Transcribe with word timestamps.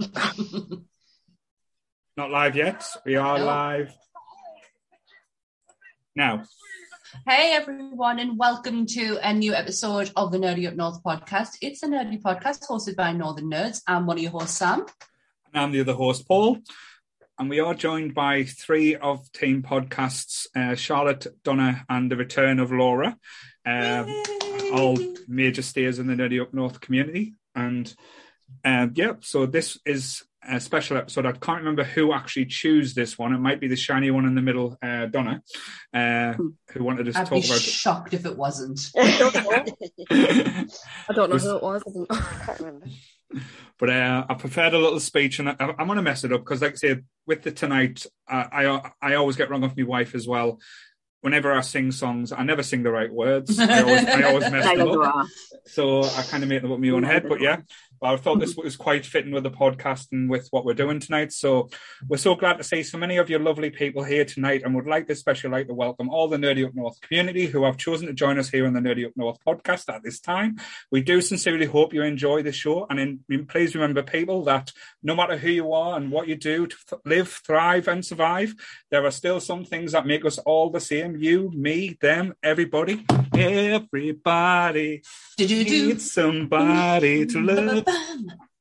Not 2.16 2.30
live 2.30 2.56
yet. 2.56 2.82
We 3.04 3.16
are 3.16 3.38
No. 3.38 3.44
live 3.44 3.92
now. 6.16 6.44
Hey 7.26 7.52
everyone, 7.52 8.18
and 8.18 8.38
welcome 8.38 8.86
to 8.86 9.18
a 9.22 9.34
new 9.34 9.52
episode 9.52 10.10
of 10.16 10.32
the 10.32 10.38
Nerdy 10.38 10.66
Up 10.66 10.74
North 10.74 11.02
podcast. 11.02 11.58
It's 11.60 11.82
a 11.82 11.86
nerdy 11.86 12.18
podcast 12.22 12.66
hosted 12.66 12.96
by 12.96 13.12
Northern 13.12 13.50
Nerds. 13.50 13.82
I'm 13.86 14.06
one 14.06 14.16
of 14.16 14.22
your 14.22 14.32
hosts, 14.32 14.56
Sam. 14.56 14.86
And 15.52 15.62
I'm 15.62 15.72
the 15.72 15.80
other 15.80 15.92
host, 15.92 16.26
Paul. 16.26 16.60
And 17.38 17.50
we 17.50 17.60
are 17.60 17.74
joined 17.74 18.14
by 18.14 18.44
three 18.44 18.96
of 18.96 19.30
Team 19.32 19.62
Podcasts 19.62 20.46
uh, 20.56 20.76
Charlotte, 20.76 21.26
Donna, 21.44 21.84
and 21.90 22.10
the 22.10 22.16
return 22.16 22.58
of 22.58 22.72
Laura. 22.72 23.18
Um, 23.66 24.08
all 24.72 24.96
major 25.28 25.62
stayers 25.62 25.98
in 25.98 26.06
the 26.06 26.14
Nerdy 26.14 26.40
Up 26.40 26.54
North 26.54 26.80
community. 26.80 27.34
And 27.54 27.94
um, 28.64 28.92
yeah, 28.94 29.12
so 29.20 29.46
this 29.46 29.78
is 29.84 30.22
a 30.42 30.60
special 30.60 30.96
episode. 30.96 31.26
I 31.26 31.32
can't 31.32 31.58
remember 31.58 31.84
who 31.84 32.12
actually 32.12 32.46
chose 32.46 32.94
this 32.94 33.18
one. 33.18 33.34
It 33.34 33.38
might 33.38 33.60
be 33.60 33.68
the 33.68 33.76
shiny 33.76 34.10
one 34.10 34.24
in 34.24 34.34
the 34.34 34.42
middle, 34.42 34.76
uh, 34.82 35.06
Donna, 35.06 35.42
uh, 35.92 36.34
who 36.70 36.84
wanted 36.84 37.08
us 37.08 37.14
to 37.14 37.20
I'd 37.20 37.26
talk 37.26 37.42
be 37.42 37.46
about. 37.46 37.60
shocked 37.60 38.14
if 38.14 38.24
it 38.24 38.36
wasn't. 38.36 38.80
I 38.98 39.18
don't 39.18 39.34
know. 39.34 39.64
I 41.08 41.12
don't 41.14 41.30
know 41.30 41.36
who 41.36 41.56
it 41.56 41.62
was. 41.62 41.82
I 42.10 42.14
I 42.14 42.44
can't 42.46 42.58
remember. 42.60 42.86
But 43.78 43.90
uh, 43.90 44.26
I 44.28 44.34
prepared 44.34 44.74
a 44.74 44.78
little 44.78 45.00
speech, 45.00 45.38
and 45.38 45.50
I, 45.50 45.56
I'm 45.58 45.86
going 45.86 45.96
to 45.96 46.02
mess 46.02 46.24
it 46.24 46.32
up 46.32 46.40
because, 46.40 46.62
like 46.62 46.72
I 46.72 46.76
said, 46.76 47.04
with 47.26 47.42
the 47.42 47.52
tonight, 47.52 48.06
uh, 48.28 48.46
I 48.50 48.90
I 49.00 49.14
always 49.14 49.36
get 49.36 49.50
wrong 49.50 49.62
off 49.64 49.76
my 49.76 49.84
wife 49.84 50.14
as 50.14 50.26
well. 50.26 50.58
Whenever 51.20 51.52
I 51.52 51.60
sing 51.60 51.92
songs, 51.92 52.32
I 52.32 52.42
never 52.44 52.62
sing 52.62 52.82
the 52.82 52.90
right 52.90 53.12
words. 53.12 53.58
I 53.58 53.82
always, 53.82 54.04
I 54.06 54.22
always 54.22 54.50
mess 54.50 54.64
them 54.76 54.88
up. 54.88 55.26
So 55.66 56.02
I 56.02 56.22
kind 56.22 56.42
of 56.42 56.48
make 56.48 56.62
them 56.62 56.72
up 56.72 56.78
in 56.78 56.82
my 56.82 56.96
own 56.96 57.02
head. 57.02 57.28
But 57.28 57.40
yeah, 57.40 57.56
but 57.56 57.64
I 58.02 58.16
thought 58.16 58.40
this 58.40 58.56
was 58.56 58.76
quite 58.76 59.04
fitting 59.04 59.30
with 59.30 59.42
the 59.42 59.50
podcast 59.50 60.06
and 60.10 60.30
with 60.30 60.48
what 60.50 60.64
we're 60.64 60.72
doing 60.72 61.00
tonight. 61.00 61.32
So 61.32 61.68
we're 62.08 62.16
so 62.16 62.34
glad 62.34 62.56
to 62.56 62.64
see 62.64 62.82
so 62.82 62.96
many 62.96 63.18
of 63.18 63.28
your 63.28 63.40
lovely 63.40 63.68
people 63.68 64.04
here 64.04 64.24
tonight, 64.24 64.62
and 64.64 64.74
would 64.74 64.86
like 64.86 65.06
to 65.08 65.12
especially 65.12 65.50
like 65.50 65.66
to 65.66 65.74
welcome 65.74 66.08
all 66.08 66.26
the 66.26 66.38
Nerdy 66.38 66.66
Up 66.66 66.74
North 66.74 66.98
community 67.02 67.46
who 67.46 67.64
have 67.64 67.76
chosen 67.76 68.06
to 68.06 68.14
join 68.14 68.38
us 68.38 68.48
here 68.48 68.66
on 68.66 68.72
the 68.72 68.80
Nerdy 68.80 69.06
Up 69.06 69.12
North 69.16 69.36
podcast 69.46 69.92
at 69.92 70.02
this 70.02 70.18
time. 70.18 70.58
We 70.90 71.02
do 71.02 71.20
sincerely 71.20 71.66
hope 71.66 71.92
you 71.92 72.02
enjoy 72.02 72.42
the 72.42 72.52
show, 72.52 72.86
and 72.88 72.98
in, 73.28 73.46
please 73.46 73.74
remember, 73.74 74.02
people, 74.02 74.44
that 74.44 74.72
no 75.02 75.14
matter 75.14 75.36
who 75.36 75.50
you 75.50 75.72
are 75.74 75.98
and 75.98 76.10
what 76.10 76.26
you 76.26 76.36
do 76.36 76.66
to 76.68 76.76
th- 76.88 77.02
live, 77.04 77.28
thrive, 77.46 77.86
and 77.86 78.04
survive, 78.04 78.54
there 78.90 79.04
are 79.04 79.10
still 79.10 79.40
some 79.40 79.64
things 79.64 79.92
that 79.92 80.06
make 80.06 80.24
us 80.24 80.38
all 80.38 80.70
the 80.70 80.80
same. 80.80 81.16
You, 81.16 81.50
me, 81.54 81.98
them, 82.00 82.32
everybody, 82.42 83.04
everybody 83.34 85.02
Do-do-do. 85.36 85.88
needs 85.88 86.10
somebody 86.10 87.26
to 87.26 87.40
love. 87.40 87.84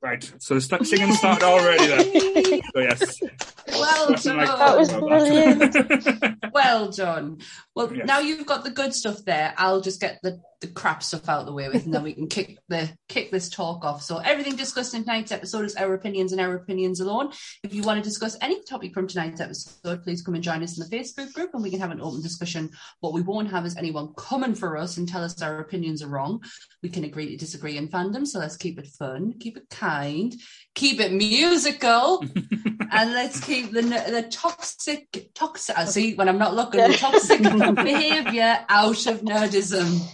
Right, 0.02 0.32
so 0.40 0.54
the 0.56 0.62
st- 0.62 0.88
singing 0.88 1.12
started 1.14 1.44
already 1.44 1.86
then. 1.88 2.62
So 2.74 2.80
yes, 2.80 3.20
Well 3.68 4.18
Something 4.18 4.38
like 4.38 4.48
done. 4.48 4.60
That 4.60 4.78
was 4.78 4.90
that. 4.90 6.38
Well 6.54 6.90
done. 6.92 7.40
Well, 7.76 7.94
Yes. 7.94 8.06
now 8.08 8.20
you've 8.20 8.46
got 8.46 8.64
the 8.64 8.72
good 8.72 8.94
stuff 8.94 9.18
there. 9.26 9.54
I'll 9.58 9.82
just 9.82 10.00
get 10.00 10.20
the, 10.24 10.40
the 10.62 10.68
crap 10.68 11.02
stuff 11.02 11.30
out 11.30 11.40
of 11.40 11.46
the 11.46 11.54
way 11.54 11.70
with, 11.70 11.86
and 11.86 11.94
then 11.94 12.04
we 12.04 12.14
can 12.14 12.28
kick 12.28 12.58
the 12.68 12.90
kick 13.08 13.32
this 13.32 13.50
talk 13.50 13.86
off. 13.86 14.02
So 14.02 14.18
everything 14.18 14.56
discussed 14.56 14.94
in 14.94 15.04
tonight's 15.04 15.32
episode 15.32 15.66
is 15.66 15.76
our 15.76 15.94
opinions 15.94 16.32
and 16.32 16.42
our 16.42 16.56
opinions 16.56 17.00
alone. 17.00 17.32
If 17.64 17.74
you 17.74 17.84
want 17.84 18.04
to 18.04 18.08
discuss 18.08 18.38
any 18.42 18.62
topic 18.64 18.94
from 18.94 19.08
tonight's 19.08 19.40
episode, 19.40 20.04
please 20.04 20.22
come 20.22 20.36
and 20.36 20.44
join 20.44 20.62
us 20.62 20.78
in 20.78 20.88
the 20.88 20.96
Facebook 20.96 21.34
group, 21.34 21.52
and 21.54 21.64
we 21.64 21.70
can 21.70 21.80
have 21.80 21.92
an 21.92 22.02
open 22.02 22.22
discussion. 22.22 22.70
What 23.00 23.14
we 23.14 23.22
won't 23.22 23.52
have 23.52 23.66
is 23.66 23.78
anyone 23.78 24.14
coming 24.18 24.54
for 24.54 24.76
us 24.76 24.98
and 24.98 25.08
tell 25.08 25.24
us 25.24 25.42
our 25.42 25.60
opinions 25.60 26.04
are 26.04 26.10
wrong. 26.10 26.44
We 26.84 26.90
can 26.90 27.06
agree 27.06 27.30
to 27.30 27.38
disagree 27.38 27.78
in 27.78 27.88
fandom, 27.88 28.28
so 28.28 28.40
let's 28.40 28.58
keep 28.58 28.80
it 28.80 28.88
fun, 28.88 29.36
keep 29.40 29.56
it 29.56 29.70
kind, 29.70 30.36
keep 30.76 31.00
it 31.00 31.14
musical 31.14 32.24
and 32.92 33.14
let's 33.14 33.40
keep 33.40 33.72
the 33.72 33.82
the 33.82 34.28
toxic 34.32 35.30
toxic. 35.34 35.78
I 35.78 35.86
see 35.86 36.16
when 36.16 36.28
I'm 36.28 36.38
not 36.38 36.56
looking 36.56 36.82
the 36.82 36.98
toxic 36.98 37.42
behaviour 37.76 38.66
out 38.68 39.06
of 39.08 39.22
nerdism. 39.22 40.08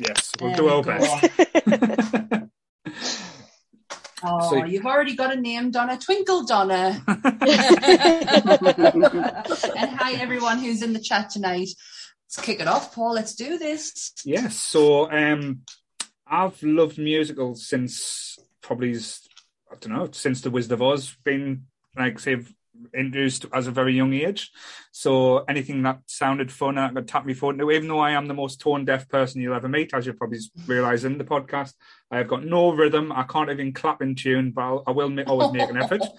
Yes, 0.00 0.32
we'll 0.40 0.50
There 0.50 0.58
do 0.58 0.68
our 0.68 0.82
best. 0.82 2.50
Oh, 4.22 4.50
So- 4.50 4.64
you've 4.64 4.84
already 4.86 5.14
got 5.14 5.32
a 5.32 5.40
name, 5.40 5.70
Donna 5.70 5.96
Twinkle 5.96 6.44
Donna. 6.44 7.00
and 7.06 7.30
hi 9.90 10.14
everyone 10.14 10.58
who's 10.58 10.82
in 10.82 10.92
the 10.92 10.98
chat 11.00 11.30
tonight. 11.30 11.68
Let's 12.26 12.40
kick 12.40 12.60
it 12.60 12.66
off, 12.66 12.94
Paul. 12.94 13.14
Let's 13.14 13.34
do 13.36 13.58
this. 13.58 14.12
Yes, 14.24 14.56
so 14.56 15.10
um, 15.10 15.60
I've 16.26 16.60
loved 16.62 16.98
musicals 16.98 17.66
since 17.66 18.36
probably 18.60 18.96
I 18.96 19.76
don't 19.80 19.92
know 19.92 20.08
since 20.12 20.40
The 20.40 20.50
Wizard 20.50 20.72
of 20.72 20.82
Oz 20.82 21.16
been 21.24 21.66
like 21.96 22.18
say 22.18 22.38
introduced 22.94 23.46
as 23.52 23.66
a 23.66 23.70
very 23.70 23.94
young 23.94 24.12
age. 24.12 24.50
So 24.92 25.38
anything 25.48 25.82
that 25.82 26.00
sounded 26.06 26.50
fun 26.50 26.76
that 26.76 26.94
could 26.94 27.08
tap 27.08 27.26
me 27.26 27.34
foot 27.34 27.54
into, 27.54 27.70
even 27.70 27.88
though 27.88 27.98
I 27.98 28.12
am 28.12 28.26
the 28.26 28.34
most 28.34 28.60
tone 28.60 28.84
deaf 28.84 29.08
person 29.08 29.40
you'll 29.40 29.54
ever 29.54 29.68
meet, 29.68 29.94
as 29.94 30.06
you'll 30.06 30.16
probably 30.16 30.38
realise 30.66 31.04
in 31.04 31.18
the 31.18 31.24
podcast, 31.24 31.74
I 32.10 32.18
have 32.18 32.28
got 32.28 32.44
no 32.44 32.72
rhythm. 32.72 33.12
I 33.12 33.24
can't 33.24 33.50
even 33.50 33.72
clap 33.72 34.02
in 34.02 34.14
tune, 34.14 34.50
but 34.52 34.62
I'll, 34.62 34.82
I 34.86 34.90
will 34.92 35.20
always 35.28 35.52
make 35.52 35.68
an 35.68 35.76
effort. 35.76 36.02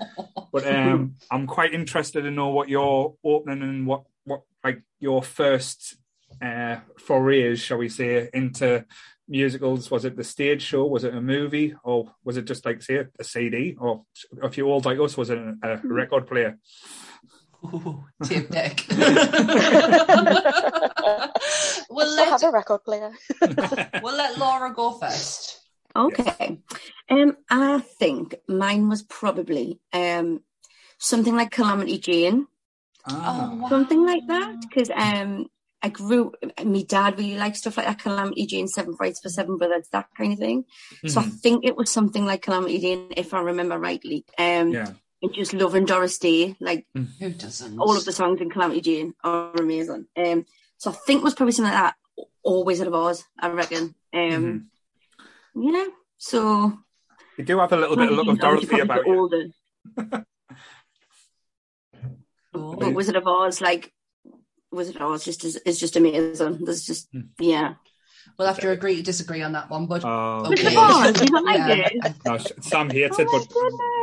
But 0.52 0.66
um, 0.66 1.14
I'm 1.30 1.46
quite 1.46 1.76
interested 1.76 2.24
to 2.24 2.32
know 2.32 2.48
what 2.48 2.70
your 2.70 3.14
opening 3.24 3.62
and 3.62 3.86
what 3.86 4.06
what 4.24 4.42
like 4.64 4.82
your 5.00 5.22
first 5.22 5.96
uh, 6.42 6.78
forays, 6.98 7.60
shall 7.60 7.78
we 7.78 7.88
say, 7.88 8.30
into 8.34 8.84
musicals. 9.30 9.90
Was 9.92 10.06
it 10.06 10.16
the 10.18 10.24
stage 10.24 10.62
show? 10.62 10.86
Was 10.86 11.04
it 11.04 11.14
a 11.14 11.22
movie, 11.22 11.76
or 11.84 12.12
was 12.24 12.36
it 12.38 12.46
just 12.46 12.66
like 12.66 12.82
say 12.82 13.06
a 13.20 13.24
CD? 13.24 13.76
Or 13.80 14.04
if 14.44 14.58
you're 14.58 14.68
old 14.68 14.86
like 14.86 15.00
us, 15.00 15.16
was 15.16 15.30
it 15.30 15.38
a, 15.38 15.56
a 15.64 15.78
record 15.84 16.28
player? 16.28 16.58
Ooh, 17.64 18.06
tape 18.24 18.50
deck. 18.50 18.86
we'll 21.90 22.12
Still 22.12 22.26
have 22.26 22.42
let 22.42 22.44
a 22.44 22.52
record 22.52 22.84
player. 22.86 23.12
we'll 24.02 24.16
let 24.16 24.38
Laura 24.38 24.74
go 24.74 24.92
first. 24.94 25.60
Okay. 25.96 26.60
Um, 27.10 27.36
I 27.50 27.80
think 27.80 28.36
mine 28.48 28.88
was 28.90 29.04
probably 29.04 29.80
um 29.92 30.42
something 31.00 31.36
like 31.36 31.52
Calamity 31.52 31.98
Jane, 31.98 32.48
Ah, 33.06 33.50
Oh, 33.52 33.56
wow. 33.56 33.70
something 33.70 34.06
like 34.06 34.26
that, 34.28 34.56
because 34.62 34.90
um. 34.96 35.48
I 35.82 35.90
grew. 35.90 36.34
My 36.64 36.82
dad 36.84 37.18
really 37.18 37.38
liked 37.38 37.58
stuff 37.58 37.78
like 37.78 37.86
that, 37.88 38.00
Calamity 38.00 38.46
Jane, 38.46 38.68
Seven 38.68 38.94
Brides 38.96 39.20
for 39.22 39.30
Seven 39.30 39.58
Brothers, 39.58 39.88
that 39.92 40.08
kind 40.18 40.34
of 40.34 40.40
thing. 40.40 40.66
So 41.08 41.22
I 41.22 41.26
mhm, 41.26 41.40
think 41.40 41.66
it 41.66 41.78
was 41.78 41.90
something 41.90 42.26
like 42.26 42.42
Calamity 42.42 42.80
Jane, 42.80 43.14
if 43.16 43.34
I 43.34 43.40
remember 43.40 43.80
rightly. 43.80 44.26
Um, 44.38 44.72
yeah. 44.74 44.92
and 45.22 45.34
just 45.34 45.54
loving 45.54 45.86
Doris 45.86 46.18
Day, 46.18 46.56
like 46.60 46.86
Who 47.20 47.30
doesn't? 47.32 47.80
all 47.80 47.96
of 47.96 48.04
the 48.06 48.12
songs 48.12 48.42
in 48.42 48.50
Calamity 48.50 48.82
Jane 48.82 49.14
are 49.24 49.54
amazing. 49.56 50.08
Um, 50.18 50.46
so 50.78 50.92
I 50.92 50.94
think 50.94 51.20
it 51.22 51.24
was 51.24 51.36
probably 51.36 51.54
something 51.54 51.74
like 51.74 51.82
that, 51.82 51.96
or 52.44 52.64
Wizard 52.66 52.88
of 52.88 52.94
Oz, 52.94 53.24
I 53.40 53.50
reckon. 53.50 53.96
Um, 54.14 54.70
mhm. 55.56 55.74
yeah. 55.74 55.86
So 56.18 56.78
You 57.38 57.46
do 57.46 57.58
have 57.60 57.72
a 57.72 57.78
little 57.78 57.96
bit 57.96 58.12
of 58.12 58.18
look 58.18 58.28
of 58.28 58.40
Dorothy 58.40 58.80
about 58.80 59.06
you. 59.06 59.16
older, 59.18 59.46
Cool. 62.54 62.76
but 62.78 62.94
Wizard 62.94 63.16
of 63.16 63.28
Oz, 63.28 63.62
like 63.62 63.94
Wizard 64.72 64.98
of 64.98 65.02
Oz, 65.04 65.26
just 65.26 65.44
is, 65.44 65.56
is 65.58 65.80
just 65.80 65.96
amazing. 65.96 66.60
There's 66.64 66.86
just 66.86 67.10
Hmm. 67.12 67.22
yeah. 67.40 67.74
We'll 68.38 68.48
have 68.48 68.60
to 68.60 68.70
agree 68.70 68.96
to 68.98 69.02
disagree 69.02 69.42
on 69.42 69.54
that 69.54 69.70
one, 69.70 69.88
but 69.88 70.04
Oh, 70.06 70.46
Okay. 70.46 70.50
Wizard 70.64 70.68
of 70.68 70.78
Oz, 70.78 71.22
you 71.22 71.28
don't 71.28 71.46
like 71.46 71.58
Yeah. 71.58 71.88
it? 71.92 72.14
no, 72.26 72.38
Sam 72.62 72.90
hates 72.90 73.18
it, 73.20 73.28
Oh 73.30 73.40
but 73.40 73.50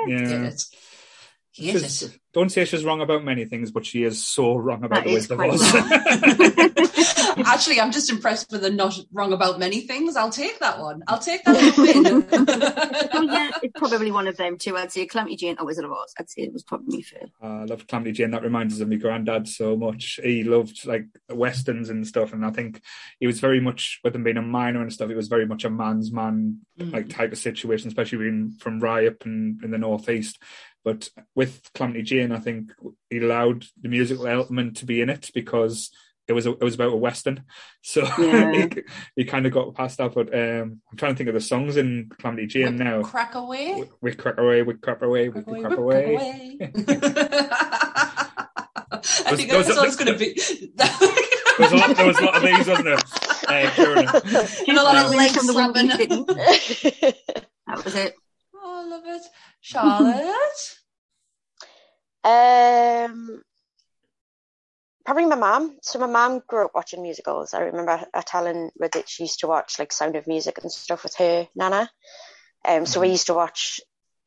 goodness. 0.06 0.70
yeah. 0.72 0.85
Hate 1.56 1.76
it. 1.76 1.90
She's- 1.90 2.18
Don't 2.32 2.50
say 2.50 2.64
she's 2.66 2.84
wrong 2.84 3.00
about 3.00 3.24
many 3.24 3.46
things, 3.46 3.70
but 3.70 3.86
she 3.86 4.02
is 4.02 4.26
so 4.26 4.56
wrong 4.56 4.84
about 4.84 5.04
That 5.04 5.10
the 5.10 5.16
is 5.16 5.28
Wizard 5.30 5.40
of 5.40 5.58
quite 5.58 6.76
Oz. 6.84 6.86
Actually, 7.46 7.80
I'm 7.80 7.92
just 7.92 8.10
impressed 8.10 8.50
with 8.50 8.62
the 8.62 8.70
not 8.70 8.98
wrong 9.12 9.32
about 9.32 9.58
many 9.58 9.80
things. 9.80 10.16
I'll 10.16 10.30
take 10.30 10.58
that 10.60 10.78
one. 10.78 11.02
I'll 11.08 11.18
take 11.18 11.44
that 11.44 11.76
one. 11.76 13.22
a 13.22 13.26
yeah, 13.32 13.50
it's 13.62 13.78
probably 13.78 14.10
one 14.10 14.26
of 14.26 14.36
them 14.36 14.58
too. 14.58 14.76
I'd 14.76 14.92
say 14.92 15.06
Calamity 15.06 15.36
Jane 15.36 15.56
or 15.58 15.66
Wizard 15.66 15.84
of 15.84 15.92
Oz. 15.92 16.14
I'd 16.18 16.30
say 16.30 16.42
it 16.42 16.52
was 16.52 16.62
probably 16.62 16.96
me 16.98 17.02
first. 17.02 17.32
Ah, 17.42 17.60
I 17.60 17.64
love 17.64 17.86
Calamity 17.86 18.12
Jane. 18.12 18.30
That 18.30 18.42
reminds 18.42 18.74
us 18.74 18.80
of 18.80 18.88
my 18.88 18.96
granddad 18.96 19.48
so 19.48 19.76
much. 19.76 20.18
He 20.22 20.44
loved 20.44 20.86
like 20.86 21.06
westerns 21.30 21.90
and 21.90 22.06
stuff, 22.06 22.32
and 22.32 22.44
I 22.44 22.50
think 22.50 22.80
he 23.20 23.26
was 23.26 23.40
very 23.40 23.60
much 23.60 24.00
with 24.02 24.14
him 24.14 24.24
being 24.24 24.36
a 24.36 24.42
miner 24.42 24.82
and 24.82 24.92
stuff. 24.92 25.08
He 25.08 25.14
was 25.14 25.28
very 25.28 25.46
much 25.46 25.64
a 25.64 25.70
man's 25.70 26.12
man 26.12 26.60
like 26.78 27.06
mm. 27.06 27.14
type 27.14 27.32
of 27.32 27.38
situation, 27.38 27.88
especially 27.88 28.18
being 28.18 28.56
from 28.58 28.80
Ryhope 28.80 29.24
in, 29.26 29.60
in 29.62 29.70
the 29.70 29.78
northeast. 29.78 30.38
But 30.86 31.10
with 31.34 31.68
Calamity 31.74 32.02
Jane, 32.02 32.30
I 32.30 32.38
think 32.38 32.70
he 33.10 33.18
allowed 33.18 33.64
the 33.82 33.88
musical 33.88 34.28
element 34.28 34.76
to 34.76 34.86
be 34.86 35.00
in 35.00 35.10
it 35.10 35.32
because 35.34 35.90
it 36.28 36.32
was 36.32 36.46
a, 36.46 36.52
it 36.52 36.60
was 36.62 36.76
about 36.76 36.92
a 36.92 36.96
western. 36.96 37.42
So 37.82 38.02
Yeah. 38.18 38.52
he, 38.52 38.82
he 39.16 39.24
kind 39.24 39.46
of 39.46 39.52
got 39.52 39.74
past 39.74 39.98
that. 39.98 40.14
But 40.14 40.32
um, 40.32 40.80
I'm 40.90 40.96
trying 40.96 41.12
to 41.14 41.16
think 41.16 41.28
of 41.28 41.34
the 41.34 41.40
songs 41.40 41.76
in 41.76 42.08
Calamity 42.20 42.46
Jane 42.46 42.76
now. 42.76 43.02
Crack 43.02 43.34
away. 43.34 43.74
We, 43.80 44.10
we 44.10 44.14
crack 44.14 44.38
away, 44.38 44.62
we 44.62 44.74
crap 44.74 45.02
away, 45.02 45.28
we 45.28 45.42
Crack 45.42 45.60
crap 45.62 45.78
away, 45.78 46.14
away. 46.14 46.58
I 49.28 49.34
think 49.34 49.50
that 49.50 49.64
that's 49.66 49.68
those- 49.74 49.84
it's 49.88 49.96
going 49.96 50.12
to 50.12 50.18
be. 50.18 50.34
There 50.76 51.68
was 51.68 51.72
a 51.72 51.76
lot. 51.76 51.96
There 51.96 52.06
was 52.06 52.18
a 52.18 52.24
lot 52.24 52.36
of 52.36 52.42
these, 52.42 52.66
wasn't 52.68 52.84
there? 52.84 52.98
Uh, 53.48 53.74
during. 53.76 54.06
And 54.68 54.78
a 54.78 54.82
lot 54.82 54.96
of 54.96 55.12
Just 55.12 55.16
legs 55.16 55.36
from 55.36 55.46
the 55.46 55.52
slapping. 55.52 55.88
That 57.66 57.84
was 57.84 57.94
it. 57.96 58.14
Oh, 58.54 58.84
I 58.84 58.88
love 58.88 59.02
it. 59.06 59.22
Charlotte. 59.66 60.78
Um, 62.24 63.42
probably 65.04 65.26
my 65.26 65.36
mum. 65.36 65.78
So 65.82 65.98
my 66.00 66.06
mum 66.06 66.42
grew 66.46 66.64
up 66.66 66.72
watching 66.74 67.02
musicals. 67.02 67.54
I 67.54 67.60
remember 67.60 67.96
her 68.12 68.22
telling 68.22 68.70
me 68.78 68.88
that 68.92 69.08
she 69.08 69.24
used 69.24 69.40
to 69.40 69.46
watch 69.46 69.78
like 69.78 69.92
Sound 69.92 70.16
of 70.16 70.26
Music 70.26 70.58
and 70.62 70.72
stuff 70.72 71.04
with 71.04 71.14
her 71.16 71.46
nana. 71.54 71.88
Um, 72.64 72.86
so 72.86 73.00
we 73.00 73.08
used 73.10 73.28
to 73.28 73.34
watch 73.34 73.80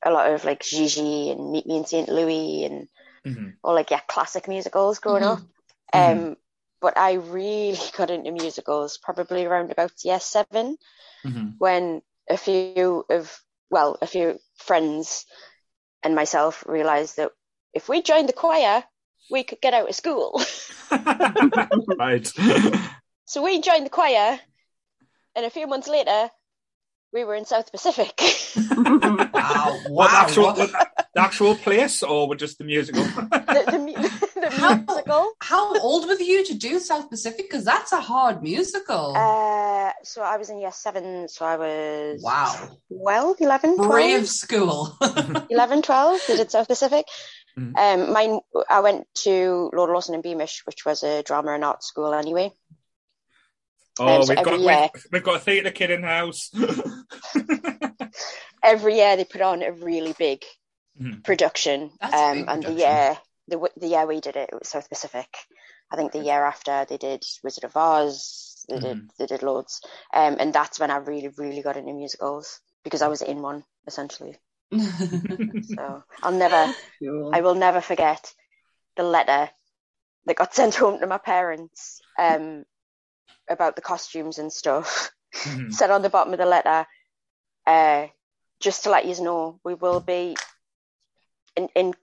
a 0.06 0.12
lot 0.12 0.32
of 0.32 0.46
like 0.46 0.62
Gigi 0.64 1.32
and 1.32 1.52
Meet 1.52 1.68
Me 1.68 1.78
in 1.78 1.86
St. 1.86 2.08
Louis 2.10 2.66
and 2.66 2.88
Mhm. 3.26 3.58
all 3.64 3.74
like 3.76 3.92
yeah 3.92 4.00
classic 4.08 4.48
musicals 4.48 5.00
growing 5.00 5.24
Mhm. 5.24 5.34
up. 5.34 5.40
Um, 5.94 6.38
but 6.80 6.98
I 6.98 7.14
really 7.14 7.78
got 7.98 8.10
into 8.12 8.32
musicals 8.32 8.98
probably 8.98 9.46
around 9.46 9.72
about 9.72 9.92
year 10.06 10.20
seven 10.20 10.78
Mhm. 11.26 11.56
when 11.60 12.02
a 12.30 12.38
few 12.38 13.06
of 13.10 13.44
well 13.70 13.98
a 14.02 14.08
few 14.08 14.40
friends 14.58 15.26
and 16.04 16.16
myself 16.16 16.64
realized 16.68 17.18
that 17.18 17.32
if 17.74 17.90
we 17.90 18.02
joined 18.02 18.30
the 18.30 18.34
choir 18.34 18.84
we 19.32 19.44
could 19.44 19.62
get 19.62 19.74
out 19.74 19.90
of 19.90 19.96
school 19.96 20.42
right. 21.98 22.32
so 23.26 23.44
we 23.44 23.62
joined 23.62 23.86
the 23.86 23.90
choir 23.92 24.40
and 25.36 25.46
a 25.46 25.50
few 25.50 25.68
months 25.68 25.88
later 25.88 26.30
we 27.14 27.24
were 27.24 27.36
in 27.36 27.46
south 27.46 27.72
pacific 27.72 28.20
Wow. 28.78 29.82
What 29.86 30.12
the 30.12 30.18
Wow. 30.18 30.22
actual, 30.22 30.44
what, 30.54 30.72
the 31.16 31.22
actual 31.22 31.56
place 31.56 32.04
or 32.04 32.28
with 32.28 32.40
just 32.40 32.58
the 32.58 32.64
musical? 32.64 33.04
the, 33.06 33.64
the, 34.36 34.40
the 34.42 34.50
How- 34.52 34.76
musical 34.76 35.32
How 35.42 35.80
old 35.80 36.08
were 36.08 36.16
you 36.16 36.46
to 36.46 36.54
do 36.54 36.80
South 36.80 37.10
Pacific? 37.10 37.50
Because 37.50 37.66
that's 37.66 37.92
a 37.92 38.00
hard 38.02 38.42
musical. 38.44 39.16
uh, 39.16 39.92
so 40.04 40.22
i 40.22 40.38
was 40.38 40.50
in 40.50 40.60
year 40.62 40.72
seven 40.72 41.28
so 41.28 41.44
i 41.46 41.58
was 41.58 42.22
wow. 42.22 42.70
12 42.92 43.38
11 43.42 43.76
12 43.78 43.92
Brave 43.92 44.28
school. 44.30 44.96
11, 45.50 45.82
12, 45.82 46.20
we 46.30 46.38
did 46.38 46.52
South 46.52 46.68
Pacific. 46.68 47.06
Mhm. 47.58 47.76
Um, 47.76 48.14
mine, 48.14 48.40
I 48.70 48.80
went 48.82 49.08
to 49.24 49.70
Lord 49.74 49.90
Lawson 49.90 50.14
and 50.14 50.24
Beamish, 50.24 50.62
which 50.66 50.86
was 50.86 51.04
a 51.04 51.24
drama 51.24 51.54
and 51.54 51.64
art 51.66 51.84
school 51.84 52.14
anyway. 52.14 52.54
Oh, 54.00 54.08
Um, 54.08 54.24
so 54.24 54.34
we've 54.36 54.46
got 54.46 54.60
year- 54.60 54.90
we've, 54.94 55.06
we've 55.12 55.24
got 55.24 55.36
a 55.38 55.40
theatre 55.40 55.72
kid 55.72 55.90
in 55.92 56.02
the 56.02 56.08
house. 56.08 56.52
Every 58.64 58.96
year 58.98 59.16
they 59.18 59.26
put 59.26 59.42
on 59.42 59.62
a 59.64 59.72
really 59.72 60.14
big 60.18 60.44
Mhm. 61.00 61.24
production. 61.24 61.92
Um, 62.02 62.40
big 62.40 62.50
and 62.50 62.64
the 62.64 62.74
year, 62.74 63.18
the, 63.48 63.70
the 63.78 63.88
year 63.88 64.06
we 64.06 64.20
did 64.22 64.36
it, 64.36 64.50
it 64.52 64.60
was 64.60 64.70
South 64.70 64.90
Pacific. 64.90 65.28
I 65.92 65.96
think 65.96 66.12
the 66.12 66.20
year 66.20 66.44
after 66.46 66.86
they 66.86 66.98
did 66.98 67.24
Wizard 67.44 67.64
of 67.64 67.76
Oz, 67.76 68.66
they 68.70 68.80
did, 68.80 69.10
they 69.18 69.26
did 69.26 69.42
loads. 69.44 69.82
Um, 70.14 70.38
and 70.40 70.54
that's 70.54 70.80
when 70.80 70.92
I 70.92 70.98
really, 70.98 71.30
really 71.38 71.62
got 71.62 71.78
into 71.78 71.94
musicals 71.94 72.60
because 72.84 73.02
I 73.02 73.08
was 73.08 73.22
in 73.22 73.42
one 73.42 73.64
essentially. 73.88 74.38
So 75.76 76.04
I'll 76.22 76.32
never, 76.32 76.74
I 77.34 77.42
will 77.42 77.56
never 77.56 77.82
forget 77.82 78.34
the 78.98 79.04
letter 79.04 79.50
that 80.26 80.36
got 80.36 80.54
sent 80.60 80.76
home 80.76 81.00
to 81.00 81.08
my 81.08 81.18
parents 81.18 82.02
um, 82.18 82.66
about 83.50 83.76
the 83.76 83.82
costumes 83.82 84.38
and 84.40 84.52
stuff. 84.52 85.12
Mhm. 85.46 85.72
Said 85.74 85.92
on 85.92 86.02
the 86.02 86.10
bottom 86.10 86.34
of 86.34 86.40
the 86.40 86.46
letter, 86.46 86.86
uh, 87.66 88.08
just 88.60 88.84
to 88.84 88.90
let 88.90 89.06
you 89.06 89.24
know, 89.24 89.60
we 89.64 89.74
will 89.74 90.00
be, 90.00 90.36
in, 91.56 91.70
in 91.76 91.94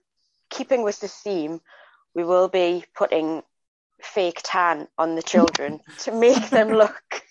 keeping 0.49 0.83
with 0.83 0.99
the 0.99 1.07
theme, 1.07 1.61
we 2.15 2.23
will 2.23 2.47
be 2.47 2.83
putting 2.95 3.43
fake 4.01 4.41
tan 4.43 4.87
on 4.97 5.15
the 5.15 5.23
children 5.23 5.79
to 5.99 6.11
make 6.11 6.49
them 6.49 6.69
look 6.69 7.23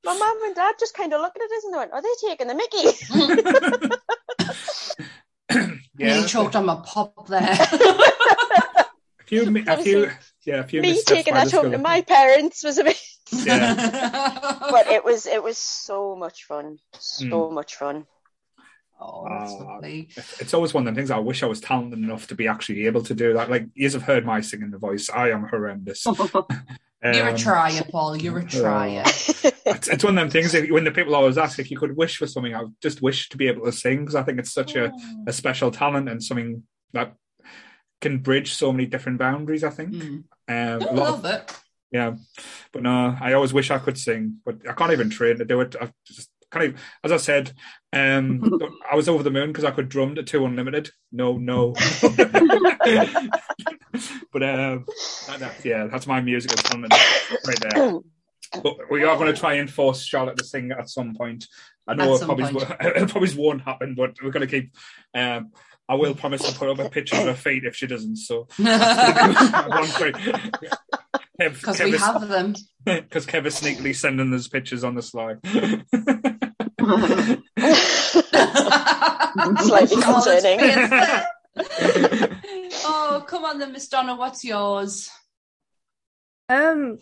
my 0.04 0.12
mum 0.18 0.38
and 0.44 0.56
dad 0.56 0.74
just 0.78 0.92
kind 0.94 1.12
of 1.14 1.20
looked 1.20 1.36
at 1.36 1.44
us 1.56 1.64
and 1.64 1.72
they 1.72 1.78
went, 1.78 1.92
"Are 1.92 2.02
they 2.02 2.08
taking 2.28 2.48
the 2.48 2.54
Mickey?" 2.54 2.88
yeah. 5.96 6.20
You 6.20 6.26
choked 6.26 6.56
on 6.56 6.66
my 6.66 6.80
pop 6.84 7.28
there. 7.28 7.42
A 7.48 9.24
few, 9.24 9.50
mi- 9.50 9.64
a 9.66 9.76
few, 9.78 10.10
yeah, 10.44 10.56
a 10.60 10.64
few 10.64 10.82
Me 10.82 11.00
taking 11.02 11.34
that 11.34 11.50
home 11.52 11.70
to 11.70 11.78
my 11.78 12.00
parents 12.02 12.64
was 12.64 12.78
a 12.78 12.84
bit, 12.84 13.00
Yeah. 13.32 14.58
but 14.70 14.86
it 14.88 15.04
was 15.04 15.26
it 15.26 15.42
was 15.42 15.58
so 15.58 16.14
much 16.16 16.44
fun, 16.44 16.78
so 16.98 17.24
Mm. 17.24 17.52
much 17.54 17.76
fun. 17.76 18.06
oh, 19.00 19.26
that's 19.28 19.52
Oh, 19.52 19.64
lovely. 19.64 20.08
It's 20.38 20.54
always 20.54 20.72
one 20.74 20.86
of 20.86 20.94
the 20.94 20.98
things 21.00 21.10
I 21.10 21.18
wish 21.18 21.42
I 21.42 21.46
was 21.46 21.60
talented 21.60 21.98
enough 21.98 22.26
to 22.28 22.34
be 22.34 22.46
actually 22.46 22.86
able 22.86 23.02
to 23.04 23.14
do 23.14 23.32
that. 23.34 23.50
Like, 23.50 23.66
you 23.74 23.90
have 23.90 24.02
heard 24.02 24.24
my 24.24 24.40
singing 24.40 24.70
the 24.70 24.78
voice. 24.78 25.10
I 25.10 25.30
am 25.30 25.44
horrendous. 25.48 26.06
You're 27.04 27.26
a 27.26 27.30
Um, 27.32 27.36
trier, 27.36 27.82
Paul. 27.90 28.16
You're 28.16 28.38
a 28.38 28.44
trier. 28.46 29.02
it's, 29.06 29.88
it's 29.88 30.04
one 30.04 30.16
of 30.16 30.22
them 30.22 30.30
things 30.30 30.54
if, 30.54 30.70
when 30.70 30.84
the 30.84 30.92
people 30.92 31.16
always 31.16 31.36
ask 31.36 31.58
if 31.58 31.68
you 31.68 31.76
could 31.78 31.96
wish 31.96 32.16
for 32.16 32.28
something, 32.28 32.54
I 32.54 32.62
would 32.62 32.74
just 32.80 33.02
wish 33.02 33.28
to 33.30 33.36
be 33.36 33.48
able 33.48 33.64
to 33.64 33.72
sing 33.72 34.00
because 34.00 34.14
I 34.14 34.22
think 34.22 34.38
it's 34.38 34.52
such 34.52 34.76
a, 34.76 34.92
a 35.26 35.32
special 35.32 35.72
talent 35.72 36.08
and 36.08 36.22
something 36.22 36.62
that 36.92 37.14
can 38.00 38.18
bridge 38.18 38.54
so 38.54 38.70
many 38.70 38.86
different 38.86 39.18
boundaries. 39.18 39.64
I 39.64 39.70
think. 39.70 39.90
Mm. 39.94 40.04
Um, 40.14 40.24
I 40.48 40.74
a 40.74 40.78
lot 40.78 40.90
of, 40.90 40.94
love 40.96 41.24
it. 41.24 41.58
Yeah, 41.92 42.14
but 42.72 42.82
no, 42.82 43.16
I 43.20 43.32
always 43.34 43.52
wish 43.52 43.70
I 43.70 43.78
could 43.78 43.98
sing, 43.98 44.38
but 44.44 44.56
I 44.68 44.72
can't 44.72 44.92
even 44.92 45.10
train 45.10 45.38
to 45.38 45.44
do 45.44 45.60
it. 45.60 45.76
I 45.80 45.92
just 46.06 46.30
can't 46.50 46.64
even. 46.64 46.76
As 47.04 47.12
I 47.12 47.16
said, 47.18 47.52
um, 47.92 48.58
I 48.90 48.96
was 48.96 49.08
over 49.08 49.22
the 49.22 49.30
moon 49.30 49.48
because 49.48 49.64
I 49.64 49.70
could 49.70 49.88
drum 49.88 50.14
to 50.16 50.22
two 50.22 50.44
unlimited. 50.44 50.90
No, 51.12 51.36
no. 51.38 51.72
but 54.32 54.42
um, 54.42 54.84
that- 55.28 55.38
that- 55.40 55.64
yeah, 55.64 55.86
that's 55.86 56.06
my 56.06 56.20
musical 56.20 56.56
talent 56.56 56.92
right 57.46 57.60
there. 57.60 57.98
But 58.62 58.90
we 58.90 59.02
are 59.04 59.16
going 59.16 59.32
to 59.32 59.38
try 59.38 59.54
and 59.54 59.70
force 59.70 60.02
Charlotte 60.02 60.36
to 60.36 60.44
sing 60.44 60.72
at 60.72 60.90
some 60.90 61.14
point. 61.14 61.46
I 61.88 61.94
know 61.94 62.14
it 62.14 62.20
probably, 62.22 62.44
it 62.80 63.08
probably 63.08 63.34
won't 63.34 63.62
happen, 63.62 63.94
but 63.94 64.16
we're 64.22 64.30
going 64.30 64.46
to 64.46 64.60
keep. 64.60 64.74
Um, 65.14 65.52
I 65.88 65.94
will 65.94 66.14
promise 66.14 66.42
to 66.42 66.56
put 66.58 66.68
up 66.68 66.78
a 66.78 66.88
picture 66.90 67.16
of 67.16 67.24
her 67.24 67.34
feet 67.34 67.64
if 67.64 67.74
she 67.76 67.86
doesn't. 67.86 68.16
So 68.16 68.46
Because 71.38 71.80
we 71.80 71.92
have 71.92 72.28
them. 72.28 72.54
because 72.84 73.26
Kev 73.26 73.46
is 73.46 73.60
sneakily 73.60 73.94
sending 73.94 74.32
us 74.34 74.48
pictures 74.48 74.84
on 74.84 74.94
the 74.94 75.02
slide. 75.02 75.38
Slightly 79.62 80.02
concerning. 80.02 80.58
oh, 82.84 83.24
come 83.26 83.44
on 83.44 83.58
then, 83.58 83.72
Miss 83.72 83.88
Donna. 83.88 84.14
What's 84.14 84.44
yours? 84.44 85.10
Um, 86.48 86.98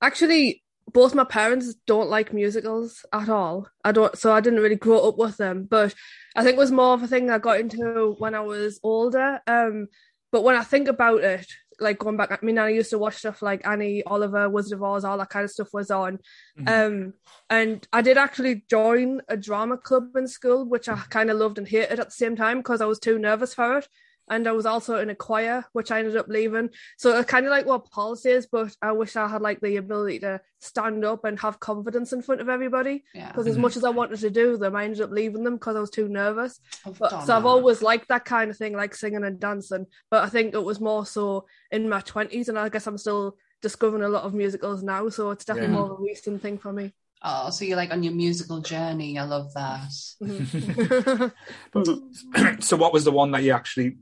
actually, 0.00 0.62
both 0.92 1.14
my 1.14 1.24
parents 1.24 1.74
don't 1.86 2.08
like 2.08 2.32
musicals 2.32 3.04
at 3.12 3.28
all. 3.28 3.68
I 3.84 3.92
don't, 3.92 4.16
so 4.16 4.32
I 4.32 4.40
didn't 4.40 4.60
really 4.60 4.76
grow 4.76 5.08
up 5.08 5.18
with 5.18 5.36
them. 5.36 5.66
But 5.68 5.94
I 6.36 6.42
think 6.42 6.56
it 6.56 6.60
was 6.60 6.70
more 6.70 6.94
of 6.94 7.02
a 7.02 7.08
thing 7.08 7.30
I 7.30 7.38
got 7.38 7.60
into 7.60 8.14
when 8.18 8.34
I 8.34 8.40
was 8.40 8.78
older. 8.82 9.40
Um, 9.46 9.88
but 10.30 10.42
when 10.42 10.56
I 10.56 10.64
think 10.64 10.88
about 10.88 11.22
it, 11.22 11.46
like 11.80 11.98
going 11.98 12.16
back, 12.16 12.30
I 12.32 12.38
mean, 12.44 12.58
I 12.58 12.68
used 12.68 12.90
to 12.90 12.98
watch 12.98 13.16
stuff 13.16 13.42
like 13.42 13.66
Annie, 13.66 14.02
Oliver, 14.04 14.48
Wizard 14.48 14.74
of 14.74 14.82
Oz, 14.82 15.04
all 15.04 15.18
that 15.18 15.30
kind 15.30 15.44
of 15.44 15.50
stuff 15.50 15.72
was 15.72 15.90
on. 15.90 16.18
Mhm. 16.58 16.68
Um, 16.68 17.14
and 17.50 17.86
I 17.92 18.02
did 18.02 18.18
actually 18.18 18.64
join 18.68 19.20
a 19.28 19.36
drama 19.36 19.76
club 19.76 20.16
in 20.16 20.26
school, 20.28 20.64
which 20.64 20.88
I 20.88 20.96
kind 21.10 21.30
of 21.30 21.36
loved 21.36 21.58
and 21.58 21.68
hated 21.68 22.00
at 22.00 22.06
the 22.06 22.12
same 22.12 22.36
time 22.36 22.58
because 22.58 22.80
I 22.80 22.86
was 22.86 22.98
too 22.98 23.18
nervous 23.18 23.54
for 23.54 23.78
it. 23.78 23.88
And 24.30 24.48
I 24.48 24.52
was 24.52 24.64
also 24.66 24.98
in 24.98 25.10
a 25.10 25.14
choir, 25.14 25.64
which 25.72 25.90
I 25.90 25.98
ended 25.98 26.16
up 26.16 26.28
leaving. 26.28 26.70
So 26.96 27.18
it's 27.18 27.30
kind 27.30 27.44
of 27.44 27.50
like 27.50 27.66
what 27.66 27.90
Paul 27.90 28.16
says, 28.16 28.46
but 28.50 28.74
I 28.80 28.92
wish 28.92 29.16
I 29.16 29.28
had 29.28 29.42
like 29.42 29.60
the 29.60 29.76
ability 29.76 30.20
to 30.20 30.40
stand 30.60 31.04
up 31.04 31.24
and 31.24 31.38
have 31.40 31.60
confidence 31.60 32.12
in 32.12 32.22
front 32.22 32.40
of 32.40 32.48
everybody. 32.48 33.04
Yeah. 33.14 33.28
Because 33.28 33.46
as 33.46 33.58
much 33.58 33.76
as 33.76 33.84
I 33.84 33.90
wanted 33.90 34.18
to 34.20 34.30
do 34.30 34.56
them, 34.56 34.74
I 34.76 34.84
ended 34.84 35.02
up 35.02 35.10
leaving 35.10 35.44
them 35.44 35.56
because 35.56 35.76
I 35.76 35.80
was 35.80 35.90
too 35.90 36.08
nervous. 36.08 36.58
I've 36.86 36.98
But, 36.98 37.10
done 37.10 37.26
so 37.26 37.36
I've 37.36 37.44
always 37.46 37.82
liked 37.82 38.08
that 38.08 38.24
kind 38.24 38.50
of 38.50 38.56
thing, 38.56 38.72
like 38.74 38.94
singing 38.94 39.24
and 39.24 39.38
dancing. 39.38 39.86
But 40.10 40.24
I 40.24 40.28
think 40.28 40.54
it 40.54 40.64
was 40.64 40.80
more 40.80 41.04
so 41.04 41.46
in 41.70 41.88
my 41.88 42.00
twenties, 42.00 42.48
and 42.48 42.58
I 42.58 42.68
guess 42.70 42.86
I'm 42.86 42.98
still 42.98 43.36
discovering 43.60 44.02
a 44.04 44.08
lot 44.08 44.24
of 44.24 44.32
musicals 44.34 44.82
now. 44.82 45.08
So 45.10 45.30
it's 45.32 45.44
definitely 45.44 45.74
Yeah. 45.74 45.80
more 45.80 45.92
of 45.92 45.98
a 46.00 46.02
recent 46.02 46.40
thing 46.40 46.58
for 46.58 46.72
me. 46.72 46.94
Oh, 47.26 47.48
so 47.48 47.64
you're 47.64 47.78
like 47.78 47.90
on 47.90 48.02
your 48.02 48.12
musical 48.12 48.60
journey. 48.60 49.18
I 49.18 49.24
love 49.24 49.52
that. 49.54 49.88
Mhm. 50.22 51.32
so, 52.62 52.76
what 52.76 52.92
was 52.92 53.04
the 53.04 53.10
one 53.12 53.30
that 53.32 53.42
you 53.42 53.52
actually 53.52 53.96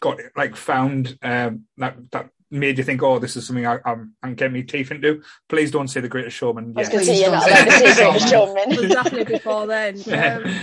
got 0.00 0.18
like 0.36 0.56
found 0.56 1.18
um, 1.22 1.64
that 1.76 1.96
that 2.12 2.30
made 2.52 2.78
you 2.78 2.84
think, 2.84 3.02
oh, 3.02 3.18
this 3.18 3.34
is 3.36 3.46
something 3.46 3.66
I, 3.66 3.78
I'm, 3.84 4.14
I'm 4.22 4.34
getting 4.34 4.52
my 4.52 4.60
teeth 4.60 4.90
into? 4.90 5.22
Please 5.48 5.70
don't 5.70 5.88
say 5.88 6.00
the 6.00 6.08
Greatest 6.08 6.36
Showman. 6.36 6.74
I 6.76 6.80
was 6.80 6.88
going 6.90 7.00
to 7.00 7.06
say 7.06 7.20
you're 7.20 7.30
don't 7.30 7.40
not 7.40 7.48
to 7.48 7.70
say. 7.72 7.94
Greatest 7.94 8.28
Showman. 8.28 8.68
was 8.68 8.88
definitely 8.90 9.24
before 9.24 9.66
then. 9.66 10.02
Um, 10.22 10.54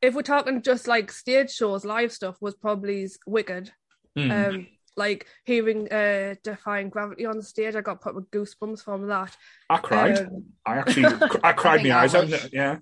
if 0.00 0.14
we're 0.14 0.22
talking 0.22 0.62
just 0.62 0.86
like 0.86 1.10
stage 1.10 1.50
shows, 1.50 1.84
live 1.84 2.12
stuff 2.12 2.36
was 2.40 2.54
probably 2.54 3.08
Wicked. 3.26 3.72
Hmm. 4.16 4.30
Um, 4.30 4.66
like 4.96 5.26
hearing 5.44 5.92
uh, 5.92 6.36
Defying 6.42 6.88
Gravity 6.88 7.26
on 7.26 7.36
the 7.36 7.42
stage, 7.42 7.74
I 7.74 7.80
got 7.80 8.00
put 8.00 8.14
with 8.14 8.30
goosebumps 8.30 8.82
from 8.82 9.08
that. 9.08 9.36
I 9.68 9.78
cried. 9.78 10.18
Um, 10.18 10.44
I 10.64 10.78
actually, 10.78 11.06
I 11.42 11.52
cried 11.52 11.78
think 11.78 11.88
my 11.88 11.98
I 11.98 12.02
eyes 12.02 12.14
out. 12.14 12.52
Yeah. 12.52 12.78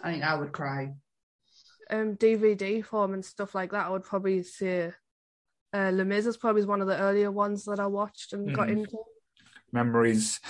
I 0.00 0.12
think 0.12 0.24
I 0.24 0.34
would 0.34 0.52
cry. 0.52 0.92
Um, 1.90 2.16
DVD 2.16 2.84
form 2.84 3.14
and 3.14 3.24
stuff 3.24 3.54
like 3.54 3.70
that, 3.72 3.86
I 3.86 3.90
would 3.90 4.04
probably 4.04 4.42
say 4.42 4.92
uh, 5.72 5.90
Les 5.92 6.04
Mis 6.04 6.26
is 6.26 6.36
probably 6.36 6.64
one 6.64 6.80
of 6.80 6.86
the 6.88 6.98
earlier 6.98 7.30
ones 7.30 7.64
that 7.66 7.78
I 7.80 7.86
watched 7.86 8.32
and 8.32 8.52
got 8.54 8.68
Mhm. 8.68 8.72
into. 8.72 8.96
memories. 9.72 10.40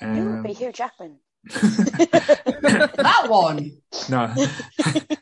Who 0.00 0.06
would 0.08 0.36
Um, 0.38 0.42
be 0.42 0.52
Hugh 0.52 0.72
Jackman? 0.72 1.18
that 1.44 3.26
one. 3.28 3.70
no, 4.08 4.34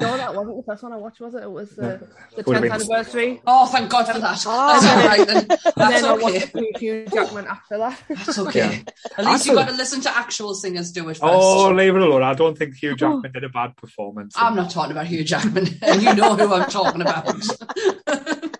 No, 0.00 0.16
that 0.16 0.34
wasn't 0.34 0.56
the 0.56 0.62
first 0.62 0.82
one 0.82 0.92
I 0.92 0.96
watched, 0.96 1.20
was 1.20 1.34
it? 1.34 1.42
It 1.42 1.50
was 1.50 1.78
uh, 1.78 1.98
the 2.34 2.42
10th 2.42 2.72
anniversary. 2.72 3.42
Oh, 3.46 3.66
thank 3.66 3.90
God 3.90 4.06
for 4.06 4.18
that. 4.18 4.44
Oh. 4.46 4.80
That's 4.80 4.86
all 4.86 5.06
right 5.06 5.26
then. 5.26 5.36
And 5.36 5.50
That's 5.50 5.76
then 5.76 6.04
I 6.04 6.12
watched 6.14 6.56
okay. 6.56 6.72
Hugh 6.78 7.06
Jackman 7.12 7.46
after 7.46 7.78
that. 7.78 8.02
That's 8.08 8.38
okay. 8.38 8.58
Yeah. 8.58 8.92
At 9.18 9.26
least 9.26 9.46
you 9.46 9.54
That's 9.54 9.66
got 9.66 9.68
to 9.68 9.76
listen 9.76 10.00
to 10.02 10.16
actual 10.16 10.54
singers 10.54 10.92
do 10.92 11.08
it 11.08 11.14
first. 11.14 11.22
oh, 11.22 11.70
leave 11.70 11.94
it 11.94 12.02
alone. 12.02 12.22
I 12.22 12.34
don't 12.34 12.56
think 12.56 12.76
Hugh 12.76 12.96
Jackman 12.96 13.32
did 13.32 13.44
a 13.44 13.48
bad 13.48 13.76
performance. 13.76 14.34
I'm 14.36 14.56
not 14.56 14.70
talking 14.70 14.92
about 14.92 15.06
Hugh 15.06 15.24
Jackman, 15.24 15.66
and 15.82 16.02
you 16.02 16.14
know 16.14 16.34
who 16.34 16.52
I'm 16.52 16.70
talking 16.70 17.02
about. 17.02 17.34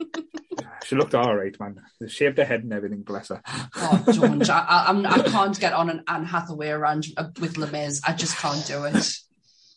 She 0.91 0.97
looked 0.97 1.15
all 1.15 1.37
right, 1.37 1.55
man. 1.61 1.81
She 2.03 2.09
shaved 2.09 2.39
her 2.39 2.45
head 2.45 2.65
and 2.65 2.73
everything. 2.73 3.03
Bless 3.03 3.29
her. 3.29 3.41
Oh, 3.77 4.03
don't! 4.07 4.51
I, 4.51 4.59
I, 4.59 4.89
I'm, 4.89 5.05
can't 5.05 5.61
get 5.61 5.73
on 5.73 5.89
an 5.89 6.03
Anne 6.09 6.25
Hathaway 6.25 6.71
arrange 6.71 7.13
uh, 7.17 7.29
with 7.41 7.59
Les 7.59 8.01
I 8.05 8.13
just 8.13 8.37
can't 8.37 8.67
do 8.67 8.87
it. 8.87 9.09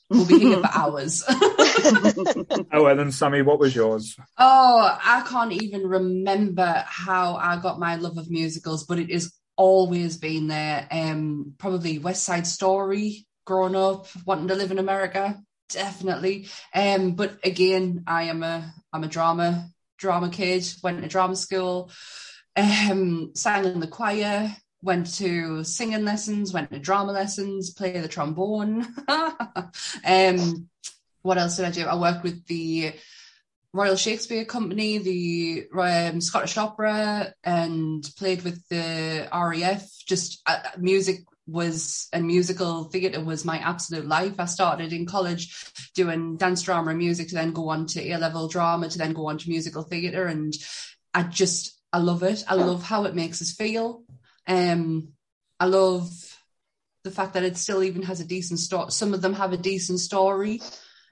We'll 0.10 0.26
be 0.26 0.40
here 0.40 0.60
for 0.60 0.70
hours. 0.74 1.24
Oh, 1.28 2.86
and 2.86 3.00
then, 3.00 3.12
Sammy, 3.12 3.42
what 3.42 3.60
was 3.60 3.76
yours? 3.76 4.16
Oh, 4.38 4.98
I 5.04 5.26
can't 5.28 5.54
even 5.54 5.88
remember 5.88 6.84
how 6.88 7.36
I 7.36 7.58
got 7.58 7.80
my 7.80 7.96
love 7.96 8.18
of 8.18 8.30
musicals, 8.30 8.86
but 8.86 9.00
it 9.00 9.12
has 9.12 9.34
always 9.56 10.18
been 10.18 10.48
there. 10.48 10.88
Um, 10.92 11.54
probably 11.58 12.00
West 12.00 12.24
Side 12.24 12.48
Story. 12.48 13.26
Growing 13.46 13.76
up, 13.76 14.08
wanting 14.26 14.48
to 14.48 14.56
live 14.56 14.72
in 14.72 14.80
America, 14.80 15.38
definitely. 15.68 16.48
Um, 16.74 17.16
but 17.16 17.40
again, 17.44 18.06
I 18.08 18.24
am 18.24 18.42
a 18.42 18.74
I'm 18.94 19.04
a 19.04 19.10
drama 19.10 19.68
drama 19.98 20.30
kid. 20.30 20.66
Went 20.82 21.02
to 21.02 21.10
drama 21.10 21.36
school. 21.36 21.92
Um, 22.56 23.32
sang 23.36 23.66
in 23.66 23.82
the 23.82 23.88
choir. 23.88 24.56
Went 24.84 25.16
to 25.16 25.64
singing 25.64 26.06
lessons. 26.06 26.54
Went 26.54 26.70
to 26.72 26.78
drama 26.80 27.14
lessons. 27.14 27.72
Play 27.72 28.00
the 28.00 28.08
trombone. 28.08 28.86
um, 30.06 30.70
what 31.24 31.38
else 31.38 31.56
did 31.56 31.66
I 31.66 31.72
do? 31.72 31.86
I 31.86 31.96
worked 31.96 32.24
with 32.24 32.46
the 32.46 32.94
Royal 33.74 33.96
Shakespeare 33.96 34.46
Company, 34.46 35.00
the 35.00 35.66
um, 35.76 36.22
Scottish 36.22 36.58
Opera, 36.58 37.34
and 37.44 38.08
played 38.18 38.44
with 38.44 38.68
the 38.68 39.28
RAF. 39.34 39.90
Just 40.06 40.42
uh, 40.46 40.60
music 40.78 41.22
was 41.48 42.08
and 42.14 42.26
musical 42.26 42.86
theatre 42.86 43.24
was 43.24 43.44
my 43.44 43.58
absolute 43.58 44.06
life. 44.06 44.40
I 44.40 44.46
started 44.46 44.94
in 44.94 45.06
college 45.06 45.74
doing 45.96 46.38
dance 46.38 46.62
drama 46.62 46.92
and 46.92 47.00
music 47.00 47.30
to 47.30 47.36
then 47.36 47.52
go 47.52 47.70
on 47.70 47.88
to 47.88 48.12
A 48.12 48.18
level 48.18 48.48
drama 48.48 48.90
to 48.90 48.98
then 48.98 49.14
go 49.14 49.28
on 49.28 49.40
to 49.40 49.50
musical 49.50 49.84
theatre, 49.84 50.26
and 50.26 50.54
I 51.14 51.24
just 51.24 51.82
I 51.92 51.98
love 51.98 52.22
it. 52.24 52.44
I 52.48 52.54
love 52.54 52.84
how 52.84 53.06
it 53.06 53.16
makes 53.16 53.42
us 53.42 53.54
feel. 53.54 54.04
Um, 54.48 55.14
I 55.60 55.66
love 55.66 56.10
the 57.04 57.12
fact 57.12 57.34
that 57.34 57.44
it 57.44 57.58
still 57.58 57.84
even 57.84 58.04
has 58.04 58.20
a 58.20 58.26
decent 58.26 58.60
story. 58.60 58.92
Some 58.92 59.14
of 59.14 59.22
them 59.22 59.34
have 59.34 59.54
a 59.54 59.58
decent 59.58 60.00
story. 60.00 60.62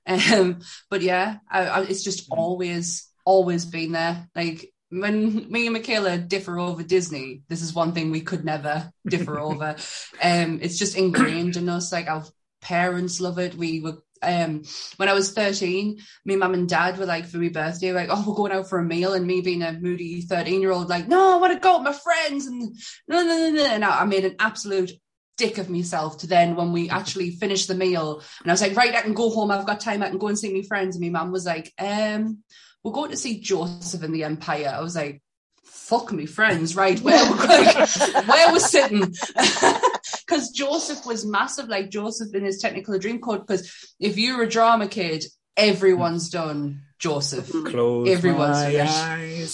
Um, 0.08 0.62
but 0.90 1.02
yeah, 1.02 1.38
I, 1.50 1.66
I, 1.68 1.82
it's 1.84 2.04
just 2.04 2.28
always, 2.32 3.08
always 3.26 3.66
been 3.66 3.92
there. 3.92 4.28
Like 4.36 4.72
when 4.90 5.50
me 5.52 5.68
and 5.68 5.74
Michaela 5.74 6.18
differ 6.18 6.60
over 6.60 6.84
Disney, 6.84 7.44
this 7.48 7.62
is 7.62 7.74
one 7.74 7.94
thing 7.94 8.12
we 8.12 8.22
could 8.22 8.44
never 8.44 8.92
differ 9.06 9.40
over. 9.50 9.76
Um, 10.22 10.60
it's 10.62 10.78
just 10.78 10.98
ingrained 10.98 11.56
in 11.56 11.70
us. 11.70 11.92
Like 11.92 12.08
our 12.08 12.26
parents 12.62 13.22
love 13.22 13.40
it. 13.40 13.56
We 13.56 13.82
were 13.82 13.98
um 14.22 14.64
when 14.98 15.10
I 15.10 15.14
was 15.14 15.34
13, 15.34 16.00
me 16.26 16.36
mum 16.36 16.54
and 16.54 16.70
dad 16.70 16.98
were 16.98 17.06
like 17.06 17.26
for 17.26 17.38
my 17.38 17.50
birthday, 17.50 17.92
like, 17.92 18.10
oh, 18.12 18.24
we're 18.28 18.36
going 18.36 18.52
out 18.52 18.70
for 18.70 18.80
a 18.80 18.84
meal, 18.84 19.14
and 19.14 19.26
me 19.26 19.42
being 19.42 19.64
a 19.64 19.74
moody 19.74 20.22
13 20.22 20.62
year 20.62 20.72
old, 20.72 20.90
like, 20.90 21.08
no, 21.08 21.34
I 21.34 21.38
want 21.38 21.54
to 21.54 21.60
go 21.60 21.78
with 21.78 21.86
my 21.86 21.94
friends, 21.94 22.48
and 22.48 22.76
no, 23.08 23.24
no, 23.24 23.38
no, 23.38 23.50
no. 23.50 23.66
And 23.66 23.86
I, 23.86 24.06
made 24.06 24.26
an 24.26 24.36
absolute 24.40 24.92
dick 25.38 25.58
of 25.58 25.70
myself 25.70 26.20
to 26.20 26.28
then 26.28 26.56
when 26.56 26.72
we 26.72 26.90
actually 26.90 27.32
finished 27.32 27.68
the 27.68 27.74
meal 27.74 28.22
and 28.42 28.52
I 28.52 28.54
was 28.54 28.62
like, 28.62 28.76
right, 28.76 28.94
I 28.94 29.02
can 29.02 29.14
go 29.14 29.30
home, 29.30 29.50
I've 29.50 29.66
got 29.66 29.80
time, 29.80 30.04
I 30.04 30.10
can 30.10 30.18
go 30.18 30.28
and 30.28 30.38
see 30.38 30.54
my 30.54 30.62
friends. 30.62 30.96
And 30.96 31.04
my 31.04 31.20
mum 31.20 31.32
was 31.32 31.46
like, 31.46 31.74
um, 31.80 32.44
we're 32.84 32.92
going 32.92 33.12
to 33.12 33.18
see 33.18 33.40
Joseph 33.40 34.04
in 34.04 34.12
the 34.12 34.24
Empire. 34.24 34.72
I 34.76 34.82
was 34.82 34.96
like, 34.96 35.22
fuck 35.64 36.12
me 36.12 36.26
friends, 36.26 36.76
right? 36.76 37.00
Where 37.00 37.24
like, 37.36 37.98
where 38.28 38.52
we're 38.52 38.60
sitting. 38.60 39.14
Because 40.32 40.52
Joseph 40.52 41.06
was 41.06 41.26
massive, 41.26 41.68
like 41.68 41.90
Joseph 41.90 42.34
in 42.34 42.46
his 42.46 42.64
Technicolor 42.64 43.02
Dreamcoat. 43.02 43.46
Because 43.46 43.94
if 44.00 44.18
you're 44.18 44.42
a 44.44 44.50
drama 44.50 44.88
kid, 44.88 45.26
everyone's 45.58 46.30
done 46.30 46.84
Joseph. 47.00 47.52
Close 47.52 48.08
Everyone's 48.08 48.64
my 48.64 48.72
finished. 48.72 48.98
eyes. 48.98 49.54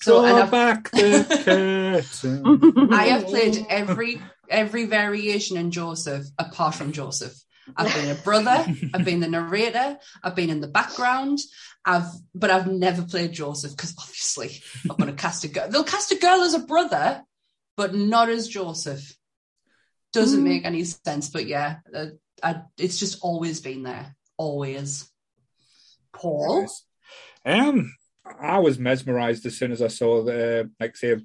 So, 0.00 0.22
Draw 0.22 0.40
and 0.40 0.50
back 0.50 0.90
the 0.90 2.02
curtain. 2.20 2.92
I 2.92 3.06
have 3.06 3.26
played 3.26 3.64
every 3.68 4.20
every 4.48 4.86
variation 4.86 5.56
in 5.56 5.70
Joseph 5.70 6.24
apart 6.36 6.74
from 6.74 6.90
Joseph. 6.90 7.34
I've 7.76 7.94
been 7.94 8.10
a 8.10 8.14
brother, 8.16 8.66
I've 8.94 9.04
been 9.04 9.20
the 9.20 9.28
narrator, 9.28 9.98
I've 10.24 10.34
been 10.34 10.50
in 10.50 10.60
the 10.60 10.68
background, 10.68 11.38
I've 11.84 12.06
but 12.34 12.50
I've 12.50 12.66
never 12.66 13.02
played 13.02 13.32
Joseph 13.32 13.76
because 13.76 13.94
obviously 13.98 14.62
I'm 14.90 14.96
gonna 14.96 15.12
cast 15.12 15.44
a 15.44 15.48
girl. 15.48 15.68
They'll 15.68 15.84
cast 15.84 16.10
a 16.10 16.16
girl 16.16 16.40
as 16.40 16.54
a 16.54 16.60
brother, 16.60 17.22
but 17.76 17.94
not 17.94 18.28
as 18.28 18.48
Joseph. 18.48 19.14
Doesn't 20.12 20.44
make 20.44 20.64
any 20.64 20.84
sense, 20.84 21.28
but 21.30 21.46
yeah, 21.46 21.76
uh, 21.94 22.06
I, 22.42 22.62
it's 22.78 22.98
just 22.98 23.18
always 23.22 23.60
been 23.60 23.82
there, 23.82 24.16
always. 24.36 25.10
Paul, 26.12 26.66
Um, 27.44 27.94
I 28.40 28.58
was 28.58 28.78
mesmerised 28.78 29.46
as 29.46 29.56
soon 29.56 29.72
as 29.72 29.82
I 29.82 29.88
saw 29.88 30.22
the 30.22 30.70
like 30.78 30.96
say 30.96 31.16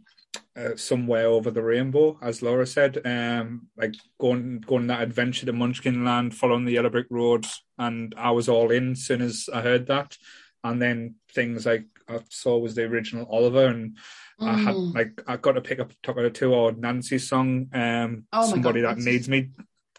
uh, 0.55 0.75
somewhere 0.75 1.27
over 1.27 1.51
the 1.51 1.63
rainbow, 1.63 2.17
as 2.21 2.41
Laura 2.41 2.65
said. 2.65 3.05
Um, 3.05 3.67
like 3.75 3.95
going 4.19 4.59
going 4.61 4.87
that 4.87 5.01
adventure 5.01 5.45
to 5.45 5.53
Munchkin 5.53 6.05
Land, 6.05 6.35
following 6.35 6.65
the 6.65 6.73
yellow 6.73 6.89
brick 6.89 7.07
road, 7.09 7.45
and 7.77 8.13
I 8.17 8.31
was 8.31 8.49
all 8.49 8.71
in 8.71 8.91
as 8.91 9.03
soon 9.03 9.21
as 9.21 9.49
I 9.53 9.61
heard 9.61 9.87
that. 9.87 10.17
And 10.63 10.81
then 10.81 11.15
things 11.33 11.65
like 11.65 11.85
I 12.07 12.19
saw 12.29 12.57
was 12.57 12.75
the 12.75 12.83
original 12.83 13.27
Oliver, 13.29 13.65
and 13.65 13.97
I 14.39 14.53
had 14.57 14.75
Mm. 14.75 14.93
like 14.95 15.21
I 15.27 15.37
got 15.37 15.53
to 15.53 15.61
pick 15.61 15.79
up 15.79 15.91
top 16.01 16.17
of 16.17 16.23
the 16.23 16.29
two 16.29 16.53
or 16.53 16.71
Nancy's 16.71 17.27
song. 17.27 17.69
Um, 17.73 18.25
Oh 18.33 18.49
somebody 18.49 18.81
God, 18.81 18.89
that 18.89 18.95
that's- 18.97 19.05
needs 19.05 19.29
me 19.29 19.49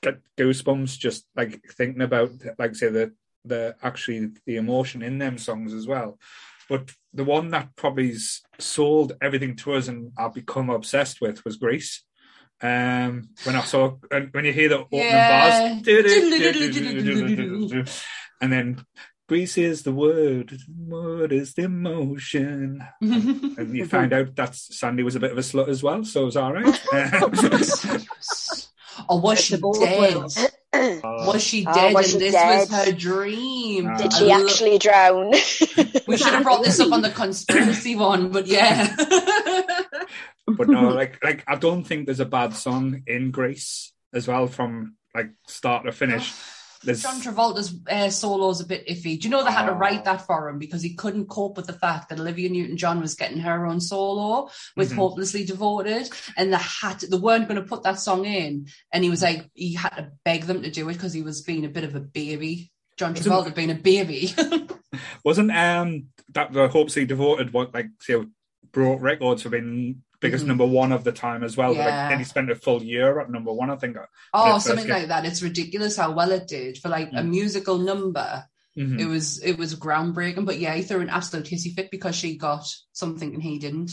get 0.02 0.20
goosebumps 0.36 0.98
just 0.98 1.26
like 1.36 1.62
thinking 1.72 2.02
about 2.02 2.30
like 2.58 2.74
say 2.74 2.88
the 2.90 3.12
the 3.44 3.74
actually 3.82 4.30
the 4.46 4.56
emotion 4.56 5.02
in 5.02 5.18
them 5.18 5.38
songs 5.38 5.72
as 5.74 5.86
well. 5.86 6.18
But 6.68 6.92
the 7.12 7.24
one 7.24 7.48
that 7.50 7.76
probably's 7.76 8.42
sold 8.58 9.12
everything 9.20 9.54
to 9.56 9.74
us 9.74 9.88
and 9.88 10.12
I've 10.16 10.34
become 10.34 10.70
obsessed 10.70 11.20
with 11.20 11.44
was 11.44 11.56
Grease. 11.56 12.02
Um, 12.62 13.28
when 13.44 13.56
I 13.56 13.64
saw 13.64 13.96
and 14.10 14.30
when 14.32 14.44
you 14.46 14.52
hear 14.52 14.68
the 14.70 14.78
opening 14.78 15.00
Yeah. 15.04 15.80
bars, 15.80 15.86
and 18.40 18.52
then 18.52 18.84
Grease 19.26 19.56
is 19.56 19.84
the 19.84 19.92
word, 19.92 20.58
word 20.86 21.32
is 21.32 21.54
the 21.54 21.62
emotion, 21.62 22.84
and 23.00 23.74
you 23.74 23.86
find 23.86 24.12
out 24.12 24.36
that 24.36 24.54
Sandy 24.54 25.02
was 25.02 25.16
a 25.16 25.20
bit 25.20 25.32
of 25.32 25.38
a 25.38 25.40
slut 25.40 25.68
as 25.68 25.82
well, 25.82 26.04
so 26.04 26.22
it 26.22 26.26
was 26.26 26.36
all 26.36 26.52
right. 26.52 26.66
or 29.08 29.20
was 29.20 29.40
she 29.40 29.54
Best 29.54 29.56
of 29.56 29.60
both 29.62 29.80
dead? 29.80 30.14
worlds. 30.14 30.46
Was 30.74 31.42
she 31.42 31.64
Oh, 31.66 31.72
dead 31.72 31.94
was 31.94 32.12
and 32.12 32.20
this 32.20 32.34
dead? 32.34 32.68
was 32.68 32.84
her 32.86 32.92
dream? 32.92 33.86
Ah. 33.88 33.96
Did 33.96 34.12
she 34.12 34.24
lo- 34.24 34.44
actually 34.44 34.78
drown? 34.78 35.32
We 36.06 36.18
should 36.18 36.34
have 36.34 36.42
brought 36.42 36.62
this 36.62 36.78
up 36.80 36.92
on 36.92 37.00
the 37.00 37.08
conspiracy 37.10 37.96
one, 37.96 38.28
but 38.30 38.46
yeah. 38.46 38.94
but 40.46 40.68
no, 40.68 40.88
like 40.90 41.18
like 41.24 41.44
I 41.46 41.56
don't 41.56 41.84
think 41.84 42.04
there's 42.06 42.20
a 42.20 42.26
bad 42.26 42.52
song 42.54 43.02
in 43.06 43.30
Grease 43.30 43.92
as 44.12 44.28
well 44.28 44.46
from 44.48 44.96
like 45.14 45.30
start 45.46 45.86
to 45.86 45.92
finish. 45.92 46.30
There's 46.84 47.02
John 47.02 47.20
Travolta's 47.20 47.74
uh, 47.90 48.10
solo's 48.10 48.60
a 48.60 48.66
bit 48.66 48.86
iffy. 48.86 49.18
Do 49.20 49.26
you 49.26 49.30
know 49.30 49.44
they 49.44 49.50
had 49.52 49.66
to 49.66 49.72
Oh. 49.72 49.76
write 49.76 50.04
that 50.04 50.26
for 50.26 50.48
him 50.48 50.58
because 50.58 50.82
he 50.82 50.94
couldn't 50.94 51.26
cope 51.26 51.56
with 51.56 51.66
the 51.66 51.72
fact 51.72 52.08
that 52.10 52.20
Olivia 52.20 52.48
Newton-John 52.50 53.00
was 53.00 53.14
getting 53.14 53.38
her 53.38 53.66
own 53.66 53.80
solo 53.80 54.48
with 54.76 54.92
Mhm. 54.92 54.96
"Hopelessly 54.96 55.44
Devoted," 55.44 56.10
and 56.36 56.52
they 56.52 56.58
had 56.58 57.00
to, 57.00 57.06
they 57.06 57.16
weren't 57.16 57.48
going 57.48 57.60
to 57.60 57.66
put 57.66 57.82
that 57.84 57.98
song 58.00 58.24
in, 58.24 58.66
and 58.92 59.02
he 59.04 59.10
was 59.10 59.22
like 59.22 59.48
he 59.54 59.74
had 59.74 59.90
to 59.96 60.10
beg 60.24 60.44
them 60.44 60.62
to 60.62 60.70
do 60.70 60.88
it 60.88 60.92
because 60.94 61.12
he 61.12 61.22
was 61.22 61.42
being 61.42 61.64
a 61.64 61.68
bit 61.68 61.84
of 61.84 61.94
a 61.94 62.00
baby. 62.00 62.70
John 62.96 63.14
Wasn't- 63.14 63.26
Travolta 63.34 63.54
being 63.54 63.70
a 63.70 63.74
baby. 63.74 64.32
wasn't 65.24 65.50
um 65.50 66.06
that 66.32 66.52
the 66.52 66.68
Hopelessly 66.68 67.06
Devoted 67.06 67.52
what 67.52 67.74
like 67.74 67.88
say 68.00 68.16
broke 68.72 69.00
records 69.00 69.42
for 69.42 69.48
being 69.50 70.02
biggest 70.24 70.44
Mhm. 70.44 70.48
number 70.48 70.66
one 70.66 70.92
of 70.92 71.04
the 71.04 71.12
time 71.12 71.44
as 71.44 71.56
well. 71.56 71.72
Yeah. 71.74 71.84
Like, 71.86 72.10
then 72.10 72.18
he 72.18 72.24
spent 72.24 72.50
a 72.50 72.54
full 72.56 72.82
year 72.82 73.20
at 73.20 73.30
number 73.30 73.52
one, 73.52 73.70
I 73.70 73.76
think. 73.76 73.96
oh, 74.32 74.58
something 74.58 74.88
like 74.88 75.08
that. 75.08 75.24
It's 75.24 75.42
ridiculous 75.42 75.96
how 75.96 76.10
well 76.12 76.32
it 76.32 76.48
did 76.48 76.78
for 76.78 76.88
like 76.88 77.10
a 77.12 77.22
Mm. 77.22 77.28
musical 77.30 77.78
number. 77.78 78.44
Mhm. 78.76 78.98
It 78.98 79.06
was 79.06 79.38
it 79.42 79.56
was 79.56 79.76
groundbreaking, 79.76 80.44
but 80.46 80.58
yeah, 80.58 80.74
he 80.74 80.82
threw 80.82 81.00
an 81.00 81.08
absolute 81.08 81.46
hissy 81.46 81.72
fit 81.74 81.90
because 81.92 82.16
she 82.16 82.36
got 82.36 82.66
something 82.92 83.32
and 83.34 83.42
he 83.42 83.58
didn't. 83.58 83.92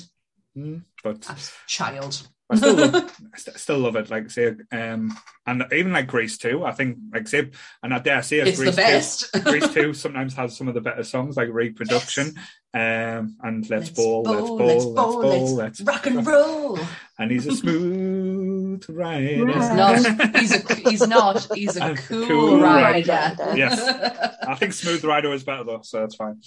Mm, 0.57 0.83
But 1.03 1.29
Abs- 1.29 1.53
Child. 1.67 2.27
I 2.49 2.55
still 2.57 2.75
love, 2.75 2.95
I 3.33 3.37
st- 3.37 3.57
still 3.57 3.79
love 3.79 3.95
it. 3.95 4.09
Like 4.09 4.29
say, 4.29 4.53
um, 4.73 5.15
and 5.47 5.63
even 5.71 5.93
like 5.93 6.07
Grease 6.07 6.37
too. 6.37 6.65
I 6.65 6.71
think 6.73 6.97
like 7.13 7.27
say, 7.29 7.49
and 7.81 7.93
I 7.93 7.99
dare 7.99 8.21
say, 8.23 8.39
It's 8.39 8.57
Grease 8.59 8.71
the 8.71 8.81
best. 8.81 9.31
Grease 9.45 9.73
too 9.73 9.93
sometimes 10.03 10.33
has 10.33 10.57
some 10.57 10.67
of 10.67 10.73
the 10.73 10.81
better 10.81 11.03
songs 11.03 11.37
like 11.37 11.47
Reproduction, 11.49 12.35
um, 12.73 13.35
and 13.43 13.69
Let's, 13.69 13.89
Ball, 13.89 14.23
Let's 14.23 14.47
Ball, 14.47 14.57
Let's 14.57 14.85
Ball, 14.85 15.17
let's 15.19 15.51
Let's, 15.51 15.81
rock 15.81 16.05
and 16.05 16.25
roll. 16.27 16.79
And 17.19 17.29
he's 17.31 17.45
a 17.47 17.55
smooth 17.55 18.61
smooth 18.81 18.97
rider. 18.97 19.47
He's 19.47 19.69
Not, 19.69 20.35
he's 20.39 20.53
a 20.53 20.73
he's 20.89 21.07
not. 21.07 21.47
He's 21.53 21.77
a 21.77 21.91
A 21.91 21.95
cool, 21.95 22.27
cool 22.27 22.59
rider. 22.59 23.11
rider. 23.11 23.57
Yes. 23.57 24.37
I 24.47 24.55
think 24.55 24.73
Smooth 24.73 25.03
Rider 25.03 25.29
was 25.29 25.43
better 25.43 25.63
though, 25.63 25.81
so 25.83 25.99
that's 26.01 26.15
fine. 26.15 26.41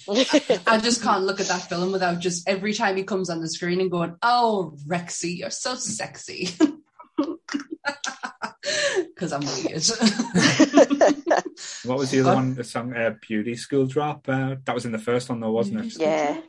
I 0.67 0.79
just 0.79 1.01
can't 1.01 1.23
look 1.23 1.39
at 1.39 1.47
that 1.47 1.69
film 1.69 1.91
without 1.91 2.19
just 2.19 2.47
every 2.47 2.73
time 2.73 2.97
he 2.97 3.03
comes 3.03 3.29
on 3.29 3.39
the 3.41 3.49
screen 3.49 3.79
and 3.81 3.89
going, 3.89 4.15
"Oh, 4.21 4.75
Rexy, 4.87 5.37
you're 5.37 5.49
so 5.49 5.75
sexy." 5.75 6.49
Because 9.15 9.31
I'm 9.33 9.41
weird. 9.41 9.83
What 11.85 11.97
was 11.99 12.11
the 12.11 12.21
other 12.21 12.31
Uh, 12.31 12.35
one? 12.35 12.55
The 12.55 12.63
song 12.63 12.93
uh, 12.95 13.15
"Beauty 13.21 13.55
School 13.55 13.85
Dropout." 13.87 14.65
That 14.65 14.75
was 14.75 14.85
in 14.85 14.91
the 14.91 14.99
first 14.99 15.29
one 15.29 15.39
though, 15.39 15.51
wasn't 15.51 15.85
it? 15.85 15.97
Yeah. 15.99 16.41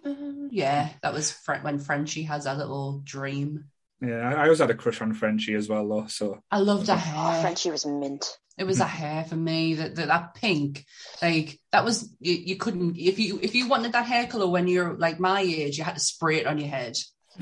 yeah. 0.50 0.88
That 1.02 1.12
was 1.12 1.30
Fre- 1.30 1.62
when 1.62 1.78
Frenchie 1.78 2.24
has 2.24 2.46
a 2.46 2.54
little 2.54 3.00
dream. 3.04 3.66
Yeah, 4.00 4.28
I 4.28 4.32
I 4.32 4.42
always 4.44 4.58
had 4.58 4.70
a 4.70 4.74
crush 4.74 5.00
on 5.00 5.14
Frenchie 5.14 5.54
as 5.54 5.68
well 5.68 5.86
though. 5.88 6.06
So 6.06 6.40
I 6.50 6.58
loved 6.58 6.88
her 6.88 6.94
Oh, 6.94 6.96
hair. 6.96 7.42
Frenchie 7.42 7.70
was 7.70 7.86
mint. 7.86 8.26
It 8.58 8.64
was 8.64 8.80
a 8.80 8.84
hair 8.86 9.24
for 9.24 9.36
me. 9.36 9.74
That 9.74 9.94
that, 9.96 10.08
that 10.08 10.34
pink, 10.34 10.84
like 11.22 11.58
that 11.72 11.84
was 11.84 12.12
you, 12.20 12.34
you 12.34 12.56
couldn't 12.56 12.96
if 12.96 13.18
you 13.18 13.38
if 13.42 13.54
you 13.54 13.68
wanted 13.68 13.92
that 13.92 14.06
hair 14.06 14.26
color 14.26 14.48
when 14.48 14.66
you're 14.68 14.94
like 14.96 15.20
my 15.20 15.40
age, 15.40 15.78
you 15.78 15.84
had 15.84 15.94
to 15.96 16.00
spray 16.00 16.38
it 16.40 16.46
on 16.46 16.58
your 16.58 16.68
head. 16.68 16.96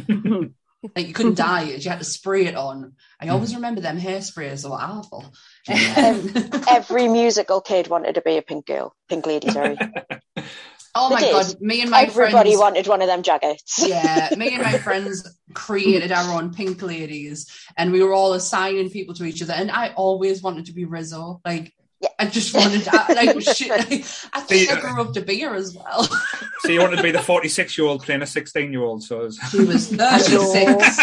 Like 0.97 1.09
you 1.09 1.15
couldn't 1.15 1.37
dye 1.37 1.65
it, 1.65 1.85
you 1.85 1.91
had 1.91 2.01
to 2.01 2.05
spray 2.05 2.47
it 2.47 2.55
on. 2.55 2.93
I 3.21 3.29
always 3.29 3.53
mm. 3.53 3.57
remember 3.57 3.81
them 3.81 3.99
hairsprays 3.99 4.69
were 4.69 4.77
awful. 4.77 5.25
Um, 5.67 6.31
every 6.69 7.09
musical 7.09 7.63
kid 7.63 7.89
wanted 7.89 8.17
to 8.17 8.21
be 8.21 8.37
a 8.37 8.43
pink 8.43 8.67
girl, 8.67 8.95
pink 9.09 9.27
lady, 9.27 9.51
sorry. 9.51 9.79
oh 10.95 11.09
my 11.09 11.21
god, 11.23 11.59
me 11.61 11.81
and 11.81 11.91
my 11.91 12.05
friends 12.05 12.19
Everybody 12.19 12.51
friends. 12.51 12.61
wanted 12.61 12.87
one 12.87 13.01
of 13.01 13.09
them 13.09 13.23
jackets. 13.23 13.83
yeah, 13.87 14.29
me 14.37 14.53
and 14.53 14.63
my 14.63 14.77
friends 14.77 15.27
created 15.55 16.13
our 16.13 16.39
own 16.39 16.53
pink 16.53 16.83
ladies, 16.83 17.51
and 17.79 17.93
we 17.93 18.03
were 18.03 18.13
all 18.13 18.35
assigning 18.35 18.91
people 18.91 19.15
to 19.15 19.25
each 19.25 19.41
other. 19.41 19.55
And 19.55 19.71
I 19.71 19.95
always 19.95 20.43
wanted 20.43 20.67
to 20.67 20.73
be 20.75 20.85
Rizzo. 20.85 21.41
Like, 21.47 21.73
Yeah. 22.01 22.09
I 22.19 22.27
just 22.27 22.55
wanted, 22.55 22.87
I, 22.91 23.13
like, 23.15 23.41
shit, 23.57 23.71
I 23.71 24.41
think 24.41 24.71
I 24.71 24.81
grew 24.81 25.01
up 25.01 25.13
to 25.15 25.23
be 25.23 25.41
her 25.41 25.55
as 25.55 25.75
well. 25.75 26.09
So 26.61 26.71
you 26.73 26.81
wanted 26.81 26.97
to 26.97 27.03
be 27.03 27.11
the 27.11 27.19
46 27.21 27.77
year 27.77 27.87
old 27.87 28.03
playing 28.03 28.23
a 28.23 28.27
16 28.27 28.73
year 28.73 28.83
old. 28.83 29.03
So 29.03 29.21
it 29.21 29.25
was, 29.25 29.39
She 29.51 29.65
was 29.65 29.89
36. 29.95 30.99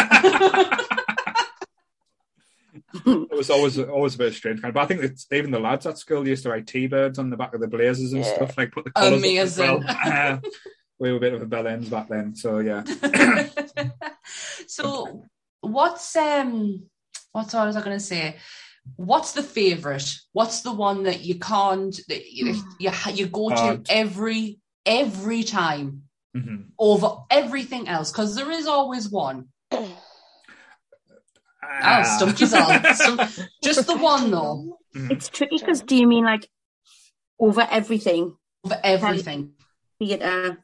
it 3.06 3.32
was 3.32 3.50
always 3.50 3.78
always 3.80 4.16
a 4.16 4.18
bit 4.18 4.34
strange. 4.34 4.62
Kind 4.62 4.70
of, 4.70 4.74
but 4.76 4.82
I 4.82 4.86
think 4.88 5.04
it's 5.04 5.28
even 5.32 5.52
the 5.52 5.60
lads 5.60 5.86
at 5.86 5.98
school 6.00 6.28
used 6.28 6.44
to 6.44 6.50
write 6.50 6.66
T-birds 6.68 7.20
on 7.20 7.30
the 7.30 7.38
back 7.38 7.54
of 7.54 7.62
the 7.62 7.68
blazers 7.68 8.14
and 8.14 8.24
Yeah. 8.24 8.34
stuff, 8.36 8.58
like 8.58 8.72
put 8.72 8.86
the 8.86 8.92
colours 8.92 9.24
up 9.24 9.30
as 9.30 9.58
well. 9.60 9.78
Amazing. 9.78 10.12
Uh, 10.12 10.40
we 11.00 11.12
were 11.12 11.18
a 11.18 11.20
bit 11.22 11.34
of 11.34 11.42
a 11.42 11.46
bell 11.46 11.68
ends 11.68 11.90
back 11.90 12.10
then. 12.10 12.36
So 12.36 12.60
yeah, 12.60 12.84
so, 14.68 15.26
what's 15.62 16.16
um, 16.16 16.84
what's 17.32 17.54
what 17.54 17.68
was 17.68 17.76
I 17.76 17.82
going 17.84 17.98
to 17.98 18.04
say? 18.04 18.38
What's 18.96 19.32
the 19.34 19.44
favorite? 19.44 20.08
What's 20.34 20.62
the 20.62 20.72
one 20.72 21.04
that 21.04 21.22
you 21.22 21.40
can't 21.40 21.96
that 22.08 22.32
you 22.32 22.56
you, 22.80 22.92
you 23.14 23.26
go 23.28 23.50
to 23.50 23.56
Hard. 23.56 23.88
every 23.90 24.60
every 24.86 25.44
time 25.44 26.04
hmm 26.36 26.56
over 26.78 27.18
everything 27.30 27.88
else? 27.88 28.12
Because 28.12 28.36
there 28.36 28.52
is 28.52 28.68
always 28.68 29.10
one. 29.10 29.48
Ah. 31.64 32.00
Oh, 32.04 32.18
stumped 32.18 32.42
you 32.42 32.48
all. 32.58 32.94
Stump- 32.94 33.22
Just 33.64 33.88
the 33.88 33.98
one 33.98 34.32
though, 34.32 34.78
It's 34.94 35.30
tricky 35.30 35.58
because 35.58 35.82
do 35.82 35.96
you 35.96 36.08
mean 36.08 36.26
like 36.26 36.48
over 37.40 37.68
everything? 37.70 38.36
over 38.64 38.80
everything. 38.84 39.54
Theatre. 40.00 40.64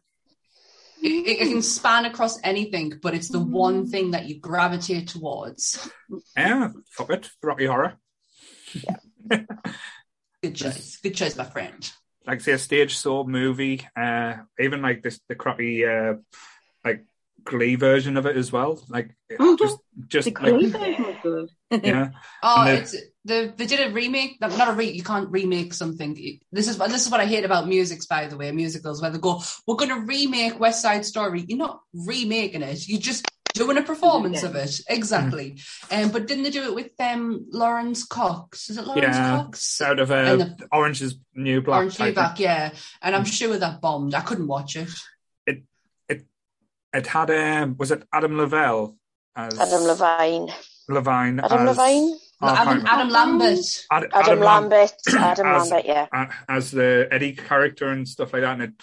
It, 1.01 1.41
it 1.41 1.47
can 1.49 1.61
span 1.61 2.05
across 2.05 2.39
anything, 2.43 2.93
but 3.01 3.13
it's 3.13 3.29
the 3.29 3.39
one 3.39 3.85
thing 3.87 4.11
that 4.11 4.25
you 4.25 4.39
gravitate 4.39 5.07
towards. 5.09 5.89
yeah, 6.35 6.69
fuck 6.89 7.11
it, 7.11 7.29
Rocky 7.43 7.65
Horror. 7.67 7.97
Good 10.43 10.55
choice. 10.55 10.97
Good 11.01 11.15
choice, 11.15 11.35
my 11.35 11.45
friend. 11.45 11.91
like 12.25 12.41
say 12.41 12.51
a 12.51 12.57
stage 12.59 12.97
show 12.97 13.23
movie, 13.23 13.87
uh, 13.95 14.33
even 14.59 14.81
like 14.81 15.01
this 15.01 15.19
the 15.29 15.35
crappy 15.35 15.85
uh, 15.85 16.15
like 16.85 17.05
Glee 17.43 17.75
version 17.75 18.17
of 18.17 18.25
it 18.25 18.35
as 18.35 18.51
well. 18.51 18.83
Like 18.89 19.15
Mhm. 19.31 19.57
just 19.57 19.77
just 20.07 20.25
The 20.33 20.41
like, 20.41 20.53
version 20.53 20.95
was 20.99 21.17
good. 21.23 21.49
yeah, 21.83 22.09
Oh, 22.43 22.65
the- 22.65 22.73
it's 22.79 22.95
the 23.25 23.53
they 23.57 23.65
did 23.65 23.79
a 23.89 23.93
remake. 23.93 24.39
Not 24.41 24.67
a 24.69 24.73
re. 24.73 24.89
You 24.91 25.03
can't 25.03 25.29
remake 25.31 25.73
something. 25.73 26.15
This 26.51 26.67
is 26.67 26.77
what 26.77 26.89
this 26.91 27.05
is 27.05 27.11
what 27.11 27.19
I 27.21 27.25
hate 27.25 27.45
about 27.45 27.67
musics. 27.67 28.05
By 28.05 28.27
the 28.27 28.37
way, 28.37 28.51
musicals 28.51 29.01
where 29.01 29.09
they 29.11 29.19
go, 29.19 29.41
"We're 29.65 29.75
going 29.75 29.89
to 29.95 30.01
remake 30.05 30.59
West 30.59 30.81
Side 30.81 31.05
Story." 31.05 31.45
You're 31.47 31.57
not 31.57 31.79
remaking 31.93 32.61
it. 32.61 32.87
You're 32.87 32.99
just 33.01 33.25
doing 33.53 33.77
a 33.77 33.81
performance 33.83 34.43
of 34.43 34.55
it. 34.55 34.79
Exactly. 34.89 35.59
Um, 35.91 36.09
but 36.09 36.27
didn't 36.27 36.43
they 36.43 36.49
do 36.51 36.63
it 36.63 36.75
with 36.75 36.91
um 36.99 37.47
Laverne 37.51 37.95
Cox? 38.09 38.69
Is 38.69 38.77
it 38.77 38.85
Laverne 38.85 39.03
Yeah. 39.03 39.37
Cox? 39.37 39.81
out 39.81 39.99
of 39.99 40.11
uh, 40.11 40.35
the- 40.37 40.67
Orange 40.71 41.01
is 41.01 41.15
New 41.35 41.61
Black. 41.61 41.77
Orange 41.77 41.97
type 41.97 42.07
New. 42.09 42.13
Black, 42.13 42.39
yeah. 42.39 42.71
And 43.01 43.15
I'm 43.15 43.25
sure 43.25 43.57
that 43.57 43.81
bombed. 43.81 44.13
I 44.15 44.21
couldn't 44.21 44.47
watch 44.47 44.75
it. 44.75 44.89
It 45.45 45.63
it 46.07 46.25
it 46.93 47.07
had 47.07 47.29
um, 47.31 47.75
was 47.77 47.91
it 47.91 48.03
Adam 48.13 48.37
Lavelle 48.37 48.95
as 49.35 49.59
Adam 49.59 49.83
Levine. 49.83 50.49
Levine 50.89 51.39
Adam 51.39 51.67
as, 51.67 51.77
Levine? 51.77 52.17
Oh, 52.39 52.47
Adam. 52.55 52.85
Adam 52.85 53.09
Lambert. 53.09 53.85
Ad- 53.91 54.07
Adam, 54.13 54.39
Lam- 54.39 54.69
Lambert. 54.69 54.91
Adam 55.09 55.47
as- 55.47 55.71
Lambert, 55.71 55.85
yeah. 55.85 56.07
uh, 56.13 56.25
as 56.47 56.71
the 56.71 57.07
Eddie 57.11 57.33
character 57.33 57.87
and 57.89 58.07
stuff 58.07 58.31
like 58.33 58.43
that. 58.43 58.53
And 58.53 58.61
it 58.63 58.73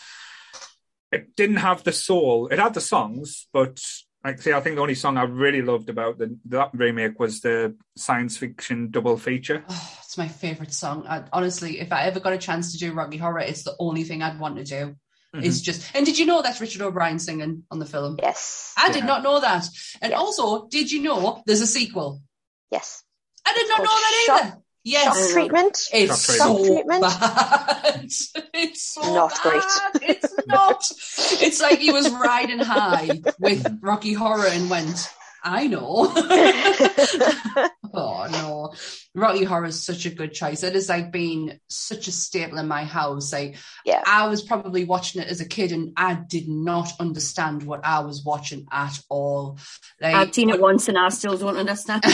it 1.12 1.36
didn't 1.36 1.56
have 1.58 1.84
the 1.84 1.92
soul. 1.92 2.48
It 2.48 2.58
had 2.58 2.74
the 2.74 2.80
songs, 2.80 3.46
but 3.52 3.80
like 4.24 4.40
say, 4.40 4.52
I 4.52 4.60
think 4.60 4.76
the 4.76 4.82
only 4.82 4.94
song 4.94 5.16
I 5.18 5.22
really 5.24 5.60
loved 5.62 5.90
about 5.90 6.18
the 6.18 6.36
that 6.46 6.70
remake 6.72 7.20
was 7.20 7.40
the 7.40 7.76
science 7.96 8.36
fiction 8.36 8.90
double 8.90 9.16
feature. 9.16 9.64
Oh, 9.70 9.98
it's 10.02 10.16
my 10.18 10.28
favorite 10.28 10.72
song. 10.72 11.06
I, 11.08 11.24
honestly, 11.32 11.80
if 11.80 11.92
I 11.92 12.04
ever 12.04 12.20
got 12.20 12.32
a 12.32 12.38
chance 12.38 12.70
to 12.72 12.78
do 12.78 12.92
Rocky 12.92 13.16
Horror, 13.16 13.40
it's 13.40 13.64
the 13.64 13.74
only 13.80 14.04
thing 14.04 14.22
I'd 14.22 14.38
want 14.38 14.56
to 14.58 14.64
do. 14.64 14.94
Mhm. 15.34 15.44
It's 15.44 15.60
just. 15.60 15.82
And 15.94 16.06
did 16.06 16.18
you 16.18 16.24
know 16.26 16.40
that's 16.40 16.60
Richard 16.60 16.82
O'Brien 16.82 17.18
singing 17.18 17.64
on 17.70 17.80
the 17.80 17.86
film? 17.86 18.16
Yes. 18.22 18.72
I 18.76 18.92
did 18.92 19.04
not 19.04 19.24
know 19.24 19.40
that. 19.40 19.66
And 20.00 20.12
Yeah. 20.12 20.18
also, 20.18 20.68
did 20.68 20.92
you 20.92 21.02
know 21.02 21.42
there's 21.46 21.60
a 21.62 21.66
sequel? 21.66 22.22
Yes. 22.70 23.02
I 23.44 23.52
did 23.54 23.68
not 23.68 23.78
know 23.80 23.86
called 23.86 23.98
that 24.02 24.22
Shock- 24.26 24.44
either. 24.44 24.58
Yes. 24.84 25.04
Shock 25.26 25.32
treatment. 25.32 25.78
It's 25.92 26.36
Shock 26.36 26.38
so 26.38 26.84
bad. 26.86 28.04
It's 28.54 28.82
so 28.94 29.00
Not 29.14 29.30
bad. 29.42 29.42
great. 29.42 30.10
It's 30.10 30.33
not. 30.48 30.84
It's 31.40 31.60
like 31.60 31.78
he 31.78 31.92
was 31.92 32.10
riding 32.10 32.58
high 32.60 33.20
with 33.38 33.66
Rocky 33.82 34.12
Horror 34.12 34.46
and 34.48 34.68
went, 34.70 35.08
I 35.46 35.66
know. 35.66 36.10
oh 37.94 38.26
no. 38.30 38.72
Rocky 39.14 39.44
Horror 39.44 39.66
is 39.66 39.84
such 39.84 40.06
a 40.06 40.10
good 40.10 40.32
choice. 40.32 40.62
It 40.62 40.74
has 40.74 40.88
like 40.88 41.12
been 41.12 41.60
such 41.68 42.08
a 42.08 42.12
staple 42.12 42.58
in 42.58 42.66
my 42.66 42.84
house. 42.84 43.32
Like 43.32 43.56
Yeah. 43.84 44.02
I 44.06 44.28
was 44.28 44.42
probably 44.42 44.84
watching 44.84 45.20
it 45.22 45.28
as 45.28 45.40
a 45.40 45.48
kid 45.48 45.72
and 45.72 45.92
I 45.96 46.14
did 46.14 46.48
not 46.48 46.92
understand 46.98 47.62
what 47.62 47.84
I 47.84 48.00
was 48.00 48.24
watching 48.24 48.66
at 48.72 48.98
all. 49.10 49.58
Like 50.00 50.14
I've 50.14 50.34
seen 50.34 50.50
it 50.50 50.60
once 50.60 50.88
and 50.88 50.98
I 50.98 51.10
still 51.10 51.36
don't 51.36 51.56
understand. 51.56 52.02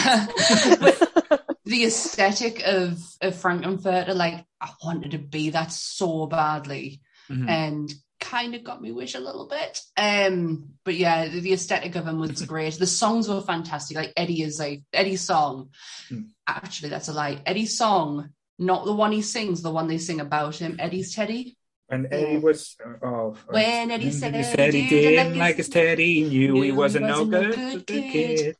The 1.66 1.84
aesthetic 1.84 2.62
of 2.66 2.98
of 3.20 3.36
Frank-N-Furter, 3.36 4.16
like 4.16 4.44
I 4.60 4.70
wanted 4.82 5.12
to 5.12 5.18
be 5.18 5.50
that 5.50 5.70
so 5.70 6.26
badly, 6.26 7.00
Mhm. 7.30 7.48
and 7.48 7.94
kind 8.20 8.54
of 8.54 8.62
got 8.62 8.80
me 8.80 8.92
wish 8.92 9.14
a 9.14 9.20
little 9.20 9.48
bit. 9.48 9.80
Um, 9.96 10.74
but 10.84 10.94
yeah, 10.94 11.28
the, 11.28 11.40
the 11.40 11.52
aesthetic 11.52 11.96
of 11.96 12.06
him 12.06 12.18
was 12.18 12.42
great. 12.46 12.74
The 12.74 12.86
songs 12.86 13.28
were 13.28 13.40
fantastic. 13.40 13.96
Like 13.96 14.12
Eddie 14.16 14.42
is 14.42 14.58
like 14.58 14.82
Eddie's 14.92 15.22
song. 15.22 15.70
Hmm. 16.08 16.22
Actually, 16.46 16.90
that's 16.90 17.08
a 17.08 17.12
lie. 17.12 17.40
Eddie's 17.46 17.76
song, 17.76 18.30
not 18.58 18.84
the 18.84 18.92
one 18.92 19.12
he 19.12 19.22
sings, 19.22 19.62
the 19.62 19.70
one 19.70 19.88
they 19.88 19.98
sing 19.98 20.20
about 20.20 20.56
him. 20.56 20.76
Eddie's 20.78 21.14
Teddy. 21.14 21.56
And 21.88 22.06
Eddie 22.12 22.38
was 22.38 22.76
oh, 23.02 23.36
When 23.48 23.90
Eddie 23.90 24.12
said 24.12 24.32
he 24.34 24.38
he 24.38 24.44
said 24.44 24.72
he 24.72 24.88
didn't 24.88 25.24
didn't 25.24 25.38
like 25.38 25.56
his 25.56 25.68
Teddy, 25.68 26.22
knew 26.22 26.54
he 26.54 26.60
knew 26.60 26.74
wasn't 26.76 27.06
he 27.06 27.10
no 27.10 27.24
wasn't 27.24 27.30
no 27.32 27.42
good, 27.42 27.56
good 27.56 27.86
kid. 27.86 28.12
kid. 28.38 28.56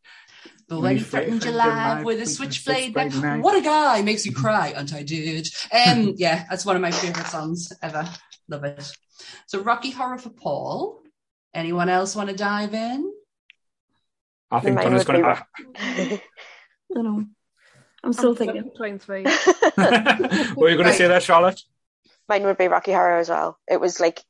But 0.68 0.80
when 0.82 0.96
he 0.96 1.02
threatened 1.02 1.44
your 1.44 1.54
life 1.54 2.04
with 2.04 2.20
a 2.20 2.26
switchblade, 2.26 2.94
knife, 2.94 3.42
what 3.42 3.56
a 3.56 3.60
guy 3.60 4.02
makes 4.02 4.24
you 4.24 4.32
cry, 4.34 4.72
and 4.76 4.90
I 4.92 5.02
did. 5.02 5.48
Um, 5.72 6.14
yeah, 6.16 6.44
that's 6.48 6.64
one 6.64 6.76
of 6.76 6.82
my 6.82 6.92
favorite 6.92 7.26
songs 7.26 7.72
ever. 7.82 8.08
Love 8.48 8.64
it. 8.64 8.92
So 9.46 9.60
Rocky 9.60 9.90
Horror 9.90 10.18
for 10.18 10.30
Paul. 10.30 11.02
Anyone 11.52 11.88
else 11.88 12.14
want 12.14 12.30
to 12.30 12.36
dive 12.36 12.74
in? 12.74 13.12
I 14.50 14.60
think 14.60 14.76
Mine 14.76 14.84
Donna's 14.84 15.04
going 15.04 15.22
to. 15.24 15.44
I 15.76 16.20
don't 16.94 17.04
know. 17.04 17.24
I'm 18.02 18.12
still 18.12 18.34
thinking. 18.34 18.62
Between 18.62 18.98
three. 18.98 19.24
what 19.74 19.78
are 19.78 20.44
you 20.54 20.54
going 20.56 20.78
Right. 20.78 20.92
to 20.92 20.92
say 20.92 21.08
there, 21.08 21.20
Charlotte? 21.20 21.60
Mine 22.28 22.44
would 22.44 22.56
be 22.56 22.68
Rocky 22.68 22.92
Horror 22.92 23.18
as 23.18 23.28
well. 23.28 23.58
It 23.68 23.80
was 23.80 24.00
like 24.00 24.22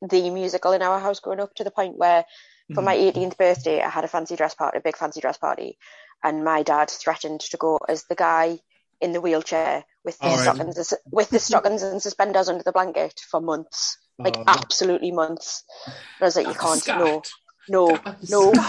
the 0.00 0.30
musical 0.30 0.72
in 0.72 0.82
our 0.82 1.00
house 1.00 1.20
growing 1.20 1.40
up 1.40 1.54
to 1.56 1.64
the 1.64 1.70
point 1.70 1.96
where 1.96 2.24
for 2.72 2.82
my 2.82 2.96
mm. 2.96 3.12
18th 3.12 3.36
birthday 3.36 3.82
I 3.82 3.90
had 3.90 4.04
a 4.04 4.08
fancy 4.08 4.36
dress 4.36 4.54
party, 4.54 4.78
a 4.78 4.80
big 4.80 4.96
fancy 4.96 5.20
dress 5.20 5.36
party, 5.36 5.76
and 6.22 6.44
my 6.44 6.62
dad 6.62 6.90
threatened 6.90 7.40
to 7.40 7.56
go 7.56 7.78
as 7.88 8.04
the 8.04 8.14
guy 8.14 8.58
in 9.00 9.12
the 9.12 9.20
wheelchair 9.20 9.84
with 10.04 10.18
the 10.18 10.26
All 10.26 10.36
right. 10.36 10.42
stockings 10.42 10.92
and, 10.92 11.00
with 11.12 11.28
the 11.30 11.38
stockings 11.38 11.82
and 11.82 12.00
suspenders 12.00 12.48
under 12.48 12.62
the 12.62 12.72
blanket 12.72 13.20
for 13.30 13.40
months, 13.40 13.98
like 14.18 14.36
Oh. 14.36 14.44
absolutely 14.46 15.10
months. 15.10 15.64
And 15.86 15.94
I 16.22 16.24
was 16.24 16.36
like, 16.36 16.46
you 16.46 16.54
can't, 16.54 16.80
scat. 16.80 16.98
no, 16.98 17.22
no, 17.68 17.98
no. 18.28 18.52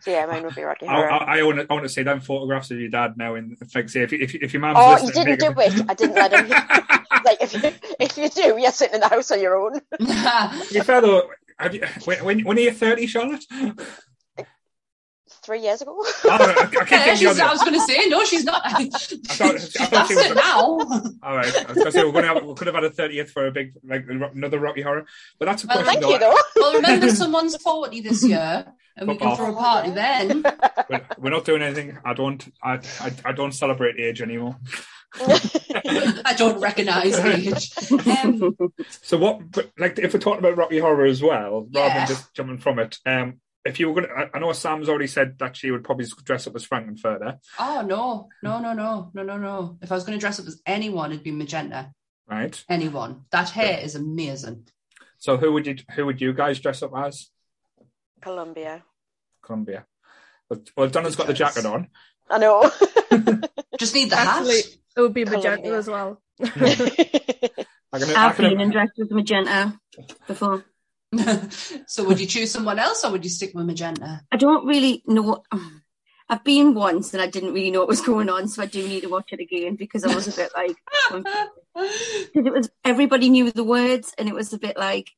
So 0.00 0.10
yeah, 0.10 0.26
mine 0.26 0.44
would 0.44 0.54
be 0.54 0.62
Rocky 0.62 0.86
I, 0.86 1.00
I, 1.00 1.38
I 1.38 1.42
want 1.42 1.58
to, 1.60 1.66
I 1.68 1.72
want 1.72 1.84
to 1.84 1.88
see 1.88 2.02
them 2.02 2.20
photographs 2.20 2.70
of 2.70 2.78
your 2.78 2.90
dad 2.90 3.16
now. 3.16 3.34
And 3.36 3.56
like, 3.74 3.88
say, 3.88 4.02
if 4.02 4.12
if, 4.12 4.34
if 4.34 4.52
your 4.52 4.60
mum's 4.60 4.76
oh, 4.78 5.06
you 5.06 5.12
didn't 5.12 5.40
do 5.40 5.54
it. 5.60 5.84
I 5.88 5.94
didn't 5.94 6.14
let 6.14 6.32
him. 6.32 6.48
like 7.24 7.38
if 7.40 7.54
you, 7.54 7.72
if 7.98 8.18
you 8.18 8.28
do, 8.28 8.60
you're 8.60 8.70
sitting 8.70 8.96
in 8.96 9.00
the 9.00 9.08
house 9.08 9.30
on 9.30 9.40
your 9.40 9.56
own. 9.56 9.80
To 9.98 10.66
be 10.72 10.80
fair 10.80 11.00
though, 11.00 11.30
have 11.58 11.74
you, 11.74 11.84
when, 12.04 12.24
when, 12.24 12.40
when 12.44 12.58
are 12.58 12.62
you 12.62 12.72
30, 12.72 13.06
Charlotte? 13.06 13.44
Three 15.44 15.60
years 15.60 15.82
ago. 15.82 15.94
Oh, 15.98 16.28
I, 16.30 16.68
I 16.80 16.86
Yeah, 16.90 17.14
she's, 17.14 17.38
I 17.38 17.50
was 17.52 17.60
going 17.60 17.74
to 17.74 17.80
say 17.80 18.06
no, 18.08 18.24
she's 18.24 18.44
not. 18.44 18.62
thought- 18.62 18.74
I 18.74 18.84
thought 18.88 19.90
That's 19.90 20.08
she 20.08 20.14
was- 20.14 20.26
it 20.30 20.34
now. 20.36 20.60
All 21.22 21.36
right, 21.36 21.54
I 21.54 21.64
was 21.66 21.74
going 21.74 21.84
to 21.86 21.92
say 21.92 22.02
we're 22.04 22.12
going 22.12 22.24
to 22.24 22.34
have, 22.34 22.44
we 22.44 22.54
could 22.54 22.66
have 22.66 22.74
had 22.76 22.84
a 22.84 22.90
30th 22.90 23.28
for 23.28 23.46
a 23.46 23.50
big, 23.52 23.74
like 23.86 24.06
another 24.08 24.58
Rocky 24.58 24.80
Horror, 24.82 25.04
but 25.38 25.44
that's 25.46 25.64
a 25.64 25.66
Well, 25.66 25.82
question. 25.82 26.00
Thank 26.02 26.12
you, 26.14 26.18
though. 26.18 26.34
though. 26.54 26.60
Well, 26.62 26.74
remember, 26.76 27.10
someone's 27.14 27.56
forty 27.56 28.00
this 28.00 28.24
year, 28.26 28.64
and 28.96 29.08
we 29.08 29.16
can 29.16 29.28
Fuck 29.28 29.36
throw 29.38 29.52
a 29.52 29.56
party 29.56 29.90
then. 29.90 30.44
We're, 30.90 31.06
we're 31.18 31.30
not 31.30 31.44
doing 31.44 31.62
anything. 31.62 31.98
I 32.04 32.14
don't. 32.14 32.42
I, 32.62 32.74
I, 33.00 33.12
I 33.26 33.32
don't 33.32 33.52
celebrate 33.52 33.98
age 34.00 34.20
anymore. 34.22 34.56
I 35.16 36.34
don't 36.36 36.60
recognise 36.60 37.18
age. 37.18 37.70
Um, 38.22 38.54
So 39.02 39.16
what? 39.18 39.50
But 39.50 39.70
like, 39.78 39.98
if 39.98 40.12
we're 40.14 40.20
talking 40.20 40.40
about 40.40 40.56
Rocky 40.56 40.78
Horror 40.78 41.06
as 41.06 41.22
well, 41.22 41.68
rather 41.72 41.88
Yeah. 41.88 41.98
than 41.98 42.06
just 42.08 42.34
jumping 42.34 42.58
from 42.58 42.78
it, 42.78 42.98
um, 43.06 43.40
if 43.64 43.80
you 43.80 43.88
were 43.90 44.00
going 44.00 44.08
to, 44.08 44.30
I 44.34 44.38
know 44.38 44.52
Sam's 44.52 44.88
already 44.88 45.06
said 45.06 45.38
that 45.38 45.56
she 45.56 45.70
would 45.70 45.84
probably 45.84 46.06
dress 46.24 46.46
up 46.46 46.54
as 46.54 46.64
Frank-N-Furter, 46.64 47.38
oh 47.58 47.82
no, 47.86 48.28
no, 48.42 48.60
no, 48.60 48.72
no, 48.72 49.10
no, 49.14 49.22
no, 49.22 49.38
no! 49.38 49.78
If 49.82 49.90
I 49.90 49.94
was 49.94 50.04
going 50.04 50.18
to 50.18 50.20
dress 50.20 50.38
up 50.38 50.46
as 50.46 50.60
anyone, 50.66 51.12
it'd 51.12 51.24
be 51.24 51.30
Magenta. 51.30 51.92
right? 52.28 52.62
Anyone. 52.68 53.24
That 53.30 53.50
hair 53.50 53.78
is 53.80 53.94
amazing. 53.94 54.66
So 55.18 55.36
who 55.38 55.52
would 55.52 55.66
you, 55.66 55.76
who 55.94 56.04
would 56.06 56.20
you 56.20 56.32
guys 56.34 56.60
dress 56.60 56.82
up 56.82 56.92
as? 56.96 57.30
Columbia. 58.20 58.82
Columbia. 59.42 59.86
Well, 60.48 60.60
well 60.76 60.88
Donna's 60.88 61.16
got 61.16 61.26
the 61.26 61.32
jacket 61.34 61.64
on. 61.66 61.88
I 62.30 62.38
know. 62.38 62.70
Just 63.78 63.94
need 63.94 64.10
the 64.10 64.18
Actually, 64.18 64.56
hat. 64.56 64.66
it 64.96 65.00
would 65.00 65.14
be 65.14 65.24
magenta 65.24 65.62
Columbia. 65.62 65.78
as 65.78 65.88
well. 65.88 66.22
I 66.42 67.98
can, 68.00 68.16
I 68.16 68.26
I've 68.28 68.36
been 68.36 68.50
can, 68.50 68.60
in 68.60 68.70
dressed 68.70 68.98
as 69.00 69.10
magenta 69.10 69.78
before. 70.26 70.64
so 71.86 72.04
would 72.04 72.20
you 72.20 72.26
choose 72.26 72.50
someone 72.50 72.78
else 72.78 73.04
or 73.04 73.12
would 73.12 73.24
you 73.24 73.30
stick 73.30 73.52
with 73.54 73.66
Magenta? 73.66 74.20
I 74.32 74.36
don't 74.36 74.66
really 74.66 75.02
know. 75.06 75.42
I've 76.28 76.44
been 76.44 76.74
once 76.74 77.12
and 77.12 77.22
I 77.22 77.26
didn't 77.26 77.52
really 77.52 77.70
know 77.70 77.80
what 77.80 77.88
was 77.88 78.00
going 78.00 78.30
on, 78.30 78.48
so 78.48 78.62
I 78.62 78.66
do 78.66 78.86
need 78.86 79.02
to 79.02 79.08
watch 79.08 79.32
it 79.32 79.40
again 79.40 79.76
because 79.76 80.04
I 80.04 80.14
was 80.14 80.26
a 80.26 80.32
bit 80.32 80.52
like, 80.56 80.76
because 81.74 82.46
it 82.46 82.52
was 82.52 82.70
everybody 82.84 83.28
knew 83.28 83.50
the 83.50 83.64
words 83.64 84.14
and 84.16 84.28
it 84.28 84.34
was 84.34 84.52
a 84.52 84.58
bit 84.58 84.76
like, 84.76 85.10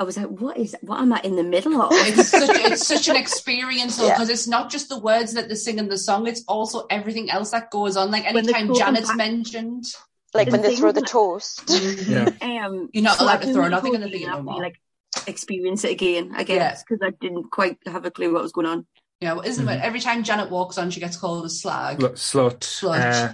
I 0.00 0.04
was 0.04 0.16
like, 0.16 0.28
what 0.28 0.56
is 0.56 0.74
what 0.80 1.00
am 1.00 1.12
I 1.12 1.20
in 1.22 1.36
the 1.36 1.44
middle 1.44 1.80
of? 1.80 1.90
it's 1.92 2.28
such 2.30 2.48
it's 2.50 2.86
such 2.86 3.08
an 3.08 3.16
experience 3.16 3.98
though 3.98 4.06
Yeah. 4.06 4.14
because 4.14 4.30
it's 4.30 4.48
not 4.48 4.70
just 4.70 4.88
the 4.88 4.98
words 4.98 5.34
that 5.34 5.48
they 5.48 5.54
sing 5.54 5.78
in 5.78 5.88
the 5.88 5.98
song 5.98 6.26
it's 6.26 6.42
also 6.48 6.86
everything 6.90 7.30
else 7.30 7.50
that 7.50 7.70
goes 7.70 7.96
on 7.96 8.10
like 8.10 8.24
anytime 8.24 8.74
janet's 8.74 9.08
back- 9.08 9.16
mentioned 9.18 9.84
like 10.34 10.50
when 10.50 10.62
they 10.62 10.76
throw 10.76 10.92
the 10.92 11.02
toast. 11.02 11.64
yeah. 12.06 12.28
Um, 12.40 12.88
You're 12.92 13.04
not 13.04 13.18
so 13.18 13.24
allowed 13.24 13.42
to 13.42 13.52
throw 13.52 13.68
nothing 13.68 13.94
in 13.94 14.00
the 14.00 14.06
again 14.06 14.20
bin 14.20 14.28
no 14.30 14.36
and 14.38 14.46
be 14.46 14.52
more. 14.52 14.62
Like 14.62 14.80
experience 15.26 15.84
it 15.84 15.92
again, 15.92 16.32
I 16.34 16.44
guess, 16.44 16.82
because 16.82 17.00
I 17.06 17.10
didn't 17.20 17.50
quite 17.50 17.78
have 17.86 18.04
a 18.04 18.10
clue 18.10 18.32
what 18.32 18.42
was 18.42 18.52
going 18.52 18.66
on. 18.66 18.86
yeah 19.20 19.32
well, 19.34 19.44
isn't 19.44 19.68
it 19.68 19.80
every 19.82 20.00
time 20.00 20.22
janet 20.22 20.50
walks 20.50 20.78
on 20.78 20.90
she 20.90 21.00
gets 21.00 21.16
called 21.16 21.44
a 21.44 21.50
slag 21.50 22.00
Look, 22.00 22.14
slut. 22.16 22.60
Slut. 22.60 23.30
Uh, 23.30 23.32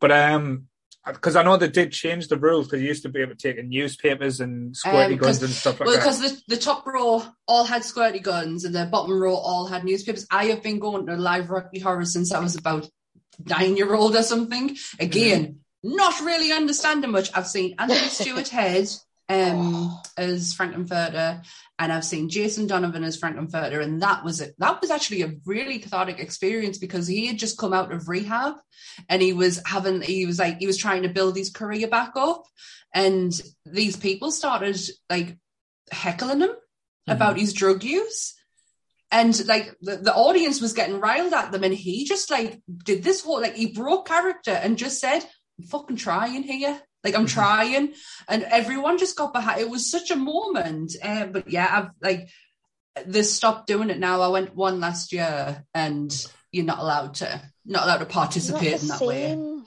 but 0.00 0.10
um, 0.10 0.66
because 1.06 1.36
I 1.36 1.42
know 1.42 1.56
they 1.56 1.68
did 1.68 1.92
change 1.92 2.28
the 2.28 2.36
rules 2.36 2.66
because 2.66 2.80
you 2.82 2.88
used 2.88 3.02
to 3.02 3.08
be 3.08 3.20
able 3.20 3.34
to 3.34 3.48
take 3.48 3.56
in 3.58 3.68
newspapers 3.68 4.40
and 4.40 4.74
squirty 4.74 5.12
Um, 5.12 5.16
guns 5.18 5.38
'cause- 5.38 5.42
and 5.42 5.52
stuff 5.52 5.80
like 5.80 5.86
well, 5.86 5.96
that. 5.96 6.02
because 6.02 6.20
the, 6.20 6.42
the 6.48 6.56
top 6.56 6.86
row 6.86 7.22
all 7.46 7.64
had 7.64 7.82
squirty 7.82 8.22
guns 8.22 8.64
and 8.64 8.74
the 8.74 8.86
bottom 8.86 9.20
row 9.20 9.34
all 9.34 9.66
had 9.66 9.84
newspapers. 9.84 10.26
I 10.30 10.46
have 10.46 10.62
been 10.62 10.78
going 10.78 11.06
to 11.06 11.16
live 11.16 11.50
Rocky 11.50 11.78
Horror 11.80 12.04
since 12.04 12.32
I 12.32 12.40
was 12.40 12.56
about 12.56 12.88
nine 13.46 13.76
year 13.76 13.92
old 13.94 14.14
or 14.16 14.22
something. 14.22 14.76
Again, 15.00 15.60
not 15.82 16.20
really 16.20 16.52
understanding 16.52 17.10
much. 17.10 17.30
I've 17.34 17.48
seen 17.48 17.74
Anthony 17.78 18.08
Stewart 18.08 18.48
Head 18.48 18.88
um, 19.32 19.98
as 20.16 20.52
Frank-N-Furter, 20.52 21.42
and 21.78 21.92
I've 21.92 22.04
seen 22.04 22.28
Jason 22.28 22.66
Donovan 22.66 23.02
as 23.02 23.16
Frank-N-Furter, 23.16 23.82
and 23.82 24.02
that 24.02 24.24
was 24.24 24.40
it. 24.40 24.54
That 24.58 24.80
was 24.80 24.90
actually 24.90 25.22
a 25.22 25.32
really 25.46 25.78
cathartic 25.78 26.20
experience 26.20 26.78
because 26.78 27.06
he 27.06 27.26
had 27.26 27.38
just 27.38 27.58
come 27.58 27.72
out 27.72 27.92
of 27.92 28.08
rehab, 28.08 28.56
and 29.08 29.22
he 29.22 29.32
was 29.32 29.62
having 29.66 30.02
he 30.02 30.26
was 30.26 30.38
like 30.38 30.58
he 30.58 30.66
was 30.66 30.76
trying 30.76 31.02
to 31.02 31.08
build 31.08 31.36
his 31.36 31.50
career 31.50 31.88
back 31.88 32.12
up, 32.16 32.44
and 32.94 33.32
these 33.64 33.96
people 33.96 34.30
started 34.30 34.78
like 35.08 35.38
heckling 35.90 36.40
him 36.40 36.50
about 37.06 37.38
his 37.38 37.52
drug 37.52 37.82
use. 37.82 38.34
And 39.10 39.46
like 39.46 39.74
the, 39.82 39.96
the 39.96 40.14
audience 40.14 40.62
was 40.62 40.72
getting 40.72 41.00
riled 41.00 41.32
at 41.32 41.52
them, 41.52 41.64
and 41.64 41.74
he 41.74 42.04
just 42.04 42.30
like 42.30 42.60
did 42.84 43.02
this 43.02 43.22
whole 43.22 43.40
like 43.40 43.54
he 43.54 43.66
broke 43.66 44.08
character 44.08 44.52
and 44.52 44.78
just 44.78 45.00
said, 45.00 45.24
I'm 45.58 45.66
fucking 45.66 45.96
trying 45.96 46.42
here. 46.42 46.80
Like 47.04 47.14
I'm 47.14 47.26
trying. 47.26 47.94
And 48.28 48.42
everyone 48.44 48.98
just 48.98 49.16
got 49.16 49.32
behind 49.32 49.60
it 49.60 49.70
was 49.70 49.90
such 49.90 50.10
a 50.10 50.16
moment. 50.16 50.94
Uh, 51.02 51.26
but 51.26 51.50
yeah, 51.50 51.68
I've 51.70 51.90
like 52.00 52.28
they 53.06 53.22
stopped 53.22 53.66
doing 53.66 53.90
it 53.90 53.98
now. 53.98 54.20
I 54.20 54.28
went 54.28 54.54
one 54.54 54.80
last 54.80 55.12
year 55.12 55.64
and 55.74 56.26
you're 56.50 56.64
not 56.64 56.78
allowed 56.78 57.14
to 57.14 57.42
not 57.64 57.84
allowed 57.84 57.98
to 57.98 58.06
participate 58.06 58.82
in 58.82 58.88
that 58.88 58.98
the 58.98 59.06
way. 59.06 59.22
same. 59.28 59.64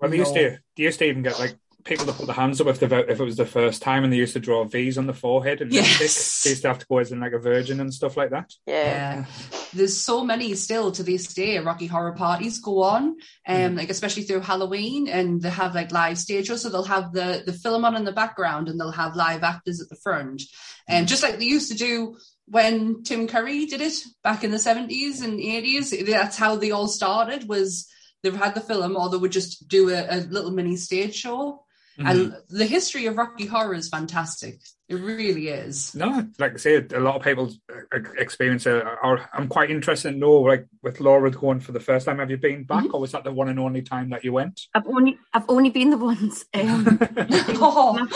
Well, 0.00 0.10
they 0.10 0.18
used 0.18 0.34
No. 0.34 0.42
to, 0.50 0.58
they 0.76 0.82
used 0.84 0.98
to 1.00 1.04
even 1.06 1.22
get 1.22 1.38
like 1.38 1.56
people 1.84 2.06
to 2.06 2.12
put 2.12 2.26
their 2.26 2.34
hands 2.34 2.60
up 2.60 2.66
if, 2.66 2.80
they, 2.80 2.86
if 2.86 3.20
it 3.20 3.24
was 3.24 3.36
the 3.36 3.46
first 3.46 3.82
time, 3.82 4.04
and 4.04 4.12
they 4.12 4.16
used 4.16 4.34
to 4.34 4.40
draw 4.40 4.64
V's 4.64 4.98
on 4.98 5.06
the 5.06 5.14
forehead 5.14 5.60
and 5.60 5.72
Yes. 5.72 6.42
They 6.42 6.50
used 6.50 6.62
to 6.62 6.68
have 6.68 6.78
to 6.78 6.86
go 6.86 6.98
as 6.98 7.12
in 7.12 7.20
like 7.20 7.32
a 7.32 7.38
virgin 7.38 7.80
and 7.80 7.92
stuff 7.92 8.16
like 8.16 8.30
that. 8.30 8.52
Yeah. 8.66 8.74
Yeah. 8.74 9.24
There's 9.72 9.96
so 9.96 10.24
many 10.24 10.54
still 10.54 10.92
to 10.92 11.02
this 11.02 11.32
day. 11.34 11.58
Rocky 11.58 11.86
Horror 11.86 12.12
parties 12.12 12.58
go 12.60 12.82
on, 12.82 13.04
um, 13.04 13.16
mm. 13.46 13.76
like 13.76 13.90
especially 13.90 14.24
through 14.24 14.40
Halloween, 14.40 15.08
and 15.08 15.40
they 15.40 15.50
have 15.50 15.74
like 15.74 15.92
live 15.92 16.18
stage 16.18 16.46
shows. 16.48 16.62
So 16.62 16.68
they'll 16.68 16.84
have 16.84 17.12
the 17.12 17.42
the 17.44 17.52
film 17.52 17.84
on 17.84 17.96
in 17.96 18.04
the 18.04 18.12
background, 18.12 18.68
and 18.68 18.80
they'll 18.80 18.90
have 18.90 19.16
live 19.16 19.42
actors 19.42 19.80
at 19.80 19.88
the 19.88 19.96
front, 19.96 20.42
and 20.88 21.08
just 21.08 21.22
like 21.22 21.38
they 21.38 21.44
used 21.44 21.70
to 21.70 21.76
do 21.76 22.16
when 22.46 23.02
Tim 23.02 23.28
Curry 23.28 23.66
did 23.66 23.80
it 23.80 23.94
back 24.24 24.42
in 24.42 24.50
the 24.50 24.56
70s 24.56 25.22
and 25.22 25.38
80s. 25.38 26.06
That's 26.06 26.36
how 26.36 26.56
they 26.56 26.70
all 26.70 26.88
started. 26.88 27.48
Was 27.48 27.86
they've 28.22 28.34
had 28.34 28.54
the 28.54 28.60
film, 28.60 28.96
or 28.96 29.10
they 29.10 29.16
would 29.16 29.32
just 29.32 29.68
do 29.68 29.90
a, 29.90 30.06
a 30.08 30.18
little 30.20 30.50
mini 30.50 30.76
stage 30.76 31.14
show. 31.14 31.64
Mm-hmm. 31.98 32.06
And 32.06 32.36
the 32.48 32.66
history 32.66 33.06
of 33.06 33.16
Rocky 33.16 33.46
Horror 33.46 33.74
is 33.74 33.88
fantastic. 33.88 34.60
It 34.88 34.94
really 34.94 35.48
is. 35.48 35.94
No, 35.94 36.26
like 36.38 36.54
I 36.54 36.56
said, 36.56 36.92
a 36.92 37.00
lot 37.00 37.16
of 37.16 37.22
people 37.22 37.52
uh, 37.70 37.98
experience 38.16 38.66
it. 38.66 38.84
Or 39.02 39.28
I'm 39.32 39.48
quite 39.48 39.70
interested 39.70 40.12
to 40.12 40.16
know, 40.16 40.32
like 40.32 40.66
with 40.82 41.00
Laura 41.00 41.30
going 41.30 41.60
for 41.60 41.72
the 41.72 41.80
first 41.80 42.06
time, 42.06 42.18
have 42.20 42.30
you 42.30 42.36
been 42.36 42.64
back, 42.64 42.84
Mm-hmm. 42.84 42.94
or 42.94 43.00
was 43.00 43.12
that 43.12 43.24
the 43.24 43.32
one 43.32 43.48
and 43.48 43.58
only 43.58 43.82
time 43.82 44.10
that 44.10 44.22
you 44.24 44.32
went? 44.32 44.60
I've 44.74 44.86
only 44.86 45.18
I've 45.34 45.48
only 45.48 45.70
been 45.70 45.90
the 45.90 45.98
once. 45.98 46.44
Um, 46.54 46.98
Oh, 47.60 48.06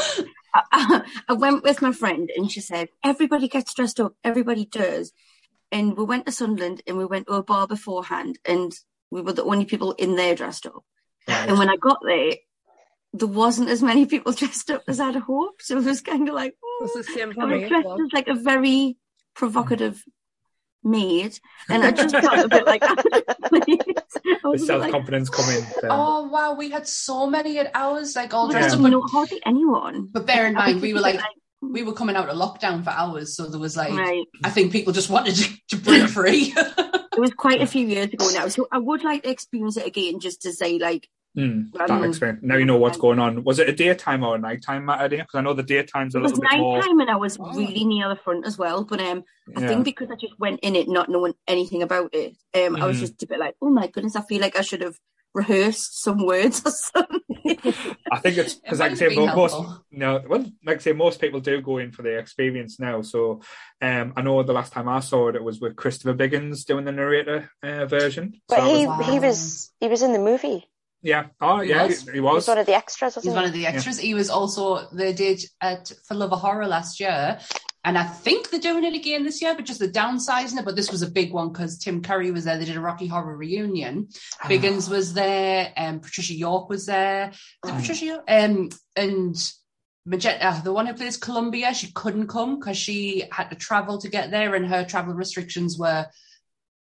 I, 0.55 1.03
I 1.29 1.33
went 1.33 1.65
with 1.65 1.83
my 1.83 1.93
friend 1.93 2.31
and 2.37 2.51
she 2.53 2.61
said, 2.61 2.89
everybody 3.03 3.49
gets 3.49 3.75
dressed 3.75 3.99
up, 4.01 4.15
everybody 4.23 4.65
does. 4.67 5.13
And 5.73 5.97
we 5.97 6.05
went 6.05 6.27
to 6.27 6.33
Sunderland 6.33 6.83
and 6.87 6.99
we 6.99 7.07
went 7.07 7.27
to 7.27 7.33
a 7.35 7.43
bar 7.43 7.67
beforehand 7.67 8.39
and 8.45 8.73
we 9.11 9.23
were 9.23 9.33
the 9.33 9.45
only 9.45 9.65
people 9.65 9.93
in 9.93 10.15
there 10.17 10.35
dressed 10.35 10.67
up. 10.67 10.85
And 11.27 11.59
when 11.59 11.71
I 11.71 11.77
got 11.77 12.01
there, 12.05 12.35
there 13.13 13.29
wasn't 13.29 13.69
as 13.69 13.83
many 13.83 14.07
people 14.07 14.33
dressed 14.33 14.71
up 14.71 14.83
as 14.89 15.01
I'd 15.01 15.17
hoped. 15.17 15.63
So 15.63 15.79
it 15.79 15.85
was 15.85 16.01
kind 16.01 16.29
of 16.29 16.35
like, 16.35 16.53
It 16.53 16.83
was 16.83 16.91
oh, 16.95 17.03
the 17.03 17.09
mm, 17.09 17.15
same 17.15 17.33
for 17.35 17.43
I 17.43 17.47
me. 17.47 17.61
was 17.61 17.69
dressed 17.69 17.87
well. 17.87 18.03
as 18.03 18.13
like 18.13 18.29
a 18.29 18.35
very 18.35 18.97
provocative 19.35 20.03
maid. 20.85 21.39
And 21.69 21.83
I 21.83 21.91
just 21.93 22.17
felt 22.21 22.47
a 22.47 22.49
bit 22.49 22.67
like, 22.67 22.83
I 22.85 22.97
the 22.97 24.39
was 24.45 24.63
a 24.63 24.65
bit 24.65 24.67
self 24.67 24.81
like, 24.83 24.91
confidence 24.93 25.29
coming. 25.29 25.65
there. 25.81 25.91
Oh 25.93 26.29
wow, 26.29 26.55
we 26.55 26.71
had 26.71 26.87
so 26.87 27.27
many 27.27 27.59
at 27.59 27.71
ours, 27.75 28.17
like 28.17 28.35
all 28.35 28.49
I 28.49 28.53
dressed 28.53 28.71
didn't 28.71 28.87
up. 28.87 28.93
know 28.93 29.03
hardly 29.03 29.41
anyone. 29.47 30.09
But 30.11 30.27
bear 30.27 30.47
in 30.47 30.55
mind, 30.55 30.81
we 30.81 30.93
were 30.93 31.01
a 31.01 31.03
bit 31.03 31.17
like 31.17 31.21
mm. 31.21 31.73
we 31.73 31.83
were 31.83 31.93
coming 31.93 32.17
out 32.17 32.29
of 32.29 32.37
lockdown 32.37 32.83
for 32.83 32.91
hours, 32.91 33.37
so 33.37 33.47
there 33.47 33.61
was 33.61 33.77
like 33.77 33.93
right. 33.93 34.25
I 34.45 34.51
think 34.51 34.73
people 34.73 34.93
just 34.93 35.11
wanted 35.11 35.37
to, 35.37 35.51
to 35.69 35.77
break 35.77 36.09
free. 36.09 36.53
It 36.57 37.21
was 37.21 37.33
quite 37.35 37.61
a 37.61 37.67
few 37.67 37.87
years 37.87 38.13
ago 38.13 38.29
now, 38.33 38.49
so 38.49 38.67
I 38.73 38.79
would 38.79 39.05
like 39.05 39.23
to 39.25 39.31
experience 39.31 39.77
it 39.77 39.87
again, 39.87 40.19
just 40.19 40.43
to 40.43 40.53
say, 40.53 40.79
like, 40.79 41.09
Hmm, 41.35 41.63
that 41.79 42.05
experience. 42.05 42.41
Now 42.43 42.57
you 42.57 42.67
know 42.67 42.77
what's 42.77 42.99
going 42.99 43.19
on. 43.19 43.43
Was 43.45 43.59
it 43.59 43.69
a 43.69 43.73
daytime 43.73 44.23
or 44.23 44.37
a 44.37 44.39
nighttime 44.39 44.85
matter? 44.85 45.09
Because 45.09 45.35
I 45.35 45.41
know 45.41 45.55
the 45.55 45.63
daytime's 45.63 46.15
a 46.15 46.19
it 46.19 46.21
was 46.21 46.33
little 46.33 46.43
bit 46.43 46.59
more. 46.59 46.77
night 46.79 46.85
time 46.87 47.01
and 47.01 47.11
I 47.11 47.17
was 47.17 47.39
Oh. 47.41 47.51
really 47.57 47.85
near 47.87 48.09
the 48.11 48.17
front 48.17 48.47
as 48.47 48.59
well. 48.59 48.85
But 48.85 49.01
um, 49.01 49.25
I 49.57 49.61
Yeah. 49.63 49.69
think 49.69 49.85
because 49.87 50.11
I 50.11 50.17
just 50.17 50.39
went 50.39 50.61
in 50.61 50.77
it 50.77 50.89
not 50.89 51.09
knowing 51.09 51.33
anything 51.49 51.83
about 51.83 52.15
it, 52.15 52.37
um, 52.55 52.77
I 52.77 52.85
was 52.87 52.99
Mhm. 52.99 53.01
just 53.01 53.23
a 53.23 53.27
bit 53.27 53.39
like, 53.39 53.55
oh 53.63 53.71
my 53.71 53.87
goodness, 53.87 54.15
I 54.15 54.21
feel 54.23 54.43
like 54.43 54.59
I 54.59 54.63
should 54.63 54.83
have 54.83 54.97
rehearsed 55.35 56.03
some 56.03 56.27
words 56.27 56.61
or 56.67 56.71
something. 56.71 57.73
I 58.13 58.19
think 58.19 58.37
it's 58.37 58.53
It 58.53 58.63
because, 58.65 58.81
like 58.81 58.89
I 58.89 58.91
might 58.91 58.99
say, 58.99 59.15
most 59.17 59.53
helpful. 59.55 59.85
no, 59.91 60.23
well, 60.29 60.45
like 60.67 60.77
I 60.77 60.81
say, 60.81 60.93
most 60.93 61.19
people 61.19 61.41
do 61.41 61.63
go 61.63 61.79
in 61.79 61.93
for 61.93 62.03
the 62.03 62.19
experience 62.19 62.79
now. 62.79 63.01
So, 63.01 63.41
um, 63.81 64.13
I 64.17 64.21
know 64.21 64.43
the 64.43 64.53
last 64.53 64.75
time 64.75 64.87
I 64.87 65.01
saw 65.01 65.29
it, 65.29 65.37
it 65.37 65.43
was 65.43 65.61
with 65.61 65.77
Christopher 65.77 66.13
Biggins 66.13 66.67
doing 66.67 66.85
the 66.85 66.93
narrator 66.93 67.51
uh, 67.63 67.87
version. 67.87 68.43
But 68.51 68.57
that 68.57 68.69
he 68.77 68.87
was- 68.87 69.07
he 69.09 69.19
was 69.19 69.73
he 69.81 69.89
was 69.89 70.03
in 70.03 70.13
the 70.13 70.19
movie. 70.19 70.69
Yeah, 71.03 71.27
oh 71.41 71.61
He 71.61 71.71
yeah, 71.71 71.87
was? 71.87 72.03
he, 72.03 72.07
he 72.07 72.13
He 72.15 72.21
was. 72.21 72.35
was 72.35 72.49
one 72.49 72.59
of 72.59 72.67
the 72.67 72.75
extras, 72.75 73.15
He's 73.15 73.25
wasn't 73.25 73.35
one 73.35 73.45
he? 73.45 73.49
of 73.49 73.55
the 73.55 73.67
extras. 73.67 73.99
He 73.99 74.15
was 74.15 74.31
also 74.31 74.89
they 74.93 75.13
did 75.13 75.43
at 75.61 75.93
for 76.07 76.15
Love 76.15 76.33
of 76.33 76.41
Horror 76.41 76.67
last 76.67 77.01
year. 77.01 77.39
And 77.85 77.99
I 77.99 78.05
think 78.05 78.49
they're 78.51 78.61
doing 78.61 78.85
it 78.85 78.95
again 78.95 79.25
this 79.25 79.43
year, 79.43 79.57
but 79.57 79.65
just 79.65 79.81
the 79.81 79.89
downsizing 79.89 80.57
it. 80.57 80.65
But 80.65 80.77
this 80.77 80.93
was 80.93 81.03
a 81.03 81.11
big 81.11 81.33
one 81.33 81.49
because 81.53 81.79
Tim 81.79 82.01
Curry 82.01 82.31
was 82.31 82.45
there. 82.45 82.57
They 82.57 82.65
did 82.65 82.77
a 82.77 82.81
Rocky 82.81 83.09
Horror 83.09 83.37
reunion. 83.37 84.07
Ah. 84.41 84.47
Biggins 84.47 84.89
was 84.89 85.15
there, 85.15 85.73
and 85.77 86.01
Patricia 86.01 86.35
York 86.35 86.69
was 86.69 86.87
there. 86.87 87.33
it 87.33 87.35
Oh. 87.65 87.73
Patricia 87.81 88.05
York? 88.05 88.25
Um, 88.29 88.69
and 88.95 89.35
Magenta, 90.07 90.61
the 90.63 90.73
one 90.73 90.87
who 90.87 90.95
plays 90.95 91.17
Columbia, 91.17 91.75
she 91.75 91.91
couldn't 91.91 92.29
come 92.29 92.61
because 92.61 92.77
she 92.77 93.25
had 93.33 93.51
to 93.51 93.57
travel 93.57 93.99
to 93.99 94.09
get 94.09 94.31
there, 94.31 94.55
and 94.55 94.67
her 94.69 94.85
travel 94.85 95.15
restrictions 95.15 95.77
were 95.77 96.07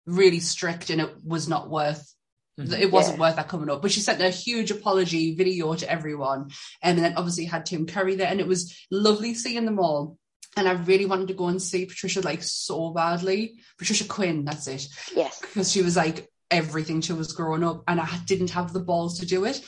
really 0.07 0.39
strict, 0.41 0.91
and 0.91 1.01
it 1.01 1.11
was 1.25 1.49
not 1.49 1.69
worth. 1.69 2.15
Mhm. 2.59 2.79
It 2.79 2.91
wasn't 2.93 3.17
Yeah. 3.17 3.21
worth 3.23 3.37
that 3.37 3.49
coming 3.49 3.71
up, 3.71 3.81
but 3.81 3.91
she 3.93 4.01
sent 4.01 4.21
a 4.21 4.29
huge 4.29 4.71
apology 4.71 5.35
video 5.35 5.75
to 5.75 5.91
everyone, 5.91 6.51
and 6.83 6.99
then 6.99 7.15
obviously 7.17 7.47
had 7.47 7.65
Tim 7.65 7.87
Curry 7.87 8.15
there, 8.15 8.29
and 8.29 8.41
it 8.41 8.47
was 8.47 8.75
lovely 8.91 9.35
seeing 9.35 9.65
them 9.65 9.79
all. 9.79 10.19
And 10.55 10.69
I 10.69 10.73
really 10.73 11.07
wanted 11.07 11.29
to 11.29 11.35
go 11.35 11.47
and 11.47 11.62
see 11.62 11.87
Patricia 11.87 12.21
like 12.21 12.43
so 12.43 12.91
badly. 12.91 13.55
Patricia 13.79 14.05
Quinn, 14.05 14.45
that's 14.45 14.67
it 14.67 14.87
Yes. 15.17 15.41
because 15.41 15.73
she 15.73 15.81
was 15.81 15.97
like 15.97 16.29
everything 16.51 17.01
to 17.03 17.19
us 17.21 17.33
growing 17.33 17.65
up, 17.65 17.85
and 17.88 17.99
I 17.99 18.21
didn't 18.27 18.51
have 18.51 18.75
the 18.75 18.81
balls 18.81 19.19
to 19.21 19.27
do 19.27 19.47
it. 19.47 19.62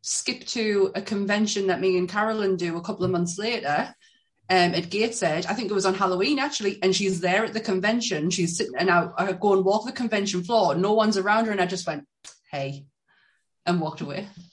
Skip 0.00 0.46
to 0.48 0.92
a 0.94 1.02
convention 1.02 1.66
that 1.66 1.80
me 1.80 1.98
and 1.98 2.08
Carolyn 2.08 2.56
do 2.56 2.76
a 2.78 2.82
couple 2.82 3.04
of 3.04 3.10
months 3.10 3.36
later. 3.38 3.94
Um, 4.50 4.74
at 4.74 4.90
Gateshead, 4.90 5.46
I 5.46 5.54
think 5.54 5.70
it 5.70 5.74
was 5.74 5.86
on 5.86 5.94
Halloween 5.94 6.38
actually, 6.38 6.78
and 6.82 6.94
she's 6.96 7.20
there 7.20 7.44
at 7.46 7.52
the 7.54 7.60
convention. 7.60 8.30
She's 8.30 8.56
sitting, 8.56 8.74
and 8.78 8.90
I, 8.90 9.08
I 9.16 9.32
go 9.32 9.52
and 9.54 9.64
walk 9.64 9.84
the 9.86 9.92
convention 9.92 10.42
floor. 10.44 10.74
No 10.74 10.92
one's 10.94 11.16
around 11.18 11.46
her, 11.46 11.52
and 11.52 11.60
I 11.62 11.66
just 11.66 11.86
went, 11.86 12.06
"Hey," 12.54 12.86
and 13.66 13.80
walked 13.80 14.00
away. 14.00 14.28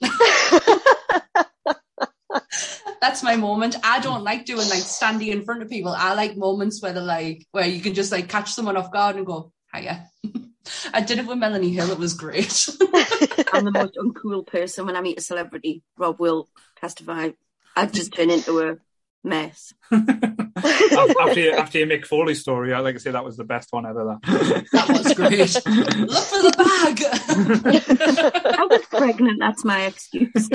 That's 3.00 3.22
my 3.22 3.36
moment. 3.36 3.76
I 3.84 4.00
don't 4.00 4.24
like 4.24 4.44
doing 4.44 4.68
like 4.68 4.82
standing 4.82 5.28
in 5.28 5.44
front 5.44 5.62
of 5.62 5.68
people. 5.68 5.92
I 5.96 6.14
like 6.14 6.36
moments 6.36 6.82
where 6.82 6.92
they're 6.92 7.02
like 7.02 7.46
where 7.52 7.66
you 7.66 7.80
can 7.80 7.94
just 7.94 8.10
like 8.10 8.28
catch 8.28 8.52
someone 8.52 8.76
off 8.76 8.90
guard 8.90 9.14
and 9.14 9.24
go, 9.24 9.52
"Hiya." 9.72 10.08
I 10.92 11.00
did 11.00 11.20
it 11.20 11.26
with 11.28 11.38
Melanie 11.38 11.72
Hill. 11.72 11.92
It 11.92 11.98
was 11.98 12.14
great. 12.14 12.68
I'm 13.52 13.64
the 13.64 13.70
most 13.70 13.94
uncool 13.94 14.44
person 14.44 14.84
when 14.86 14.96
I 14.96 15.00
meet 15.00 15.18
a 15.18 15.22
celebrity. 15.22 15.84
Rob 15.96 16.18
will 16.18 16.48
testify. 16.80 17.30
I 17.76 17.86
just 17.86 18.14
turn 18.14 18.30
into 18.30 18.58
a 18.60 18.78
mess. 19.24 19.72
after, 19.92 21.40
you, 21.40 21.52
after 21.56 21.78
your 21.78 21.86
Mick 21.86 22.04
Foley 22.06 22.34
story, 22.34 22.72
I 22.72 22.80
like 22.80 22.94
to 22.94 23.00
say 23.00 23.10
that 23.10 23.24
was 23.24 23.36
the 23.36 23.44
best 23.44 23.72
one 23.72 23.86
ever. 23.86 24.04
That, 24.04 24.66
That 24.72 24.88
was 24.88 25.14
great. 25.14 25.54
Look 26.08 26.24
for 26.24 26.42
the 26.42 26.52
bag. 26.56 27.02
I 28.58 28.66
was 28.68 28.82
pregnant. 28.86 29.38
That's 29.38 29.64
my 29.64 29.86
excuse. 29.86 30.48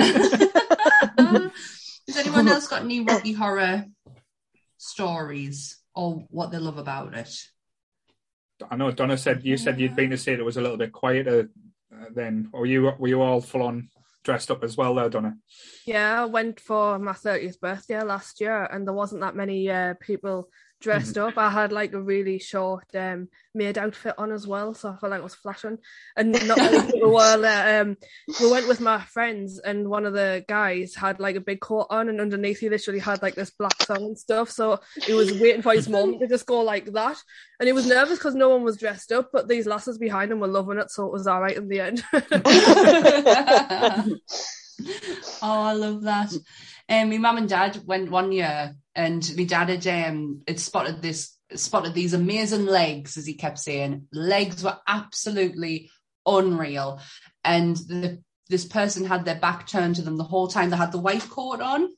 Has 2.08 2.16
anyone 2.16 2.48
else 2.48 2.68
got 2.68 2.82
any 2.82 3.00
Rocky 3.00 3.32
Horror 3.32 3.86
stories 4.78 5.78
or 5.94 6.24
what 6.30 6.50
they 6.50 6.58
love 6.58 6.78
about 6.78 7.14
it? 7.14 7.34
I 8.70 8.76
know 8.76 8.90
Donna 8.90 9.16
said 9.16 9.44
you 9.44 9.56
said 9.56 9.78
you'd 9.78 9.94
been 9.94 10.10
to 10.10 10.18
see 10.18 10.32
it. 10.32 10.40
It 10.40 10.44
was 10.44 10.56
a 10.56 10.60
little 10.60 10.76
bit 10.76 10.92
quieter 10.92 11.48
uh, 11.92 12.06
then, 12.14 12.48
or 12.52 12.66
you 12.66 12.82
were 12.82 13.08
you 13.08 13.22
all 13.22 13.40
full 13.40 13.62
on 13.62 13.88
dressed 14.28 14.50
up 14.50 14.62
as 14.62 14.76
well 14.76 14.94
there, 14.94 15.08
Donna? 15.08 15.34
Yeah, 15.86 16.20
I 16.20 16.26
went 16.26 16.60
for 16.60 16.98
my 16.98 17.12
30th 17.12 17.58
birthday 17.60 18.02
last 18.02 18.42
year 18.42 18.64
and 18.64 18.86
there 18.86 18.92
wasn't 18.92 19.22
that 19.22 19.34
many 19.34 19.70
uh, 19.70 19.94
people 20.00 20.50
dressed 20.80 21.18
up. 21.18 21.36
I 21.36 21.50
had 21.50 21.72
like 21.72 21.92
a 21.92 22.00
really 22.00 22.38
short 22.38 22.84
um, 22.94 23.28
maid 23.54 23.78
outfit 23.78 24.14
on 24.18 24.32
as 24.32 24.46
well, 24.46 24.74
so 24.74 24.90
I 24.90 24.96
felt 24.96 25.10
like 25.10 25.20
I 25.20 25.24
was 25.24 25.34
flashing. 25.34 25.78
And 26.16 26.32
not 26.46 26.58
were 26.58 27.36
there. 27.40 27.82
Um, 27.82 27.96
we 28.40 28.50
went 28.50 28.68
with 28.68 28.80
my 28.80 29.00
friends 29.00 29.58
and 29.58 29.88
one 29.88 30.06
of 30.06 30.12
the 30.12 30.44
guys 30.48 30.94
had 30.94 31.20
like 31.20 31.36
a 31.36 31.40
big 31.40 31.60
coat 31.60 31.86
on 31.90 32.08
and 32.08 32.20
underneath 32.20 32.60
he 32.60 32.68
literally 32.68 33.00
had 33.00 33.22
like 33.22 33.34
this 33.34 33.50
black 33.50 33.76
thong 33.78 34.04
and 34.04 34.18
stuff. 34.18 34.50
So 34.50 34.80
he 35.04 35.14
was 35.14 35.38
waiting 35.40 35.62
for 35.62 35.72
his 35.72 35.88
moment 35.88 36.20
to 36.20 36.28
just 36.28 36.46
go 36.46 36.60
like 36.60 36.92
that. 36.92 37.16
And 37.60 37.66
he 37.66 37.72
was 37.72 37.86
nervous 37.86 38.18
because 38.18 38.34
no 38.34 38.48
one 38.48 38.62
was 38.62 38.76
dressed 38.76 39.12
up, 39.12 39.30
but 39.32 39.48
these 39.48 39.66
lasses 39.66 39.98
behind 39.98 40.30
him 40.30 40.40
were 40.40 40.48
loving 40.48 40.78
it, 40.78 40.90
so 40.90 41.06
it 41.06 41.12
was 41.12 41.26
all 41.26 41.40
right 41.40 41.56
in 41.56 41.68
the 41.68 41.80
end. 41.80 42.04
oh, 45.42 45.62
I 45.62 45.72
love 45.72 46.02
that. 46.02 46.32
Um, 46.88 47.10
my 47.10 47.18
mum 47.18 47.38
and 47.38 47.48
dad 47.48 47.80
went 47.84 48.10
one 48.10 48.32
year, 48.32 48.74
and 48.94 49.30
my 49.36 49.44
dad 49.44 49.68
had 49.68 49.86
um, 49.86 50.42
had 50.46 50.60
spotted 50.60 51.02
this 51.02 51.36
spotted 51.54 51.94
these 51.94 52.14
amazing 52.14 52.66
legs, 52.66 53.16
as 53.16 53.26
he 53.26 53.34
kept 53.34 53.58
saying. 53.58 54.06
Legs 54.12 54.62
were 54.62 54.78
absolutely 54.86 55.90
unreal, 56.26 57.00
and 57.44 57.76
the, 57.76 58.22
this 58.48 58.64
person 58.64 59.04
had 59.04 59.24
their 59.24 59.38
back 59.38 59.66
turned 59.66 59.96
to 59.96 60.02
them 60.02 60.16
the 60.16 60.24
whole 60.24 60.48
time. 60.48 60.70
They 60.70 60.76
had 60.76 60.92
the 60.92 60.98
white 60.98 61.28
coat 61.28 61.60
on, 61.60 61.88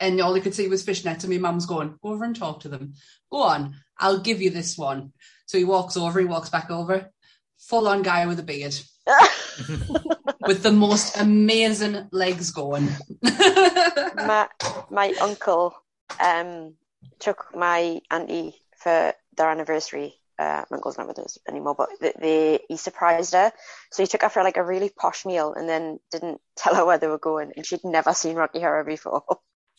and 0.00 0.20
all 0.20 0.32
they 0.32 0.40
could 0.40 0.54
see 0.54 0.68
was 0.68 0.84
fishnets. 0.84 1.24
And 1.24 1.32
my 1.32 1.38
mum's 1.38 1.66
going, 1.66 1.98
"Go 2.02 2.10
over 2.10 2.24
and 2.24 2.36
talk 2.36 2.60
to 2.60 2.68
them. 2.68 2.94
Go 3.30 3.42
on, 3.42 3.76
I'll 3.98 4.20
give 4.20 4.40
you 4.40 4.50
this 4.50 4.78
one." 4.78 5.12
So 5.46 5.58
he 5.58 5.64
walks 5.64 5.96
over. 5.96 6.20
He 6.20 6.26
walks 6.26 6.50
back 6.50 6.70
over. 6.70 7.10
Full 7.58 7.88
on 7.88 8.02
guy 8.02 8.26
with 8.26 8.38
a 8.38 8.44
beard 8.44 8.78
with 10.40 10.62
the 10.62 10.72
most 10.72 11.16
amazing 11.16 12.08
legs 12.12 12.50
going. 12.50 12.88
my 13.22 14.48
my 14.90 15.14
uncle 15.20 15.74
um 16.20 16.74
took 17.18 17.46
my 17.54 18.00
auntie 18.10 18.54
for 18.76 19.12
their 19.36 19.50
anniversary. 19.50 20.14
Uh, 20.38 20.62
my 20.70 20.76
uncle's 20.76 20.96
not 20.96 21.08
with 21.08 21.18
us 21.18 21.36
anymore, 21.48 21.74
but 21.76 21.88
they, 22.00 22.12
they 22.20 22.60
he 22.68 22.76
surprised 22.76 23.32
her. 23.32 23.52
So 23.90 24.02
he 24.02 24.06
took 24.06 24.22
her 24.22 24.28
for 24.28 24.44
like 24.44 24.56
a 24.56 24.64
really 24.64 24.88
posh 24.88 25.26
meal 25.26 25.52
and 25.54 25.68
then 25.68 25.98
didn't 26.12 26.40
tell 26.56 26.76
her 26.76 26.86
where 26.86 26.98
they 26.98 27.08
were 27.08 27.18
going, 27.18 27.52
and 27.56 27.66
she'd 27.66 27.84
never 27.84 28.14
seen 28.14 28.36
Rocky 28.36 28.60
Horror 28.60 28.84
before. 28.84 29.24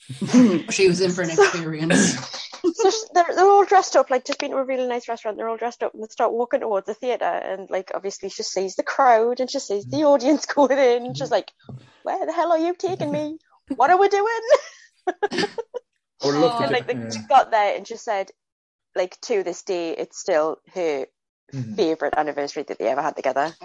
she 0.70 0.88
was 0.88 1.02
in 1.02 1.12
for 1.12 1.22
an 1.22 1.30
experience. 1.30 2.48
so 2.74 2.92
they're, 3.14 3.36
they're 3.36 3.46
all 3.50 3.66
dressed 3.66 3.96
up, 3.96 4.10
like 4.10 4.26
just 4.26 4.40
been 4.40 4.52
to 4.52 4.58
a 4.58 4.64
really 4.64 4.88
nice 4.88 5.08
restaurant. 5.08 5.38
They're 5.38 5.50
all 5.50 5.58
dressed 5.58 5.84
up 5.84 5.94
and 5.94 6.04
they 6.04 6.08
start 6.08 6.34
walking 6.34 6.62
towards 6.62 6.88
the 6.88 6.94
theatre, 6.94 7.26
and 7.26 7.70
like 7.70 7.92
obviously 7.94 8.30
she 8.30 8.44
sees 8.44 8.76
the 8.76 8.84
crowd 8.84 9.40
and 9.40 9.50
she 9.50 9.60
sees 9.60 9.86
the 9.88 10.04
audience 10.06 10.46
going 10.56 10.78
in, 10.78 11.06
and 11.06 11.18
she's 11.18 11.32
like, 11.32 11.52
"Where 12.04 12.26
the 12.26 12.34
hell 12.34 12.52
are 12.52 12.60
you 12.60 12.76
taking 12.76 13.12
me? 13.12 13.38
What 13.76 13.90
are 13.92 14.00
we 14.00 14.10
doing?" 14.10 14.40
I 16.22 16.28
would 16.28 16.60
and 16.62 16.72
like 16.72 16.88
they 16.88 16.94
yeah. 16.94 17.22
got 17.28 17.52
there 17.52 17.76
and 17.76 17.88
she 17.88 17.98
said, 17.98 18.32
like 18.96 19.20
to 19.22 19.44
this 19.44 19.64
day, 19.64 19.92
it's 19.92 20.20
still 20.20 20.60
her 20.74 21.08
Mhm. 21.54 21.76
favorite 21.78 22.16
anniversary 22.18 22.64
that 22.64 22.80
they 22.80 22.88
ever 22.88 23.02
had 23.02 23.16
together. 23.16 23.56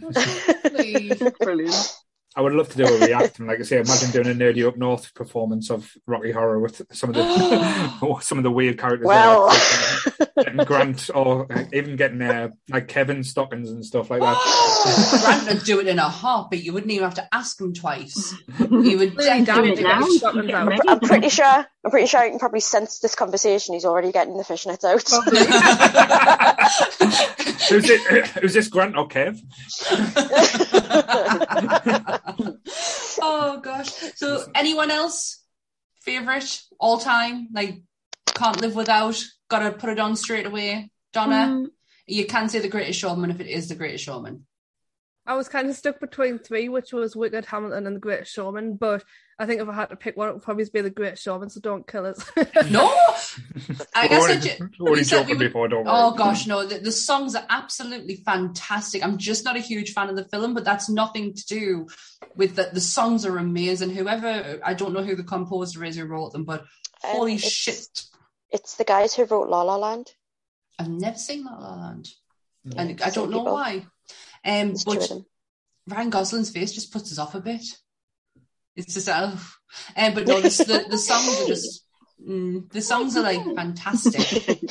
Brilliant. 1.42 1.86
I 2.36 2.42
would 2.42 2.52
love 2.52 2.68
to 2.68 2.76
do 2.78 2.84
a 2.86 2.98
react 3.06 3.40
and, 3.40 3.48
like 3.48 3.58
I 3.58 3.62
say, 3.62 3.78
imagine 3.80 4.10
doing 4.12 4.28
a 4.28 4.38
nerdy 4.38 4.66
up 4.66 4.76
north 4.76 5.12
performance 5.14 5.68
of 5.68 5.92
Rocky 6.06 6.30
Horror 6.30 6.60
with 6.60 6.80
some 6.92 7.10
of 7.10 7.16
the 7.16 8.18
some 8.20 8.38
of 8.38 8.44
the 8.44 8.50
weird 8.52 8.78
characters. 8.78 9.08
there, 9.08 9.16
Well. 9.16 9.46
like, 9.46 10.34
getting 10.36 10.64
Grant 10.64 11.10
or 11.12 11.48
even 11.72 11.96
getting 11.96 12.22
uh, 12.22 12.50
like 12.68 12.86
Kevin 12.86 13.24
Stockings 13.24 13.70
and 13.70 13.84
stuff 13.84 14.10
like 14.10 14.20
that. 14.20 14.36
Grant 15.24 15.48
would 15.48 15.64
do 15.64 15.80
it 15.80 15.86
in 15.88 15.98
a 15.98 16.08
heartbeat. 16.08 16.64
You 16.64 16.72
wouldn't 16.72 16.90
even 16.92 17.04
have 17.04 17.14
to 17.14 17.34
ask 17.34 17.60
him 17.60 17.72
twice. 17.74 18.34
You 18.58 18.98
would 18.98 19.16
Really 19.16 19.44
definitely 19.44 19.44
damn 19.44 19.64
do 19.74 19.80
it 19.80 19.82
now. 19.82 20.06
it. 20.06 20.12
Scotland's 20.18 20.52
out. 20.52 20.68
Ready? 20.68 20.88
I'm 20.88 21.00
pretty 21.00 21.28
sure. 21.28 21.66
I'm 21.84 21.90
pretty 21.90 22.06
sure 22.06 22.24
you 22.24 22.30
can 22.30 22.38
probably 22.38 22.60
sense 22.60 22.98
this 22.98 23.14
conversation. 23.14 23.74
He's 23.74 23.84
already 23.84 24.12
getting 24.12 24.36
the 24.36 24.44
fishnets 24.44 24.84
out. 24.84 25.02
who's, 27.70 27.88
it, 27.90 28.26
who's 28.28 28.54
this 28.54 28.68
Grant 28.68 28.96
or 28.96 29.08
Kev? 29.08 29.38
oh 33.22 33.60
gosh. 33.62 33.90
So 34.16 34.44
anyone 34.54 34.90
else 34.90 35.42
favorite 36.02 36.60
all 36.78 36.98
time? 36.98 37.48
Like 37.52 37.82
can't 38.26 38.60
live 38.60 38.74
without. 38.74 39.22
Gotta 39.48 39.72
put 39.72 39.90
it 39.90 39.98
on 39.98 40.16
straight 40.16 40.46
away. 40.46 40.90
Donna, 41.12 41.46
Mm, 41.50 41.66
you 42.06 42.26
can 42.26 42.48
say 42.48 42.60
the 42.60 42.68
Greatest 42.68 43.00
Showman 43.00 43.30
if 43.30 43.40
it 43.40 43.48
is 43.48 43.68
the 43.68 43.74
Greatest 43.74 44.04
Showman. 44.04 44.46
I 45.26 45.36
was 45.36 45.48
kind 45.48 45.68
of 45.68 45.76
stuck 45.76 46.00
between 46.00 46.38
three, 46.38 46.68
which 46.68 46.92
was 46.92 47.14
Wicked, 47.14 47.44
Hamilton, 47.44 47.86
and 47.86 47.94
The 47.94 48.00
Great 48.00 48.26
Showman. 48.26 48.76
But 48.76 49.04
I 49.38 49.46
think 49.46 49.60
if 49.60 49.68
I 49.68 49.74
had 49.74 49.90
to 49.90 49.96
pick 49.96 50.16
one, 50.16 50.28
it 50.28 50.32
would 50.32 50.42
probably 50.42 50.64
be 50.72 50.80
The 50.80 50.90
Great 50.90 51.18
Showman. 51.18 51.50
So 51.50 51.60
don't 51.60 51.86
kill 51.86 52.06
us. 52.06 52.24
No, 52.70 52.86
I 53.94 54.08
guess 54.08 54.24
I 54.24 54.36
ju- 54.36 54.68
already 54.80 54.98
we 54.98 55.04
said 55.04 55.18
we 55.18 55.22
joking 55.22 55.38
would- 55.38 55.44
before, 55.44 55.68
don't 55.68 55.84
worry. 55.84 55.94
Oh 55.94 56.12
gosh, 56.12 56.46
no! 56.46 56.64
The, 56.66 56.78
the 56.78 56.90
songs 56.92 57.34
are 57.34 57.44
absolutely 57.48 58.16
fantastic. 58.16 59.04
I'm 59.04 59.18
just 59.18 59.44
not 59.44 59.56
a 59.56 59.60
huge 59.60 59.92
fan 59.92 60.08
of 60.08 60.16
the 60.16 60.24
film, 60.24 60.54
but 60.54 60.64
that's 60.64 60.88
nothing 60.88 61.34
to 61.34 61.46
do 61.46 61.86
with 62.34 62.56
that. 62.56 62.74
the 62.74 62.80
songs 62.80 63.24
are 63.26 63.38
amazing. 63.38 63.90
Whoever 63.90 64.58
I 64.64 64.74
don't 64.74 64.92
know 64.94 65.02
who 65.02 65.16
the 65.16 65.22
composer 65.24 65.84
is 65.84 65.96
who 65.96 66.06
wrote 66.06 66.32
them, 66.32 66.44
but 66.44 66.60
Um, 66.62 67.10
holy 67.12 67.34
it's- 67.34 67.52
shit! 67.52 68.02
It's 68.50 68.76
the 68.76 68.84
guys 68.84 69.14
who 69.14 69.24
wrote 69.26 69.48
La 69.48 69.62
La 69.62 69.76
Land. 69.76 70.12
I've 70.78 70.88
never 70.88 71.18
seen 71.18 71.44
La 71.44 71.56
La 71.58 71.74
Land, 71.76 72.08
and 72.76 73.00
I 73.02 73.10
don't 73.10 73.30
know 73.30 73.40
people. 73.40 73.52
why. 73.54 73.86
Um, 74.44 74.68
There's 74.68 74.84
but 74.84 75.08
them. 75.08 75.26
Ryan 75.88 76.10
Gosling's 76.10 76.50
face 76.50 76.72
just 76.72 76.92
puts 76.92 77.12
us 77.12 77.18
off 77.18 77.34
a 77.34 77.40
bit. 77.40 77.64
It's 78.76 78.94
just, 78.94 79.08
oh. 79.08 79.38
um, 79.96 80.14
but 80.14 80.26
no, 80.26 80.40
the, 80.40 80.48
the, 80.48 80.86
the 80.90 80.98
songs 80.98 81.40
are 81.42 81.46
just, 81.46 81.84
mm, 82.26 82.70
the 82.72 82.80
songs 82.80 83.16
are 83.16 83.22
like 83.22 83.42
fantastic. 83.54 84.60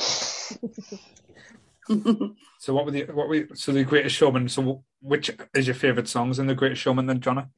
So 2.58 2.74
what 2.74 2.84
were 2.84 2.90
the 2.90 3.04
what 3.04 3.28
were 3.28 3.48
so 3.54 3.72
the 3.72 3.84
Greatest 3.84 4.14
Showman? 4.14 4.48
So 4.48 4.84
which 5.00 5.30
is 5.54 5.66
your 5.66 5.74
favourite 5.74 6.08
songs 6.08 6.38
in 6.38 6.46
the 6.46 6.54
Greatest 6.54 6.82
Showman? 6.82 7.06
Then 7.06 7.18
Donna. 7.18 7.48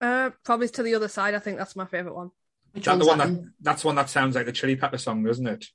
uh, 0.00 0.30
probably 0.44 0.68
to 0.68 0.82
the 0.82 0.94
other 0.94 1.08
side. 1.08 1.34
I 1.34 1.40
think 1.40 1.58
that's 1.58 1.76
my 1.76 1.84
favorite 1.84 2.14
one. 2.14 2.30
Which 2.72 2.84
That 2.84 2.98
the 2.98 3.06
one 3.06 3.18
that? 3.18 3.26
that 3.28 3.34
one? 3.34 3.52
that's 3.60 3.84
one 3.84 3.94
that 3.96 4.08
sounds 4.08 4.34
like 4.36 4.46
the 4.46 4.52
Chili 4.52 4.76
Pepper 4.76 4.98
song, 4.98 5.24
doesn't 5.24 5.46
it? 5.46 5.66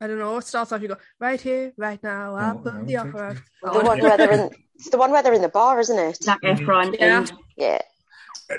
I 0.00 0.06
don't 0.06 0.18
know. 0.18 0.36
It 0.38 0.44
starts 0.44 0.72
off. 0.72 0.82
You 0.82 0.88
go 0.88 0.96
right 1.20 1.40
here, 1.40 1.72
right 1.76 2.02
now. 2.02 2.34
I 2.34 2.50
Oh, 2.50 2.58
put 2.58 2.74
no, 2.74 2.84
the 2.84 2.98
okay. 2.98 3.08
offer 3.08 3.24
out. 3.24 3.36
The 3.62 3.80
one 3.84 4.00
where 4.00 4.16
they're 4.16 4.32
in, 4.32 4.50
it's 4.74 4.90
the 4.90 4.98
one 4.98 5.10
where 5.12 5.22
they're 5.22 5.32
in 5.32 5.42
the 5.42 5.48
bar, 5.48 5.78
isn't 5.80 5.98
it? 5.98 6.22
Zac. 6.22 6.40
Efron 6.42 6.96
Yeah. 6.98 7.18
and 7.18 7.32
Yeah. 7.56 7.78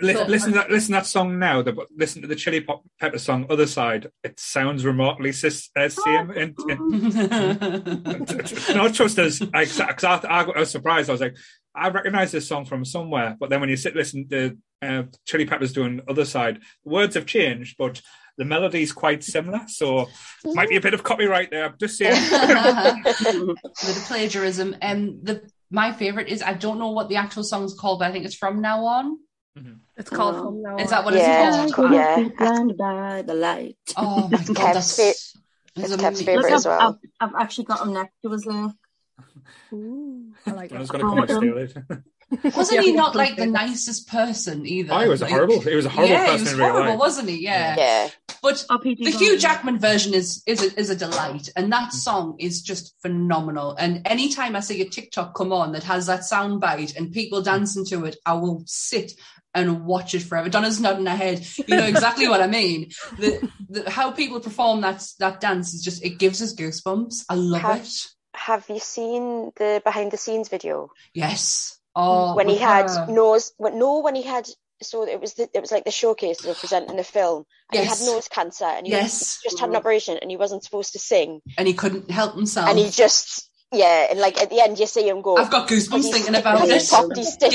Li- 0.02 0.16
listen, 0.26 0.52
to 0.54 0.58
that, 0.60 0.72
listen 0.72 0.88
to 0.94 1.00
that 1.00 1.06
song 1.06 1.38
now. 1.38 1.62
The, 1.62 1.76
listen 1.96 2.22
to 2.24 2.28
the 2.28 2.36
Chili 2.36 2.60
Pop- 2.62 2.84
Pepper 3.00 3.20
song, 3.20 3.46
"Other 3.52 3.68
Side." 3.68 4.08
It 4.24 4.40
sounds 4.40 4.84
remotely 4.84 5.32
sis, 5.32 5.70
uh, 5.76 5.90
same. 5.90 6.32
In, 6.32 6.56
in, 6.68 6.78
no, 8.74 8.90
trust 8.90 9.20
us. 9.20 9.42
I, 9.54 9.66
'cause 9.66 10.04
I, 10.04 10.16
I, 10.28 10.44
I 10.44 10.60
was 10.60 10.72
surprised. 10.72 11.10
I 11.10 11.14
was 11.14 11.22
like, 11.22 11.38
I 11.76 11.90
recognize 11.90 12.32
this 12.32 12.48
song 12.48 12.66
from 12.66 12.84
somewhere. 12.84 13.38
But 13.40 13.52
then 13.52 13.60
when 13.62 13.70
you 13.70 13.78
sit 13.78 13.96
listen 13.96 14.28
to 14.30 14.58
uh, 14.82 15.04
Chili 15.28 15.46
Peppers 15.46 15.72
doing 15.74 16.02
"Other 16.08 16.26
Side," 16.26 16.62
the 16.84 16.90
words 16.92 17.14
have 17.14 17.28
changed, 17.28 17.76
but 17.78 18.02
the 18.38 18.46
melody 18.46 18.82
is 18.84 18.92
quite 18.92 19.24
similar. 19.24 19.62
So 19.68 20.10
might 20.54 20.70
be 20.70 20.76
a 20.78 20.82
bit 20.82 20.94
of 20.94 21.04
copyright 21.04 21.52
there. 21.52 21.66
I'm 21.66 21.78
just 21.80 21.98
saying. 21.98 22.14
the 22.30 24.04
plagiarism. 24.08 24.76
And 24.82 25.20
the 25.24 25.50
my 25.72 25.92
favorite 25.94 26.28
is 26.30 26.42
I 26.42 26.54
don't 26.54 26.80
know 26.80 26.92
what 26.92 27.10
the 27.10 27.16
actual 27.18 27.44
song's 27.44 27.74
called, 27.74 28.00
but 28.00 28.10
I 28.10 28.12
think 28.12 28.26
it's 28.26 28.36
from 28.36 28.62
now 28.62 28.86
on. 28.86 29.18
Mm-hmm. 29.58 29.74
It's 29.98 30.10
called 30.10 30.36
Oh. 30.36 30.44
From 30.44 30.62
Now 30.62 30.76
Is 30.78 30.90
that 30.90 31.06
what 31.06 31.14
Yeah, 31.14 31.48
it's 31.48 31.64
it's 31.66 31.74
called? 31.74 31.88
called- 31.92 32.00
yeah. 32.00 32.16
Be 32.24 32.30
blinded 32.30 32.78
by 32.78 33.22
the 33.22 33.34
light. 33.34 33.78
Oh 33.96 34.28
my 34.28 34.38
god, 34.38 34.56
Kev's 34.56 34.74
that's 34.74 34.96
fa- 34.98 35.10
it's 35.10 35.92
it's. 35.94 35.96
Kev's 36.02 36.22
favourite 36.22 36.44
Look, 36.44 36.52
as 36.52 36.66
I've, 36.66 36.78
well. 36.78 37.00
I've, 37.22 37.30
I've 37.36 37.42
actually 37.42 37.66
got 37.66 37.82
him 37.88 37.94
next 37.94 38.14
to 38.24 38.34
us 38.34 38.46
there. 38.46 38.74
Ooh, 39.74 40.34
I 40.46 40.52
like 40.52 40.74
I 40.74 40.80
was 40.80 40.90
that. 40.90 41.00
going 41.00 41.06
to 41.06 41.10
come 41.10 41.20
and 41.20 41.30
steal 41.30 41.58
it. 41.58 42.04
Wasn't 42.56 42.84
he 42.84 42.92
not 42.92 43.16
like 43.16 43.36
the 43.36 43.46
nicest 43.46 44.08
person 44.08 44.66
either? 44.66 44.94
Oh, 44.94 45.00
he 45.00 45.08
was 45.08 45.22
Like- 45.22 45.32
horrible. 45.32 45.62
He 45.62 45.76
was 45.76 45.86
a 45.86 45.90
horrible 45.90 46.14
yeah, 46.14 46.36
he 46.36 46.42
was 46.42 46.54
in 46.54 46.58
real 46.60 46.70
horrible, 46.70 46.90
life. 46.92 47.00
wasn't 47.00 47.30
he? 47.30 47.44
Yeah. 47.44 47.76
Yeah. 47.78 48.10
But 48.42 48.66
RPG 48.70 49.04
the 49.04 49.12
Hugh 49.12 49.38
Jackman 49.38 49.80
version 49.80 50.14
is 50.14 50.44
is 50.46 50.62
a, 50.62 50.80
is 50.80 50.90
a 50.90 50.96
delight, 50.96 51.50
and 51.56 51.72
that 51.72 51.92
song 51.94 52.36
is 52.40 52.62
just 52.62 52.94
phenomenal. 53.02 53.76
And 53.76 54.02
anytime 54.06 54.56
I 54.56 54.60
see 54.60 54.82
a 54.82 54.90
TikTok 54.90 55.34
come 55.34 55.52
on 55.52 55.72
that 55.72 55.84
has 55.84 56.06
that 56.06 56.26
sound 56.26 56.62
bite 56.62 56.96
and 56.96 57.12
people 57.12 57.40
hmm. 57.40 57.46
dancing 57.46 57.86
to 57.86 58.06
it, 58.06 58.18
I 58.26 58.34
will 58.34 58.64
sit 58.68 59.14
and 59.56 59.86
watch 59.86 60.14
it 60.14 60.22
forever. 60.22 60.50
Donna's 60.50 60.80
nodding 60.80 61.06
her 61.06 61.16
head. 61.16 61.48
You 61.66 61.78
know 61.78 61.86
exactly 61.86 62.28
what 62.28 62.42
I 62.42 62.48
mean. 62.48 62.92
The, 63.18 63.50
the 63.70 63.90
how 63.90 64.12
people 64.12 64.40
perform 64.42 64.82
that 64.82 65.04
that 65.20 65.40
dance 65.40 65.74
is 65.74 65.82
just 65.82 66.04
it 66.04 66.20
gives 66.20 66.42
us 66.42 66.54
goosebumps. 66.54 67.26
I 67.30 67.36
love 67.36 67.62
Have- 67.62 67.82
it. 67.82 68.08
Have 68.36 68.66
you 68.70 68.80
seen 68.80 69.52
the 69.56 69.82
behind 69.84 70.12
the 70.12 70.18
scenes 70.18 70.50
video 70.50 70.90
Yes. 71.14 71.80
Oh, 71.96 72.36
when 72.36 72.50
he 72.50 72.58
had 72.58 72.90
her. 72.90 73.08
nose? 73.10 73.54
When, 73.58 73.80
no, 73.80 74.00
when 74.00 74.16
he 74.16 74.24
had. 74.24 74.48
So 74.82 75.08
it 75.08 75.22
was 75.22 75.36
the, 75.36 75.48
it 75.54 75.62
was 75.62 75.72
like 75.72 75.86
the 75.86 75.92
showcase 75.92 76.42
they 76.42 76.50
were 76.50 76.56
presenting 76.56 76.98
the 76.98 77.04
film, 77.04 77.46
and 77.72 77.80
Yes. 77.80 77.84
he 77.84 77.90
had 78.06 78.12
nose 78.14 78.28
cancer, 78.28 78.66
and 78.66 78.86
he 78.86 78.92
Yes. 78.92 79.40
just 79.42 79.60
had 79.60 79.70
an 79.70 79.76
operation, 79.78 80.18
and 80.22 80.30
he 80.30 80.36
wasn't 80.36 80.64
supposed 80.66 80.92
to 80.94 81.00
sing, 81.00 81.42
and 81.58 81.66
he 81.68 81.74
couldn't 81.74 82.12
help 82.12 82.36
himself. 82.36 82.68
and 82.70 82.78
he 82.78 82.90
just 82.90 83.50
yeah, 83.72 84.08
and 84.12 84.20
like 84.20 84.40
at 84.42 84.50
the 84.50 84.60
end 84.62 84.78
you 84.78 84.86
see 84.86 85.08
him 85.08 85.22
go. 85.22 85.38
I've 85.38 85.50
got 85.50 85.68
goosebumps 85.70 86.12
thinking 86.12 86.36
about 86.36 86.68
he's 86.68 86.88
it. 86.88 86.94
popped 86.94 87.16
his 87.16 87.34
stitches. 87.34 87.54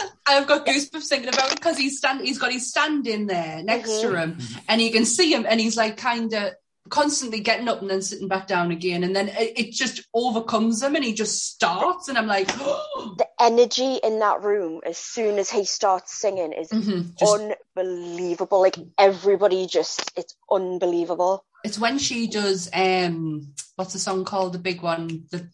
Yeah, 0.00 0.06
I've 0.26 0.46
got 0.46 0.64
goosebumps 0.64 1.08
thinking 1.08 1.28
about 1.28 1.50
it 1.50 1.56
because 1.56 1.76
he's 1.76 1.98
stand. 1.98 2.20
He's 2.20 2.38
got 2.38 2.52
his 2.52 2.68
stand 2.68 3.06
in 3.08 3.26
there 3.26 3.62
next 3.64 3.90
Mhm. 3.90 4.00
to 4.02 4.14
him, 4.20 4.38
and 4.68 4.80
you 4.80 4.92
can 4.92 5.04
see 5.04 5.32
him, 5.34 5.44
and 5.48 5.60
he's 5.60 5.76
like 5.76 5.96
kind 5.96 6.32
of 6.32 6.52
constantly 6.90 7.40
getting 7.40 7.68
up 7.68 7.80
and 7.80 7.90
then 7.90 8.02
sitting 8.02 8.28
back 8.28 8.46
down 8.46 8.70
again, 8.70 9.04
and 9.04 9.14
then 9.16 9.28
it, 9.28 9.58
it 9.58 9.72
just 9.72 10.02
overcomes 10.14 10.82
him, 10.82 10.94
and 10.94 11.04
he 11.04 11.12
just 11.14 11.46
starts, 11.52 12.08
and 12.08 12.18
I'm 12.18 12.26
like, 12.26 12.48
The 12.56 13.26
energy 13.40 13.98
in 14.02 14.18
that 14.20 14.42
room 14.42 14.80
as 14.86 14.98
soon 14.98 15.38
as 15.38 15.50
he 15.50 15.64
starts 15.64 16.14
singing 16.20 16.52
is 16.52 16.68
Mhm, 16.70 17.16
just- 17.18 17.56
unbelievable. 17.76 18.60
Like 18.60 18.76
everybody 18.98 19.66
just, 19.66 20.12
it's 20.16 20.34
unbelievable. 20.50 21.44
it's 21.64 21.78
when 21.78 21.98
she 21.98 22.26
does 22.26 22.68
um, 22.74 23.52
what's 23.76 23.92
the 23.92 23.98
song 23.98 24.24
called? 24.24 24.52
The 24.52 24.58
big 24.58 24.82
one. 24.82 25.24
The 25.30 25.48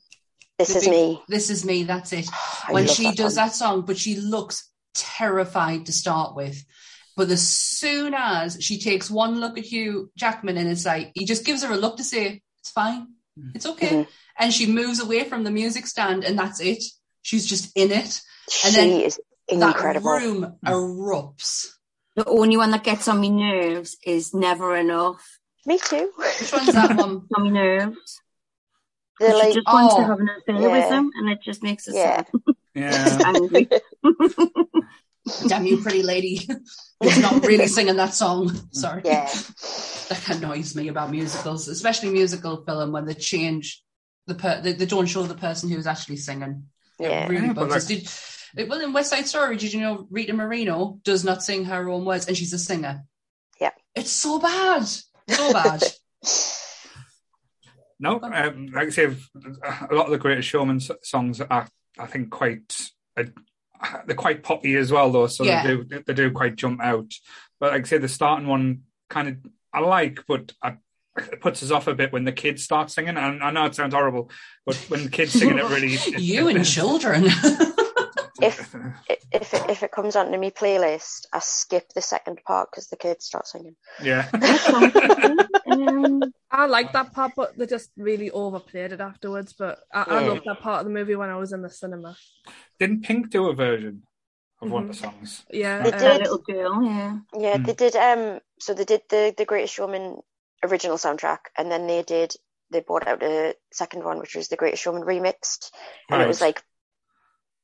This 0.59 0.69
the 0.73 0.79
is 0.79 0.85
big- 0.85 0.91
me. 0.91 1.23
This 1.29 1.51
is 1.51 1.65
me. 1.65 1.85
That's 1.85 2.13
it. 2.13 2.29
When 2.71 2.87
she 2.87 3.05
that 3.05 3.17
does 3.17 3.37
one. 3.37 3.47
that 3.47 3.55
song, 3.55 3.83
but 3.87 3.97
she 3.99 4.17
looks 4.17 4.69
terrified 4.95 5.87
to 5.87 5.93
start 5.93 6.35
with. 6.37 6.63
But 7.17 7.31
as 7.31 7.47
soon 7.47 8.15
as 8.15 8.59
she 8.61 8.79
takes 8.79 9.11
one 9.11 9.41
look 9.41 9.59
at 9.59 9.65
Hugh 9.65 10.11
Jackman 10.17 10.57
and 10.57 10.69
it's 10.69 10.87
like, 10.87 11.13
he 11.15 11.27
just 11.27 11.45
gives 11.45 11.63
her 11.63 11.73
a 11.73 11.77
look 11.77 11.97
to 11.97 12.05
say, 12.05 12.43
it's 12.61 12.71
fine, 12.71 13.09
it's 13.55 13.67
okay. 13.67 13.89
Mhm. 13.89 14.07
And 14.39 14.55
she 14.55 14.67
moves 14.67 15.01
away 15.01 15.25
from 15.25 15.45
the 15.45 15.51
music 15.51 15.87
stand 15.87 16.25
and 16.25 16.39
that's 16.39 16.61
it. 16.61 16.83
She's 17.23 17.45
just 17.45 17.77
in 17.77 17.91
it. 17.93 18.21
She 18.51 18.69
and 18.69 18.77
then 18.77 19.01
is 19.03 19.21
incredible. 19.49 20.11
That 20.11 20.23
room 20.23 20.57
erupts. 20.65 21.67
The 22.17 22.25
only 22.27 22.57
one 22.57 22.71
that 22.71 22.85
gets 22.85 23.09
on 23.09 23.21
my 23.21 23.29
nerves 23.29 23.97
is 24.05 24.35
Never 24.35 24.77
Enough. 24.77 25.23
Me 25.67 25.79
too. 25.79 26.11
Which 26.17 26.53
one's 26.53 26.73
that 26.73 26.97
one? 26.97 27.27
On 27.37 27.45
my 27.45 27.51
nerves. 27.51 28.21
They're 29.19 29.31
she 29.31 29.37
like, 29.37 29.55
just 29.55 29.67
wants 29.67 29.95
to 29.95 30.01
oh, 30.01 30.05
have 30.05 30.21
an 30.21 30.31
affair 30.31 30.61
yeah. 30.61 30.69
with 30.69 30.91
him, 30.91 31.11
and 31.15 31.29
it 31.29 31.43
just 31.43 31.63
makes 31.63 31.87
us 31.87 31.95
Yeah. 31.95 32.25
sad. 32.25 32.29
Yeah. 32.75 33.65
angry. 35.29 35.49
Damn 35.49 35.67
you, 35.67 35.83
pretty 35.83 36.03
lady. 36.03 36.49
It's 37.03 37.19
not 37.19 37.45
really 37.47 37.67
singing 37.67 37.97
that 37.97 38.13
song. 38.15 38.51
Sorry. 38.73 39.03
yeah, 39.05 39.25
that 40.09 40.29
annoys 40.31 40.77
me 40.77 40.89
about 40.89 41.11
musicals, 41.11 41.67
especially 41.69 42.11
musical 42.11 42.65
film 42.65 42.93
when 42.93 43.07
they 43.07 43.15
change 43.15 43.83
the 44.27 44.35
per- 44.35 44.61
they, 44.61 44.73
they 44.75 44.87
don't 44.87 45.07
show 45.07 45.23
the 45.23 45.35
person 45.35 45.71
who's 45.71 45.87
actually 45.87 46.17
singing. 46.19 46.65
It 46.99 47.11
yeah. 47.11 47.27
really 47.29 47.47
Yeah, 47.47 47.53
bugs 47.55 47.75
us. 47.77 47.89
like- 47.91 47.99
Did, 48.01 48.11
it- 48.65 48.69
well, 48.69 48.81
in 48.81 48.93
West 48.93 49.11
Side 49.11 49.27
Story, 49.27 49.57
did 49.57 49.73
you 49.73 49.81
know 49.81 50.07
Rita 50.11 50.33
Moreno 50.35 50.99
does 51.05 51.25
not 51.25 51.43
sing 51.43 51.65
her 51.65 51.89
own 51.89 52.05
words 52.05 52.27
and 52.29 52.37
she's 52.37 52.53
a 52.53 52.59
singer? 52.59 53.05
Yeah. 53.61 53.71
It's 53.95 54.11
so 54.13 54.39
bad. 54.39 54.85
So 55.29 55.53
bad. 55.53 55.83
No, 58.03 58.19
um, 58.23 58.67
like 58.73 58.87
I 58.87 58.91
say, 58.91 59.05
a 59.05 59.95
lot 59.95 60.07
of 60.07 60.11
the 60.11 60.17
Greatest 60.19 60.49
Showman 60.49 60.77
s- 60.77 60.91
songs 61.03 61.39
are, 61.41 61.69
I 61.99 62.07
think, 62.07 62.31
quite 62.31 62.75
uh, 63.15 63.25
they're 64.07 64.17
quite 64.17 64.43
poppy 64.43 64.77
as 64.77 64.93
well, 64.93 65.11
though. 65.11 65.27
So 65.27 65.45
Yeah. 65.45 65.63
they 65.63 65.77
do 65.77 66.03
they 66.07 66.15
do 66.15 66.31
quite 66.31 66.57
jump 66.57 66.83
out. 66.83 67.13
But 67.59 67.73
like 67.73 67.83
I 67.83 67.89
say, 67.89 67.99
the 67.99 68.09
starting 68.09 68.47
one 68.49 68.83
kind 69.09 69.29
of 69.29 69.37
I 69.73 69.81
like, 69.81 70.21
but 70.27 70.53
I, 70.63 70.77
it 71.17 71.41
puts 71.41 71.63
us 71.63 71.71
off 71.71 71.87
a 71.87 71.95
bit 71.95 72.13
when 72.13 72.25
the 72.25 72.33
kids 72.33 72.63
start 72.63 72.91
singing. 72.91 73.17
And 73.17 73.43
I 73.43 73.51
know 73.51 73.67
it 73.67 73.75
sounds 73.75 73.95
horrible, 73.95 74.31
but 74.67 74.77
when 74.89 75.05
the 75.05 75.11
kids 75.11 75.33
singing 75.33 75.59
it 75.59 75.65
really, 75.65 75.93
it, 75.95 76.21
you 76.21 76.49
and 76.49 76.65
children. 76.65 77.25
If 78.43 78.75
if 79.43 79.55
it, 79.55 79.63
if 79.69 79.83
it 79.83 79.93
comes 79.93 80.17
onto 80.17 80.39
my 80.39 80.51
playlist, 80.51 81.27
I 81.33 81.41
skip 81.41 81.93
the 81.95 82.03
second 82.03 82.41
part 82.47 82.71
because 82.71 82.89
the 82.89 82.97
kids 82.97 83.25
start 83.27 83.47
singing. 83.47 83.77
yeah. 84.03 84.29
um, 85.67 86.33
I 86.51 86.67
like 86.67 86.93
that 86.93 87.13
part, 87.13 87.33
but 87.37 87.57
they 87.57 87.67
just 87.67 87.91
really 87.97 88.31
overplayed 88.31 88.93
it 88.93 89.01
afterwards. 89.01 89.53
But 89.53 89.79
I, 89.93 90.03
I 90.03 90.21
loved 90.21 90.43
that 90.47 90.61
part 90.61 90.81
of 90.81 90.87
the 90.87 90.93
movie 90.93 91.17
when 91.17 91.31
I 91.31 91.37
was 91.37 91.53
in 91.53 91.63
the 91.63 91.71
cinema. 91.71 92.17
Didn't 92.79 93.03
Pink 93.05 93.31
do 93.31 93.49
a 93.49 93.55
version 93.55 94.03
of 94.61 94.71
one 94.71 94.83
of 94.85 94.89
the 94.89 94.95
Mm-hmm. 94.95 95.01
songs? 95.01 95.45
Yeah, 95.53 95.85
They 95.85 95.93
uh, 95.93 96.17
a 96.17 96.19
did. 96.19 96.23
little 96.23 96.39
girl, 96.39 96.83
yeah. 96.85 97.19
Yeah, 97.37 97.59
Mm. 97.59 97.65
they 97.65 97.75
did. 97.75 97.97
Um, 97.97 98.41
so 98.61 98.75
they 98.75 98.85
did 98.85 99.03
the 99.09 99.35
the 99.37 99.45
Greatest 99.45 99.75
Showman 99.75 100.23
original 100.63 100.97
soundtrack, 100.97 101.41
and 101.57 101.71
then 101.71 101.87
they 101.87 102.03
did 102.03 102.35
they 102.71 102.81
brought 102.81 103.07
out 103.09 103.23
a 103.23 103.55
second 103.73 104.05
one, 104.05 104.19
which 104.21 104.35
was 104.37 104.49
the 104.49 104.57
Greatest 104.57 104.83
Showman 104.85 105.03
remixed, 105.03 105.71
and 106.11 106.23
it 106.23 106.29
was 106.29 106.41
like 106.41 106.63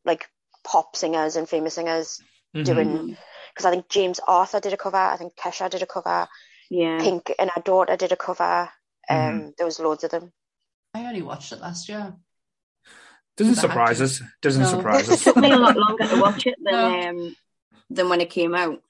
like 0.05 0.29
pop 0.67 0.97
singers 0.97 1.37
and 1.37 1.49
famous 1.49 1.75
singers 1.75 2.21
Mhm. 2.55 2.65
doing. 2.65 3.17
Because 3.55 3.65
I 3.67 3.71
think 3.71 3.89
James 3.89 4.21
Arthur 4.27 4.61
did 4.61 4.73
a 4.73 4.77
cover, 4.77 4.97
I 4.99 5.17
think 5.17 5.35
Kesha 5.37 5.71
did 5.71 5.83
a 5.83 5.87
cover, 5.87 6.29
Yeah. 6.69 6.99
Pink 7.01 7.33
and 7.39 7.49
her 7.51 7.63
daughter 7.63 7.97
did 7.97 8.11
a 8.13 8.17
cover. 8.17 8.69
Um, 9.09 9.17
Mhm. 9.19 9.57
there 9.57 9.67
was 9.67 9.79
loads 9.79 10.03
of 10.05 10.11
them. 10.11 10.33
I 10.93 11.07
only 11.07 11.23
watched 11.23 11.53
it 11.53 11.61
last 11.61 11.89
year. 11.89 12.15
Doesn't 13.37 13.57
surprise 13.57 14.01
us. 14.01 14.21
Doesn't 14.43 14.63
No. 14.63 14.69
surprise 14.71 15.09
us. 15.11 15.21
It 15.21 15.25
took 15.25 15.37
me 15.37 15.53
a 15.53 15.59
lot 15.59 15.77
longer 15.77 16.09
to 16.09 16.21
watch 16.21 16.47
it 16.47 16.57
than 16.63 16.73
No. 16.75 17.09
um, 17.11 17.37
than 17.91 18.09
when 18.09 18.21
it 18.21 18.31
came 18.31 18.55
out. 18.55 18.83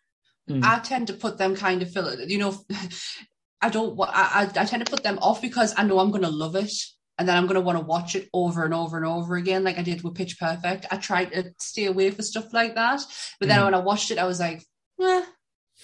Mm. 0.48 0.64
I 0.64 0.78
tend 0.78 1.08
to 1.08 1.14
put 1.14 1.36
them 1.36 1.54
kind 1.56 1.82
of 1.82 1.92
fill 1.92 2.06
it. 2.08 2.28
You 2.30 2.38
know, 2.38 2.64
I 3.60 3.68
don't. 3.68 3.96
wa- 3.96 4.10
I, 4.12 4.44
I 4.56 4.62
I 4.62 4.64
tend 4.64 4.84
to 4.86 4.90
put 4.90 5.02
them 5.02 5.18
off 5.20 5.42
because 5.42 5.74
I 5.76 5.82
know 5.82 5.98
I'm 5.98 6.10
going 6.12 6.22
to 6.22 6.30
love 6.30 6.54
it, 6.56 6.72
and 7.18 7.26
then 7.28 7.36
I'm 7.36 7.46
going 7.46 7.54
to 7.54 7.60
want 7.60 7.78
to 7.78 7.84
watch 7.84 8.14
it 8.14 8.28
over 8.32 8.64
and 8.64 8.74
over 8.74 8.96
and 8.96 9.06
over 9.06 9.36
again, 9.36 9.64
like 9.64 9.78
I 9.78 9.82
did 9.82 10.02
with 10.02 10.14
Pitch 10.14 10.38
Perfect. 10.38 10.86
I 10.90 10.96
tried 10.96 11.32
to 11.32 11.52
stay 11.58 11.86
away 11.86 12.10
for 12.10 12.22
stuff 12.22 12.52
like 12.52 12.74
that, 12.74 13.00
but 13.40 13.48
then 13.48 13.60
Mm. 13.60 13.64
when 13.66 13.74
I 13.74 13.78
watched 13.78 14.10
it, 14.10 14.18
I 14.18 14.24
was 14.26 14.38
like, 14.40 14.62
eh, 15.00 15.24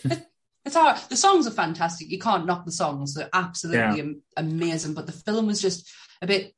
it, 0.05 0.27
it's 0.65 0.77
hard. 0.77 0.99
The 1.09 1.17
songs 1.17 1.47
are 1.47 1.51
fantastic. 1.53 2.11
You 2.11 2.19
can't 2.19 2.47
knock 2.47 2.65
the 2.65 2.73
songs; 2.73 3.15
they're 3.15 3.31
absolutely 3.33 4.01
am- 4.01 4.23
amazing. 4.37 4.95
But 4.95 5.07
the 5.07 5.13
film 5.13 5.47
was 5.47 5.61
just 5.63 5.91
a 6.21 6.27
bit. 6.27 6.55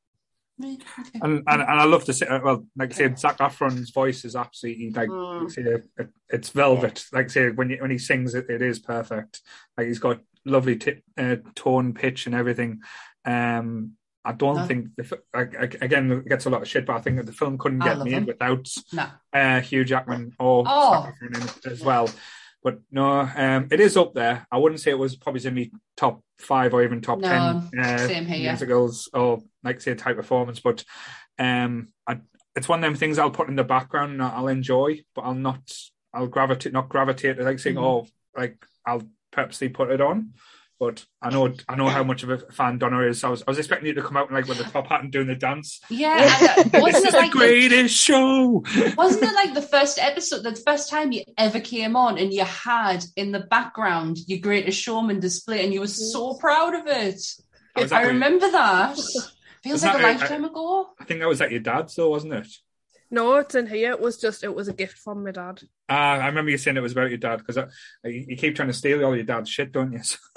eh, 0.62 0.77
okay. 1.01 1.18
And, 1.22 1.43
and 1.47 1.62
and 1.62 1.81
I 1.81 1.85
love 1.85 2.05
to 2.05 2.12
say, 2.12 2.27
well, 2.43 2.66
like 2.77 2.93
I 2.93 2.97
said, 2.97 3.18
Zac 3.18 3.39
Efron's 3.39 3.91
voice 3.91 4.25
is 4.25 4.37
absolutely 4.37 4.91
like, 4.91 5.09
Mm. 5.09 5.43
like 5.43 5.51
say, 5.53 5.62
it, 5.62 6.09
it's 6.29 6.51
velvet. 6.51 7.05
Like 7.12 7.27
I 7.27 7.29
say, 7.29 7.51
when 7.51 7.70
you, 7.70 7.79
when 7.81 7.91
he 7.91 7.99
sings 7.99 8.35
it, 8.35 8.51
it 8.51 8.61
is 8.62 8.79
perfect. 8.79 9.41
Like 9.79 9.87
he's 9.87 9.99
got 10.01 10.20
lovely 10.45 10.77
t- 10.77 11.03
uh, 11.16 11.37
tone, 11.55 11.95
pitch, 11.95 12.27
and 12.27 12.35
everything. 12.35 12.81
Um, 13.25 13.93
I 14.25 14.33
don't 14.33 14.57
No. 14.57 14.64
think 14.64 14.89
the, 14.97 15.20
again 15.83 16.11
it 16.11 16.29
gets 16.29 16.47
a 16.47 16.51
lot 16.51 16.62
of 16.62 16.68
shit, 16.68 16.87
but 16.87 16.97
I 16.97 17.01
think 17.01 17.16
that 17.18 17.27
the 17.27 17.33
film 17.33 17.59
couldn't 17.59 17.83
I 17.83 17.89
get 17.95 17.99
made 18.05 18.12
him. 18.12 18.27
without 18.27 18.68
No, 18.93 19.07
uh, 19.33 19.61
Hugh 19.61 19.85
Jackman 19.85 20.33
or 20.39 20.64
Oh. 20.66 21.12
In 21.20 21.49
as 21.70 21.83
well. 21.83 22.09
but 22.62 22.79
no, 22.91 23.20
um, 23.37 23.68
it 23.70 23.81
is 23.81 23.97
up 23.97 24.14
there. 24.14 24.47
I 24.51 24.57
wouldn't 24.57 24.81
say 24.81 24.91
it 24.93 24.99
was 24.99 25.16
probably 25.16 25.45
in 25.47 25.53
me 25.55 25.70
top 25.97 26.22
five 26.39 26.72
or 26.72 26.83
even 26.83 27.03
top 27.03 27.18
No, 27.20 27.29
ten 27.29 27.70
uh, 27.79 27.99
same 28.09 28.25
here. 28.27 28.51
musicals 28.51 29.09
or 29.12 29.43
like 29.62 29.81
say 29.83 29.93
a 29.93 29.95
type 29.97 30.16
performance. 30.16 30.61
But 30.61 30.85
um, 31.39 31.89
I, 32.07 32.20
it's 32.57 32.68
one 32.68 32.79
of 32.79 32.89
them 32.89 32.95
things 32.99 33.18
I'll 33.18 33.31
put 33.31 33.49
in 33.49 33.57
the 33.57 33.64
background 33.64 34.12
and 34.12 34.22
I'll 34.22 34.49
enjoy, 34.49 35.03
but 35.14 35.22
I'll 35.22 35.35
not. 35.35 35.70
I'll 36.14 36.29
gravitate, 36.29 36.72
not 36.72 36.89
gravitate 36.89 37.39
like 37.41 37.59
saying, 37.59 37.77
Mhm. 37.77 37.83
oh, 37.83 38.07
like 38.37 38.64
I'll 38.87 39.03
purposely 39.33 39.68
put 39.68 39.91
it 39.91 40.01
on. 40.01 40.33
But 40.81 41.05
I 41.22 41.31
know, 41.31 41.55
I 41.68 41.77
know 41.77 41.89
how 41.89 42.03
much 42.03 42.25
of 42.25 42.31
a 42.31 42.39
fan 42.53 42.79
Donna 42.79 43.01
is. 43.03 43.22
I 43.22 43.29
was, 43.29 43.43
I 43.47 43.51
was 43.51 43.59
expecting 43.59 43.87
you 43.87 43.95
to 43.95 44.03
come 44.03 44.16
out 44.16 44.33
like 44.33 44.47
with 44.49 44.59
the 44.59 44.64
top 44.64 44.89
hat 44.89 45.03
and 45.03 45.12
doing 45.12 45.29
the 45.29 45.37
dance. 45.37 45.81
Yeah, 45.89 46.16
and, 46.59 46.75
uh, 46.75 46.81
wasn't 46.81 47.05
this 47.05 47.05
it 47.05 47.07
is 47.07 47.12
the 47.12 47.18
like 47.18 47.33
the, 47.33 47.39
greatest 47.39 47.95
show. 47.95 48.64
wasn't 48.97 49.22
it 49.25 49.35
like 49.35 49.55
the 49.55 49.62
first 49.62 49.99
episode, 50.01 50.43
the 50.43 50.57
first 50.57 50.91
time 50.91 51.12
you 51.12 51.22
ever 51.39 51.61
came 51.61 51.95
on, 51.97 52.18
and 52.18 52.33
you 52.33 52.45
had 52.45 53.05
in 53.16 53.31
the 53.33 53.41
background 53.41 54.18
your 54.27 54.41
Greatest 54.41 54.81
Showman 54.83 55.20
display, 55.20 55.64
and 55.64 55.72
you 55.72 55.81
were 55.81 55.87
so 55.87 56.35
proud 56.35 56.75
of 56.75 56.87
it. 56.89 57.20
I 57.77 57.83
I 57.83 58.03
at- 58.03 58.07
remember 58.09 58.51
that. 58.51 58.97
Feels 59.62 59.83
Was 59.83 59.85
like 59.85 59.95
a 59.95 59.99
that- 59.99 60.05
I- 60.05 60.12
lifetime 60.18 60.45
ago. 60.45 60.89
I 61.01 61.05
think 61.05 61.20
that 61.20 61.29
was 61.29 61.41
at 61.41 61.51
your 61.53 61.61
dad's, 61.61 61.95
though, 61.95 62.11
wasn't 62.11 62.35
it? 62.35 62.49
No, 63.11 63.37
it's 63.37 63.55
in 63.55 63.66
here. 63.68 63.93
It 63.93 64.01
was 64.01 64.16
just 64.20 64.43
it 64.43 64.53
was 64.55 64.66
a 64.66 64.72
gift 64.72 64.99
from 64.99 65.22
my 65.25 65.31
dad. 65.31 65.61
Uh, 65.89 65.93
I 65.93 66.26
remember 66.28 66.51
you 66.51 66.57
saying 66.57 66.78
it 66.78 66.82
was 66.82 66.93
about 66.93 67.11
your 67.11 67.18
dad 67.18 67.43
because 67.45 67.70
you, 68.05 68.24
you 68.28 68.37
keep 68.37 68.57
trying 68.57 68.68
to 68.68 68.74
steal 68.74 69.05
all 69.05 69.14
your 69.14 69.24
dad's 69.24 69.51
shit, 69.51 69.70
don't 69.70 69.93
you? 69.93 70.01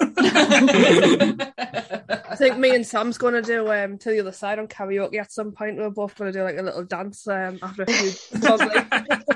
I 2.30 2.36
think 2.36 2.58
me 2.58 2.74
and 2.74 2.86
Sam's 2.86 3.16
gonna 3.16 3.40
do 3.40 3.72
um 3.72 3.96
to 3.98 4.10
the 4.10 4.20
other 4.20 4.32
side 4.32 4.58
on 4.58 4.68
karaoke 4.68 5.18
at 5.18 5.32
some 5.32 5.52
point. 5.52 5.78
We're 5.78 5.88
both 5.88 6.16
gonna 6.16 6.32
do 6.32 6.42
like 6.42 6.58
a 6.58 6.62
little 6.62 6.84
dance 6.84 7.26
um 7.26 7.58
after 7.62 7.84
a 7.84 7.86
few 7.86 8.40
probably 8.40 8.76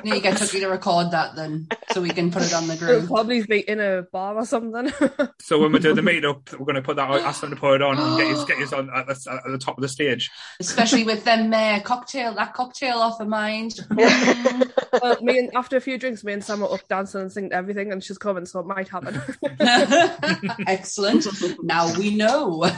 Need 0.04 0.14
to 0.14 0.20
get 0.20 0.36
Tucky 0.36 0.58
to 0.58 0.66
record 0.66 1.12
that 1.12 1.36
then, 1.36 1.68
so 1.92 2.00
we 2.00 2.08
can 2.08 2.32
put 2.32 2.42
it 2.42 2.52
on 2.52 2.66
the 2.66 2.74
it'll 2.74 3.00
group. 3.00 3.06
probably 3.06 3.42
be 3.42 3.60
in 3.60 3.78
a 3.78 4.02
bar 4.02 4.34
or 4.34 4.44
something. 4.44 4.92
so 5.40 5.60
when 5.60 5.70
we 5.70 5.78
do 5.78 5.94
the 5.94 6.00
meetup, 6.02 6.50
we're 6.58 6.64
going 6.64 6.74
to 6.74 6.82
put 6.82 6.96
that. 6.96 7.08
Ask 7.08 7.40
them 7.40 7.50
to 7.50 7.56
put 7.56 7.76
it 7.76 7.82
on 7.82 7.98
and 7.98 8.18
get 8.18 8.26
you, 8.26 8.46
get 8.46 8.58
you 8.58 8.76
on 8.76 8.90
at 8.90 9.06
the, 9.06 9.40
at 9.44 9.52
the 9.52 9.58
top 9.58 9.78
of 9.78 9.82
the 9.82 9.88
stage. 9.88 10.28
Especially 10.58 11.04
with 11.04 11.22
them 11.22 11.52
uh, 11.54 11.78
cocktail, 11.84 12.34
that 12.34 12.52
cocktail 12.52 12.96
off 12.96 13.20
of 13.20 13.28
mind. 13.28 13.74
Well, 13.90 15.22
me 15.22 15.38
and 15.38 15.50
after 15.54 15.76
a 15.76 15.80
few 15.80 15.98
drinks, 16.02 16.24
me 16.24 16.32
and 16.32 16.44
Sam 16.44 16.64
are 16.64 16.74
up 16.74 16.86
dancing 16.88 17.22
and 17.22 17.32
singing 17.32 17.52
everything, 17.52 17.92
and 17.92 18.02
she's 18.02 18.18
coming, 18.18 18.44
so 18.44 18.58
it 18.58 18.66
might 18.66 18.88
happen. 18.88 19.22
Excellent. 20.66 21.26
Now 21.62 21.96
we 21.96 22.14
know. 22.14 22.68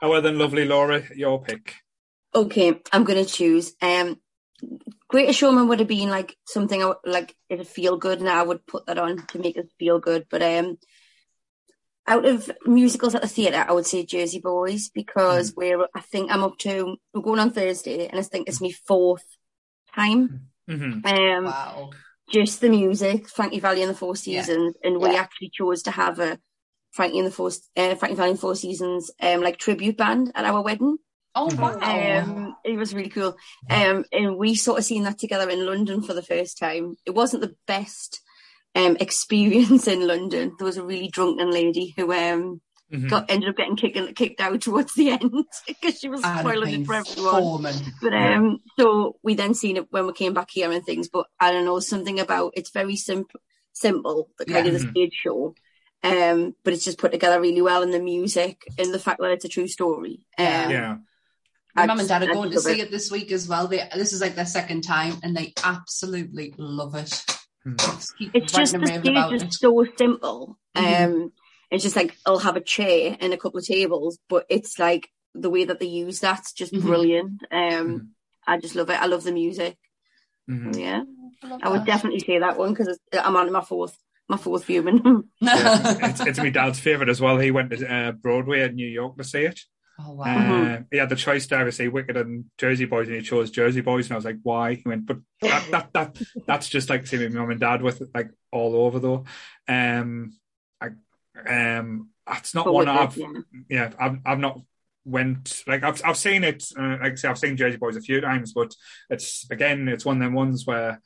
Oh, 0.00 0.10
well 0.10 0.22
then, 0.22 0.38
lovely 0.38 0.64
Laura, 0.64 1.02
your 1.16 1.42
pick. 1.42 1.74
Okay, 2.32 2.80
I'm 2.92 3.02
gonna 3.02 3.24
choose. 3.24 3.72
Um, 3.82 4.20
Greatest 5.08 5.40
Showman 5.40 5.66
would 5.66 5.80
have 5.80 5.88
been 5.88 6.08
like 6.08 6.36
something 6.46 6.80
I 6.80 6.86
would, 6.86 6.98
like 7.04 7.34
it'd 7.48 7.66
feel 7.66 7.96
good, 7.96 8.20
and 8.20 8.28
I 8.28 8.44
would 8.44 8.64
put 8.64 8.86
that 8.86 8.96
on 8.96 9.26
to 9.26 9.40
make 9.40 9.58
us 9.58 9.64
feel 9.76 9.98
good. 9.98 10.26
But 10.30 10.42
um, 10.42 10.78
out 12.06 12.26
of 12.26 12.48
musicals 12.64 13.16
at 13.16 13.22
the 13.22 13.28
theatre, 13.28 13.64
I 13.68 13.72
would 13.72 13.86
say 13.86 14.06
Jersey 14.06 14.38
Boys 14.38 14.88
because 14.88 15.52
we're 15.56 15.88
I 15.96 16.00
think 16.00 16.30
I'm 16.30 16.44
up 16.44 16.58
to 16.58 16.96
we're 17.12 17.20
going 17.20 17.40
on 17.40 17.50
Thursday, 17.50 18.06
and 18.06 18.20
I 18.20 18.22
think 18.22 18.46
it's 18.46 18.60
my 18.60 18.70
fourth 18.86 19.26
time. 19.96 20.47
Hmm 20.68 21.00
Um, 21.04 21.44
wow. 21.44 21.90
just 22.30 22.60
the 22.60 22.68
music, 22.68 23.28
Frankie 23.28 23.60
Valli 23.60 23.82
and 23.82 23.90
the 23.90 23.94
Four 23.96 24.14
Yeah. 24.24 24.42
Seasons, 24.42 24.76
and 24.84 24.98
we 25.00 25.10
Yeah. 25.10 25.20
actually 25.20 25.50
chose 25.50 25.82
to 25.84 25.90
have 25.90 26.18
a 26.18 26.38
Frankie 26.92 27.18
and 27.18 27.26
the 27.26 27.30
Four 27.32 27.50
uh, 27.76 27.94
Frankie 27.94 28.16
Valli 28.16 28.30
and 28.30 28.40
Four 28.40 28.54
Seasons 28.54 29.10
um 29.20 29.40
like 29.40 29.58
tribute 29.58 29.96
band 29.96 30.32
at 30.34 30.44
our 30.44 30.62
wedding. 30.62 30.98
Oh 31.34 31.54
wow. 31.54 31.78
Um, 31.80 32.56
it 32.64 32.76
was 32.76 32.94
really 32.94 33.10
cool. 33.10 33.36
Um, 33.70 34.04
and 34.12 34.36
we 34.36 34.54
sort 34.54 34.78
of 34.78 34.84
seen 34.84 35.04
that 35.04 35.18
together 35.18 35.48
in 35.48 35.64
London 35.64 36.02
for 36.02 36.12
the 36.14 36.22
first 36.22 36.58
time. 36.58 36.96
It 37.06 37.14
wasn't 37.14 37.42
the 37.42 37.54
best 37.66 38.20
um 38.74 38.96
experience 39.00 39.86
in 39.86 40.06
London. 40.06 40.52
There 40.58 40.66
was 40.66 40.76
a 40.76 40.84
really 40.84 41.08
drunken 41.08 41.50
lady 41.50 41.94
who 41.96 42.12
um 42.12 42.60
hmm 42.90 43.06
got 43.08 43.30
ended 43.30 43.48
up 43.50 43.56
getting 43.56 43.76
kicked 43.76 44.16
kicked 44.16 44.40
out 44.40 44.60
towards 44.66 44.94
the 44.94 45.10
end 45.10 45.32
because 45.66 45.98
she 45.98 46.08
was 46.08 46.24
I'd 46.24 46.40
spoiling 46.40 46.82
it 46.82 46.86
for 46.86 46.94
everyone. 46.94 47.42
foreman. 47.42 47.76
But 48.00 48.12
Yeah. 48.12 48.36
um, 48.38 48.58
so 48.78 49.16
we 49.22 49.34
then 49.34 49.54
seen 49.54 49.76
it 49.76 49.86
when 49.90 50.06
we 50.06 50.12
came 50.12 50.32
back 50.34 50.50
here 50.50 50.70
and 50.70 50.84
things. 50.84 51.08
But 51.08 51.26
I 51.38 51.52
don't 51.52 51.64
know 51.66 51.80
something 51.80 52.18
about 52.18 52.52
it's 52.56 52.70
very 52.70 52.96
simple, 52.96 53.40
simple, 53.72 54.30
the 54.38 54.46
kind 54.46 54.66
Yeah. 54.66 54.72
of 54.72 54.80
the 54.80 54.86
Mhm. 54.86 54.90
stage 54.90 55.14
show. 55.22 55.54
Um, 56.02 56.54
but 56.62 56.72
it's 56.72 56.84
just 56.84 56.98
put 56.98 57.10
together 57.12 57.40
really 57.40 57.60
well, 57.60 57.82
and 57.82 57.92
the 57.92 57.98
music 58.00 58.62
and 58.78 58.94
the 58.94 59.00
fact 59.00 59.20
that 59.20 59.32
it's 59.32 59.44
a 59.44 59.48
true 59.48 59.66
story. 59.68 60.20
Um, 60.38 60.44
Yeah. 60.46 60.70
Yeah. 60.70 60.96
My 61.74 61.86
mum 61.86 62.00
and 62.00 62.08
dad 62.08 62.22
are 62.22 62.32
going 62.32 62.50
to 62.52 62.60
see 62.60 62.80
it 62.80 62.90
this 62.90 63.10
week 63.10 63.30
as 63.32 63.46
well. 63.46 63.68
They, 63.68 63.86
this 63.94 64.12
is 64.12 64.20
like 64.20 64.34
their 64.34 64.46
second 64.46 64.82
time, 64.82 65.14
and 65.22 65.36
they 65.36 65.52
absolutely 65.62 66.54
love 66.56 66.94
it. 66.94 67.24
Hmm. 67.64 67.76
Just 67.76 68.14
It's 68.18 68.52
just 68.52 68.72
the 68.72 68.78
and 68.78 68.88
raving 68.88 69.10
about 69.16 69.28
stage 69.30 69.42
it. 69.42 69.48
is 69.48 69.58
so 69.58 69.84
simple. 69.96 70.58
Mhm. 70.76 71.04
Um, 71.04 71.32
it's 71.70 71.82
just 71.84 71.96
like 71.96 72.16
I'll 72.26 72.38
have 72.38 72.56
a 72.56 72.60
chair 72.60 73.16
and 73.20 73.32
a 73.32 73.36
couple 73.36 73.58
of 73.58 73.66
tables, 73.66 74.18
but 74.28 74.46
it's 74.48 74.78
like 74.78 75.10
the 75.34 75.50
way 75.50 75.64
that 75.64 75.78
they 75.80 75.86
use 75.86 76.20
that's 76.20 76.52
just 76.52 76.72
Mhm. 76.72 76.82
brilliant. 76.82 77.42
Um, 77.50 77.60
Mhm. 77.60 78.08
I 78.46 78.58
just 78.58 78.74
love 78.74 78.90
it. 78.90 79.00
I 79.00 79.06
love 79.06 79.24
the 79.24 79.32
music. 79.32 79.76
hmm 80.48 80.72
Yeah, 80.78 81.02
love 81.42 81.60
I 81.62 81.68
would 81.68 81.84
definitely 81.84 82.20
say 82.20 82.38
that 82.38 82.58
one 82.58 82.72
because 82.72 82.98
I'm 83.12 83.36
on 83.36 83.52
my 83.52 83.60
fourth, 83.60 83.96
my 84.28 84.36
fourth 84.38 84.64
viewing. 84.64 85.24
Yeah. 85.40 85.98
it's, 86.08 86.20
it's 86.20 86.38
my 86.38 86.50
dad's 86.50 86.78
favourite 86.80 87.10
as 87.10 87.20
well. 87.20 87.38
He 87.38 87.50
went 87.50 87.70
to 87.70 87.86
uh, 87.94 88.12
Broadway 88.12 88.62
in 88.62 88.74
New 88.74 88.88
York 88.88 89.18
to 89.18 89.24
see 89.24 89.42
it. 89.44 89.60
oh 90.00 90.10
Uh, 90.12 90.14
wow. 90.14 90.24
Mhm. 90.24 90.86
He 90.90 90.96
had 90.98 91.08
the 91.10 91.16
choice 91.16 91.46
to 91.48 91.64
to 91.64 91.72
see 91.72 91.88
Wicked 91.88 92.16
and 92.16 92.46
Jersey 92.56 92.86
Boys, 92.86 93.08
and 93.08 93.16
he 93.16 93.22
chose 93.22 93.50
Jersey 93.50 93.82
Boys. 93.82 94.06
And 94.06 94.12
I 94.12 94.16
was 94.16 94.24
like, 94.24 94.38
"Why?" 94.42 94.74
He 94.74 94.82
went, 94.86 95.06
"But 95.06 95.18
that, 95.42 95.70
that, 95.70 95.92
that 95.92 96.16
that's 96.46 96.68
just 96.68 96.88
like 96.90 97.06
seeing 97.06 97.32
my 97.34 97.40
mum 97.40 97.50
and 97.50 97.60
dad 97.60 97.82
with 97.82 98.00
it, 98.00 98.08
like 98.14 98.30
all 98.50 98.74
over 98.74 98.98
though." 98.98 99.24
Um, 99.68 100.32
I, 100.46 100.47
um, 101.46 102.10
that's 102.26 102.54
not 102.54 102.72
one 102.72 102.88
I've 102.88 103.16
yeah. 103.16 103.32
yeah, 103.68 103.90
I've 103.98 104.18
I've 104.24 104.38
not 104.38 104.60
went 105.04 105.62
like 105.66 105.82
I've 105.82 106.00
I've 106.04 106.16
seen 106.16 106.44
it. 106.44 106.64
Uh, 106.78 106.98
like 107.00 107.12
I 107.12 107.14
say, 107.14 107.28
I've 107.28 107.38
seen 107.38 107.56
Jersey 107.56 107.76
Boys 107.76 107.96
a 107.96 108.00
few 108.00 108.20
times, 108.20 108.52
but 108.52 108.74
it's 109.10 109.46
again, 109.50 109.88
it's 109.88 110.04
one 110.04 110.16
of 110.16 110.22
them 110.22 110.34
ones 110.34 110.66
where 110.66 111.00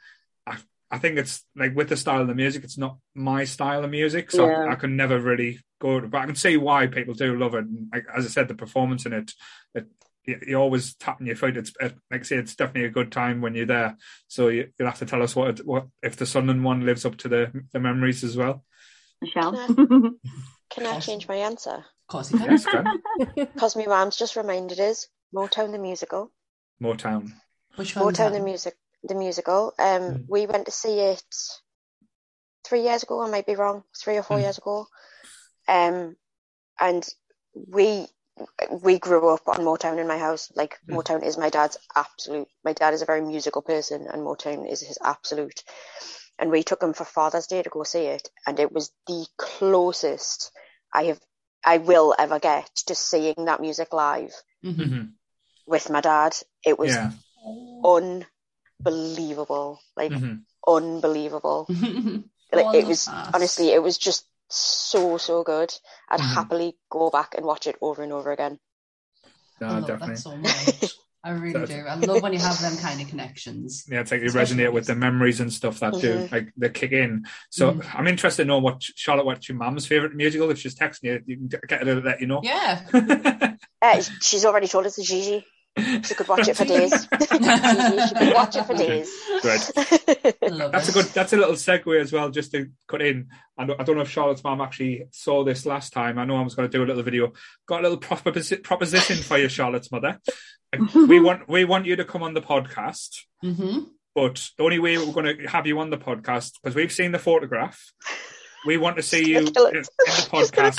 I 0.46 0.56
I 0.90 0.98
think 0.98 1.18
it's 1.18 1.44
like 1.56 1.74
with 1.76 1.88
the 1.88 1.96
style 1.96 2.20
of 2.22 2.28
the 2.28 2.34
music, 2.34 2.64
it's 2.64 2.78
not 2.78 2.98
my 3.14 3.44
style 3.44 3.84
of 3.84 3.90
music, 3.90 4.30
so 4.30 4.46
Yeah. 4.48 4.66
I, 4.68 4.72
I 4.72 4.74
can 4.74 4.96
never 4.96 5.18
really 5.18 5.60
go. 5.80 6.00
But 6.00 6.18
I 6.18 6.26
can 6.26 6.34
see 6.36 6.56
why 6.56 6.86
people 6.86 7.14
do 7.14 7.38
love 7.38 7.54
it. 7.54 7.64
And 7.64 7.88
like 7.92 8.06
as 8.14 8.24
I 8.26 8.28
said, 8.28 8.48
the 8.48 8.54
performance 8.54 9.06
in 9.06 9.12
it, 9.12 9.32
it 9.74 9.86
you- 10.24 10.40
you're 10.46 10.60
always 10.60 10.94
tapping 10.94 11.26
your 11.26 11.36
foot. 11.36 11.56
It's 11.56 11.72
it, 11.80 11.94
like 12.10 12.20
I 12.20 12.24
say, 12.24 12.36
it's 12.36 12.54
definitely 12.56 12.84
a 12.88 12.90
good 12.90 13.10
time 13.10 13.40
when 13.40 13.54
you're 13.54 13.66
there. 13.66 13.96
So 14.28 14.48
you, 14.48 14.68
you'll 14.78 14.88
have 14.88 14.98
to 15.00 15.06
tell 15.06 15.22
us 15.22 15.34
what 15.36 15.58
what 15.60 15.86
if 16.02 16.16
the 16.16 16.26
Sunderland 16.26 16.64
one 16.64 16.84
lives 16.86 17.04
up 17.04 17.16
to 17.18 17.28
the 17.28 17.64
the 17.72 17.80
memories 17.80 18.22
as 18.24 18.36
well. 18.36 18.64
Michelle. 19.22 19.52
Can 20.70 20.86
I 20.86 20.98
change 21.00 21.28
my 21.28 21.36
answer? 21.36 21.76
Of 21.76 22.06
course 22.08 22.30
you 22.32 22.38
can. 22.38 22.50
Yes, 22.50 22.66
Glenn. 22.66 22.90
Because 23.36 23.76
my 23.76 23.86
mum's 23.86 24.16
just 24.16 24.36
reminded 24.36 24.80
us 24.80 25.06
Motown 25.34 25.70
the 25.72 25.78
musical. 25.78 26.30
Motown. 26.82 27.32
Which 27.76 27.94
one? 27.96 28.12
Motown 28.12 28.32
the 28.32 28.40
music, 28.40 28.74
the 29.04 29.14
musical. 29.14 29.72
Um, 29.78 30.02
Mm. 30.02 30.24
we 30.28 30.46
went 30.46 30.66
to 30.66 30.72
see 30.72 30.98
it 30.98 31.22
three 32.64 32.82
years 32.82 33.02
ago. 33.02 33.22
I 33.22 33.30
might 33.30 33.46
be 33.46 33.54
wrong. 33.54 33.84
Three 34.02 34.16
or 34.16 34.22
four 34.22 34.38
Mm. 34.38 34.42
years 34.42 34.58
ago. 34.58 34.86
Um, 35.68 36.16
and 36.80 37.06
we 37.54 38.06
we 38.82 38.98
grew 38.98 39.28
up 39.28 39.46
on 39.46 39.58
Motown 39.58 39.98
in 39.98 40.08
my 40.08 40.16
house. 40.18 40.50
Like 40.56 40.78
Mm. 40.88 40.96
Motown 40.96 41.22
is 41.24 41.36
my 41.36 41.50
dad's 41.50 41.76
absolute. 41.94 42.48
My 42.64 42.72
dad 42.72 42.94
is 42.94 43.02
a 43.02 43.06
very 43.06 43.20
musical 43.20 43.60
person, 43.62 44.06
and 44.10 44.22
Motown 44.22 44.70
is 44.70 44.80
his 44.80 44.98
absolute. 45.04 45.62
And 46.38 46.50
we 46.50 46.62
took 46.62 46.82
him 46.82 46.92
for 46.94 47.04
Father's 47.04 47.46
Day 47.46 47.62
to 47.62 47.70
go 47.70 47.84
see 47.84 48.04
it, 48.06 48.28
and 48.46 48.58
it 48.60 48.72
was 48.72 48.92
the 49.06 49.26
closest 49.38 50.50
I 50.92 51.04
have, 51.04 51.20
I 51.64 51.78
will 51.78 52.14
ever 52.18 52.38
get 52.40 52.74
to 52.86 52.94
seeing 52.94 53.44
that 53.46 53.60
music 53.60 53.92
live 53.92 54.34
Mhm. 54.62 54.76
hmm 54.84 55.02
with 55.66 55.90
my 55.90 56.00
dad. 56.00 56.36
It 56.64 56.78
was 56.78 56.96
Yeah. 56.96 57.10
unbelievable, 58.84 59.80
like 59.96 60.12
hmm 60.12 60.34
unbelievable. 60.66 61.68
Like, 62.52 62.66
it 62.74 62.86
was 62.86 63.06
that. 63.06 63.34
honestly, 63.34 63.70
it 63.70 63.82
was 63.82 63.98
just 63.98 64.26
so 64.50 65.18
so 65.18 65.42
good. 65.42 65.72
I'd 66.08 66.20
Mhm. 66.20 66.34
happily 66.34 66.76
go 66.90 67.10
back 67.10 67.34
and 67.34 67.46
watch 67.46 67.66
it 67.66 67.76
over 67.80 68.02
and 68.02 68.12
over 68.12 68.32
again. 68.32 68.60
No, 69.60 69.80
definitely. 69.80 70.14
that 70.14 70.18
so 70.18 70.36
much. 70.36 70.98
I 71.24 71.30
really 71.30 71.52
That's- 71.52 71.68
do. 71.68 71.86
I 71.86 71.94
love 71.94 72.20
when 72.22 72.32
you 72.32 72.40
have 72.40 72.60
them 72.60 72.76
kind 72.78 73.00
of 73.00 73.08
connections. 73.08 73.84
Yeah, 73.88 74.00
it's 74.00 74.10
like 74.10 74.20
you 74.22 74.26
Especially 74.26 74.56
resonate 74.64 74.72
with 74.72 74.86
the 74.86 74.96
memories 74.96 75.38
and 75.40 75.52
stuff 75.52 75.78
that 75.80 75.92
do 75.94 76.14
Mhm. 76.18 76.32
like 76.32 76.52
they 76.56 76.68
kick 76.70 76.90
in. 76.92 77.26
So 77.50 77.72
Mhm. 77.74 77.94
I'm 77.94 78.08
interested 78.08 78.42
to 78.42 78.48
know 78.48 78.58
what 78.58 78.82
Charlotte, 78.82 79.26
what's 79.26 79.48
your 79.48 79.56
mum's 79.56 79.86
favorite 79.86 80.14
musical? 80.16 80.50
If 80.50 80.58
she's 80.58 80.74
texting 80.74 81.04
you, 81.04 81.20
you 81.26 81.36
can 81.36 81.46
get 81.48 81.60
get 81.68 81.86
her 81.86 81.94
to 81.94 82.00
let 82.00 82.20
you 82.20 82.26
know. 82.26 82.40
Yeah. 82.42 82.80
Uh, 83.82 84.00
she's 84.20 84.44
already 84.44 84.68
told 84.68 84.86
us 84.86 84.94
the 84.94 85.02
Gigi. 85.02 85.44
She 86.04 86.14
could 86.14 86.28
watch 86.28 86.46
it 86.46 86.56
for 86.56 86.64
days. 86.64 86.92
Gigi, 87.20 88.06
she 88.08 88.14
could 88.14 88.34
watch 88.34 88.54
it 88.54 88.64
for 88.64 88.74
days. 88.74 89.10
Right. 89.42 90.34
I 90.40 90.46
love 90.48 90.70
That's 90.70 90.88
a 90.88 90.92
good. 90.92 91.06
That's 91.06 91.32
a 91.32 91.36
little 91.36 91.54
segue 91.54 92.00
as 92.00 92.12
well, 92.12 92.30
just 92.30 92.52
to 92.52 92.68
cut 92.86 93.02
in. 93.02 93.28
I 93.58 93.64
don't, 93.66 93.80
I 93.80 93.82
don't 93.82 93.96
know 93.96 94.02
if 94.02 94.10
Charlotte's 94.10 94.44
mum 94.44 94.60
actually 94.60 95.08
saw 95.10 95.42
this 95.42 95.66
last 95.66 95.92
time. 95.92 96.16
I 96.18 96.24
know 96.24 96.36
I 96.36 96.42
was 96.42 96.54
going 96.54 96.70
to 96.70 96.76
do 96.78 96.84
a 96.84 96.86
little 96.86 97.02
video. 97.02 97.32
Got 97.66 97.80
a 97.80 97.88
little 97.88 97.98
proposi- 97.98 98.62
proposition 98.62 99.16
for 99.16 99.36
you, 99.38 99.48
Charlotte's 99.48 99.90
mother. 99.90 100.20
We 100.94 101.20
want 101.26 101.48
we 101.48 101.64
want 101.64 101.86
you 101.86 101.96
to 101.96 102.04
come 102.04 102.22
on 102.22 102.34
the 102.34 102.42
podcast 102.42 103.10
hmm 103.42 103.80
But 104.14 104.50
the 104.56 104.64
only 104.64 104.78
way 104.78 104.98
we're 104.98 105.12
going 105.12 105.36
to 105.38 105.46
have 105.48 105.66
you 105.66 105.78
on 105.80 105.90
the 105.90 105.98
podcast 105.98 106.52
because 106.62 106.74
we've 106.76 106.92
seen 106.92 107.12
the 107.12 107.18
photograph. 107.18 107.78
We 108.66 108.76
want 108.76 108.96
to 108.96 109.02
see 109.02 109.24
you 109.26 109.38
in, 109.38 109.46
in 109.46 109.52
the 109.52 109.88
podcast 110.34 110.78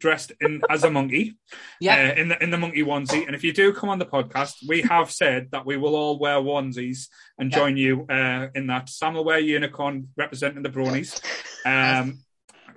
dressed 0.00 0.32
in 0.40 0.60
as 0.68 0.84
a 0.84 0.90
monkey, 0.90 1.36
Yeah. 1.80 1.94
uh, 2.10 2.20
in 2.20 2.28
the 2.28 2.42
in 2.42 2.50
the 2.50 2.58
monkey 2.58 2.82
onesie. 2.82 3.24
And 3.26 3.34
if 3.34 3.42
you 3.44 3.52
do 3.54 3.72
come 3.72 3.88
on 3.88 3.98
the 3.98 4.04
podcast, 4.06 4.54
we 4.68 4.82
have 4.82 5.10
said 5.10 5.50
that 5.52 5.64
we 5.64 5.76
will 5.78 5.94
all 5.94 6.18
wear 6.18 6.36
onesies 6.36 7.08
and 7.38 7.50
Yeah. 7.50 7.58
join 7.58 7.76
you 7.78 8.04
uh, 8.10 8.48
in 8.54 8.66
that. 8.66 8.88
Sam 8.90 9.14
will 9.14 9.24
wear 9.24 9.38
unicorn 9.38 10.08
representing 10.16 10.62
the 10.62 10.70
bronies. 10.70 11.10
Um, 11.66 12.18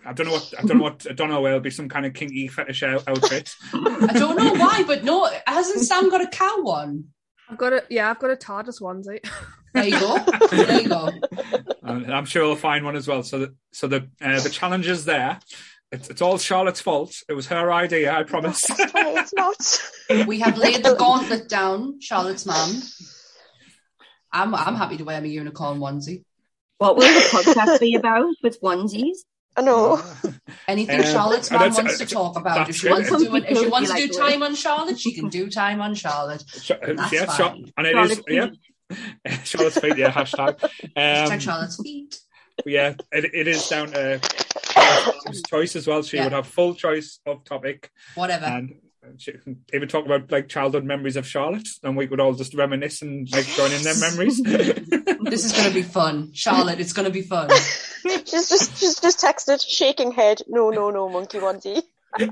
I 0.06 0.14
don't 0.14 0.28
know 0.28 0.34
what 0.34 0.54
I 0.58 0.62
don't 0.64 0.78
know 0.78 0.84
what 0.84 1.08
I 1.10 1.14
don't 1.14 1.30
know. 1.30 1.41
where 1.41 1.52
It'll 1.52 1.62
be 1.62 1.70
some 1.70 1.89
kind 1.89 2.06
of 2.06 2.14
kinky 2.14 2.48
fetish 2.48 2.84
outfit. 2.84 3.54
I 3.74 4.14
don't 4.14 4.38
know 4.38 4.54
why, 4.54 4.84
but 4.86 5.04
no, 5.04 5.30
hasn't 5.45 5.86
Sam 5.86 6.10
got 6.10 6.22
a 6.22 6.28
cow 6.28 6.62
one? 6.62 7.06
I've 7.50 7.58
got 7.58 7.74
a 7.74 7.84
yeah, 7.89 8.10
I've 8.10 8.20
got 8.20 8.32
a 8.32 8.36
TARDIS 8.36 8.82
onesie. 8.82 9.26
There 9.74 9.86
you 9.86 10.00
go. 10.00 10.18
There 10.50 10.82
you 10.82 10.89
go. 10.89 11.10
And 11.84 12.12
I'm 12.14 12.26
sure 12.26 12.45
we'll 12.45 12.56
find 12.56 12.84
one 12.84 12.95
as 12.95 13.08
well. 13.08 13.24
So 13.24 13.39
the 13.39 13.56
so 13.72 13.88
the 13.88 14.10
uh, 14.22 14.39
the 14.39 14.50
challenge 14.50 14.88
is 14.88 15.06
there. 15.06 15.39
It's, 15.91 16.10
it's 16.10 16.22
all 16.22 16.38
Charlotte's 16.38 16.82
fault. 16.82 17.16
It 17.30 17.34
was 17.34 17.48
her 17.48 17.72
idea, 17.72 18.12
I 18.14 18.24
promise. 18.24 18.66
Hey, 18.68 18.86
it's 18.93 19.34
not. 19.34 20.28
We 20.28 20.39
have 20.41 20.58
laid 20.58 20.84
the 20.84 20.95
gauntlet 20.95 21.48
down, 21.48 22.02
Charlotte's 22.02 22.45
mum. 22.45 22.82
I'm 24.32 24.54
I'm 24.54 24.76
happy 24.76 24.98
to 24.98 25.06
wear 25.06 25.22
my 25.22 25.28
unicorn 25.28 25.80
onesie. 25.80 26.24
What 26.78 26.98
will 26.98 27.08
the 27.08 27.28
podcast 27.32 27.80
be 27.80 27.95
about 27.95 28.36
with 28.43 28.60
onesies? 28.62 29.20
I 29.58 29.62
know. 29.64 29.99
Anything 30.68 30.99
Um, 30.99 31.05
Charlotte's 31.05 31.49
and 31.49 31.60
mum 31.60 31.70
that's- 31.72 31.84
wants 31.84 31.97
to 31.97 32.05
talk 32.05 32.38
about. 32.38 32.70
If 32.70 32.76
she 32.76 32.88
it. 32.88 32.91
wants 32.91 33.10
to 33.10 33.18
do 33.18 33.36
it, 33.36 33.45
if 33.49 33.58
she 33.58 33.68
wants 33.68 33.91
to 33.91 33.97
do 34.08 34.14
time 34.14 34.43
on 34.43 34.53
Charlotte, 34.55 34.99
she 34.99 35.14
can 35.14 35.30
do 35.30 35.49
time 35.49 35.82
on 35.82 35.95
Charlotte. 35.95 36.43
Sh- 36.62 36.72
uh, 36.72 36.78
That's 36.95 37.12
yeah, 37.12 37.26
Char- 37.26 37.36
fine. 37.49 37.72
and 37.78 37.88
it 37.88 37.95
is 37.97 38.22
Charlotte 38.28 38.58
yeah. 39.26 39.38
Charlotte's 39.43 39.80
feet, 39.80 39.97
yeah, 39.97 40.12
hashtag. 40.12 40.60
Hashtag 40.95 41.32
Um, 41.32 41.39
Charlotte's 41.39 41.82
feet. 41.82 42.20
yeah, 42.66 42.93
it, 43.12 43.26
it 43.34 43.47
is 43.47 43.68
down 43.68 43.88
to 43.91 44.20
choice 45.49 45.76
as 45.76 45.88
well. 45.88 46.03
She 46.03 46.18
Yeah. 46.18 46.26
would 46.26 46.34
have 46.34 46.47
full 46.47 46.76
choice 46.76 47.20
of 47.26 47.43
topic, 47.43 47.89
Whatever. 48.16 48.45
and 48.45 48.76
she 49.18 49.32
can 49.34 49.64
even 49.74 49.88
talk 49.88 50.05
about 50.05 50.32
like 50.32 50.49
childhood 50.49 50.84
memories 50.84 51.16
of 51.16 51.26
Charlotte, 51.28 51.68
and 51.84 51.95
we 51.95 52.08
could 52.08 52.20
all 52.20 52.34
just 52.34 52.53
reminisce 52.53 53.01
and 53.01 53.30
like 53.32 53.45
join 53.45 53.72
in 53.72 53.84
their 53.84 53.97
memories. 53.97 54.41
This 55.30 55.43
is 55.43 55.51
going 55.51 55.68
to 55.68 55.74
be 55.74 55.82
fun, 55.82 56.32
Charlotte. 56.34 56.80
It's 56.80 56.93
going 56.93 57.05
to 57.05 57.12
be 57.12 57.22
fun. 57.22 57.49
she's 58.26 58.32
just 58.49 58.78
she's 58.80 58.99
just 58.99 59.20
texted, 59.20 59.64
shaking 59.68 60.14
head. 60.14 60.41
No, 60.47 60.70
no, 60.70 60.89
no, 60.89 61.10
monkey 61.10 61.39
onesie. 61.39 61.84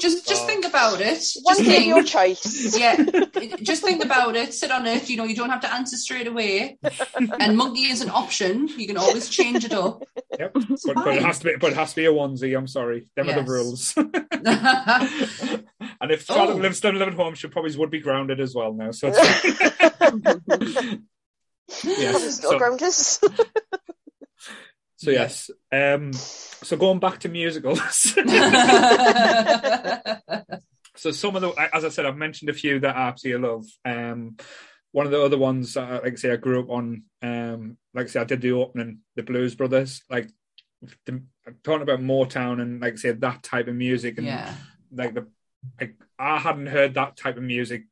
Just 0.00 0.28
just 0.28 0.44
Oh. 0.44 0.46
think 0.46 0.64
about 0.64 1.00
it. 1.00 1.16
Just 1.16 1.40
One 1.44 1.56
day 1.64 1.84
your 1.86 2.04
think. 2.04 2.08
choice. 2.08 2.78
Yeah, 2.84 2.94
just 3.62 3.82
think 3.82 4.04
about 4.04 4.36
it. 4.36 4.54
Sit 4.54 4.70
on 4.70 4.86
it. 4.86 5.10
You 5.10 5.16
know, 5.16 5.24
you 5.24 5.34
don't 5.34 5.50
have 5.50 5.60
to 5.62 5.74
answer 5.74 5.96
straight 5.96 6.28
away. 6.28 6.78
And 7.40 7.56
monkey 7.56 7.90
is 7.90 8.00
an 8.00 8.08
option. 8.10 8.68
You 8.68 8.86
can 8.86 8.96
always 8.96 9.28
change 9.28 9.64
it 9.64 9.72
up. 9.72 10.04
yep, 10.38 10.52
but, 10.54 10.94
but 10.94 11.16
it 11.16 11.22
has 11.22 11.40
to 11.40 11.44
be, 11.46 11.56
but 11.60 11.72
it 11.72 11.76
has 11.76 11.90
to 11.90 11.96
be 11.96 12.06
a 12.06 12.12
onesie. 12.12 12.56
I'm 12.56 12.68
sorry, 12.68 13.08
them 13.16 13.28
are 13.28 13.42
the 13.42 13.44
rules. 13.50 13.92
and 13.96 14.14
if 16.12 16.24
Charlotte 16.24 16.54
Oh. 16.54 16.62
lives 16.62 16.78
still 16.78 16.92
live 16.92 17.08
at 17.08 17.14
home, 17.14 17.34
she 17.34 17.48
probably 17.48 17.76
would 17.76 17.90
be 17.90 17.98
grounded 18.00 18.38
as 18.40 18.54
well 18.54 18.72
now. 18.72 18.92
So 18.92 19.08
it's- 19.08 20.96
yes, 21.82 22.36
Still 22.36 22.50
so- 22.52 22.58
grounders. 22.58 23.20
So 24.98 25.12
yes. 25.12 25.50
Um 25.72 26.12
so 26.12 26.76
going 26.76 26.98
back 26.98 27.20
to 27.20 27.28
musicals. 27.28 27.80
so 30.96 31.12
some 31.12 31.36
of 31.36 31.42
the 31.42 31.68
as 31.72 31.84
I 31.84 31.88
said, 31.88 32.04
I've 32.04 32.16
mentioned 32.16 32.50
a 32.50 32.54
few 32.54 32.80
that 32.80 32.96
I 32.96 33.08
absolutely 33.08 33.48
love. 33.48 33.66
Um 33.84 34.36
one 34.90 35.06
of 35.06 35.12
the 35.12 35.22
other 35.22 35.38
ones 35.38 35.76
uh, 35.76 36.00
like 36.02 36.14
I 36.14 36.16
say 36.16 36.32
I 36.32 36.36
grew 36.36 36.60
up 36.60 36.70
on 36.70 37.04
um 37.22 37.76
like 37.94 38.06
I 38.06 38.08
say 38.08 38.20
I 38.20 38.24
did 38.24 38.40
the 38.40 38.52
opening, 38.52 38.98
the 39.14 39.22
Blues 39.22 39.54
Brothers, 39.54 40.02
like 40.10 40.28
the, 41.06 41.22
talking 41.62 41.82
about 41.82 42.00
Motown 42.00 42.60
and 42.60 42.80
like 42.80 42.94
I 42.94 42.96
say 42.96 43.12
that 43.12 43.44
type 43.44 43.68
of 43.68 43.76
music 43.76 44.18
and 44.18 44.26
yeah. 44.26 44.52
like 44.92 45.14
the 45.14 45.28
like 45.80 45.94
I 46.18 46.38
hadn't 46.38 46.66
heard 46.66 46.94
that 46.94 47.16
type 47.16 47.36
of 47.36 47.44
music 47.44 47.84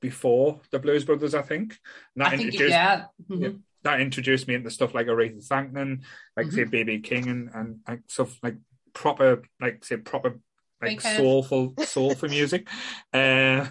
before 0.00 0.60
the 0.70 0.78
Blues 0.78 1.06
Brothers, 1.06 1.34
I 1.34 1.40
think. 1.40 1.78
And 2.14 2.22
that 2.22 2.34
I 2.34 2.36
think 2.36 2.52
introduced 2.52 2.72
yeah. 2.72 3.04
Mhm. 3.30 3.40
Yeah. 3.40 3.48
That 3.84 4.00
introduced 4.00 4.48
me 4.48 4.54
into 4.54 4.70
stuff 4.70 4.94
like 4.94 5.06
Aretha 5.06 5.46
Franklin, 5.46 6.02
like 6.36 6.50
say 6.50 6.64
Mm-hmm. 6.64 6.90
BB 6.90 7.04
King 7.04 7.28
and, 7.28 7.50
and 7.54 7.78
like 7.86 8.00
stuff 8.08 8.38
like 8.42 8.56
proper 8.92 9.42
like 9.60 9.84
say 9.84 9.96
proper 9.98 10.40
like 10.82 10.90
Big 10.90 11.02
head. 11.02 11.16
soulful 11.18 11.74
soulful 11.84 12.28
music. 12.28 12.68
Uh 13.14 13.66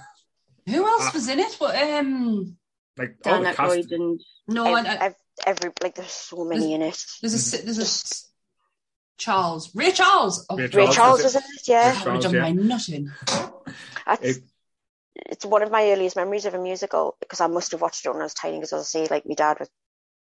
Who 0.67 0.85
else 0.87 1.07
Ah. 1.07 1.11
was 1.13 1.27
in 1.27 1.39
it? 1.39 1.57
But 1.59 1.75
um, 1.75 2.55
like 2.97 3.17
all 3.25 3.41
the 3.43 3.53
cast 3.53 3.91
and 3.91 4.21
no, 4.47 4.73
I, 4.75 4.79
Ev- 4.79 4.85
I, 4.87 5.05
ev- 5.07 5.15
every 5.47 5.71
like 5.81 5.95
there's 5.95 6.11
so 6.11 6.45
many 6.45 6.73
in 6.73 6.81
it. 6.81 7.03
there's 7.21 7.53
a 7.53 7.63
there's 7.65 7.79
a 7.79 7.81
s- 7.81 8.29
Charles 9.17 9.73
Ray 9.75 9.91
Charles. 9.91 10.45
Oh, 10.49 10.57
Ray 10.57 10.65
Ray 10.67 10.69
Charles 10.69 10.95
Charles 10.95 11.19
is 11.19 11.25
was 11.25 11.35
it? 11.35 11.43
in 11.43 11.43
it, 11.55 11.67
yeah. 11.67 11.93
I've 11.97 12.03
Charles, 12.03 12.23
done 12.23 12.33
yeah. 12.33 12.41
my 12.41 12.51
nutting. 12.51 13.11
That's, 14.05 14.39
it's 15.15 15.45
one 15.45 15.61
of 15.61 15.71
my 15.71 15.89
earliest 15.91 16.15
memories 16.15 16.45
of 16.45 16.53
a 16.55 16.59
musical 16.59 17.15
because 17.19 17.39
I 17.39 17.47
must 17.47 17.71
have 17.71 17.81
watched 17.81 18.05
it 18.05 18.09
when 18.09 18.19
I 18.21 18.25
was 18.25 18.33
tiny 18.33 18.57
because 18.57 18.73
as 18.73 18.81
I 18.81 18.83
say, 18.83 19.07
like 19.09 19.25
my 19.25 19.35
dad 19.35 19.57
was 19.59 19.69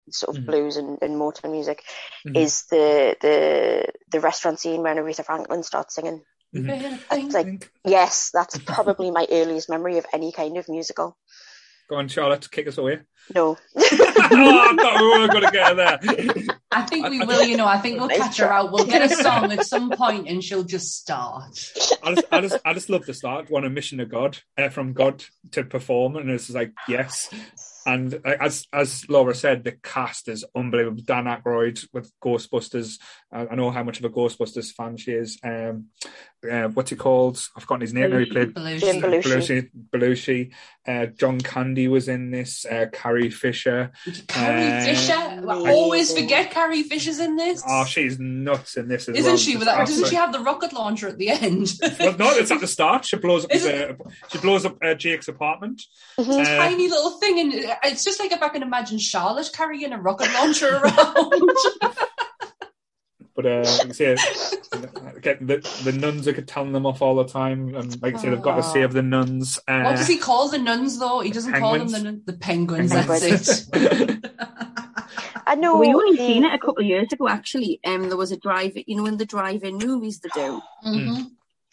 sort 0.09 0.35
of 0.37 0.43
Mhm. 0.43 0.47
blues 0.47 0.77
and, 0.77 0.97
and 1.01 1.15
Motown 1.15 1.51
music 1.51 1.83
Mhm. 2.27 2.37
is 2.37 2.63
the 2.65 3.15
the 3.21 3.85
the 4.11 4.19
restaurant 4.19 4.59
scene 4.59 4.81
when 4.81 4.97
Aretha 4.97 5.23
Franklin 5.25 5.63
starts 5.63 5.95
singing. 5.95 6.21
Mhm. 6.55 6.99
It's 7.11 7.33
like 7.35 7.71
yes, 7.85 8.29
that's 8.33 8.57
probably 8.65 9.11
my 9.11 9.25
earliest 9.31 9.69
memory 9.69 9.97
of 9.97 10.05
any 10.13 10.31
kind 10.31 10.57
of 10.57 10.67
musical. 10.67 11.17
Go 11.89 11.97
on, 11.97 12.07
Charlotte, 12.07 12.49
kick 12.49 12.67
us 12.69 12.77
away. 12.77 12.99
No. 13.35 13.57
oh, 13.57 13.57
I 13.75 14.75
thought 14.79 15.01
we 15.01 15.19
were 15.19 15.27
going 15.27 15.43
to 15.43 15.51
get 15.51 15.67
her 15.67 15.75
there. 15.75 15.99
I 16.71 16.83
think 16.83 17.09
we 17.09 17.19
I- 17.19 17.23
I- 17.23 17.25
will. 17.25 17.43
You 17.43 17.57
know, 17.57 17.67
I 17.67 17.79
think 17.79 17.99
we'll 17.99 18.07
Nice 18.07 18.17
catch 18.17 18.37
her 18.37 18.51
out. 18.51 18.71
We'll 18.71 18.85
get 18.85 19.11
a 19.11 19.13
song 19.23 19.51
at 19.51 19.65
some 19.65 19.89
point, 19.91 20.29
and 20.29 20.41
she'll 20.41 20.63
just 20.63 20.95
start. 20.95 21.51
I 22.01 22.15
just, 22.15 22.27
I 22.31 22.41
just, 22.41 22.57
I 22.63 22.73
just 22.73 22.89
love 22.89 23.05
the 23.05 23.13
start. 23.13 23.51
One 23.51 23.65
a 23.65 23.69
mission 23.69 23.99
of 23.99 24.09
God, 24.09 24.37
uh, 24.57 24.69
from 24.69 24.93
God 24.93 25.25
to 25.51 25.65
perform, 25.65 26.15
and 26.15 26.29
it's 26.29 26.49
like 26.49 26.71
yes. 26.87 27.27
And 27.85 28.13
uh, 28.25 28.35
as 28.39 28.67
as 28.71 29.09
Laura 29.09 29.33
said, 29.33 29.63
the 29.63 29.73
cast 29.73 30.27
is 30.27 30.45
unbelievable. 30.55 31.03
Dan 31.03 31.25
Aykroyd 31.25 31.87
with 31.93 32.11
Ghostbusters. 32.23 32.99
I, 33.31 33.47
I 33.47 33.55
know 33.55 33.71
how 33.71 33.83
much 33.83 33.99
of 33.99 34.05
a 34.05 34.09
Ghostbusters 34.09 34.71
fan 34.71 34.97
she 34.97 35.11
is. 35.11 35.39
Um, 35.43 35.87
uh, 36.49 36.67
what's 36.69 36.89
he 36.89 36.95
called? 36.95 37.37
I've 37.55 37.63
forgotten 37.63 37.81
his 37.81 37.93
name. 37.93 38.09
now. 38.11 38.17
He 38.19 38.25
played 38.25 38.53
Jim 38.53 39.01
Belushi. 39.01 39.01
Belushi. 39.01 39.21
Belushi. 39.21 39.69
Belushi. 39.91 40.51
Uh, 40.87 41.05
John 41.05 41.39
Candy 41.39 41.87
was 41.87 42.07
in 42.07 42.31
this. 42.31 42.65
Uh, 42.65 42.87
Carrie 42.91 43.29
Fisher. 43.29 43.91
Carrie 44.27 44.67
Uh, 44.71 44.83
Fisher. 44.85 45.13
I 45.13 45.71
always 45.71 46.11
forget 46.17 46.49
Carrie 46.49 46.81
Fisher's 46.83 47.19
in 47.19 47.35
this. 47.35 47.61
Oh, 47.67 47.85
she's 47.85 48.17
nuts 48.19 48.77
in 48.77 48.87
this 48.87 49.07
as 49.07 49.15
Isn't 49.17 49.25
well. 49.31 49.37
she? 49.37 49.51
Just 49.51 49.59
With 49.59 49.67
that, 49.67 49.77
doesn't 49.79 49.93
absolute- 50.03 50.09
she 50.09 50.15
have 50.15 50.31
the 50.33 50.39
rocket 50.39 50.73
launcher 50.73 51.07
at 51.07 51.17
the 51.19 51.29
end? 51.29 51.71
Well, 51.99 52.17
no, 52.17 52.31
it's 52.31 52.49
at 52.49 52.59
the 52.59 52.67
start. 52.67 53.05
She 53.05 53.17
blows 53.17 53.45
up. 53.45 53.51
His, 53.51 53.65
uh, 53.65 53.93
she 54.31 54.39
blows 54.39 54.65
up 54.65 54.77
uh, 54.83 54.95
Jake's 54.95 55.27
apartment. 55.27 55.83
Uh, 56.17 56.23
Tiny 56.43 56.87
little 56.87 57.11
thing, 57.19 57.39
and 57.39 57.53
it's 57.83 58.03
just 58.03 58.19
like 58.19 58.31
if 58.31 58.41
I 58.41 58.49
can 58.49 58.63
imagine 58.63 58.97
Charlotte 58.97 59.49
carrying 59.53 59.93
a 59.93 60.01
rocket 60.01 60.33
launcher 60.33 60.77
around. 60.77 61.49
But 63.41 63.51
uh, 63.51 63.77
like 63.79 63.89
I 63.89 63.91
say, 63.93 64.15
get 65.21 65.45
the 65.45 65.57
the 65.83 65.91
nuns 65.91 66.27
are 66.27 66.41
telling 66.41 66.73
them 66.73 66.85
off 66.85 67.01
all 67.01 67.15
the 67.15 67.25
time, 67.25 67.73
and 67.75 67.99
like 68.01 68.15
I 68.15 68.17
say, 68.21 68.29
they've 68.29 68.41
got 68.41 68.55
to 68.55 68.61
Aw. 68.61 68.73
save 68.73 68.93
the 68.93 69.01
nuns. 69.01 69.57
Uh, 69.67 69.81
what 69.81 69.95
does 69.97 70.07
he 70.07 70.17
call 70.17 70.49
the 70.49 70.59
nuns 70.59 70.99
though? 70.99 71.21
He 71.21 71.31
doesn't 71.31 71.53
call 71.53 71.77
them 71.79 71.89
the 71.89 71.99
nun- 72.03 72.21
the 72.25 72.33
penguins. 72.33 72.91
Penguins. 72.91 73.67
That's 73.69 73.69
it. 73.71 74.25
I 75.47 75.55
know 75.55 75.77
we 75.77 75.87
only 75.93 76.17
the- 76.17 76.25
seen 76.27 76.45
it 76.45 76.53
a 76.53 76.59
couple 76.59 76.81
of 76.81 76.85
years 76.85 77.11
ago. 77.11 77.27
Actually, 77.27 77.79
um, 77.85 78.09
there 78.09 78.17
was 78.17 78.31
a 78.31 78.37
drive. 78.37 78.73
You 78.85 78.97
know, 78.97 79.05
in 79.07 79.17
the 79.17 79.25
drive-in 79.25 79.77
movies 79.77 80.19
they 80.19 80.29
do, 80.35 80.61
Mhm. 80.85 81.31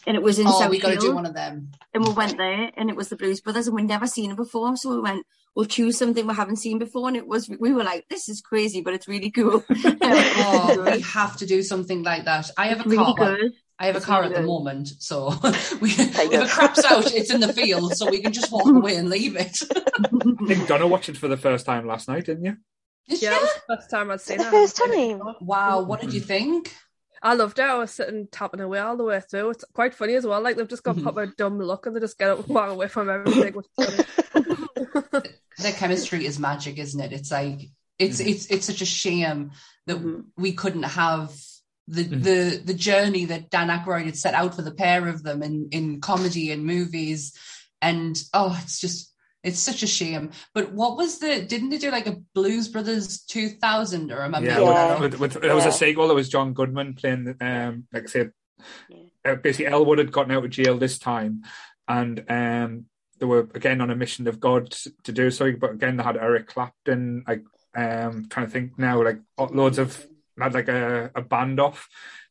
And 0.09 0.17
it 0.17 0.23
was 0.23 0.39
in 0.41 0.47
Oh, 0.49 0.69
we 0.69 0.81
got 0.81 0.91
to 0.95 0.97
do 0.99 1.15
one 1.15 1.27
of 1.27 1.35
them. 1.35 1.71
and 1.95 2.05
we 2.05 2.13
went 2.15 2.37
there, 2.39 2.73
and 2.77 2.91
it 2.91 2.97
was 2.97 3.09
the 3.11 3.17
Blues 3.17 3.41
Brothers, 3.41 3.67
and 3.69 3.77
we'd 3.77 3.87
never 3.87 4.07
seen 4.09 4.31
it 4.33 4.37
before, 4.37 4.77
so 4.77 4.91
we 4.95 5.01
went. 5.01 5.25
We'll 5.55 5.67
choose 5.67 5.99
something 5.99 6.27
we 6.27 6.35
haven't 6.35 6.57
seen 6.57 6.79
before, 6.79 7.09
and 7.09 7.17
it 7.17 7.27
was. 7.29 7.49
We 7.61 7.73
were 7.73 7.85
like, 7.85 8.07
"This 8.09 8.29
is 8.29 8.41
crazy, 8.41 8.81
but 8.81 8.95
it's 8.95 9.07
really 9.09 9.31
cool." 9.31 9.65
Oh, 10.11 10.91
we 10.93 11.01
have 11.19 11.37
to 11.39 11.47
do 11.47 11.63
something 11.63 12.03
like 12.03 12.25
that. 12.25 12.51
I 12.57 12.69
have 12.69 12.81
a 12.87 12.89
really 12.89 13.05
car. 13.05 13.15
good. 13.37 13.53
I 13.81 13.87
have 13.87 13.95
a 13.95 13.99
It's 13.99 14.07
car 14.07 14.23
really 14.23 14.35
at 14.35 14.37
the 14.37 14.43
good. 14.43 14.49
moment, 14.49 14.89
so 14.99 15.29
we, 15.81 15.91
if 15.91 16.19
it 16.19 16.49
craps 16.51 16.85
out, 16.85 17.13
it's 17.15 17.31
in 17.33 17.41
the 17.41 17.53
field, 17.53 17.97
so 17.97 18.11
we 18.11 18.21
can 18.21 18.33
just 18.33 18.51
walk 18.51 18.67
away 18.67 18.97
and 18.97 19.09
leave 19.09 19.37
it. 19.37 19.57
I 19.71 20.47
think 20.47 20.67
Donna 20.69 20.87
watched 20.89 21.09
it 21.09 21.17
for 21.17 21.29
the 21.29 21.37
first 21.37 21.65
time 21.67 21.87
last 21.87 22.09
night, 22.09 22.25
didn't 22.27 22.45
you? 22.45 22.57
Did 23.09 23.23
Yeah, 23.23 23.31
you? 23.31 23.37
it 23.37 23.43
was 23.43 23.55
the 23.55 23.77
first 23.77 23.91
time 23.91 24.11
I'd 24.11 24.15
It's 24.15 24.25
seen 24.25 24.39
the 24.39 24.47
it. 24.49 24.51
first 24.51 24.77
time. 24.77 25.21
Wow, 25.41 25.83
what 25.83 26.01
did 26.01 26.13
you 26.13 26.21
think? 26.21 26.75
I 27.23 27.35
loved 27.35 27.59
it. 27.59 27.63
I 27.63 27.75
was 27.75 27.91
sitting 27.91 28.29
tapping 28.31 28.61
away 28.61 28.79
all 28.79 28.97
the 28.97 29.05
way 29.05 29.21
through. 29.21 29.51
It's 29.51 29.65
quite 29.73 29.95
funny 29.95 30.15
as 30.15 30.27
well. 30.27 30.41
Like 30.41 30.57
they've 30.57 30.69
just 30.69 30.85
got 30.85 30.97
Mhm. 30.97 31.03
proper 31.03 31.27
dumb 31.27 31.59
look 31.59 31.87
and 31.87 31.95
they 31.97 32.01
just 32.01 32.19
get 32.19 32.31
up 32.31 32.39
and 32.41 32.49
walk 32.49 32.71
away 32.71 32.89
from 32.89 33.11
everything. 33.11 33.55
which 33.55 33.67
is 33.79 34.05
funny. 34.31 34.67
Their 35.59 35.73
chemistry 35.73 36.25
is 36.25 36.39
magic, 36.39 36.79
isn't 36.79 37.01
it? 37.01 37.13
It's 37.13 37.31
like 37.33 37.71
it's 37.99 38.21
it's 38.21 38.47
it's 38.47 38.67
such 38.67 38.81
a 38.81 38.87
shame 38.87 39.51
that 39.87 39.99
Mhm. 39.99 40.27
we 40.37 40.53
couldn't 40.53 40.85
have 40.85 41.35
the 41.89 42.05
Mhm. 42.05 42.23
the 42.23 42.63
the 42.65 42.75
journey 42.75 43.25
that 43.27 43.51
Dan 43.51 43.69
Aykroyd 43.69 44.05
had 44.05 44.17
set 44.17 44.35
out 44.35 44.55
for 44.55 44.63
the 44.63 44.71
pair 44.75 45.09
of 45.09 45.23
them 45.25 45.43
in 45.43 45.69
in 45.73 46.01
comedy 46.01 46.53
and 46.53 46.65
movies, 46.65 47.33
and 47.83 48.17
oh, 48.33 48.57
it's 48.63 48.79
just 48.79 49.13
It's 49.45 49.61
such 49.61 49.83
a 49.83 49.87
shame. 49.87 50.31
But 50.53 50.73
what 50.73 50.97
was 50.97 51.19
the? 51.21 51.43
Didn't 51.43 51.71
they 51.71 51.79
do 51.79 51.91
like 51.91 52.07
a 52.07 52.17
Blues 52.35 52.69
Brothers 52.69 53.21
2000 53.23 54.11
or 54.11 54.23
remember? 54.23 54.49
Yeah, 54.49 54.61
Yeah. 54.61 55.01
With, 55.01 55.19
with, 55.19 55.35
with, 55.35 55.43
there 55.43 55.55
was 55.55 55.67
a 55.67 55.73
sequel. 55.73 56.09
There 56.09 56.17
was 56.17 56.29
John 56.29 56.53
Goodman 56.53 56.95
playing, 56.95 57.37
um, 57.41 57.87
like 57.93 58.05
I 58.05 58.07
said, 58.07 58.33
Yeah. 58.89 59.33
uh, 59.33 59.35
basically 59.37 59.67
Elwood 59.67 59.99
had 59.99 60.13
gotten 60.13 60.33
out 60.33 60.45
of 60.45 60.51
jail 60.51 60.77
this 60.77 60.99
time, 60.99 61.43
and 61.87 62.25
um, 62.29 62.87
they 63.21 63.27
were 63.27 63.49
again 63.55 63.81
on 63.81 63.91
a 63.91 63.97
mission 63.97 64.27
of 64.27 64.41
God 64.41 64.73
to 65.05 65.13
do 65.13 65.31
so. 65.31 65.53
But 65.53 65.73
again, 65.73 65.97
they 65.97 66.03
had 66.03 66.17
Eric 66.17 66.49
Clapton. 66.49 67.25
Like, 67.27 67.45
um, 67.77 68.27
trying 68.29 68.47
to 68.47 68.53
think 68.53 68.79
now, 68.79 69.03
like 69.05 69.21
loads 69.39 69.79
of 69.79 70.05
had 70.41 70.55
like 70.55 70.69
a, 70.69 71.11
a 71.15 71.23
band 71.23 71.61
off, 71.61 71.89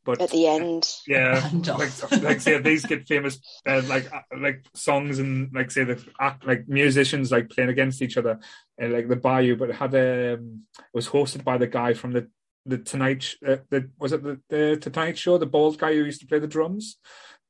but 0.08 0.22
At 0.22 0.32
the 0.32 0.48
end, 0.48 0.84
yeah, 1.06 1.50
like 1.82 1.92
like 2.24 2.40
say 2.42 2.58
these 2.60 2.86
get 2.86 3.08
famous 3.08 3.40
uh, 3.68 3.82
like 3.86 4.12
uh, 4.12 4.22
like 4.40 4.66
songs 4.74 5.20
and 5.20 5.54
like 5.54 5.70
say 5.70 5.84
the 5.84 5.98
act 6.20 6.48
like 6.48 6.68
musicians 6.68 7.30
like 7.32 7.50
playing 7.50 7.70
against 7.70 8.02
each 8.02 8.18
other 8.18 8.40
and 8.80 8.94
like 8.94 9.08
the 9.10 9.18
Bayou, 9.18 9.58
but 9.58 9.70
it 9.70 9.76
had 9.76 9.94
um 9.94 10.64
it 10.80 10.94
was 10.94 11.10
hosted 11.10 11.44
by 11.44 11.58
the 11.58 11.68
guy 11.68 11.94
from 11.94 12.14
the 12.14 12.24
the 12.66 12.78
Tonight 12.78 13.22
Sh- 13.24 13.36
uh, 13.46 13.58
the 13.70 13.90
was 14.00 14.14
it 14.14 14.24
the, 14.24 14.40
the 14.50 14.78
Tonight 14.78 15.18
Show? 15.18 15.38
The 15.38 15.46
bald 15.56 15.78
guy 15.78 15.94
who 15.94 16.04
used 16.06 16.22
to 16.22 16.28
play 16.28 16.40
the 16.40 16.48
drums, 16.56 16.98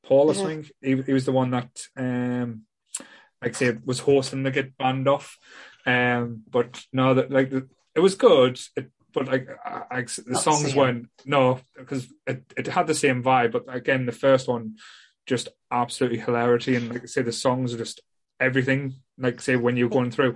Paul 0.04 0.32
I 0.32 0.34
Mhm. 0.34 0.44
think 0.46 0.72
he 0.82 1.02
he 1.10 1.14
was 1.14 1.26
the 1.26 1.38
one 1.42 1.52
that 1.52 1.72
um 1.96 2.64
like 3.42 3.56
I 3.56 3.58
say 3.60 3.78
was 3.86 4.00
hosting 4.00 4.42
the 4.44 4.52
get 4.52 4.78
band 4.78 5.08
off, 5.08 5.38
um 5.86 6.42
but 6.50 6.84
no 6.92 7.14
that 7.14 7.30
like 7.32 7.50
the, 7.52 7.68
it 7.96 8.02
was 8.02 8.16
good. 8.16 8.60
It, 8.76 8.92
but 9.18 9.28
like 9.28 9.48
I, 9.66 9.82
I, 9.90 10.02
the 10.02 10.24
Not 10.28 10.44
songs 10.44 10.64
same. 10.64 10.78
weren't 10.78 11.10
no 11.26 11.60
because 11.76 12.08
it, 12.28 12.44
it 12.56 12.68
had 12.68 12.88
the 12.88 12.94
same 12.94 13.24
vibe 13.24 13.52
but 13.52 13.64
again 13.68 14.06
the 14.06 14.12
first 14.12 14.48
one 14.48 14.76
just 15.26 15.50
absolutely 15.72 16.20
hilarity 16.20 16.76
and 16.76 16.90
like 16.90 17.04
I 17.04 17.06
say 17.08 17.24
the 17.24 17.32
songs 17.32 17.74
are 17.74 17.78
just 17.78 18.02
everything 18.40 18.96
like 19.18 19.42
say 19.42 19.56
when 19.56 19.76
you're 19.76 19.90
going 19.90 20.12
through 20.12 20.36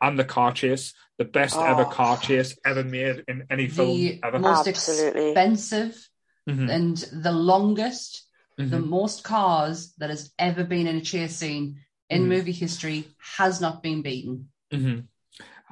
and 0.00 0.18
the 0.18 0.24
car 0.24 0.52
chase 0.52 0.94
the 1.18 1.26
best 1.26 1.56
ever 1.60 1.84
Oh. 1.84 1.88
car 1.88 2.16
chase 2.16 2.56
ever 2.64 2.82
made 2.82 3.24
in 3.28 3.44
any 3.50 3.68
film 3.68 3.98
The 3.98 4.20
ever 4.24 4.38
most 4.38 4.66
Absolutely. 4.66 5.30
expensive 5.30 6.08
Mhm, 6.48 6.68
and 6.70 6.96
the 7.24 7.32
longest, 7.32 8.26
the 8.58 8.64
mhm. 8.78 8.86
most 8.86 9.24
cars 9.24 9.94
that 9.96 10.10
has 10.10 10.30
ever 10.38 10.62
been 10.62 10.86
in 10.86 10.96
a 10.96 11.00
chase 11.00 11.36
scene 11.36 11.80
in 12.10 12.22
Mhm. 12.22 12.28
movie 12.28 12.52
history 12.52 13.08
has 13.36 13.62
not 13.62 13.82
been 13.82 14.02
beaten. 14.02 14.50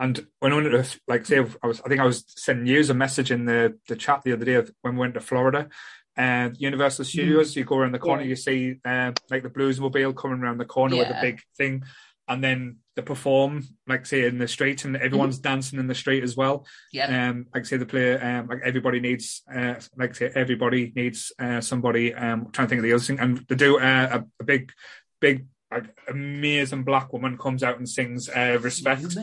And 0.03 0.27
when 0.41 0.53
I 0.53 0.57
went 0.57 0.73
to, 0.73 1.01
like, 1.07 1.25
say, 1.27 1.39
I 1.63 1.67
was, 1.67 1.81
I 1.81 1.89
think 1.89 2.01
I 2.01 2.05
was 2.05 2.25
sending 2.27 2.67
you 2.67 2.83
a 2.91 2.95
message 2.95 3.31
in 3.31 3.45
the, 3.45 3.79
the 3.87 3.95
chat 3.95 4.23
the 4.25 4.33
other 4.33 4.45
day 4.45 4.55
of 4.55 4.69
when 4.83 4.95
we 4.95 5.01
went 5.01 5.15
to 5.15 5.21
Florida 5.21 5.69
and 6.17 6.57
Universal 6.59 7.05
Studios. 7.05 7.55
You 7.55 7.65
go 7.65 7.79
around 7.79 7.93
the 7.93 8.01
corner, 8.01 8.25
Yeah. 8.25 8.31
you 8.31 8.37
see, 8.37 8.81
uh, 8.85 9.13
like 9.31 9.45
the 9.45 9.49
Bluesmobile 9.49 10.17
coming 10.17 10.41
around 10.41 10.59
the 10.59 10.65
corner 10.65 10.97
with 10.97 11.07
a 11.07 11.19
big 11.23 11.41
thing. 11.57 11.85
And 12.27 12.43
then 12.43 12.79
they 12.97 13.03
perform, 13.03 13.65
like, 13.87 14.05
say, 14.07 14.27
in 14.27 14.39
the 14.39 14.49
street, 14.49 14.85
and 14.85 14.97
everyone's 14.97 15.39
dancing 15.39 15.79
in 15.79 15.87
the 15.87 15.95
street 15.95 16.25
as 16.25 16.37
well. 16.37 16.67
Yeah. 16.93 17.29
Um, 17.29 17.47
like, 17.55 17.65
say, 17.67 17.77
the 17.77 17.87
play, 17.87 18.19
um, 18.19 18.49
like, 18.49 18.61
everybody 18.65 18.99
needs, 18.99 19.43
uh, 19.55 19.75
like, 19.97 20.17
say, 20.17 20.33
everybody 20.35 20.93
needs 20.97 21.33
uh, 21.39 21.61
somebody. 21.61 22.13
Um, 22.13 22.47
I'm 22.47 22.53
trying 22.53 22.67
to 22.67 22.71
think 22.71 22.79
of 22.81 22.85
the 22.85 22.93
other 22.93 23.05
thing. 23.05 23.21
And 23.21 23.39
they 23.49 23.55
do 23.55 23.79
uh, 23.79 24.19
a, 24.19 24.25
a 24.41 24.45
big, 24.45 24.73
big, 25.21 25.47
like, 25.73 25.97
amazing 26.09 26.85
black 26.85 27.13
woman 27.13 27.39
comes 27.39 27.63
out 27.63 27.79
and 27.79 27.89
sings 27.89 28.29
uh, 28.29 28.59
Respect. 28.61 29.17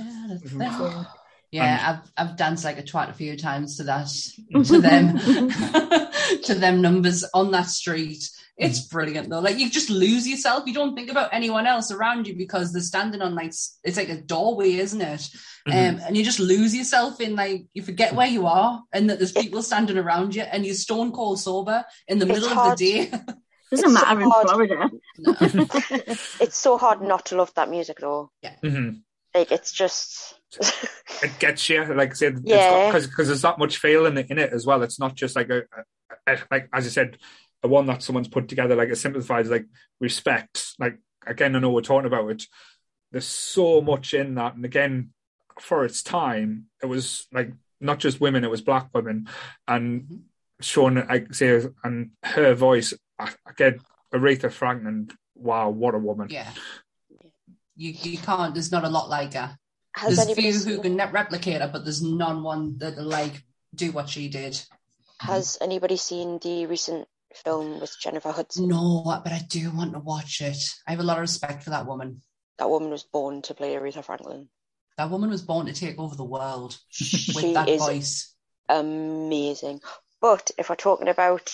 Yeah, 1.52 2.02
I've 2.18 2.28
I've 2.30 2.38
danced 2.38 2.64
like 2.64 2.78
a 2.78 2.84
twat 2.84 3.10
a 3.10 3.14
few 3.14 3.36
times 3.36 3.78
to 3.78 3.84
that 3.86 4.08
to 4.66 4.80
them 4.80 5.18
to 6.44 6.56
them 6.56 6.82
numbers 6.82 7.26
on 7.34 7.52
that 7.52 7.68
street. 7.68 8.30
It's 8.56 8.82
brilliant 8.82 9.30
though. 9.30 9.40
Like 9.40 9.58
you 9.58 9.70
just 9.70 9.90
lose 9.90 10.28
yourself. 10.28 10.66
You 10.68 10.74
don't 10.74 10.94
think 10.94 11.10
about 11.10 11.30
anyone 11.34 11.66
else 11.66 11.92
around 11.92 12.28
you 12.28 12.36
because 12.36 12.72
they're 12.74 12.82
standing 12.82 13.22
on 13.22 13.34
like 13.34 13.54
it's 13.84 13.98
like 13.98 14.10
a 14.10 14.22
doorway, 14.22 14.74
isn't 14.74 15.02
it? 15.02 15.30
Mhm. 15.68 15.72
Um, 15.96 16.02
and 16.06 16.18
you 16.18 16.24
just 16.24 16.40
lose 16.40 16.76
yourself 16.76 17.20
in 17.22 17.36
like 17.36 17.66
you 17.74 17.82
forget 17.82 18.14
where 18.14 18.28
you 18.28 18.46
are 18.46 18.84
and 18.92 19.10
that 19.10 19.18
there's 19.18 19.32
people 19.32 19.64
standing 19.64 19.98
around 19.98 20.36
you 20.36 20.42
and 20.44 20.66
you're 20.66 20.76
stone 20.76 21.12
cold 21.14 21.40
sober 21.40 21.84
in 22.08 22.20
the 22.20 22.28
It's 22.28 22.34
middle 22.42 22.50
hard. 22.54 22.74
of 22.74 22.78
the 22.80 22.86
day. 23.08 23.12
Doesn't 23.72 23.92
It's 23.92 23.94
matter 24.04 24.22
in 24.22 24.30
hard. 24.30 24.48
Florida. 24.50 24.90
it's 26.40 26.58
so 26.58 26.78
hard 26.78 27.02
not 27.02 27.26
to 27.28 27.36
love 27.36 27.54
that 27.56 27.70
music 27.70 27.98
though. 28.00 28.32
Mhm. 28.64 29.02
Like 29.36 29.52
it's 29.52 29.72
just 29.72 30.40
it 31.24 31.38
gets 31.40 31.70
you 31.70 31.86
like 31.94 32.12
I 32.12 32.14
said 32.14 32.40
Yeah. 32.44 32.88
because 32.88 33.08
because 33.08 33.28
there's 33.28 33.44
that 33.44 33.60
much 33.60 33.78
feeling 33.78 34.18
in 34.18 34.40
it 34.40 34.52
as 34.52 34.66
well 34.66 34.82
it's 34.82 35.00
not 35.00 35.14
just 35.16 35.36
like 35.36 35.50
a, 35.50 35.64
a, 36.28 36.34
a- 36.34 36.40
like 36.50 36.68
as 36.74 36.86
I 36.88 36.90
said 36.90 37.18
a 37.62 37.68
one 37.68 37.86
that 37.88 38.02
someone's 38.02 38.28
put 38.28 38.48
together 38.48 38.76
like 38.76 38.90
it 38.90 38.96
simplifies 38.98 39.50
like 39.52 39.66
respect 40.00 40.74
like 40.80 40.98
again 41.28 41.56
I 41.56 41.60
know 41.60 41.70
we're 41.70 41.82
talking 41.82 42.08
about 42.08 42.28
it 42.32 42.44
there's 43.12 43.28
so 43.28 43.82
much 43.82 44.14
in 44.16 44.34
that 44.36 44.56
and 44.56 44.66
again 44.66 45.12
for 45.60 45.86
its 45.86 46.02
time 46.02 46.66
it 46.82 46.88
was 46.88 47.28
like 47.32 47.52
not 47.80 48.00
just 48.00 48.20
women 48.20 48.44
it 48.44 48.50
was 48.50 48.62
black 48.62 48.90
women 48.96 49.28
and 49.68 50.22
Sean 50.62 50.98
I 50.98 51.26
say 51.32 51.62
and 51.84 52.12
her 52.24 52.56
voice 52.56 52.94
I- 52.94 52.98
again 53.48 53.80
Aretha 54.14 54.52
Franklin 54.52 55.10
wow 55.36 55.70
what 55.70 55.96
a 55.96 56.00
woman 56.00 56.28
yeah. 56.30 56.52
You 57.76 57.92
you 57.92 58.18
can't 58.18 58.54
there's 58.54 58.72
not 58.72 58.84
a 58.84 58.90
lot 58.90 59.10
like 59.10 59.34
her. 59.34 59.58
has 59.96 60.16
there's 60.18 60.28
anybody 60.28 60.52
few 60.52 60.60
seen, 60.60 60.74
who 60.76 60.82
can 60.82 60.96
net 60.98 61.14
replicate 61.14 61.62
her, 61.62 61.70
but 61.72 61.86
there's 61.86 62.02
none 62.04 62.44
one 62.44 62.78
that 62.80 62.98
like 62.98 63.44
do 63.74 63.92
what 63.92 64.10
she 64.10 64.28
did. 64.28 64.62
has 65.20 65.58
anybody 65.62 65.96
seen 65.96 66.40
the 66.42 66.66
recent 66.66 67.08
film 67.34 67.80
with 67.80 67.96
Jennifer 68.02 68.32
Hudson? 68.32 68.68
No, 68.68 69.04
but 69.24 69.32
I 69.32 69.40
do 69.48 69.72
want 69.72 69.94
to 69.94 70.00
watch 70.00 70.42
it. 70.42 70.58
I 70.88 70.92
have 70.92 71.00
a 71.00 71.04
lot 71.04 71.18
of 71.18 71.22
respect 71.22 71.64
for 71.64 71.70
that 71.70 71.86
woman. 71.86 72.22
That 72.58 72.70
woman 72.70 72.90
was 72.90 73.04
born 73.04 73.42
to 73.44 73.54
play 73.54 73.76
Aretha 73.76 74.04
Franklin. 74.04 74.50
That 74.98 75.10
woman 75.10 75.30
was 75.30 75.42
born 75.44 75.68
to 75.68 75.74
take 75.74 75.98
over 75.98 76.16
the 76.16 76.26
world 76.26 76.78
She 76.90 77.32
with 77.34 77.54
that 77.54 77.70
is 77.70 77.80
voice. 77.80 78.36
amazing. 78.68 79.80
But 80.20 80.52
if 80.58 80.70
we're 80.70 80.76
talking 80.76 81.08
about 81.08 81.50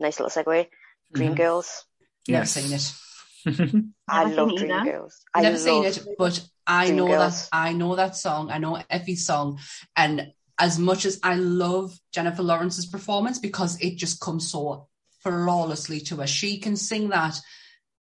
nice 0.00 0.18
little 0.18 0.30
segue, 0.30 0.68
Dreamgirls. 1.14 1.66
Mm-hmm. 1.66 2.32
Never 2.32 2.42
Yes. 2.42 2.52
seen 2.52 2.72
it. 2.72 3.84
I 4.08 4.24
Never 4.24 4.36
love 4.36 4.58
seen 4.58 4.70
either. 4.70 4.90
Dreamgirls. 4.90 5.12
I 5.34 5.42
Never 5.42 5.58
seen 5.58 5.84
it, 5.84 6.06
but 6.18 6.46
I 6.66 6.90
know 6.90 7.08
that 7.08 7.48
I 7.52 7.72
know 7.72 7.94
that 7.96 8.16
song. 8.16 8.50
I 8.50 8.58
know 8.58 8.82
Effie's 8.90 9.24
song, 9.26 9.60
and 9.96 10.32
as 10.58 10.78
much 10.78 11.04
as 11.04 11.20
I 11.22 11.34
love 11.34 11.96
Jennifer 12.12 12.42
Lawrence's 12.42 12.86
performance 12.86 13.38
because 13.38 13.80
it 13.80 13.96
just 13.96 14.20
comes 14.20 14.50
so 14.50 14.88
flawlessly 15.22 16.00
to 16.00 16.16
her, 16.16 16.26
she 16.26 16.58
can 16.58 16.76
sing 16.76 17.10
that 17.10 17.38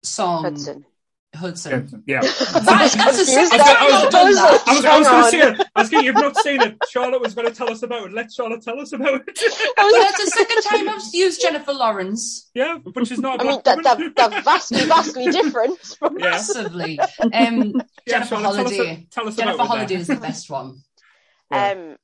song. 0.03 0.45
Hudson. 0.45 0.84
Hudson. 1.35 2.03
yeah 2.07 2.20
That- 2.22 2.62
that's 2.64 2.95
the 3.18 3.24
second 3.24 3.61
I 3.61 3.85
was- 3.91 4.05
I've 4.05 4.11
done 4.11 4.35
that. 4.35 4.62
I 4.66 4.74
was, 4.74 4.85
I 4.85 4.99
was 4.99 5.05
Hang 5.05 5.05
going 5.05 5.05
to 5.05 5.11
on. 5.11 5.31
say 5.31 5.41
it. 5.62 5.68
I 5.76 5.81
was 5.83 5.91
thinking 5.91 6.07
you've 6.07 6.14
not 6.14 6.37
seen 6.39 6.61
it. 6.62 6.76
Charlotte 6.89 7.20
was 7.20 7.35
going 7.35 7.47
to 7.47 7.55
tell 7.55 7.70
us 7.70 7.83
about 7.83 8.07
it. 8.07 8.12
Let 8.12 8.33
Charlotte 8.33 8.62
tell 8.62 8.81
us 8.81 8.93
about 8.93 9.22
it. 9.26 9.41
Well, 9.76 9.93
that's 10.03 10.24
the 10.24 10.31
second 10.31 10.62
time 10.62 10.89
I've 10.89 11.03
used 11.12 11.41
Jennifer 11.41 11.72
Lawrence 11.74 12.51
yeah, 12.55 12.79
but 12.85 13.07
she's 13.07 13.18
not. 13.20 13.41
I 13.41 13.45
a 13.45 13.47
mean, 13.47 13.61
black 13.62 13.83
that, 13.83 13.99
woman. 13.99 14.12
that, 14.16 14.31
that 14.31 14.45
vastly, 14.45 14.85
vastly 14.87 15.26
different. 15.31 15.79
From, 15.81 16.18
yeah. 16.18 16.31
massively. 16.31 16.99
Um, 17.20 17.31
Yeah, 17.33 18.24
Jennifer 18.24 18.37
Charlotte, 18.37 18.57
tell 18.57 18.66
us- 18.91 18.99
Tell 19.11 19.29
us, 19.29 19.37
Jennifer 19.37 19.55
about 19.57 19.66
Holliday 19.68 19.95
it. 19.97 20.01
is 20.01 20.07
the 20.09 20.16
best 20.16 20.49
one. 20.51 20.79
Yeah. 21.51 21.70
Um, 21.72 21.97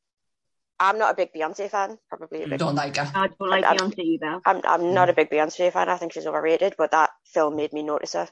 I'm 0.79 0.99
not 0.99 1.13
a 1.13 1.15
big 1.17 1.31
Beyonce 1.33 1.71
fan. 1.71 1.99
Probably 2.09 2.43
a 2.43 2.49
big. 2.49 2.59
Don't 2.59 2.75
like 2.75 2.97
her. 2.97 3.11
I 3.15 3.29
don't 3.29 3.49
like 3.51 3.65
I'm- 3.65 3.79
Beyonce 3.79 3.99
either. 4.01 4.41
I'm 4.45 4.61
I'm 4.65 4.93
not 4.93 5.09
a 5.09 5.13
big 5.15 5.31
Beyonce 5.31 5.73
fan. 5.73 5.89
I 5.89 5.97
think 5.97 6.13
she's 6.13 6.27
overrated. 6.27 6.75
But 6.77 6.91
that 6.91 7.11
film 7.25 7.57
made 7.57 7.73
me 7.73 7.83
notice 7.83 8.13
her. 8.13 8.29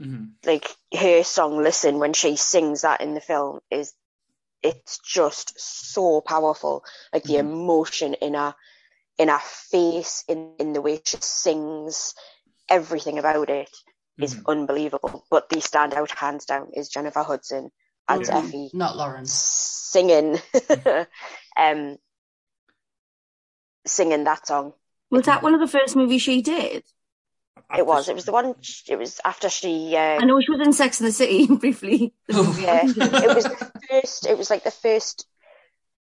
Mhm. 0.00 0.34
Like 0.44 0.68
her 0.92 1.22
song 1.22 1.62
"Listen" 1.62 1.98
when 1.98 2.12
she 2.12 2.36
sings 2.36 2.82
that 2.82 3.00
in 3.00 3.14
the 3.14 3.20
film 3.20 3.60
is, 3.70 3.94
it's 4.62 4.98
just 4.98 5.58
so 5.58 6.20
powerful. 6.20 6.84
Like 7.12 7.24
the 7.24 7.34
Mhm. 7.34 7.40
emotion 7.40 8.14
in 8.14 8.34
her, 8.34 8.54
in 9.18 9.28
her 9.28 9.38
face, 9.40 10.24
in 10.28 10.54
in 10.58 10.72
the 10.72 10.80
way 10.82 11.00
she 11.04 11.18
sings, 11.20 12.14
everything 12.68 13.18
about 13.18 13.48
it 13.50 13.70
is 14.18 14.34
Mhm. 14.34 14.46
unbelievable. 14.46 15.24
But 15.30 15.48
the 15.48 15.56
standout, 15.56 16.10
hands 16.10 16.44
down, 16.44 16.70
is 16.72 16.88
Jennifer 16.88 17.22
Hudson 17.22 17.70
as 18.08 18.28
Yeah. 18.28 18.38
Effie 18.38 18.70
Not 18.74 18.96
Lawrence. 18.96 19.32
singing, 19.32 20.40
um, 21.56 21.98
singing 23.86 24.24
that 24.24 24.46
song. 24.46 24.74
Was 25.10 25.26
that 25.26 25.42
one 25.42 25.54
of 25.54 25.60
the 25.60 25.68
first 25.68 25.94
movies 25.96 26.22
she 26.22 26.42
did? 26.42 26.84
It 27.76 27.86
was. 27.86 28.08
It 28.08 28.14
was 28.14 28.24
the 28.24 28.32
one. 28.32 28.54
It 28.88 28.98
was 28.98 29.20
after 29.24 29.48
she. 29.48 29.96
Uh, 29.96 30.20
I 30.20 30.24
know 30.24 30.40
she 30.40 30.50
was 30.50 30.60
in 30.60 30.72
Sex 30.72 31.00
and 31.00 31.08
the 31.08 31.12
City 31.12 31.46
briefly. 31.56 32.12
Yeah, 32.28 32.82
it 32.86 33.34
was 33.34 33.44
the 33.44 33.72
first. 33.90 34.26
It 34.26 34.38
was 34.38 34.50
like 34.50 34.64
the 34.64 34.70
first 34.70 35.26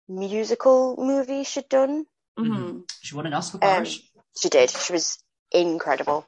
musical 0.07 0.95
movie 0.97 1.43
she'd 1.43 1.69
done. 1.69 2.05
Mhm. 2.37 2.89
She 3.01 3.15
won 3.15 3.25
an 3.27 3.33
Oscar 3.33 3.59
for 3.59 3.65
Um, 3.65 3.83
it. 3.83 3.93
she 4.39 4.49
did. 4.49 4.69
She 4.69 4.93
was 4.93 5.19
incredible, 5.51 6.25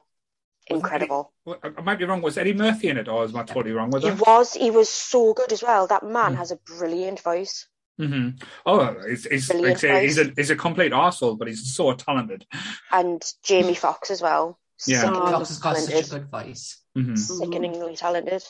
incredible. 0.66 1.32
Well, 1.44 1.58
I 1.62 1.68
I 1.76 1.80
might 1.82 1.98
be 1.98 2.04
wrong. 2.04 2.22
Was 2.22 2.38
Eddie 2.38 2.54
Murphy 2.54 2.88
in 2.88 2.96
it, 2.98 3.08
or 3.08 3.24
am 3.24 3.36
I 3.36 3.42
totally 3.42 3.72
wrong 3.74 3.90
with 3.90 4.02
He 4.02 4.10
was. 4.10 4.54
He 4.54 4.70
was 4.70 4.88
so 4.88 5.34
good 5.34 5.52
as 5.52 5.62
well. 5.62 5.86
That 5.86 6.04
man 6.04 6.34
Mm. 6.34 6.38
has 6.38 6.50
a 6.52 6.56
brilliant 6.56 7.20
voice. 7.20 7.66
hmm 7.98 8.30
Oh, 8.66 8.96
he's, 9.08 9.24
he's, 9.24 9.52
like 9.54 9.72
I 9.72 9.74
say, 9.74 10.02
he's, 10.06 10.18
a, 10.18 10.32
he's 10.36 10.50
a 10.50 10.56
complete 10.56 10.92
arsehole, 10.92 11.38
but 11.38 11.46
he's 11.48 11.74
so 11.74 11.92
talented. 11.94 12.44
And 12.90 13.22
Jamie 13.44 13.74
Foxx 13.76 14.10
as 14.10 14.20
well. 14.20 14.58
Yeah. 14.86 15.02
Jamie 15.02 15.14
Sickeningly 15.16 15.32
Foxx 15.32 15.48
has 15.48 15.58
got 15.58 15.76
such 15.76 16.06
a 16.06 16.10
good 16.10 16.30
voice. 16.30 16.78
hmm 16.94 17.14
Sickeningly 17.16 17.96
talented. 17.96 18.42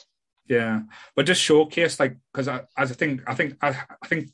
Yeah, 0.46 0.80
but 1.16 1.24
just 1.26 1.40
showcase 1.40 1.98
like 1.98 2.16
because 2.32 2.48
I, 2.48 2.62
as 2.76 2.90
I 2.90 2.94
think 2.94 3.22
I 3.26 3.34
think 3.34 3.56
I, 3.62 3.68
I 4.02 4.06
think 4.06 4.28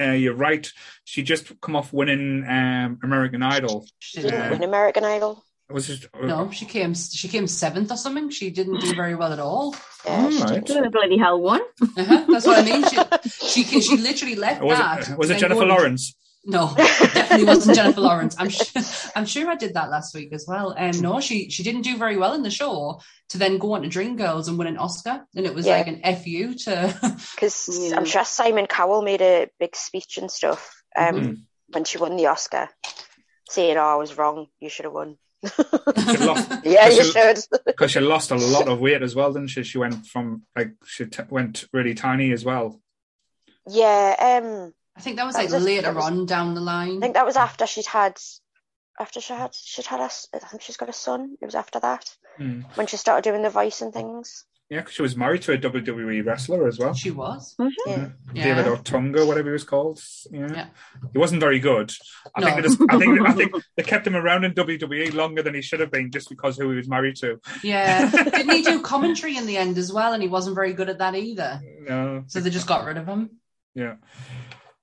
uh, 0.00 0.10
you're 0.10 0.34
right. 0.34 0.70
She 1.04 1.22
just 1.22 1.60
come 1.60 1.76
off 1.76 1.92
winning 1.92 2.44
um, 2.48 2.98
American 3.02 3.42
Idol. 3.44 3.86
She 4.00 4.22
Didn't 4.22 4.32
didn't 4.40 4.50
win 4.58 4.62
American 4.68 5.04
Idol. 5.04 5.44
It 5.68 5.72
was 5.72 5.86
just 5.86 6.06
No, 6.20 6.50
she 6.50 6.64
came. 6.64 6.94
She 6.94 7.28
came 7.28 7.46
seventh 7.46 7.90
or 7.92 7.96
something. 7.96 8.30
She 8.30 8.50
didn't 8.50 8.80
do 8.80 8.94
very 8.94 9.14
well 9.16 9.32
at 9.32 9.38
all. 9.40 9.74
Yeah, 10.04 10.30
she 10.30 10.42
Alright. 10.42 10.64
didn't. 10.64 10.90
Bloody 10.92 11.18
hell 11.18 11.40
one. 11.40 11.62
Uh-huh, 11.80 12.24
that's 12.28 12.46
what 12.46 12.58
I 12.58 12.62
mean. 12.62 12.84
She 13.30 13.62
she 13.64 13.80
she 13.80 13.96
literally 13.96 14.34
left 14.36 14.62
was 14.62 14.78
that. 14.78 15.10
it 15.10 15.18
was 15.18 15.30
it 15.30 15.38
Jennifer 15.38 15.62
and- 15.62 15.70
Lawrence? 15.70 16.14
No, 16.48 16.72
definitely 16.76 17.44
wasn't 17.44 17.76
Jennifer 17.76 18.00
Lawrence. 18.00 18.36
I'm 18.38 18.48
sure, 18.48 18.82
I'm 19.16 19.26
sure 19.26 19.48
I 19.50 19.56
did 19.56 19.74
that 19.74 19.90
last 19.90 20.14
week 20.14 20.32
as 20.32 20.44
well. 20.46 20.74
Um, 20.78 20.92
no, 21.00 21.20
she 21.20 21.50
she 21.50 21.62
didn't 21.64 21.82
do 21.82 21.96
very 21.96 22.16
well 22.16 22.34
in 22.34 22.42
the 22.44 22.50
show 22.50 23.00
to 23.30 23.38
then 23.38 23.58
go 23.58 23.72
on 23.72 23.82
to 23.82 23.88
Dreamgirls 23.88 24.46
and 24.48 24.56
win 24.56 24.68
an 24.68 24.76
Oscar, 24.78 25.26
and 25.34 25.44
it 25.44 25.54
was 25.54 25.66
Yeah. 25.66 25.78
like 25.78 25.88
an 25.88 26.00
fu 26.16 26.54
to. 26.54 26.94
Because 27.34 27.68
Yeah. 27.90 27.96
I'm 27.96 28.04
sure 28.04 28.24
Simon 28.24 28.66
Cowell 28.66 29.02
made 29.02 29.22
a 29.22 29.48
big 29.58 29.74
speech 29.74 30.18
and 30.18 30.30
stuff 30.30 30.80
um, 30.96 31.14
Mhm. 31.16 31.36
when 31.72 31.84
she 31.84 31.98
won 31.98 32.16
the 32.16 32.26
Oscar, 32.26 32.68
saying, 33.50 33.76
"Oh, 33.76 33.80
I 33.82 33.96
was 33.96 34.16
wrong. 34.16 34.46
You 34.60 34.68
should 34.68 34.84
have 34.84 34.94
won." 34.94 35.18
Lost 35.42 36.50
Yeah, 36.64 36.88
you 36.88 37.02
She- 37.04 37.10
should. 37.10 37.38
because 37.66 37.90
she 37.90 38.00
lost 38.00 38.30
a 38.30 38.36
lot 38.36 38.68
of 38.68 38.78
weight 38.78 39.02
as 39.02 39.14
well, 39.16 39.32
didn't 39.32 39.48
she? 39.48 39.64
She 39.64 39.78
went 39.78 40.06
from 40.06 40.42
like 40.54 40.70
she 40.84 41.06
t- 41.06 41.22
went 41.28 41.64
really 41.72 41.94
tiny 41.94 42.30
as 42.32 42.44
well. 42.44 42.80
yeah, 43.68 44.14
um, 44.42 44.72
I 44.96 45.00
think 45.00 45.16
that 45.16 45.26
was 45.26 45.34
That 45.34 45.42
like 45.44 45.52
was 45.52 45.62
a- 45.62 45.66
later 45.66 45.82
that 45.82 45.94
was- 45.94 46.04
on 46.04 46.26
down 46.26 46.54
the 46.54 46.60
line. 46.60 46.98
I 46.98 47.00
think 47.00 47.14
that 47.14 47.26
was 47.26 47.36
after 47.36 47.66
she'd 47.66 47.86
had, 47.86 48.18
after 48.98 49.20
she 49.20 49.32
had, 49.32 49.54
she'd 49.54 49.86
had 49.86 50.00
us. 50.00 50.26
I 50.34 50.38
think 50.38 50.62
she's 50.62 50.76
got 50.78 50.88
a 50.88 50.92
son. 50.94 51.36
It 51.40 51.44
was 51.44 51.54
after 51.54 51.80
that 51.80 52.04
Mm. 52.40 52.64
when 52.76 52.86
she 52.86 52.96
started 52.96 53.28
doing 53.28 53.42
the 53.42 53.50
voice 53.50 53.80
and 53.82 53.92
things. 53.92 54.44
Yeah, 54.68 54.80
because 54.80 54.94
she 54.94 55.02
was 55.02 55.16
married 55.16 55.42
to 55.42 55.52
a 55.52 55.58
WWE 55.58 56.22
wrestler 56.26 56.66
as 56.66 56.76
well. 56.78 56.92
She 56.92 57.12
was. 57.12 57.54
Yeah, 57.86 58.08
Yeah. 58.34 58.54
David 58.56 58.66
Otunga, 58.66 59.24
whatever 59.24 59.50
he 59.50 59.52
was 59.52 59.62
called. 59.62 60.02
Yeah. 60.32 60.48
Yeah. 60.52 60.66
He 61.12 61.18
wasn't 61.18 61.40
very 61.40 61.60
good. 61.60 61.92
I 62.34 62.40
No. 62.40 62.46
think 62.46 62.56
they 62.56 62.62
just, 62.68 62.80
I 62.90 62.98
think 62.98 63.20
I 63.20 63.32
think 63.32 63.52
they 63.76 63.82
kept 63.84 64.06
him 64.08 64.16
around 64.16 64.42
in 64.42 64.54
WWE 64.54 65.14
longer 65.14 65.40
than 65.42 65.54
he 65.54 65.62
should 65.62 65.78
have 65.78 65.92
been 65.92 66.10
just 66.10 66.28
because 66.28 66.56
who 66.56 66.68
he 66.70 66.76
was 66.78 66.88
married 66.88 67.14
to. 67.16 67.40
Yeah. 67.62 68.10
Didn't 68.24 68.50
he 68.50 68.62
do 68.62 68.80
commentary 68.82 69.36
in 69.36 69.46
the 69.46 69.56
end 69.56 69.78
as 69.78 69.92
well? 69.92 70.12
And 70.14 70.20
he 70.22 70.28
wasn't 70.28 70.56
very 70.56 70.72
good 70.72 70.88
at 70.88 70.98
that 70.98 71.14
either. 71.14 71.60
No. 71.82 72.24
So 72.26 72.40
they 72.40 72.50
just 72.50 72.66
got 72.66 72.84
rid 72.86 72.96
of 72.96 73.06
him. 73.06 73.38
Yeah. 73.74 73.94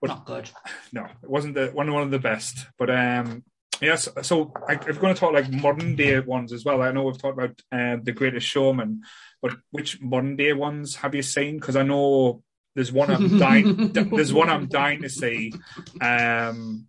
But- 0.04 0.10
Not 0.10 0.26
good. 0.26 0.50
No, 0.92 1.06
it 1.06 1.30
wasn't 1.30 1.56
the 1.56 1.68
one 1.68 1.92
one 1.92 2.04
of 2.04 2.12
the 2.12 2.20
best. 2.20 2.68
But 2.78 2.90
um 2.90 3.44
yes, 3.82 4.10
so 4.22 4.52
I, 4.68 4.74
if 4.74 4.86
we're 4.86 4.94
going 4.94 5.14
to 5.14 5.20
talk 5.20 5.34
like 5.34 5.50
modern 5.52 5.96
day 5.96 6.20
ones 6.20 6.52
as 6.52 6.66
well, 6.66 6.82
I 6.82 6.92
know 6.92 7.04
we've 7.04 7.18
talked 7.18 7.38
about 7.38 7.62
uh, 7.72 7.98
the 8.04 8.12
Greatest 8.12 8.46
Showman, 8.48 9.02
but 9.42 9.54
which 9.72 10.02
modern 10.02 10.36
day 10.36 10.52
ones 10.54 10.98
have 10.98 11.16
you 11.16 11.22
seen? 11.22 11.56
Because 11.58 11.76
I 11.78 11.84
know 11.84 12.44
there's 12.76 12.92
one 12.92 13.10
I'm 13.10 13.38
dying. 13.40 13.92
there's 13.94 14.34
one 14.34 14.50
I'm 14.50 14.68
dying 14.68 15.02
to 15.04 15.10
see. 15.10 15.54
Um, 16.02 16.88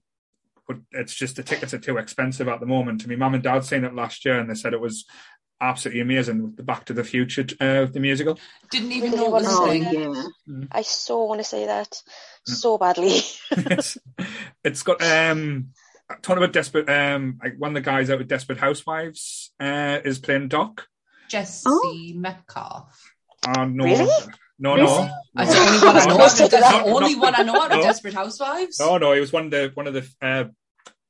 but 0.67 0.79
it's 0.93 1.15
just 1.15 1.37
the 1.37 1.43
tickets 1.43 1.75
are 1.75 1.79
too 1.79 1.99
expensive 1.99 2.49
at 2.49 2.61
the 2.61 2.67
moment. 2.67 3.07
My 3.07 3.17
mum 3.17 3.35
and 3.35 3.43
dad 3.43 3.65
seen 3.65 3.85
it 3.85 3.95
last 3.95 4.25
year, 4.25 4.39
and 4.39 4.49
they 4.51 4.55
said 4.55 4.73
it 4.73 4.81
was 4.81 5.05
absolutely 5.61 6.01
amazing. 6.01 6.55
The 6.57 6.63
Back 6.63 6.85
to 6.87 6.93
the 6.93 7.05
Future, 7.05 7.47
uh, 7.61 7.87
the 7.87 8.01
musical. 8.01 8.39
Didn't 8.71 8.93
even 8.93 9.13
Really 9.13 9.25
know 9.25 9.29
it 9.29 9.43
was 9.43 9.47
a 9.47 9.61
Oh, 9.61 9.67
thing. 9.69 9.83
yeah. 9.93 10.67
I 10.73 10.83
so 10.83 11.25
want 11.25 11.41
to 11.41 11.45
say 11.45 11.67
that 11.67 12.01
so 12.45 12.77
badly. 12.79 13.21
it's, 13.51 13.99
it's 14.63 14.83
got 14.83 15.03
um 15.03 15.69
talking 16.23 16.43
about 16.43 16.53
desperate 16.53 16.89
um 16.91 17.39
like 17.43 17.55
one 17.59 17.71
of 17.71 17.75
the 17.75 17.81
guys 17.91 18.11
out 18.11 18.19
with 18.19 18.29
Desperate 18.29 18.59
Housewives 18.59 19.53
uh 19.61 19.99
is 20.05 20.19
playing 20.19 20.49
Doc. 20.49 20.87
Jesse 21.29 21.65
Oh. 21.67 22.11
Metcalfe. 22.17 23.13
Uh, 23.47 23.65
no, 23.65 23.85
Really? 23.85 24.11
no, 24.59 24.75
Really? 24.75 24.87
no, 24.87 25.11
That's 25.35 25.55
the 25.55 25.61
only 25.61 25.79
one 25.87 25.97
I 25.97 26.05
know. 26.05 26.17
No, 26.17 26.25
of, 26.25 26.37
that's 26.37 26.39
the 26.61 26.83
only 26.85 27.15
one 27.17 27.35
I 27.35 27.43
know 27.43 27.61
out 27.63 27.73
of. 27.73 27.83
Desperate 27.83 28.15
Housewives. 28.15 28.79
no, 28.81 28.99
no. 28.99 29.13
He 29.15 29.21
was 29.21 29.33
one 29.33 29.47
of 29.47 29.51
the 29.51 29.71
one 29.75 29.87
of 29.87 29.95
the 29.95 30.07
uh 30.21 30.45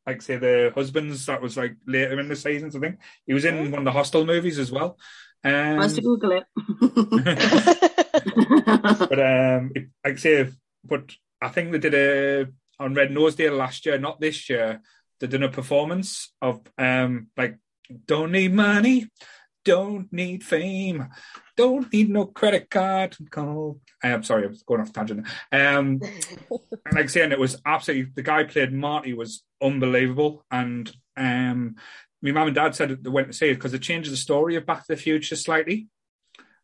like 0.07 0.23
say 0.23 0.37
the 0.37 0.73
husbands 0.75 1.27
that 1.27 1.41
was 1.41 1.57
like 1.57 1.77
later 1.87 2.19
in 2.21 2.29
the 2.29 2.37
seasons. 2.37 2.77
I 2.77 2.81
think 2.81 2.99
he 3.27 3.35
was 3.35 3.45
in 3.45 3.71
one 3.71 3.81
of 3.81 3.85
the 3.85 3.93
Hostel 3.93 4.27
movies 4.27 4.59
as 4.59 4.71
well. 4.71 4.99
Um, 5.43 5.79
Has 5.79 5.95
to 5.95 6.03
Google 6.03 6.33
it. 6.33 6.45
but 8.99 9.19
um, 9.19 9.73
it, 9.75 9.89
like 10.05 10.15
I 10.15 10.17
say, 10.17 10.49
but 10.85 11.11
I 11.41 11.49
think 11.49 11.73
they 11.73 11.79
did 11.79 11.95
a 11.95 12.47
on 12.79 12.95
Red 12.95 13.11
Nose 13.11 13.35
Day 13.35 13.51
last 13.51 13.87
year, 13.87 13.99
not 13.99 14.21
this 14.21 14.49
year. 14.49 14.81
They 15.21 15.27
did 15.27 15.43
a 15.43 15.49
performance 15.49 16.33
of 16.41 16.61
um, 16.79 17.29
like 17.37 17.59
don't 18.07 18.33
need 18.33 18.55
money, 18.55 19.09
don't 19.65 20.13
need 20.13 20.45
fame, 20.45 21.09
don't 21.57 21.93
need 21.93 22.11
no 22.11 22.27
credit 22.27 22.69
card. 22.71 23.17
Call. 23.31 23.81
I'm 24.03 24.23
sorry, 24.23 24.45
I 24.45 24.49
was 24.49 24.63
going 24.63 24.81
off 24.81 24.93
tangent. 24.93 25.27
Um, 25.53 26.01
and 26.87 26.93
like 26.95 27.09
saying 27.11 27.33
it 27.33 27.39
was 27.39 27.61
absolutely 27.65 28.13
the 28.15 28.23
guy 28.23 28.45
played 28.45 28.73
Marty 28.73 29.13
was 29.13 29.43
unbelievable, 29.63 30.45
and 30.51 30.91
um, 31.17 31.77
my 32.23 32.33
mum 32.33 32.49
and 32.49 32.55
dad 32.55 32.75
said 32.75 33.03
they 33.03 33.11
went 33.11 33.29
to 33.29 33.33
see 33.33 33.49
it 33.51 33.55
because 33.55 33.75
it 33.75 33.83
changes 33.83 34.11
the 34.13 34.17
story 34.17 34.57
of 34.57 34.67
Back 34.67 34.81
to 34.87 34.95
the 34.95 34.97
Future 34.97 35.37
slightly. 35.37 35.89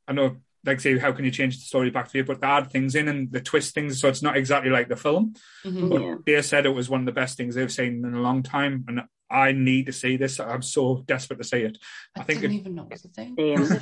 I 0.09 0.13
know, 0.13 0.37
like 0.65 0.81
say, 0.81 0.99
how 0.99 1.13
can 1.13 1.25
you 1.25 1.31
change 1.31 1.57
the 1.57 1.65
story 1.65 1.91
Back 1.91 2.07
to 2.07 2.09
the 2.09 2.13
Future, 2.19 2.27
but 2.35 2.41
they 2.41 2.47
add 2.47 2.71
things 2.71 2.95
in 2.95 3.09
and 3.09 3.31
they 3.31 3.41
twist 3.41 3.75
things 3.75 4.01
so 4.01 4.09
it's 4.09 4.23
not 4.23 4.37
exactly 4.37 4.71
like 4.71 4.89
the 4.89 4.97
film. 4.97 5.35
Mhm. 5.65 5.89
But 5.91 6.03
Yeah. 6.03 6.17
they 6.37 6.43
said 6.43 6.67
it 6.67 6.71
was 6.71 6.91
one 6.91 7.01
of 7.01 7.07
the 7.07 7.13
best 7.13 7.37
things 7.37 7.55
they've 7.55 7.71
seen 7.73 8.05
in 8.05 8.15
a 8.15 8.21
long 8.21 8.43
time, 8.43 8.85
and 8.89 9.03
I 9.31 9.53
need 9.53 9.87
to 9.87 9.93
see 9.93 10.17
this. 10.17 10.41
I'm 10.41 10.63
so 10.63 11.05
desperate 11.07 11.37
to 11.39 11.45
see 11.45 11.61
it. 11.61 11.79
I, 12.17 12.21
I 12.21 12.25
think 12.25 12.41
didn't 12.41 12.57
it- 12.57 12.61
even 12.61 12.75
know 12.75 12.85
it 12.85 12.91
was 12.91 13.05
a 13.05 13.09
thing. 13.09 13.37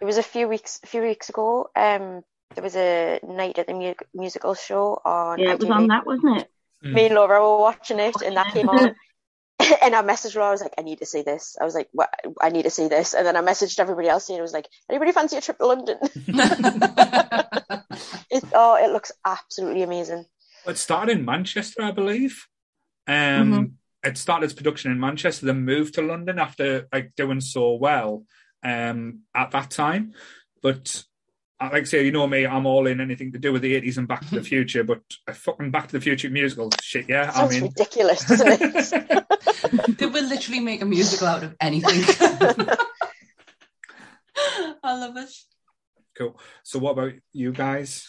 Same. 0.00 0.06
It 0.06 0.06
was 0.06 0.18
a 0.18 0.22
few 0.22 0.48
weeks 0.48 0.80
a 0.82 0.86
few 0.86 1.02
weeks 1.02 1.28
ago. 1.28 1.68
Um, 1.76 2.22
there 2.54 2.64
was 2.64 2.76
a 2.76 3.20
night 3.22 3.58
at 3.58 3.66
the 3.66 3.74
mu- 3.74 3.94
musical 4.14 4.54
show 4.54 5.00
on. 5.04 5.38
Yeah, 5.38 5.52
it 5.52 5.60
was 5.60 5.68
ITV. 5.68 5.74
on 5.74 5.86
that, 5.88 6.06
wasn't 6.06 6.40
it? 6.40 6.50
Me 6.82 7.06
and 7.06 7.14
Laura 7.14 7.40
were 7.40 7.58
watching 7.58 8.00
it, 8.00 8.16
and 8.22 8.36
that 8.36 8.52
came 8.52 8.68
on. 8.68 8.94
and 9.82 9.94
I 9.94 10.02
messaged 10.02 10.36
Laura. 10.36 10.48
I 10.48 10.52
was 10.52 10.62
like, 10.62 10.74
"I 10.78 10.82
need 10.82 11.00
to 11.00 11.06
see 11.06 11.20
this." 11.20 11.56
I 11.60 11.64
was 11.64 11.74
like, 11.74 11.88
"What? 11.92 12.08
I 12.40 12.48
need 12.48 12.62
to 12.62 12.70
see 12.70 12.88
this." 12.88 13.12
And 13.12 13.26
then 13.26 13.36
I 13.36 13.42
messaged 13.42 13.78
everybody 13.78 14.08
else, 14.08 14.30
and 14.30 14.38
it 14.38 14.42
was 14.42 14.54
like, 14.54 14.66
"Anybody 14.88 15.12
fancy 15.12 15.36
a 15.36 15.42
trip 15.42 15.58
to 15.58 15.66
London?" 15.66 15.98
it, 18.30 18.44
oh, 18.54 18.76
it 18.82 18.90
looks 18.90 19.12
absolutely 19.24 19.82
amazing. 19.82 20.24
It 20.66 20.78
started 20.78 21.18
in 21.18 21.24
Manchester, 21.24 21.82
I 21.82 21.90
believe. 21.90 22.46
Um, 23.06 23.52
Mhm. 23.52 23.72
It 24.02 24.16
started 24.16 24.46
its 24.46 24.54
production 24.54 24.90
in 24.92 24.98
Manchester, 24.98 25.44
then 25.44 25.66
moved 25.66 25.92
to 25.94 26.02
London 26.02 26.38
after 26.38 26.88
like 26.90 27.12
doing 27.16 27.42
so 27.42 27.74
well 27.74 28.24
um, 28.62 29.20
at 29.34 29.50
that 29.52 29.70
time. 29.70 30.14
But 30.62 31.04
uh, 31.60 31.70
like 31.72 31.82
I 31.82 31.84
say, 31.84 32.04
you 32.04 32.12
know 32.12 32.26
me, 32.26 32.46
I'm 32.46 32.66
all 32.66 32.86
in 32.86 33.00
anything 33.00 33.32
to 33.32 33.38
do 33.38 33.52
with 33.52 33.62
the 33.62 33.80
80s 33.80 33.98
and 33.98 34.08
Back 34.08 34.26
to 34.28 34.36
the 34.36 34.42
Future. 34.52 34.84
But 34.84 35.02
a 35.26 35.34
fucking 35.34 35.70
Back 35.70 35.88
to 35.88 35.92
the 35.92 36.00
Future 36.00 36.30
musical, 36.30 36.70
shit, 36.80 37.08
yeah. 37.08 37.30
I 37.34 37.48
mean, 37.48 37.64
ridiculous, 37.64 38.24
doesn't 38.28 38.60
it? 38.62 39.98
they 39.98 40.06
will 40.06 40.26
literally 40.26 40.60
make 40.60 40.80
a 40.82 40.86
musical 40.86 41.26
out 41.26 41.44
of 41.44 41.54
anything. 41.60 42.02
I 44.82 44.98
love 44.98 45.16
it. 45.18 45.30
cool. 46.16 46.40
So, 46.62 46.78
what 46.78 46.92
about 46.92 47.12
you 47.32 47.52
guys? 47.52 48.08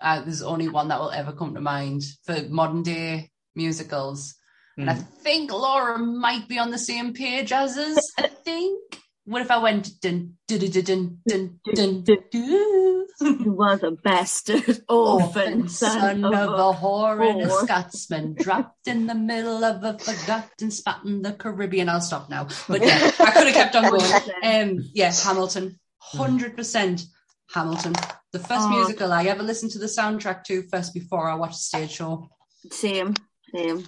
Uh, 0.00 0.20
there's 0.20 0.42
only 0.42 0.68
one 0.68 0.88
that 0.88 1.00
will 1.00 1.10
ever 1.10 1.32
come 1.32 1.54
to 1.54 1.60
mind 1.60 2.02
for 2.24 2.36
modern 2.48 2.82
day 2.82 3.30
musicals. 3.54 4.36
And 4.76 4.90
I 4.90 4.94
hmm. 4.94 5.02
think 5.22 5.52
Laura 5.52 5.98
might 5.98 6.48
be 6.48 6.58
on 6.58 6.70
the 6.70 6.78
same 6.78 7.14
page 7.14 7.52
as 7.52 7.76
us. 7.76 8.12
I 8.18 8.28
think. 8.28 9.00
What 9.24 9.42
if 9.42 9.50
I 9.50 9.58
went 9.58 10.00
dun 10.00 10.34
dun 10.46 10.60
dun 10.60 10.70
dun 10.70 10.84
dun 10.84 11.20
dun? 11.26 12.04
dun, 12.04 12.04
dun. 12.30 13.06
You 13.20 13.52
were 13.52 13.76
the 13.76 13.90
bastard 13.90 14.84
orphan 14.88 15.68
son, 15.68 15.98
son 15.98 16.24
of, 16.24 16.32
of 16.32 16.50
a 16.52 16.78
whore, 16.78 17.28
and 17.28 17.42
a 17.42 17.50
Scotsman, 17.50 18.34
dropped 18.34 18.86
in 18.86 19.06
the 19.06 19.16
middle 19.16 19.64
of 19.64 19.82
a 19.82 19.98
forgotten 19.98 20.70
spot 20.70 21.04
in 21.04 21.22
the 21.22 21.32
Caribbean. 21.32 21.88
I'll 21.88 22.00
stop 22.00 22.30
now, 22.30 22.46
but 22.68 22.82
yeah, 22.82 23.10
I 23.18 23.30
could 23.32 23.46
have 23.48 23.54
kept 23.54 23.74
on 23.74 23.90
going. 23.90 24.02
Um, 24.44 24.84
yeah, 24.94 25.12
Hamilton, 25.12 25.80
hmm. 25.98 26.18
hundred 26.18 26.56
percent. 26.56 27.06
Hamilton, 27.52 27.94
the 28.32 28.38
first 28.38 28.66
oh. 28.66 28.70
musical 28.70 29.12
I 29.12 29.24
ever 29.24 29.42
listened 29.42 29.72
to 29.72 29.78
the 29.78 29.86
soundtrack 29.86 30.44
to, 30.44 30.62
first 30.62 30.92
before 30.92 31.28
I 31.28 31.34
watched 31.34 31.54
a 31.54 31.58
stage 31.58 31.92
show. 31.92 32.28
Same, 32.70 33.14
same. 33.54 33.86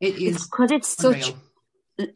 It 0.00 0.20
It's 0.20 0.44
because 0.46 0.70
it's 0.70 0.88
such 0.88 1.32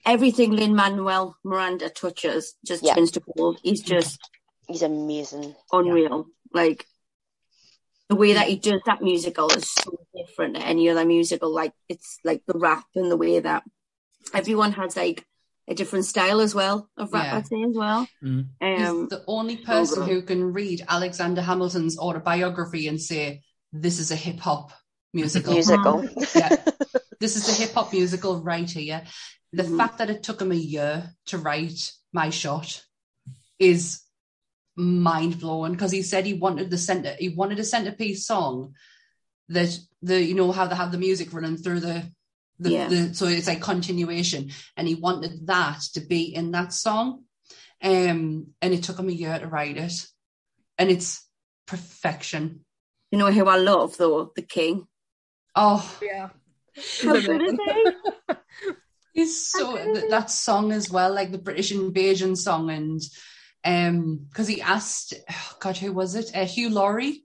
everything 0.07 0.53
Lin 0.53 0.75
Manuel 0.77 1.37
Miranda 1.45 1.89
touches 1.91 2.55
just 2.65 2.83
Yeah. 2.85 2.95
turns 2.95 3.11
to 3.13 3.23
gold. 3.37 3.59
He's 3.63 3.83
just 3.83 4.19
He's 4.69 4.83
amazing. 4.83 5.55
unreal. 5.73 6.27
Like 6.53 6.87
the 8.09 8.15
way 8.17 8.35
that 8.35 8.49
he 8.49 8.57
does 8.57 8.81
that 8.87 9.03
musical 9.03 9.51
is 9.53 9.71
so 9.71 9.99
different 10.15 10.55
to 10.57 10.63
any 10.65 10.89
other 10.89 11.05
musical. 11.05 11.53
Like 11.53 11.73
it's 11.89 12.19
like 12.25 12.43
the 12.47 12.59
rap 12.59 12.85
and 12.95 13.11
the 13.11 13.17
way 13.17 13.41
that 13.41 13.65
everyone 14.33 14.73
has 14.73 14.97
like 14.97 15.27
a 15.69 15.75
different 15.75 16.05
style 16.05 16.41
as 16.41 16.55
well 16.55 16.89
of 16.97 17.13
rap, 17.13 17.25
Yeah. 17.25 17.37
I'd 17.39 17.47
say 17.47 17.63
as 17.63 17.75
well. 17.77 18.07
Mm. 18.23 18.49
He's 18.61 18.89
Um, 18.89 19.09
the 19.09 19.25
only 19.27 19.57
person 19.57 20.01
good. 20.05 20.09
who 20.09 20.23
can 20.23 20.53
read 20.53 20.85
Alexander 20.89 21.41
Hamilton's 21.41 21.99
autobiography 21.99 22.87
and 22.89 23.01
say, 23.01 23.43
This 23.73 23.99
is 23.99 24.11
a 24.11 24.17
hip 24.17 24.39
hop 24.39 24.73
musical. 25.13 25.55
Musical. 25.55 26.05
yeah. 26.35 26.57
This 27.23 27.37
is 27.37 27.49
a 27.49 27.53
hip 27.63 27.73
hop 27.75 27.93
musical 27.93 28.43
right 28.43 28.69
here. 28.69 29.05
The 29.53 29.63
Mhm. 29.63 29.77
fact 29.77 29.99
that 29.99 30.11
it 30.11 30.25
took 30.25 30.43
him 30.43 30.51
a 30.51 30.57
year 30.57 31.15
to 31.27 31.39
write 31.39 31.93
My 32.13 32.31
Shot 32.31 32.85
is 33.61 34.01
mind 34.75 35.39
blowing 35.39 35.71
because 35.73 35.93
he 35.93 36.03
said 36.03 36.27
he 36.27 36.33
wanted 36.35 36.69
the 36.71 36.79
center 36.79 37.15
he 37.19 37.29
wanted 37.29 37.59
a 37.61 37.65
centerpiece 37.65 38.27
song 38.27 38.75
that 39.51 39.71
the 40.01 40.21
you 40.25 40.35
know 40.35 40.51
how 40.51 40.67
they 40.67 40.75
have 40.75 40.91
the 40.91 40.99
music 41.07 41.33
running 41.33 41.59
through 41.59 41.79
the 41.79 42.11
the, 42.59 42.71
Yeah. 42.71 42.89
the 42.89 43.15
so 43.15 43.27
it's 43.27 43.47
like 43.47 43.61
continuation 43.61 44.51
and 44.77 44.89
he 44.89 44.95
wanted 44.95 45.47
that 45.47 45.81
to 45.95 46.01
be 46.01 46.23
in 46.35 46.53
that 46.53 46.73
song 46.73 47.25
um 47.83 48.55
and 48.63 48.75
it 48.75 48.83
took 48.83 48.99
him 48.99 49.11
a 49.11 49.13
year 49.13 49.39
to 49.39 49.47
write 49.47 49.77
it 49.77 50.07
and 50.79 50.91
it's 50.91 51.29
perfection 51.67 52.65
You 53.13 53.19
know 53.19 53.31
who 53.31 53.47
I 53.47 53.59
love 53.59 53.97
though? 53.99 54.33
The 54.35 54.43
King. 54.43 54.89
oh 55.55 55.85
Yeah. 56.03 56.31
How 57.03 57.21
good 57.21 57.43
is 57.43 57.59
he? 57.65 58.35
He's 59.13 59.47
so 59.47 59.77
th- 59.77 60.11
that 60.11 60.31
song 60.31 60.73
as 60.73 60.91
well, 60.91 61.13
like 61.13 61.33
the 61.33 61.39
British 61.39 61.71
invasion 61.71 62.35
song, 62.35 62.71
and 62.71 63.01
um, 63.65 64.27
because 64.29 64.49
he 64.49 64.63
asked, 64.63 65.15
oh 65.31 65.57
God, 65.61 65.77
who 65.77 65.93
was 65.93 66.15
it? 66.15 66.31
Uh, 66.35 66.47
Hugh 66.47 66.71
Laurie. 66.71 67.25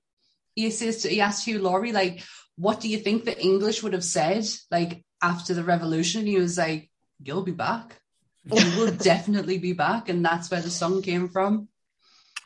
He 0.53 0.69
says 0.71 1.03
to, 1.03 1.09
he 1.09 1.21
asked 1.21 1.45
Hugh 1.45 1.59
Laurie, 1.59 1.93
like, 1.93 2.23
what 2.57 2.81
do 2.81 2.89
you 2.89 2.97
think 2.97 3.23
the 3.23 3.39
English 3.39 3.83
would 3.83 3.93
have 3.93 4.03
said, 4.03 4.45
like 4.69 5.05
after 5.21 5.53
the 5.53 5.63
revolution? 5.63 6.25
He 6.25 6.37
was 6.37 6.57
like, 6.57 6.89
"You'll 7.23 7.43
be 7.43 7.51
back. 7.51 8.01
You 8.43 8.55
will 8.77 8.91
definitely 8.91 9.57
be 9.59 9.73
back," 9.73 10.09
and 10.09 10.25
that's 10.25 10.51
where 10.51 10.61
the 10.61 10.69
song 10.69 11.01
came 11.01 11.29
from. 11.29 11.69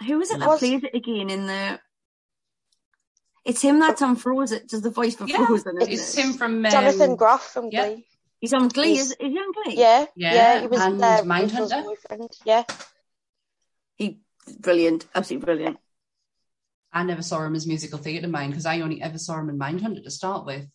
Who 0.06 0.18
was 0.20 0.30
it 0.32 0.40
that 0.40 0.48
Was- 0.48 0.60
plays 0.60 0.84
it 0.84 0.94
again 0.94 1.30
in 1.30 1.48
the? 1.48 1.80
It's 3.46 3.62
him 3.62 3.80
that's 3.80 4.02
on 4.02 4.16
Frozen. 4.16 4.68
Does 4.68 4.82
the 4.82 4.92
voice 4.92 5.16
for 5.16 5.26
Yeah, 5.28 5.46
Frozen? 5.46 5.82
Isn't 5.82 5.94
It's 5.94 6.18
it? 6.18 6.26
him 6.26 6.34
from 6.34 6.64
um, 6.66 6.72
Jonathan 6.72 7.16
Groff 7.16 7.52
from 7.52 7.70
yeah. 7.72 7.88
Glee. 7.90 8.06
He's 8.40 8.54
on 8.54 8.68
Glee. 8.70 8.94
He's- 8.94 9.06
Is, 9.08 9.12
is 9.14 9.18
he 9.20 9.38
on 9.38 9.52
Glee? 9.64 9.76
Yeah, 9.78 10.06
Yeah, 10.16 10.34
yeah, 10.34 10.62
he 10.62 10.68
was 10.68 10.80
and 10.82 11.02
uh, 11.02 11.22
Mindhunter. 11.24 11.52
Rachel's 11.62 11.74
boyfriend. 11.74 12.30
Yeah, 12.46 12.64
He 13.96 14.20
brilliant, 14.60 15.08
absolutely 15.16 15.46
brilliant. 15.46 15.78
I 16.94 17.04
never 17.04 17.22
saw 17.22 17.44
him 17.46 17.56
as 17.56 17.66
musical 17.68 18.00
theatre 18.00 18.28
mind 18.28 18.52
because 18.52 18.66
I 18.66 18.82
only 18.82 19.02
ever 19.02 19.18
saw 19.18 19.40
him 19.40 19.50
in 19.50 19.58
Mindhunter 19.58 20.04
to 20.04 20.12
start 20.12 20.46
with. 20.46 20.68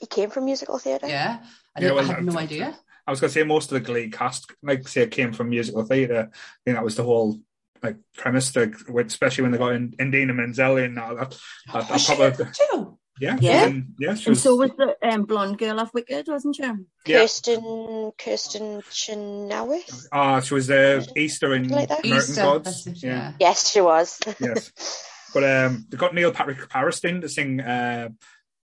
he 0.00 0.06
came 0.06 0.30
from 0.30 0.44
musical 0.46 0.78
theatre. 0.78 1.06
Yeah, 1.08 1.38
I, 1.76 1.80
Yeah, 1.80 1.88
didn't, 1.88 1.94
well, 1.96 2.10
I 2.10 2.14
had 2.14 2.24
no 2.24 2.38
idea. 2.38 2.78
I 3.06 3.10
was 3.10 3.20
going 3.20 3.28
to 3.30 3.34
say 3.34 3.44
most 3.44 3.70
of 3.70 3.74
the 3.74 3.80
Glee 3.80 4.10
cast, 4.10 4.50
like 4.62 4.86
say, 4.88 5.06
came 5.08 5.32
from 5.32 5.48
musical 5.50 5.84
theatre. 5.84 6.30
I 6.32 6.58
think 6.64 6.76
that 6.76 6.84
was 6.84 6.96
the 6.96 7.02
whole 7.02 7.38
like 7.82 7.96
premise, 8.16 8.54
like, 8.56 8.74
with, 8.88 9.06
especially 9.08 9.42
when 9.42 9.52
they 9.52 9.58
got 9.58 9.72
in, 9.74 9.94
Idina 10.00 10.34
Menzel 10.34 10.76
in 10.78 10.94
that. 10.94 11.16
that, 11.16 11.30
that, 11.72 11.88
that 11.88 12.04
probably, 12.06 12.46
too? 12.52 12.98
yeah, 13.20 13.36
Yeah. 13.40 13.66
and, 13.66 13.94
yeah, 13.98 14.10
And 14.10 14.26
was, 14.26 14.42
so 14.42 14.56
was 14.56 14.70
the 14.76 14.96
um, 15.02 15.22
blonde 15.24 15.58
girl 15.58 15.78
off 15.80 15.92
Wicked, 15.94 16.26
wasn't 16.28 16.56
she? 16.56 16.62
yeah. 16.62 16.74
Kristin 17.20 18.12
Kristin 18.16 18.82
Chenoweth. 18.90 20.08
Ah, 20.12 20.40
she 20.40 20.54
was 20.54 20.70
uh, 20.70 21.04
Easter 21.16 21.54
in 21.54 21.68
Like 21.68 21.88
that? 21.88 22.04
American 22.04 22.30
Easter, 22.30 22.42
Gods. 22.42 22.86
it, 22.86 23.02
yeah. 23.02 23.10
yeah. 23.10 23.32
Yes, 23.40 23.70
she 23.70 23.80
was. 23.80 24.18
yes. 24.40 24.72
But 25.32 25.44
um, 25.44 25.86
they 25.88 25.96
got 25.96 26.12
Neil 26.12 26.32
Patrick 26.32 26.58
Harris 26.72 27.04
in 27.04 27.20
to 27.20 27.28
sing 27.28 27.60
uh, 27.60 28.08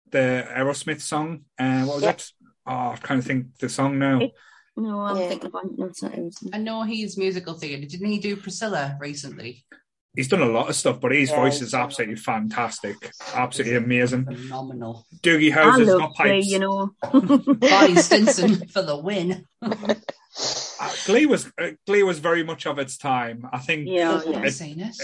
the 0.09 0.45
Aerosmith 0.53 0.99
song. 0.99 1.45
Uh, 1.57 1.85
what 1.85 1.95
was 1.95 2.03
Yeah. 2.03 2.09
it? 2.09 2.29
Oh, 2.67 2.71
I'm 2.73 2.97
trying 2.97 3.21
to 3.21 3.25
think 3.25 3.57
the 3.59 3.69
song 3.69 3.99
now. 3.99 4.19
It- 4.19 4.31
No, 4.77 5.01
I'm 5.01 5.17
Yeah. 5.17 5.27
thinking 5.29 5.47
about 5.47 5.77
no, 5.77 5.85
it's 5.85 6.01
not. 6.01 6.13
It 6.13 6.23
was, 6.23 6.49
I 6.53 6.57
know 6.57 6.83
he's 6.83 7.17
musical 7.17 7.53
theatre. 7.55 7.85
Didn't 7.87 8.07
he 8.09 8.19
do 8.19 8.35
Priscilla 8.37 8.97
recently? 8.99 9.65
He's 10.15 10.27
done 10.27 10.41
a 10.41 10.45
lot 10.45 10.67
of 10.69 10.75
stuff, 10.75 10.99
but 10.99 11.11
his 11.13 11.29
Yeah, 11.29 11.37
voice 11.37 11.61
is 11.61 11.71
done 11.71 11.79
a 11.79 11.83
lot. 11.83 11.87
absolutely 11.87 12.15
fantastic, 12.17 13.11
absolutely 13.33 13.77
amazing. 13.77 14.25
Phenomenal. 14.25 15.05
Doogie 15.21 15.51
I 15.55 15.55
Howser's 15.71 15.87
love 15.87 15.99
got 15.99 16.15
Glee, 16.17 16.29
pipes. 16.31 16.47
you 16.47 16.59
know. 16.59 16.89
Barney 17.55 17.95
Stinson 17.95 18.67
for 18.67 18.81
the 18.81 18.97
win. 18.97 19.45
Uh, 19.61 20.91
Glee 21.05 21.25
was 21.25 21.51
uh, 21.59 21.71
Glee 21.85 22.03
was 22.03 22.19
very 22.19 22.43
much 22.43 22.65
of 22.65 22.79
its 22.79 22.97
time. 22.97 23.47
I 23.53 23.59
think 23.59 23.87
Yeah, 23.87 24.15
I've 24.15 24.25
yeah. 24.25 24.31
never 24.31 24.51
seen 24.51 24.79
it. 24.79 24.95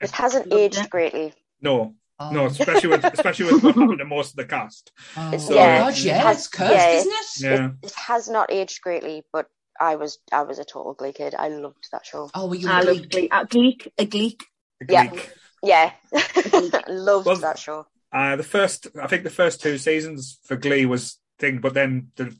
It 0.00 0.10
hasn't 0.10 0.52
aged 0.52 0.90
greatly. 0.90 1.32
no, 1.60 1.94
Oh. 2.20 2.30
no, 2.30 2.46
especially 2.46 2.90
with 2.90 3.04
especially 3.04 3.52
with 3.52 3.64
what 3.64 3.74
happened 3.74 3.98
to 3.98 4.04
most 4.04 4.30
of 4.30 4.36
the 4.36 4.44
cast. 4.44 4.92
Oh, 5.16 5.28
It's- 5.28 5.50
yeah. 5.50 5.78
God, 5.80 5.98
yeah, 5.98 6.22
Has- 6.22 6.36
it's 6.38 6.48
cursed, 6.48 6.72
yeah. 6.72 6.90
isn't 6.92 7.12
it? 7.12 7.26
Yeah, 7.40 7.70
It 7.82 7.92
has 7.94 8.28
not 8.28 8.52
aged 8.52 8.80
greatly, 8.82 9.24
but 9.32 9.46
I 9.80 9.96
was 9.96 10.18
I 10.32 10.42
was 10.42 10.58
a 10.60 10.64
total 10.64 10.94
Glee 10.94 11.12
kid. 11.12 11.34
I 11.36 11.48
loved 11.48 11.88
that 11.90 12.06
show. 12.06 12.30
Oh, 12.34 12.46
were 12.46 12.54
you 12.54 12.68
I 12.70 12.80
a 12.80 12.84
love 12.84 12.96
Glee? 12.98 13.06
Glee. 13.08 13.28
A 13.32 13.44
Gleek, 13.46 13.92
a 13.98 14.06
Gleek. 14.06 14.42
Yeah. 14.88 15.06
Gleek. 15.08 15.30
Yeah, 15.64 15.90
loved 16.88 17.26
Well- 17.26 17.36
that 17.36 17.58
show. 17.58 17.86
Uh, 18.12 18.36
the 18.36 18.44
first, 18.44 18.86
I 19.02 19.08
think, 19.08 19.24
the 19.24 19.30
first 19.30 19.60
two 19.60 19.76
seasons 19.76 20.38
for 20.44 20.54
Glee 20.56 20.86
was 20.86 21.18
thing, 21.40 21.58
but 21.58 21.74
then 21.74 22.12
the, 22.14 22.32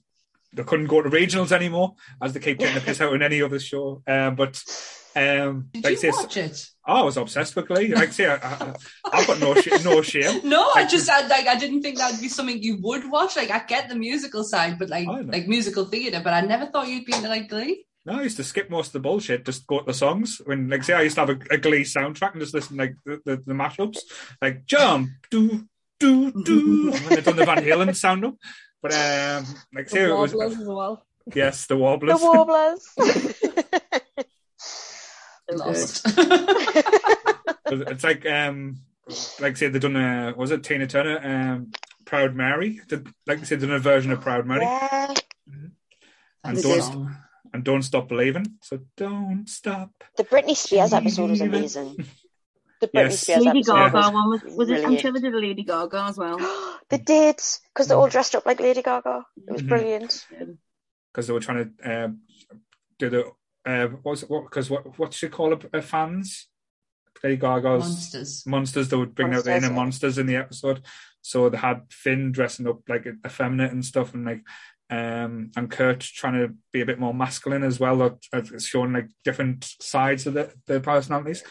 they 0.53 0.62
couldn't 0.62 0.87
go 0.87 1.03
to 1.03 1.11
regionals 1.11 1.51
anymore 1.51 1.95
as 2.22 2.33
they 2.33 2.39
keep 2.39 2.59
getting 2.61 2.77
the 2.77 2.81
piss 2.81 3.01
out 3.01 3.12
in 3.12 3.22
any 3.22 3.43
other 3.43 3.59
show. 3.59 4.01
Um, 4.07 4.37
but 4.37 4.62
um, 5.17 5.69
Did 5.73 5.85
like 5.85 5.91
you 5.93 5.97
say, 5.97 6.11
watch 6.11 6.37
it? 6.37 6.67
oh, 6.87 6.95
I 6.95 7.03
was 7.03 7.17
obsessed 7.17 7.55
with 7.57 7.69
Glee. 7.69 7.95
Like 7.95 8.12
say, 8.12 8.27
I, 8.27 8.37
I, 8.37 8.75
I've 9.12 9.27
got 9.27 9.41
no 9.41 9.55
sh- 9.55 9.85
no 9.85 10.03
shame. 10.03 10.41
No, 10.45 10.71
I 10.75 10.87
just 10.87 11.09
I, 11.09 11.27
like 11.27 11.47
I 11.47 11.57
didn't 11.57 11.83
think 11.83 11.99
that 11.99 12.12
would 12.12 12.21
be 12.21 12.29
something 12.29 12.62
you 12.62 12.79
would 12.83 13.11
watch. 13.11 13.37
Like 13.37 13.51
I 13.51 13.61
get 13.65 13.89
the 13.89 13.95
musical 13.97 14.45
side, 14.45 14.79
but 14.79 14.89
like 14.89 15.07
like 15.07 15.47
musical 15.47 15.85
theatre, 15.87 16.21
but 16.23 16.33
I 16.35 16.41
never 16.43 16.67
thought 16.67 16.89
you'd 16.89 17.05
be 17.07 17.15
into 17.15 17.29
like 17.29 17.49
Glee. 17.49 17.87
No, 18.07 18.19
I 18.19 18.23
used 18.25 18.37
to 18.37 18.45
skip 18.45 18.69
most 18.69 18.89
of 18.89 18.93
the 18.95 19.01
bullshit, 19.01 19.47
just 19.47 19.67
go 19.67 19.79
to 19.79 19.87
the 19.87 19.95
songs. 19.95 20.39
When, 20.45 20.69
like, 20.69 20.85
say, 20.85 20.93
I 20.93 21.01
used 21.01 21.15
to 21.15 21.23
have 21.23 21.31
a, 21.31 21.55
a 21.55 21.57
Glee 21.57 21.85
soundtrack 21.85 22.33
and 22.33 22.41
just 22.43 22.53
listen 22.53 22.77
like 22.77 22.97
the, 23.07 23.19
the, 23.25 23.37
the 23.47 23.55
mashups, 23.55 23.97
like 24.43 24.67
jump, 24.67 25.09
do, 25.31 25.65
do, 25.99 26.31
do. 26.45 26.91
when 26.91 27.09
they've 27.09 27.25
done 27.25 27.37
the 27.37 27.47
Van 27.47 27.65
Halen 27.65 27.97
sound 27.97 28.27
up. 28.27 28.35
But 28.83 28.93
um, 28.93 29.47
like, 29.75 29.89
say, 29.89 30.03
The 30.05 30.11
it 30.11 30.19
was 30.19 30.35
Warblers 30.35 30.61
as 30.61 30.67
well. 30.67 31.07
yes, 31.35 31.67
the 31.67 31.77
The 31.77 31.81
Wobblers. 31.81 32.21
Warblers. 32.21 32.85
Lost. 35.53 36.03
it's 37.66 38.05
like 38.05 38.26
um, 38.26 38.76
like 39.40 39.57
say 39.57 39.68
they've 39.68 39.80
done 39.80 39.97
a 39.97 40.34
was 40.36 40.51
it 40.51 40.62
Tina 40.62 40.86
Turner 40.86 41.20
um, 41.22 41.70
Proud 42.05 42.34
Mary? 42.34 42.80
Did, 42.88 43.09
like 43.26 43.40
they 43.40 43.45
said, 43.45 43.61
done 43.61 43.70
a 43.72 43.78
version 43.78 44.12
of 44.12 44.20
Proud 44.20 44.47
Mary 44.47 44.62
yeah, 44.62 45.14
and 46.45 46.62
don't 46.62 46.92
did. 47.07 47.14
and 47.53 47.64
don't 47.64 47.82
stop 47.82 48.09
believing. 48.09 48.47
So 48.62 48.80
don't 48.97 49.47
stop. 49.49 49.90
the 50.16 50.24
Britney 50.24 50.57
Spears 50.57 50.92
episode 50.92 51.30
was 51.30 51.40
amazing. 51.40 51.97
The 52.80 52.88
Britney 52.88 52.95
Yes. 53.05 53.20
Spears 53.20 53.45
Lady 53.45 53.59
episode 53.61 53.74
Gaga 53.76 53.97
was 53.97 54.12
one 54.12 54.30
was, 54.30 54.42
was 54.57 54.68
it? 54.68 54.72
I'm 54.74 54.80
brilliant. 54.80 55.01
sure 55.01 55.12
they 55.12 55.20
did 55.20 55.34
a 55.34 55.38
Lady 55.38 55.62
Gaga 55.62 56.05
as 56.09 56.18
well. 56.18 56.38
they 56.90 56.99
did 56.99 57.36
because 57.72 57.86
they're 57.88 57.97
all 57.97 58.09
dressed 58.09 58.34
up 58.34 58.45
like 58.45 58.61
Lady 58.61 58.82
Gaga. 58.82 59.24
It 59.47 59.53
was 59.53 59.62
Mhm. 59.62 59.68
brilliant. 59.68 60.26
because 61.12 61.26
they 61.28 61.32
were 61.32 61.40
trying 61.40 61.72
to 61.78 61.90
uh, 61.90 62.09
do 62.99 63.09
the 63.11 63.30
uh, 63.67 63.87
what 63.89 64.05
was 64.05 64.23
it? 64.23 64.31
What 64.31 64.45
because 64.45 64.71
what 64.71 64.99
what 64.99 65.15
should 65.15 65.33
call 65.33 65.53
it? 65.53 65.65
Uh, 65.73 65.81
fans, 65.81 66.49
Lady 67.23 67.37
Gaga's 67.37 67.83
Monsters. 67.85 68.47
monsters. 68.47 68.89
that 68.89 68.99
would 68.99 69.15
bring 69.15 69.35
out 69.35 69.45
the 69.45 69.57
inner 69.57 69.69
yeah. 69.69 69.73
monsters 69.75 70.19
in 70.19 70.27
the 70.27 70.37
episode. 70.37 70.83
So 71.23 71.49
they 71.49 71.57
had 71.59 71.83
Finn 71.91 72.33
dressing 72.33 72.67
up 72.69 72.81
like 72.89 73.07
effeminate 73.27 73.73
and 73.73 73.85
stuff, 73.85 74.15
and 74.15 74.25
like 74.27 74.43
um 74.91 75.51
and 75.57 75.71
Kurt 75.71 76.01
trying 76.01 76.35
to 76.35 76.55
be 76.73 76.83
a 76.83 76.87
bit 76.87 76.99
more 76.99 77.15
masculine 77.15 77.62
as 77.62 77.81
well. 77.81 78.03
Or, 78.03 78.19
uh, 78.33 78.43
showing 78.59 78.93
like 78.93 79.09
different 79.25 79.65
sides 79.81 80.27
of 80.27 80.35
the, 80.35 80.53
the 80.67 80.81
personalities. 80.81 81.43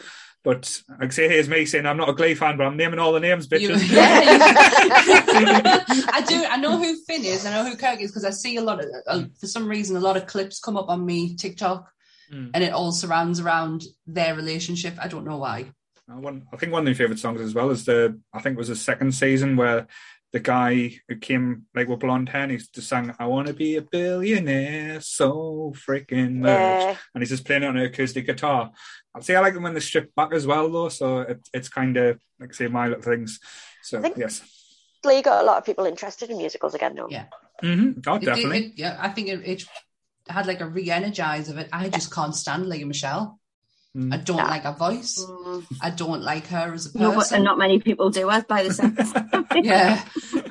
But 0.44 0.80
like 1.00 1.10
say 1.10 1.26
here's 1.26 1.48
me 1.48 1.64
saying 1.64 1.86
I'm 1.86 1.96
not 1.96 2.10
a 2.10 2.12
Glee 2.12 2.34
fan, 2.34 2.56
but 2.58 2.66
I'm 2.66 2.76
naming 2.76 3.00
all 3.00 3.12
the 3.12 3.18
names, 3.18 3.48
You- 3.50 3.70
bitches. 3.70 3.90
yeah, 3.90 4.20
you- 4.20 4.38
I 6.12 6.24
do. 6.28 6.44
I 6.44 6.58
know 6.58 6.76
who 6.76 6.96
Finn 7.04 7.24
is. 7.24 7.46
I 7.46 7.50
know 7.50 7.68
who 7.68 7.76
Kirk 7.76 8.00
is 8.00 8.10
because 8.10 8.24
I 8.24 8.30
see 8.30 8.56
a 8.56 8.60
lot 8.62 8.78
of, 8.80 8.86
uh, 9.06 9.24
for 9.40 9.46
some 9.46 9.66
reason, 9.66 9.96
a 9.96 10.00
lot 10.00 10.16
of 10.16 10.26
clips 10.26 10.60
come 10.60 10.76
up 10.76 10.88
on 10.88 11.04
me 11.04 11.34
TikTok, 11.34 11.90
Mm. 12.34 12.50
and 12.54 12.64
it 12.64 12.72
all 12.72 12.90
surrounds 12.92 13.38
around 13.40 13.84
their 14.06 14.34
relationship. 14.34 14.94
I 15.00 15.08
don't 15.08 15.24
know 15.24 15.38
why. 15.38 15.66
One, 16.06 16.46
I 16.52 16.56
think 16.56 16.72
one 16.72 16.82
of 16.82 16.86
my 16.86 16.94
favorite 16.94 17.18
songs 17.20 17.40
as 17.40 17.54
well 17.54 17.70
is 17.70 17.84
the 17.84 18.20
I 18.32 18.40
think 18.40 18.54
it 18.56 18.58
was 18.58 18.68
the 18.68 18.76
second 18.76 19.12
season 19.12 19.56
where 19.56 19.86
the 20.32 20.40
guy 20.40 20.98
who 21.08 21.16
came 21.16 21.66
like 21.76 21.88
with 21.88 22.00
blonde 22.00 22.28
hair 22.28 22.42
and 22.42 22.52
he 22.52 22.58
just 22.58 22.88
sang 22.88 23.14
"I 23.18 23.26
want 23.26 23.46
to 23.46 23.54
be 23.54 23.76
a 23.76 23.82
billionaire 23.82 25.00
so 25.00 25.72
freaking 25.86 26.36
much," 26.38 26.50
Yeah, 26.50 26.96
and 27.14 27.22
he's 27.22 27.30
just 27.30 27.44
playing 27.46 27.62
it 27.62 27.66
on 27.68 27.76
an 27.76 27.84
acoustic 27.86 28.26
guitar. 28.26 28.70
I'd 29.14 29.24
say 29.24 29.36
I 29.36 29.40
like 29.40 29.54
them 29.54 29.62
when 29.62 29.74
they 29.74 29.80
strip 29.80 30.14
back 30.14 30.32
as 30.32 30.46
well 30.46 30.68
though, 30.70 30.88
so 30.88 31.20
it, 31.20 31.48
it's 31.54 31.68
kind 31.68 31.96
of 31.96 32.18
like 32.40 32.50
I 32.50 32.54
say 32.54 32.66
my 32.68 32.88
little 32.88 33.02
things. 33.02 33.38
So 33.82 33.98
I 33.98 34.02
think- 34.02 34.16
yes, 34.18 34.42
Glee 35.02 35.22
got 35.22 35.42
a 35.42 35.46
lot 35.46 35.58
of 35.58 35.64
people 35.64 35.84
interested 35.86 36.30
in 36.30 36.38
musicals 36.38 36.74
again 36.74 36.94
though. 36.96 37.08
Yeah. 37.08 37.26
hmm 37.62 37.92
oh 38.06 38.14
It- 38.16 38.22
it- 38.22 38.26
definitely. 38.26 38.58
it- 38.66 38.72
yeah, 38.76 38.96
I 39.00 39.08
think 39.10 39.28
it, 39.28 39.40
it 39.46 39.64
had 40.28 40.46
like 40.46 40.60
a 40.60 40.66
re-energize 40.66 41.48
of 41.48 41.58
it. 41.58 41.68
I 41.72 41.88
just 41.88 42.12
can't 42.12 42.34
stand 42.34 42.68
Lea 42.68 42.84
Michele. 42.84 43.38
Mm. 43.96 44.12
I 44.12 44.16
don't 44.16 44.38
Nah. 44.38 44.48
like 44.48 44.62
her 44.64 44.72
voice. 44.72 45.24
Mm. 45.24 45.64
I 45.80 45.90
don't 45.90 46.22
like 46.22 46.46
her 46.48 46.72
as 46.74 46.92
a 46.94 46.98
No, 46.98 47.10
but, 47.10 47.18
person. 47.20 47.36
and 47.36 47.44
not 47.44 47.58
many 47.58 47.78
people 47.78 48.10
do 48.10 48.28
as 48.30 48.42
by 48.44 48.64
the 48.64 48.72
sense. 48.74 49.12
yeah, 49.54 50.04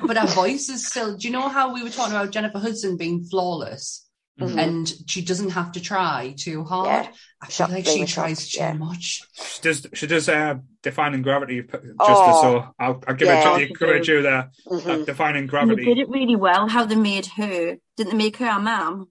but 0.06 0.16
her 0.16 0.26
voice 0.28 0.68
is 0.70 0.86
still. 0.86 1.16
Do 1.16 1.28
you 1.28 1.32
know 1.32 1.48
how 1.48 1.74
we 1.74 1.82
were 1.82 1.90
talking 1.90 2.14
about 2.16 2.30
Jennifer 2.30 2.58
Hudson 2.58 2.96
being 2.96 3.24
flawless, 3.24 4.06
Mhm. 4.40 4.58
and 4.58 4.92
she 5.06 5.20
doesn't 5.20 5.50
have 5.50 5.72
to 5.72 5.80
try 5.80 6.34
too 6.38 6.64
hard? 6.64 6.86
Yeah. 7.04 7.12
I 7.42 7.46
feel 7.48 7.66
Shocked, 7.66 7.72
like 7.72 7.84
she 7.86 8.04
tries 8.06 8.48
shocked, 8.48 8.52
too 8.52 8.60
yeah. 8.60 8.72
much. 8.86 9.22
She 9.34 9.60
does. 9.60 9.86
She 9.92 10.06
does. 10.06 10.26
Uh, 10.28 10.54
Defying 10.82 11.20
Gravity 11.20 11.60
Just 11.60 11.72
justice. 11.72 11.98
Oh. 11.98 12.42
so 12.42 12.74
I'll, 12.78 13.02
I'll 13.06 13.14
give 13.14 13.28
Yeah, 13.28 13.56
it. 13.58 13.68
she 13.68 13.74
Give 13.74 13.88
it 13.90 13.92
did. 13.92 14.04
to 14.04 14.12
you 14.12 14.22
there. 14.22 14.50
Mhm. 14.70 14.84
That 14.84 15.06
Defying 15.06 15.36
And 15.36 15.46
they 15.46 15.50
gravity. 15.50 15.84
did 15.84 15.98
it 15.98 16.08
really 16.08 16.36
well. 16.36 16.66
How 16.68 16.84
they 16.86 16.94
made 16.96 17.26
her? 17.36 17.76
Didn't 17.98 18.12
they 18.12 18.16
make 18.16 18.38
her 18.38 18.46
a 18.48 18.58
mum? 18.60 19.08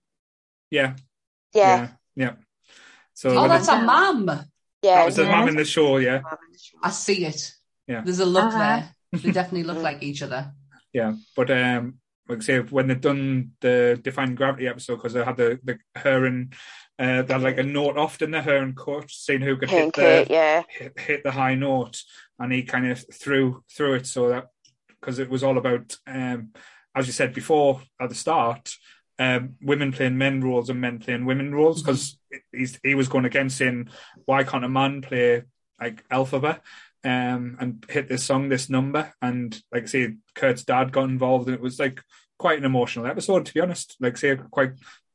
Yeah. 0.73 0.95
Yeah. 1.53 1.77
Yeah. 1.77 1.87
yeah. 2.15 2.33
So 3.13 3.29
Oh, 3.37 3.47
that's 3.47 3.67
a 3.67 3.79
mum. 3.81 4.25
Yeah, 4.81 4.95
that 4.95 5.05
was 5.05 5.15
the 5.15 5.23
yeah. 5.25 5.31
mum 5.39 5.47
in 5.49 5.55
the 5.55 5.65
show, 5.65 5.97
yeah. 5.97 6.21
I 6.81 6.89
see 6.89 7.25
it. 7.25 7.53
Yeah. 7.87 8.01
There's 8.03 8.19
a 8.19 8.25
look 8.25 8.45
Uh-huh. 8.53 8.59
there. 8.59 8.95
They 9.21 9.31
definitely 9.31 9.63
look 9.63 9.81
like 9.83 10.01
each 10.01 10.23
other. 10.23 10.51
Yeah, 10.91 11.13
but 11.35 11.51
um, 11.51 11.99
like 12.27 12.39
I 12.39 12.41
say, 12.41 12.59
when 12.59 12.87
they've 12.87 12.99
done 12.99 13.51
the 13.61 13.99
Defying 14.01 14.33
Gravity 14.35 14.67
episode, 14.67 14.95
because 14.95 15.13
they 15.13 15.23
had 15.23 15.37
the, 15.37 15.59
the 15.63 15.77
her 15.95 16.25
and 16.25 16.53
uh, 16.97 17.21
they 17.21 17.33
had 17.33 17.43
like 17.43 17.59
a 17.59 17.63
note 17.63 17.97
off, 17.97 18.17
didn't 18.17 18.31
they? 18.31 18.41
Her 18.41 18.57
and 18.57 18.75
Kurt, 18.75 19.11
seeing 19.11 19.41
who 19.41 19.57
could 19.57 19.69
Hank, 19.69 19.95
hit 19.95 20.27
the 20.27 20.33
yeah. 20.33 20.63
hit, 20.69 20.99
hit 20.99 21.23
the 21.23 21.31
high 21.31 21.55
note, 21.55 22.01
and 22.39 22.51
he 22.51 22.63
kind 22.63 22.87
of 22.91 23.03
threw 23.13 23.63
threw 23.75 23.93
it 23.93 24.07
so 24.07 24.29
that 24.29 24.47
because 24.99 25.19
it 25.19 25.29
was 25.29 25.43
all 25.43 25.57
about, 25.57 25.95
um, 26.07 26.49
as 26.95 27.05
you 27.07 27.13
said 27.13 27.33
before 27.33 27.81
at 27.99 28.09
the 28.09 28.15
start, 28.15 28.73
um, 29.19 29.55
women 29.61 29.91
playing 29.91 30.17
men 30.17 30.41
roles 30.41 30.69
and 30.69 30.81
men 30.81 30.99
playing 30.99 31.25
women 31.25 31.53
roles 31.53 31.81
because 31.81 32.17
he's 32.51 32.79
he 32.83 32.95
was 32.95 33.07
going 33.07 33.25
against 33.25 33.57
saying 33.57 33.89
why 34.25 34.43
can't 34.43 34.65
a 34.65 34.69
man 34.69 35.01
play 35.01 35.43
like 35.79 36.07
Elphaba 36.09 36.59
um, 37.03 37.57
and 37.59 37.85
hit 37.89 38.07
this 38.07 38.23
song, 38.23 38.49
this 38.49 38.69
number, 38.69 39.13
and 39.21 39.61
like 39.71 39.87
say, 39.87 40.15
Kurt's 40.35 40.63
dad 40.63 40.91
got 40.91 41.09
involved, 41.09 41.47
and 41.47 41.55
it 41.55 41.61
was 41.61 41.79
like 41.79 42.01
quite 42.39 42.59
an 42.59 42.65
emotional 42.65 43.05
episode 43.07 43.45
to 43.45 43.53
be 43.53 43.59
honest. 43.59 43.97
Like 43.99 44.17
say, 44.17 44.37
quite 44.51 44.73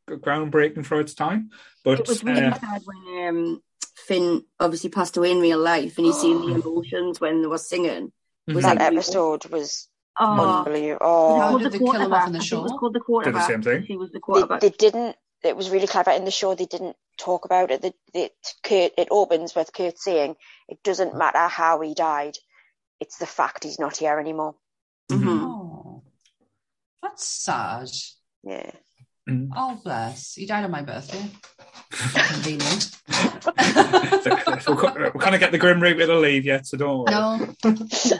groundbreaking 0.09 0.85
for 0.85 1.01
its 1.01 1.15
time. 1.15 1.51
But 1.85 2.01
It 2.01 2.09
was 2.09 2.25
really 2.25 2.43
uh, 2.43 2.55
sad 2.55 2.83
when 2.85 3.29
um, 3.29 3.63
Finn 3.97 4.45
obviously 4.61 4.91
passed 4.91 5.17
away 5.17 5.33
in 5.33 5.41
real 5.41 5.59
life, 5.59 5.97
and 5.97 6.07
you 6.07 6.13
see 6.13 6.33
the 6.33 6.61
emotions 6.63 7.21
when 7.21 7.43
they 7.43 7.49
were 7.49 7.59
singing. 7.59 8.13
Was 8.47 8.65
That 8.65 8.77
like, 8.77 8.93
episode 8.93 9.47
was 9.47 9.89
Oh, 10.21 10.59
unbelievable. 10.59 10.93
it 10.93 10.99
Oh, 11.01 11.41
How 11.41 11.53
was 11.55 11.63
did 11.63 11.73
the 11.73 11.79
they 11.79 11.85
kill 11.85 11.93
him 12.01 12.13
off 12.13 12.27
in 12.27 12.33
the 12.33 12.39
quarterback. 12.39 12.39
I 12.39 12.39
think 12.39 12.45
show? 12.45 12.59
It 12.59 12.63
was 12.63 12.73
called 12.79 12.95
the 12.95 13.25
Did 13.25 13.35
the 13.35 13.47
same 13.47 13.63
thing. 13.63 13.83
He 13.83 13.97
was 13.97 14.11
the 14.11 14.15
they, 14.19 14.21
quarterback. 14.21 14.61
they 14.61 14.71
didn't. 14.71 15.17
It 15.45 15.57
was 15.57 15.71
really 15.71 15.87
clever 15.87 16.11
in 16.11 16.25
the 16.25 16.31
show. 16.33 16.55
They 16.55 16.67
didn't 16.67 16.97
talk 17.17 17.45
about 17.45 17.71
it. 17.71 17.83
The, 17.83 17.95
the, 18.13 18.31
Kurt, 18.65 18.93
it 18.99 19.09
opens 19.11 19.55
with 19.55 19.73
Kurt 19.73 19.97
saying, 19.99 20.35
"It 20.69 20.83
doesn't 20.83 21.17
matter 21.17 21.47
how 21.47 21.81
he 21.81 21.95
died. 21.95 22.37
It's 23.01 23.19
the 23.19 23.27
fact 23.27 23.63
he's 23.65 23.79
not 23.79 23.97
here 23.99 24.19
anymore." 24.19 24.57
Mhm. 25.11 25.43
Oh, 25.45 26.03
that's 27.03 27.25
sad. 27.27 27.89
Yeah. 28.43 28.71
mm. 29.29 29.49
Oh, 29.57 29.81
bless. 29.85 30.35
He 30.35 30.47
died 30.47 30.65
on 30.65 30.73
my 30.73 30.83
birthday. 30.83 31.31
Convenient. 31.93 32.91
so 34.63 34.75
we 34.75 35.21
kind 35.21 35.35
of 35.35 35.41
get 35.41 35.53
the 35.53 35.59
grim 35.59 35.81
reaper 35.81 36.07
to 36.07 36.19
leave 36.19 36.45
yet, 36.45 36.67
so 36.67 36.77
don't 36.77 36.99
worry. 36.99 37.13
no. 37.13 37.55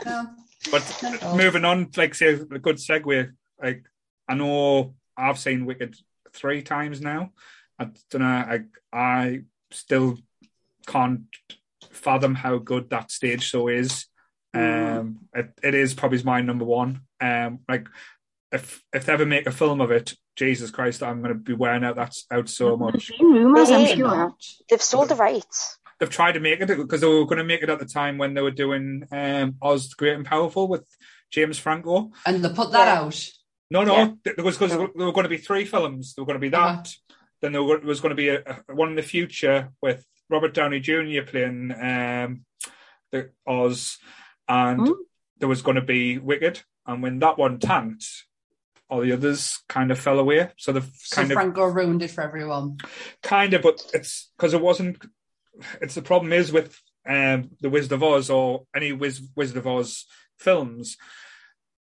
no. 0.07 0.27
But 0.71 0.99
Not 1.03 1.15
at 1.15 1.23
all. 1.23 1.37
moving 1.37 1.65
on, 1.65 1.91
like 1.97 2.15
say 2.15 2.35
a 2.35 2.37
good 2.37 2.77
segue. 2.77 3.33
Like 3.63 3.85
I 4.29 4.35
know 4.35 4.95
I've 5.17 5.39
seen 5.39 5.67
Wicked 5.67 5.97
three 6.33 6.63
times 6.63 7.01
now. 7.01 7.33
I 7.79 7.89
don't 8.11 8.23
know. 8.23 8.27
I 8.27 8.61
I 8.93 9.43
still 9.71 10.19
can't 10.87 11.23
fathom 11.91 12.35
how 12.35 12.59
good 12.59 12.91
that 12.91 13.11
stage 13.11 13.43
show 13.43 13.69
is. 13.69 14.07
Um, 14.55 15.21
it, 15.35 15.51
it 15.63 15.75
is 15.75 15.95
probably 15.95 16.23
my 16.23 16.41
number 16.41 16.65
one. 16.65 17.03
Um, 17.21 17.61
like 17.69 17.89
if 18.53 18.83
if 18.93 19.05
they 19.07 19.13
ever 19.13 19.27
make 19.27 19.47
a 19.47 19.53
film 19.53 19.81
of 19.81 19.91
it, 19.91 20.15
Jesus 20.37 20.71
Christ, 20.71 21.03
I'm 21.03 21.21
going 21.21 21.35
to 21.35 21.39
be 21.39 21.53
wearing 21.53 21.85
out 21.85 21.97
that 21.97 22.15
out 22.31 22.49
so 22.49 22.77
much. 22.77 23.11
Rumours, 23.21 23.71
I'm 23.71 23.87
sure. 23.87 24.33
They've 24.71 24.83
sold 24.83 25.09
the 25.11 25.17
rights. 25.17 25.78
They've 25.99 26.09
tried 26.11 26.33
to 26.33 26.41
make 26.41 26.61
it 26.61 26.69
because 26.69 27.01
they 27.01 27.07
were 27.09 27.25
going 27.25 27.39
to 27.39 27.45
make 27.45 27.63
it 27.63 27.71
at 27.71 27.79
the 27.81 27.85
time 27.85 28.19
when 28.19 28.35
they 28.35 28.41
were 28.43 28.53
doing 28.53 29.05
um, 29.11 29.57
Oz 29.61 29.95
Great 29.95 30.15
and 30.15 30.25
Powerful 30.25 30.69
with 30.69 30.85
James 31.31 31.59
Franco. 31.59 32.13
And 32.25 32.45
they 32.45 32.49
put 32.51 32.71
that 32.73 32.89
out. 32.89 33.21
No, 33.71 33.83
no, 33.85 33.97
Yeah. 33.97 34.11
there 34.37 34.45
was 34.45 34.57
because 34.57 34.71
there 34.77 35.07
were 35.07 35.13
going 35.13 35.25
to 35.25 35.29
be 35.29 35.37
three 35.39 35.65
films. 35.65 36.15
There 36.15 36.23
were 36.23 36.27
going 36.27 36.41
to 36.41 36.47
be 36.47 36.51
that. 36.51 36.59
Uh-huh. 36.59 37.15
Then 37.43 37.53
there 37.53 37.63
was 37.63 38.01
going 38.01 38.11
to 38.11 38.17
be 38.17 38.29
a, 38.29 38.43
a- 38.69 38.75
one 38.75 38.91
in 38.91 38.97
the 38.97 39.03
future 39.03 39.71
with 39.83 40.05
Robert 40.31 40.55
Downey 40.55 40.81
Jr. 40.81 41.23
playing 41.27 41.73
um, 41.73 42.45
the 43.13 43.31
Oz, 43.47 43.99
and 44.49 44.81
Hmm. 44.87 44.93
there 45.39 45.49
was 45.49 45.63
going 45.63 45.77
to 45.77 45.83
be 45.83 46.19
Wicked. 46.19 46.63
And 46.87 47.03
when 47.03 47.19
that 47.19 47.39
one 47.39 47.59
tanked, 47.59 48.07
all 48.89 49.01
the 49.01 49.13
others 49.13 49.59
kind 49.69 49.91
of 49.91 49.99
fell 49.99 50.19
away. 50.19 50.51
So 50.57 50.73
they've 50.73 50.91
So 50.95 51.17
kind 51.17 51.31
of 51.31 51.35
Franco 51.37 51.67
ruined 51.67 52.03
it 52.03 52.11
for 52.13 52.23
everyone. 52.23 52.79
kind 53.23 53.53
of, 53.55 53.63
but 53.63 53.83
it's 53.93 54.31
because 54.37 54.55
it 54.55 54.61
wasn't. 54.63 54.97
It's 55.81 55.95
the 55.95 56.03
problem 56.03 56.33
is 56.33 56.53
with 56.53 56.79
um, 57.07 57.51
the 57.61 57.71
Wizard 57.71 57.93
of 57.93 58.03
Oz 58.03 58.31
or 58.31 58.65
any 58.75 58.93
Wiz, 58.93 59.23
Wizard 59.35 59.57
of 59.57 59.67
Oz 59.67 60.05
films, 60.39 60.97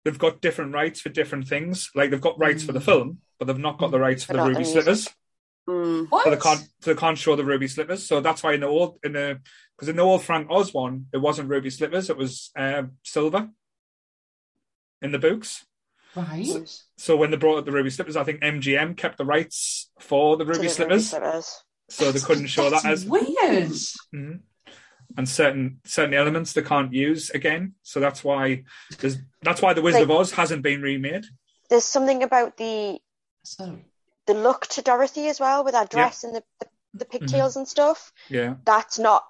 they've 0.03 0.17
got 0.17 0.41
different 0.41 0.73
rights 0.73 1.01
for 1.01 1.09
different 1.09 1.47
things. 1.47 1.89
Like 1.95 2.11
they've 2.11 2.21
got 2.21 2.39
rights 2.39 2.63
for 2.63 2.71
the 2.71 2.81
film, 2.81 3.19
but 3.39 3.45
they've 3.45 3.57
not 3.57 3.77
got 3.77 3.91
the 3.91 3.99
rights 3.99 4.23
for 4.23 4.33
But 4.33 4.43
the 4.43 4.49
ruby 4.49 4.63
slippers. 4.63 5.09
Mm. 5.67 6.07
What? 6.09 6.23
So 6.23 6.29
they 6.29 6.37
can't, 6.37 6.69
so 6.81 6.93
they 6.93 6.99
can't 6.99 7.17
show 7.17 7.35
the 7.35 7.43
ruby 7.43 7.67
slippers. 7.67 8.05
So 8.05 8.21
that's 8.21 8.43
why 8.43 8.53
in 8.53 8.61
the 8.61 8.67
old, 8.67 8.99
in 9.03 9.13
the 9.13 9.39
because 9.75 9.89
in 9.89 9.95
the 9.95 10.03
old 10.03 10.23
Frank 10.23 10.47
Oz 10.49 10.73
one, 10.73 11.07
it 11.11 11.17
wasn't 11.17 11.49
ruby 11.49 11.71
slippers; 11.71 12.09
it 12.09 12.17
was 12.17 12.51
um, 12.55 12.91
silver 13.03 13.49
in 15.01 15.11
the 15.11 15.19
books. 15.19 15.65
Right. 16.15 16.69
So 16.97 17.17
when 17.17 17.31
they 17.31 17.37
brought 17.37 17.57
up 17.57 17.65
the 17.65 17.71
ruby 17.71 17.89
slippers, 17.89 18.15
I 18.15 18.23
think 18.23 18.41
MGM 18.41 18.95
kept 18.95 19.17
the 19.17 19.25
rights 19.25 19.91
for 19.99 20.37
the 20.37 20.45
ruby 20.45 20.67
the 20.67 20.69
slippers, 20.69 21.09
slippers. 21.09 21.63
So 21.89 22.11
they 22.11 22.19
couldn't 22.19 22.47
show 22.47 22.69
that 22.69 22.83
That's 22.83 23.03
as 23.03 23.05
weird. 23.05 23.71
Mhm. 24.13 24.41
and 25.17 25.29
certain 25.29 25.79
certain 25.85 26.13
elements 26.13 26.53
they 26.53 26.61
can't 26.63 26.93
use 26.93 27.29
again. 27.29 27.75
So 27.83 27.99
that's 27.99 28.23
why 28.23 28.63
there's 28.99 29.17
that's 29.41 29.61
why 29.61 29.73
the 29.73 29.81
Wizard 29.81 30.01
of 30.03 30.11
Oz 30.11 30.31
hasn't 30.31 30.63
been 30.63 30.81
remade. 30.81 31.25
There's 31.69 31.85
something 31.85 32.23
about 32.23 32.57
the 32.57 32.99
So 33.43 33.79
the 34.25 34.33
look 34.33 34.65
to 34.67 34.81
Dorothy 34.81 35.27
as 35.27 35.39
well, 35.39 35.63
with 35.63 35.75
her 35.75 35.85
dress 35.85 36.23
and 36.23 36.35
the, 36.35 36.43
the, 36.59 36.67
the 36.95 37.05
pigtails 37.05 37.55
and 37.55 37.67
stuff. 37.67 38.11
Yeah, 38.29 38.55
That's 38.65 38.97
not. 38.97 39.23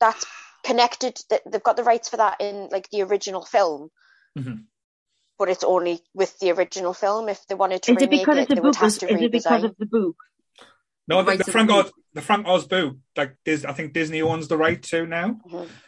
That's 0.00 0.24
connected. 0.62 1.18
They've 1.28 1.62
got 1.62 1.76
the 1.76 1.82
rights 1.84 2.08
for 2.08 2.18
that 2.18 2.40
in 2.40 2.68
like 2.70 2.88
the 2.90 3.02
original 3.02 3.44
film. 3.44 3.90
Mhm. 4.38 4.64
But 5.38 5.48
it's 5.48 5.64
only 5.64 6.00
with 6.14 6.38
the 6.38 6.50
original 6.52 6.94
film. 6.94 7.28
If 7.28 7.44
they 7.48 7.54
wanted 7.56 7.82
to 7.84 7.92
Is 7.92 8.02
it 8.02 8.10
remake 8.10 8.20
because 8.26 8.38
it, 8.38 8.42
it's 8.42 8.50
a 8.52 8.54
they 8.54 8.60
would 8.60 8.72
book? 8.72 8.76
have 8.80 8.86
Is, 8.88 8.98
to 8.98 9.06
is 9.12 9.22
it 9.22 9.32
because 9.32 9.62
redesign. 9.62 9.64
of 9.64 9.76
the 9.78 9.86
book? 9.86 10.16
No, 11.08 11.22
the, 11.22 11.36
the 11.36 11.44
Frank 11.50 11.70
the 11.70 11.74
Oz, 11.74 11.92
the 12.14 12.20
Frank 12.20 12.46
Oz 12.46 12.66
book, 12.66 12.96
like 13.16 13.36
Dis, 13.44 13.64
I 13.64 13.72
think 13.72 13.92
Disney 13.92 14.22
owns 14.22 14.48
the 14.48 14.56
right 14.56 14.82
to 14.84 15.06
now. 15.06 15.40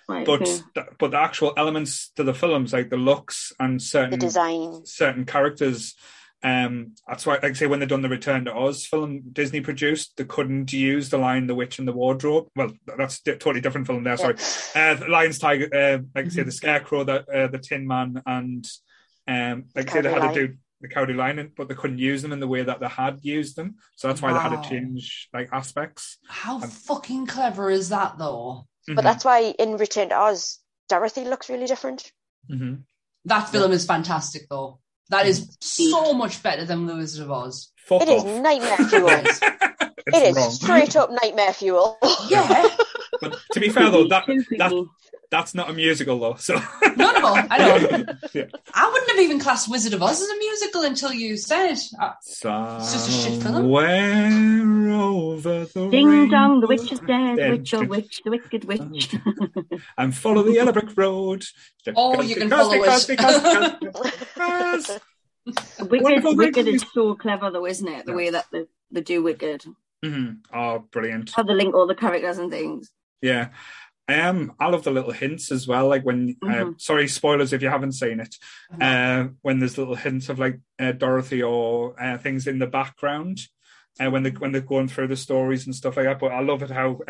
Right, 0.09 0.27
But 0.27 0.43
okay. 0.43 0.59
the, 0.75 0.87
but 0.99 1.11
the 1.11 1.19
actual 1.19 1.53
elements 1.57 2.11
to 2.17 2.25
the 2.25 2.35
films, 2.35 2.73
like 2.73 2.89
the 2.91 2.97
looks 2.97 3.53
and 3.61 3.81
certain 3.81 4.19
the 4.19 4.31
certain 4.31 4.71
design. 4.71 4.87
certain 4.87 5.25
characters. 5.27 5.95
Um, 6.43 6.95
that's 7.07 7.27
why, 7.27 7.35
like 7.35 7.45
I 7.45 7.53
say, 7.53 7.67
when 7.67 7.81
they 7.81 7.87
done 7.87 8.01
the 8.01 8.09
Return 8.09 8.47
to 8.47 8.55
Oz 8.55 8.87
film 8.87 9.21
Disney 9.31 9.61
produced, 9.61 10.17
they 10.17 10.25
couldn't 10.25 10.73
use 10.73 11.11
the 11.11 11.19
line 11.19 11.47
"The 11.47 11.55
Witch 11.55 11.79
and 11.79 11.87
the 11.87 11.93
Wardrobe." 11.93 12.49
Well, 12.57 12.73
that's 12.97 13.21
a 13.27 13.33
totally 13.33 13.61
different 13.61 13.87
film 13.87 14.05
there. 14.05 14.17
Sorry, 14.17 14.37
uh, 14.75 14.97
Lions, 15.07 15.39
Tiger, 15.39 15.69
uh, 15.75 15.99
like 16.15 16.27
I 16.27 16.29
say, 16.31 16.43
the 16.43 16.53
Scarecrow, 16.53 17.05
the 17.05 17.31
uh, 17.31 17.49
the 17.49 17.59
Tin 17.59 17.87
Man, 17.87 18.23
and 18.25 18.67
um, 19.29 19.65
like 19.77 19.91
I 19.91 19.93
say, 19.93 20.01
they 20.01 20.11
had 20.11 20.33
to 20.33 20.49
do 20.49 20.55
the 20.81 20.89
Cowardly 20.89 21.15
Lion, 21.15 21.53
but 21.57 21.69
they 21.69 21.75
couldn't 21.75 21.99
use 21.99 22.23
them 22.23 22.33
in 22.33 22.41
the 22.41 22.49
way 22.49 22.63
that 22.63 22.81
they 22.81 22.89
had 22.89 23.19
used 23.23 23.57
them. 23.57 23.77
So 23.97 24.09
that's 24.09 24.23
why 24.23 24.33
they 24.33 24.39
had 24.39 24.63
to 24.63 24.69
change 24.69 25.29
like 25.35 25.49
aspects. 25.53 26.19
how 26.27 26.57
Um, 26.61 26.71
fucking 26.71 27.27
clever 27.27 27.71
is 27.71 27.89
that 27.91 28.17
though? 28.19 28.67
But 28.87 28.97
Mhm, 28.99 29.03
that's 29.03 29.25
why 29.25 29.41
in 29.59 29.77
Return 29.77 30.09
to 30.09 30.17
Oz, 30.17 30.59
Dorothy 30.89 31.25
looks 31.25 31.49
really 31.51 31.67
different. 31.67 32.11
mhm. 32.51 32.83
That 33.27 33.51
film 33.51 33.73
is 33.73 33.85
fantastic 33.85 34.49
though. 34.49 34.81
That 35.11 35.27
is 35.27 35.57
so 35.61 36.15
much 36.15 36.43
better 36.43 36.65
than 36.65 36.87
The 36.87 36.97
Wizard 36.97 37.25
of 37.25 37.31
Oz. 37.33 37.73
Fuck 37.87 38.03
It 38.03 38.09
is 38.09 38.23
off. 38.25 38.41
nightmare 38.43 38.77
fuel. 38.89 39.09
it's 39.11 39.41
it 39.43 40.23
is 40.31 40.37
wrong. 40.37 40.51
straight 40.53 40.97
up 40.97 41.11
nightmare 41.23 41.53
fuel. 41.53 41.99
Yeah. 42.29 42.69
But 43.21 43.39
to 43.53 43.61
be 43.61 43.69
fair 43.69 43.91
though, 43.91 44.09
that, 44.09 44.25
that 44.27 44.71
creepy. 44.71 44.87
That's 45.31 45.55
not 45.55 45.71
a 45.71 45.73
musical 45.73 46.19
though. 46.19 46.35
So 46.37 46.55
No, 46.97 47.13
no, 47.13 47.35
I 47.51 47.59
know. 47.59 48.05
Yeah. 48.33 48.45
I 48.75 48.89
wouldn't 48.91 49.11
have 49.11 49.21
even 49.21 49.39
classed 49.41 49.71
Wizard 49.71 49.93
of 49.95 50.03
Oz 50.03 50.21
as 50.21 50.29
a 50.29 50.37
musical 50.39 50.83
until 50.83 51.13
you 51.13 51.37
said. 51.37 51.77
Uh, 51.99 52.13
just 52.21 53.09
a 53.09 53.11
shit 53.13 53.43
film. 53.43 53.55
Somewhere 53.55 54.93
over 54.93 55.65
the 55.67 55.89
Ding 55.91 56.29
dong, 56.31 56.61
the 56.61 56.67
witch 56.67 56.93
is 56.93 57.01
dead. 57.01 57.37
Dead. 57.37 57.51
Witch, 57.53 57.75
oh 57.75 57.85
witch, 57.85 58.21
the 58.25 58.31
wicked 58.31 58.65
witch. 58.65 59.15
And 59.99 60.15
follow 60.15 60.43
the 60.43 60.53
yellow 60.53 60.73
brick 60.73 60.97
road. 60.97 61.45
Oh, 61.97 62.21
you 62.23 62.35
can 62.37 62.49
Because, 62.49 62.67
follow 62.67 62.79
because, 62.81 63.09
it. 63.11 63.17
because, 63.19 63.41
because, 63.41 64.87
because. 64.87 65.01
Wicked, 65.91 66.37
Wicked 66.37 66.69
is 66.69 66.85
so 66.93 67.15
clever, 67.15 67.51
though, 67.51 67.67
isn't 67.67 67.89
it? 67.89 68.05
The 68.05 68.13
Yeah. 68.13 68.17
way 68.17 68.31
that 68.31 68.47
they, 68.53 68.65
they 68.91 69.01
do 69.01 69.23
Wicked, 69.23 69.65
Mhm. 70.05 70.39
Oh, 70.53 70.81
brilliant. 70.93 71.31
how 71.35 71.43
they 71.43 71.55
link 71.55 71.75
all 71.75 71.87
the 71.87 71.95
characters 71.95 72.39
and 72.39 72.51
things. 72.51 72.91
Yeah. 73.23 73.49
Um, 74.11 74.55
I 74.59 74.69
love 74.69 74.83
the 74.85 74.91
little 74.91 75.13
hints 75.13 75.53
as 75.53 75.69
well. 75.69 75.87
Like 75.89 76.05
when, 76.05 76.37
uh, 76.43 76.47
Mhm. 76.47 76.81
sorry, 76.81 77.07
spoilers 77.09 77.53
if 77.53 77.63
you 77.63 77.69
haven't 77.69 77.93
seen 77.93 78.19
it. 78.21 78.35
Uh, 78.81 79.29
when 79.43 79.59
there's 79.59 79.79
little 79.79 79.95
hints 79.95 80.29
of 80.29 80.39
like 80.39 80.59
uh, 80.79 80.93
Dorothy 80.93 81.43
or 81.43 82.01
uh, 82.03 82.19
things 82.19 82.47
in 82.47 82.59
the 82.59 82.67
background, 82.67 83.41
uh, 84.01 84.11
when 84.11 84.23
they 84.23 84.31
when 84.31 84.53
they're 84.53 84.61
going 84.61 84.89
through 84.89 85.09
the 85.09 85.17
stories 85.17 85.67
and 85.67 85.75
stuff 85.75 85.97
like 85.97 86.07
that. 86.07 86.19
But 86.19 86.33
I 86.33 86.41
love 86.41 86.63
it 86.63 86.71
how, 86.71 87.01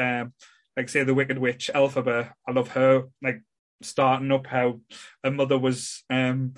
like 0.77 0.89
say 0.89 1.05
the 1.05 1.15
Wicked 1.15 1.39
Witch 1.39 1.71
Elphaba. 1.75 2.33
I 2.47 2.53
love 2.53 2.69
her 2.71 3.05
like 3.23 3.43
starting 3.83 4.31
up 4.33 4.47
how 4.47 4.81
her 5.25 5.31
mother 5.31 5.59
was 5.59 6.05
um 6.11 6.55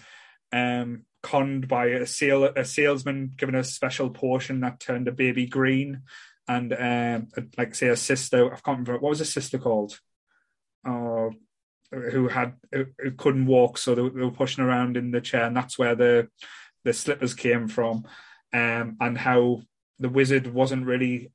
um 0.53 1.05
conned 1.23 1.69
by 1.69 1.87
a 1.87 2.07
sale 2.07 2.45
a 2.45 2.65
salesman 2.65 3.33
giving 3.37 3.55
a 3.55 3.63
special 3.65 4.11
potion 4.11 4.61
that 4.61 4.81
turned 4.81 5.07
a 5.07 5.13
baby 5.13 5.47
green 5.47 6.03
and 6.49 6.73
um 6.73 7.29
like 7.57 7.75
say 7.77 7.89
a 7.89 7.97
sister 7.97 8.47
I 8.47 8.57
can't 8.57 8.79
remember 8.79 8.99
what 8.99 9.11
was 9.11 9.21
her 9.21 9.25
sister 9.25 9.59
called 9.59 10.01
or 10.85 11.33
who 11.93 12.29
had 12.29 12.55
who 12.73 12.87
couldn't 13.17 13.47
walk, 13.47 13.79
so 13.79 13.95
they, 13.95 14.03
they 14.03 14.25
were 14.25 14.31
pushing 14.31 14.65
around 14.65 14.97
in 14.97 15.11
the 15.11 15.21
chair, 15.21 15.45
and 15.45 15.57
that's 15.57 15.79
where 15.79 15.95
the 15.95 16.29
the 16.85 16.93
slippers 16.93 17.35
came 17.35 17.69
from, 17.69 18.05
um, 18.53 18.97
and 19.01 19.19
how 19.19 19.63
the 19.99 20.09
wizard 20.09 20.47
wasn't 20.47 20.87
really 20.87 21.31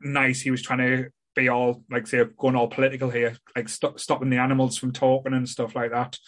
nice. 0.00 0.40
He 0.40 0.50
was 0.50 0.62
trying 0.62 0.78
to 0.78 1.10
be 1.34 1.48
all 1.48 1.84
like 1.90 2.06
say 2.06 2.24
going 2.36 2.56
all 2.56 2.68
political 2.68 3.10
here, 3.10 3.36
like 3.56 3.68
st- 3.68 4.00
stopping 4.00 4.30
the 4.30 4.38
animals 4.38 4.76
from 4.76 4.92
talking 4.92 5.32
and 5.32 5.48
stuff 5.48 5.74
like 5.74 5.90
that. 5.92 6.18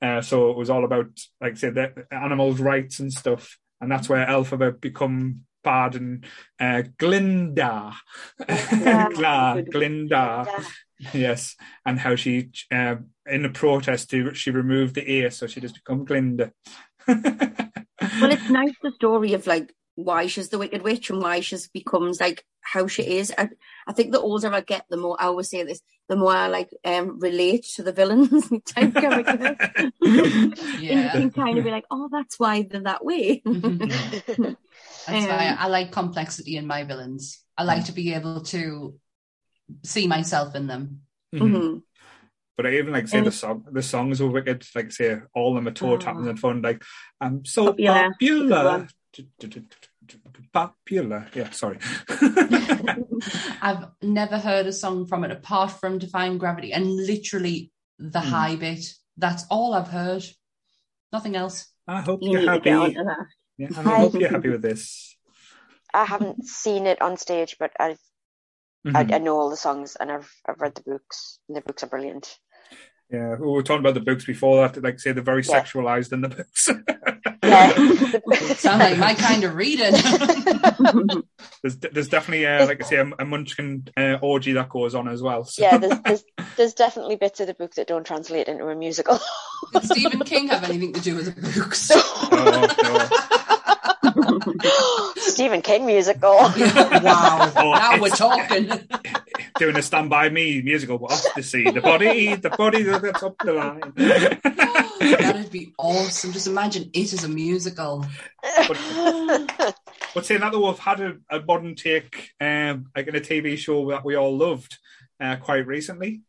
Uh, 0.00 0.20
so 0.20 0.50
it 0.50 0.56
was 0.56 0.70
all 0.70 0.84
about 0.84 1.08
like 1.40 1.56
say 1.56 1.70
the 1.70 2.06
animals' 2.10 2.60
rights 2.60 3.00
and 3.00 3.12
stuff, 3.12 3.58
and 3.80 3.90
that's 3.90 4.08
where 4.08 4.26
Elphaba 4.26 4.80
become 4.80 5.44
bad 5.64 5.96
and 5.96 6.24
uh, 6.60 6.82
Glinda, 6.98 7.92
Gla, 8.46 9.64
Glinda, 9.70 10.46
yes, 11.12 11.56
and 11.84 11.98
how 11.98 12.16
she 12.16 12.50
uh, 12.72 12.96
in 13.26 13.42
the 13.42 13.48
protest 13.50 14.10
to, 14.10 14.34
she 14.34 14.50
removed 14.50 14.94
the 14.94 15.10
ear, 15.10 15.30
so 15.30 15.46
she 15.46 15.60
just 15.60 15.74
become 15.74 16.04
Glinda. 16.04 16.52
Well, 18.20 18.30
it's 18.32 18.48
nice 18.48 18.74
the 18.82 18.92
story 18.92 19.32
of 19.34 19.46
like 19.46 19.72
why 19.96 20.26
she's 20.26 20.48
the 20.48 20.58
Wicked 20.58 20.82
Witch 20.82 21.10
and 21.10 21.22
why 21.22 21.40
she's 21.40 21.68
becomes 21.68 22.20
like 22.20 22.44
how 22.60 22.86
she 22.86 23.02
is. 23.18 23.32
I, 23.36 23.50
I 23.86 23.92
think 23.92 24.12
the 24.12 24.20
older 24.20 24.52
I 24.52 24.60
get, 24.60 24.84
the 24.88 24.96
more 24.96 25.16
I 25.20 25.26
always 25.26 25.50
say 25.50 25.62
this, 25.62 25.80
the 26.08 26.16
more 26.16 26.32
I 26.34 26.46
like 26.48 26.70
um 26.84 27.18
relate 27.20 27.64
to 27.76 27.82
the 27.82 27.92
villains 27.92 28.48
type 28.74 28.96
characters. 28.98 29.56
And 30.88 31.02
you 31.02 31.10
Yeah. 31.10 31.10
can 31.10 31.30
kind 31.32 31.58
of 31.58 31.64
be 31.64 31.70
like, 31.70 31.84
oh, 31.90 32.08
that's 32.12 32.38
why 32.38 32.62
they're 32.68 32.82
that 32.82 33.04
way. 33.04 33.42
That's 35.06 35.28
why 35.28 35.48
Um, 35.48 35.58
I 35.58 35.68
like 35.68 35.92
complexity 35.92 36.56
in 36.56 36.66
my 36.66 36.84
villains. 36.84 37.42
I 37.56 37.64
like 37.64 37.84
to 37.86 37.92
be 37.92 38.14
able 38.14 38.42
to 38.44 38.98
see 39.84 40.06
myself 40.06 40.54
in 40.54 40.66
them. 40.66 41.00
Mhm. 41.34 41.40
Mhm. 41.52 41.82
But 42.56 42.66
I 42.66 42.76
even 42.78 42.92
like 42.92 43.08
say 43.08 43.18
And- 43.18 43.26
the 43.26 43.32
song, 43.32 43.64
the 43.72 43.82
songs 43.82 44.20
were 44.20 44.30
wicked. 44.30 44.64
Like 44.74 44.92
say 44.92 45.20
all 45.34 45.50
of 45.50 45.56
them 45.56 45.68
are 45.68 45.74
toe 45.76 45.92
Oh. 45.94 45.96
tapping 45.96 46.28
and 46.28 46.38
fun. 46.38 46.62
Like 46.62 46.82
I'm 47.20 47.44
so 47.44 47.66
Popular. 47.66 48.10
popular, 48.12 48.88
popular. 50.52 51.26
Yeah, 51.34 51.50
sorry. 51.50 51.78
I've 53.62 53.86
never 54.02 54.38
heard 54.38 54.66
a 54.66 54.72
song 54.72 55.06
from 55.06 55.24
it 55.24 55.30
apart 55.30 55.70
from 55.72 55.98
Defying 55.98 56.38
Gravity 56.38 56.72
and 56.72 56.86
literally 56.86 57.72
the 57.98 58.20
Hmm. 58.20 58.28
high 58.28 58.56
bit. 58.56 58.84
That's 59.16 59.44
all 59.50 59.74
I've 59.74 59.88
heard. 59.88 60.24
Nothing 61.12 61.36
else. 61.36 61.66
I 61.86 62.00
hope 62.00 62.20
You 62.22 62.32
you're 62.32 62.50
happy. 62.50 62.64
get 62.64 62.76
onto 62.78 63.04
that. 63.04 63.26
Yeah, 63.58 63.68
I 63.76 63.82
hope 64.00 64.14
you're 64.14 64.30
happy 64.30 64.50
with 64.50 64.62
this. 64.62 65.16
I 65.94 66.04
haven't 66.04 66.44
seen 66.46 66.86
it 66.86 67.00
on 67.00 67.16
stage, 67.16 67.56
but 67.58 67.70
I've, 67.78 67.98
Mhm. 68.86 69.12
I, 69.12 69.16
I 69.16 69.18
know 69.18 69.36
all 69.38 69.50
the 69.50 69.56
songs 69.56 69.96
and 69.98 70.10
I've 70.12 70.30
I've 70.46 70.60
read 70.60 70.74
the 70.74 70.82
books. 70.82 71.38
And 71.48 71.56
the 71.56 71.60
books 71.62 71.82
are 71.82 71.86
brilliant. 71.88 72.38
Yeah, 73.10 73.36
we 73.36 73.46
were 73.46 73.62
talking 73.62 73.80
about 73.80 73.94
the 73.94 74.00
books 74.00 74.24
before 74.24 74.66
that. 74.68 74.82
Like 74.82 74.98
say 74.98 75.12
they're 75.12 75.22
very 75.22 75.42
Yeah. 75.42 75.60
sexualized 75.62 76.12
in 76.12 76.20
the 76.22 76.28
books. 76.28 76.68
Yeah. 77.44 77.72
Sound 78.54 78.78
like 78.80 78.96
my 78.98 79.12
kind 79.14 79.44
of 79.44 79.54
reading. 79.54 79.92
there's 81.62 81.76
there's 81.76 82.08
definitely 82.08 82.46
uh, 82.46 82.66
like 82.66 82.82
I 82.82 82.86
say 82.86 82.96
a, 82.96 83.10
a 83.18 83.24
Munchkin 83.26 83.86
uh, 83.96 84.16
orgy 84.22 84.52
that 84.54 84.70
goes 84.70 84.94
on 84.94 85.08
as 85.08 85.22
well. 85.22 85.44
So. 85.44 85.62
yeah, 85.62 85.76
there's, 85.76 85.98
there's 86.00 86.24
there's 86.56 86.74
definitely 86.74 87.16
bits 87.16 87.40
of 87.40 87.46
the 87.46 87.54
book 87.54 87.74
that 87.74 87.86
don't 87.86 88.06
translate 88.06 88.48
into 88.48 88.66
a 88.66 88.74
musical. 88.74 89.18
Did 89.74 89.84
Stephen 89.84 90.20
King 90.20 90.48
have 90.48 90.64
anything 90.64 90.94
to 90.94 91.00
do 91.00 91.16
with 91.16 91.34
the 91.34 91.60
books? 91.60 91.90
Oh, 91.92 92.68
no. 92.82 93.08
Stephen 95.16 95.62
King 95.62 95.86
musical. 95.86 96.30
wow. 96.36 97.52
Oh, 97.56 97.72
now 97.72 98.00
we're 98.00 98.08
talking. 98.10 98.70
Doing 99.58 99.76
a 99.76 99.82
Stand 99.82 100.10
By 100.10 100.28
Me 100.28 100.62
musical, 100.62 100.98
but 100.98 101.12
off 101.12 101.34
the 101.34 101.42
sea, 101.42 101.70
the 101.70 101.80
body, 101.80 102.34
the 102.34 102.50
body 102.50 102.82
that's 102.82 103.22
up 103.22 103.36
the 103.44 103.52
line. 103.52 103.92
That'd 105.00 105.50
be 105.50 105.72
awesome. 105.78 106.32
Just 106.32 106.46
imagine 106.46 106.90
it 106.92 107.12
as 107.12 107.24
a 107.24 107.28
musical. 107.28 108.04
But 108.68 110.26
saying 110.26 110.40
that 110.40 110.52
though, 110.52 110.68
we've 110.68 110.78
had 110.78 111.00
a, 111.00 111.16
a 111.30 111.40
modern 111.40 111.74
take, 111.74 112.30
um, 112.40 112.86
like 112.96 113.06
in 113.06 113.16
a 113.16 113.20
TV 113.20 113.56
show 113.56 113.90
that 113.90 114.04
we 114.04 114.16
all 114.16 114.36
loved 114.36 114.76
uh, 115.20 115.36
quite 115.36 115.66
recently, 115.66 116.22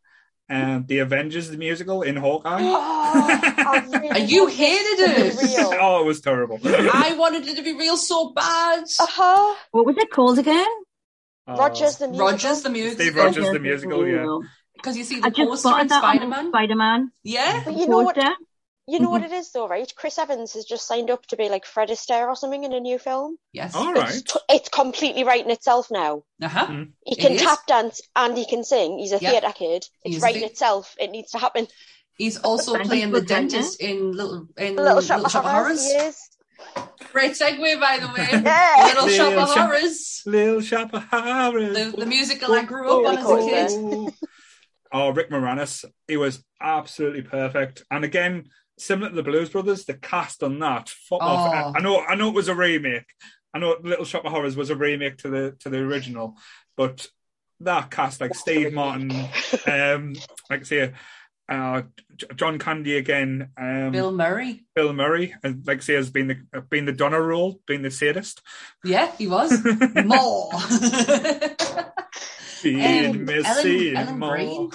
um, 0.48 0.84
the 0.86 1.00
Avengers 1.00 1.50
the 1.50 1.56
musical 1.56 2.02
in 2.02 2.16
Hawkeye. 2.16 2.60
I 2.62 3.84
really 3.92 4.08
And 4.08 4.30
you 4.30 4.46
hated 4.46 5.06
to 5.06 5.26
it. 5.26 5.42
real. 5.42 5.72
oh, 5.80 6.02
it 6.02 6.06
was 6.06 6.20
terrible. 6.20 6.60
I 6.64 7.16
wanted 7.18 7.46
it 7.46 7.56
to 7.56 7.62
be 7.62 7.74
real 7.74 7.96
so 7.96 8.32
bad. 8.32 8.84
Uh-huh. 8.84 9.54
What 9.72 9.86
was 9.86 9.96
it 9.98 10.10
called 10.10 10.38
again? 10.38 10.66
Oh. 11.48 11.56
Rogers 11.56 11.96
the 11.96 12.08
musical. 12.08 12.30
Rogers 12.30 12.62
the 12.62 12.70
musical. 12.70 13.04
Steve 13.04 13.16
Rogers 13.16 13.50
the 13.50 13.60
musical, 13.60 14.06
yeah. 14.06 14.38
Because 14.74 14.98
you 14.98 15.04
see 15.04 15.16
I 15.16 15.30
the 15.30 15.30
just 15.30 15.64
poster 15.64 15.80
in 15.80 15.86
that 15.86 16.02
Spider 16.02 16.24
on 16.24 16.30
Man. 16.30 16.48
Spider 16.50 16.74
Man. 16.76 17.10
Yeah. 17.22 17.62
But 17.64 17.76
you 17.78 17.88
know 17.88 18.02
what? 18.02 18.18
Poster. 18.86 18.92
You 18.96 19.00
know 19.04 19.10
what 19.10 19.22
Mm-hmm. 19.22 19.32
it 19.32 19.36
is 19.38 19.52
though, 19.52 19.68
right? 19.68 19.92
Chris 19.96 20.18
Evans 20.18 20.52
has 20.54 20.64
just 20.64 20.86
signed 20.86 21.10
up 21.10 21.26
to 21.26 21.36
be 21.36 21.48
like 21.48 21.64
Fred 21.66 21.88
Astaire 21.88 22.26
or 22.28 22.36
something 22.36 22.64
in 22.64 22.72
a 22.72 22.80
new 22.80 22.98
film. 22.98 23.36
Yes. 23.52 23.74
All 23.74 23.90
It's, 23.90 23.98
completely 23.98 24.16
right. 24.16 24.24
t- 24.26 24.54
it's 24.56 24.68
completely 24.68 25.24
writing 25.24 25.50
itself 25.50 25.88
now. 25.90 26.22
Uh 26.42 26.48
huh. 26.48 26.66
Mm. 26.66 26.90
He 27.04 27.16
can 27.16 27.36
tap 27.36 27.66
dance 27.66 28.00
and 28.14 28.36
he 28.36 28.46
can 28.46 28.64
sing. 28.64 28.98
He's 28.98 29.12
a 29.12 29.18
Yep. 29.18 29.30
theatre 29.32 29.52
kid. 29.56 29.86
It's 30.04 30.16
is 30.16 30.22
a 30.22 30.24
writing 30.24 30.40
thea- 30.42 30.50
itself. 30.50 30.94
It 30.98 31.10
needs 31.10 31.30
to 31.32 31.38
happen. 31.38 31.66
He's 32.16 32.38
also 32.38 32.78
playing 32.78 33.10
the 33.12 33.18
saying 33.18 33.26
dentist 33.26 33.80
in 33.80 34.12
Little 34.12 34.48
in 34.56 34.76
Little 34.76 35.02
Shop 35.02 35.24
of 35.24 35.32
Horrors. 35.32 35.44
Horrors. 35.44 35.84
He 35.84 35.92
is. 35.92 36.16
Great 37.12 37.32
segue, 37.32 37.78
by 37.80 37.98
the 37.98 38.06
way. 38.08 38.28
Yeah. 38.42 38.84
Little 38.94 39.08
Shop 39.08 39.32
of 39.34 39.48
Shop- 39.52 39.68
Horrors. 39.68 40.22
Little 40.24 40.60
Shop 40.62 40.94
of 40.94 41.04
Horrors. 41.04 41.74
The, 41.76 41.94
the 41.98 42.06
musical 42.06 42.54
I 42.54 42.64
grew 42.64 43.06
up 43.06 43.18
on 43.26 43.48
as 43.52 43.74
a 43.74 43.78
kid. 43.78 44.14
Oh, 44.92 45.10
Rick 45.10 45.30
Moranis, 45.30 45.84
he 46.08 46.16
was 46.16 46.42
absolutely 46.60 47.20
perfect. 47.22 47.84
And 47.90 48.04
again, 48.04 48.44
similar 48.78 49.10
to 49.10 49.16
the 49.16 49.22
Blues 49.22 49.50
Brothers, 49.50 49.84
the 49.84 49.94
cast 49.94 50.42
on 50.42 50.58
that. 50.60 50.88
Fuck 50.88 51.22
off. 51.22 51.54
Oh. 51.54 51.72
I 51.76 51.80
know, 51.80 52.00
I 52.00 52.14
know 52.14 52.28
it 52.28 52.34
was 52.34 52.48
a 52.48 52.54
remake. 52.54 53.06
I 53.54 53.58
know 53.58 53.76
Little 53.82 54.04
Shop 54.04 54.24
of 54.24 54.32
Horrors 54.32 54.56
was 54.56 54.70
a 54.70 54.76
remake 54.76 55.18
to 55.18 55.28
the 55.30 55.56
to 55.60 55.70
the 55.70 55.78
original, 55.78 56.36
but 56.76 57.06
that 57.60 57.90
cast, 57.90 58.20
like 58.20 58.34
Steve 58.34 58.72
Martin, 58.74 59.10
um, 59.66 60.14
like 60.50 60.60
I 60.60 60.62
say, 60.64 60.92
uh, 61.48 61.82
John 62.34 62.58
Candy 62.58 62.98
again, 62.98 63.50
um, 63.56 63.92
Bill 63.92 64.12
Murray, 64.12 64.66
Bill, 64.74 64.92
Murray. 64.92 65.34
And 65.42 65.66
like 65.66 65.78
I 65.78 65.80
say, 65.80 65.94
has 65.94 66.10
been 66.10 66.26
the 66.28 66.60
been 66.68 66.84
the 66.84 66.92
Donna 66.92 67.18
role, 67.20 67.60
being 67.66 67.80
the 67.80 67.90
sadist. 67.90 68.42
Yeah, 68.84 69.10
he 69.16 69.26
was. 69.26 69.52
More. 70.04 70.50
Being 72.62 73.28
Um, 73.28 73.28
Ellen, 73.28 73.96
Ellen 73.96 74.18
more. 74.18 74.34
Greene. 74.36 74.70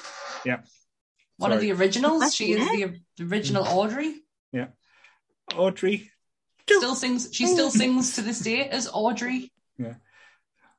Yeah. 0.45 0.62
One 1.42 1.52
of 1.52 1.62
the 1.62 1.72
originals. 1.72 2.36
She 2.36 2.54
is 2.54 2.68
the 2.70 3.24
original 3.26 3.64
Audrey. 3.68 4.16
Yeah, 4.52 4.68
Audrey. 5.56 6.10
Still 6.70 6.96
sings. 6.96 7.30
She 7.34 7.47
still 7.47 7.70
sings 7.82 8.16
to 8.16 8.22
this 8.22 8.39
day 8.39 8.68
as 8.70 8.88
Audrey. 8.92 9.51
Yeah. 9.78 9.96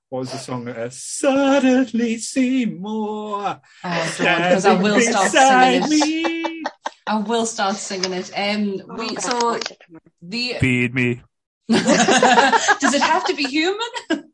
What 0.09 0.21
was 0.21 0.33
the 0.33 0.39
song? 0.39 0.69
Uh, 0.69 0.89
Suddenly 0.91 2.19
Seymour. 2.19 3.61
Oh, 3.85 4.15
because 4.19 4.67
I 4.67 4.75
will 4.75 5.01
start 5.01 5.25
beside 5.33 5.85
singing 5.85 6.01
it. 6.03 6.53
me. 6.57 6.63
I 7.07 7.17
will 7.19 7.47
start 7.47 7.77
singing 7.77 8.13
it. 8.13 8.31
Um, 8.37 8.83
Oh, 8.89 8.95
we 8.97 9.09
God, 9.09 9.21
so 9.23 9.47
watch 9.47 9.71
it 9.71 9.81
tomorrow. 9.87 10.03
the 10.21 10.55
Feed 10.61 10.95
me. 10.95 11.23
does 11.71 12.95
it 12.95 13.01
have 13.03 13.25
to 13.27 13.35
be 13.35 13.45
human? 13.45 14.31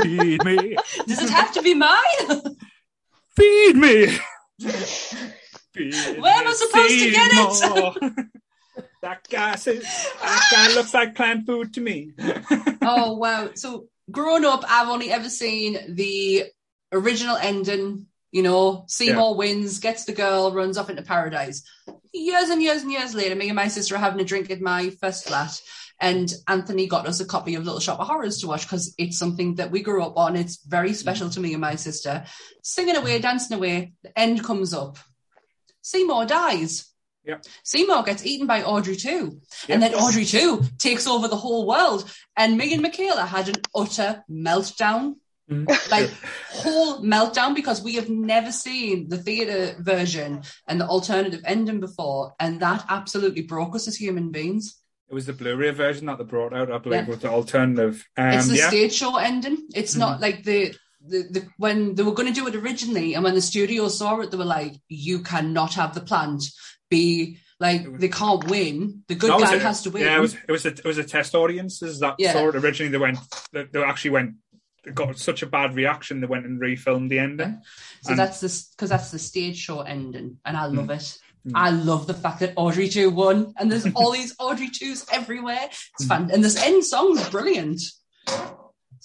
Feed 0.00 0.44
me. 0.44 0.76
Does 1.06 1.22
it 1.22 1.30
have 1.30 1.52
to 1.54 1.62
be 1.62 1.74
mine? 1.74 2.56
Feed 3.36 3.76
me. 3.76 4.18
Where 4.60 6.34
am 6.34 6.48
I 6.48 6.52
supposed 6.52 6.98
to 6.98 7.10
get 7.10 7.30
it? 7.32 8.26
That 9.02 9.28
guy 9.28 9.56
says 9.56 9.82
that 10.22 10.48
guy 10.52 10.74
looks 10.74 10.94
like 10.94 11.16
plant 11.16 11.44
food 11.44 11.74
to 11.74 11.80
me. 11.80 12.12
oh 12.82 13.16
wow! 13.16 13.50
So 13.54 13.88
growing 14.12 14.44
up, 14.44 14.64
I've 14.68 14.88
only 14.88 15.10
ever 15.10 15.28
seen 15.28 15.96
the 15.96 16.44
original 16.92 17.36
ending. 17.36 18.06
You 18.30 18.44
know, 18.44 18.84
Seymour 18.86 19.36
wins, 19.36 19.80
gets 19.80 20.04
the 20.04 20.12
girl, 20.12 20.52
runs 20.52 20.78
off 20.78 20.88
into 20.88 21.02
paradise. 21.02 21.64
Years 22.14 22.48
and 22.48 22.62
years 22.62 22.82
and 22.82 22.92
years 22.92 23.12
later, 23.12 23.34
me 23.34 23.48
and 23.48 23.56
my 23.56 23.68
sister 23.68 23.96
are 23.96 23.98
having 23.98 24.20
a 24.20 24.24
drink 24.24 24.50
at 24.50 24.60
my 24.60 24.90
first 25.00 25.26
flat, 25.26 25.60
and 26.02 26.34
Anthony 26.48 26.88
got 26.88 27.06
us 27.06 27.20
a 27.20 27.24
copy 27.24 27.54
of 27.54 27.64
Little 27.64 27.80
Shop 27.80 28.00
of 28.00 28.08
Horrors 28.08 28.40
to 28.40 28.48
watch 28.48 28.62
because 28.62 28.92
it's 28.98 29.16
something 29.16 29.54
that 29.54 29.70
we 29.70 29.82
grew 29.82 30.02
up 30.02 30.16
on. 30.16 30.34
It's 30.34 30.62
very 30.66 30.90
mm. 30.90 30.96
special 30.96 31.30
to 31.30 31.40
me 31.40 31.52
and 31.52 31.60
my 31.60 31.76
sister. 31.76 32.24
Singing 32.62 32.96
away, 32.96 33.20
dancing 33.20 33.56
away, 33.56 33.92
the 34.02 34.18
end 34.18 34.42
comes 34.42 34.74
up. 34.74 34.98
Seymour 35.80 36.26
dies. 36.26 36.92
Yep. 37.24 37.44
Seymour 37.62 38.02
gets 38.02 38.26
eaten 38.26 38.48
by 38.48 38.64
Audrey 38.64 38.96
too. 38.96 39.40
Yep. 39.68 39.70
And 39.70 39.80
then 39.80 39.94
Audrey 39.94 40.24
too 40.24 40.64
takes 40.76 41.06
over 41.06 41.28
the 41.28 41.36
whole 41.36 41.68
world. 41.68 42.10
And 42.36 42.58
me 42.58 42.72
and 42.72 42.82
Michaela 42.82 43.24
had 43.24 43.48
an 43.48 43.62
utter 43.72 44.24
meltdown. 44.28 45.14
Mm. 45.48 45.68
Like 45.90 46.10
whole 46.50 47.00
meltdown 47.00 47.54
because 47.54 47.80
we 47.80 47.94
have 47.94 48.08
never 48.08 48.50
seen 48.50 49.08
the 49.08 49.18
theatre 49.18 49.76
version 49.78 50.42
and 50.66 50.80
the 50.80 50.86
alternative 50.86 51.42
ending 51.44 51.78
before, 51.78 52.34
and 52.40 52.60
that 52.60 52.84
absolutely 52.88 53.42
broke 53.42 53.74
us 53.76 53.86
as 53.86 53.96
human 53.96 54.30
beings. 54.30 54.81
It 55.12 55.14
was 55.14 55.26
the 55.26 55.34
Blu-ray 55.34 55.72
version 55.72 56.06
that 56.06 56.16
they 56.16 56.24
brought 56.24 56.54
out, 56.54 56.72
I 56.72 56.78
believe, 56.78 57.02
Yeah. 57.02 57.06
with 57.10 57.20
the 57.20 57.28
alternative. 57.28 58.02
Um, 58.16 58.28
it's 58.30 58.48
the 58.48 58.56
yeah. 58.56 58.68
stage 58.68 58.94
show 58.94 59.16
ending. 59.16 59.58
It's 59.74 59.94
not 59.94 60.22
like 60.22 60.42
the 60.42 60.74
the, 61.06 61.24
the 61.30 61.48
when 61.58 61.96
they 61.96 62.02
were 62.02 62.14
going 62.14 62.32
to 62.32 62.40
do 62.40 62.46
it 62.46 62.54
originally, 62.54 63.12
and 63.12 63.22
when 63.22 63.34
the 63.34 63.42
studio 63.42 63.88
saw 63.88 64.20
it, 64.20 64.30
they 64.30 64.38
were 64.38 64.46
like, 64.46 64.72
"You 64.88 65.18
cannot 65.18 65.74
have 65.74 65.94
the 65.94 66.00
plant 66.00 66.44
be 66.88 67.36
like 67.60 67.98
they 67.98 68.08
can't 68.08 68.42
win. 68.48 69.02
The 69.08 69.16
good 69.16 69.28
No, 69.28 69.38
guy 69.40 69.56
it- 69.56 69.60
has 69.62 69.82
to 69.82 69.90
win." 69.90 70.04
Yeah, 70.04 70.16
it 70.16 70.20
was 70.20 70.34
it 70.48 70.50
was 70.50 70.64
a, 70.64 70.68
it 70.70 70.84
was 70.86 70.96
a 70.96 71.04
test 71.04 71.34
audiences 71.34 71.98
that 72.00 72.14
Yeah. 72.18 72.32
saw 72.32 72.48
it 72.48 72.56
originally. 72.56 72.90
They 72.90 72.96
went 72.96 73.18
they, 73.52 73.64
they 73.64 73.82
actually 73.82 74.12
went 74.12 74.36
got 74.94 75.18
such 75.18 75.42
a 75.42 75.46
bad 75.46 75.74
reaction. 75.74 76.22
They 76.22 76.26
went 76.26 76.46
and 76.46 76.58
refilmed 76.58 77.10
the 77.10 77.18
ending. 77.18 77.60
So 78.02 78.10
And- 78.12 78.18
that's 78.18 78.40
this 78.40 78.68
because 78.70 78.88
that's 78.88 79.10
the 79.10 79.18
stage 79.18 79.58
show 79.58 79.82
ending, 79.82 80.38
and 80.46 80.56
I 80.56 80.64
love 80.66 80.88
it. 80.88 81.18
Mm. 81.46 81.52
I 81.54 81.70
love 81.70 82.06
the 82.06 82.14
fact 82.14 82.40
that 82.40 82.52
Audrey 82.56 82.88
two 82.88 83.10
won, 83.10 83.52
and 83.58 83.70
there's 83.70 83.86
all 83.94 84.10
these 84.18 84.34
Audrey 84.38 84.68
twos 84.68 85.04
everywhere. 85.12 85.56
Mm. 85.56 85.88
It's 85.98 86.06
fun, 86.06 86.30
and 86.32 86.42
this 86.44 86.56
end 86.62 86.84
song's 86.84 87.28
brilliant. 87.30 87.80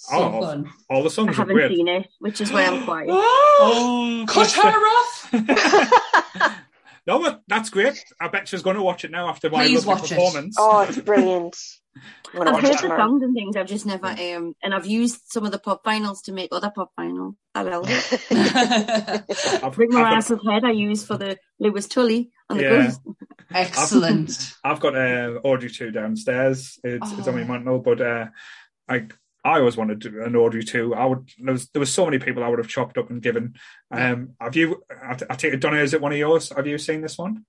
So 0.00 0.12
Oh, 0.12 0.40
fun. 0.40 0.70
All 0.88 1.02
the 1.02 1.08
I 1.08 1.12
songs 1.12 1.30
are 1.30 1.32
haven't 1.32 1.54
great. 1.56 1.76
seen 1.76 1.88
it, 1.88 2.06
which 2.20 2.40
is 2.40 2.52
why 2.52 2.64
I'm 2.66 2.84
quiet. 2.84 3.08
Oh, 3.10 4.24
Cut 4.28 4.46
that's 4.46 4.54
her 4.54 4.70
off. 4.70 6.54
No, 7.06 7.18
but 7.20 7.40
that's 7.48 7.70
great. 7.70 8.04
I 8.20 8.28
bet 8.28 8.46
she's 8.48 8.60
going 8.60 8.76
to 8.76 8.82
watch 8.82 9.02
it 9.02 9.10
now 9.10 9.30
after 9.30 9.48
my 9.48 9.64
Please 9.66 9.86
lovely 9.86 10.02
watch 10.02 10.12
it. 10.12 10.14
performance. 10.14 10.56
Oh, 10.58 10.80
it's 10.80 10.98
brilliant. 10.98 11.56
I'm 12.32 12.38
gonna 12.38 12.50
I've 12.56 12.62
heard 12.62 12.72
the 12.74 12.78
tomorrow. 12.78 13.00
songs 13.00 13.22
and 13.22 13.34
things. 13.34 13.56
I've 13.56 13.66
just 13.66 13.86
never 13.86 14.06
um, 14.06 14.54
and 14.62 14.74
I've 14.74 14.86
used 14.86 15.20
some 15.26 15.44
of 15.46 15.52
the 15.52 15.58
pop 15.58 15.84
vinyls 15.84 16.22
to 16.24 16.32
make 16.32 16.50
other 16.52 16.70
pop 16.70 16.92
vinyl. 16.98 17.36
Hello. 17.54 17.82
I've, 19.62 19.78
Ring 19.78 19.90
my 19.92 20.02
I've, 20.02 20.18
ass 20.18 20.30
of 20.30 20.40
head 20.46 20.64
I 20.64 20.70
use 20.72 21.04
for 21.04 21.16
the 21.16 21.38
Louis 21.58 21.86
Tully 21.88 22.30
and 22.50 22.58
the 22.60 22.64
Yeah. 22.64 22.90
Excellent. 23.50 24.52
I've 24.64 24.80
got 24.80 24.94
uh, 24.94 25.40
Audrey 25.42 25.70
2 25.70 25.90
downstairs. 25.90 26.78
It's, 26.84 27.12
it's 27.12 27.28
on 27.28 27.34
my 27.34 27.42
Oh. 27.42 27.46
mantle, 27.46 27.78
but 27.78 28.00
uh, 28.00 28.26
I 28.88 29.06
I 29.44 29.60
always 29.60 29.76
wanted 29.76 30.02
to, 30.02 30.24
an 30.24 30.36
Audrey 30.36 30.62
2. 30.64 30.94
I 30.94 31.06
would, 31.06 31.30
there 31.38 31.52
was, 31.52 31.68
there 31.70 31.80
was 31.80 31.92
so 31.94 32.04
many 32.04 32.18
people 32.18 32.42
I 32.44 32.48
would 32.48 32.58
have 32.58 32.68
chopped 32.68 32.98
up 32.98 33.08
and 33.08 33.22
given. 33.22 33.54
Um, 33.90 34.30
have 34.40 34.56
you, 34.56 34.82
I, 34.90 35.16
I 35.30 35.34
take 35.36 35.54
it, 35.54 35.60
Donna, 35.60 35.78
is 35.78 35.94
it 35.94 36.00
one 36.02 36.12
of 36.12 36.18
yours? 36.18 36.50
Have 36.54 36.66
you 36.66 36.76
seen 36.76 37.00
this 37.00 37.16
one? 37.16 37.46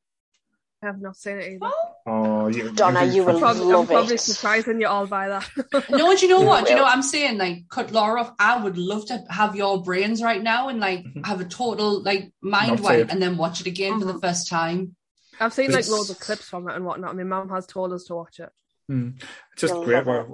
I 0.82 0.86
have 0.86 1.02
not 1.02 1.18
seen 1.18 1.40
it 1.40 1.54
either. 1.54 1.72
Oh, 2.08 2.48
you, 2.48 2.72
Donna, 2.72 3.04
you 3.06 3.26
will 3.26 3.38
Prob- 3.40 3.58
I'm 3.58 3.68
love 3.68 3.88
probably 3.88 4.16
it. 4.16 4.22
surprising 4.22 4.80
you 4.80 4.88
all 4.88 5.06
by 5.08 5.28
that. 5.28 5.50
No, 5.90 6.16
do 6.16 6.26
you 6.26 6.30
know 6.30 6.42
what? 6.42 6.66
Do 6.66 6.72
you 6.72 6.78
know 6.78 6.84
what 6.84 6.94
I'm 6.96 7.02
saying? 7.04 7.38
Like, 7.38 7.68
cut 7.70 7.92
Laura 7.92 8.22
off. 8.22 8.34
I 8.40 8.64
would 8.64 8.78
love 8.78 9.06
to 9.08 9.24
have 9.30 9.56
your 9.58 9.84
brains 9.84 10.24
right 10.24 10.42
now 10.42 10.70
and 10.70 10.80
like 10.80 11.04
Mhm. 11.04 11.26
have 11.26 11.42
a 11.42 11.46
total 11.46 12.02
like 12.02 12.32
mind 12.42 12.72
Not 12.78 12.80
wipe 12.80 13.10
and 13.12 13.22
then 13.22 13.36
watch 13.36 13.60
it 13.60 13.68
again 13.68 14.00
for 14.00 14.06
the 14.06 14.20
first 14.20 14.48
time. 14.48 14.96
I've 15.40 15.54
seen 15.54 15.72
like 15.72 15.88
loads 15.90 16.10
of 16.10 16.20
clips 16.20 16.44
from 16.50 16.70
it 16.70 16.76
and 16.76 16.86
whatnot. 16.86 17.16
My 17.16 17.24
mum 17.24 17.50
has 17.50 17.66
told 17.68 17.92
us 17.92 18.06
to 18.06 18.16
watch 18.16 18.40
it. 18.40 18.50
Hmm. 18.88 19.10
It's 19.54 19.62
just 19.62 19.74
You'll 19.74 19.84
great. 19.84 20.08
it. 20.08 20.28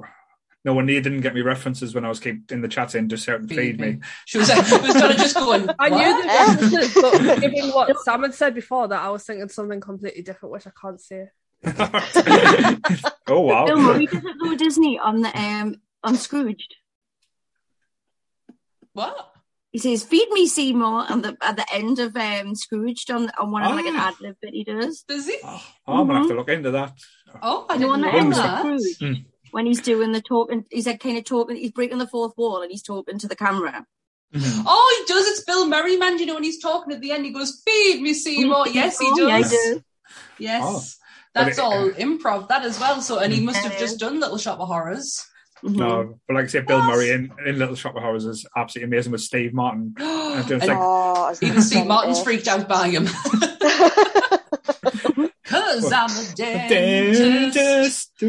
Well, 0.65 0.73
no 0.73 0.75
one 0.77 0.87
you 0.87 0.99
didn't 0.99 1.21
get 1.21 1.35
me 1.35 1.41
references 1.41 1.93
when 1.93 2.03
I 2.05 2.09
was 2.09 2.19
keep 2.19 2.51
in 2.51 2.61
the 2.61 2.67
chat 2.67 2.89
saying 2.91 3.09
just 3.09 3.25
shout 3.25 3.39
and 3.39 3.49
feed 3.49 3.79
me. 3.79 3.99
She 4.25 4.39
was 4.39 4.49
like, 4.55 4.69
was 4.81 4.93
Donna 4.95 5.13
just 5.13 5.35
going, 5.35 5.69
I 5.79 5.89
knew 5.89 5.97
"What?" 5.97 6.21
the 6.21 6.27
references, 6.27 6.93
but 6.93 7.39
given 7.41 7.69
what 7.69 7.99
Sam 7.99 8.23
had 8.23 8.33
said 8.33 8.55
before, 8.55 8.87
that 8.87 9.01
I 9.01 9.09
was 9.09 9.23
thinking 9.23 9.47
something 9.49 9.79
completely 9.79 10.23
different, 10.23 10.53
which 10.53 10.65
I 10.67 10.71
can't 10.81 10.99
say. 10.99 11.27
oh 13.27 13.39
wow! 13.41 13.65
Bill 13.65 13.79
Murray 13.79 14.05
does 14.07 14.23
it 14.23 14.35
though, 14.43 14.55
Disney 14.55 14.99
on 14.99 15.21
the 15.21 15.35
um 15.39 15.75
on 16.03 16.15
Scrooged. 16.15 16.75
What? 18.93 19.31
He 19.71 19.79
says, 19.79 20.03
"Feed 20.03 20.29
me, 20.31 20.47
Seymour," 20.47 21.05
and 21.09 21.23
the, 21.23 21.37
at 21.41 21.57
the 21.57 21.65
end 21.73 21.99
of 21.99 22.15
um 22.15 22.55
Scrooged 22.55 23.09
on 23.11 23.29
on 23.37 23.51
one 23.51 23.63
of 23.63 23.75
like 23.75 23.85
an 23.85 23.95
Ah. 23.97 24.07
ad 24.09 24.15
lib 24.21 24.35
that 24.41 24.51
he 24.53 24.63
does. 24.63 25.03
Does 25.07 25.25
he? 25.27 25.37
Oh, 25.43 25.61
I'm 25.87 26.07
gonna 26.07 26.19
have 26.19 26.27
to 26.29 26.35
look 26.35 26.49
into 26.49 26.71
that. 26.71 26.93
Oh, 27.41 27.65
I 27.69 27.73
You 27.75 27.79
know, 27.81 27.89
on 27.91 28.01
didn't 28.01 28.01
the 28.01 28.11
know 28.11 28.17
end 28.17 28.33
of 28.33 28.37
that. 28.37 29.25
Scrooge, 29.55 29.63
when 29.63 29.65
he's 29.65 29.81
doing 29.81 30.11
the 30.11 30.21
talking, 30.21 30.65
he's 30.69 30.85
like 30.87 30.99
kind 30.99 31.17
of 31.17 31.23
talking. 31.25 31.55
He's 31.55 31.71
breaking 31.71 31.97
the 31.99 32.07
fourth 32.07 32.33
wall 32.37 32.61
and 32.61 32.71
he's 32.71 32.83
talking 32.83 33.17
to 33.19 33.27
the 33.27 33.35
camera. 33.35 33.85
Mhm. 34.33 34.63
Oh, 34.67 35.05
he 35.07 35.13
does. 35.13 35.27
It's 35.27 35.43
Bill 35.45 35.67
Murray, 35.67 35.97
man. 35.97 36.17
You 36.19 36.25
know, 36.25 36.33
when 36.33 36.43
he's 36.43 36.61
talking 36.61 36.93
at 36.93 36.99
the 37.01 37.11
end, 37.11 37.25
he 37.25 37.31
goes, 37.31 37.61
"Feed 37.65 38.01
me, 38.01 38.13
Seymour." 38.13 38.67
Yes, 38.73 38.99
he 38.99 39.07
Oh, 39.09 39.27
yeah, 39.27 39.37
he 39.37 39.43
does. 39.43 39.51
does. 39.51 39.81
Yes, 40.39 40.63
Oh. 40.65 40.81
that's 41.33 41.57
it- 41.57 41.61
all 41.63 41.89
improv. 41.91 42.47
That 42.49 42.63
as 42.65 42.79
well. 42.79 43.01
So, 43.01 43.19
and 43.19 43.31
he 43.33 43.39
must 43.41 43.63
have 43.63 43.77
just 43.79 43.99
done 43.99 44.19
Little 44.19 44.37
Shop 44.37 44.59
of 44.59 44.67
Horrors. 44.67 45.25
Mhm. 45.63 45.75
No, 45.77 46.19
but 46.27 46.35
like 46.35 46.45
I 46.45 46.47
said, 46.47 46.67
Bill 46.67 46.79
What? 46.79 46.87
Murray 46.89 47.11
in, 47.11 47.31
in 47.45 47.57
Little 47.57 47.75
Shop 47.75 47.95
of 47.95 48.03
Horrors 48.03 48.25
is 48.25 48.45
absolutely 48.57 48.93
amazing 48.93 49.11
with 49.13 49.21
Steve 49.21 49.53
Martin. 49.53 49.95
and 49.99 50.47
just 50.47 50.67
like- 50.67 50.77
oh, 50.79 51.33
even 51.41 51.61
Steve 51.61 51.87
Martin's 51.87 52.21
freaked 52.21 52.47
out 52.49 52.67
by 52.67 52.89
him. 52.89 53.07
Cause 55.81 55.91
I'm 55.93 56.09
a 56.09 56.35
dentist 56.35 58.11
Dentist, 58.19 58.21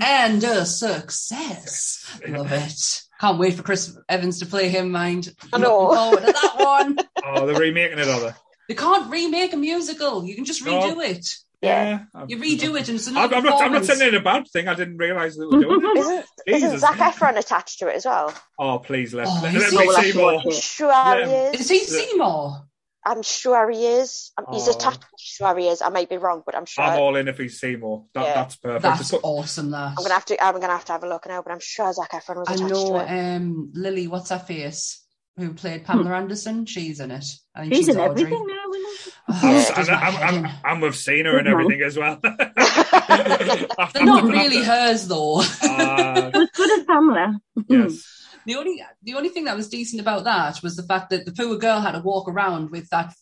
and 0.00 0.44
a 0.44 0.66
success. 0.66 2.20
Love 2.28 2.52
it. 2.52 3.02
Can't 3.20 3.38
wait 3.38 3.54
for 3.54 3.62
Chris 3.62 3.96
Evans 4.08 4.38
to 4.40 4.46
play 4.46 4.68
him, 4.68 4.90
mind. 4.92 5.34
I 5.52 5.58
know. 5.58 5.88
Looking 5.88 5.96
forward 5.96 6.20
to 6.20 6.32
that 6.32 6.54
one. 6.58 6.98
Oh, 7.30 7.46
they're 7.46 7.56
remaking 7.58 7.98
it, 7.98 8.08
are 8.08 8.20
they? 8.20 8.32
You 8.68 8.74
can't 8.76 9.10
remake 9.10 9.52
a 9.52 9.56
musical. 9.56 10.24
You 10.24 10.34
can 10.34 10.44
just 10.44 10.64
No. 10.64 10.80
redo 10.80 11.04
it. 11.04 11.28
Yeah. 11.60 12.04
You 12.28 12.38
redo 12.38 12.78
it 12.80 12.88
and 12.88 12.96
it's 12.96 13.08
I'm, 13.08 13.16
another 13.16 13.36
I'm 13.36 13.42
not. 13.44 13.62
I'm 13.62 13.72
not 13.72 13.84
saying 13.84 14.00
it 14.00 14.14
a 14.14 14.20
bad 14.20 14.46
thing. 14.48 14.68
I 14.68 14.74
didn't 14.74 14.96
realise 14.96 15.36
they 15.36 15.44
were 15.44 15.58
doing 15.60 15.80
it. 15.84 15.98
Isn't, 15.98 16.24
isn't 16.46 16.70
Jesus. 16.70 16.80
Zac 16.80 16.96
Efron 16.98 17.36
attached 17.36 17.80
to 17.80 17.88
it 17.88 17.96
as 17.96 18.06
well? 18.06 18.32
Oh, 18.58 18.78
please 18.78 19.12
let, 19.12 19.26
Oh, 19.26 19.40
let, 19.42 19.52
he's 19.52 19.62
let 19.62 19.72
so 19.72 19.78
me 19.80 20.02
see 20.04 20.12
to 20.12 20.18
more. 20.18 20.32
watch 20.34 20.44
I'm 20.46 20.50
it. 20.52 20.62
sure 20.62 20.92
he 20.92 21.10
Yeah. 21.32 21.50
is. 21.50 21.60
Is 21.60 21.68
he 21.68 21.78
Seymour? 21.80 22.67
I'm 23.04 23.22
sure 23.22 23.70
he 23.70 23.86
is. 23.86 24.32
Um, 24.36 24.46
He's 24.52 24.68
attached. 24.68 24.98
I'm 25.04 25.18
sure 25.18 25.56
he 25.56 25.68
is. 25.68 25.80
I 25.82 25.88
might 25.88 26.08
be 26.10 26.16
wrong, 26.18 26.42
but 26.44 26.54
I'm 26.56 26.66
sure. 26.66 26.84
I'm 26.84 26.92
I'm 26.94 26.98
all 27.00 27.16
in 27.16 27.28
if 27.28 27.38
he's 27.38 27.58
Seymour. 27.60 28.04
That, 28.14 28.24
Yeah. 28.24 28.34
That's 28.34 28.56
perfect. 28.56 28.82
That's 28.82 28.98
Just 28.98 29.10
put- 29.12 29.20
awesome. 29.24 29.70
That 29.70 29.96
gonna 29.96 30.12
have 30.14 30.24
to. 30.26 30.44
I'm 30.44 30.54
gonna 30.60 30.72
have 30.74 30.84
to 30.86 30.92
have 30.92 31.04
a 31.04 31.08
look 31.08 31.26
now, 31.26 31.40
but 31.42 31.52
I'm 31.52 31.60
sure 31.60 31.90
Zac 31.92 32.10
Efron 32.12 32.36
was 32.36 32.48
I 32.48 32.54
attached 32.54 32.70
know. 32.70 32.98
to 32.98 33.04
it. 33.04 33.36
Um, 33.36 33.70
Lily, 33.74 34.08
what's 34.08 34.30
her 34.30 34.38
face? 34.38 35.04
Who 35.36 35.54
played 35.54 35.84
Pamela 35.84 36.16
Anderson? 36.16 36.66
She's 36.66 36.98
in 36.98 37.12
it. 37.12 37.24
I 37.54 37.60
think 37.60 37.72
He's 37.74 37.86
she's 37.86 37.94
in 37.94 38.00
Audrey. 38.00 38.24
everything 38.24 38.46
now. 38.48 38.72
Isn't 38.74 38.98
he? 39.04 39.10
Oh, 39.28 39.40
I'm, 39.42 39.56
it 39.56 39.74
does 39.76 39.88
my 39.88 39.94
I'm, 39.94 40.44
I'm. 40.44 40.50
I'm 40.64 40.80
with 40.80 40.96
Cena 40.96 41.36
and 41.36 41.46
everything 41.46 41.80
as 41.82 41.96
well. 41.96 42.18
They're 42.22 44.04
not 44.04 44.24
really 44.24 44.62
hers 44.64 45.06
though. 45.08 45.40
Uh, 45.40 46.30
It 46.34 46.38
was 46.38 46.48
good 46.54 46.78
as 46.80 46.84
Pamela. 46.86 47.40
yes. 47.68 48.04
The 48.48 48.56
only 48.56 48.82
the 49.02 49.14
only 49.14 49.28
thing 49.28 49.44
that 49.44 49.56
was 49.56 49.68
decent 49.68 50.00
about 50.00 50.24
that 50.24 50.62
was 50.62 50.74
the 50.74 50.82
fact 50.82 51.10
that 51.10 51.26
the 51.26 51.32
poor 51.32 51.58
girl 51.58 51.80
had 51.80 51.92
to 51.92 52.00
walk 52.00 52.28
around 52.30 52.70
with 52.70 52.88
that 52.88 53.12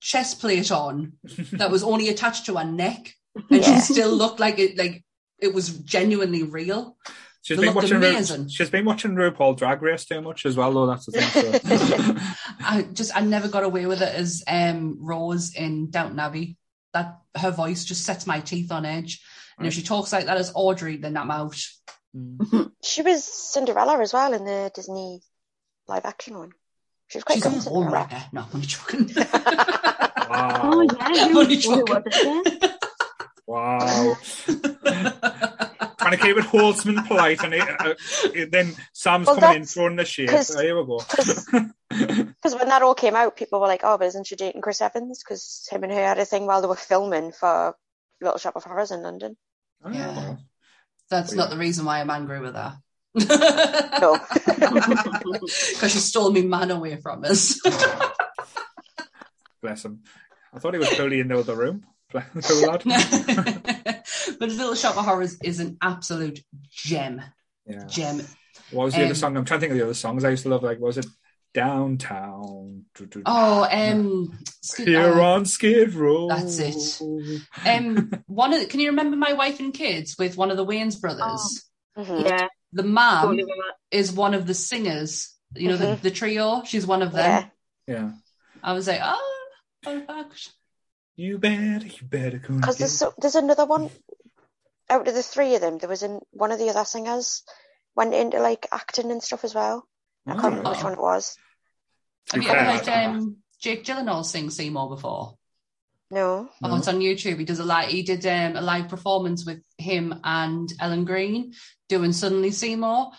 chest 0.00 0.40
plate 0.40 0.72
on 0.72 1.12
that 1.52 1.70
was 1.70 1.84
only 1.84 2.08
attached 2.08 2.46
to 2.46 2.56
her 2.56 2.64
neck, 2.64 3.14
and 3.48 3.62
Yeah. 3.62 3.76
she 3.76 3.92
still 3.94 4.10
looked 4.10 4.40
like 4.40 4.58
it 4.58 4.76
like 4.76 5.04
it 5.38 5.54
was 5.54 5.68
genuinely 5.68 6.42
real. 6.42 6.96
She's 7.42 7.56
They 7.58 7.66
been 7.66 7.74
watching. 7.74 8.00
Ru- 8.00 8.48
she's 8.48 8.70
been 8.70 8.84
watching 8.84 9.12
RuPaul 9.14 9.56
Drag 9.56 9.80
Race 9.82 10.04
too 10.04 10.20
much 10.20 10.44
as 10.46 10.56
well, 10.56 10.72
though. 10.74 10.86
That's 10.86 11.06
the 11.06 11.12
thing. 11.12 11.78
So. 11.78 12.16
I 12.58 12.82
just 12.92 13.16
I 13.16 13.20
never 13.20 13.46
got 13.46 13.62
away 13.62 13.86
with 13.86 14.02
it 14.02 14.12
as 14.12 14.42
um 14.48 14.98
Rose 15.00 15.54
in 15.54 15.90
Downton 15.90 16.18
Abbey. 16.18 16.56
That 16.92 17.18
her 17.36 17.52
voice 17.52 17.84
just 17.84 18.02
sets 18.04 18.26
my 18.26 18.40
teeth 18.40 18.72
on 18.72 18.84
edge. 18.84 19.22
And 19.58 19.66
if 19.68 19.74
she 19.74 19.82
talks 19.84 20.12
like 20.12 20.26
that 20.26 20.38
as 20.38 20.50
Audrey, 20.56 20.96
then 20.96 21.16
I'm 21.16 21.30
out. 21.30 21.56
She 22.82 23.02
was 23.02 23.24
Cinderella 23.24 24.00
as 24.00 24.12
well 24.12 24.32
in 24.32 24.44
the 24.44 24.70
Disney 24.74 25.20
live 25.88 26.04
action 26.04 26.38
one. 26.38 26.52
She 27.08 27.18
was 27.18 27.24
quite 27.24 27.34
She's 27.36 27.42
good 27.44 27.52
a 27.52 27.56
in 27.56 27.60
Cinderella. 27.60 28.08
homewrecker. 28.10 28.32
No, 28.32 28.40
I'm 28.42 28.48
only 28.54 28.66
joking. 28.66 29.10
wow. 30.30 30.60
Oh 30.64 30.82
yeah, 30.82 30.96
I'm 31.00 31.30
you 31.30 31.38
only 31.40 31.56
what 31.56 31.62
joking. 31.62 31.94
was 31.94 32.02
it 32.06 32.60
then? 32.60 32.72
Wow. 33.46 34.16
Trying 35.98 36.18
to 36.18 36.24
keep 36.24 36.36
it 36.36 36.44
wholesome 36.44 36.98
and 36.98 37.06
polite, 37.06 37.42
and 37.42 37.54
it, 37.54 37.62
uh, 37.80 37.94
it- 38.32 38.50
then 38.52 38.74
Sam's 38.92 39.26
Well, 39.26 39.36
coming 39.36 39.56
in 39.56 39.62
that's 39.62 39.74
throwing 39.74 39.96
the 39.96 40.04
shade. 40.04 40.28
'cause- 40.28 40.48
So 40.48 40.60
here 40.60 40.78
we 40.80 40.86
go. 40.86 40.98
Because 40.98 41.46
when 42.58 42.68
that 42.68 42.82
all 42.82 42.94
came 42.94 43.16
out, 43.16 43.36
people 43.36 43.60
were 43.60 43.66
like, 43.66 43.80
"Oh, 43.82 43.98
but 43.98 44.06
isn't 44.06 44.26
she 44.26 44.36
dating 44.36 44.60
Chris 44.62 44.80
Evans?" 44.80 45.22
Because 45.24 45.66
him 45.70 45.82
and 45.84 45.92
her 45.92 45.98
had 46.04 46.18
a 46.18 46.24
thing 46.24 46.46
while 46.46 46.60
they 46.62 46.68
were 46.68 46.76
filming 46.76 47.32
for 47.32 47.74
Little 48.20 48.38
Shop 48.38 48.54
of 48.56 48.64
Horrors 48.64 48.90
in 48.92 49.02
London. 49.02 49.36
Oh, 49.84 49.90
Yeah. 49.90 50.36
Well. 51.10 51.20
That's 51.22 51.32
Yeah. 51.32 51.36
not 51.38 51.50
the 51.50 51.56
reason 51.58 51.84
why 51.84 52.00
I'm 52.00 52.10
angry 52.10 52.40
with 52.40 52.54
her. 52.54 52.78
No, 53.14 54.18
Because 54.44 55.92
she 55.92 55.98
stole 55.98 56.30
me 56.30 56.42
man 56.42 56.70
away 56.70 56.96
from 56.96 57.24
us. 57.24 57.60
Bless 59.62 59.84
him. 59.84 60.02
I 60.52 60.58
thought 60.58 60.74
he 60.74 60.78
was 60.78 60.90
totally 60.90 61.20
in 61.20 61.28
the 61.28 61.38
other 61.38 61.56
room. 61.56 61.84
But 64.38 64.50
Little 64.50 64.74
Shop 64.74 64.96
of 64.96 65.04
Horrors 65.04 65.38
is 65.42 65.60
an 65.60 65.76
absolute 65.82 66.40
gem. 66.70 67.20
Yeah. 67.66 67.84
Gem. 67.86 68.22
What 68.70 68.84
was 68.84 68.94
the 68.94 69.00
Um, 69.00 69.06
other 69.06 69.14
song? 69.14 69.36
I'm 69.36 69.44
trying 69.44 69.60
to 69.60 69.62
think 69.62 69.72
of 69.72 69.78
the 69.78 69.84
other 69.84 69.94
songs 69.94 70.24
I 70.24 70.30
used 70.30 70.44
to 70.44 70.48
love. 70.48 70.62
Like, 70.62 70.78
was 70.78 70.98
it 70.98 71.06
Downtown? 71.56 72.84
Oh, 73.24 73.68
um, 73.70 74.38
Skid- 74.62 74.88
Here 74.88 75.20
uh, 75.20 75.34
on 75.34 75.46
Skid 75.46 75.94
Row. 75.94 76.28
That's 76.28 76.58
it. 76.58 77.00
um, 77.64 78.10
one 78.26 78.52
of 78.52 78.60
the, 78.60 78.66
can 78.66 78.80
you 78.80 78.90
remember 78.90 79.16
my 79.16 79.32
wife 79.32 79.58
and 79.60 79.72
kids 79.72 80.16
with 80.18 80.36
one 80.36 80.50
of 80.50 80.56
the 80.56 80.66
Wayans 80.66 81.00
brothers? 81.00 81.64
Mhm. 81.96 82.28
Yeah, 82.28 82.48
The 82.72 82.82
mom 82.82 83.40
is 83.90 84.12
one 84.12 84.34
of 84.34 84.46
the 84.46 84.54
singers. 84.54 85.34
You 85.54 85.68
know, 85.70 85.76
the, 85.78 85.94
the 86.02 86.10
trio. 86.10 86.62
She's 86.64 86.86
one 86.86 87.02
of 87.02 87.12
them. 87.12 87.48
yeah. 87.86 87.94
Yeah. 87.94 88.10
I 88.62 88.72
was 88.74 88.86
like, 88.86 89.00
oh, 89.02 89.46
fun 89.82 90.06
fact. 90.06 90.50
You 91.16 91.38
better, 91.38 91.86
you 91.86 92.06
better 92.06 92.38
go. 92.38 92.48
and 92.48 92.60
Because 92.60 92.76
there's 92.76 92.92
so, 92.92 93.14
there's 93.18 93.36
another 93.36 93.64
one 93.64 93.88
out 94.90 95.08
of 95.08 95.14
the 95.14 95.22
three 95.22 95.54
of 95.54 95.60
them. 95.62 95.78
There 95.78 95.88
was 95.88 96.02
in 96.02 96.20
one 96.32 96.52
of 96.52 96.58
the 96.58 96.68
other 96.68 96.84
singers 96.84 97.42
went 97.94 98.12
into 98.12 98.40
like 98.40 98.66
acting 98.70 99.10
and 99.10 99.22
stuff 99.22 99.44
as 99.44 99.54
well. 99.54 99.86
I 100.26 100.32
can't 100.32 100.44
remember 100.44 100.70
which 100.70 100.80
Oh. 100.80 100.84
one 100.84 100.92
it 100.94 100.98
was. 101.00 101.36
To 102.28 102.36
Have 102.36 102.40
be 102.40 102.46
you 102.46 102.52
ever 102.52 102.70
heard 102.78 102.88
um, 102.88 103.36
Jake 103.60 103.84
Gyllenhaal 103.84 104.24
sing 104.24 104.50
Seymour 104.50 104.88
before? 104.88 105.36
No. 106.10 106.48
Oh, 106.62 106.76
it's 106.76 106.88
on 106.88 107.00
YouTube. 107.00 107.38
He 107.38 107.44
does 107.44 107.58
a 107.58 107.64
live. 107.64 107.88
He 107.88 108.02
did 108.02 108.24
um, 108.26 108.56
a 108.56 108.60
live 108.60 108.88
performance 108.88 109.44
with 109.44 109.60
him 109.78 110.20
and 110.22 110.72
Ellen 110.80 111.04
Greene 111.04 111.52
doing 111.88 112.12
"Suddenly 112.12 112.52
Seymour." 112.52 113.10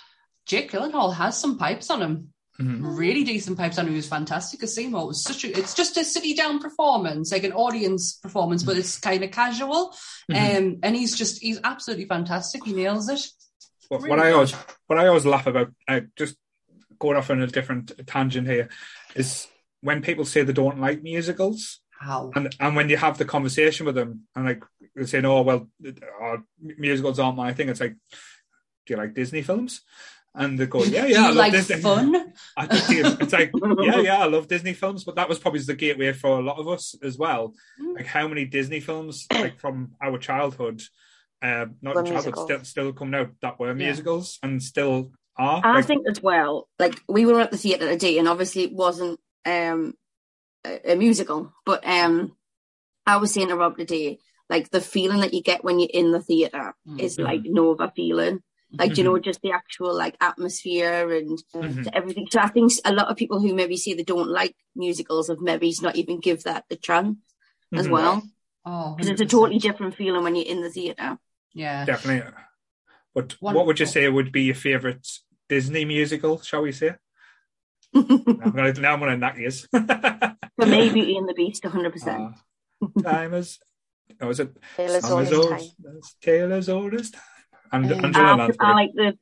Jake 0.45 0.71
Gyllenhaal 0.71 1.13
has 1.13 1.38
some 1.38 1.57
pipes 1.57 1.89
on 1.89 2.01
him. 2.01 2.34
Mhm. 2.59 2.97
Really 2.97 3.23
decent 3.23 3.57
pipes 3.57 3.77
on 3.77 3.85
him. 3.85 3.91
He 3.91 3.97
was 3.97 4.07
fantastic 4.07 4.63
as 4.63 4.73
Seymour. 4.73 5.03
It 5.03 5.07
was 5.07 5.23
such 5.23 5.43
a. 5.43 5.57
It's 5.57 5.73
just 5.73 5.97
a 5.97 6.03
city 6.03 6.34
down 6.34 6.59
performance, 6.59 7.31
like 7.31 7.43
an 7.43 7.51
audience 7.53 8.13
performance, 8.13 8.63
but 8.63 8.77
it's 8.77 8.97
kind 8.99 9.23
of 9.23 9.31
casual. 9.31 9.95
Mhm. 10.31 10.57
Um, 10.57 10.79
and 10.81 10.95
he's 10.95 11.15
just 11.15 11.41
he's 11.41 11.59
absolutely 11.63 12.05
fantastic. 12.05 12.63
He 12.65 12.73
nails 12.73 13.09
it. 13.09 13.19
What, 13.89 14.01
Really 14.01 14.09
what 14.09 14.19
I 14.19 14.31
always 14.31 14.53
what 14.88 14.97
I 14.97 15.07
always 15.07 15.25
laugh 15.25 15.45
about, 15.47 15.71
uh, 15.88 16.01
just 16.15 16.35
going 16.99 17.17
off 17.17 17.29
on 17.29 17.41
a 17.41 17.47
different 17.47 17.91
tangent 18.07 18.47
here, 18.47 18.69
is 19.15 19.47
when 19.81 20.01
people 20.01 20.25
say 20.25 20.43
they 20.43 20.53
don't 20.53 20.79
like 20.79 21.03
musicals, 21.03 21.81
How? 21.99 22.31
and 22.35 22.53
and 22.59 22.75
when 22.75 22.89
you 22.89 22.97
have 22.97 23.17
the 23.17 23.25
conversation 23.25 23.85
with 23.85 23.95
them, 23.95 24.27
and 24.35 24.45
like 24.45 24.63
they're 24.95 25.07
saying, 25.07 25.25
"Oh 25.25 25.41
well, 25.41 25.67
uh, 26.21 26.37
musicals 26.59 27.19
aren't 27.19 27.37
my 27.37 27.53
thing," 27.53 27.69
it's 27.69 27.79
like, 27.81 27.95
"Do 28.85 28.93
you 28.93 28.97
like 28.97 29.13
Disney 29.13 29.41
films?" 29.41 29.81
And 30.35 30.59
they 30.59 30.67
go, 30.67 30.83
"Yeah, 30.83 31.05
yeah, 31.05 31.23
I 31.25 31.27
love 31.27 31.35
like 31.35 31.51
Disney." 31.53 31.81
fun? 31.81 32.33
I 32.57 32.67
think 32.67 33.21
it's 33.21 33.33
like, 33.33 33.51
yeah, 33.81 33.99
yeah, 34.01 34.17
I 34.19 34.25
love 34.25 34.47
Disney 34.47 34.73
films, 34.73 35.03
but 35.03 35.15
that 35.15 35.27
was 35.29 35.39
probably 35.39 35.61
the 35.61 35.73
gateway 35.73 36.11
for 36.13 36.39
a 36.39 36.43
lot 36.43 36.59
of 36.59 36.67
us 36.67 36.93
as 37.01 37.17
well. 37.17 37.53
Mm. 37.81 37.95
Like 37.95 38.05
how 38.05 38.27
many 38.27 38.45
Disney 38.45 38.79
films, 38.79 39.25
like 39.33 39.59
from 39.59 39.93
our 40.01 40.19
childhood, 40.19 40.83
uh, 41.41 41.65
not 41.81 42.05
childhood, 42.05 42.37
still, 42.37 42.63
still 42.63 42.93
coming 42.93 43.15
out 43.19 43.31
that 43.41 43.59
were 43.59 43.69
Yeah. 43.69 43.85
musicals 43.87 44.37
and 44.43 44.61
still 44.61 45.11
are. 45.38 45.61
I 45.64 45.81
think 45.81 46.05
as 46.07 46.22
well, 46.22 46.68
like 46.80 47.01
we 47.07 47.26
were 47.26 47.39
at 47.39 47.51
the 47.51 47.57
theatre 47.57 47.88
today, 47.89 48.18
and 48.18 48.27
obviously 48.27 48.64
it 48.64 48.73
wasn't 48.73 49.19
um 49.45 49.93
a, 50.65 50.93
a 50.93 50.95
musical, 50.95 51.53
but 51.65 51.85
um 51.88 52.35
I 53.05 53.18
was 53.18 53.34
saying 53.34 53.47
to 53.49 53.55
Rob 53.55 53.77
today, 53.77 54.19
like 54.49 54.69
the 54.69 54.81
feeling 54.81 55.22
that 55.22 55.34
you 55.34 55.41
get 55.41 55.64
when 55.64 55.80
you're 55.80 55.89
in 55.93 56.11
the 56.11 56.22
theatre 56.22 56.73
Mm. 56.88 56.99
is 56.99 57.18
like 57.18 57.41
no 57.45 57.72
other 57.73 57.91
feeling. 57.95 58.41
Like 58.77 58.91
Mm-hmm. 58.91 58.97
you 58.97 59.03
know, 59.05 59.18
just 59.19 59.41
the 59.41 59.51
actual 59.53 59.95
like 59.95 60.18
atmosphere 60.19 61.09
and 61.14 61.39
Mhm. 61.55 61.88
everything. 61.93 62.27
So 62.30 62.39
I 62.41 62.49
think 62.49 62.73
a 62.84 62.91
lot 62.91 63.07
of 63.07 63.15
people 63.15 63.39
who 63.39 63.53
maybe 63.55 63.77
say 63.77 63.93
they 63.93 64.03
don't 64.03 64.27
like 64.30 64.55
musicals 64.76 65.30
have 65.30 65.39
maybe 65.39 65.73
not 65.81 65.95
even 65.95 66.19
give 66.19 66.43
that 66.43 66.65
a 66.69 66.76
chance 66.76 67.15
as 67.73 67.88
Mhm. 67.88 67.91
well, 67.91 68.23
Oh, 68.65 68.95
because 68.95 69.09
it's 69.09 69.22
a 69.22 69.26
totally 69.26 69.59
different 69.59 69.95
feeling 69.95 70.23
when 70.23 70.35
you're 70.35 70.45
in 70.45 70.61
the 70.61 70.69
theatre. 70.69 71.18
yeah. 71.53 71.85
definitely. 71.85 72.30
But 73.15 73.38
One- 73.41 73.55
what 73.55 73.65
would 73.68 73.80
you 73.80 73.85
say 73.85 74.07
would 74.09 74.31
be 74.34 74.43
your 74.43 74.55
favourite 74.55 75.07
Disney 75.49 75.85
musical? 75.85 76.41
Shall 76.41 76.61
we 76.61 76.71
say? 76.71 76.95
I'm 77.95 78.05
gonna, 78.05 78.73
now 78.73 78.93
I'm 78.93 78.99
going 78.99 79.11
to 79.11 79.17
knock 79.17 79.37
yours. 79.37 79.67
For 79.71 80.65
me, 80.65 80.89
Beauty 80.89 81.17
and 81.17 81.27
the 81.27 81.33
Beast, 81.33 81.63
100%. 81.63 82.33
Uh, 82.97 83.01
time 83.01 83.33
is. 83.33 83.59
Oh, 84.21 84.29
is 84.29 84.39
it? 84.39 84.55
Taylor's 84.75 85.03
Song 85.03 85.11
Oldest 85.19 85.33
old 85.33 85.49
Time. 85.49 85.59
as 85.97 86.15
Taylor's 86.21 86.69
oldest 86.69 87.13
time. 87.13 87.21
And 87.83 87.91
Um, 87.91 88.05
Angela 88.05 88.25
I, 88.25 88.35
Lansbury. 88.35 88.69
I 88.69 88.73
like 88.73 88.91
the 88.93 89.17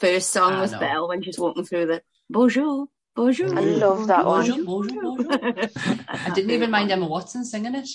first 0.00 0.30
song 0.30 0.54
I 0.54 0.60
with 0.62 0.72
know. 0.72 0.80
Belle 0.80 1.08
when 1.08 1.22
she's 1.22 1.38
walking 1.38 1.64
through 1.64 1.86
the 1.86 2.02
bonjour, 2.30 2.86
bonjour. 3.14 3.48
I 3.58 3.60
love 3.60 4.06
that 4.08 4.24
one. 4.24 4.46
Bonjour, 4.48 4.64
bonjour, 4.64 5.16
bonjour. 5.16 5.68
I 6.08 6.30
didn't 6.34 6.50
even 6.52 6.70
mind 6.70 6.90
Emma 6.90 7.06
Watson 7.06 7.44
singing 7.44 7.74
it. 7.74 7.88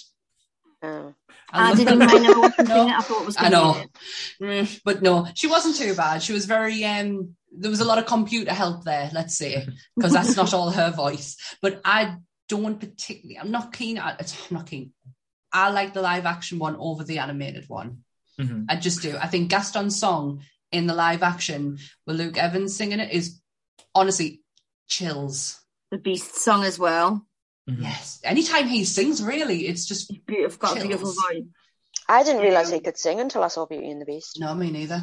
Oh. 0.84 1.14
I 1.52 1.70
love- 1.70 1.78
didn't 1.78 2.00
mind 2.00 2.12
Emma 2.26 2.40
Watson 2.40 2.66
No. 2.68 2.76
singing 2.76 2.90
it. 2.90 2.96
I 2.98 3.02
thought 3.02 3.22
it 3.22 3.26
was 3.26 3.36
I 3.40 3.50
know, 3.50 3.84
be 4.40 4.46
Mm, 4.46 4.82
but 4.86 5.02
no, 5.02 5.28
she 5.34 5.48
wasn't 5.48 5.76
too 5.76 5.96
bad. 5.96 6.22
She 6.22 6.34
was 6.34 6.46
very. 6.46 6.84
um 6.86 7.36
There 7.58 7.72
was 7.72 7.80
a 7.82 7.86
lot 7.86 7.98
of 8.00 8.06
computer 8.06 8.54
help 8.54 8.84
there, 8.84 9.10
let's 9.14 9.38
say, 9.38 9.68
because 9.96 10.14
that's 10.14 10.36
not 10.36 10.54
all 10.54 10.72
her 10.72 10.92
voice. 10.92 11.38
But 11.62 11.82
I 11.86 12.18
don't 12.50 12.80
particularly. 12.80 13.40
I'm 13.40 13.52
not 13.52 13.74
keen. 13.74 13.98
I- 14.00 14.16
I'm 14.20 14.26
not 14.52 14.68
keen. 14.68 14.92
I 15.52 15.70
like 15.70 15.94
the 15.94 16.02
live 16.02 16.26
action 16.26 16.60
one 16.60 16.76
over 16.78 17.04
the 17.04 17.20
animated 17.20 17.66
one. 17.70 18.04
Mhm. 18.40 18.66
I 18.70 18.76
just 18.76 19.02
do. 19.02 19.18
I 19.18 19.28
think 19.28 19.50
Gaston's 19.50 19.98
song 19.98 20.44
in 20.72 20.88
the 20.88 20.94
live 20.94 21.24
action 21.24 21.78
with 22.06 22.18
Luke 22.18 22.38
Evans 22.38 22.76
singing 22.76 23.00
it 23.00 23.12
is 23.14 23.40
honestly 23.94 24.42
chills. 24.88 25.60
the 25.92 25.98
Beast 25.98 26.36
song 26.36 26.64
as 26.66 26.78
well. 26.78 27.26
Mhm. 27.70 27.82
Yes. 27.84 28.20
Anytime 28.24 28.68
he 28.68 28.84
sings, 28.84 29.24
really, 29.24 29.68
it's 29.68 29.86
just 29.86 30.12
He's 30.12 30.20
beautiful, 30.20 30.60
got 30.60 30.78
a 30.78 30.82
beautiful 30.82 31.14
voice. 31.14 31.44
I 32.10 32.24
didn't 32.24 32.42
realise 32.42 32.68
Um, 32.68 32.74
he 32.74 32.80
could 32.82 32.98
sing 32.98 33.20
until 33.20 33.44
I 33.44 33.48
saw 33.48 33.66
Beauty 33.66 33.90
and 33.90 34.02
the 34.02 34.06
Beast. 34.06 34.38
no, 34.40 34.54
me 34.54 34.70
neither. 34.72 35.02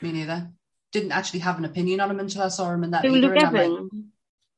Me 0.00 0.12
neither. 0.12 0.50
Didn't 0.92 1.12
actually 1.12 1.40
have 1.40 1.58
an 1.58 1.64
opinion 1.64 2.00
on 2.00 2.10
him 2.10 2.20
until 2.20 2.42
I 2.42 2.48
saw 2.48 2.72
him 2.72 2.82
in 2.84 2.90
that. 2.90 3.04
Who, 3.04 3.14
either, 3.16 3.28
Luke 3.28 3.42
and 3.42 3.52
like, 3.54 4.02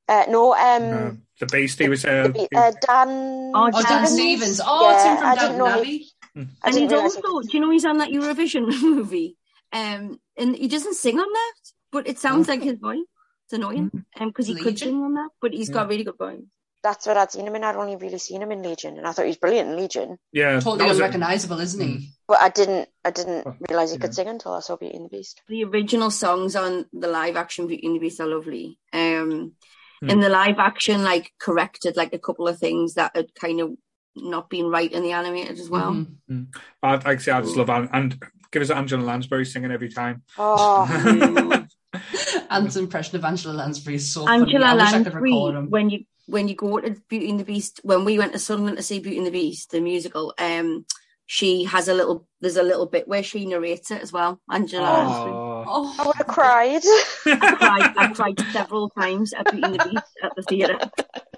Uh, 0.09 0.25
no, 0.31 0.55
um, 0.55 0.59
Uh, 0.59 1.11
the 1.41 1.47
Beast, 1.47 1.79
he 1.79 1.89
was. 1.89 2.03
the 2.03 2.25
Uh, 2.25 2.29
Be- 2.29 2.49
uh, 2.55 2.73
Dan. 2.87 3.09
Oh, 3.55 3.67
Oh, 3.67 3.71
Dan 3.71 3.83
Dan 3.83 4.07
Stevens. 4.07 4.61
Oh, 4.65 4.91
it's 4.95 5.05
him 5.05 5.17
from 5.19 5.27
I 5.27 5.35
Downton 5.35 5.67
Abbey. 5.67 5.99
he- 5.99 6.11
And 6.35 6.49
didn't 6.65 6.83
he's 6.91 6.93
also, 6.93 7.41
he 7.41 7.49
do 7.49 7.57
you 7.57 7.61
know 7.61 7.71
he's 7.71 7.85
on 7.85 7.99
that 7.99 8.09
Eurovision 8.11 8.67
movie? 8.83 9.37
Um, 9.73 10.21
and 10.37 10.57
he 10.57 10.69
doesn't 10.69 10.95
sing 10.95 11.19
on 11.19 11.31
that, 11.33 11.55
but 11.91 12.07
it 12.09 12.19
sounds 12.19 12.49
like 12.49 12.63
his 12.63 12.79
voice. 12.79 12.99
It's 13.47 13.53
annoying, 13.53 13.91
um, 14.19 14.29
because 14.29 14.47
he 14.47 14.55
could 14.55 14.79
sing 14.79 15.03
on 15.03 15.15
that, 15.15 15.31
but 15.41 15.53
he's 15.53 15.69
got 15.69 15.85
a 15.87 15.89
really 15.89 16.05
good 16.05 16.17
voice. 16.19 16.41
That's 16.83 17.07
what 17.07 17.17
I'd 17.17 17.31
seen 17.31 17.47
him 17.47 17.55
in. 17.55 17.63
I'd 17.63 17.77
only 17.77 17.95
really 17.97 18.19
seen 18.19 18.43
him 18.43 18.51
in 18.51 18.63
Legion, 18.63 18.99
and 18.99 19.07
I 19.07 19.13
thought 19.13 19.23
he 19.23 19.29
was 19.29 19.37
brilliant 19.37 19.71
in 19.71 19.77
Legion. 19.77 20.19
yeah, 20.33 20.55
Totally 20.59 20.79
that 20.79 20.89
was 20.89 20.99
it. 20.99 21.03
unrecognisable, 21.03 21.61
isn't 21.61 21.81
he? 21.81 22.11
But 22.27 22.41
I 22.41 22.49
didn't, 22.49 22.89
I 23.05 23.11
didn't 23.13 23.47
Oh, 23.47 23.55
realise 23.69 23.91
he 23.91 23.97
yeah. 23.97 24.01
could 24.01 24.15
sing 24.15 24.27
until 24.29 24.53
I 24.55 24.61
saw 24.61 24.77
Beauty 24.77 24.97
and 24.97 25.05
the 25.05 25.09
Beast. 25.09 25.43
The 25.49 25.63
original 25.65 26.11
songs 26.11 26.57
on 26.57 26.87
the 26.93 27.07
live 27.09 27.37
action 27.37 27.69
Beauty 27.69 27.87
and 27.87 27.95
the 27.97 28.01
Beast 28.01 28.21
are 28.21 28.27
lovely. 28.27 28.79
Um, 28.93 29.53
Hmm. 30.01 30.11
in 30.11 30.19
the 30.21 30.29
live 30.29 30.59
action, 30.59 31.05
like 31.05 31.31
corrected 31.39 31.97
like 31.97 32.13
a 32.13 32.19
couple 32.19 32.49
of 32.49 32.59
things 32.59 32.95
that 32.95 33.13
had 33.15 33.33
kind 33.37 33.61
of 33.61 33.71
not 34.17 34.51
been 34.51 34.67
right 34.67 34.91
in 34.91 35.05
the 35.05 35.13
animated 35.13 35.61
as 35.61 35.71
well. 35.71 35.93
Mhm. 36.29 36.49
But 36.83 37.05
like 37.05 37.07
I 37.07 37.17
say, 37.23 37.31
I 37.31 37.41
just 37.43 37.57
love 37.57 37.71
An- 37.71 37.89
and 37.93 38.21
give 38.51 38.63
us 38.63 38.71
Angela 38.71 39.03
Lansbury 39.05 39.45
singing 39.45 39.71
every 39.71 39.89
time. 39.91 40.25
Oh, 40.37 40.87
Anne's 42.51 42.77
impression 42.77 43.17
of 43.17 43.25
Angela 43.25 43.55
Lansbury 43.55 43.95
is 43.97 44.13
so 44.13 44.27
Angela 44.29 44.67
funny. 44.67 44.81
I 44.81 44.85
wish 44.85 44.93
I 44.93 45.03
could 45.05 45.13
Lansbury, 45.15 45.33
record 45.33 45.55
him. 45.55 45.71
when 45.71 45.91
you 45.91 46.05
when 46.33 46.49
you 46.49 46.55
go 46.57 46.81
to 46.81 46.97
Beauty 47.09 47.31
and 47.31 47.39
the 47.39 47.45
Beast, 47.45 47.81
when 47.85 48.05
we 48.05 48.19
went 48.19 48.33
to 48.33 48.39
Sunderland 48.39 48.79
to 48.79 48.83
see 48.83 48.99
Beauty 49.01 49.19
and 49.19 49.27
the 49.27 49.31
Beast, 49.31 49.71
the 49.71 49.81
musical, 49.81 50.35
um, 50.39 50.87
she 51.27 51.65
has 51.65 51.89
a 51.89 51.95
little. 51.95 52.27
There's 52.41 52.57
a 52.57 52.63
little 52.63 52.87
bit 52.87 53.07
where 53.07 53.23
she 53.23 53.47
narrates 53.47 53.91
it 53.91 54.03
as 54.03 54.13
well. 54.13 54.41
Angela 54.51 54.83
Lansbury. 54.83 55.33
Oh, 55.35 55.95
I 55.99 56.03
Oh, 56.03 56.07
would 56.07 56.17
have 56.17 56.27
cried. 56.27 56.83
I 57.27 57.57
cried, 57.57 57.95
I 57.97 58.13
cried 58.15 58.41
several 58.53 58.91
times 58.91 59.33
at 59.33 59.51
Beauty 59.51 59.63
and 59.65 59.75
the 59.75 59.89
Beast 59.91 60.13
at 60.23 60.33
the 60.37 60.43
theatre. 60.43 60.79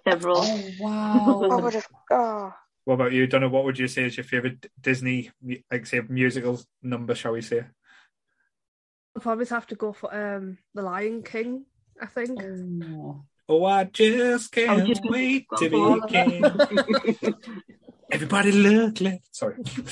Several. 0.08 0.38
oh 0.38 1.44
I 1.44 1.48
wow. 1.48 1.58
would 1.58 1.74
have. 1.74 1.88
Oh, 2.10 2.52
what 2.84 2.94
about 2.94 3.12
you, 3.12 3.26
Donna? 3.26 3.48
What 3.48 3.64
would 3.64 3.78
you 3.78 3.88
say 3.88 4.04
is 4.04 4.16
your 4.16 4.24
favorite 4.24 4.66
Disney, 4.80 5.30
like 5.70 5.86
say, 5.86 6.00
musical 6.08 6.60
number? 6.82 7.14
Shall 7.14 7.32
we 7.32 7.40
say? 7.42 7.64
I'll 9.16 9.22
probably 9.22 9.46
have 9.46 9.66
to 9.68 9.74
go 9.74 9.92
for 9.92 10.12
um 10.14 10.58
the 10.74 10.82
Lion 10.82 11.22
King. 11.22 11.66
I 12.00 12.06
think. 12.06 12.40
Oh. 12.42 13.24
Oh, 13.48 13.64
I 13.64 13.84
just 13.84 14.50
can't 14.52 14.86
just 14.86 15.02
wait 15.04 15.46
to 15.58 15.68
for 15.70 16.00
be 16.00 16.08
king. 16.08 16.44
Everybody 18.10 18.52
look 18.52 19.00
left. 19.00 19.34
Sorry. 19.36 19.56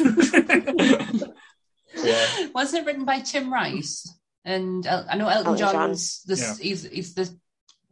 yeah. 1.96 2.46
Wasn't 2.54 2.82
it 2.82 2.86
written 2.86 3.04
by 3.04 3.20
Tim 3.20 3.52
Rice? 3.52 4.12
And 4.44 4.86
El- 4.86 5.06
I 5.08 5.16
know 5.16 5.28
Elton, 5.28 5.46
Elton 5.48 5.58
John. 5.58 5.72
John's 5.72 6.22
the 6.24 6.36
Yeah. 6.36 6.54
he's, 6.60 6.82
he's 6.84 7.14
the 7.14 7.34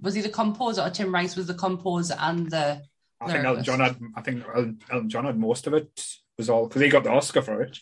was 0.01 0.15
he 0.15 0.21
the 0.23 0.29
composer 0.31 0.83
or 0.83 0.91
Tim 0.91 1.13
Rice 1.15 1.37
was 1.37 1.47
the 1.47 1.55
composer 1.55 2.17
and 2.19 2.51
the 2.51 2.83
I 3.21 3.31
think 3.31 3.45
Elton 3.45 3.65
John 3.65 3.81
had. 3.81 3.97
I 4.17 4.23
think 4.23 4.45
Elton 4.47 4.79
Elton 4.91 5.11
John 5.11 5.25
had 5.27 5.39
most 5.39 5.67
of 5.67 5.75
it. 5.75 6.07
Was 6.39 6.49
all 6.49 6.67
because 6.67 6.81
he 6.81 6.89
got 6.89 7.05
the 7.05 7.11
Oscar 7.11 7.43
for 7.43 7.61
it. 7.63 7.79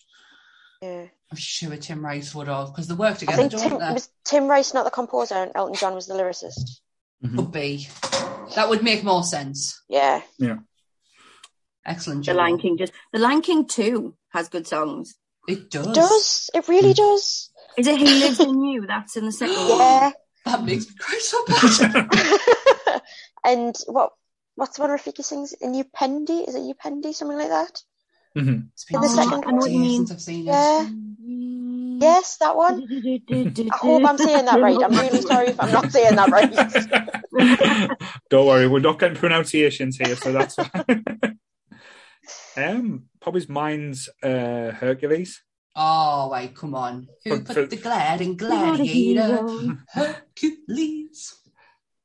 yeah. 0.82 1.04
I'm 1.30 1.36
sure 1.36 1.76
Tim 1.76 2.04
Rice 2.04 2.34
would 2.34 2.48
have 2.48 2.68
because 2.68 2.88
they 2.88 2.94
work 2.94 3.12
I 3.12 3.18
together, 3.18 3.36
think 3.36 3.52
don't 3.52 3.60
Tim, 3.70 3.78
they? 3.78 3.92
was 3.92 4.08
Tim 4.24 4.48
Rice 4.48 4.74
not 4.74 4.84
the 4.84 4.90
composer, 4.90 5.34
and 5.36 5.52
Elton 5.54 5.74
John 5.76 5.94
was 5.94 6.06
the 6.06 6.14
lyricist. 6.14 6.80
Would 7.22 7.52
be. 7.52 7.88
That 8.54 8.68
would 8.68 8.82
make 8.82 9.02
more 9.04 9.22
sense. 9.24 9.82
Yeah. 9.88 10.22
Yeah. 10.38 10.58
Excellent 11.84 12.20
The 12.20 12.32
job. 12.32 12.36
Lion 12.36 12.58
King 12.58 12.76
just 12.78 12.92
the 13.12 13.18
Lion 13.18 13.40
King 13.42 13.66
too 13.66 14.14
has 14.30 14.48
good 14.48 14.66
songs. 14.66 15.14
It 15.48 15.70
does. 15.70 15.86
It 15.86 15.94
does. 15.94 16.50
It 16.54 16.68
really 16.68 16.92
does. 16.94 17.50
Is 17.78 17.86
it 17.86 17.98
He 17.98 18.04
Lives 18.20 18.40
in 18.40 18.62
You? 18.62 18.86
That's 18.86 19.16
in 19.16 19.24
the 19.24 19.32
second 19.32 19.56
one. 19.68 19.78
Yeah. 19.78 20.10
That 20.44 20.64
makes 20.64 20.86
me 20.86 20.94
cry 20.98 21.18
so 21.20 21.44
bad. 22.92 23.00
and 23.44 23.74
what 23.86 24.12
what's 24.54 24.78
one 24.78 24.90
of 24.90 25.02
the 25.02 25.10
one 25.10 25.14
Rafiki 25.14 25.24
sings? 25.24 25.52
In 25.60 25.72
Upendi? 25.72 26.46
Is 26.48 26.54
it 26.54 26.60
Upendi? 26.76 27.14
Something 27.14 27.38
like 27.38 27.48
that? 27.48 27.82
Mm-hmm. 28.36 28.60
It's 28.72 28.84
been 28.84 28.96
In 28.96 29.02
the 29.02 29.08
so 29.08 29.14
second 29.16 29.40
long 29.44 29.56
one. 29.56 29.70
since 30.06 30.12
I've 30.12 30.20
seen 30.20 30.40
it. 30.42 30.46
Yeah. 30.46 30.88
Yes, 32.00 32.36
that 32.38 32.56
one. 32.56 32.86
I 33.30 33.76
hope 33.76 34.04
I'm 34.04 34.18
saying 34.18 34.44
that 34.44 34.60
right. 34.60 34.78
I'm 34.82 34.92
really 34.92 35.20
sorry 35.22 35.48
if 35.48 35.60
I'm 35.60 35.72
not 35.72 35.90
saying 35.90 36.16
that 36.16 36.30
right. 36.30 37.90
Don't 38.30 38.46
worry, 38.46 38.68
we're 38.68 38.78
not 38.80 38.98
getting 38.98 39.16
pronunciations 39.16 39.96
here, 39.96 40.14
so 40.16 40.32
that's 40.32 40.54
fine. 40.54 41.38
um, 42.56 43.04
probably 43.20 43.44
mine's 43.48 44.08
uh, 44.22 44.70
Hercules. 44.72 45.42
Oh, 45.74 46.28
wait, 46.30 46.54
come 46.54 46.74
on. 46.74 47.08
Who 47.24 47.36
For- 47.38 47.42
put 47.44 47.54
for- 47.54 47.66
the 47.66 47.76
glad 47.76 48.20
in 48.20 48.36
Gladiator? 48.36 49.76
Hercules. 49.88 51.37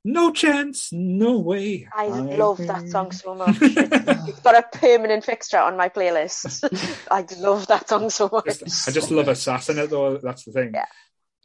No 0.05 0.31
chance, 0.31 0.89
no 0.91 1.39
way. 1.39 1.87
I 1.93 2.07
love 2.07 2.57
that 2.57 2.89
song 2.89 3.11
so 3.11 3.35
much. 3.41 3.55
It's, 3.61 4.27
it's 4.29 4.39
got 4.41 4.55
a 4.57 4.77
permanent 4.77 5.23
fixture 5.23 5.59
on 5.59 5.77
my 5.77 5.87
playlist. 5.89 6.61
I 7.11 7.25
love 7.39 7.67
that 7.67 7.87
song 7.87 8.09
so 8.09 8.29
much. 8.31 8.45
Just- 8.59 8.89
I 8.89 8.91
just 8.91 9.11
love 9.11 9.29
assassin 9.29 9.79
it 9.79 9.89
though. 9.89 10.17
That's 10.17 10.43
the 10.43 10.51
thing. 10.51 10.71
Yeah. 10.73 10.85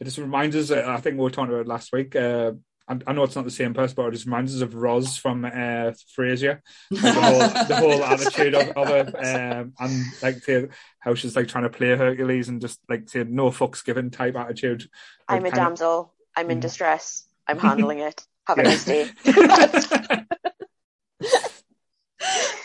It 0.01 0.05
just 0.05 0.17
reminds 0.17 0.55
us. 0.55 0.71
uh, 0.71 0.83
I 0.87 0.97
think 1.01 1.17
we 1.17 1.23
were 1.23 1.29
talking 1.29 1.51
about 1.53 1.61
it 1.61 1.67
last 1.67 1.91
week. 1.93 2.15
Uh, 2.15 2.53
I, 2.87 2.97
I 3.07 3.13
know 3.13 3.23
it's 3.23 3.35
not 3.35 3.45
the 3.45 3.51
same 3.51 3.73
person, 3.73 3.93
but 3.95 4.07
it 4.07 4.11
just 4.11 4.25
reminds 4.25 4.55
us 4.55 4.61
of 4.61 4.73
Roz 4.75 5.15
from 5.17 5.45
uh, 5.45 5.91
Frasier. 6.17 6.59
Like 6.91 7.01
the 7.01 7.13
whole 7.21 7.39
the 7.67 7.75
whole 7.75 8.03
attitude 8.13 8.55
of, 8.55 8.69
of 8.69 8.89
it, 8.89 9.07
um, 9.15 9.73
and 9.79 10.03
like 10.21 10.43
to, 10.45 10.69
how 10.99 11.13
she's 11.15 11.35
like 11.35 11.47
trying 11.47 11.65
to 11.65 11.69
play 11.69 11.95
Hercules 11.95 12.49
and 12.49 12.59
just 12.61 12.79
like 12.89 13.07
to 13.11 13.23
no 13.25 13.51
fucks 13.51 13.85
given 13.85 14.09
type 14.09 14.35
attitude. 14.35 14.89
I'm 15.27 15.41
a 15.41 15.45
Like, 15.45 15.53
kind 15.53 15.63
of- 15.63 15.69
damsel. 15.71 16.13
I'm 16.35 16.49
in 16.51 16.57
Mm. 16.59 16.61
distress. 16.61 17.25
I'm 17.47 17.59
handling 17.59 17.99
it. 17.99 18.25
Have 18.49 18.57
a 18.57 18.61
Yeah. 18.63 18.69
nice 18.69 18.85
day. 18.85 19.11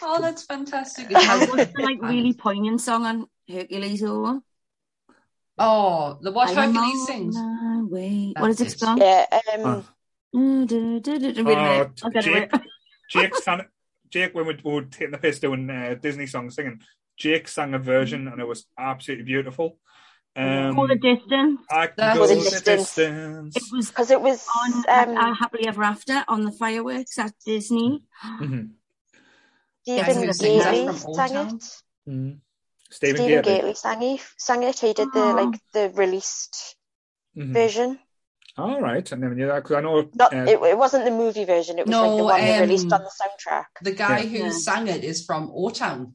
Oh, 0.06 0.20
that's 0.20 0.44
fantastic. 0.44 1.06
I 1.14 1.38
watched 1.46 1.74
the 1.74 1.82
like 1.82 1.98
really 2.02 2.34
poignant 2.34 2.80
song 2.80 3.04
on 3.06 3.26
Hercules 3.50 4.02
over. 4.02 4.40
Oh, 5.58 6.18
the 6.20 6.30
what 6.32 6.48
I 6.56 6.64
am 6.64 6.74
Hercules 6.74 7.00
on 7.00 7.06
sings. 7.06 7.36
my. 7.36 8.32
What 8.40 8.50
is 8.50 8.60
it 8.60 8.68
it. 8.68 8.78
song? 8.78 8.98
yeah. 8.98 9.24
Um, 9.54 9.64
Oh. 9.64 9.84
Wait 10.32 10.72
a 10.72 11.40
Oh, 11.40 11.44
minute. 11.44 12.02
Jake. 12.22 12.50
Jake 13.10 13.36
sang 13.36 13.62
Jake 14.10 14.34
when 14.34 14.46
we 14.46 14.58
we 14.64 14.72
were 14.72 14.82
taking 14.82 15.12
the 15.12 15.18
piss 15.18 15.38
doing 15.38 15.68
uh, 15.70 15.94
Disney 16.00 16.26
songs 16.26 16.54
singing. 16.56 16.80
Jake 17.16 17.46
sang 17.48 17.74
a 17.74 17.78
version 17.78 18.28
and 18.28 18.40
it 18.40 18.46
was 18.48 18.66
absolutely 18.78 19.24
beautiful. 19.24 19.78
Um, 20.36 20.74
For 20.74 20.88
the 20.88 20.96
distance. 20.96 21.60
I 21.70 21.86
can 21.86 21.94
That 21.96 22.14
go 22.14 22.20
was 22.22 22.30
the 22.30 22.36
distance. 22.36 22.64
distance. 22.64 23.56
It 23.56 23.62
was 23.72 23.88
because 23.88 24.10
it 24.10 24.20
was 24.20 24.44
on 24.62 24.72
um, 24.88 25.16
uh, 25.16 25.34
Happily 25.34 25.66
Ever 25.68 25.82
After 25.84 26.24
on 26.26 26.44
the 26.44 26.50
fireworks 26.52 27.18
at 27.18 27.32
Disney. 27.46 28.02
Mhm. 28.40 28.70
Guys, 29.86 30.02
Stephen 30.04 30.22
who 30.26 30.32
sings 30.32 30.64
that 30.64 30.74
Gately 30.74 31.14
sang 31.14 31.36
it. 31.36 31.62
Mhm. 32.08 32.40
Stephen, 32.90 33.16
Stephen 33.16 33.26
Gately. 33.28 33.52
Gately 33.54 33.74
sang 33.74 34.02
it. 34.02 34.20
Sang 34.38 34.62
it. 34.64 34.78
He 34.80 34.92
did 34.92 35.08
the 35.12 35.22
Oh. 35.22 35.34
like 35.34 35.60
the 35.72 35.90
released 35.94 36.76
Mhm. 37.36 37.52
version. 37.52 37.98
All 38.56 38.80
right, 38.80 39.12
I 39.12 39.16
never 39.16 39.34
knew 39.34 39.46
that 39.48 39.62
because 39.62 39.76
I 39.76 39.80
know 39.80 40.08
Not 40.14 40.32
uh, 40.32 40.46
it, 40.48 40.58
it 40.62 40.78
wasn't 40.78 41.04
the 41.04 41.10
movie 41.10 41.44
version. 41.44 41.78
It 41.78 41.86
was 41.86 41.94
like 41.96 42.16
the 42.18 42.24
one 42.24 42.40
they 42.40 42.60
released 42.60 42.86
um, 42.86 42.92
on 42.94 43.02
the 43.02 43.10
soundtrack. 43.20 43.66
The 43.82 43.92
guy 43.92 44.18
Yeah. 44.20 44.28
who 44.30 44.38
Yeah. 44.46 44.50
sang 44.50 44.86
it 44.88 45.02
is 45.04 45.24
from 45.24 45.50
O 45.54 45.70
Town. 45.70 46.14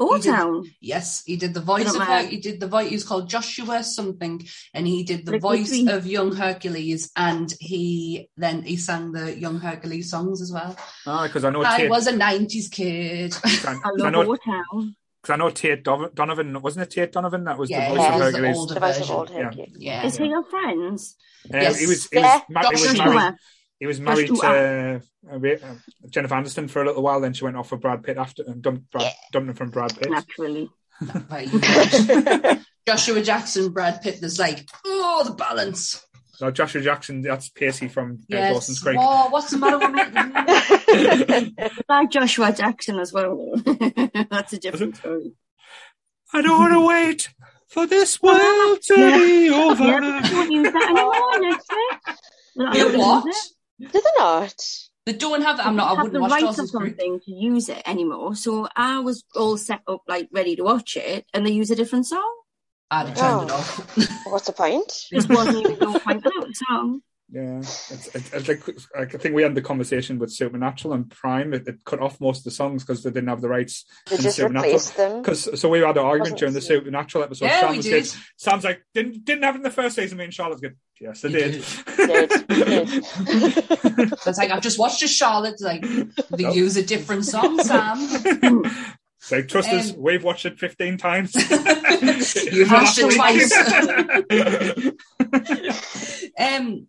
O 0.00 0.14
He 0.14 0.22
did- 0.22 0.30
Town. 0.30 0.64
Yes, 0.80 1.22
he 1.26 1.36
did 1.36 1.54
the 1.54 1.60
voice 1.60 1.92
of. 1.94 2.00
Her- 2.02 2.22
he 2.26 2.38
did 2.38 2.60
the 2.60 2.68
voice. 2.68 2.88
He 2.88 2.94
was 2.94 3.04
called 3.04 3.28
Joshua 3.28 3.82
something, 3.82 4.46
and 4.72 4.86
he 4.86 5.02
did 5.02 5.26
the 5.26 5.32
Like 5.32 5.40
voice 5.40 5.70
between- 5.70 5.88
of 5.88 6.06
young 6.06 6.34
Hercules, 6.34 7.10
and 7.16 7.52
he 7.60 8.28
then 8.36 8.62
he 8.62 8.76
sang 8.76 9.12
the 9.12 9.36
young 9.38 9.58
Hercules 9.58 10.10
songs 10.10 10.40
as 10.40 10.52
well. 10.52 10.76
Ah, 11.06 11.24
because 11.26 11.44
I 11.44 11.50
know 11.50 11.62
I 11.64 11.78
Tate. 11.78 11.90
was 11.90 12.06
a 12.06 12.12
'90s 12.12 12.70
kid. 12.70 13.34
I, 13.44 13.48
I 13.66 13.72
I 13.72 13.90
love 13.96 14.12
know 14.12 14.32
O 14.32 14.36
Town. 14.36 14.94
because 15.20 15.34
I 15.34 15.36
know 15.36 15.50
Tate 15.50 15.82
Donovan 15.82 16.60
wasn't 16.62 16.84
it 16.84 16.90
Tate 16.90 17.12
Donovan 17.12 17.42
that 17.44 17.58
was 17.58 17.68
Yeah, 17.68 17.88
the 17.88 17.94
voice 17.96 18.02
yeah, 18.04 18.14
of 18.14 18.20
it 18.20 18.24
was 18.24 18.32
the 18.32 18.38
Hercules. 18.38 18.56
older 18.56 18.74
The 18.74 18.80
voice 18.80 19.00
of 19.00 19.10
old 19.10 19.30
Yeah. 19.30 19.42
Hercules. 19.42 19.76
Yeah, 19.78 20.06
Is 20.06 20.16
he 20.16 20.26
your 20.26 20.44
friends? 20.44 21.16
Uh, 21.52 21.56
Yes. 21.58 21.80
he 21.80 21.86
was 21.86 22.08
he 22.08 22.18
Yeah, 22.20 22.34
was, 22.34 22.42
ma- 22.50 22.62
he 22.62 22.86
was 22.88 22.98
married. 22.98 23.34
Joshua. 23.80 23.80
He 23.80 23.86
was 23.86 24.00
married 24.00 24.28
to 24.28 24.42
uh, 24.42 25.00
uh, 25.32 25.38
Ra- 25.38 25.50
uh, 25.70 25.74
Jennifer 26.10 26.34
Anderson 26.34 26.68
for 26.68 26.82
a 26.82 26.86
little 26.86 27.02
while. 27.02 27.20
Then 27.20 27.32
she 27.32 27.44
went 27.44 27.56
off 27.56 27.70
with 27.72 27.80
Brad 27.80 28.02
Pitt 28.02 28.16
after 28.16 28.42
and 28.46 28.60
dumped, 28.62 28.90
Brad, 28.90 29.04
Yeah. 29.04 29.12
dumped 29.32 29.48
him 29.50 29.54
from 29.56 29.70
Brad 29.70 29.96
Pitt. 29.98 30.10
Naturally. 30.10 30.70
Right, 31.30 31.52
you 31.52 31.60
know. 31.60 32.58
Joshua 32.86 33.22
Jackson, 33.22 33.70
Brad 33.70 34.02
Pitt. 34.02 34.18
There's 34.20 34.38
like 34.40 34.68
oh 34.84 35.22
the 35.24 35.32
balance. 35.34 36.04
No, 36.40 36.50
Joshua 36.50 36.80
Jackson. 36.80 37.20
That's 37.22 37.48
Pacey 37.50 37.86
from 37.88 38.12
uh, 38.12 38.24
Yes. 38.28 38.54
Dawson's 38.54 38.80
Creek. 38.80 38.96
Oh, 39.00 39.28
what's 39.30 39.50
the 39.50 39.58
matter 39.58 39.78
with 39.78 39.92
me? 39.92 41.54
Like 41.88 42.10
Joshua 42.10 42.52
Jackson 42.52 42.98
as 42.98 43.12
well. 43.12 43.52
That's 44.30 44.52
a 44.52 44.58
different 44.58 44.96
story. 44.96 45.32
I 46.32 46.42
don't 46.42 46.58
want 46.58 46.72
to 46.74 46.86
wait 46.86 47.28
for 47.68 47.86
this 47.86 48.20
world 48.22 48.78
to 48.82 48.94
Yeah. 48.98 49.18
be 49.18 49.50
over. 49.50 49.84
Yeah, 49.84 50.20
they 50.22 50.28
don't 50.28 50.50
use 50.50 50.72
that 50.72 50.82
anymore, 50.82 51.52
actually. 51.52 52.14
They're 52.56 52.66
not 52.66 52.76
You 52.76 52.98
what? 52.98 53.34
Use 53.78 53.88
it. 53.88 53.92
Did 53.92 54.02
they 54.04 54.10
not? 54.22 54.54
They 55.06 55.12
don't 55.14 55.42
have. 55.42 55.58
I'm 55.60 55.76
not. 55.76 55.86
I 55.86 55.88
have 55.94 55.98
wouldn't 56.04 56.12
the 56.14 56.20
watch 56.20 56.42
rights 56.42 56.58
or 56.58 56.66
something 56.66 57.20
to 57.20 57.32
use 57.32 57.68
it 57.68 57.82
anymore. 57.86 58.34
So 58.34 58.68
I 58.76 59.00
was 59.00 59.24
all 59.34 59.56
set 59.56 59.80
up, 59.88 60.02
like 60.06 60.28
ready 60.32 60.54
to 60.56 60.62
watch 60.64 60.96
it, 60.96 61.24
and 61.32 61.46
they 61.46 61.50
use 61.50 61.70
a 61.70 61.76
different 61.76 62.06
song. 62.06 62.34
I'd 62.90 63.08
have 63.08 63.16
turned 63.18 63.48
it 63.50 63.52
Oh. 63.52 63.56
off. 63.56 64.26
What's 64.26 64.46
the 64.46 64.52
point? 64.52 64.90
Just 65.12 65.28
wasn't 65.28 65.58
even 65.58 65.78
no 65.78 65.98
point 65.98 66.24
in 66.24 66.32
the 66.40 66.54
song. 66.68 67.02
Yeah, 67.30 67.58
it's, 67.58 67.90
it's, 68.14 68.32
it's 68.32 68.48
like, 68.48 68.66
like 68.96 69.14
I 69.14 69.18
think 69.18 69.34
we 69.34 69.42
had 69.42 69.54
the 69.54 69.60
conversation 69.60 70.18
with 70.18 70.32
Supernatural 70.32 70.94
and 70.94 71.10
Prime. 71.10 71.52
It, 71.52 71.68
it 71.68 71.84
cut 71.84 72.00
off 72.00 72.18
most 72.22 72.38
of 72.38 72.44
the 72.44 72.50
songs 72.52 72.82
because 72.84 73.02
they 73.02 73.10
didn't 73.10 73.28
have 73.28 73.42
the 73.42 73.50
rights. 73.50 73.84
They 74.08 74.16
in 74.16 74.22
just 74.22 74.36
Supernatural. 74.36 74.64
replaced 74.72 74.96
them. 74.96 75.20
Because 75.20 75.60
so 75.60 75.68
we 75.68 75.80
had 75.80 75.98
an 75.98 76.04
argument 76.06 76.38
during 76.38 76.54
the? 76.54 76.62
Supernatural 76.62 77.24
episode. 77.24 77.44
Yeah, 77.46 77.60
Sam 77.60 77.70
we 77.76 77.82
did. 77.82 78.04
good. 78.04 78.12
Sam's 78.38 78.64
like 78.64 78.82
didn't 78.94 79.24
didn't 79.26 79.42
have 79.44 79.56
it 79.56 79.58
in 79.58 79.62
the 79.62 79.70
first 79.70 79.96
season. 79.96 80.16
Me 80.16 80.24
and 80.24 80.32
Charlotte's 80.32 80.62
good. 80.62 80.76
Yes, 81.00 81.20
they 81.20 81.28
You 81.28 81.38
did. 81.38 81.64
Did, 81.98 82.28
did. 82.48 83.04
So 83.04 84.30
it's 84.30 84.38
like 84.38 84.50
I've 84.50 84.62
just 84.62 84.78
watched 84.78 85.02
a 85.02 85.08
Charlotte. 85.08 85.60
Like 85.60 85.82
they 85.82 86.44
Nope. 86.44 86.56
use 86.56 86.76
a 86.78 86.82
different 86.82 87.26
song, 87.26 87.62
Sam. 87.62 88.08
so 89.18 89.42
trust 89.42 89.68
us, 89.68 89.92
Um, 89.92 90.00
we've 90.02 90.24
watched 90.24 90.46
it 90.46 90.58
fifteen 90.58 90.96
times. 90.96 91.34
You've 92.52 92.70
watched 92.70 92.98
it 92.98 93.14
twice. 93.14 93.52
Um, 96.38 96.86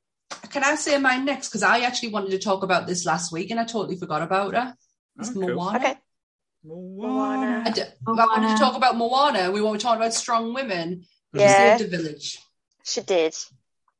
can 0.49 0.63
I 0.63 0.75
say 0.75 0.97
mine 0.97 1.25
next? 1.25 1.49
Because 1.49 1.63
I 1.63 1.79
actually 1.81 2.09
wanted 2.09 2.31
to 2.31 2.39
talk 2.39 2.63
about 2.63 2.87
this 2.87 3.05
last 3.05 3.31
week 3.31 3.51
and 3.51 3.59
I 3.59 3.63
totally 3.65 3.97
forgot 3.97 4.21
about 4.21 4.53
her. 4.55 4.75
It's 5.19 5.29
Oh, 5.29 5.33
cool. 5.33 5.55
Moana. 5.55 5.79
okay. 5.79 5.95
Moana. 6.63 7.63
I, 7.65 7.71
d- 7.71 7.81
I 8.07 8.11
wanted 8.11 8.49
to 8.49 8.57
talk 8.59 8.75
about 8.75 8.97
Moana. 8.97 9.51
We 9.51 9.61
want 9.61 9.79
to 9.79 9.83
talk 9.85 9.95
about 9.97 10.13
strong 10.13 10.53
women. 10.53 11.05
She 11.35 11.41
Yeah. 11.41 11.77
saved 11.77 11.93
a 11.93 11.97
village. 11.97 12.39
She 12.83 13.01
did. 13.01 13.35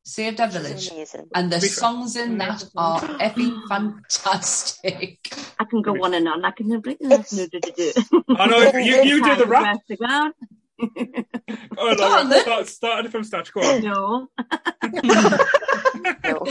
Saved 0.04 0.40
a 0.40 0.48
village. 0.48 0.90
amazing. 0.92 1.28
And 1.36 1.52
the 1.52 1.60
be 1.60 1.68
songs 1.68 2.16
in 2.16 2.38
that 2.40 2.64
are 2.76 3.00
effing 3.20 3.62
fantastic. 3.68 5.32
I 5.60 5.66
can 5.66 5.82
go 5.82 5.94
on 6.04 6.14
and 6.14 6.28
on. 6.28 6.44
I 6.44 6.52
can 6.52 6.68
be 6.82 6.90
like, 6.92 6.98
It's- 7.02 7.34
I 8.30 8.46
know 8.48 8.60
you, 8.80 9.02
you 9.04 9.24
do 9.24 9.36
the 9.36 9.46
rap. 9.46 9.78
The. 10.80 11.26
Oh, 11.78 11.96
Go 11.96 12.04
on, 12.18 12.30
no, 12.30 12.40
start, 12.40 12.68
started 12.68 13.12
from 13.12 13.24
scratch. 13.24 13.52
Go 13.54 13.62
on. 13.62 13.82
No. 13.84 14.28
No. 16.24 16.44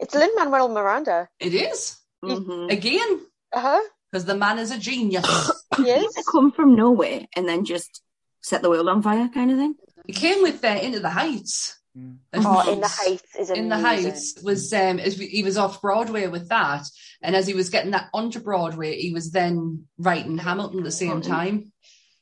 it's 0.00 0.14
Lin 0.14 0.30
Manuel 0.36 0.68
Miranda. 0.68 1.28
It 1.40 1.54
is. 1.54 1.96
Mhm. 2.24 2.70
Again. 2.72 3.20
Uh 3.52 3.60
huh. 3.60 3.82
Because 4.10 4.24
the 4.24 4.36
man 4.36 4.58
is 4.58 4.70
a 4.70 4.78
genius. 4.78 5.24
Yes. 5.78 6.14
They 6.14 6.22
come 6.30 6.52
from 6.52 6.76
nowhere 6.76 7.22
and 7.34 7.48
then 7.48 7.64
just 7.64 8.00
set 8.40 8.62
the 8.62 8.70
world 8.70 8.88
on 8.88 9.02
fire, 9.02 9.28
kind 9.34 9.50
of 9.50 9.58
thing. 9.58 9.74
he 10.06 10.12
came 10.12 10.40
with 10.40 10.64
uh, 10.64 10.68
Into 10.68 11.00
the 11.00 11.10
Heights. 11.10 11.80
Mm. 11.98 12.18
Oh, 12.32 12.72
in 12.72 12.80
the 12.80 12.88
heights 12.88 13.34
is 13.38 13.50
amazing. 13.50 13.56
in 13.56 13.68
the 13.70 13.78
heights 13.78 14.34
was 14.42 14.72
um 14.72 14.98
as 14.98 15.16
we- 15.18 15.26
he 15.28 15.42
was 15.44 15.56
off 15.56 15.80
broadway 15.80 16.26
with 16.26 16.48
that 16.48 16.84
and 17.22 17.36
as 17.36 17.46
he 17.46 17.54
was 17.54 17.70
getting 17.70 17.92
that 17.92 18.08
onto 18.12 18.40
broadway 18.40 18.98
he 19.00 19.12
was 19.12 19.30
then 19.30 19.86
writing 19.96 20.36
hamilton 20.36 20.80
at 20.80 20.84
the 20.84 20.90
same 20.90 21.20
time 21.20 21.72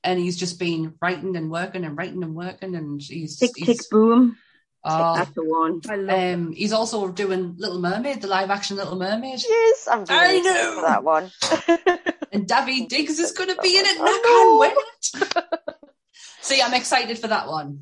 and 0.05 0.19
he's 0.19 0.37
just 0.37 0.59
been 0.59 0.95
writing 1.01 1.37
and 1.37 1.51
working 1.51 1.85
and 1.85 1.97
writing 1.97 2.23
and 2.23 2.35
working 2.35 2.75
and 2.75 3.01
he's, 3.01 3.39
Tick, 3.39 3.53
he's 3.57 3.67
tick, 3.67 3.91
boom. 3.91 4.37
oh, 4.85 5.15
That's 5.17 5.31
the 5.33 5.45
one. 5.45 5.81
I 5.89 5.97
love 5.97 6.19
um 6.19 6.53
he's 6.53 6.73
also 6.73 7.09
doing 7.09 7.55
little 7.59 7.81
mermaid 7.81 8.21
the 8.21 8.29
live 8.29 8.51
action 8.51 8.77
little 8.77 8.97
mermaid 8.97 9.41
Yes, 9.49 9.89
I'm 9.91 10.05
really 10.05 10.39
excited 10.39 10.45
know. 10.45 10.75
for 10.77 10.83
that 10.83 11.05
one. 11.05 11.31
and 12.33 12.47
daveed 12.47 12.89
diggs 12.89 13.19
is 13.19 13.33
going 13.33 13.49
to 13.55 13.61
be 13.61 13.79
in 13.79 13.85
it 13.85 13.97
and 13.99 14.09
I 14.09 14.13
i 14.13 14.23
can't 14.25 14.59
wait 14.59 15.43
see 16.41 16.63
i'm 16.63 16.75
excited 16.75 17.19
for 17.19 17.29
that 17.29 17.47
one 17.49 17.81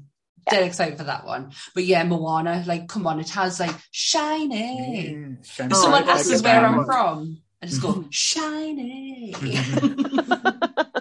Dead 0.49 0.65
excited 0.65 0.99
for 0.99 1.05
that 1.05 1.25
one, 1.27 1.53
but 1.75 1.85
yeah, 1.85 2.03
Moana. 2.03 2.65
Like, 2.67 2.89
come 2.89 3.07
on, 3.07 3.21
it 3.21 3.29
has 3.31 3.61
like 3.61 3.75
shiny. 3.93 5.15
Mm, 5.15 5.47
shiny 5.47 5.75
someone 5.75 6.03
bright 6.05 6.17
asks 6.17 6.29
like 6.29 6.37
us 6.37 6.43
where 6.43 6.67
I'm 6.67 6.85
from, 6.85 7.39
I 7.63 7.67
just 7.67 7.83
go, 7.83 8.05
shiny. 8.11 9.35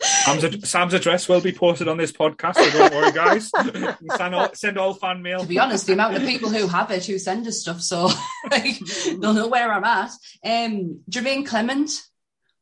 Sam's, 0.00 0.44
ad- 0.44 0.66
Sam's 0.66 0.94
address 0.94 1.28
will 1.28 1.40
be 1.40 1.52
posted 1.52 1.88
on 1.88 1.96
this 1.96 2.12
podcast, 2.12 2.54
so 2.56 2.70
don't 2.70 2.94
worry, 2.94 3.12
guys. 3.12 3.50
Send 4.16 4.34
all, 4.34 4.54
send 4.54 4.78
all 4.78 4.94
fan 4.94 5.22
mail. 5.22 5.40
to 5.40 5.46
be 5.46 5.58
honest, 5.58 5.86
the 5.86 5.92
amount 5.94 6.16
of 6.16 6.22
people 6.22 6.50
who 6.50 6.66
have 6.68 6.90
it 6.92 7.04
who 7.04 7.18
send 7.18 7.46
us 7.48 7.60
stuff, 7.60 7.80
so 7.80 8.08
like, 8.50 8.78
they'll 8.78 9.34
know 9.34 9.48
where 9.48 9.72
I'm 9.72 9.84
at. 9.84 10.10
Um, 10.44 11.00
Jermaine 11.10 11.44
Clement 11.46 11.90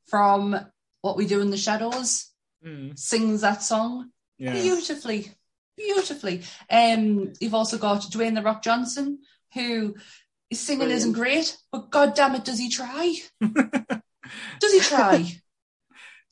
from 0.08 0.58
What 1.02 1.16
We 1.16 1.26
Do 1.26 1.40
in 1.40 1.50
the 1.50 1.56
Shadows 1.56 2.30
Mm, 2.64 2.98
sings 2.98 3.42
that 3.42 3.62
song 3.62 4.10
yeah. 4.38 4.52
beautifully, 4.54 5.30
beautifully. 5.76 6.42
Um, 6.70 7.32
you've 7.38 7.54
also 7.54 7.76
got 7.78 8.00
Dwayne 8.02 8.34
the 8.34 8.42
Rock 8.42 8.62
Johnson, 8.62 9.18
who 9.54 9.94
his 10.48 10.58
singing 10.60 10.78
Brilliant. 10.80 10.98
isn't 10.98 11.12
great, 11.12 11.56
but 11.70 11.90
god 11.90 12.14
damn 12.14 12.34
it, 12.34 12.44
does 12.44 12.58
he 12.58 12.70
try? 12.70 13.14
does 13.40 14.72
he 14.72 14.80
try? 14.80 15.18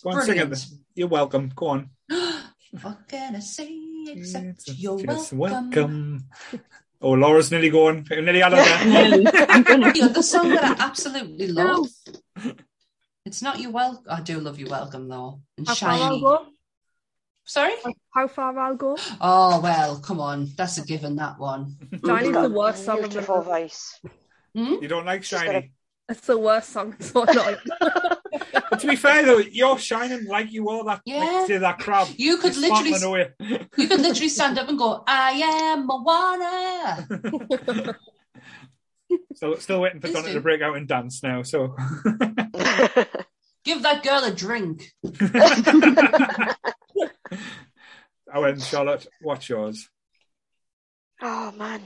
Go 0.02 0.10
on, 0.10 0.22
sing 0.22 0.38
it. 0.38 0.48
Brilliant. 0.48 0.64
You're 0.94 1.08
welcome. 1.08 1.52
Go 1.54 1.66
on. 1.68 1.90
what 2.82 3.08
can 3.08 3.36
I 3.36 3.40
say 3.40 3.68
except 4.08 4.46
It's 4.68 4.78
you're 4.78 4.98
just 4.98 5.32
welcome? 5.32 5.70
welcome. 5.70 6.24
Oh, 7.00 7.12
Laura's 7.12 7.50
nearly 7.50 7.68
going. 7.70 8.06
Nearly 8.08 8.40
had 8.40 8.52
her 8.52 8.62
there. 8.62 9.46
I'm 9.48 9.62
gonna. 9.62 9.92
You 9.94 10.02
know, 10.02 10.08
the 10.08 10.22
song 10.22 10.50
that 10.50 10.64
I 10.64 10.84
absolutely 10.84 11.48
love. 11.48 11.88
It's 13.26 13.42
not 13.42 13.58
you 13.58 13.70
welcome. 13.70 14.04
I 14.08 14.20
do 14.20 14.38
love 14.40 14.58
you 14.58 14.66
welcome 14.66 15.08
though. 15.08 15.40
And 15.58 15.66
How 15.66 15.74
far 15.74 15.90
I'll 15.90 15.98
shiny. 15.98 16.20
go? 16.20 16.46
Sorry. 17.44 17.72
How 18.14 18.28
far 18.28 18.58
I'll 18.58 18.76
go? 18.76 18.96
Oh 19.20 19.60
well, 19.60 19.98
come 19.98 20.20
on. 20.20 20.48
That's 20.56 20.78
a 20.78 20.84
given. 20.84 21.16
That 21.16 21.38
one. 21.38 21.76
Shiny's 22.04 22.32
the 22.32 22.48
worst 22.50 22.84
song 22.84 23.02
of 23.02 23.10
Beautiful 23.10 23.38
the 23.38 23.42
voice. 23.42 24.00
Hmm? 24.54 24.74
You 24.80 24.88
don't 24.88 25.04
like 25.04 25.22
Just 25.22 25.42
Shiny. 25.44 25.72
It's 26.08 26.26
the 26.26 26.38
worst 26.38 26.70
song. 26.70 26.96
So 27.00 27.24
annoying. 27.24 27.56
But 28.70 28.80
to 28.80 28.86
be 28.88 28.96
fair 28.96 29.24
though, 29.24 29.38
you're 29.38 29.78
shining 29.78 30.26
like 30.26 30.52
you 30.52 30.64
were 30.64 30.82
that 30.84 31.00
Yeah. 31.04 31.18
like, 31.20 31.46
say 31.46 31.58
that 31.58 31.78
crab. 31.78 32.08
You 32.16 32.38
could 32.38 32.56
literally, 32.56 33.02
away. 33.02 33.30
you 33.76 33.88
could 33.88 34.00
literally 34.00 34.28
stand 34.28 34.58
up 34.58 34.68
and 34.68 34.76
go, 34.76 35.04
"I 35.06 35.30
am 35.72 35.86
Moana." 35.86 37.94
So 39.36 39.54
still 39.56 39.80
waiting 39.80 40.00
for 40.00 40.08
Please 40.08 40.14
Donna 40.14 40.32
to 40.32 40.40
break 40.40 40.60
out 40.60 40.76
and 40.76 40.88
dance 40.88 41.22
now. 41.22 41.42
So 41.42 41.76
Give 43.64 43.82
that 43.82 44.02
girl 44.02 44.24
a 44.24 44.32
drink. 44.34 44.92
I 48.32 48.38
went 48.38 48.62
Charlotte. 48.62 49.06
What's 49.20 49.48
yours? 49.48 49.88
oh 51.22 51.52
man. 51.52 51.80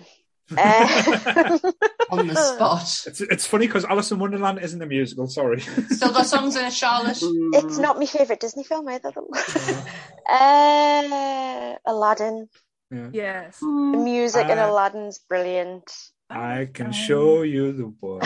Uh, 0.56 1.58
on 2.10 2.26
the 2.26 2.34
spot. 2.34 2.82
It's 3.06 3.20
it's 3.20 3.46
funny 3.46 3.66
because 3.66 3.84
Alice 3.84 4.10
in 4.10 4.18
Wonderland 4.18 4.60
isn't 4.60 4.80
a 4.80 4.86
musical. 4.86 5.26
Sorry. 5.26 5.60
Still 5.60 6.12
got 6.12 6.26
songs 6.26 6.56
in 6.56 6.64
it, 6.64 6.72
Charlotte. 6.72 7.18
it's 7.20 7.78
not 7.78 7.98
my 7.98 8.06
favourite 8.06 8.40
Disney 8.40 8.64
film 8.64 8.88
either. 8.88 9.12
Though. 9.14 9.28
uh, 10.32 11.74
Aladdin. 11.86 12.48
Yeah. 12.90 13.10
yes. 13.12 13.58
The 13.60 13.66
music 13.66 14.48
in 14.48 14.58
Aladdin's 14.58 15.18
brilliant. 15.18 15.92
I 16.30 16.68
can 16.72 16.92
show 16.92 17.42
you 17.42 17.72
the 17.72 17.92
world. 18.00 18.24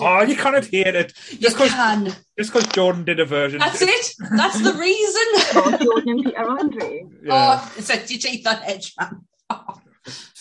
oh, 0.00 0.22
you 0.22 0.36
cannot 0.36 0.66
hear 0.66 0.88
it 0.88 1.12
just 1.38 1.56
because 1.56 1.70
can. 1.70 2.04
just 2.38 2.52
because 2.52 2.66
Jordan 2.68 3.04
did 3.04 3.20
a 3.20 3.24
version. 3.24 3.58
That's 3.60 3.80
it. 3.80 4.14
That's 4.36 4.60
the 4.62 4.74
reason. 4.74 5.22
Oh, 5.54 5.78
Jordan 5.82 6.08
and 6.10 6.24
Peter 6.24 6.48
Andre. 6.48 7.06
Yeah. 7.22 7.60
Oh, 7.62 7.72
it's 7.76 7.88
like 7.88 8.10
your 8.10 8.18
teeth 8.18 8.46
on 8.46 8.58
edge, 8.64 8.94
man. 9.00 9.22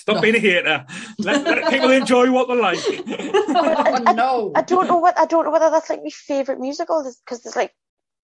Stop 0.06 0.18
no. 0.18 0.22
being 0.22 0.36
a 0.36 0.40
hater. 0.40 0.86
Let, 1.18 1.44
let 1.44 1.70
people 1.74 1.90
enjoy 1.90 2.32
what 2.32 2.48
they 2.48 2.54
like. 2.56 2.78
oh 2.78 4.14
no. 4.14 4.52
I 4.56 4.62
don't 4.62 4.88
know 4.88 4.98
what 4.98 5.18
I 5.18 5.26
don't 5.26 5.46
know 5.46 5.52
whether 5.52 5.72
that's 5.72 5.90
like 5.90 6.04
my 6.04 6.12
favourite 6.12 6.62
musical 6.62 7.04
because 7.26 7.42
there's 7.42 7.56
like 7.56 7.74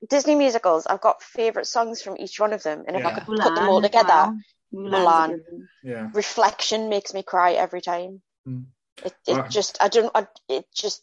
Disney 0.08 0.36
musicals. 0.36 0.86
I've 0.86 1.02
got 1.02 1.24
favourite 1.24 1.66
songs 1.66 2.03
from 2.03 2.18
each 2.18 2.40
one 2.40 2.53
of 2.53 2.62
them, 2.62 2.84
and 2.88 2.95
if 2.95 3.03
I 3.03 3.10
Yeah. 3.10 3.16
could 3.16 3.26
put 3.36 3.56
them 3.56 3.68
all 3.68 3.82
together, 3.82 4.08
well. 4.08 4.38
Mulan's 4.72 5.41
Mulan. 5.49 5.68
Yeah. 5.82 6.10
Reflection 6.14 6.90
makes 6.90 7.16
me 7.16 7.24
cry 7.24 7.53
every 7.53 7.82
time. 7.82 8.22
Mm. 8.48 8.66
It 9.03 9.14
it 9.28 9.38
Wow. 9.38 9.48
just 9.48 9.82
I 9.82 9.88
don't 9.88 10.12
I, 10.14 10.28
it 10.48 10.66
just 10.72 11.02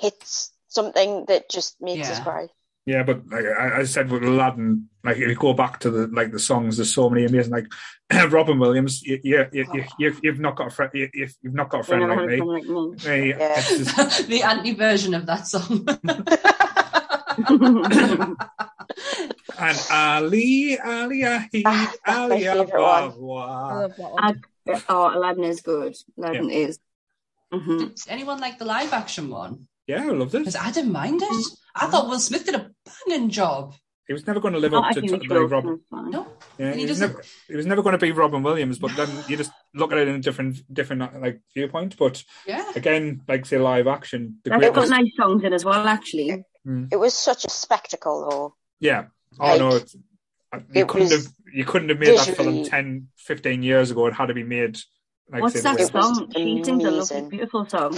hits 0.00 0.50
something 0.66 1.26
that 1.26 1.48
just 1.48 1.80
makes 1.80 2.10
us 2.10 2.18
cry. 2.18 2.48
Yeah, 2.86 3.02
but 3.02 3.26
like 3.28 3.44
I, 3.44 3.80
I 3.80 3.84
said 3.84 4.10
with 4.10 4.22
Aladdin, 4.24 4.88
like 5.04 5.18
if 5.18 5.28
you 5.28 5.34
go 5.34 5.52
back 5.52 5.80
to 5.80 5.90
the 5.90 6.06
like 6.08 6.32
the 6.32 6.38
songs, 6.38 6.78
there's 6.78 6.92
so 6.94 7.10
many 7.10 7.26
amazing. 7.26 7.52
Like 7.52 7.66
Robin 8.32 8.58
Williams, 8.58 9.02
you, 9.02 9.20
you, 9.22 9.46
you, 9.52 9.66
you, 9.72 9.84
you've, 9.98 10.20
you've 10.22 10.40
not 10.40 10.56
got 10.56 10.68
a 10.68 10.70
friend. 10.70 10.90
You, 10.94 11.08
you've 11.12 11.36
you've 11.42 11.54
not 11.54 11.68
got 11.68 11.78
a 11.78 11.80
You 11.80 11.84
friend 11.84 12.08
never 12.08 12.20
like 12.20 12.20
had 12.20 12.28
a 12.40 12.44
me. 12.44 12.48
friend 12.50 12.50
like 12.50 12.64
me. 12.64 12.96
Hey, 13.02 13.28
Yeah. 13.28 13.54
it's 13.58 13.94
just- 13.94 14.28
the 14.28 14.42
anti 14.42 14.72
version 14.74 15.12
of 15.14 15.26
that 15.26 15.46
song. 15.46 15.86
and 19.58 19.78
Ali, 19.90 20.78
Ali, 20.78 21.24
Ali, 21.24 21.62
Ah, 21.64 21.92
that's 22.04 22.06
my 22.06 22.14
Ali, 22.14 22.40
favourite 22.44 22.72
blah, 22.72 23.02
one. 23.02 23.12
I 23.12 23.16
blah. 23.16 23.80
love 23.80 23.96
that 23.96 24.10
one. 24.10 24.42
oh, 24.88 25.18
Aladdin 25.18 25.44
is 25.44 25.60
good. 25.60 25.96
Aladdin 26.18 26.50
is. 26.50 26.78
hmm 27.52 27.78
Does 27.78 28.06
anyone 28.08 28.40
like 28.40 28.58
the 28.58 28.64
live 28.64 28.92
action 28.92 29.30
one? 29.30 29.66
Yeah, 29.90 30.04
I 30.04 30.10
loved 30.12 30.34
it. 30.34 30.38
Because 30.38 30.56
I 30.56 30.70
didn't 30.70 30.92
mind 30.92 31.20
it. 31.22 31.46
I 31.74 31.86
thought 31.86 32.08
Will 32.08 32.20
Smith 32.20 32.44
did 32.46 32.54
a 32.54 32.70
banging 33.06 33.28
job. 33.28 33.74
He 34.06 34.12
was 34.12 34.26
never 34.26 34.40
going 34.40 34.54
to 34.54 34.60
live 34.60 34.74
up 34.74 34.90
to, 34.92 35.00
think 35.00 35.22
to 35.22 35.40
like. 35.40 35.50
Robin. 35.50 35.80
Fine. 35.90 36.10
No. 36.10 36.26
Yeah, 36.58 36.72
he 36.74 36.80
he, 36.80 36.86
was 36.86 37.00
never, 37.00 37.22
he 37.48 37.56
was 37.56 37.66
never 37.66 37.82
going 37.82 37.92
to 37.92 37.98
be 37.98 38.10
Robin 38.10 38.42
Williams. 38.42 38.78
But 38.78 38.96
then 38.96 39.08
you 39.28 39.36
just 39.36 39.52
look 39.74 39.92
at 39.92 39.98
it 39.98 40.08
in 40.08 40.16
a 40.16 40.18
different, 40.18 40.58
different 40.72 41.20
like 41.20 41.40
viewpoint. 41.54 41.96
But 41.96 42.24
Yeah. 42.46 42.70
again, 42.74 43.22
like 43.28 43.46
say 43.46 43.58
live 43.58 43.86
action, 43.86 44.38
the 44.44 44.50
They've 44.58 44.72
got 44.74 44.88
nice 44.88 45.10
songs 45.16 45.44
in 45.44 45.52
as 45.52 45.64
well, 45.64 45.86
actually. 45.86 46.44
Mm. 46.66 46.88
It 46.92 46.96
was 46.96 47.14
such 47.14 47.44
a 47.44 47.50
spectacle, 47.50 48.28
though. 48.28 48.54
Yeah. 48.80 49.06
Oh 49.38 49.46
Like, 49.46 49.58
no, 49.60 49.68
it's, 49.76 49.94
you 49.94 50.02
it 50.82 50.88
couldn't 50.88 51.12
have 51.12 51.26
you 51.52 51.64
couldn't 51.64 51.88
have 51.90 51.98
made 51.98 52.18
that 52.18 52.36
film 52.36 52.48
visually- 52.48 52.68
10, 52.68 53.08
15 53.16 53.62
years 53.62 53.90
ago. 53.92 54.06
It 54.06 54.14
had 54.14 54.26
to 54.26 54.34
be 54.34 54.42
made. 54.44 54.76
Like 55.32 55.42
What's 55.42 55.54
say, 55.54 55.60
that 55.60 55.78
the 55.78 55.84
way 55.84 55.88
It 55.88 55.94
was 55.94 56.16
song? 56.16 56.32
She 56.36 56.64
sings 56.64 56.84
a 56.84 56.90
lovely, 56.90 57.28
beautiful 57.30 57.66
song 57.68 57.96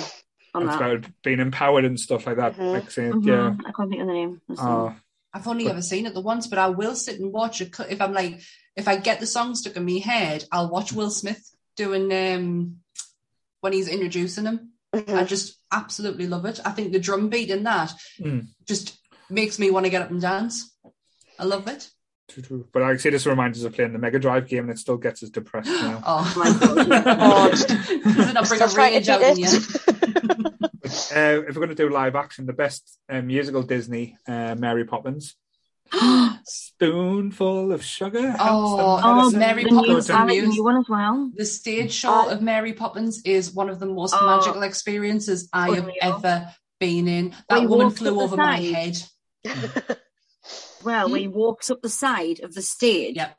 on 0.55 0.63
It's 0.69 0.77
that. 0.77 0.91
about 0.93 1.11
being 1.23 1.41
empowered 1.41 1.85
and 1.85 1.99
stuff 1.99 2.27
like 2.27 2.37
that. 2.37 2.57
Mhm. 2.57 2.73
Like 2.73 2.91
saying, 2.91 3.13
Mhm. 3.13 3.27
yeah. 3.27 3.57
I 3.67 3.73
can't 3.73 3.89
think 3.91 4.03
of 4.03 4.07
the 4.09 4.13
name. 4.13 4.41
of 4.49 4.57
the 4.57 4.57
song. 4.57 4.89
Uh, 4.91 4.95
I've 5.35 5.49
only 5.49 5.69
ever 5.69 5.81
seen 5.83 6.05
it 6.07 6.13
the 6.15 6.21
once, 6.21 6.47
but 6.47 6.59
I 6.59 6.69
will 6.69 6.95
sit 6.95 7.19
and 7.21 7.33
watch 7.33 7.61
it. 7.63 7.75
If 7.89 8.01
I'm 8.03 8.13
like, 8.13 8.41
if 8.77 8.87
I 8.87 8.97
get 8.97 9.19
the 9.21 9.27
song 9.27 9.55
stuck 9.55 9.77
in 9.77 9.85
my 9.87 9.93
head, 9.99 10.45
I'll 10.53 10.69
watch 10.69 10.93
Will 10.93 11.11
Smith 11.11 11.43
doing 11.77 12.13
um 12.13 12.77
when 13.61 13.73
he's 13.73 13.89
introducing 13.89 14.45
him. 14.45 14.73
Mhm. 14.95 15.15
I 15.17 15.25
just 15.25 15.57
absolutely 15.73 16.27
love 16.27 16.45
it. 16.45 16.61
I 16.67 16.73
think 16.73 16.93
the 16.93 16.99
drum 17.01 17.31
beat 17.31 17.49
in 17.51 17.63
that 17.65 17.95
Mm. 18.21 18.49
just 18.67 18.99
makes 19.31 19.59
me 19.59 19.71
want 19.71 19.85
to 19.87 19.91
get 19.91 20.03
up 20.03 20.11
and 20.11 20.21
dance. 20.21 20.71
I 21.39 21.45
love 21.45 21.67
it. 21.67 21.91
True, 22.29 22.43
true. 22.43 22.69
But 22.73 22.83
I 22.83 22.97
say, 22.97 23.11
this 23.11 23.27
reminds 23.27 23.59
us 23.59 23.65
of 23.65 23.75
playing 23.75 23.93
the 23.93 23.99
Mega 23.99 24.19
Drive 24.19 24.49
game, 24.49 24.65
and 24.65 24.71
it 24.71 24.79
still 24.79 24.97
gets 24.97 25.23
us 25.23 25.31
depressed 25.31 25.69
now. 25.71 26.03
Oh 26.07 26.33
my 26.37 26.45
God. 26.85 26.89
Oh, 27.21 27.51
Does 27.51 28.29
it 28.29 28.33
not 28.35 28.49
bring 28.49 28.61
a 28.63 28.67
rage 28.69 29.09
out 29.09 29.23
in 29.23 29.37
you? 29.39 29.49
But, 30.81 31.13
uh, 31.17 31.43
if 31.47 31.55
we're 31.55 31.65
going 31.65 31.69
to 31.69 31.75
do 31.75 31.89
live 31.91 32.15
action, 32.17 32.47
the 32.47 32.53
best 32.53 32.99
uh, 33.09 33.21
musical 33.23 33.63
Disney, 33.63 34.17
uh, 34.27 34.55
Mary 34.59 34.85
Poppins. 34.85 35.35
Spoonful 36.45 37.71
of 37.73 37.85
sugar. 37.85 38.35
Oh, 38.41 39.01
Oh, 39.03 39.31
Mary 39.31 39.65
the 39.65 39.71
go 39.71 39.77
new, 39.81 39.87
Poppins 39.89 40.07
down. 40.07 40.17
I 40.17 40.21
like 40.25 40.29
the 40.37 40.41
Muse. 40.43 40.55
new 40.57 40.65
one 40.65 40.77
as 40.79 40.87
well. 40.89 41.31
The 41.37 41.45
stage 41.45 41.93
show 41.93 42.29
Uh, 42.29 42.33
of 42.33 42.43
Mary 42.43 42.73
Poppins 42.73 43.21
is 43.25 43.53
one 43.53 43.69
of 43.69 43.79
the 43.79 43.87
most 43.87 44.15
Oh. 44.19 44.27
magical 44.27 44.63
experiences 44.63 45.49
I 45.53 45.75
have 45.75 45.91
ever 46.01 46.49
been 46.81 47.09
in. 47.09 47.35
That 47.49 47.61
he 47.61 47.67
woman 47.67 47.91
flew 47.91 48.21
over 48.21 48.37
my 48.37 48.57
head. 48.59 48.97
Well, 50.85 51.07
Hmm? 51.07 51.13
where 51.13 51.21
he 51.21 51.29
walks 51.29 51.71
up 51.71 51.83
the 51.83 51.89
side 51.89 52.41
of 52.41 52.55
the 52.55 52.63
stage, 52.63 53.17
Yep. 53.17 53.39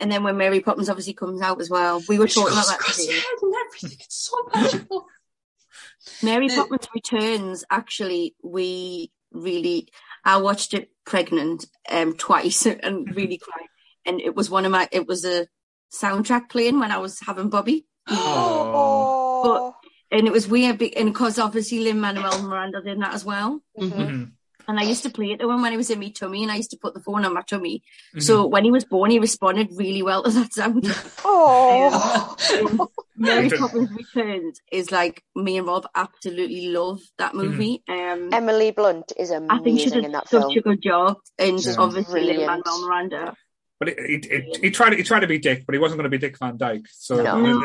and 0.00 0.10
then 0.12 0.22
when 0.22 0.36
Mary 0.36 0.60
Poppins 0.60 0.88
obviously 0.88 1.14
comes 1.14 1.40
out 1.42 1.60
as 1.60 1.70
well. 1.70 2.02
We 2.08 2.18
were 2.18 2.28
She 2.28 2.40
talking 2.40 2.52
about 2.54 2.66
that 2.66 2.74
across 2.80 2.96
today. 2.96 3.12
head 3.14 3.24
and 3.42 3.54
everything. 3.66 3.98
It's 4.00 4.30
so 4.30 4.36
magical. 4.54 5.06
Mary 6.22 6.48
The- 6.48 6.56
Poppins 6.56 6.88
Returns, 6.94 7.64
actually, 7.70 8.34
we 8.42 9.10
really, 9.32 9.88
I 10.24 10.36
watched 10.38 10.74
it 10.74 10.90
pregnant 11.04 11.66
um, 11.90 12.14
twice 12.16 12.66
and 12.82 13.14
really 13.16 13.38
cried. 13.38 13.66
And 14.06 14.20
it 14.20 14.34
was 14.34 14.50
one 14.50 14.64
of 14.66 14.72
my, 14.72 14.88
it 14.92 15.06
was 15.06 15.24
a 15.24 15.46
soundtrack 15.92 16.50
playing 16.50 16.78
when 16.78 16.90
I 16.92 16.98
was 16.98 17.18
having 17.20 17.48
Bobby. 17.48 17.86
Oh. 18.08 19.74
And 20.10 20.26
it 20.26 20.32
was 20.32 20.46
weird, 20.46 20.80
and 20.82 21.12
because 21.12 21.38
obviously 21.38 21.80
Lin 21.80 22.00
Manuel 22.00 22.42
Miranda 22.42 22.80
did 22.82 23.00
that 23.00 23.14
as 23.14 23.24
well. 23.24 23.60
Mhm. 23.78 24.32
And 24.66 24.78
I 24.80 24.82
used 24.84 25.02
to 25.02 25.10
play 25.10 25.32
it 25.32 25.40
to 25.40 25.50
him 25.50 25.60
when 25.62 25.72
he 25.72 25.76
was 25.76 25.90
in 25.90 26.00
my 26.00 26.08
tummy, 26.10 26.42
and 26.42 26.50
I 26.50 26.56
used 26.56 26.70
to 26.70 26.78
put 26.78 26.94
the 26.94 27.00
phone 27.00 27.24
on 27.24 27.34
my 27.34 27.42
tummy. 27.42 27.82
Mhm. 28.16 28.22
So 28.22 28.46
when 28.46 28.64
he 28.64 28.70
was 28.70 28.84
born, 28.84 29.10
he 29.10 29.18
responded 29.18 29.68
really 29.76 30.02
well 30.02 30.22
to 30.22 30.30
that 30.30 30.52
sound. 30.52 30.86
Oh. 31.26 32.88
Mary 33.16 33.48
Poppins 33.58 33.90
Returns 33.92 34.60
is 34.72 34.90
like 34.90 35.22
me 35.36 35.56
and 35.58 35.66
Rob 35.66 35.86
absolutely 35.94 36.68
love 36.68 37.00
that 37.18 37.34
movie. 37.34 37.82
Um, 37.88 38.30
Emily 38.32 38.70
Blunt 38.72 39.12
is 39.16 39.30
I 39.30 39.38
think 39.58 39.78
she 39.80 39.84
amazing 39.86 39.92
did 39.92 40.04
in 40.06 40.12
that 40.12 40.28
such 40.28 40.42
film. 40.42 40.58
a 40.58 40.60
good 40.60 40.82
job, 40.82 41.16
and 41.38 41.60
She's 41.60 41.76
obviously 41.78 42.24
brilliant. 42.24 42.46
Manuel 42.46 42.86
Miranda. 42.86 43.34
But 43.78 43.88
he, 43.88 43.94
he, 44.06 44.20
he, 44.28 44.58
he 44.62 44.70
tried. 44.70 44.94
He 44.94 45.02
tried 45.02 45.20
to 45.20 45.26
be 45.26 45.38
Dick, 45.38 45.64
but 45.66 45.74
he 45.74 45.78
wasn't 45.78 45.98
going 45.98 46.10
to 46.10 46.16
be 46.16 46.18
Dick 46.18 46.38
Van 46.38 46.56
Dyke. 46.56 46.86
So. 46.92 47.22
No. 47.22 47.60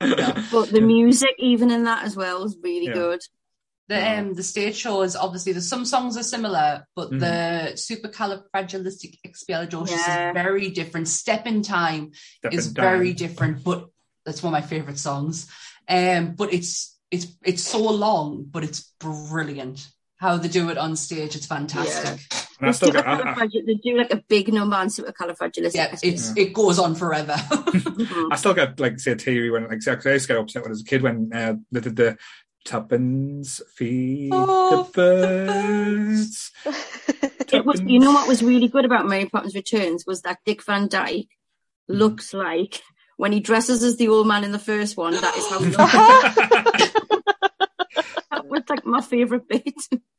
But 0.00 0.70
the 0.70 0.80
music, 0.82 1.30
even 1.38 1.70
in 1.70 1.84
that 1.84 2.04
as 2.04 2.16
well, 2.16 2.44
is 2.44 2.56
really 2.62 2.86
Yeah. 2.86 2.92
good. 2.94 3.20
The 3.88 4.18
um 4.18 4.34
the 4.34 4.42
stage 4.42 4.74
show 4.76 5.02
is 5.02 5.14
obviously 5.14 5.52
there's 5.52 5.68
some 5.68 5.84
songs 5.84 6.16
are 6.16 6.24
similar, 6.24 6.84
but 6.96 7.10
Mhm. 7.12 7.20
the 7.20 7.72
supercalifragilisticexpialidocious 7.76 9.90
Yeah. 9.90 10.30
is 10.30 10.34
very 10.34 10.70
different. 10.70 11.08
Step 11.08 11.46
in 11.46 11.62
Time 11.62 12.12
Step 12.38 12.52
is 12.52 12.66
and 12.66 12.74
down. 12.76 12.84
very 12.84 13.12
different, 13.12 13.62
but 13.64 13.88
that's 14.24 14.42
one 14.42 14.54
of 14.54 14.60
my 14.60 14.66
favorite 14.66 14.98
songs. 14.98 15.46
Um, 15.88 16.34
but 16.34 16.52
it's 16.52 16.98
it's 17.10 17.26
it's 17.44 17.62
so 17.62 17.78
long, 17.80 18.44
but 18.50 18.64
it's 18.64 18.92
brilliant. 18.98 19.86
How 20.16 20.36
they 20.38 20.48
do 20.48 20.70
it 20.70 20.78
on 20.78 20.96
stage, 20.96 21.36
it's 21.36 21.46
fantastic. 21.46 22.20
And 22.58 22.70
I 22.70 22.72
still 22.72 22.90
They 22.90 23.02
got. 23.02 23.38
I, 23.38 23.42
I, 23.42 23.48
they 23.66 23.74
do 23.74 23.98
like 23.98 24.12
a 24.12 24.22
big 24.28 24.52
number 24.52 24.76
on 24.76 24.88
supercalifragilistic. 24.88 25.74
Yeah, 25.74 25.94
it's 26.02 26.32
it 26.36 26.52
goes 26.54 26.78
on 26.78 26.94
forever. 26.94 27.36
I 28.32 28.36
still 28.36 28.54
get 28.54 28.80
like 28.80 28.98
say 28.98 29.14
teary 29.14 29.50
when 29.50 29.68
like 29.68 29.84
'cause 29.84 30.06
I 30.06 30.12
used 30.12 30.26
to 30.26 30.32
get 30.34 30.40
upset 30.42 30.62
when 30.62 30.70
I 30.70 30.72
was 30.72 30.80
a 30.80 30.84
kid 30.84 31.02
when 31.02 31.30
uh, 31.32 31.54
they 31.70 31.80
did 31.80 31.96
the 31.96 32.16
tuppence 32.66 33.60
feed 33.74 34.30
Oh, 34.32 34.84
the 34.84 34.92
birds. 34.92 36.52
It 37.52 37.64
was, 37.64 37.80
you 37.80 38.00
know 38.00 38.10
what 38.10 38.26
was 38.26 38.42
really 38.42 38.66
good 38.66 38.84
about 38.84 39.06
Mary 39.06 39.26
Poppins 39.26 39.54
Returns 39.54 40.04
was 40.04 40.22
that 40.22 40.40
Dick 40.44 40.64
Van 40.64 40.88
Dyke 40.88 41.28
mm. 41.88 41.96
looks 41.96 42.34
like 42.34 42.82
when 43.16 43.30
he 43.30 43.38
dresses 43.38 43.84
as 43.84 43.96
the 43.96 44.08
old 44.08 44.26
man 44.26 44.42
in 44.42 44.50
the 44.50 44.58
first 44.58 44.96
one, 44.96 45.12
that 45.12 45.36
is 45.36 45.48
how 45.48 45.60
he 45.60 45.66
looks. 45.66 45.76
that 48.30 48.46
was 48.46 48.62
like 48.68 48.84
my 48.84 49.00
favourite 49.00 49.48
bit. 49.48 49.74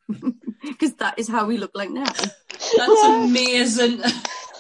Because 0.63 0.93
that 0.95 1.19
is 1.19 1.27
how 1.27 1.45
we 1.45 1.57
look 1.57 1.71
like 1.75 1.89
now. 1.91 2.05
That's 2.05 3.03
amazing. 3.03 4.01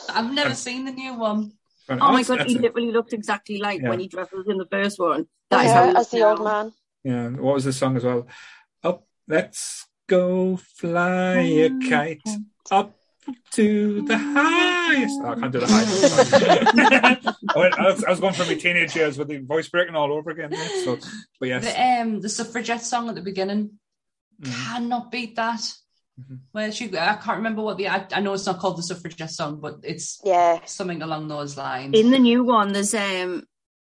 I've 0.09 0.31
never 0.33 0.53
seen 0.53 0.85
the 0.85 0.91
new 0.91 1.15
one. 1.15 1.53
Oh 1.89 2.11
my 2.11 2.21
god, 2.23 2.45
he 2.45 2.55
a- 2.55 2.59
literally 2.59 2.91
looks 2.91 3.13
exactly 3.13 3.57
like 3.59 3.81
Yeah. 3.81 3.89
when 3.89 3.99
he 3.99 4.07
dresses 4.07 4.45
in 4.47 4.57
the 4.57 4.67
first 4.69 4.99
one. 4.99 5.27
That 5.49 5.65
is 5.65 5.71
how 5.71 5.85
Yeah, 5.85 5.85
he 5.85 5.89
as 5.89 5.95
looks 5.95 6.09
the 6.11 6.27
old 6.27 6.43
man. 6.43 6.73
Yeah. 7.03 7.29
What 7.29 7.55
was 7.55 7.63
the 7.65 7.73
song 7.73 7.97
as 7.97 8.03
well? 8.03 8.27
Up, 8.83 9.05
let's 9.27 9.85
go 10.07 10.57
fly 10.57 11.37
a 11.39 11.69
kite 11.89 12.21
up 12.71 12.93
to 13.51 14.01
the 14.03 14.17
highest. 14.17 15.19
Oh, 15.23 15.29
I 15.31 15.35
can't 15.35 15.51
do 15.51 15.59
the 15.59 15.67
highest. 15.67 16.33
I, 17.55 17.59
went- 17.59 17.79
I 17.79 17.83
was, 17.91 18.03
I 18.03 18.09
was 18.09 18.19
going 18.19 18.33
from 18.33 18.47
my 18.47 18.55
teenage 18.55 18.95
years 18.95 19.17
with 19.17 19.27
the 19.27 19.37
voice 19.39 19.67
breaking 19.67 19.95
all 19.95 20.11
over 20.13 20.31
again. 20.31 20.51
yeah, 20.51 20.67
So, 20.83 20.97
but 21.39 21.49
yes. 21.49 21.65
The 21.65 21.81
um 22.01 22.21
the 22.21 22.29
suffragette 22.29 22.81
song 22.83 23.09
at 23.09 23.15
the 23.15 23.21
beginning 23.21 23.79
Mhm. 24.41 24.53
cannot 24.71 25.11
beat 25.11 25.35
that. 25.37 25.61
Mhm. 26.21 26.39
Where 26.51 26.71
she, 26.71 26.85
I 26.97 27.15
can't 27.15 27.37
remember 27.37 27.63
what 27.63 27.77
the. 27.77 27.87
I, 27.89 28.05
I 28.13 28.21
know 28.21 28.33
it's 28.33 28.45
not 28.45 28.59
called 28.59 28.77
the 28.77 28.83
suffragette 28.83 29.31
song, 29.31 29.59
but 29.59 29.79
it's 29.83 30.19
Yeah. 30.23 30.59
something 30.65 31.01
along 31.01 31.27
those 31.27 31.57
lines. 31.57 31.97
In 31.99 32.11
the 32.11 32.19
new 32.19 32.43
one, 32.43 32.71
there's 32.71 32.93
um 32.93 33.43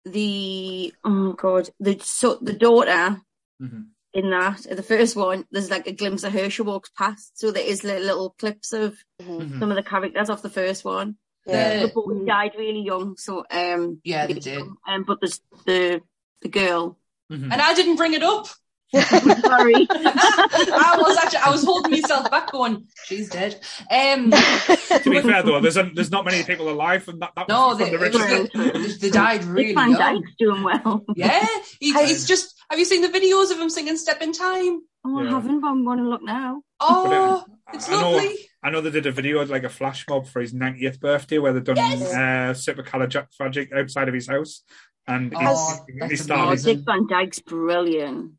the 0.05 0.93
oh 1.03 1.33
god, 1.33 1.69
the 1.79 1.99
so 1.99 2.35
the 2.41 2.53
daughter 2.53 3.21
Mhm. 3.61 3.87
in 4.13 4.29
that 4.29 4.65
the 4.69 4.83
first 4.83 5.15
one. 5.15 5.45
There's 5.51 5.69
like 5.69 5.87
a 5.87 5.91
glimpse 5.93 6.23
of 6.23 6.33
her. 6.33 6.49
She 6.49 6.61
walks 6.61 6.89
past, 6.97 7.37
so 7.39 7.51
there 7.51 7.65
is 7.65 7.83
little, 7.83 8.03
little 8.05 8.29
clips 8.39 8.73
of 8.73 8.97
Mhm. 9.21 9.41
Mhm. 9.41 9.59
some 9.59 9.69
of 9.71 9.75
the 9.75 9.83
characters 9.83 10.29
off 10.29 10.41
the 10.41 10.49
first 10.49 10.85
one. 10.85 11.17
Yeah. 11.45 11.79
The 11.81 11.87
The- 11.87 11.93
boy 11.93 12.25
died 12.25 12.53
really 12.57 12.81
young, 12.81 13.17
so 13.17 13.43
um 13.51 14.01
yeah, 14.03 14.27
they 14.27 14.33
did. 14.35 14.63
Um, 14.87 15.03
but 15.05 15.19
there's 15.21 15.41
the 15.65 16.01
the 16.41 16.49
girl. 16.49 16.97
Mhm. 17.31 17.51
And 17.51 17.61
I 17.61 17.73
didn't 17.73 17.97
bring 17.97 18.13
it 18.13 18.23
up. 18.23 18.47
Sorry. 18.93 19.87
I 19.91 20.95
was 20.97 21.17
actually 21.17 21.39
I 21.39 21.49
was 21.51 21.63
holding 21.63 21.91
myself 21.91 22.29
back, 22.31 22.51
going, 22.51 22.87
"She's 23.05 23.29
dead." 23.29 23.59
Um, 23.91 24.31
To 24.31 25.01
be 25.05 25.21
fair 25.21 25.43
though, 25.43 25.59
there's 25.61 25.77
a, 25.77 25.89
there's 25.93 26.09
not 26.11 26.25
many 26.25 26.43
people 26.43 26.69
alive 26.69 27.03
from 27.03 27.19
that. 27.19 27.31
that 27.35 27.47
no, 27.47 27.69
from 27.77 27.79
they, 27.79 27.89
the 27.91 27.99
richest. 27.99 28.53
they, 29.01 29.07
they 29.07 29.09
died 29.11 29.43
really 29.43 29.67
Dick 29.69 29.75
Van. 29.77 29.91
Dyke's 29.93 30.31
doing 30.39 30.63
well. 30.63 31.05
Yeah, 31.15 31.45
he, 31.79 31.93
How- 31.93 32.03
he's 32.05 32.25
just. 32.27 32.55
Have 32.69 32.79
you 32.79 32.85
seen 32.85 33.01
the 33.01 33.07
videos 33.09 33.51
of 33.51 33.59
him 33.59 33.69
singing 33.69 33.97
"Step 33.97 34.21
in 34.21 34.31
Time"? 34.33 34.81
Oh, 35.05 35.21
Yeah. 35.21 35.29
I 35.29 35.31
haven't, 35.33 35.61
but 35.61 35.67
I'm 35.67 35.85
going 35.85 35.99
to 35.99 36.09
look 36.09 36.23
now. 36.23 36.61
Oh, 36.79 37.43
it's 37.73 37.87
I 37.89 37.91
know- 37.91 38.11
lovely. 38.11 38.35
I 38.61 38.69
know 38.71 38.81
they 38.81 38.89
did 38.91 39.05
a 39.05 39.11
video 39.11 39.45
like 39.45 39.63
a 39.63 39.69
flash 39.69 40.05
mob 40.09 40.27
for 40.27 40.41
his 40.41 40.53
90th 40.53 40.99
birthday 40.99 41.37
where 41.37 41.53
they've 41.53 41.63
done 41.63 41.77
Yes. 41.77 42.13
uh, 42.13 42.71
supercalifragic 42.73 43.71
outside 43.71 44.09
of 44.09 44.13
his 44.13 44.27
house, 44.27 44.63
and 45.07 45.31
he- 45.31 45.37
Oh, 45.39 45.77
he, 45.87 45.99
that's 45.99 46.11
Oh, 46.13 46.23
started. 46.23 46.47
amazing. 46.47 46.75
Dick 46.77 46.85
Van 46.85 47.07
Dyke's 47.07 47.39
brilliant. 47.39 48.31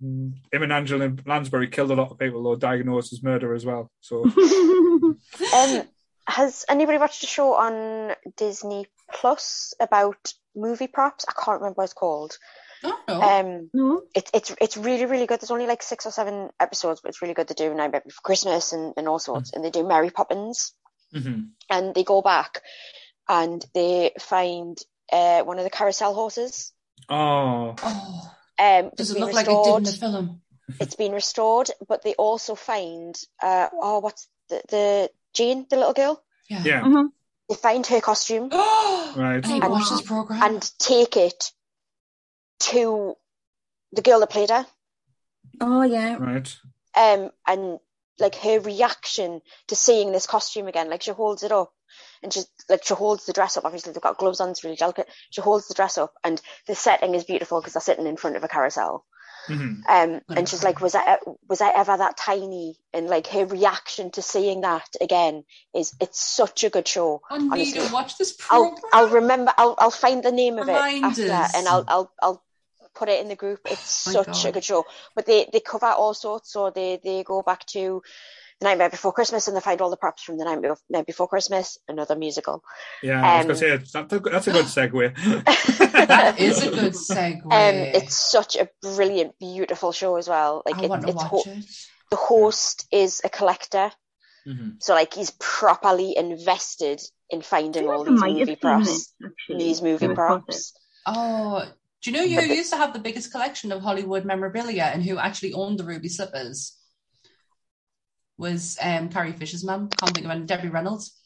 Him 0.00 0.34
and 0.52 0.72
Angela 0.72 1.12
Lansbury 1.24 1.68
killed 1.68 1.90
a 1.90 1.94
lot 1.94 2.10
of 2.10 2.18
people, 2.18 2.42
though 2.42 2.56
diagnosed 2.56 3.12
as 3.12 3.22
murder 3.22 3.54
as 3.54 3.64
well. 3.64 3.90
So 4.00 4.24
Um, 5.54 5.82
has 6.26 6.64
anybody 6.68 6.98
watched 6.98 7.22
a 7.22 7.26
show 7.26 7.54
on 7.54 8.14
Disney 8.36 8.86
Plus 9.12 9.74
about 9.80 10.32
movie 10.54 10.88
props? 10.88 11.24
I 11.28 11.32
can't 11.32 11.60
remember 11.60 11.76
what 11.76 11.84
it's 11.84 11.92
called. 11.92 12.36
Oh, 12.84 13.00
no. 13.08 13.22
Um, 13.22 13.70
no? 13.72 14.02
it's 14.14 14.30
it's 14.34 14.54
it's 14.60 14.76
really 14.76 15.06
really 15.06 15.26
good. 15.26 15.40
There's 15.40 15.50
only 15.50 15.66
like 15.66 15.82
six 15.82 16.04
or 16.04 16.10
seven 16.10 16.50
episodes, 16.60 17.00
but 17.00 17.08
it's 17.08 17.22
really 17.22 17.34
good. 17.34 17.48
They 17.48 17.54
do 17.54 17.74
Nightmare 17.74 18.02
Before 18.04 18.22
Christmas 18.22 18.72
and, 18.72 18.92
and 18.96 19.08
all 19.08 19.18
sorts, 19.18 19.52
and 19.52 19.64
they 19.64 19.70
do 19.70 19.86
Mary 19.86 20.10
Poppins, 20.10 20.74
mhm. 21.14 21.50
and 21.70 21.94
they 21.94 22.04
go 22.04 22.20
back 22.20 22.60
and 23.28 23.64
they 23.74 24.12
find 24.20 24.78
uh, 25.12 25.42
one 25.42 25.58
of 25.58 25.64
the 25.64 25.70
carousel 25.70 26.14
horses. 26.14 26.72
oh, 27.08 27.74
oh, 27.82 28.34
Um, 28.58 28.90
does 28.96 29.10
it 29.10 29.14
been 29.14 29.24
look 29.24 29.34
like 29.34 29.46
it 29.46 29.50
did 29.50 29.56
restored. 29.56 29.78
in 29.78 29.84
the 29.84 29.92
film? 29.92 30.40
it's 30.80 30.94
been 30.96 31.12
restored, 31.12 31.70
but 31.88 32.02
they 32.02 32.14
also 32.14 32.54
find 32.54 33.14
uh, 33.42 33.68
oh, 33.72 33.98
what's 34.00 34.28
the 34.48 34.62
the 34.68 35.10
Jane, 35.34 35.66
the 35.70 35.76
little 35.76 35.92
girl? 35.92 36.22
Yeah. 36.48 36.62
yeah, 36.64 36.82
Mhm. 36.82 37.08
They 37.48 37.54
find 37.56 37.86
her 37.86 38.00
costume 38.00 38.48
right. 38.52 39.40
I 39.44 39.68
watch 39.68 39.90
this 39.90 40.02
program. 40.02 40.42
and 40.42 40.72
take 40.78 41.16
it 41.16 41.52
to 42.60 43.16
the 43.92 44.02
girl 44.02 44.20
that 44.20 44.30
played 44.30 44.50
her. 44.50 44.66
Oh, 45.60 45.82
yeah. 45.82 46.16
Right. 46.16 46.56
um, 46.94 47.30
and 47.46 47.78
like 48.18 48.34
her 48.36 48.60
reaction 48.60 49.40
to 49.68 49.76
seeing 49.76 50.12
this 50.12 50.26
costume 50.26 50.66
again, 50.66 50.90
like 50.90 51.02
she 51.02 51.10
holds 51.10 51.42
it 51.42 51.52
up 51.52 51.72
and 52.22 52.32
she's 52.32 52.46
like 52.68 52.84
she 52.84 52.94
holds 52.94 53.26
the 53.26 53.32
dress 53.32 53.56
up. 53.56 53.64
Obviously, 53.64 53.92
they've 53.92 54.02
got 54.02 54.18
gloves 54.18 54.40
on; 54.40 54.50
it's 54.50 54.64
really 54.64 54.76
delicate. 54.76 55.08
She 55.30 55.40
holds 55.40 55.68
the 55.68 55.74
dress 55.74 55.98
up, 55.98 56.12
and 56.24 56.40
the 56.66 56.74
setting 56.74 57.14
is 57.14 57.24
beautiful 57.24 57.60
because 57.60 57.74
they're 57.74 57.80
sitting 57.80 58.06
in 58.06 58.16
front 58.16 58.36
of 58.36 58.44
a 58.44 58.48
carousel. 58.48 59.04
Mhm. 59.48 59.82
Um, 59.88 60.20
and 60.36 60.48
she's 60.48 60.64
like, 60.64 60.80
"Was 60.80 60.94
I 60.96 61.18
was 61.48 61.60
I 61.60 61.70
ever 61.70 61.96
that 61.96 62.16
tiny?" 62.16 62.76
And 62.92 63.06
like 63.06 63.28
her 63.28 63.46
reaction 63.46 64.10
to 64.12 64.22
seeing 64.22 64.62
that 64.62 64.88
again 65.00 65.44
is 65.74 65.92
it's 66.00 66.20
such 66.20 66.64
a 66.64 66.70
good 66.70 66.88
show. 66.88 67.22
I 67.30 67.38
need 67.38 67.52
honestly. 67.52 67.86
to 67.86 67.92
watch 67.92 68.18
this 68.18 68.36
I'll. 68.50 68.76
I'll 68.92 69.10
remember. 69.10 69.52
I'll 69.56 69.76
I'll 69.78 69.90
find 69.90 70.22
the 70.22 70.32
name 70.32 70.58
of 70.58 70.68
it 70.68 70.74
after, 70.74 71.46
and 71.54 71.68
I'll 71.68 71.84
I'll 71.86 72.12
I'll 72.20 72.42
put 72.96 73.08
it 73.08 73.20
in 73.20 73.28
the 73.28 73.36
group. 73.36 73.60
It's 73.66 74.06
My 74.06 74.12
such 74.12 74.26
God. 74.42 74.46
a 74.46 74.52
good 74.52 74.64
show. 74.64 74.84
But 75.14 75.26
they 75.26 75.48
they 75.52 75.60
cover 75.60 75.86
all 75.86 76.14
sorts. 76.14 76.52
So 76.52 76.70
they 76.70 76.98
they 77.04 77.22
go 77.24 77.42
back 77.42 77.64
to 77.76 78.02
the 78.60 78.64
Nightmare 78.68 78.88
Before 78.90 79.12
Christmas, 79.12 79.48
and 79.48 79.56
they 79.56 79.60
find 79.60 79.80
all 79.82 79.90
the 79.90 79.98
props 79.98 80.22
from 80.22 80.38
the 80.38 80.44
Night 80.46 80.62
Before, 80.62 80.78
Night 80.88 81.06
Before 81.06 81.28
Christmas, 81.28 81.78
another 81.88 82.16
musical. 82.16 82.62
Yeah, 83.02 83.20
I 83.22 83.36
was 83.36 83.44
Um, 83.44 83.46
gonna 83.48 83.58
say 83.58 83.76
that's 83.76 84.12
a, 84.14 84.18
that's 84.18 84.46
a 84.48 84.52
good 84.52 84.64
segue. 84.76 85.14
that 86.06 86.40
is 86.40 86.62
a 86.66 86.70
good 86.70 86.92
segue. 87.10 87.44
Um, 87.44 87.76
it's 88.00 88.16
such 88.16 88.56
a 88.56 88.68
brilliant, 88.82 89.38
beautiful 89.38 89.92
show 89.92 90.16
as 90.16 90.28
well. 90.28 90.62
Like 90.66 90.78
I 90.78 90.84
it, 90.84 90.88
want 90.90 91.02
to 91.02 91.08
it's 91.08 91.16
watch 91.16 91.30
ho- 91.30 91.42
it. 91.46 91.64
the 92.10 92.16
host 92.16 92.86
is 92.90 93.20
a 93.24 93.28
collector, 93.28 93.90
Mhm. 94.48 94.82
so 94.82 94.94
like 94.94 95.12
he's 95.14 95.32
properly 95.38 96.16
invested 96.16 97.02
in 97.28 97.42
finding 97.42 97.88
all 97.90 98.04
these 98.04 98.20
movie 98.22 98.56
props. 98.56 98.86
this. 99.20 99.32
These 99.48 99.82
movie 99.82 100.08
props. 100.14 100.72
Oh, 101.04 101.62
do 102.12 102.28
you 102.28 102.36
know 102.36 102.40
who 102.42 102.54
used 102.54 102.70
to 102.70 102.76
have 102.76 102.92
the 102.92 102.98
biggest 102.98 103.32
collection 103.32 103.72
of 103.72 103.82
Hollywood 103.82 104.24
memorabilia 104.24 104.84
and 104.84 105.02
who 105.02 105.18
actually 105.18 105.52
owned 105.52 105.78
the 105.78 105.84
ruby 105.84 106.08
slippers? 106.08 106.76
Was 108.38 108.78
um, 108.80 109.08
Carrie 109.08 109.32
Fisher's 109.32 109.64
mum? 109.64 109.88
Can't 109.88 110.14
think 110.14 110.26
of 110.26 110.32
it. 110.32 110.46
Debbie 110.46 110.68
Reynolds. 110.68 111.18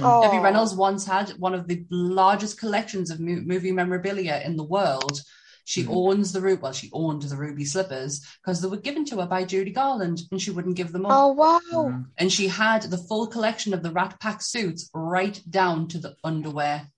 Oh, 0.00 0.22
Debbie 0.22 0.42
Reynolds 0.42 0.74
once 0.74 1.06
had 1.06 1.30
one 1.38 1.54
of 1.54 1.68
the 1.68 1.86
largest 1.90 2.58
collections 2.58 3.10
of 3.10 3.20
mo- 3.20 3.42
movie 3.44 3.70
memorabilia 3.72 4.42
in 4.44 4.56
the 4.56 4.64
world. 4.64 5.20
She 5.64 5.84
Mhm. 5.84 5.96
owns 5.96 6.32
the 6.32 6.40
ruby. 6.40 6.60
Well, 6.62 6.72
she 6.72 6.90
owned 6.92 7.22
the 7.22 7.36
ruby 7.36 7.64
slippers 7.64 8.20
because 8.42 8.60
they 8.60 8.68
were 8.68 8.76
given 8.76 9.04
to 9.06 9.20
her 9.20 9.26
by 9.26 9.44
Judy 9.44 9.70
Garland, 9.70 10.22
and 10.30 10.42
she 10.42 10.50
wouldn't 10.50 10.76
give 10.76 10.92
them 10.92 11.06
up. 11.06 11.12
Oh 11.12 11.28
wow! 11.32 11.60
Mhm. 11.72 12.06
And 12.18 12.32
she 12.32 12.48
had 12.48 12.82
the 12.82 12.98
full 12.98 13.26
collection 13.28 13.72
of 13.74 13.82
the 13.82 13.90
Rat 13.92 14.18
Pack 14.20 14.42
suits 14.42 14.90
right 14.92 15.40
down 15.48 15.88
to 15.88 15.98
the 15.98 16.16
underwear 16.22 16.90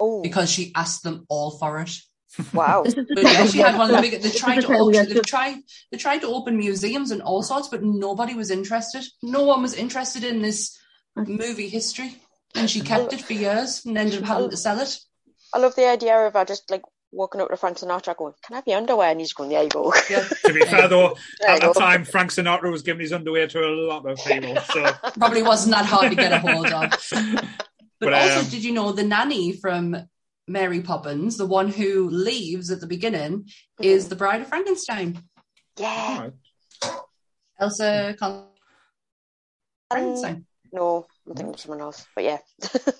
Oh 0.00 0.22
because 0.22 0.50
she 0.50 0.72
asked 0.74 1.02
them 1.02 1.24
all 1.28 1.52
for 1.58 1.80
it. 1.80 1.90
Wow! 2.52 2.82
This 2.82 2.94
is 2.94 3.06
the 3.06 3.14
But 3.14 3.24
yeah, 3.24 3.46
she 3.46 3.58
had 3.58 3.76
one 3.76 3.82
of 3.82 3.88
the 3.88 3.94
one. 3.94 4.02
big. 4.10 4.20
They 4.22 4.30
tried 4.30 4.60
to 4.60 4.68
auction, 4.74 5.08
they 5.14 5.20
tried 5.20 5.56
they 5.90 5.98
tried 5.98 6.20
to 6.22 6.28
open 6.28 6.56
museums 6.56 7.10
and 7.10 7.22
all 7.22 7.42
sorts, 7.42 7.68
but 7.68 7.82
nobody 7.82 8.34
was 8.34 8.50
interested. 8.50 9.04
No 9.22 9.44
one 9.44 9.62
was 9.62 9.74
interested 9.74 10.24
in 10.24 10.42
this 10.42 10.78
movie 11.16 11.68
history, 11.68 12.16
and 12.54 12.68
she 12.70 12.80
kept 12.80 13.12
it 13.12 13.20
for 13.22 13.32
years 13.32 13.84
and 13.84 13.96
ended 13.98 14.22
up 14.22 14.28
having 14.28 14.50
to 14.50 14.56
sell 14.56 14.78
it. 14.80 14.98
I 15.54 15.58
love 15.58 15.74
the 15.76 15.88
idea 15.88 16.16
of 16.26 16.34
her 16.34 16.44
just 16.44 16.70
like 16.70 16.82
walking 17.10 17.40
up 17.40 17.48
to 17.48 17.56
Frank 17.56 17.78
Sinatra 17.78 18.14
going, 18.16 18.34
"Can 18.44 18.54
I 18.54 18.56
have 18.58 18.66
your 18.66 18.76
underwear?" 18.76 19.10
And 19.10 19.20
he's 19.20 19.32
going, 19.32 19.48
"There 19.48 19.62
you 19.62 19.68
go." 19.70 19.92
Yeah, 20.10 20.22
To 20.44 20.52
be 20.52 20.60
fair 20.60 20.88
though, 20.88 21.16
There 21.40 21.50
at 21.50 21.62
you 21.62 21.68
the 21.68 21.72
go. 21.72 21.80
time 21.80 22.04
Frank 22.04 22.30
Sinatra 22.30 22.70
was 22.70 22.82
giving 22.82 23.00
his 23.00 23.12
underwear 23.14 23.46
to 23.48 23.60
a 23.60 23.72
lot 23.88 24.04
of 24.06 24.18
people. 24.24 24.54
So 24.72 24.84
probably 25.18 25.42
wasn't 25.42 25.74
that 25.74 25.86
hard 25.86 26.10
to 26.10 26.16
get 26.16 26.32
a 26.32 26.38
hold 26.38 26.66
of. 26.66 26.92
But, 28.00 28.10
But, 28.10 28.12
also, 28.12 28.40
um, 28.42 28.48
did 28.48 28.62
you 28.62 28.72
know 28.72 28.92
the 28.92 29.02
nanny 29.02 29.52
from 29.54 29.96
Mary 30.48 30.80
Poppins, 30.80 31.36
the 31.36 31.46
one 31.46 31.68
who 31.68 32.08
leaves 32.08 32.70
at 32.70 32.80
the 32.80 32.86
beginning, 32.86 33.48
is 33.80 34.08
the 34.08 34.16
Bride 34.16 34.42
of 34.42 34.48
Frankenstein, 34.48 35.22
Yeah. 35.78 36.32
alright. 36.82 37.02
Elsa 37.60 38.16
Con- 38.18 38.46
Um, 39.90 39.96
Frankenstein. 39.98 40.46
no, 40.72 41.06
I'm 41.26 41.34
thinking 41.34 41.54
of 41.54 41.60
someone 41.60 41.80
else. 41.80 42.06
But 42.14 42.24
yeah. 42.24 42.38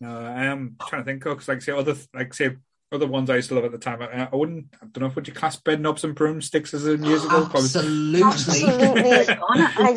No, 0.00 0.18
I 0.18 0.44
am 0.46 0.76
trying 0.88 1.02
to 1.02 1.06
think 1.06 1.22
because, 1.22 1.46
like, 1.48 1.62
say 1.62 1.72
other, 1.72 1.94
like, 2.12 2.34
say 2.34 2.56
other 2.92 3.06
ones 3.06 3.30
I 3.30 3.36
used 3.36 3.48
to 3.50 3.54
love 3.54 3.64
at 3.64 3.72
the 3.72 3.78
time. 3.78 4.02
I, 4.02 4.28
I 4.30 4.36
wouldn't, 4.36 4.66
I 4.82 4.86
don't 4.86 4.98
know 5.02 5.06
if 5.06 5.14
would 5.14 5.28
you 5.28 5.32
class 5.32 5.56
Bedknobs 5.56 6.02
and 6.04 6.14
Broomsticks 6.16 6.74
as 6.74 6.84
a 6.86 6.96
musical? 6.98 7.46
Probably. 7.46 7.60
Absolutely. 7.60 8.22
Absolutely. 8.22 9.28
I 9.38 9.92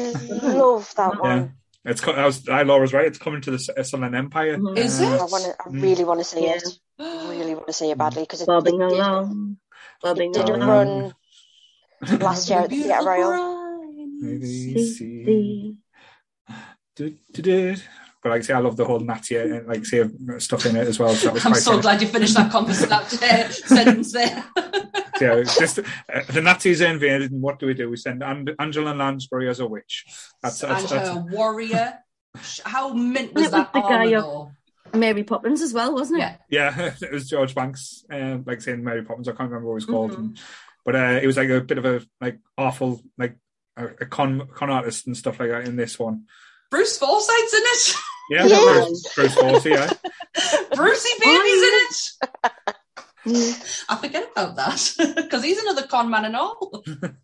love 0.53 0.93
that 0.95 1.13
Yeah, 1.15 1.19
one. 1.19 1.53
It's. 1.87 2.01
co- 2.01 2.11
I 2.11 2.25
was. 2.25 2.47
I 2.49 2.63
Laura's 2.63 2.93
right. 2.93 3.05
It's 3.07 3.17
coming 3.17 3.41
to 3.41 3.51
the 3.51 3.73
S- 3.77 3.89
Sunderland 3.89 4.15
Empire. 4.15 4.57
Mhm. 4.57 4.77
Is 4.77 4.99
Uh, 5.01 5.05
it? 5.05 5.21
I 5.21 5.25
want 5.25 5.43
to. 5.45 5.55
I 5.59 5.69
Mm. 5.69 5.81
really 5.81 6.03
want 6.03 6.19
to 6.19 6.23
see 6.25 6.43
Yeah. 6.43 6.55
it. 6.55 6.63
I 6.99 7.29
really 7.29 7.55
want 7.55 7.67
to 7.67 7.73
see 7.73 7.89
it 7.91 7.97
badly 7.97 8.23
because 8.23 8.41
it, 8.41 8.47
Bobbing 8.47 8.75
it 8.81 8.89
did, 8.89 8.99
along. 8.99 9.57
Bobbing 10.01 10.31
it 10.31 10.33
did 10.33 10.49
along. 10.49 10.61
along. 10.61 11.13
run 12.01 12.19
last 12.19 12.49
year 12.49 12.59
at 12.59 12.69
the 12.69 12.83
Theatre 12.83 13.05
Royal. 13.05 13.57
Maybe 14.19 14.45
See, 14.45 14.73
see. 14.73 15.25
see. 15.25 15.75
Do, 16.95 17.15
do, 17.33 17.41
do. 17.41 17.75
but 18.23 18.29
like 18.29 18.39
I 18.39 18.41
say, 18.43 18.53
I 18.55 18.59
love 18.59 18.75
the 18.75 18.85
whole 18.85 18.99
Nazi 18.99 19.35
and 19.37 19.67
like 19.67 19.85
say 19.85 20.03
stuff 20.39 20.65
in 20.65 20.75
it 20.75 20.87
as 20.87 20.97
well. 20.99 21.13
So 21.13 21.27
that 21.27 21.33
was 21.35 21.45
I'm 21.45 21.51
quite 21.53 21.61
so 21.61 21.71
funny. 21.71 21.81
glad 21.83 22.01
you 22.01 22.07
finished 22.07 22.33
that 22.35 22.51
conversation 22.51 22.89
that 22.89 23.13
uh, 23.23 23.49
sentence 23.75 24.11
there. 24.13 24.43
yeah, 25.21 25.43
just 25.43 25.79
uh, 25.79 25.83
the 26.29 26.41
Nazis 26.41 26.81
are 26.81 26.87
invaded, 26.87 27.31
and 27.31 27.41
what 27.41 27.59
do 27.59 27.67
we 27.67 27.73
do? 27.73 27.89
We 27.89 27.97
send 27.97 28.23
and- 28.23 28.55
Angela 28.59 28.93
Lansbury 28.93 29.49
as 29.49 29.59
a 29.59 29.67
witch. 29.67 30.05
That's 30.41 30.59
that's, 30.59 30.91
and 30.91 31.01
that's 31.01 31.09
her 31.09 31.25
warrior. 31.31 31.93
How 32.65 32.93
mint 32.93 33.33
was 33.33 33.43
was 33.43 33.51
that 33.51 33.73
the 33.73 33.81
guy 33.81 34.13
of- 34.15 34.51
Mary 34.93 35.23
Poppins 35.23 35.61
as 35.61 35.73
well, 35.73 35.93
wasn't 35.93 36.21
it? 36.23 36.37
Yeah. 36.49 36.73
yeah, 36.77 36.93
it 37.01 37.11
was 37.11 37.29
George 37.29 37.53
Banks, 37.53 38.05
um, 38.11 38.43
like 38.47 38.61
saying 38.61 38.83
Mary 38.83 39.03
Poppins. 39.03 39.27
I 39.27 39.31
can't 39.31 39.49
remember 39.49 39.67
what 39.67 39.73
it 39.73 39.75
was 39.75 39.85
called, 39.85 40.11
Mhm. 40.11 40.39
but 40.85 40.95
uh, 40.95 41.19
it 41.21 41.27
was 41.27 41.35
like 41.37 41.49
a 41.49 41.61
bit 41.61 41.77
of 41.77 41.85
a 41.85 42.01
like 42.21 42.39
awful 42.57 43.01
like 43.17 43.37
a, 43.75 43.87
a 43.87 44.05
con 44.05 44.47
con 44.53 44.69
artist 44.69 45.05
and 45.07 45.17
stuff 45.17 45.39
like 45.39 45.49
that 45.49 45.67
in 45.67 45.75
this 45.75 45.99
one. 45.99 46.25
Bruce 46.71 46.97
Forsyth's 46.97 47.53
in 47.53 47.61
it. 47.63 47.95
Yeah, 48.29 48.45
Yeah. 48.45 48.83
Bruce, 48.83 49.13
Bruce 49.15 49.33
Forsyth, 49.35 49.65
yeah. 49.65 49.89
Brucey 50.75 51.09
Baby's 51.23 51.63
in 51.63 51.73
it. 51.73 52.51
Mm. 53.27 53.85
I 53.89 53.95
forget 53.97 54.29
about 54.31 54.55
that 54.55 54.93
because 55.15 55.43
he's 55.43 55.59
another 55.61 55.87
con 55.87 56.09
man 56.09 56.25
and 56.25 56.35
all. 56.35 56.83
But 56.89 57.15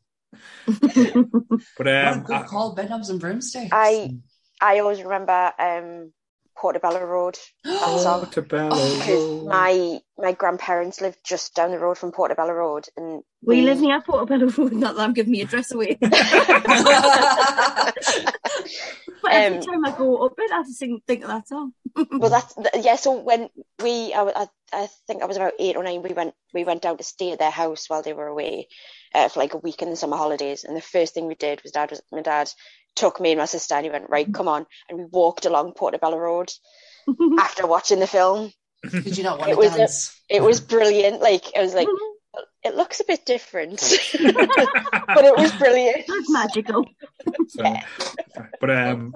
what 1.75 1.87
a 1.87 2.11
um, 2.11 2.23
good 2.23 2.35
I- 2.35 2.43
call, 2.43 2.75
Bedknobs 2.75 3.09
and 3.09 3.19
Broomsticks. 3.19 3.69
I 3.71 4.17
I 4.61 4.79
always 4.79 5.01
remember 5.01 5.51
um, 5.59 6.11
Portobello 6.57 7.03
Road. 7.03 7.37
That 7.63 7.99
song. 7.99 8.19
Portobello 8.21 8.69
Because 8.69 9.23
Road. 9.23 9.47
my 9.49 9.99
my 10.17 10.31
grandparents 10.33 11.01
lived 11.01 11.17
just 11.25 11.55
down 11.55 11.71
the 11.71 11.79
road 11.79 11.97
from 11.97 12.11
Portobello 12.11 12.51
Road, 12.53 12.87
and 12.97 13.23
We 13.43 13.61
live 13.61 13.79
near 13.81 14.01
Portobello 14.01 14.47
Road, 14.49 14.73
not 14.83 14.95
that 14.95 15.01
I'm 15.03 15.13
giving 15.13 15.31
me 15.31 15.41
address 15.41 15.71
away. 15.73 15.97
But 19.21 19.31
every 19.31 19.57
Um, 19.57 19.63
time 19.63 19.85
I 19.85 19.91
go 19.97 20.25
up 20.25 20.33
it, 20.37 20.51
I 20.51 20.63
just 20.63 20.79
sing, 20.79 20.99
think 21.07 21.23
of 21.23 21.29
that 21.29 21.47
song. 21.47 21.73
well, 21.95 22.29
that's 22.29 22.53
th- 22.55 22.83
yeah. 22.85 22.97
So 22.97 23.13
when 23.21 23.49
we, 23.81 24.13
I, 24.13 24.23
I, 24.23 24.47
I 24.73 24.87
think 25.07 25.21
I 25.23 25.25
was 25.25 25.37
about 25.37 25.53
eight 25.59 25.77
or 25.77 25.83
nine. 25.83 26.01
We 26.01 26.13
went 26.13 26.33
we 26.53 26.63
went 26.65 26.81
down 26.81 26.97
to 26.97 27.03
stay 27.03 27.31
at 27.31 27.39
their 27.39 27.49
house 27.51 27.89
while 27.89 28.01
they 28.01 28.11
were 28.13 28.27
away 28.27 28.67
uh, 29.15 29.29
for 29.29 29.39
like 29.39 29.53
a 29.53 29.57
week 29.59 29.81
in 29.81 29.89
the 29.89 29.95
summer 29.95 30.17
holidays. 30.17 30.65
And 30.65 30.75
the 30.75 30.81
first 30.81 31.13
thing 31.13 31.27
we 31.27 31.35
did 31.35 31.61
was 31.63 31.71
dad 31.71 31.91
was 31.91 32.01
my 32.11 32.21
dad 32.21 32.49
took 32.95 33.19
me 33.19 33.31
and 33.31 33.39
my 33.39 33.45
sister 33.45 33.75
and 33.75 33.85
he 33.85 33.91
went 33.91 34.09
right, 34.09 34.31
come 34.33 34.47
on, 34.47 34.65
and 34.89 34.97
we 34.97 35.05
walked 35.05 35.45
along 35.45 35.73
Portobello 35.73 36.17
Road 36.17 36.51
after 37.39 37.65
watching 37.67 37.99
the 37.99 38.07
film. 38.07 38.51
Did 38.89 39.17
you 39.17 39.23
not 39.23 39.39
want 39.39 39.51
It 39.51 39.55
to 39.55 39.59
was 39.59 39.73
a- 39.75 39.77
dance? 39.77 40.21
It 40.29 40.41
was 40.43 40.59
brilliant. 40.59 41.21
Like 41.21 41.45
I 41.55 41.61
was 41.61 41.73
like, 41.73 41.87
it 42.63 42.75
looks 42.75 42.99
a 42.99 43.05
bit 43.05 43.25
different, 43.25 43.79
but 44.13 45.25
it 45.25 45.37
was 45.37 45.51
brilliant. 45.53 46.03
That's 46.07 46.29
magical. 46.31 46.85
So, 47.47 47.75
but 48.59 48.69
um, 48.69 49.13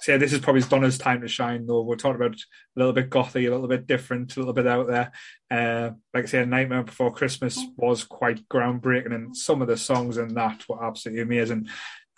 so 0.00 0.12
yeah, 0.12 0.18
this 0.18 0.32
is 0.32 0.40
probably 0.40 0.62
Donna's 0.62 0.98
time 0.98 1.20
to 1.20 1.28
shine. 1.28 1.66
Though 1.66 1.82
we're 1.82 1.96
talking 1.96 2.16
about 2.16 2.34
a 2.34 2.38
little 2.76 2.92
bit 2.92 3.10
gothy, 3.10 3.46
a 3.46 3.50
little 3.50 3.68
bit 3.68 3.86
different, 3.86 4.34
a 4.36 4.40
little 4.40 4.54
bit 4.54 4.66
out 4.66 4.88
there. 4.88 5.12
Uh, 5.50 5.90
like 6.14 6.24
I 6.24 6.26
say, 6.26 6.44
Nightmare 6.44 6.82
Before 6.82 7.12
Christmas 7.12 7.58
was 7.76 8.04
quite 8.04 8.48
groundbreaking, 8.48 9.14
and 9.14 9.36
some 9.36 9.62
of 9.62 9.68
the 9.68 9.76
songs 9.76 10.16
in 10.18 10.34
that 10.34 10.68
were 10.68 10.84
absolutely 10.84 11.22
amazing. 11.22 11.68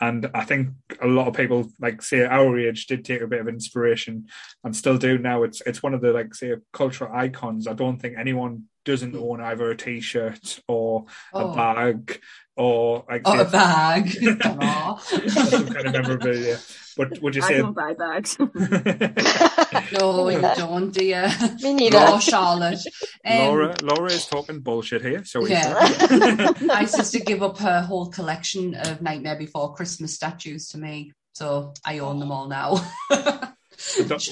And 0.03 0.29
I 0.35 0.45
think 0.45 0.71
a 1.01 1.07
lot 1.07 1.29
of 1.29 1.35
people, 1.35 1.71
like 1.79 2.03
say 2.03 2.25
our 2.25 2.59
age, 2.59 2.89
did 2.89 3.05
take 3.05 3.21
a 3.21 3.29
bit 3.29 3.41
of 3.41 3.47
inspiration 3.47 4.27
and 4.65 4.75
still 4.75 4.99
do 4.99 5.17
now. 5.17 5.45
It's 5.45 5.63
it's 5.65 5.81
one 5.81 5.95
of 5.95 6.01
the 6.01 6.13
like 6.13 6.35
say 6.35 6.57
cultural 6.73 7.15
icons. 7.15 7.69
I 7.69 7.75
don't 7.75 7.99
think 8.03 8.17
anyone 8.19 8.65
doesn't 8.85 9.13
hmm. 9.13 9.23
own 9.23 9.41
either 9.41 9.71
a 9.71 9.77
T-shirt 9.77 10.61
or 10.67 11.05
Oh. 11.33 11.53
a 11.53 11.55
bag 11.55 12.21
or 12.57 13.05
like 13.09 13.27
say, 13.27 13.39
a 13.41 13.45
bag. 13.45 14.17
Aw. 14.45 14.97
some 14.97 15.69
kind 15.69 15.87
of 15.87 15.93
memorabilia. 15.93 16.59
But 16.97 17.23
would 17.23 17.35
you 17.35 17.43
say? 17.43 17.55
I 17.55 17.57
say 17.57 17.59
don't 17.59 17.73
buy 17.75 17.95
bags. 17.95 18.37
no, 19.93 20.29
you 20.29 20.41
don't, 20.41 20.93
dear. 20.93 21.33
Me 21.63 21.73
neither. 21.73 21.99
Oh, 21.99 22.19
Charlotte. 22.19 22.81
Um, 23.25 23.39
Laura 23.39 23.75
Laura 23.83 24.13
is 24.13 24.27
talking 24.27 24.61
bullshit 24.61 25.03
here? 25.03 25.25
So 25.25 25.41
we 25.41 25.51
Yeah. 25.51 26.53
My 26.61 26.85
sister 26.85 27.21
gave 27.21 27.43
up 27.43 27.59
her 27.59 27.81
whole 27.83 28.11
collection 28.11 28.75
of 28.75 29.01
Nightmare 29.01 29.37
Before 29.37 29.75
Christmas 29.75 30.15
statues 30.15 30.69
to 30.69 30.79
me, 30.79 31.13
so 31.33 31.73
I 31.85 32.01
own 32.01 32.21
them 32.21 32.31
all 32.31 32.49
now. 32.49 32.85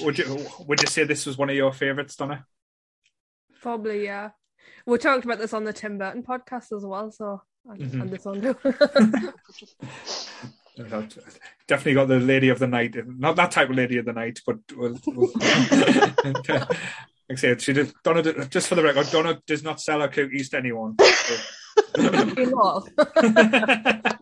would 0.03 0.17
you 0.19 0.45
would 0.67 0.81
you 0.81 0.87
say 0.87 1.03
this 1.03 1.25
was 1.25 1.37
one 1.37 1.49
of 1.49 1.55
your 1.55 1.73
favourites, 1.73 2.15
Donna? 2.15 2.45
Probably, 3.61 4.03
yeah. 4.03 4.31
We 4.85 4.97
talked 4.97 5.25
about 5.25 5.39
this 5.39 5.53
on 5.53 5.63
the 5.63 5.73
Tim 5.73 5.97
Burton 5.97 6.23
podcast 6.23 6.75
as 6.75 6.83
well, 6.85 7.11
so 7.11 7.41
and, 7.65 7.79
Mhm. 7.81 8.01
and 8.01 8.09
this 8.11 8.25
one 8.25 8.41
too. 8.41 8.55
Definitely 11.67 11.93
got 11.93 12.07
the 12.07 12.19
lady 12.19 12.49
of 12.49 12.59
the 12.59 12.67
night. 12.67 12.95
Not 13.07 13.35
that 13.35 13.51
type 13.51 13.69
of 13.69 13.75
lady 13.75 13.97
of 13.97 14.05
the 14.05 14.13
night, 14.13 14.39
but 14.45 14.57
we'll, 14.75 14.97
we'll- 15.05 15.31
like 15.35 16.67
I 17.29 17.35
said, 17.35 17.61
she 17.61 17.73
did. 17.73 17.93
Donna, 18.03 18.45
just 18.45 18.67
for 18.67 18.75
the 18.75 18.83
record, 18.83 19.07
Donna 19.11 19.39
does 19.45 19.63
not 19.63 19.79
sell 19.81 20.01
her 20.01 20.07
cookies 20.07 20.49
to 20.49 20.57
anyone. 20.57 20.95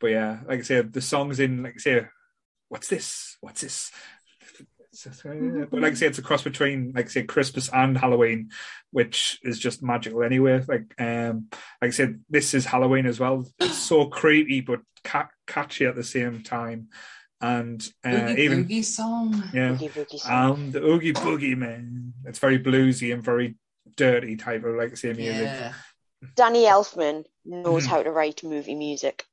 But 0.00 0.10
yeah, 0.12 0.38
like 0.46 0.60
I 0.60 0.62
said, 0.62 0.94
the 0.94 1.02
songs 1.02 1.40
in 1.40 1.62
like 1.62 1.74
I 1.76 1.78
say, 1.78 2.06
what's 2.70 2.88
this? 2.88 3.36
What's 3.42 3.60
this? 3.60 3.92
But 5.04 5.80
like 5.80 5.92
I 5.92 5.94
say, 5.94 6.06
it's 6.06 6.18
a 6.18 6.22
cross 6.22 6.42
between 6.42 6.92
like 6.94 7.06
I 7.06 7.08
say 7.08 7.22
Christmas 7.24 7.68
and 7.72 7.96
Halloween, 7.96 8.50
which 8.90 9.38
is 9.42 9.58
just 9.58 9.82
magical 9.82 10.22
anyway. 10.22 10.62
Like 10.66 10.94
um, 11.00 11.48
like 11.80 11.88
I 11.88 11.90
said, 11.90 12.20
this 12.28 12.54
is 12.54 12.64
Halloween 12.66 13.06
as 13.06 13.18
well. 13.20 13.46
It's 13.58 13.78
so 13.78 14.06
creepy 14.20 14.60
but 14.60 14.80
ca- 15.04 15.28
catchy 15.46 15.86
at 15.86 15.94
the 15.96 16.04
same 16.04 16.42
time, 16.42 16.88
and 17.40 17.86
uh, 18.04 18.10
Oogie 18.30 18.42
even 18.42 18.64
Boogie 18.66 18.84
song. 18.84 19.42
yeah, 19.54 19.70
Boogie 19.76 19.90
Boogie 19.92 20.18
song. 20.18 20.50
um, 20.52 20.70
the 20.72 20.82
Oogie 20.84 21.12
Boogie 21.12 21.56
man. 21.56 22.12
It's 22.24 22.38
very 22.38 22.58
bluesy 22.58 23.12
and 23.12 23.22
very 23.22 23.56
dirty 23.96 24.36
type 24.36 24.64
of 24.64 24.74
like 24.76 24.92
I 24.92 24.94
say 24.94 25.12
music. 25.12 25.42
Yeah. 25.44 25.72
Danny 26.36 26.64
Elfman 26.64 27.24
knows 27.46 27.84
Mhm. 27.86 27.88
how 27.88 28.02
to 28.02 28.10
write 28.10 28.44
movie 28.44 28.74
music. 28.74 29.24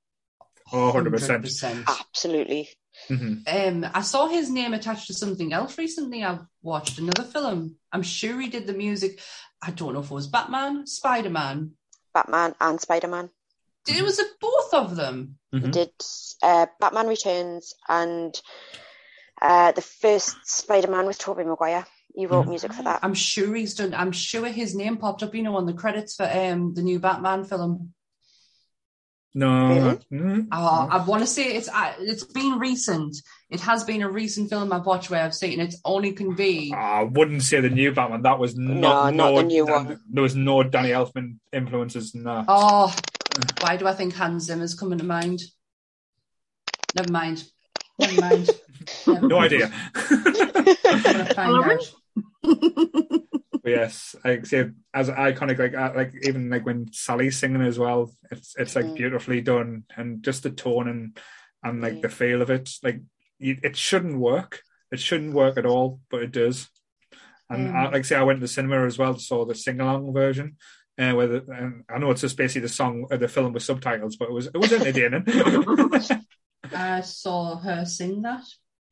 Oh, 0.71 0.91
100%. 0.93 1.43
100%. 1.43 1.83
Absolutely. 1.87 2.69
Hmm 3.07 3.35
Um, 3.47 3.85
I 3.93 4.01
saw 4.01 4.27
his 4.27 4.49
name 4.49 4.73
attached 4.73 5.07
to 5.07 5.13
something 5.13 5.53
else 5.53 5.77
recently. 5.77 6.23
I've 6.23 6.45
watched 6.61 6.99
another 6.99 7.23
film. 7.23 7.77
I'm 7.91 8.03
sure 8.03 8.39
he 8.39 8.49
did 8.49 8.67
the 8.67 8.73
music. 8.73 9.19
I 9.61 9.71
don't 9.71 9.93
know 9.93 10.01
if 10.01 10.11
it 10.11 10.13
was 10.13 10.27
Batman, 10.27 10.85
Spider 10.87 11.29
Man. 11.29 11.71
Batman 12.13 12.55
and 12.59 12.79
Spider 12.81 13.07
Man. 13.07 13.29
It 13.87 14.03
was 14.03 14.19
it 14.19 14.27
both 14.41 14.73
of 14.73 14.95
them. 14.95 15.37
He 15.51 15.59
Mhm. 15.59 15.71
did 15.71 15.91
uh, 16.43 16.67
Batman 16.79 17.07
Returns 17.07 17.73
and 17.87 18.39
uh, 19.41 19.71
the 19.71 19.81
first 19.81 20.35
Spider 20.45 20.89
Man 20.91 21.05
with 21.05 21.19
Tobey 21.19 21.43
Maguire. 21.43 21.85
He 22.13 22.25
wrote 22.25 22.45
Mhm. 22.45 22.49
music 22.49 22.73
for 22.73 22.83
that. 22.83 22.99
I'm 23.03 23.13
sure 23.13 23.53
he's 23.53 23.75
done. 23.75 23.93
I'm 23.93 24.11
sure 24.11 24.45
his 24.47 24.75
name 24.75 24.97
popped 24.97 25.21
up, 25.23 25.35
you 25.35 25.43
know, 25.43 25.55
on 25.55 25.65
the 25.67 25.73
credits 25.73 26.15
for 26.15 26.25
um 26.25 26.73
the 26.73 26.81
new 26.81 26.99
Batman 26.99 27.45
film. 27.45 27.93
No, 29.37 29.67
Really? 29.69 29.99
mm, 30.11 30.47
Uh, 30.51 30.87
I 30.89 31.05
want 31.05 31.21
to 31.21 31.27
say 31.27 31.53
it's 31.55 31.69
uh, 31.69 31.93
it's 31.99 32.23
been 32.23 32.57
recent. 32.57 33.15
It 33.51 33.59
has 33.59 33.83
been 33.83 34.01
a 34.01 34.09
recent 34.09 34.49
film 34.49 34.73
I've 34.73 34.87
watched 34.87 35.11
where 35.11 35.23
I've 35.23 35.35
seen 35.35 35.59
it. 35.59 35.75
Only 35.85 36.13
can 36.13 36.33
be. 36.33 36.73
I 36.73 37.03
wouldn't 37.03 37.43
say 37.43 37.59
the 37.61 37.69
new 37.69 37.91
Batman. 37.93 38.23
That 38.23 38.39
was 38.39 38.57
not, 38.57 39.13
No, 39.13 39.31
not 39.31 39.35
the 39.35 39.43
new 39.43 39.65
one. 39.67 39.99
There 40.11 40.23
was 40.23 40.35
no 40.35 40.63
Danny 40.63 40.89
Elfman 40.89 41.37
influences 41.53 42.15
in 42.15 42.23
that. 42.23 42.45
Oh, 42.47 42.91
why 43.61 43.77
do 43.77 43.85
I 43.87 43.93
think 43.93 44.15
Hans 44.15 44.45
Zimmer's 44.45 44.73
coming 44.73 44.97
to 44.97 45.05
mind? 45.05 45.41
Never 46.95 47.11
mind. 47.11 47.43
Never 47.99 48.19
mind. 48.19 48.49
Never 49.07 49.27
no 49.27 49.37
mind. 49.37 49.53
idea. 49.53 49.71
I'm 53.67 53.75
gonna 53.75 53.89
find 53.89 54.15
Lauren? 54.15 54.23
out. 54.23 54.23
But 54.23 54.31
yes, 54.31 54.39
like 54.39 54.45
say 54.45 54.69
as 54.93 55.09
iconic, 55.09 55.59
like 55.59 55.73
uh, 55.75 55.93
like 55.95 56.13
even 56.23 56.49
like 56.49 56.65
when 56.65 56.91
Sally's 56.93 57.37
singing 57.37 57.61
as 57.61 57.77
well, 57.79 58.11
it's 58.31 58.55
it's 58.57 58.75
like 58.75 58.85
Mm. 58.85 58.95
beautifully 58.95 59.41
done, 59.41 59.83
and 59.95 60.23
just 60.23 60.43
the 60.43 60.49
tone 60.51 60.87
and 60.87 61.17
and 61.63 61.81
like 61.81 61.95
Mm. 61.95 62.01
the 62.03 62.09
feel 62.09 62.41
of 62.41 62.49
it, 62.49 62.69
like 62.83 63.01
you, 63.39 63.57
it 63.63 63.75
shouldn't 63.75 64.17
work. 64.19 64.61
It 64.91 64.99
shouldn't 64.99 65.33
work 65.33 65.57
at 65.57 65.65
all, 65.65 65.99
but 66.09 66.23
it 66.23 66.31
does. 66.31 66.69
And 67.49 67.69
I, 67.69 67.87
Mm. 67.87 67.93
like 67.93 68.05
say, 68.05 68.15
I 68.15 68.23
went 68.23 68.37
to 68.37 68.41
the 68.41 68.47
cinema 68.47 68.85
as 68.85 68.97
well, 68.97 69.17
saw 69.17 69.45
the 69.45 69.55
sing 69.55 69.79
along 69.79 70.13
version. 70.13 70.57
Uh, 70.99 71.13
where 71.13 71.27
the, 71.27 71.45
and 71.51 71.83
I 71.87 71.99
know 71.99 72.09
it's 72.09 72.21
just 72.21 72.37
basically 72.37 72.61
the 72.61 72.69
song, 72.73 73.05
uh, 73.11 73.17
the 73.17 73.27
film 73.27 73.53
with 73.53 73.61
subtitles, 73.63 74.15
but 74.17 74.29
it 74.29 74.33
was 74.33 74.47
it 74.47 74.57
was 74.57 74.73
entertaining. 74.73 75.23
I 76.73 77.01
saw 77.01 77.57
her 77.57 77.85
sing 77.85 78.23
that. 78.23 78.43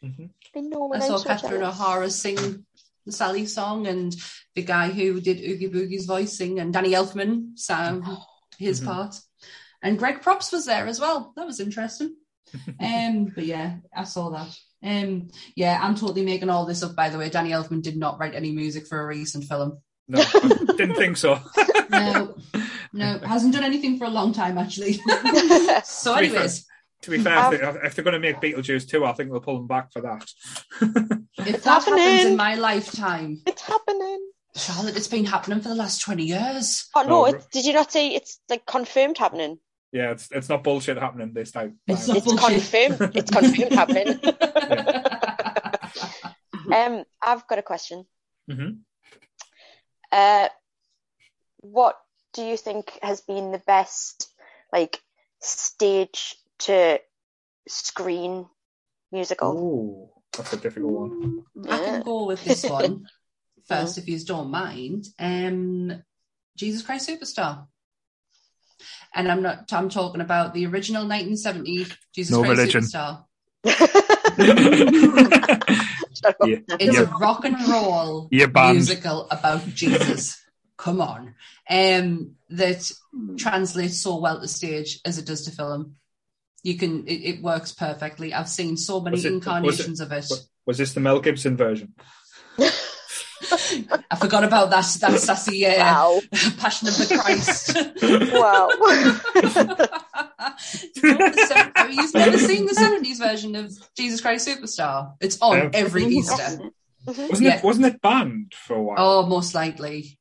Mhm. 0.03 0.29
I 0.55 0.59
know 0.61 0.83
I 0.85 0.87
when 0.87 1.01
saw 1.01 1.23
Catherine. 1.23 1.63
O'Hara 1.63 2.09
sing 2.11 2.65
the 3.05 3.11
Sally 3.11 3.45
song, 3.45 3.87
and 3.87 4.15
the 4.55 4.63
guy 4.63 4.89
who 4.89 5.19
did 5.21 5.39
Oogie 5.39 5.69
Boogie's 5.69 6.05
voicing, 6.05 6.59
and 6.59 6.73
Danny 6.73 6.91
Elfman 6.91 7.57
sang 7.57 8.03
his 8.57 8.81
Mhm. 8.81 8.85
part, 8.85 9.15
and 9.81 9.97
Greg 9.99 10.21
Proops 10.21 10.51
was 10.51 10.65
there 10.65 10.87
as 10.87 10.99
well. 10.99 11.33
That 11.35 11.45
was 11.45 11.59
interesting. 11.59 12.15
um, 12.79 13.25
but 13.35 13.45
yeah, 13.45 13.77
I 13.95 14.03
saw 14.05 14.29
that. 14.31 14.55
Um, 14.83 15.29
yeah, 15.55 15.79
I'm 15.81 15.95
totally 15.95 16.23
making 16.23 16.49
all 16.49 16.65
this 16.65 16.83
up. 16.83 16.95
By 16.95 17.09
the 17.09 17.17
way, 17.17 17.29
Danny 17.29 17.49
Elfman 17.51 17.81
did 17.81 17.97
not 17.97 18.19
write 18.19 18.35
any 18.35 18.51
music 18.51 18.87
for 18.87 19.01
a 19.01 19.05
recent 19.07 19.45
film. 19.45 19.79
no, 20.07 20.21
I 20.21 20.49
didn't 20.77 20.95
think 20.95 21.17
so. 21.17 21.39
No, 21.89 22.35
no, 22.93 23.19
hasn't 23.25 23.53
done 23.53 23.63
anything 23.63 23.97
for 23.97 24.05
a 24.05 24.09
long 24.09 24.31
time 24.33 24.57
actually. 24.59 24.93
so, 24.93 26.15
To 26.15 26.21
be 26.21 26.27
fair, 26.29 26.37
anyways, 26.37 26.65
To 27.05 27.11
be 27.11 27.19
fair, 27.19 27.37
I've- 27.37 27.55
if, 27.55 27.61
they, 27.61 27.79
if 27.87 27.95
they're 27.95 28.03
going 28.03 28.13
to 28.13 28.19
make 28.19 28.41
Beetlejuice 28.41 28.87
2, 28.89 29.05
I 29.05 29.13
think 29.13 29.29
they'll 29.31 29.39
pull 29.39 29.57
them 29.57 29.67
back 29.67 29.91
for 29.93 30.01
that. 30.01 30.23
If 30.81 31.47
It's 31.55 31.63
that 31.63 31.83
happens 31.83 31.99
happening. 32.01 32.27
in 32.31 32.35
my 32.37 32.55
lifetime, 32.55 33.41
It's 33.45 33.61
happening. 33.61 34.31
Charlotte, 34.55 34.95
it's 34.97 35.07
been 35.07 35.25
happening 35.25 35.61
for 35.61 35.69
the 35.69 35.75
last 35.75 36.01
20 36.01 36.23
years. 36.23 36.87
Oh 36.95 37.03
no! 37.03 37.21
Oh, 37.21 37.25
It, 37.25 37.45
did 37.51 37.65
you 37.65 37.73
not 37.73 37.91
say 37.91 38.07
it's 38.15 38.39
like 38.49 38.65
confirmed 38.65 39.17
happening? 39.17 39.59
yeah, 39.91 40.11
it's 40.11 40.29
it's 40.31 40.49
not 40.49 40.63
bullshit 40.63 40.97
happening 40.97 41.33
this 41.33 41.51
time. 41.51 41.77
It's 41.87 42.09
Um, 42.09 42.15
It's 42.17 42.25
confirmed. 42.25 43.11
It's 43.15 43.31
confirmed 43.31 43.73
happening. 43.73 44.19
Um, 46.73 47.03
I've 47.21 47.45
got 47.47 47.59
a 47.59 47.61
question. 47.61 48.05
mhm. 48.49 48.79
Uh, 50.11 50.49
what 51.59 51.95
do 52.33 52.41
you 52.43 52.57
think 52.57 52.97
has 53.03 53.21
been 53.21 53.51
the 53.51 53.61
best, 53.67 54.33
like, 54.73 54.99
stage 55.41 56.35
to 56.59 56.99
screen 57.67 58.47
musical? 59.11 59.53
Ooh, 59.57 60.09
that's 60.35 60.53
a 60.53 60.57
difficult 60.57 60.93
one. 60.93 61.43
I 61.69 61.79
can 61.79 62.03
go 62.03 62.25
with 62.25 62.43
this 62.43 62.63
one 62.69 63.05
first, 63.67 63.97
if 63.97 64.07
you 64.07 64.19
don't 64.19 64.51
mind. 64.51 65.05
Um, 65.19 66.03
Jesus 66.57 66.81
Christ 66.81 67.09
Superstar. 67.09 67.67
And 69.13 69.31
I'm 69.31 69.41
not. 69.41 69.71
I'm 69.71 69.89
talking 69.89 70.21
about 70.21 70.53
the 70.53 70.65
original 70.65 71.03
1970 71.03 71.87
Jesus 72.13 72.31
No 72.31 72.43
Christ 72.43 72.59
religion. 72.59 72.83
Superstar. 72.83 73.25
Yeah, 76.43 76.57
It's 76.79 76.95
Yeah. 76.95 77.01
a 77.01 77.05
rock 77.19 77.45
and 77.45 77.55
roll 77.67 78.27
musical 78.73 79.27
about 79.29 79.65
Jesus. 79.73 80.41
Come 80.77 81.01
on, 81.01 81.35
um, 81.69 82.35
that 82.49 82.91
translates 83.37 84.01
so 84.01 84.19
well 84.19 84.41
to 84.41 84.47
stage 84.47 84.99
as 85.05 85.17
it 85.17 85.25
does 85.25 85.43
to 85.43 85.51
film. 85.51 85.95
You 86.65 86.75
can. 86.77 87.05
It, 87.07 87.21
it 87.31 87.41
works 87.43 87.71
perfectly. 87.71 88.33
I've 88.33 88.49
seen 88.49 88.75
so 88.75 88.99
many 88.99 89.13
it- 89.13 89.17
was 89.19 89.25
it- 89.25 89.33
incarnations 89.33 89.99
of 90.01 90.11
it. 90.11 90.25
Was 90.65 90.79
this 90.79 90.93
the 90.93 90.99
Mel 90.99 91.19
Gibson 91.19 91.55
version? 91.55 91.93
I 94.11 94.15
forgot 94.19 94.43
about 94.43 94.71
that. 94.71 94.85
That 95.01 95.19
sassy 95.19 95.65
uh, 95.67 95.77
Wow. 95.77 96.21
Passion 96.57 96.87
of 96.87 96.97
the 96.97 97.19
Christ. 97.21 97.77
Wow. 98.33 98.69
You 100.95 101.13
know, 101.13 101.29
the 101.29 101.45
seven- 101.47 101.71
have 101.75 101.93
you 101.93 102.09
never 102.13 102.37
seen 102.37 102.65
the 102.65 102.73
seventies 102.73 103.19
version 103.19 103.55
of 103.55 103.71
Jesus 103.95 104.21
Christ 104.21 104.47
Superstar? 104.47 105.13
It's 105.19 105.37
on 105.41 105.59
Um, 105.61 105.69
every 105.73 106.05
Easter. 106.05 106.59
Mhm. 107.07 107.29
Wasn't 107.29 107.41
Yeah. 107.41 107.57
it? 107.57 107.63
Wasn't 107.63 107.85
it 107.85 108.01
banned 108.01 108.53
for 108.55 108.75
a 108.75 108.81
while? 108.81 108.95
Oh, 108.97 109.25
most 109.27 109.53
likely. 109.53 110.17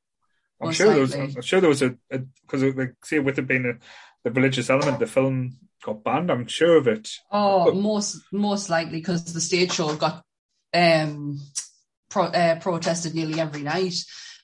I'm 0.61 0.69
most 0.69 0.77
sure 0.77 0.91
there 0.93 1.01
was. 1.01 1.15
I'm 1.15 1.41
sure 1.43 1.61
there 1.61 1.71
was 1.71 1.83
a 1.83 1.95
because 2.11 2.62
like 2.75 2.95
see 3.05 3.19
with 3.19 3.39
it 3.39 3.47
being 3.47 3.65
a 3.65 3.75
the 4.24 4.30
religious 4.30 4.70
element, 4.70 4.98
the 4.98 5.06
film 5.06 5.59
got 5.84 6.02
banned. 6.02 6.30
I'm 6.30 6.46
sure 6.46 6.76
of 6.76 6.88
it. 6.88 7.09
Oh, 7.30 7.72
most 7.72 8.20
most 8.32 8.70
likely 8.70 8.98
because 9.01 9.32
the 9.32 9.40
stage 9.40 9.72
show 9.72 9.94
got 9.94 10.22
um 10.72 11.38
pro, 12.10 12.24
uh, 12.24 12.59
protested 12.60 13.14
nearly 13.14 13.38
every 13.40 13.62
night. 13.62 13.94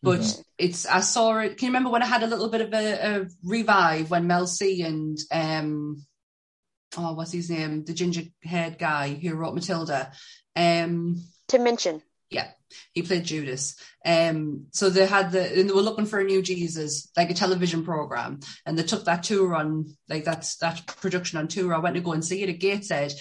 But 0.02 0.20
Mhm. 0.20 0.44
it's 0.58 0.86
I 0.86 1.00
saw 1.00 1.38
it. 1.40 1.56
Can 1.58 1.66
you 1.66 1.72
remember 1.72 1.90
when 1.90 2.02
I 2.02 2.06
had 2.06 2.22
a 2.22 2.26
little 2.26 2.48
bit 2.48 2.60
of 2.62 2.72
a, 2.72 3.22
a 3.22 3.26
revive 3.42 4.10
when 4.10 4.26
Mel 4.26 4.46
C 4.46 4.82
and 4.82 5.18
um 5.32 6.06
oh 6.96 7.12
what's 7.14 7.32
his 7.32 7.50
name 7.50 7.84
the 7.84 7.94
ginger 7.94 8.22
haired 8.42 8.78
guy 8.78 9.14
who 9.14 9.34
wrote 9.34 9.54
Matilda 9.54 10.12
um 10.56 11.22
To 11.48 11.58
mention. 11.58 12.02
Yeah 12.30 12.48
he 12.92 13.02
played 13.02 13.24
Judas. 13.24 13.74
Um 14.04 14.66
so 14.70 14.90
they 14.90 15.06
had 15.06 15.32
the 15.32 15.58
and 15.58 15.68
they 15.68 15.72
were 15.74 15.82
looking 15.82 16.06
for 16.06 16.20
a 16.20 16.24
new 16.24 16.40
Jesus 16.42 17.10
like 17.16 17.30
a 17.30 17.34
television 17.34 17.84
program. 17.84 18.40
And 18.64 18.78
they 18.78 18.84
took 18.84 19.04
that 19.04 19.24
tour 19.24 19.54
on 19.54 19.96
like 20.08 20.24
that's 20.24 20.56
that 20.58 20.86
production 20.86 21.38
on 21.38 21.48
tour. 21.48 21.74
I 21.74 21.78
went 21.78 21.96
to 21.96 22.00
go 22.00 22.12
and 22.12 22.24
see 22.24 22.42
it 22.42 22.48
at 22.48 22.60
Gateshead. 22.60 23.12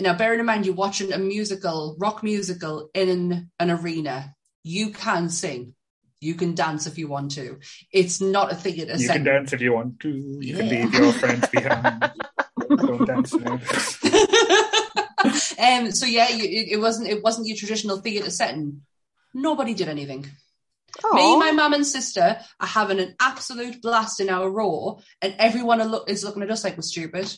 Now 0.00 0.14
bearing 0.16 0.40
in 0.40 0.46
mind 0.46 0.66
you're 0.66 0.74
watching 0.74 1.12
a 1.12 1.18
musical 1.18 1.96
rock 1.98 2.22
musical 2.22 2.90
in 2.94 3.50
an 3.58 3.70
arena 3.70 4.34
you 4.62 4.90
can 4.90 5.28
sing. 5.28 5.74
You 6.20 6.34
can 6.34 6.54
dance 6.54 6.86
if 6.86 6.98
you 6.98 7.08
want 7.08 7.32
to. 7.32 7.58
It's 7.92 8.20
not 8.20 8.50
a 8.50 8.54
theatre 8.56 8.92
You 8.92 9.06
setting. 9.06 9.24
can 9.24 9.34
dance 9.34 9.52
if 9.52 9.60
you 9.60 9.72
want 9.74 10.00
to. 10.00 10.38
You 10.40 10.56
can 10.56 10.68
leave 10.68 10.94
your 10.94 11.12
friends 11.12 11.46
behind. 11.48 12.10
Don't 12.68 13.06
dance 13.06 13.32
now. 13.34 13.60
um 15.58 15.90
so 15.92 16.06
yeah 16.06 16.28
you, 16.28 16.44
it, 16.44 16.68
it 16.72 16.80
wasn't 16.80 17.08
it 17.08 17.22
wasn't 17.22 17.46
your 17.46 17.56
traditional 17.56 17.98
theatre 17.98 18.30
setting 18.30 18.82
nobody 19.34 19.74
did 19.74 19.88
anything 19.88 20.26
me 21.12 21.36
my 21.38 21.52
mum 21.52 21.74
and 21.74 21.86
sister 21.86 22.38
are 22.60 22.66
having 22.66 23.00
an 23.00 23.14
absolute 23.20 23.82
blast 23.82 24.20
in 24.20 24.30
our 24.30 24.48
row 24.50 24.98
and 25.20 25.34
everyone 25.38 25.80
is 26.08 26.24
looking 26.24 26.42
at 26.42 26.50
us 26.50 26.64
like 26.64 26.76
we're 26.76 26.82
stupid 26.82 27.36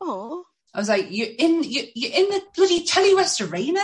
Oh, 0.00 0.44
I 0.74 0.78
was 0.78 0.88
like, 0.88 1.06
you're 1.10 1.28
in, 1.38 1.62
you, 1.62 1.84
you're 1.94 2.12
in 2.12 2.28
the 2.30 2.42
bloody 2.56 2.84
Telly 2.84 3.14
West 3.14 3.40
Arena. 3.40 3.80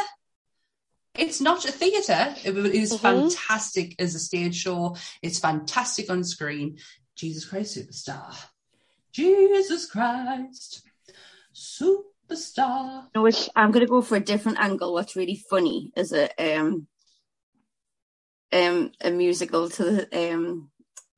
It's 1.14 1.40
not 1.40 1.64
a 1.64 1.72
theatre. 1.72 2.34
It, 2.44 2.56
is 2.56 2.92
Mhm. 2.92 2.98
fantastic 2.98 3.94
as 4.00 4.14
a 4.14 4.18
stage 4.18 4.56
show. 4.56 4.96
It's 5.22 5.38
fantastic 5.38 6.10
on 6.10 6.24
screen. 6.24 6.78
Jesus 7.14 7.44
Christ 7.44 7.76
Superstar. 7.76 8.36
Jesus 9.12 9.86
Christ 9.86 10.82
Superstar. 11.54 12.04
No, 13.14 13.22
which 13.22 13.48
I'm 13.56 13.70
going 13.70 13.84
to 13.84 13.90
go 13.90 14.02
for 14.02 14.16
a 14.16 14.20
different 14.20 14.58
angle. 14.60 14.92
What's 14.92 15.16
really 15.16 15.42
funny 15.50 15.92
is 15.96 16.12
a 16.12 16.28
um 16.38 16.86
um 18.52 18.92
a 19.00 19.10
musical 19.10 19.68
to 19.70 19.84
the 19.84 20.32
um 20.32 20.70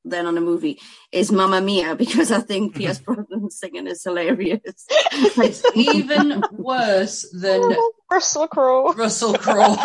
then 0.04 0.26
on 0.26 0.36
a 0.36 0.40
movie 0.40 0.80
is 1.12 1.30
Mamma 1.30 1.60
Mia 1.60 1.94
because 2.04 2.32
I 2.32 2.40
think 2.40 2.74
Pierce 2.76 2.98
Brosnan 2.98 3.50
singing 3.50 3.86
is 3.86 4.02
hilarious. 4.02 4.86
It's 5.12 5.62
even 5.76 6.42
worse 6.52 7.28
than 7.32 7.60
Oh, 7.62 7.92
Russell 8.10 8.48
Crowe. 8.48 8.92
Russell 8.94 9.34
Crowe. 9.34 9.76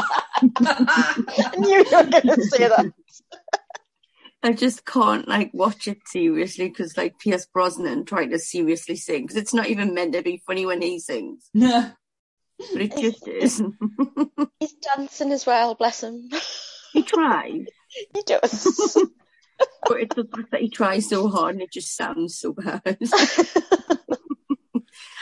I 0.44 1.54
knew 1.58 1.70
you 1.70 1.84
were 1.84 2.04
going 2.04 2.28
to 2.28 2.44
say 2.44 2.68
that. 2.68 2.92
I 4.48 4.54
just 4.54 4.86
can't 4.86 5.28
like 5.28 5.52
watch 5.54 5.88
it 5.88 6.00
seriously 6.08 6.70
because 6.70 6.96
like 6.98 7.20
Pierce 7.20 7.46
Brosnan 7.46 8.06
trying 8.06 8.30
to 8.32 8.40
seriously 8.40 8.96
sing 8.96 9.24
because 9.24 9.36
it's 9.38 9.54
not 9.54 9.68
even 9.68 9.94
meant 9.94 10.14
to 10.14 10.22
be 10.22 10.42
funny 10.48 10.66
when 10.66 10.82
he 10.82 11.00
sings, 11.00 11.50
No. 11.54 11.92
but 12.74 12.82
it 12.82 12.96
just 12.98 13.28
is. 13.28 13.62
He's 14.60 14.74
dancing 14.74 15.32
as 15.32 15.46
well, 15.46 15.76
bless 15.76 16.02
him. 16.04 16.30
he 16.94 17.04
tries, 17.04 17.66
he 18.14 18.22
does. 18.26 18.98
but 19.88 20.00
it's 20.00 20.16
the 20.16 20.24
fact 20.26 20.52
that 20.52 20.62
he 20.62 20.70
tries 20.70 21.10
so 21.10 21.28
hard 21.28 21.56
and 21.56 21.62
it 21.64 21.72
just 21.72 21.96
sounds 21.96 22.38
so 22.40 22.54
bad. 22.54 22.98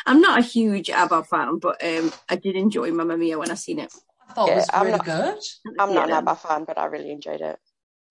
I'm 0.05 0.21
not 0.21 0.39
a 0.39 0.43
huge 0.43 0.89
ABBA 0.91 1.23
fan, 1.23 1.57
but 1.57 1.83
um, 1.83 2.11
I 2.29 2.35
did 2.35 2.55
enjoy 2.55 2.91
Mamma 2.91 3.17
Mia 3.17 3.39
when 3.39 3.49
I 3.49 3.55
seen 3.55 3.79
it. 3.79 3.91
I 4.29 4.33
thought 4.33 4.49
it 4.49 4.55
was 4.55 4.69
I'm 4.71 4.85
really 4.85 4.97
not- 4.97 5.05
good. 5.05 5.39
I'm 5.79 5.93
not 5.95 6.09
an 6.09 6.15
ABBA 6.15 6.35
fan, 6.35 6.63
but 6.65 6.77
I 6.77 6.85
really 6.85 7.11
enjoyed 7.11 7.41
it. 7.41 7.57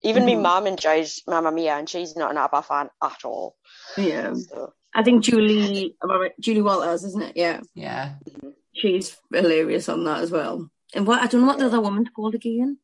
Even 0.05 0.27
my 0.27 0.33
Mhm. 0.35 0.43
mum 0.43 0.67
enjoyed 0.67 1.09
Mamma 1.27 1.51
Mia, 1.51 1.75
and 1.77 1.89
she's 1.89 2.15
not 2.15 2.31
an 2.31 2.37
ABBA 2.37 2.63
fan 2.63 2.91
at 3.03 3.25
all. 3.25 3.57
Yeah, 3.97 4.35
So, 4.35 4.73
I 4.95 5.03
think 5.03 5.25
Julie, 5.25 5.97
am 6.03 6.11
I 6.11 6.17
right? 6.17 6.41
Julie 6.41 6.63
Walters, 6.63 7.05
isn't 7.05 7.23
it? 7.23 7.37
Yeah, 7.37 7.61
Yeah. 7.75 8.17
she's 8.73 9.17
hilarious 9.33 9.89
on 9.89 10.05
that 10.05 10.21
as 10.21 10.31
well. 10.31 10.71
And 10.95 11.07
what 11.07 11.23
I 11.23 11.27
don't 11.27 11.41
know 11.41 11.47
what 11.49 11.59
the 11.59 11.67
other 11.67 11.81
woman's 11.81 12.11
called 12.11 12.35
again. 12.35 12.79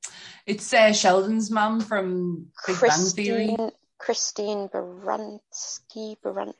It's 0.47 0.73
uh, 0.73 0.93
Sheldon's 0.93 1.51
mum 1.51 1.81
from 1.81 2.51
Big 2.67 2.81
Bang 2.81 2.91
Theory. 2.91 3.47
Christine, 3.49 3.71
Christine 3.99 4.69
Baranski, 4.71 6.17
Barant, 6.25 6.55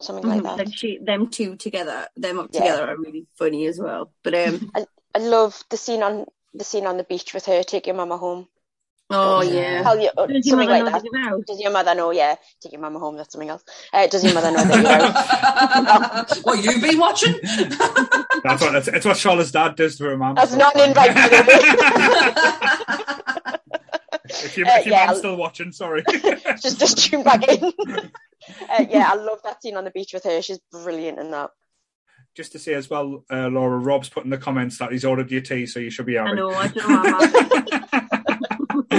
something 0.00 0.26
like 0.26 0.40
Mhm, 0.40 0.44
that. 0.44 0.58
Like 0.58 0.76
she, 0.76 0.98
them 0.98 1.28
two 1.28 1.56
together, 1.56 2.08
them 2.16 2.38
up 2.38 2.50
Yeah. 2.52 2.60
together 2.60 2.88
are 2.88 2.96
really 2.96 3.26
funny 3.36 3.66
as 3.66 3.78
well. 3.80 4.12
But 4.22 4.34
um, 4.34 4.70
I 4.76 4.86
I 5.14 5.18
love 5.18 5.62
the 5.70 5.76
scene 5.76 6.02
on 6.02 6.26
the 6.54 6.64
scene 6.64 6.86
on 6.86 6.96
the 6.96 7.04
beach 7.04 7.34
with 7.34 7.46
her. 7.46 7.62
Take 7.64 7.86
your 7.86 7.96
mama 7.96 8.16
home. 8.16 8.48
Oh 9.10 9.42
Yeah. 9.42 9.52
yeah, 9.52 9.82
Tell 9.82 9.98
you 10.00 10.10
uh, 10.16 10.26
Does 10.26 10.46
your 10.46 10.52
something 10.52 10.68
mother 10.68 10.84
like 10.84 10.84
know 10.84 10.90
that. 10.98 11.02
that 11.12 11.30
you're? 11.30 11.40
Does 11.46 11.60
your 11.60 11.70
mother 11.72 11.94
know? 11.94 12.10
Yeah, 12.10 12.34
take 12.62 12.72
your 12.72 12.80
mama 12.80 12.98
home. 12.98 13.16
That's 13.16 13.32
something 13.32 13.48
else. 13.50 13.62
Uh, 13.92 14.06
does 14.06 14.24
your 14.24 14.34
mother 14.34 14.50
know 14.50 14.64
that 14.64 14.82
you're 14.82 14.92
out? 14.92 16.38
what 16.44 16.64
you 16.64 16.80
been 16.80 16.98
watching? 16.98 17.34
That's 18.44 18.62
what 18.62 18.74
it's, 18.74 18.88
it's 18.88 19.06
what 19.06 19.16
Charlotte's 19.16 19.50
dad 19.52 19.76
does 19.76 19.96
to 19.98 20.04
her 20.04 20.16
mum. 20.16 20.34
That's 20.34 20.54
not 20.54 20.74
an 20.76 20.88
invite, 20.90 21.14
by 21.14 21.28
the 21.28 21.44
if, 24.28 24.56
you, 24.56 24.64
Uh, 24.64 24.78
if 24.78 24.86
your 24.86 24.94
yeah, 24.94 25.06
mum's 25.06 25.10
I'll- 25.10 25.16
still 25.18 25.36
watching, 25.36 25.72
sorry. 25.72 26.02
just 26.60 26.78
just 26.78 26.98
tune 27.10 27.22
back 27.22 27.46
in. 27.48 27.62
uh, 27.64 28.84
yeah, 28.88 29.10
I 29.10 29.14
love 29.16 29.40
that 29.44 29.62
scene 29.62 29.76
on 29.76 29.84
the 29.84 29.90
beach 29.90 30.12
with 30.12 30.24
her. 30.24 30.42
She's 30.42 30.58
brilliant 30.72 31.18
in 31.18 31.30
that. 31.30 31.50
Just 32.34 32.52
to 32.52 32.58
say 32.58 32.74
as 32.74 32.90
well, 32.90 33.24
uh, 33.30 33.46
Laura, 33.48 33.78
Rob's 33.78 34.08
put 34.08 34.24
in 34.24 34.30
the 34.30 34.38
comments 34.38 34.78
that 34.78 34.90
he's 34.90 35.04
ordered 35.04 35.30
your 35.30 35.40
tea, 35.40 35.66
so 35.66 35.78
you 35.78 35.90
should 35.90 36.06
be 36.06 36.18
I 36.18 36.24
happy. 36.24 36.36
know. 36.36 36.50
I 36.50 36.66
don't 36.68 36.88
know. 37.92 38.13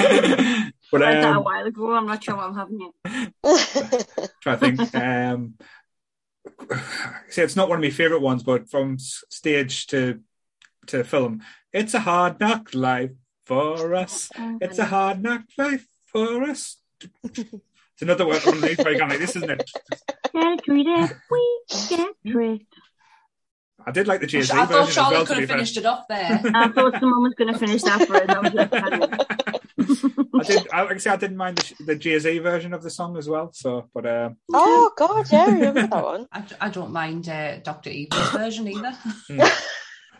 What 0.10 0.14
I'm 0.23 0.72
but 0.91 1.03
I 1.03 1.14
read 1.14 1.23
that 1.23 1.36
a 1.36 1.38
um, 1.38 1.44
while 1.44 1.65
ago. 1.65 1.94
I'm 1.94 2.06
not 2.06 2.23
sure 2.23 2.36
what 2.36 2.45
I'm 2.45 2.56
having 2.56 2.80
yet. 2.82 3.34
try 4.41 4.56
to 4.56 4.57
think. 4.57 4.95
Um, 4.95 5.56
see, 7.30 7.41
it's 7.41 7.56
not 7.56 7.69
one 7.69 7.80
of 7.80 7.84
my 7.84 7.90
favourite 7.90 8.22
ones, 8.22 8.44
but 8.44 8.69
from 8.69 8.98
stage 8.99 9.88
to 9.88 10.19
to 10.88 11.03
film, 11.03 11.41
it's 11.73 11.94
a 11.94 11.99
hard 11.99 12.40
knock 12.40 12.73
life 12.73 13.11
for 13.45 13.95
us. 13.95 14.30
It's 14.61 14.80
a 14.80 14.86
hard 14.86 15.22
knock 15.23 15.44
life 15.57 15.88
for 16.06 16.44
us. 16.44 16.77
It's 17.23 18.02
another 18.02 18.26
one 18.26 18.40
one 18.41 18.56
of 18.56 18.61
these 18.61 18.77
where 18.77 18.94
you 18.94 18.99
like 18.99 19.19
this, 19.19 19.36
isn't 19.36 19.49
it? 19.49 19.72
Get 20.34 20.64
treated, 20.64 21.11
we 21.32 21.60
get 21.90 22.10
tricked. 22.27 22.73
I 23.88 23.91
did 23.91 24.07
like 24.07 24.19
the 24.19 24.27
Jay 24.27 24.41
Z 24.41 24.52
I 24.52 24.65
version 24.65 24.73
thought 24.73 24.88
as 24.88 24.94
Charlotte 24.94 25.11
well. 25.14 25.26
could 25.26 25.34
To 25.36 25.36
be 25.36 25.41
have 25.41 25.48
fair. 25.49 25.57
finished 25.57 25.77
it 25.77 25.86
off 25.86 26.06
there. 26.10 26.41
I 26.56 26.68
thought 26.69 26.94
someone 26.99 27.22
was 27.23 27.34
going 27.36 27.53
to 27.53 27.60
finish 27.60 27.84
that 27.84 28.07
for 28.07 28.15
us. 28.15 28.26
I 28.27 28.40
was 28.40 28.53
left 28.53 28.73
hanging. 28.73 29.10
I 29.89 30.43
did. 30.43 30.67
I, 30.71 30.81
like 30.83 30.95
I 30.95 30.97
say, 30.97 31.09
I 31.11 31.15
didn't 31.15 31.37
mind 31.37 31.57
the, 31.57 31.83
the 31.85 31.95
Jay 31.95 32.17
Z 32.19 32.39
version 32.39 32.73
of 32.73 32.83
the 32.83 32.89
song 32.89 33.17
as 33.17 33.29
well. 33.29 33.51
So, 33.53 33.89
but 33.93 34.05
um, 34.05 34.37
Oh 34.53 34.91
God, 34.97 35.25
yeah, 35.31 35.45
I 35.45 35.51
remember 35.51 35.87
that 35.87 36.03
one. 36.03 36.27
I, 36.33 36.43
I 36.61 36.69
don't 36.69 36.91
mind 36.91 37.29
uh, 37.29 37.57
Doctor 37.59 37.89
Evil's 37.89 38.31
version 38.31 38.67
either. 38.67 38.91
Hmm. 39.27 39.41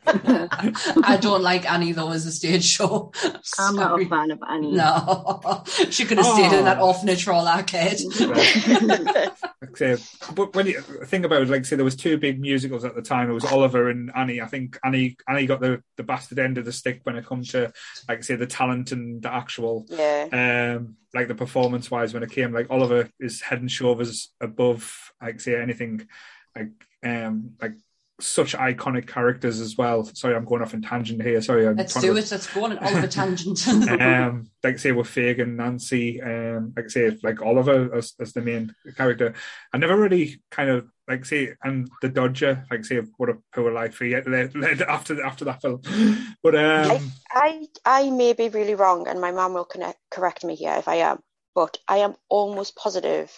I 1.04 1.18
don't 1.20 1.42
like 1.42 1.70
Annie 1.70 1.92
though 1.92 2.12
as 2.12 2.26
a 2.26 2.32
stage 2.32 2.66
show. 2.66 3.12
I'm 3.60 3.76
not 3.76 4.00
a 4.00 4.06
fan 4.06 4.32
of 4.32 4.40
Annie. 4.50 4.72
No, 4.72 5.64
she 5.90 6.06
could 6.06 6.18
have 6.18 6.28
stayed 6.28 6.58
in 6.58 6.66
that 6.66 6.80
Oh. 6.80 6.88
orphanage 6.88 7.24
for 7.24 7.34
all 7.34 7.48
I 7.48 7.64
cared. 7.64 8.00
like 8.20 9.82
I 9.82 9.98
but 10.34 10.56
when 10.56 10.68
you 10.68 10.82
think 10.82 11.26
about 11.26 11.42
it, 11.42 11.50
like 11.50 11.66
say 11.66 11.76
there 11.76 11.86
was 11.86 11.96
two 11.96 12.18
big 12.18 12.40
musicals 12.40 12.86
at 12.86 12.96
the 12.96 13.02
time. 13.02 13.30
It 13.30 13.34
was 13.34 13.46
Oliver 13.46 13.90
and 13.90 14.12
Annie. 14.16 14.42
I 14.42 14.48
think 14.48 14.78
Annie 14.84 15.18
Annie 15.28 15.46
got 15.46 15.62
the 15.62 15.82
the 15.98 16.04
bastard 16.04 16.40
end 16.40 16.58
of 16.58 16.66
the 16.66 16.72
stick 16.72 17.02
when 17.04 17.16
it 17.16 17.26
comes 17.26 17.52
to 17.52 17.74
like 18.08 18.24
say 18.24 18.36
the 18.36 18.48
talent 18.48 18.92
and 18.92 19.22
the 19.22 19.34
actual 19.34 19.86
yeah. 19.90 20.76
um 20.78 20.96
like 21.14 21.28
the 21.28 21.36
performance 21.36 21.90
wise 21.90 22.14
when 22.14 22.24
it 22.24 22.32
came 22.32 22.54
like 22.54 22.68
Oliver 22.70 23.10
is 23.20 23.42
head 23.42 23.62
and 23.62 23.72
shoulders 23.72 24.32
above 24.42 25.12
like 25.22 25.40
say 25.40 25.60
anything 25.60 26.08
like 26.56 26.72
um 27.04 27.52
like 27.62 27.74
such 28.20 28.56
iconic 28.56 29.08
characters 29.08 29.60
as 29.60 29.78
well. 29.78 30.04
Sorry, 30.06 30.36
I'm 30.36 30.46
going 30.46 30.62
off 30.62 30.74
in 30.74 30.82
tangent 30.82 31.22
here. 31.22 31.42
Sorry, 31.42 31.68
I'm 31.68 31.76
Let's 31.76 31.94
do 31.94 32.14
to- 32.14 32.18
it. 32.20 32.32
Let's 32.32 32.54
go 32.54 32.64
on 32.66 32.72
an 32.74 32.78
Oliver 32.80 33.08
tangent. 33.08 33.68
um, 33.68 34.50
like 34.64 34.80
say 34.80 34.92
with 34.92 35.08
Fagin, 35.08 35.56
Nancy, 35.56 36.22
um, 36.22 36.74
like 36.76 36.86
I 36.86 36.88
say 36.90 37.18
like 37.24 37.42
Oliver 37.42 37.94
as, 37.96 38.14
as 38.20 38.34
the 38.34 38.42
main 38.42 38.74
character. 38.96 39.34
I 39.74 39.78
never 39.78 39.98
really 39.98 40.42
kind 40.52 40.70
of 40.70 40.88
like 41.08 41.26
say 41.26 41.54
and 41.64 41.90
the 42.02 42.10
Dodger, 42.10 42.66
like 42.72 42.86
say 42.86 43.02
what 43.18 43.30
a 43.30 43.38
poor 43.54 43.72
life 43.72 44.00
he 44.00 44.12
had 44.12 44.28
led, 44.28 44.56
led 44.56 44.82
after 44.82 45.22
after 45.24 45.46
that 45.46 45.62
film. 45.62 45.82
But 46.44 46.56
um, 46.56 47.12
I 47.32 47.66
I 47.86 48.10
may 48.12 48.34
be 48.34 48.50
really 48.50 48.76
wrong, 48.76 49.08
and 49.08 49.20
my 49.20 49.32
mum 49.32 49.54
will 49.54 49.66
connect, 49.66 50.00
correct 50.10 50.44
me 50.44 50.56
here 50.56 50.76
if 50.78 50.88
I 50.88 50.96
am. 50.96 51.20
But 51.54 51.78
I 51.88 51.98
am 51.98 52.16
almost 52.30 52.76
positive 52.76 53.32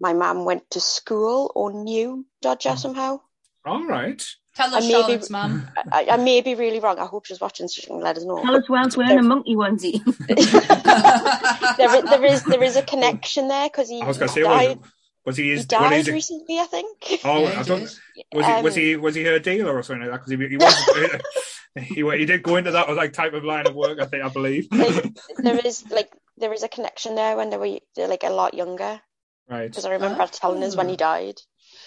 my 0.00 0.12
mum 0.12 0.44
went 0.44 0.68
to 0.70 0.80
school 0.80 1.52
or 1.54 1.72
knew 1.72 2.26
Dodger 2.42 2.76
somehow. 2.76 3.20
All 3.64 3.86
right. 3.86 4.22
Tell 4.54 4.72
us, 4.72 4.84
I 4.84 4.88
Charlotte's 4.88 5.30
mum. 5.30 5.68
I, 5.92 6.06
I 6.12 6.16
may 6.16 6.40
be 6.40 6.54
really 6.54 6.78
wrong. 6.78 6.98
I 6.98 7.06
hope 7.06 7.26
she's 7.26 7.40
watching 7.40 7.66
so 7.66 7.80
she 7.80 7.86
can 7.88 8.00
let 8.00 8.16
us 8.16 8.24
know. 8.24 8.40
Tell 8.40 8.54
us 8.54 8.68
Wells 8.68 8.96
wearing 8.96 9.18
a 9.18 9.22
monkey 9.22 9.56
onesie. 9.56 10.00
there, 11.76 11.96
is, 11.96 12.04
there 12.04 12.24
is 12.24 12.44
there 12.44 12.62
is 12.62 12.76
a 12.76 12.82
connection 12.82 13.48
there 13.48 13.68
because 13.68 13.88
he, 13.88 14.00
I 14.00 14.06
was 14.06 14.16
going 14.16 14.28
to 14.28 14.34
say, 14.34 14.42
was, 14.44 14.56
died, 14.56 14.78
was 15.26 15.36
he? 15.36 15.42
he 15.44 15.50
His, 15.50 15.60
what 15.62 15.68
died 15.68 15.92
is 15.94 16.08
it? 16.08 16.12
recently, 16.12 16.60
I 16.60 16.64
think. 16.64 17.20
Oh, 17.24 17.42
Yeah, 17.42 17.60
I 17.60 17.62
don't. 17.64 17.80
did. 17.80 17.90
Was 18.32 18.46
he? 18.46 18.62
Was 18.62 18.76
Um, 18.76 18.82
he? 18.82 18.96
Was 18.96 19.14
he 19.16 19.24
her 19.24 19.38
dealer 19.40 19.76
or 19.76 19.82
something 19.82 20.08
like 20.08 20.12
that? 20.12 20.24
Because 20.24 20.30
he, 20.30 20.48
he 20.48 20.56
was. 20.56 22.14
he, 22.14 22.18
he 22.18 22.24
did 22.26 22.44
go 22.44 22.54
into 22.54 22.70
that 22.70 22.88
like 22.94 23.12
type 23.12 23.32
of 23.32 23.42
line 23.42 23.66
of 23.66 23.74
work. 23.74 24.00
I 24.00 24.04
think 24.04 24.24
I 24.24 24.28
believe. 24.28 24.68
Like, 24.70 25.16
there 25.38 25.58
is 25.58 25.84
like 25.90 26.12
there 26.36 26.52
is 26.52 26.62
a 26.62 26.68
connection 26.68 27.16
there 27.16 27.36
when 27.36 27.50
they 27.50 27.56
were 27.56 28.06
like 28.06 28.22
a 28.22 28.30
lot 28.30 28.54
younger 28.54 29.00
right. 29.48 29.68
because 29.68 29.84
I 29.84 29.92
remember 29.92 30.20
her 30.20 30.28
telling 30.28 30.62
us 30.62 30.76
when 30.76 30.88
he 30.88 30.96
died. 30.96 31.40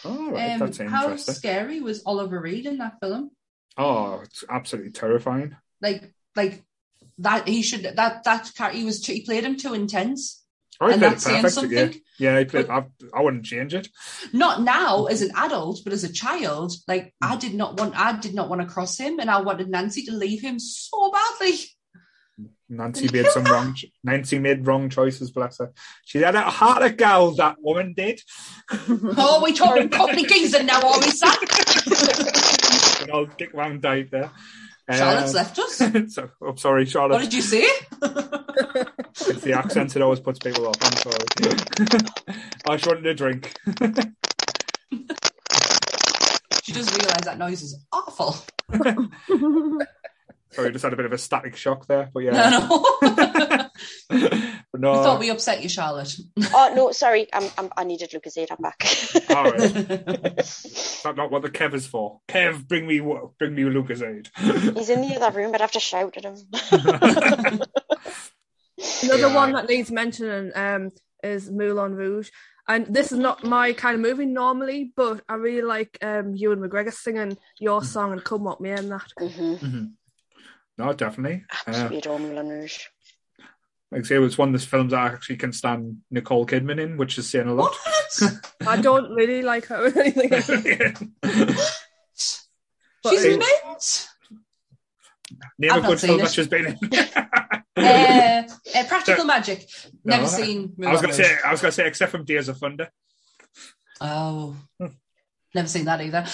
Right. 0.05 0.53
Um, 0.53 0.59
That's 0.59 0.77
how 0.80 1.03
interesting. 1.03 1.34
scary 1.35 1.81
was 1.81 2.03
Oliver 2.05 2.39
Reed 2.39 2.65
in 2.65 2.77
that 2.77 2.99
film? 3.01 3.31
Oh, 3.77 4.22
it's 4.23 4.43
absolutely 4.49 4.91
terrifying. 4.91 5.55
Like, 5.81 6.14
like 6.35 6.64
that 7.19 7.47
he 7.47 7.61
should 7.61 7.84
that 7.84 8.23
that 8.23 8.51
car 8.57 8.72
he 8.72 8.84
was 8.84 9.01
too, 9.01 9.14
he 9.14 9.22
played 9.22 9.43
him 9.43 9.57
too 9.57 9.73
intense. 9.73 10.43
Oh, 10.80 10.88
And 10.88 11.01
that's 11.01 11.23
saying 11.23 11.41
perfect. 11.41 11.72
Yeah, 11.72 11.80
something. 11.85 12.01
yeah. 12.19 12.39
He 12.39 12.45
played. 12.45 12.69
I, 12.69 12.85
I 13.11 13.22
wouldn't 13.23 13.45
change 13.45 13.73
it. 13.73 13.88
Not 14.31 14.61
now 14.61 15.05
as 15.05 15.23
an 15.23 15.31
adult, 15.35 15.80
but 15.84 15.91
as 15.93 16.03
a 16.03 16.14
child. 16.14 16.73
Like 16.88 17.15
I 17.22 17.35
did 17.35 17.55
not 17.55 17.80
want 17.80 17.97
I 17.97 18.19
did 18.19 18.35
not 18.35 18.47
want 18.49 18.61
to 18.61 18.68
cross 18.68 18.97
him, 18.97 19.19
and 19.19 19.30
I 19.30 19.41
wanted 19.41 19.69
Nancy 19.69 20.03
to 20.03 20.11
leave 20.15 20.41
him 20.41 20.59
so 20.59 21.11
badly. 21.11 21.57
Nancy 22.69 23.07
made 23.11 23.27
some 23.27 23.45
wrong. 23.45 23.76
Nancy 24.03 24.39
made 24.39 24.68
wrong 24.68 24.89
choices. 24.89 25.31
Bless 25.31 25.60
her. 25.60 25.72
She 26.06 26.19
had 26.19 26.35
a 26.35 26.41
heart 26.41 26.84
of 26.84 26.98
gold. 26.98 27.38
That 27.38 27.56
woman 27.60 27.94
did. 27.95 28.22
Oh, 28.89 29.41
we 29.44 29.53
talking 29.53 29.88
Cockney 29.89 30.26
geezer 30.26 30.61
now, 30.64 30.81
are 30.81 30.99
we, 30.99 31.10
son? 31.10 31.35
And 33.02 33.11
I'll 33.14 33.27
kick 33.27 33.53
round 33.53 33.81
died 33.81 34.10
there. 34.11 34.30
Charlotte's 34.91 35.34
Uh, 35.34 35.38
left 35.38 35.60
us. 35.60 35.77
so, 36.14 36.30
I'm 36.45 36.57
sorry, 36.57 36.85
Charlotte. 36.85 37.14
What 37.15 37.22
did 37.23 37.34
you 37.34 37.41
say? 37.41 37.64
It's 37.64 39.41
the 39.41 39.53
accent 39.53 39.94
that 39.94 40.02
always 40.02 40.19
puts 40.19 40.39
people 40.39 40.68
off. 40.68 40.76
I'm 40.81 40.98
sorry. 40.98 41.26
I 42.68 42.76
just 42.76 42.88
wanted 42.88 43.06
a 43.06 43.14
drink. 43.14 43.53
She 46.64 46.73
does 46.73 46.91
realise 46.98 47.23
that 47.26 47.38
noise 47.38 47.61
is 47.61 47.85
awful. 47.94 48.35
Sorry, 50.51 50.71
just 50.71 50.83
had 50.83 50.93
a 50.93 50.95
bit 50.95 51.05
of 51.05 51.11
a 51.13 51.17
static 51.17 51.55
shock 51.55 51.87
there. 51.87 52.09
But 52.13 52.21
I 52.21 52.23
yeah. 52.23 52.49
know. 52.59 53.69
but 54.71 54.81
no. 54.81 54.91
I 54.99 55.03
thought 55.03 55.19
we 55.19 55.29
upset 55.29 55.61
you, 55.61 55.69
Charlotte. 55.69 56.15
Oh 56.53 56.73
no, 56.75 56.91
sorry, 56.91 57.27
I'm, 57.33 57.49
I'm 57.57 57.69
I 57.75 57.83
needed 57.83 58.11
Lucozade. 58.11 58.51
I'm 58.51 58.61
back. 58.61 58.83
All 59.35 59.51
right. 59.51 60.35
That's 60.35 61.03
not 61.05 61.31
what 61.31 61.41
the 61.41 61.49
Kev 61.49 61.73
is 61.73 61.85
for. 61.85 62.21
Kev, 62.27 62.67
bring 62.67 62.87
me 62.87 62.99
bring 63.37 63.55
me 63.55 63.63
Lucozade. 63.63 64.27
He's 64.77 64.89
in 64.89 65.01
the 65.01 65.15
other 65.15 65.37
room, 65.37 65.51
but 65.51 65.61
I 65.61 65.63
have 65.65 65.71
to 65.73 65.79
shout 65.79 66.17
at 66.17 66.23
him. 66.23 66.37
Another 69.03 69.27
Yeah. 69.29 69.35
one 69.35 69.53
that 69.53 69.67
needs 69.67 69.91
mentioning 69.91 70.51
um, 70.55 70.91
is 71.23 71.49
Moulin 71.49 71.95
Rouge. 71.95 72.29
And 72.69 72.85
this 72.93 73.11
is 73.13 73.17
not 73.17 73.43
my 73.45 73.71
kind 73.73 73.95
of 73.95 74.01
movie 74.01 74.25
normally, 74.25 74.91
but 74.95 75.21
I 75.29 75.35
really 75.35 75.61
like 75.61 75.97
um, 76.01 76.35
Ewan 76.35 76.59
McGregor 76.59 76.91
singing 76.93 77.37
your 77.59 77.81
song 77.81 78.11
and 78.11 78.21
Come 78.23 78.43
What 78.43 78.59
May 78.59 78.71
and 78.71 78.91
that. 78.91 79.07
mm-hmm. 79.19 79.85
No, 80.77 80.93
definitely. 80.93 81.43
Uh, 81.51 81.55
Absolutely 81.67 81.97
adore 81.99 82.19
Moulin 82.19 82.49
Rouge. 82.49 82.79
like 83.91 84.01
I 84.01 84.03
say, 84.03 84.15
it 84.15 84.19
was 84.19 84.37
one 84.37 84.53
of 84.53 84.59
the 84.61 84.67
films 84.67 84.93
I 84.93 85.07
actually 85.07 85.37
can 85.37 85.51
stand 85.53 85.97
Nicole 86.11 86.45
Kidman 86.45 86.79
in, 86.81 86.97
which 86.97 87.17
is 87.17 87.29
saying 87.29 87.47
a 87.47 87.53
lot. 87.53 87.73
What? 88.19 88.33
I 88.67 88.81
don't 88.81 89.11
really 89.13 89.41
like 89.41 89.65
her 89.67 89.85
or 89.87 89.99
anything. 89.99 90.29
But 93.03 93.11
She's 93.11 93.23
Hey. 93.23 93.37
mint. 93.37 94.07
Name 95.59 95.71
I've 95.71 95.83
a 95.83 95.87
good 95.87 95.99
film 95.99 96.19
it. 96.19 96.23
that 96.23 96.31
she's 96.31 96.47
been 96.47 96.65
in. 96.67 96.77
Uh, 97.77 98.41
uh, 98.75 98.83
Practical 98.87 99.23
Magic. 99.23 99.69
Never 100.03 100.23
No, 100.23 100.27
seen. 100.27 100.73
I 100.83 100.91
was 100.91 100.99
going 100.99 101.13
to 101.15 101.23
say, 101.23 101.37
I 101.45 101.51
was 101.51 101.61
going 101.61 101.69
to 101.69 101.75
say, 101.75 101.85
except 101.87 102.11
from 102.11 102.25
Days 102.25 102.49
of 102.49 102.57
Thunder. 102.57 102.89
Oh, 104.01 104.55
never 105.53 105.67
seen 105.67 105.85
that 105.85 106.01
either. 106.01 106.25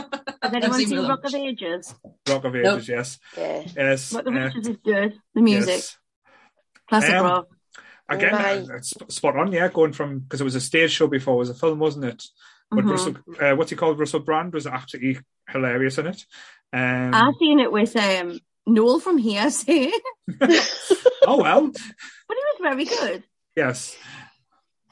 Um, 0.00 0.09
Has 0.42 0.52
anyone 0.54 0.78
seen 0.78 0.88
seen 0.88 1.06
Rock 1.06 1.24
of 1.24 1.34
Ages? 1.34 1.94
Rock 2.28 2.44
of 2.44 2.54
Nope. 2.54 2.74
Ages, 2.76 2.88
yes, 2.88 3.18
Yeah. 3.36 3.62
yes. 3.76 4.12
Rock 4.14 4.26
of 4.26 4.34
uh, 4.34 4.38
Ages 4.46 4.68
is 4.68 4.76
good. 4.84 5.14
The 5.34 5.42
music, 5.42 5.68
yes. 5.74 5.96
classic 6.88 7.14
Um, 7.14 7.26
rock. 7.26 7.48
Again, 8.08 8.32
Right. 8.32 8.58
uh, 8.70 8.76
it's 8.76 8.92
spot 9.14 9.36
on, 9.36 9.52
yeah. 9.52 9.68
Going 9.68 9.92
from 9.92 10.20
because 10.20 10.40
it 10.40 10.44
was 10.44 10.54
a 10.56 10.60
stage 10.60 10.90
show 10.92 11.06
before, 11.06 11.34
it 11.34 11.38
was 11.38 11.50
a 11.50 11.54
film, 11.54 11.78
wasn't 11.78 12.06
it? 12.06 12.24
But 12.70 12.84
Mhm. 12.84 12.90
Russell, 12.90 13.16
uh, 13.40 13.54
what's 13.56 13.70
he 13.70 13.76
called? 13.76 13.98
Russell 13.98 14.20
Brand 14.20 14.52
was 14.52 14.66
absolutely 14.66 15.20
hilarious 15.48 15.98
in 15.98 16.06
it. 16.06 16.24
Um, 16.72 17.12
I've 17.14 17.34
seen 17.38 17.60
it 17.60 17.70
with 17.70 17.94
um, 17.96 18.38
Noel 18.66 19.00
from 19.00 19.18
here 19.18 19.48
saying, 19.50 19.92
oh 20.40 21.40
well, 21.40 21.66
but 21.68 22.36
it 22.36 22.46
was 22.60 22.60
very 22.62 22.84
good. 22.84 23.24
yes. 23.56 23.96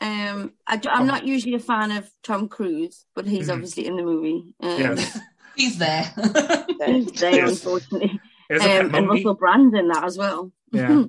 Um, 0.01 0.53
I, 0.65 0.81
am 0.87 1.07
not 1.09 1.27
usually 1.27 1.55
a 1.55 1.59
fan 1.59 1.91
of 1.91 2.09
Tom 2.23 2.49
Cruise, 2.49 3.05
but 3.17 3.27
he's 3.27 3.49
Mhm. 3.49 3.55
obviously 3.55 3.87
in 3.87 3.97
the 3.97 4.03
movie. 4.05 4.55
Um, 4.61 4.79
Yes. 4.81 5.19
He's 5.59 5.77
there. 5.79 6.05
He's 6.87 7.13
there, 7.13 7.35
Yes. 7.35 7.51
unfortunately. 7.51 8.21
Here's 8.49 8.63
Um, 8.65 8.95
and. 8.95 9.09
Russell 9.09 9.35
Brand's 9.35 9.75
in 9.77 9.89
that 9.89 10.05
as 10.05 10.17
well. 10.17 10.53
Yeah. 10.73 11.05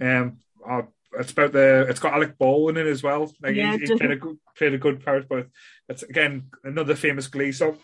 um, 0.00 0.38
oh, 0.68 0.88
it's 1.18 1.32
about 1.32 1.52
the. 1.52 1.86
It's 1.88 2.00
got 2.00 2.14
Alec 2.14 2.36
Baldwin 2.38 2.76
in 2.78 2.86
it 2.86 2.90
as 2.90 3.02
well. 3.02 3.32
Like 3.42 3.54
Yeah, 3.54 3.76
he, 3.76 3.84
he 3.84 3.96
played 3.96 4.10
a 4.10 4.16
good, 4.16 4.38
played 4.56 4.74
a 4.74 4.78
good 4.78 5.04
part, 5.04 5.28
but 5.28 5.48
it's 5.88 6.02
again 6.02 6.50
another 6.64 6.94
famous 6.96 7.28
Glee 7.28 7.52
song. 7.52 7.76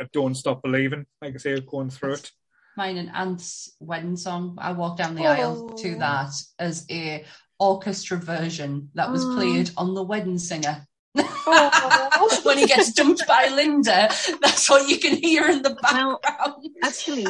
Uh, 0.00 0.06
Don't 0.12 0.34
stop 0.36 0.62
believing. 0.62 1.04
Like 1.20 1.34
I 1.34 1.38
say, 1.38 1.60
going 1.60 1.90
through 1.90 2.14
it. 2.14 2.30
Mine 2.76 2.96
and 2.98 3.10
Ant's 3.12 3.74
wedding 3.80 4.16
song. 4.16 4.56
I 4.60 4.72
walked 4.72 4.98
down 4.98 5.14
the 5.16 5.26
aisle 5.26 5.70
to 5.70 5.94
Oh. 5.96 5.98
that 5.98 6.30
as 6.58 6.86
a 6.90 7.24
orchestra 7.58 8.16
version 8.16 8.90
that 8.94 9.10
was 9.10 9.24
Oh. 9.24 9.34
played 9.34 9.70
on 9.76 9.94
the 9.94 10.02
wedding 10.04 10.38
singer. 10.38 10.86
Oh. 11.16 12.40
when 12.44 12.58
he 12.58 12.66
gets 12.66 12.92
dumped 12.92 13.26
by 13.26 13.48
Linda, 13.52 14.08
that's 14.40 14.68
what 14.70 14.88
you 14.88 14.98
can 14.98 15.16
hear 15.16 15.46
in 15.48 15.62
the 15.62 15.76
Well, 15.82 16.20
background. 16.22 16.66
Actually, 16.84 17.26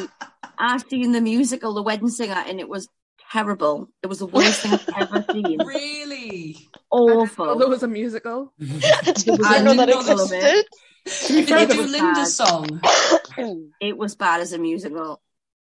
I've 0.57 0.83
seen 0.89 1.11
the 1.11 1.21
musical 1.21 1.73
The 1.73 1.81
Wedding 1.83 2.09
Singer, 2.09 2.43
and 2.47 2.59
it 2.59 2.69
was 2.69 2.87
terrible. 3.31 3.89
It 4.03 4.07
was 4.07 4.19
the 4.19 4.27
worst 4.27 4.61
thing 4.61 4.73
I've 4.73 5.11
ever 5.13 5.25
seen. 5.31 5.57
really? 5.65 6.57
Oh, 6.91 7.21
Awful. 7.21 7.57
there 7.57 7.69
was 7.69 7.83
a 7.83 7.87
musical. 7.87 8.53
I 8.61 9.11
didn't 9.13 9.45
I 9.45 9.59
know 9.59 9.73
didn't 9.73 9.77
that 9.77 9.89
know 9.89 10.03
that. 10.03 10.63
existed. 11.05 11.27
Did 11.27 11.47
they 11.47 11.65
do 11.65 11.71
it 11.73 11.77
was 11.81 11.91
Linda's 11.91 12.37
bad. 12.37 12.47
song? 12.47 13.71
It 13.79 13.97
was 13.97 14.15
bad 14.15 14.41
as 14.41 14.53
a 14.53 14.59
musical. 14.59 15.21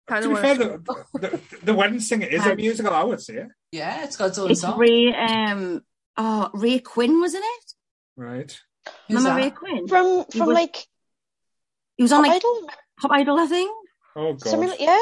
Kind 0.06 0.22
To 0.22 0.30
of 0.30 0.36
be 0.36 0.40
fair, 0.42 0.54
the, 0.54 1.04
the, 1.14 1.40
the 1.64 1.74
wedding 1.74 2.00
singer 2.00 2.26
is 2.26 2.46
a 2.46 2.54
musical. 2.54 2.92
I 2.94 3.02
would 3.02 3.20
say, 3.20 3.44
Yeah, 3.72 4.04
it's 4.04 4.16
got 4.16 4.28
its 4.28 4.38
own 4.38 4.52
It's 4.52 4.60
song. 4.60 4.78
Ray. 4.78 5.12
Um, 5.12 5.82
oh, 6.16 6.48
Ray 6.54 6.78
Quinn 6.78 7.20
was 7.20 7.34
in 7.34 7.42
it. 7.42 7.65
Right? 8.16 8.50
Who's 9.08 9.16
Remember 9.16 9.30
that? 9.30 9.36
Ray 9.44 9.50
Quinn? 9.50 9.88
From 9.88 10.24
from 10.26 10.46
was- 10.48 10.54
like 10.54 10.76
He 11.96 12.02
was 12.04 12.12
on 12.12 12.22
like 12.22 12.32
Idol? 12.32 12.68
Pop 13.00 13.10
Idol, 13.12 13.38
I 13.38 13.46
think. 13.46 13.70
Oh 14.14 14.32
god. 14.32 14.48
Something 14.48 14.68
like- 14.70 14.80
yeah. 14.80 14.98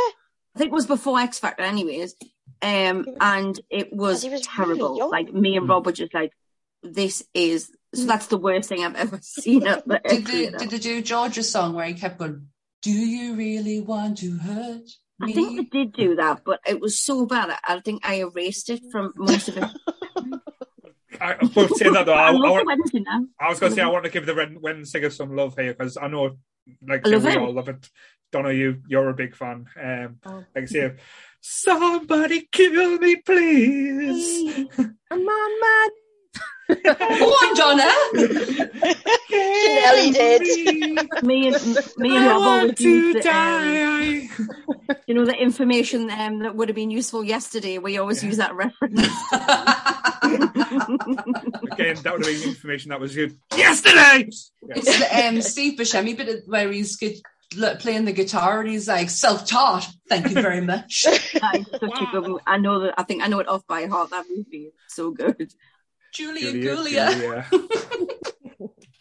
I 0.56 0.58
think 0.58 0.68
it 0.70 0.74
was 0.74 0.86
before 0.86 1.18
X 1.18 1.38
Factor, 1.38 1.64
anyways. 1.64 2.14
Um, 2.62 3.06
and 3.20 3.58
it 3.70 3.92
was, 3.92 4.22
he 4.22 4.28
was 4.30 4.42
terrible. 4.42 4.96
young. 4.96 5.10
like 5.10 5.32
me 5.32 5.56
and 5.56 5.68
Rob 5.68 5.84
were 5.86 5.92
just 5.92 6.14
like, 6.14 6.30
"This 6.82 7.24
is." 7.34 7.70
So 7.94 8.04
that's 8.04 8.26
the 8.28 8.38
worst 8.38 8.68
thing 8.68 8.84
I've 8.84 8.94
ever 8.94 9.18
seen 9.22 9.66
at 9.66 9.86
the 9.86 10.00
Did 10.06 10.26
they, 10.26 10.50
did 10.50 10.70
they 10.70 10.78
do 10.78 11.02
George's 11.02 11.50
song 11.50 11.74
where 11.74 11.86
he 11.86 11.94
kept 11.94 12.18
going, 12.18 12.48
Do 12.82 12.90
you 12.92 13.34
really 13.34 13.80
want 13.80 14.18
to 14.18 14.36
hurt 14.38 14.88
Me? 15.18 15.30
I 15.30 15.32
think 15.32 15.56
they 15.72 15.78
did 15.78 15.92
do 15.92 16.16
that, 16.16 16.42
but 16.44 16.60
it 16.66 16.80
was 16.80 16.98
so 17.00 17.26
bad. 17.26 17.50
I 17.50 17.74
I 17.76 17.80
think 17.80 18.06
I 18.06 18.16
erased 18.20 18.70
it 18.70 18.82
from 18.92 19.12
most 19.16 19.48
of 19.48 19.56
it. 19.58 19.64
I, 21.20 21.32
I 21.34 21.44
will 21.54 21.68
say 21.68 21.90
that 21.90 22.06
though. 22.06 22.12
I, 22.14 22.26
I 22.26 22.28
I, 22.30 22.32
want- 22.32 22.68
I 23.40 23.48
was 23.48 23.60
going 23.60 23.70
to 23.72 23.76
say 23.76 23.82
I 23.82 23.88
want 23.88 24.04
to 24.04 24.10
give 24.10 24.26
the 24.26 24.34
Red 24.34 24.60
Wedding 24.60 24.84
Singer 24.84 25.10
some 25.10 25.34
love 25.34 25.56
here 25.56 25.74
because 25.74 25.96
I 26.00 26.08
know, 26.08 26.36
like 26.86 27.06
I 27.06 27.10
love 27.10 27.24
we 27.24 27.30
it. 27.32 27.38
all 27.38 27.52
love 27.52 27.68
it. 27.68 27.88
Donna, 28.32 28.52
you 28.52 28.82
you're 28.88 29.08
a 29.10 29.14
big 29.14 29.36
fan. 29.36 29.66
Um, 29.80 30.16
Oh. 30.26 30.44
like 30.54 30.64
I 30.64 30.66
say, 30.66 30.94
somebody 31.40 32.48
kill 32.50 32.98
me, 32.98 33.16
please. 33.16 34.66
I'm 35.10 35.20
on 35.20 35.60
my 35.60 35.88
Go 36.82 36.90
on, 36.90 37.54
Donna. 37.56 38.70
Nelly 39.34 40.10
did. 40.10 40.42
Me 41.22 41.48
and 41.48 41.78
me 41.96 42.16
and 42.16 42.24
I 42.24 42.28
Rob 42.28 42.42
always 42.42 42.74
to 42.78 42.82
used 42.82 43.24
the, 43.24 43.30
um, 43.30 44.96
you 45.06 45.14
know 45.14 45.24
the 45.24 45.34
information 45.34 46.10
um, 46.10 46.40
that 46.40 46.54
would 46.54 46.68
have 46.68 46.76
been 46.76 46.90
useful 46.90 47.24
yesterday. 47.24 47.78
We 47.78 47.98
always 47.98 48.22
use 48.22 48.36
that 48.38 48.54
reference. 48.54 49.00
Again, 50.24 51.96
that 52.02 52.12
would 52.12 52.24
have 52.26 52.40
been 52.40 52.48
information 52.48 52.90
that 52.90 53.00
was 53.00 53.14
good 53.14 53.38
yesterday. 53.56 54.28
Yeah. 54.62 54.74
It's 54.76 54.98
the 54.98 55.26
um, 55.26 55.42
Steve 55.42 55.78
Buscemi 55.78 56.16
bit 56.16 56.42
where 56.46 56.70
he's 56.72 56.96
good, 56.96 57.14
look, 57.56 57.80
playing 57.80 58.04
the 58.04 58.12
guitar 58.12 58.60
and 58.60 58.68
he's 58.68 58.88
like, 58.88 59.10
self-taught. 59.10 59.88
Thank 60.08 60.28
you 60.28 60.34
very 60.34 60.60
much. 60.60 61.06
That 61.34 61.56
is 61.56 61.66
such 61.66 62.00
a 62.00 62.06
good 62.12 62.26
movie. 62.26 62.42
I 62.46 62.58
know 62.58 62.80
that. 62.80 62.94
I 62.96 63.02
think 63.02 63.22
I 63.22 63.26
know 63.26 63.40
it 63.40 63.48
off 63.48 63.66
by 63.66 63.86
heart. 63.86 64.10
That 64.10 64.26
movie 64.28 64.66
is 64.66 64.72
so 64.88 65.10
good. 65.10 65.52
Julia 66.12 66.52
Julia, 66.52 67.10
Julia. 67.12 67.46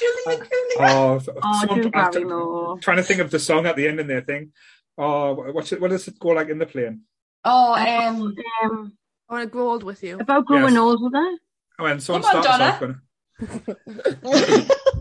Julia 0.00 0.38
Gulia. 0.44 0.78
Oh, 0.80 1.18
so- 1.18 1.38
Oh, 1.42 1.60
someone- 1.60 1.90
Drew 2.10 2.70
I'm 2.72 2.80
trying 2.80 2.96
to 2.96 3.02
think 3.02 3.20
of 3.20 3.30
the 3.30 3.38
song 3.38 3.66
at 3.66 3.76
the 3.76 3.86
end 3.88 4.00
in 4.00 4.06
their 4.06 4.22
thing. 4.22 4.52
Oh, 4.98 5.34
what's 5.52 5.72
it? 5.72 5.80
What 5.80 5.90
does 5.90 6.08
it 6.08 6.18
go 6.18 6.28
like 6.30 6.48
in 6.48 6.58
the 6.58 6.66
plane? 6.66 7.02
Oh, 7.44 7.74
um, 7.74 8.34
Um, 8.62 8.92
I 9.28 9.32
want 9.34 9.44
to 9.44 9.50
grow 9.50 9.70
old 9.70 9.82
with 9.84 10.02
you. 10.02 10.18
about 10.18 10.44
growing 10.46 10.74
Yes. 10.74 10.80
old 10.82 11.02
with 11.02 11.14
her. 11.14 11.30
When 11.78 12.00
someone 12.00 12.22
Come 12.22 12.36
on, 12.36 12.42
starts 12.42 12.58
Donna. 12.58 12.70
off 12.72 12.80
going, 12.80 13.00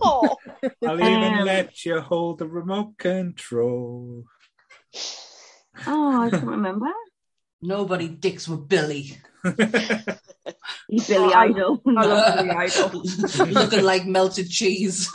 oh, 0.01 0.37
I'll 0.87 0.99
even 1.01 1.23
Um, 1.39 1.45
let 1.45 1.85
you 1.85 1.99
hold 1.99 2.39
the 2.39 2.47
remote 2.47 2.97
control. 2.97 4.23
Oh, 5.87 6.21
I 6.21 6.29
can't 6.29 6.43
remember. 6.45 6.87
nobody 7.61 8.07
dicks 8.07 8.47
with 8.47 8.67
Billy. 8.69 9.17
He's 10.89 11.07
Billy 11.07 11.33
Idol. 11.33 11.81
I 11.85 12.05
love 12.05 12.35
Billy 12.37 12.49
Idol. 12.51 13.03
Looking 13.47 13.83
like 13.83 14.05
melted 14.05 14.49
cheese. 14.49 15.09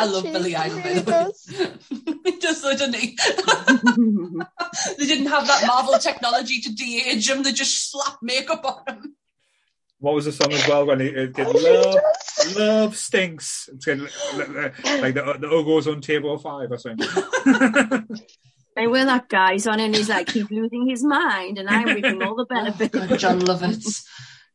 I 0.00 0.04
love 0.04 0.24
Jeez, 0.24 0.32
Billy 0.32 0.56
Idol, 0.56 0.78
by 0.78 0.84
really 0.88 1.00
the 1.00 1.10
way. 1.10 1.24
does. 1.24 1.46
he 2.24 2.36
does, 2.38 2.60
so, 2.60 2.70
doesn't 2.72 2.94
he? 2.94 3.16
they 4.98 5.06
didn't 5.06 5.26
have 5.26 5.46
that 5.46 5.64
Marvel 5.66 5.98
technology 5.98 6.60
to 6.60 6.74
de-age 6.74 7.28
him. 7.28 7.42
They 7.42 7.52
just 7.52 7.90
slapped 7.90 8.22
makeup 8.22 8.64
on 8.64 8.82
him. 8.94 9.14
What 10.00 10.14
was 10.14 10.26
the 10.26 10.32
song 10.32 10.52
as 10.52 10.66
well 10.68 10.86
when 10.86 11.00
it, 11.00 11.16
it 11.16 11.32
did 11.34 11.46
Oh, 11.48 11.52
he 11.58 11.68
love, 11.68 12.56
love 12.56 12.96
stinks? 12.96 13.68
It's 13.72 13.86
like, 13.86 13.98
like 15.00 15.14
the 15.14 15.36
the 15.40 15.48
Ogos 15.48 15.90
on 15.92 16.00
table 16.00 16.38
five 16.38 16.70
or 16.70 16.78
something. 16.78 17.08
And 18.78 18.90
when 18.92 19.06
that 19.08 19.28
guy's 19.28 19.66
on 19.66 19.80
and 19.80 19.94
he's 19.94 20.08
like, 20.08 20.30
he's 20.30 20.48
losing 20.50 20.88
his 20.88 21.02
mind, 21.02 21.58
and 21.58 21.68
I'm 21.68 21.86
reaping 21.86 22.22
all 22.22 22.36
the 22.36 22.46
benefits. 22.46 22.94
Oh, 22.98 23.06
God, 23.08 23.18
Jon 23.18 23.40
Lovitz. 23.40 24.02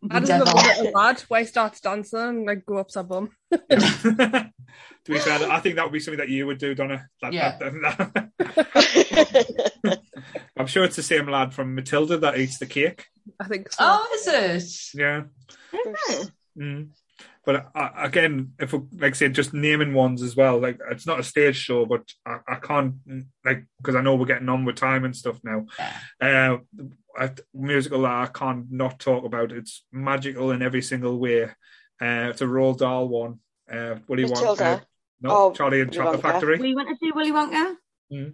I 0.10 0.20
The 0.20 0.26
just 0.28 0.46
love 0.46 0.56
devil. 0.56 0.60
a 0.60 0.68
little 0.84 0.92
lad 1.02 1.20
where 1.30 1.40
he 1.42 1.46
starts 1.46 1.80
dancing 1.80 2.20
and 2.20 2.46
like 2.46 2.66
go 2.66 2.78
up 2.78 2.90
a 2.96 3.04
bum. 3.04 3.30
to 3.52 4.52
be 5.08 5.18
fair, 5.20 5.50
I 5.52 5.60
think 5.62 5.76
that 5.76 5.84
would 5.86 5.94
be 5.94 6.00
something 6.00 6.20
that 6.20 6.30
you 6.30 6.46
would 6.48 6.58
do, 6.58 6.74
Donna. 6.76 7.08
That, 7.22 7.32
Yeah. 7.34 7.58
that- 7.60 8.32
that- 9.84 10.00
I'm 10.58 10.68
sure 10.68 10.84
it's 10.84 10.96
the 10.96 11.04
same 11.04 11.28
lad 11.30 11.54
from 11.54 11.76
Matilda 11.76 12.18
that 12.18 12.38
eats 12.38 12.58
the 12.60 12.66
cake. 12.66 13.06
I 13.40 13.46
think 13.48 13.72
so. 13.72 13.78
Oh, 13.82 14.08
is 14.16 14.28
it? 14.28 15.00
Yeah. 15.00 15.24
Yeah. 15.74 16.24
Mm. 16.58 16.90
But 17.46 17.68
uh, 17.76 17.90
again, 17.98 18.54
if 18.60 18.72
we, 18.72 18.80
like 18.98 19.14
I 19.14 19.16
said, 19.16 19.36
just 19.36 19.54
naming 19.54 19.94
ones 19.94 20.22
as 20.22 20.36
well. 20.36 20.60
Like 20.60 20.80
it's 20.92 21.06
not 21.06 21.20
a 21.20 21.24
stage 21.24 21.58
show, 21.58 21.86
but 21.86 22.02
I, 22.26 22.38
I 22.48 22.56
can't 22.56 22.96
like 23.44 23.66
because 23.78 23.96
I 23.96 24.02
know 24.02 24.16
we're 24.16 24.26
getting 24.26 24.48
on 24.50 24.64
with 24.66 24.78
time 24.78 25.04
and 25.04 25.16
stuff 25.16 25.40
now. 25.44 25.66
Uh, 26.22 26.58
a 27.20 27.32
musical 27.54 28.02
that 28.04 28.12
I 28.12 28.26
can't 28.28 28.72
not 28.72 28.98
talk 29.00 29.26
about. 29.26 29.52
It's 29.52 29.84
magical 29.92 30.52
in 30.52 30.62
every 30.62 30.82
single 30.82 31.20
way. 31.20 31.44
Uh, 32.02 32.30
it's 32.32 32.42
a 32.42 32.46
Roald 32.46 32.78
Dahl 32.80 33.08
one. 33.10 33.40
Uh, 33.72 33.96
what 34.08 34.16
do 34.16 34.22
you 34.24 34.30
want? 34.30 34.62
Uh, 34.62 34.80
no, 35.22 35.30
Oh, 35.30 35.54
Charlie 35.54 35.82
and 35.82 35.90
Willy 35.92 36.04
Chocolate 36.04 36.22
Factory. 36.22 36.60
We 36.60 36.76
went 36.76 36.90
to 36.90 36.96
see 37.00 37.12
Willy 37.12 37.32
Wonka. 37.32 37.76
Mm. 38.12 38.34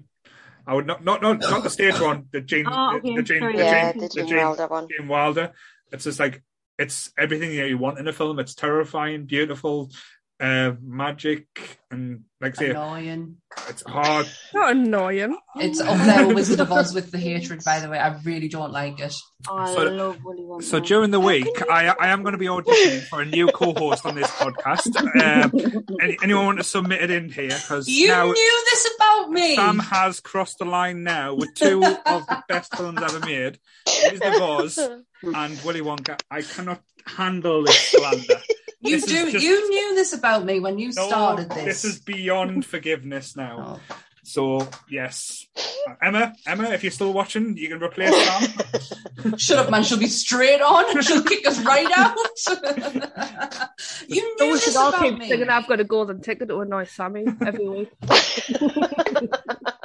I 0.65 0.73
would 0.75 0.85
not, 0.87 1.03
not, 1.03 1.21
not, 1.21 1.39
not 1.39 1.63
the 1.63 1.69
stage 1.69 1.99
one. 1.99 2.25
The 2.31 2.41
Jane, 2.41 2.65
Oh, 2.67 2.91
the, 2.93 2.97
okay, 2.99 3.15
the 3.15 3.23
Jane, 3.23 3.39
sorry. 3.39 3.53
the 3.57 3.63
yeah, 3.63 3.91
Jane, 3.91 4.01
the 4.01 4.07
the 4.07 4.13
Gene 4.13 4.27
Jane, 4.27 4.37
Wilder 4.37 4.67
one. 4.67 4.87
Jane 4.87 5.07
Wilder. 5.07 5.51
It's 5.91 6.03
just 6.03 6.19
like 6.19 6.43
it's 6.79 7.11
everything 7.17 7.55
that 7.57 7.67
you 7.67 7.77
want 7.77 7.99
in 7.99 8.07
a 8.07 8.13
film. 8.13 8.39
It's 8.39 8.55
terrifying, 8.55 9.25
beautiful, 9.25 9.91
uh, 10.39 10.71
magic, 10.81 11.79
and 11.91 12.21
like 12.39 12.55
say, 12.55 12.69
Annoying. 12.69 13.37
it's 13.67 13.83
hard. 13.83 14.25
Not 14.53 14.71
annoying. 14.71 15.37
It's 15.57 15.81
up 15.81 15.97
there 16.05 16.25
with 16.27 16.35
Wizard 16.37 16.61
of 16.61 16.71
Oz 16.71 16.93
with 16.93 17.11
the 17.11 17.17
hatred, 17.17 17.61
by 17.65 17.79
the 17.81 17.89
way. 17.89 17.97
I 17.99 18.17
really 18.23 18.47
don't 18.47 18.71
like 18.71 18.99
it. 19.01 19.13
I 19.51 19.73
So- 19.73 19.83
love 19.83 20.17
Willy 20.23 20.43
Wonka. 20.43 20.63
So 20.63 20.79
during 20.79 21.11
the 21.11 21.19
week, 21.19 21.47
I 21.69 21.93
I 21.99 22.07
am 22.09 22.21
going 22.23 22.31
to 22.33 22.37
be 22.37 22.45
auditioning 22.45 23.01
for 23.07 23.21
a 23.21 23.25
new 23.25 23.47
co-host 23.47 24.05
on 24.05 24.15
this 24.15 24.29
podcast. 24.31 24.95
Um, 25.19 25.85
any, 26.01 26.17
anyone 26.23 26.45
want 26.45 26.57
to 26.59 26.63
submit 26.63 27.01
it 27.01 27.11
in 27.11 27.29
here? 27.29 27.49
Because 27.49 27.87
You 27.89 28.07
now 28.07 28.25
knew 28.25 28.63
this 28.71 28.89
about 28.95 29.31
me. 29.31 29.55
Sam 29.55 29.79
has 29.79 30.19
crossed 30.21 30.59
the 30.59 30.65
line 30.65 31.03
now 31.03 31.33
with 31.33 31.53
two 31.55 31.83
of 31.83 32.25
the 32.27 32.43
best 32.47 32.75
films 32.77 33.01
ever 33.01 33.19
made, 33.25 33.59
Wizard 34.11 34.35
of 34.35 34.41
Oz 34.41 34.77
and 35.23 35.59
Willy 35.65 35.81
Wonka. 35.81 36.17
I 36.31 36.41
cannot 36.43 36.81
handle 37.05 37.63
this 37.63 37.77
slander. 37.91 38.41
You 38.81 39.01
do. 39.01 39.31
just- 39.31 39.43
You 39.45 39.69
knew 39.69 39.95
this 39.95 40.13
about 40.13 40.45
me 40.45 40.59
when 40.59 40.77
you 40.79 40.91
No, 40.95 41.07
started 41.07 41.49
this. 41.49 41.65
This 41.65 41.85
is 41.85 41.99
beyond 41.99 42.65
forgiveness 42.73 43.35
now. 43.35 43.79
Oh. 43.79 43.95
So 44.23 44.67
yes, 44.89 45.47
Uh, 45.87 45.95
Emma, 46.03 46.33
Emma, 46.45 46.69
if 46.69 46.83
you're 46.83 46.91
still 46.91 47.13
watching, 47.13 47.57
you 47.57 47.67
can 47.67 47.81
replace 47.81 48.13
Sam. 48.13 49.37
Shut 49.37 49.57
up, 49.57 49.71
man. 49.71 49.83
She'll 49.83 49.97
be 49.97 50.05
straight 50.07 50.61
on. 50.61 51.01
She'll 51.01 51.23
kick 51.23 51.47
us 51.47 51.59
right 51.61 51.89
out. 51.97 52.15
you 54.07 54.21
So 54.37 54.45
knew 54.45 54.51
we 54.51 54.51
this 54.53 54.65
should 54.65 54.75
all 54.75 54.89
about 54.89 55.01
keep 55.01 55.17
me. 55.17 55.29
singing 55.29 55.49
I've 55.49 55.67
got 55.67 55.79
a 55.79 55.83
golden 55.83 56.21
ticket 56.21 56.49
to 56.49 56.59
annoy 56.59 56.83
Sammy 56.83 57.25
every 57.43 57.67
week. 57.67 57.89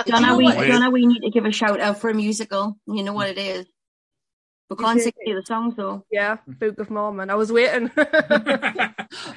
Donna, 0.07 0.27
know 0.27 0.37
we, 0.37 0.45
what? 0.45 0.67
Donna, 0.67 0.91
we 0.91 1.07
need 1.07 1.21
to 1.23 1.31
give 1.31 1.47
a 1.47 1.53
shout 1.53 1.81
out 1.81 2.01
for 2.01 2.11
a 2.11 2.15
musical. 2.15 2.77
You 2.87 3.03
know 3.03 3.15
what 3.15 3.29
it 3.31 3.39
is. 3.39 3.67
We 4.79 4.85
can't 4.85 5.01
sing 5.01 5.13
any 5.23 5.33
of 5.33 5.43
the 5.43 5.47
songs 5.47 5.75
though. 5.77 6.05
Yeah, 6.11 6.39
mm. 6.49 6.59
Book 6.59 6.79
of 6.79 6.91
Mormon. 6.91 7.31
I 7.31 7.35
was 7.35 7.53
waiting. 7.53 7.91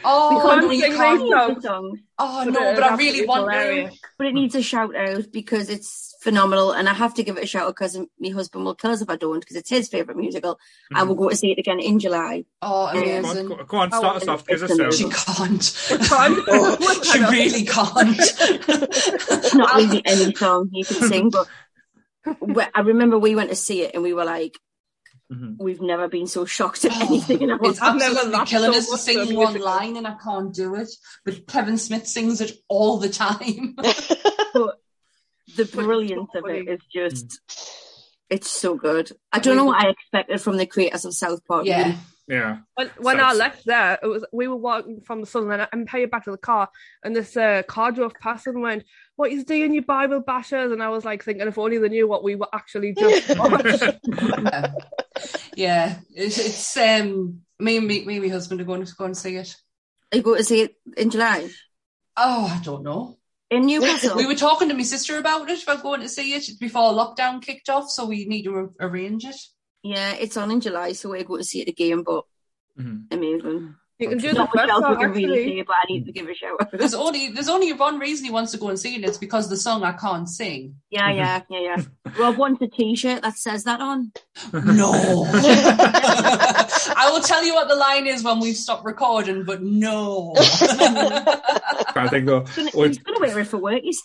Oh, 0.04 0.36
We 0.36 0.42
can't 0.42 0.62
no, 0.64 0.70
sing 0.80 0.92
can't. 0.94 1.20
these 1.22 1.32
songs. 1.32 1.56
the 1.56 1.62
songs. 1.62 2.00
Oh 2.18 2.46
But 2.46 2.52
no, 2.52 2.70
it 2.72 2.76
but 2.76 2.84
I 2.84 2.96
really 2.96 3.22
absolutely 3.22 3.26
want 3.28 3.52
to. 3.92 4.00
But 4.18 4.28
it 4.28 4.34
needs 4.34 4.56
a 4.56 4.62
shout 4.64 4.96
out 4.96 5.32
because 5.32 5.70
it's 5.70 6.16
phenomenal, 6.22 6.72
and 6.72 6.90
I 6.90 6.94
have 6.94 7.14
to 7.16 7.24
give 7.24 7.38
it 7.38 7.44
a 7.44 7.48
shout 7.48 7.68
out 7.68 7.76
because 7.76 7.98
my 8.20 8.30
husband 8.30 8.66
will 8.66 8.74
kill 8.76 8.92
us 8.92 9.02
if 9.02 9.10
I 9.10 9.18
don't 9.18 9.40
because 9.40 9.56
it's 9.56 9.70
his 9.70 9.88
favorite 9.88 10.18
musical, 10.18 10.60
and 10.92 11.08
we'll 11.08 11.18
mm. 11.18 11.22
go 11.22 11.30
to 11.30 11.36
see 11.36 11.52
it 11.52 11.60
again 11.60 11.80
in 11.80 12.00
July. 12.00 12.46
Oh, 12.62 12.88
um, 12.88 12.94
Go 12.96 13.00
on, 13.02 13.08
amazing. 13.08 13.48
go, 13.50 13.64
go 13.66 13.78
on, 13.78 13.92
start 13.92 14.16
us 14.18 14.28
oh, 14.28 14.34
off. 14.34 14.48
Give 14.48 14.64
us 14.64 14.72
It's 14.72 14.80
a 14.80 14.92
She 14.92 15.12
sound. 15.12 15.14
can't. 15.14 16.10
Oh, 16.50 16.78
oh, 16.82 17.04
she 17.04 17.20
really 17.20 17.66
can't. 17.66 18.18
It's 18.20 19.54
not 19.56 19.76
really 19.76 20.02
any 20.06 20.34
song 20.34 20.70
you 20.72 20.86
can 20.86 21.08
sing, 21.08 21.30
but 21.30 21.48
I 22.74 22.82
remember 22.82 23.18
we 23.20 23.36
went 23.36 23.50
to 23.50 23.56
see 23.56 23.84
it 23.84 23.92
and 23.94 24.02
we 24.04 24.14
were 24.14 24.26
like, 24.26 24.58
Mhm. 25.32 25.58
we've 25.60 25.82
never 25.82 26.08
been 26.08 26.26
so 26.28 26.46
shocked 26.46 26.86
at 26.86 26.96
anything 27.02 27.42
in 27.42 27.52
our 27.52 27.60
It's 27.64 27.82
I've 27.82 27.96
never 27.98 28.12
absolutely 28.16 28.32
laughed 28.32 28.50
killing 28.52 28.72
so 28.72 28.78
us 28.78 28.86
to 28.86 28.92
much 28.92 29.00
sing 29.02 29.18
at 29.20 29.30
a 29.30 29.36
one 29.36 29.54
musical. 29.54 29.66
line, 29.66 29.98
and 29.98 30.08
I 30.08 30.16
can't 30.24 30.54
do 30.54 30.76
it. 30.76 30.90
But 31.26 31.46
Kevin 31.48 31.78
Smith 31.78 32.08
sings 32.08 32.40
it 32.40 32.52
all 32.70 32.98
the 32.98 33.10
time. 33.10 33.76
the 35.56 35.66
brilliance 35.72 36.30
of 36.36 36.46
it 36.48 36.68
is 36.70 36.80
just 36.94 37.40
it's 38.30 38.50
so 38.52 38.76
good. 38.76 39.12
I 39.34 39.40
don't 39.40 39.56
know 39.58 39.66
what 39.66 39.84
I 39.86 39.90
expected 39.90 40.42
from 40.42 40.58
the 40.58 40.66
creators 40.66 41.06
of 41.06 41.14
South 41.14 41.46
Park. 41.46 41.66
yeah. 41.66 41.84
really. 41.84 41.98
Yeah. 42.30 42.58
When, 42.76 42.92
when 42.98 43.20
I 43.22 43.32
left 43.32 43.66
there, 43.66 43.98
it 44.04 44.06
was 44.06 44.26
we 44.34 44.50
were 44.50 44.58
walking 44.58 45.00
from 45.00 45.22
the 45.22 45.26
Sunderland 45.28 45.66
Empire 45.72 46.08
back 46.08 46.26
to 46.26 46.32
the 46.32 46.38
car, 46.38 46.68
and 47.02 47.16
this 47.16 47.38
uh, 47.38 47.64
car 47.64 47.94
drove 47.94 48.14
past 48.16 48.48
and 48.48 48.62
went, 48.62 48.84
"What 49.16 49.32
you 49.32 49.46
doing, 49.46 49.74
you 49.74 49.82
Bible 49.82 50.22
bashers?" 50.22 50.74
And 50.74 50.84
I 50.84 50.90
was 50.90 51.06
like 51.06 51.24
thinking, 51.24 51.48
if 51.48 51.58
only 51.58 51.78
they 51.78 51.88
knew 51.88 52.06
what 52.06 52.26
we 52.26 52.36
were 52.36 52.50
actually 52.54 52.94
just 53.00 53.30
watched. 53.40 53.82
Yeah, 55.18 55.40
yeah. 55.56 56.00
It's, 56.16 56.38
it's 56.38 56.78
um 56.78 57.42
me 57.60 57.78
and 57.78 57.88
me, 57.88 58.06
me 58.06 58.16
and 58.18 58.26
my 58.26 58.32
husband 58.32 58.62
are 58.62 58.66
going 58.66 58.86
to 58.86 58.96
go 58.96 59.06
and 59.06 59.18
see 59.18 59.36
it. 59.36 59.56
Are 60.12 60.18
you 60.18 60.24
going 60.24 60.38
to 60.38 60.44
see 60.44 60.62
it 60.62 60.76
in 60.96 61.10
July? 61.10 61.50
Oh, 62.16 62.46
I 62.46 62.62
don't 62.64 62.84
know. 62.84 63.18
In 63.50 63.66
Newcastle? 63.66 64.18
We 64.18 64.26
were 64.26 64.36
talking 64.36 64.70
to 64.70 64.76
my 64.76 64.84
sister 64.84 65.18
about 65.18 65.50
it 65.50 65.64
about 65.64 65.84
going 65.84 66.02
to 66.02 66.10
see 66.10 66.34
it 66.34 66.50
before 66.60 66.92
lockdown 66.94 67.42
kicked 67.42 67.70
off, 67.70 67.90
so 67.90 68.06
we 68.06 68.26
need 68.26 68.44
to 68.44 68.56
ar- 68.56 68.74
arrange 68.80 69.26
it. 69.26 69.36
yeah, 69.84 70.14
it's 70.14 70.36
on 70.38 70.52
in 70.52 70.60
July, 70.60 70.92
so 70.94 71.10
we're 71.10 71.24
going 71.24 71.42
to 71.42 71.48
see 71.48 71.62
it 71.62 71.70
again, 71.70 72.04
but 72.04 72.26
Mhm. 72.78 73.06
amazing. 73.12 73.76
You 74.00 74.10
can 74.10 74.20
do 74.20 74.28
the 74.28 74.34
Not 74.36 74.50
much 74.54 74.62
first 74.66 74.72
else 74.72 74.82
we 74.82 74.94
song 74.94 75.02
can 75.02 75.12
really 75.12 75.40
actually. 75.40 75.58
say, 75.58 75.62
but 75.64 75.76
I 75.76 75.86
need 75.92 76.06
to 76.06 76.12
give 76.12 76.30
a 76.30 76.34
shout 76.36 76.62
out. 76.62 76.72
There's 76.72 76.94
only 76.94 77.30
there's 77.32 77.50
only 77.50 77.74
one 77.74 77.98
reason 77.98 78.26
he 78.26 78.32
wants 78.32 78.52
to 78.52 78.60
go 78.60 78.70
and 78.70 78.78
sing 78.80 78.94
it. 78.94 79.04
It's 79.04 79.18
because 79.18 79.50
the 79.50 79.58
song 79.58 79.84
I 79.84 79.94
can't 79.94 80.30
sing. 80.30 80.76
Yeah, 80.92 81.10
yeah, 81.12 81.42
yeah, 81.50 81.60
yeah. 81.60 81.84
Rob 82.20 82.38
wants 82.38 82.62
a 82.62 82.68
t-shirt 82.68 83.24
that 83.24 83.38
says 83.40 83.64
that 83.64 83.82
on. 83.82 84.12
No. 84.54 84.92
I 85.34 87.10
will 87.12 87.22
tell 87.22 87.44
you 87.44 87.56
what 87.56 87.68
the 87.70 87.76
line 87.76 88.06
is 88.06 88.24
when 88.24 88.40
we 88.40 88.54
stop 88.54 88.86
recording, 88.86 89.44
but 89.46 89.64
no. 89.64 90.34
I 90.38 92.08
think 92.10 92.28
though. 92.28 92.46
He's 92.56 92.74
Well, 92.76 92.90
going 92.90 92.94
to 93.16 93.18
wear 93.20 93.40
it 93.40 93.48
for 93.48 93.58
work. 93.58 93.82
He's 93.82 94.02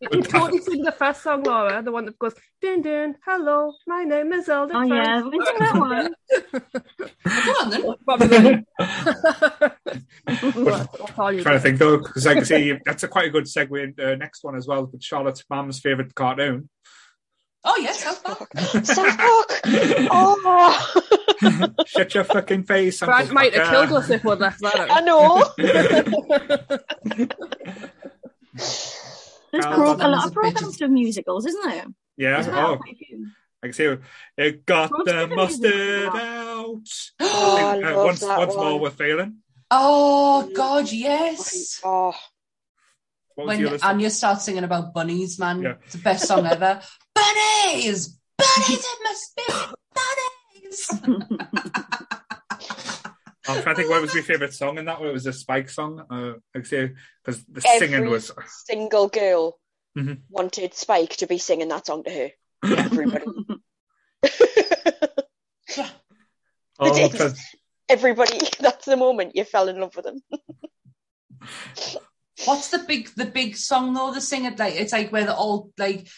You 0.00 0.08
can 0.08 0.22
totally 0.22 0.58
sing 0.60 0.82
the 0.82 0.92
first 0.92 1.22
song, 1.22 1.42
Laura, 1.44 1.82
the 1.82 1.92
one 1.92 2.06
that 2.06 2.18
goes, 2.18 2.34
Din 2.62 2.82
din, 2.82 3.16
hello, 3.26 3.74
my 3.86 4.02
name 4.04 4.32
is 4.32 4.46
Zelda. 4.46 4.74
Oh 4.76 4.82
yeah, 4.82 5.22
we 5.22 5.30
can 5.30 5.46
sing 5.46 5.56
that 5.58 5.76
one. 5.76 6.14
Go 7.24 7.30
on 7.32 7.70
then. 7.70 7.94
Probably. 8.04 8.64
I'll 10.26 10.86
call 11.08 11.32
you 11.32 11.42
trying 11.42 11.56
to 11.56 11.60
think 11.60 11.78
though, 11.78 11.98
because 11.98 12.26
I 12.26 12.34
can 12.34 12.44
see 12.44 12.74
that's 12.84 13.02
a 13.02 13.08
quite 13.08 13.26
a 13.26 13.30
good 13.30 13.44
segue 13.44 13.82
into 13.82 14.12
uh, 14.12 14.16
next 14.16 14.42
one 14.44 14.56
as 14.56 14.66
well. 14.66 14.86
With 14.86 15.02
Charlotte's 15.02 15.44
mum's 15.50 15.80
favorite 15.80 16.14
cartoon. 16.14 16.68
Oh 17.62 17.76
yes, 17.76 18.02
South 18.02 18.24
Park. 18.24 18.48
South 18.84 19.18
Park. 19.18 19.60
Oh, 20.10 21.84
Shut 21.86 22.14
your 22.14 22.24
fucking 22.24 22.62
face. 22.64 23.00
Grant 23.00 23.20
Uncle 23.20 23.34
might 23.34 23.54
have 23.54 23.68
killed 23.68 23.92
us 23.92 24.08
if 24.08 24.24
we'd 24.24 24.38
left 24.38 24.60
that 24.60 24.76
out. 24.76 24.90
I 24.90 25.00
know. 25.00 25.44
There's 29.52 29.64
a 29.64 29.68
lot 30.08 30.26
of 30.26 30.32
programs 30.32 30.78
for 30.78 30.88
musicals, 30.88 31.44
isn't 31.46 31.68
there? 31.68 31.84
Yeah. 32.16 32.40
Isn't 32.40 32.54
Oh, 32.54 32.76
quite 32.78 32.92
a 32.94 32.96
few? 32.96 33.26
I 33.62 33.66
can 33.66 33.72
see 33.74 33.96
it 34.38 34.64
got 34.66 34.90
Most 34.90 35.06
the 35.06 35.26
mustard 35.28 36.08
out. 36.14 36.80
Oh, 37.20 37.58
Uh, 37.58 37.80
love 37.80 38.04
once 38.06 38.20
that 38.20 38.38
once 38.38 38.54
more 38.54 38.72
one. 38.72 38.80
we're 38.82 38.90
failing. 38.90 39.36
Oh 39.70 40.50
God, 40.54 40.90
yes. 40.90 41.80
Oh, 41.84 42.14
What 43.34 43.46
was 43.48 43.58
the 43.58 43.64
When? 43.68 43.80
Anya 43.82 44.10
starts 44.10 44.44
singing 44.44 44.64
about 44.64 44.92
bunnies, 44.94 45.38
man, 45.38 45.62
Yeah. 45.62 45.74
it's 45.84 45.92
the 45.92 45.98
best 45.98 46.26
song 46.26 46.46
ever. 46.46 46.80
bunnies, 47.14 48.18
bunnies, 48.38 48.84
it 48.84 48.98
must 49.04 49.36
be 49.36 49.44
bunnies. 49.94 50.90
I'm 53.48 53.62
trying 53.62 53.74
to 53.74 53.74
think 53.74 53.90
what 53.90 54.00
was 54.02 54.14
my 54.14 54.20
favourite 54.20 54.52
song 54.54 54.78
in 54.78 54.84
that 54.84 55.00
one. 55.00 55.08
It 55.08 55.12
was 55.12 55.26
a 55.26 55.32
Spike 55.32 55.68
song. 55.70 56.00
Uh, 56.10 56.34
like 56.54 56.64
I 56.64 56.68
say, 56.68 56.92
because 57.24 57.44
the 57.46 57.62
Every- 57.68 57.88
singing 57.88 58.08
was. 58.10 58.30
single 58.66 59.08
girl 59.08 59.58
Mhm. 59.98 60.20
wanted 60.28 60.74
Spike 60.74 61.16
to 61.16 61.26
be 61.26 61.38
singing 61.38 61.68
that 61.68 61.86
song 61.86 62.04
to 62.04 62.10
her. 62.10 62.30
Everybody. 62.64 63.24
Oh, 66.82 66.94
did. 66.94 67.12
'cause- 67.12 67.38
Everybody. 67.88 68.38
That's 68.60 68.86
the 68.86 68.96
moment 68.96 69.34
you 69.36 69.44
fell 69.44 69.68
in 69.68 69.80
love 69.80 69.94
with 69.96 70.04
them. 70.06 70.22
What's 72.46 72.68
the 72.70 72.78
big 72.78 73.10
the 73.16 73.26
big 73.26 73.56
song 73.56 73.92
though? 73.92 74.14
The 74.14 74.20
sing 74.20 74.44
it 74.46 74.58
like 74.58 74.74
it's 74.74 74.92
like 74.92 75.10
where 75.12 75.24
they're 75.24 75.34
all 75.34 75.70
like 75.76 76.08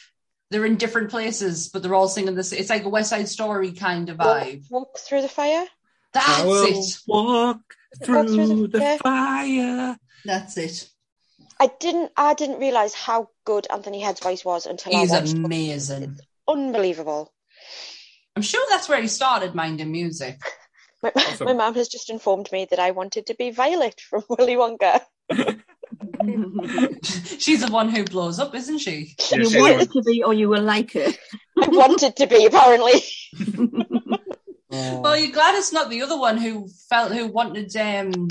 they're 0.50 0.66
in 0.66 0.76
different 0.76 1.10
places, 1.10 1.68
but 1.68 1.82
they're 1.82 1.94
all 1.94 2.08
singing 2.08 2.34
this. 2.36 2.52
It's 2.52 2.70
like 2.70 2.84
a 2.84 2.88
West 2.88 3.10
Side 3.10 3.28
Story 3.28 3.72
kind 3.72 4.08
of 4.08 4.18
vibe. 4.18 4.62
Walk, 4.70 4.86
walk 4.94 4.98
through 4.98 5.22
the 5.22 5.28
fire. 5.28 5.64
That's 6.12 6.28
I 6.28 6.44
will 6.46 6.64
it. 6.66 6.98
walk 7.08 7.60
through, 8.04 8.28
through 8.28 8.68
the- 8.68 8.78
the 8.78 8.98
fire. 9.02 9.96
That's 10.24 10.56
it. 10.58 10.88
I 11.58 11.70
didn't. 11.80 12.12
I 12.16 12.34
didn't 12.34 12.60
realize 12.60 12.92
how 12.94 13.30
good 13.44 13.66
Anthony 13.70 14.00
Head's 14.00 14.20
voice 14.20 14.44
was 14.44 14.66
until 14.66 14.92
He's 14.92 15.10
I 15.10 15.20
watched. 15.20 15.32
it. 15.32 15.38
amazing. 15.44 16.18
Unbelievable. 16.46 17.32
I'm 18.36 18.42
sure 18.42 18.64
that's 18.70 18.88
where 18.88 19.00
he 19.00 19.08
started 19.08 19.54
minding 19.54 19.92
music. 19.92 20.40
My, 21.02 21.12
Awesome. 21.16 21.46
my 21.46 21.52
mum 21.52 21.74
has 21.74 21.88
just 21.88 22.10
informed 22.10 22.50
me 22.52 22.66
that 22.70 22.78
I 22.78 22.92
wanted 22.92 23.26
to 23.26 23.34
be 23.34 23.50
Violet 23.50 24.00
from 24.00 24.22
Willy 24.28 24.56
Wonka. 24.56 25.00
She's 27.38 27.64
the 27.64 27.70
one 27.70 27.88
who 27.88 28.04
blows 28.04 28.38
up, 28.38 28.54
isn't 28.54 28.78
she? 28.78 29.14
Yeah, 29.30 29.38
you 29.38 29.60
wanted 29.60 29.90
to 29.92 30.02
be, 30.02 30.22
or 30.22 30.32
you 30.32 30.48
were 30.48 30.60
like 30.60 30.92
her. 30.92 31.08
I 31.60 31.68
wanted 31.68 32.16
to 32.16 32.26
be 32.26 32.46
apparently. 32.46 33.02
Well, 34.70 35.16
you're 35.16 35.32
glad 35.32 35.56
it's 35.56 35.72
not 35.72 35.90
the 35.90 36.02
other 36.02 36.18
one 36.18 36.38
who 36.38 36.68
felt 36.88 37.12
who 37.12 37.26
wanted 37.26 37.74
um 37.76 38.28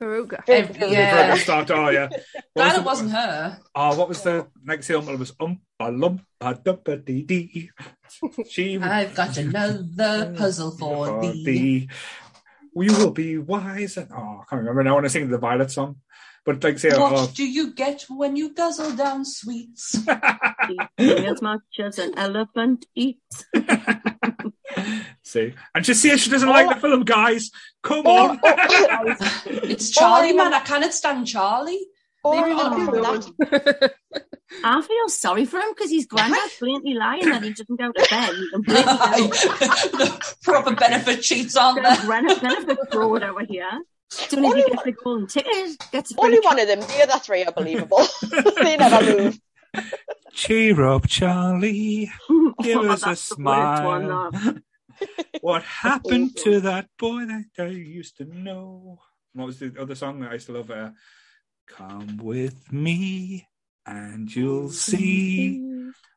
Veruca. 0.00 0.42
ev- 0.48 0.76
yeah. 0.76 0.88
Yeah. 0.90 1.34
Start, 1.36 1.70
oh, 1.70 1.88
yeah. 1.90 2.08
What 2.54 2.64
was 2.64 2.72
Glad 2.72 2.72
the- 2.74 2.80
it 2.80 2.84
wasn't 2.84 3.10
her. 3.12 3.58
Oh, 3.74 3.96
what 3.98 4.08
was 4.08 4.22
the 4.22 4.46
next 4.64 4.86
film? 4.86 5.08
It 5.08 5.18
was 5.18 5.32
oompa 5.32 5.60
loompa 5.92 6.62
dumpa 6.64 7.04
dee 7.04 7.22
dee. 7.22 7.70
She 8.50 8.76
I've 8.78 9.14
got 9.14 9.36
another 9.36 10.34
puzzle 10.38 10.72
for 10.72 11.06
for 11.06 11.22
thee. 11.22 11.44
thee. 11.44 11.88
You 12.74 12.92
will 12.96 13.10
be 13.12 13.38
wise. 13.38 13.96
And, 13.98 14.08
oh, 14.12 14.40
I 14.40 14.44
can't 14.48 14.60
remember 14.62 14.82
now. 14.82 14.88
when 14.88 14.88
I 14.88 14.92
want 14.92 15.04
to 15.06 15.10
sing 15.10 15.28
the 15.28 15.38
Violet 15.38 15.70
song. 15.70 15.96
But 16.44 16.64
like 16.64 16.78
say, 16.78 16.88
What 16.90 17.12
oh, 17.14 17.30
do 17.34 17.44
you 17.46 17.74
get 17.74 18.06
when 18.08 18.34
you 18.34 18.54
guzzle 18.54 18.96
down 18.96 19.24
sweets? 19.26 19.94
As 20.98 21.42
much 21.42 21.60
as 21.78 21.98
an 21.98 22.16
elephant 22.16 22.86
eats. 22.94 23.44
See, 25.22 25.54
and 25.74 25.84
she 25.86 25.94
says 25.94 26.20
she 26.20 26.30
doesn't 26.30 26.48
Oh. 26.48 26.52
like 26.52 26.68
the 26.68 26.76
oh. 26.76 26.80
film, 26.80 27.04
guys. 27.04 27.50
Come 27.82 28.02
Oh, 28.06 28.30
on. 28.30 28.40
It's 29.46 29.96
oh, 29.96 30.00
Charlie, 30.00 30.32
man. 30.32 30.52
I 30.54 30.60
cannot 30.60 30.92
stand 30.94 31.26
Charlie. 31.26 31.80
All 32.22 32.34
I 32.34 32.36
Leave 32.48 32.56
me 32.56 32.62
remember 32.62 32.84
from 32.84 32.98
alone. 32.98 33.20
that, 33.38 33.92
I 34.64 34.82
feel 34.82 35.08
sorry 35.08 35.46
for 35.46 35.58
him 35.58 35.70
because 35.74 35.90
his 35.90 36.04
granddad's 36.06 36.58
blatantly 36.60 36.92
lying 36.94 37.24
that 37.30 37.42
he 37.42 37.50
doesn't 37.54 37.76
go 37.78 37.90
to 37.92 38.06
bed. 38.10 38.34
He 38.66 40.06
can. 40.06 40.18
Proper 40.42 40.74
benefit 40.74 41.22
cheats 41.22 41.56
on 41.56 41.76
there. 41.76 41.84
There's 41.84 42.06
benefit, 42.06 42.42
benefit 42.42 42.78
fraud 42.92 43.22
over 43.22 43.44
here. 43.48 43.70
As 44.12 44.18
soon 44.28 44.44
as 44.44 44.52
he 44.54 44.62
gets 44.68 44.82
the 44.82 44.92
golden 44.92 45.26
ticket, 45.28 45.78
gets 45.92 46.12
a 46.12 46.20
only 46.20 46.40
one 46.40 46.60
of 46.60 46.66
them. 46.66 46.80
The 46.80 47.02
other 47.08 47.18
three 47.20 47.44
are 47.44 47.52
believable. 47.52 48.04
they 48.62 48.76
never 48.76 49.00
move. 49.16 49.38
Cheer 50.32 50.84
up, 50.84 51.06
Charlie. 51.08 52.10
Give 52.62 52.80
Oh, 52.80 52.92
us 52.92 53.02
a 53.02 53.16
that's 53.16 53.30
one, 53.38 53.66
smile. 53.66 54.30
What 55.40 55.62
happened 55.62 56.36
to 56.44 56.60
that 56.60 56.88
boy 56.98 57.24
that 57.26 57.44
I 57.58 57.66
used 57.68 58.18
to 58.18 58.24
know? 58.24 59.00
What 59.32 59.46
was 59.46 59.58
the 59.58 59.74
other 59.80 59.94
song 59.94 60.20
that 60.20 60.30
I 60.30 60.34
used 60.34 60.46
to 60.46 60.52
love? 60.52 60.70
Uh, 60.70 60.90
Come 61.66 62.18
with 62.18 62.72
me, 62.72 63.46
and 63.86 64.34
you'll 64.34 64.70
see 64.70 65.60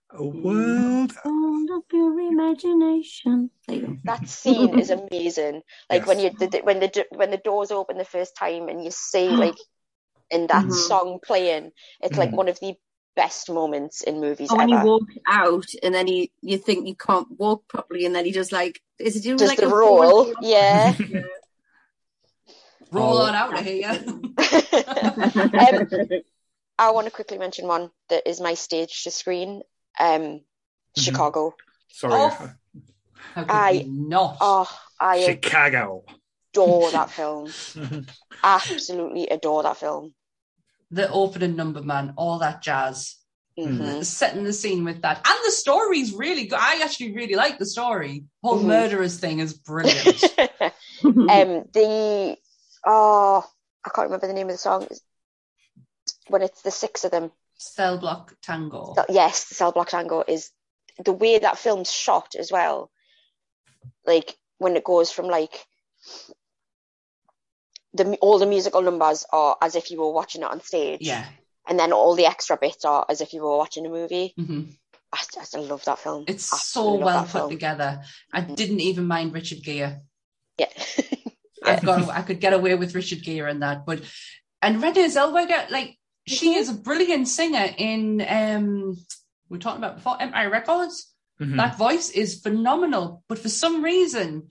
a 0.10 0.24
world. 0.24 1.12
Sound 1.24 1.70
of 1.70 1.84
your 1.92 2.20
imagination. 2.20 3.52
There 3.68 3.78
you 3.78 3.82
go. 3.88 3.98
That 4.06 4.28
scene 4.28 4.80
is 4.80 4.90
amazing. 4.90 5.62
Like 5.92 6.02
Yes. 6.02 6.08
when 6.08 6.20
you 6.20 6.32
the, 6.32 6.48
the- 6.48 6.62
when 6.64 6.80
the 6.80 7.06
when 7.12 7.30
the 7.32 7.38
doors 7.38 7.72
open 7.72 7.98
the 7.98 8.06
first 8.06 8.36
time 8.36 8.68
and 8.68 8.84
you 8.84 8.90
see 8.92 9.30
like 9.38 9.58
in 10.32 10.48
that 10.48 10.66
Mhm. 10.66 10.72
song 10.74 11.20
playing, 11.24 11.72
it's 12.02 12.18
like 12.18 12.32
Mhm. 12.32 12.38
one 12.38 12.50
of 12.50 12.60
the 12.60 12.74
best 13.16 13.50
moments 13.50 14.02
in 14.02 14.20
movies 14.20 14.50
Or 14.52 14.58
when 14.58 14.70
he 14.70 14.76
ever. 14.76 14.86
walks 14.86 15.14
out 15.28 15.66
and 15.84 15.94
then 15.94 16.08
he, 16.08 16.32
you 16.42 16.58
think 16.58 16.88
you 16.88 16.96
can't 16.96 17.28
walk 17.38 17.68
properly, 17.68 18.06
and 18.06 18.16
then 18.16 18.26
he 18.26 18.32
just 18.32 18.52
like, 18.52 18.82
is 19.00 19.16
it 19.16 19.24
doing 19.24 19.38
Does 19.38 19.50
like 19.50 19.60
the 19.60 19.68
a 19.68 19.70
roll? 19.76 20.26
forward- 20.26 20.38
Yeah. 20.42 20.94
Roll 22.92 23.18
Oh. 23.18 23.24
on 23.24 23.34
out 23.34 23.58
of 23.58 23.66
here. 23.66 23.90
um, 24.06 24.28
I 26.78 26.92
want 26.92 27.06
to 27.08 27.12
quickly 27.12 27.40
mention 27.40 27.66
one 27.68 27.90
that 28.10 28.28
is 28.30 28.40
my 28.40 28.54
stage 28.54 29.04
to 29.04 29.12
screen. 29.12 29.64
Um, 30.00 30.42
Chicago. 30.96 31.56
Sorry, 31.90 32.14
Oh. 32.14 32.52
I- 33.36 33.72
we 33.72 33.84
not? 33.86 34.38
Oh, 34.42 34.70
I 35.00 35.24
Chicago. 35.26 36.04
adore 36.54 36.92
that 36.92 37.10
film. 37.10 37.52
Absolutely 38.44 39.28
adore 39.28 39.64
that 39.64 39.78
film. 39.78 40.14
The 40.94 41.10
opening 41.10 41.56
number, 41.56 41.82
man. 41.82 42.14
All 42.18 42.40
that 42.40 42.62
jazz. 42.62 43.16
Mhm. 43.58 44.04
Setting 44.04 44.44
the 44.44 44.54
scene 44.54 44.84
with 44.84 45.02
that. 45.02 45.18
And 45.28 45.40
the 45.46 45.52
story's 45.52 46.14
really 46.14 46.46
good. 46.46 46.60
I 46.60 46.82
actually 46.84 47.14
really 47.16 47.36
like 47.36 47.58
the 47.60 47.66
story. 47.66 48.26
Whole 48.44 48.60
Mhm. 48.60 48.66
murderers 48.66 49.20
thing 49.20 49.40
is 49.40 49.54
brilliant. 49.54 50.24
um, 51.04 51.66
the 51.74 52.38
oh, 52.86 53.50
I 53.86 53.90
can't 53.90 54.06
remember 54.08 54.28
the 54.28 54.34
name 54.34 54.48
of 54.50 54.54
the 54.54 54.58
song. 54.58 54.88
When 56.28 56.42
it's 56.42 56.62
the 56.62 56.72
six 56.72 57.04
of 57.04 57.12
them. 57.12 57.32
Cell 57.58 57.98
block 57.98 58.36
tango. 58.42 58.96
Yes, 59.10 59.46
the 59.50 59.56
Cell 59.56 59.72
Block 59.72 59.90
Tango 59.90 60.24
is 60.28 60.52
the 61.04 61.14
way 61.14 61.40
that 61.40 61.58
film's 61.58 61.92
shot 61.92 62.36
as 62.36 62.52
well. 62.52 62.92
Like 64.06 64.38
when 64.58 64.76
it 64.76 64.84
goes 64.84 65.12
from 65.12 65.28
like 65.28 65.66
the 67.94 68.18
all 68.22 68.40
the 68.40 68.46
musical 68.46 68.82
numbers 68.82 69.26
are 69.32 69.58
as 69.62 69.76
if 69.76 69.92
you 69.92 70.00
were 70.00 70.12
watching 70.12 70.42
it 70.42 70.50
on 70.52 70.62
stage, 70.62 71.02
Yeah. 71.02 71.26
and 71.68 71.78
then 71.80 71.94
all 71.94 72.16
the 72.16 72.26
extra 72.26 72.58
bits 72.58 72.86
are 72.86 73.06
as 73.10 73.22
if 73.22 73.34
you 73.34 73.42
were 73.42 73.58
watching 73.58 73.86
a 73.86 73.90
movie. 73.90 74.34
hmm 74.38 74.64
I, 75.12 75.22
I 75.54 75.60
love 75.60 75.86
that 75.86 76.00
film. 76.00 76.24
It's 76.28 76.52
Absolutely 76.52 77.00
so 77.00 77.06
well 77.06 77.22
put 77.22 77.32
film. 77.32 77.50
together. 77.52 78.02
I 78.34 78.42
didn't 78.42 78.80
even 78.80 79.06
mind 79.06 79.32
Richard 79.34 79.62
Gere. 79.64 80.02
Yeah, 80.58 80.70
I've 81.64 81.84
got 81.86 82.10
I 82.10 82.24
could 82.24 82.40
get 82.40 82.54
away 82.54 82.74
with 82.76 82.96
Richard 82.96 83.22
Gere 83.24 83.50
and 83.52 83.62
that, 83.62 83.86
but 83.86 84.02
and 84.62 84.82
Renee 84.82 85.06
Zellweger, 85.08 85.70
like 85.70 85.98
she 86.28 86.56
Mhm. 86.56 86.58
is 86.58 86.70
a 86.70 86.74
brilliant 86.74 87.28
singer 87.28 87.68
in 87.78 88.26
um 88.28 88.96
we 89.50 89.58
are 89.58 89.62
talking 89.62 89.84
about 89.84 89.98
before 89.98 90.20
Empire 90.22 90.50
Records. 90.50 91.14
Mhm. 91.40 91.58
That 91.58 91.78
voice 91.78 92.10
is 92.10 92.40
phenomenal, 92.42 93.24
but 93.28 93.38
for 93.40 93.50
some 93.50 93.84
reason, 93.84 94.50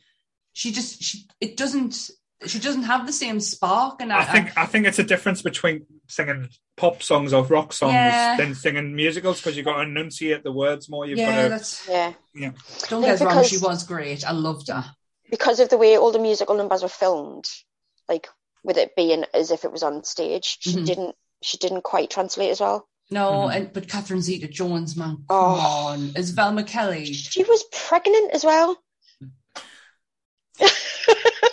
she 0.52 0.70
just 0.70 1.02
she 1.02 1.26
it 1.40 1.56
doesn't 1.56 2.10
she 2.46 2.58
doesn't 2.58 2.82
have 2.84 3.06
the 3.06 3.12
same 3.12 3.40
spark. 3.40 4.00
And 4.00 4.12
I, 4.12 4.20
I 4.20 4.24
think 4.24 4.58
I 4.58 4.66
think 4.66 4.86
it's 4.86 4.98
a 4.98 5.04
difference 5.04 5.42
between 5.42 5.86
singing 6.08 6.48
pop 6.76 7.02
songs 7.02 7.32
or 7.32 7.44
rock 7.44 7.72
songs 7.72 7.92
Yeah. 7.94 8.36
than 8.36 8.54
singing 8.54 8.94
musicals 8.94 9.40
because 9.40 9.56
you've 9.56 9.66
got 9.66 9.76
to 9.76 9.82
enunciate 9.82 10.42
the 10.44 10.52
words 10.52 10.88
more. 10.88 11.06
You've 11.06 11.18
yeah, 11.18 11.36
got 11.36 11.42
to 11.42 11.48
that's 11.48 11.88
Yeah. 11.88 12.12
don't 12.88 13.02
get 13.02 13.14
us 13.14 13.22
wrong. 13.22 13.44
She 13.44 13.58
was 13.58 13.84
great. 13.84 14.26
I 14.26 14.32
loved 14.32 14.68
her. 14.68 14.84
Because 15.30 15.60
of 15.60 15.68
the 15.68 15.78
way 15.78 15.96
all 15.96 16.12
the 16.12 16.18
musical 16.18 16.56
numbers 16.56 16.82
were 16.82 16.88
filmed, 16.88 17.46
like 18.08 18.28
with 18.64 18.76
it 18.76 18.94
being 18.96 19.24
as 19.34 19.50
if 19.50 19.64
it 19.64 19.72
was 19.72 19.82
on 19.82 20.04
stage, 20.04 20.58
she 20.60 20.74
Mhm. 20.76 20.86
didn't 20.86 21.16
she 21.42 21.58
didn't 21.58 21.82
quite 21.82 22.08
translate 22.10 22.50
as 22.50 22.60
well. 22.60 22.88
No, 23.10 23.30
Mhm. 23.48 23.54
and 23.56 23.72
but 23.72 23.88
Catherine 23.88 24.22
Zeta 24.22 24.46
Jones, 24.48 24.96
man, 24.96 25.16
come 25.16 25.24
Oh. 25.28 25.60
on, 25.88 26.12
as 26.16 26.30
Velma 26.30 26.62
Kelly. 26.64 27.12
She 27.12 27.42
was 27.42 27.64
pregnant 27.72 28.30
as 28.32 28.44
well. 28.44 28.76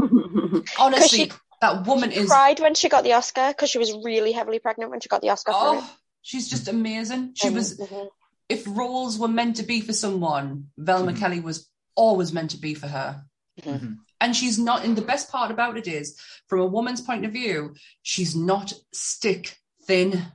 Honestly, 0.78 1.18
she- 1.26 1.32
that 1.60 1.86
woman 1.86 2.10
is. 2.10 2.28
Cried 2.28 2.58
when 2.60 2.74
she 2.74 2.88
got 2.88 3.04
the 3.04 3.12
Oscar 3.12 3.48
because 3.48 3.68
she 3.70 3.78
was 3.78 3.92
really 4.04 4.32
heavily 4.32 4.58
pregnant 4.58 4.90
when 4.90 5.00
she 5.00 5.08
got 5.08 5.20
the 5.20 5.28
Oscar 5.30 5.52
for 5.52 5.58
it. 5.76 5.80
Oh, 5.82 5.96
she's 6.22 6.48
just 6.48 6.68
amazing. 6.68 7.32
She 7.34 7.48
Um, 7.48 7.54
was. 7.54 7.76
mhm. 7.78 8.08
If 8.48 8.64
roles 8.66 9.18
were 9.18 9.28
meant 9.28 9.56
to 9.56 9.62
be 9.62 9.80
for 9.80 9.92
someone, 9.92 10.70
Velma 10.78 11.12
Mhm. 11.12 11.18
Kelly 11.18 11.40
was 11.40 11.68
always 11.94 12.32
meant 12.32 12.50
to 12.52 12.56
be 12.56 12.74
for 12.74 12.88
her. 12.88 13.24
Mhm. 13.60 13.98
And 14.22 14.34
she's 14.34 14.58
not. 14.58 14.84
And 14.84 14.96
the 14.96 15.02
best 15.02 15.30
part 15.30 15.50
about 15.50 15.76
it 15.76 15.86
is, 15.86 16.16
from 16.48 16.60
a 16.60 16.66
woman's 16.66 17.00
point 17.02 17.24
of 17.26 17.32
view, 17.32 17.74
she's 18.02 18.34
not 18.34 18.72
stick 18.92 19.58
thin. 19.86 20.32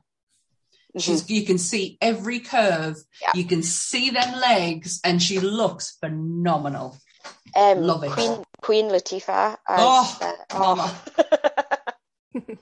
She's 0.98 1.30
you 1.30 1.44
can 1.46 1.58
see 1.58 1.98
every 2.02 2.40
curve. 2.40 2.96
Yeah. 3.22 3.32
You 3.36 3.44
can 3.46 3.64
see 3.64 4.12
them 4.12 4.40
legs, 4.40 5.02
and 5.04 5.22
she 5.22 5.40
looks 5.40 5.98
phenomenal. 6.00 6.98
Um, 7.56 7.82
Love 7.82 8.04
it. 8.06 8.12
Queen 8.12 8.44
Queen 8.66 8.90
Latifah. 8.90 9.58
As, 9.68 9.80
Oh, 9.80 10.18
uh, 10.50 10.58
mama. 10.58 10.96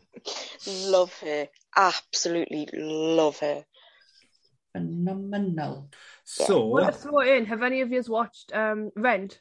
love 0.68 1.18
her. 1.20 1.48
Absolutely 1.78 2.68
love 2.74 3.40
her. 3.40 3.64
Phenomenal. 4.74 5.90
So 6.26 6.66
Want 6.66 6.94
to 6.94 7.00
throw 7.00 7.20
in? 7.22 7.46
Have 7.46 7.64
any 7.64 7.80
of 7.80 7.92
you 7.92 8.04
watched 8.10 8.52
um, 8.54 8.92
Rent? 8.98 9.40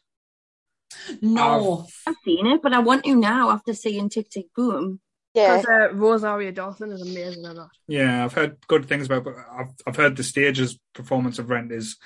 No, 1.21 1.89
I've 2.07 2.15
seen 2.25 2.47
it, 2.47 2.63
but 2.63 2.73
I 2.73 2.79
want 2.79 3.05
to 3.07 3.17
now 3.17 3.51
after 3.51 3.75
seeing 3.75 4.09
Tick 4.09 4.31
Tick 4.31 4.47
Boom. 4.55 5.01
Yeah. 5.35 5.57
Because 5.57 5.67
uh, 5.67 5.95
Rosario 5.95 6.53
Dawson 6.53 6.93
is 6.93 7.03
amazing 7.03 7.45
in 7.45 7.55
that. 7.57 7.69
yeah, 7.89 8.25
I've 8.25 8.35
heard 8.35 8.59
good 8.69 8.87
things 8.87 9.07
about. 9.07 9.25
But 9.25 9.35
I've 9.51 9.73
I've 9.85 9.97
heard 9.97 10.17
the 10.17 10.23
stage's 10.23 10.79
performance 10.95 11.41
of 11.41 11.51
Rent 11.51 11.73
is 11.73 11.97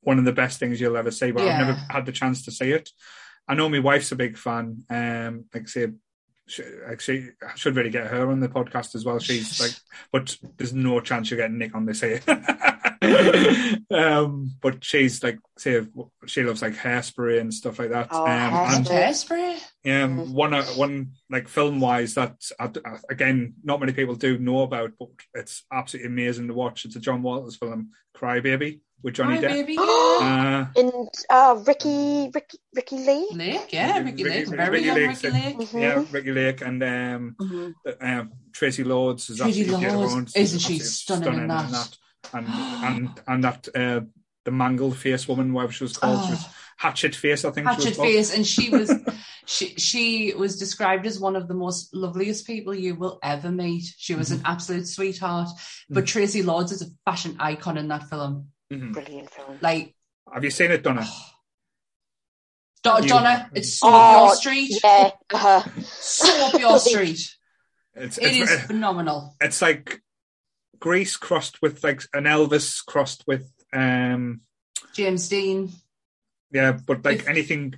one 0.00 0.18
of 0.18 0.26
the 0.26 0.32
best 0.32 0.58
things 0.58 0.80
you'll 0.80 0.96
ever 0.98 1.12
see. 1.12 1.30
But 1.30 1.44
Yeah. 1.44 1.52
I've 1.52 1.66
never 1.66 1.80
had 1.88 2.04
the 2.04 2.12
chance 2.12 2.44
to 2.44 2.50
see 2.50 2.72
it. 2.72 2.90
I 3.48 3.54
know 3.54 3.68
my 3.68 3.78
wife's 3.78 4.12
a 4.12 4.16
big 4.16 4.36
fan. 4.36 4.84
Um, 4.90 5.44
like 5.54 5.64
I 5.64 5.66
say, 5.66 5.86
she, 6.48 6.62
actually, 6.88 7.30
I 7.42 7.54
should 7.56 7.76
really 7.76 7.90
get 7.90 8.06
her 8.08 8.30
on 8.30 8.40
the 8.40 8.48
podcast 8.48 8.94
as 8.94 9.04
well. 9.04 9.18
She's 9.18 9.60
like, 9.60 9.72
but 10.12 10.36
there's 10.56 10.72
no 10.74 11.00
chance 11.00 11.30
you're 11.30 11.38
getting 11.38 11.58
Nick 11.58 11.74
on 11.74 11.86
this 11.86 12.00
here. 12.00 12.20
um, 13.90 14.50
but 14.60 14.84
she's 14.84 15.22
like, 15.22 15.38
say, 15.58 15.82
she 16.26 16.42
loves 16.42 16.62
like 16.62 16.74
hairspray 16.74 17.40
and 17.40 17.52
stuff 17.52 17.78
like 17.78 17.90
that. 17.90 18.08
Oh, 18.10 18.22
um, 18.24 18.28
and 18.30 18.86
hairspray. 18.86 19.58
yeah, 19.84 20.06
Mhm. 20.06 20.32
one 20.32 20.54
uh, 20.54 20.64
one 20.64 21.12
like 21.30 21.48
film 21.48 21.80
wise 21.80 22.14
that 22.14 22.36
uh, 22.58 22.68
again 23.10 23.54
not 23.64 23.80
many 23.80 23.92
people 23.92 24.14
do 24.14 24.38
know 24.38 24.62
about, 24.62 24.92
but 24.98 25.08
it's 25.34 25.64
absolutely 25.72 26.10
amazing 26.12 26.48
to 26.48 26.54
watch. 26.54 26.84
It's 26.84 26.96
a 26.96 27.00
John 27.00 27.22
Waters 27.22 27.56
film, 27.56 27.90
Cry 28.14 28.40
Baby, 28.40 28.80
with 29.02 29.14
Johnny 29.14 29.36
Hi, 29.36 29.42
Depp. 29.42 29.48
baby. 29.48 29.76
Uh, 29.78 30.66
And 30.76 31.08
uh, 31.30 31.62
Ricky, 31.66 32.30
Ricky, 32.34 32.58
Ricky 32.74 32.96
Lee. 32.96 33.28
Lake, 33.32 33.72
yeah, 33.72 33.98
Ricky, 33.98 34.24
Lake, 34.24 34.48
very 34.48 34.70
Ricky 34.70 34.86
young 34.86 34.96
Lake's 34.96 35.24
Ricky 35.24 35.36
in- 35.36 35.42
Lake. 35.58 35.68
Mhm. 35.68 35.80
yeah, 35.80 36.04
Ricki 36.10 36.32
Lake 36.32 36.60
and 36.62 36.82
um, 36.82 37.36
Mhm. 37.40 37.74
um, 38.00 38.32
Traci 38.52 38.84
Lords 38.84 39.30
Is 39.30 39.40
Traci 39.40 39.70
Lords, 39.70 40.34
isn't 40.36 40.58
she 40.58 40.74
Absolutely 40.76 40.86
stunning 40.86 41.40
in 41.40 41.48
that? 41.48 41.96
And 42.32 42.46
and 42.48 43.20
and 43.26 43.44
that 43.44 43.68
uh, 43.74 44.00
the 44.44 44.50
mangled 44.50 44.96
face 44.96 45.28
woman, 45.28 45.52
whatever 45.52 45.72
she 45.72 45.84
was 45.84 45.96
called, 45.96 46.24
she 46.24 46.30
was 46.32 46.44
Oh, 46.44 46.52
Hatchet 46.78 47.14
Face, 47.14 47.44
I 47.44 47.50
think. 47.52 47.66
she 47.68 47.74
Hatchet 47.74 47.98
was 47.98 48.08
face, 48.08 48.34
and 48.36 48.46
she 48.46 48.70
was 48.76 48.92
she 49.46 49.74
she 49.76 50.34
was 50.34 50.58
described 50.58 51.06
as 51.06 51.18
one 51.20 51.36
of 51.36 51.48
the 51.48 51.54
most 51.54 51.94
loveliest 51.94 52.46
people 52.46 52.74
you 52.74 52.94
will 52.94 53.18
ever 53.22 53.50
meet. 53.50 53.84
She 53.98 54.14
was 54.14 54.30
an 54.30 54.38
Mm-hmm. 54.38 54.46
absolute 54.46 54.86
sweetheart. 54.88 55.48
But 55.88 56.04
Traci 56.04 56.44
Lords 56.44 56.72
is 56.72 56.82
a 56.82 56.86
fashion 57.04 57.36
icon 57.38 57.76
in 57.78 57.88
that 57.88 58.08
film. 58.10 58.48
Mhm. 58.72 58.92
Brilliant 58.92 59.30
film. 59.30 59.58
Like 59.60 59.94
Have 60.32 60.42
you 60.44 60.50
seen 60.50 60.70
it, 60.72 60.82
Donna? 60.82 61.06
Don- 62.82 63.06
Donna, 63.06 63.50
it's 63.54 63.78
so 63.80 63.88
Oh, 63.88 63.92
up 63.94 64.26
your 64.28 64.34
street. 64.36 64.80
Yeah. 64.82 65.10
Uh, 65.32 65.62
So 65.88 66.46
up 66.46 66.60
your 66.60 66.78
street. 66.78 67.20
It's, 67.98 68.18
It 68.18 68.24
it's, 68.36 68.50
is 68.50 68.60
phenomenal. 68.64 69.34
it's 69.40 69.62
like 69.62 70.02
Grease 70.78 71.16
crossed 71.16 71.62
with 71.62 71.82
like 71.82 72.02
an 72.12 72.24
Elvis 72.24 72.84
crossed 72.84 73.24
with 73.26 73.50
um 73.72 74.42
James 74.92 75.30
Dean. 75.30 75.72
yeah, 76.52 76.72
but 76.72 77.02
like 77.06 77.20
If- 77.20 77.28
anything 77.28 77.74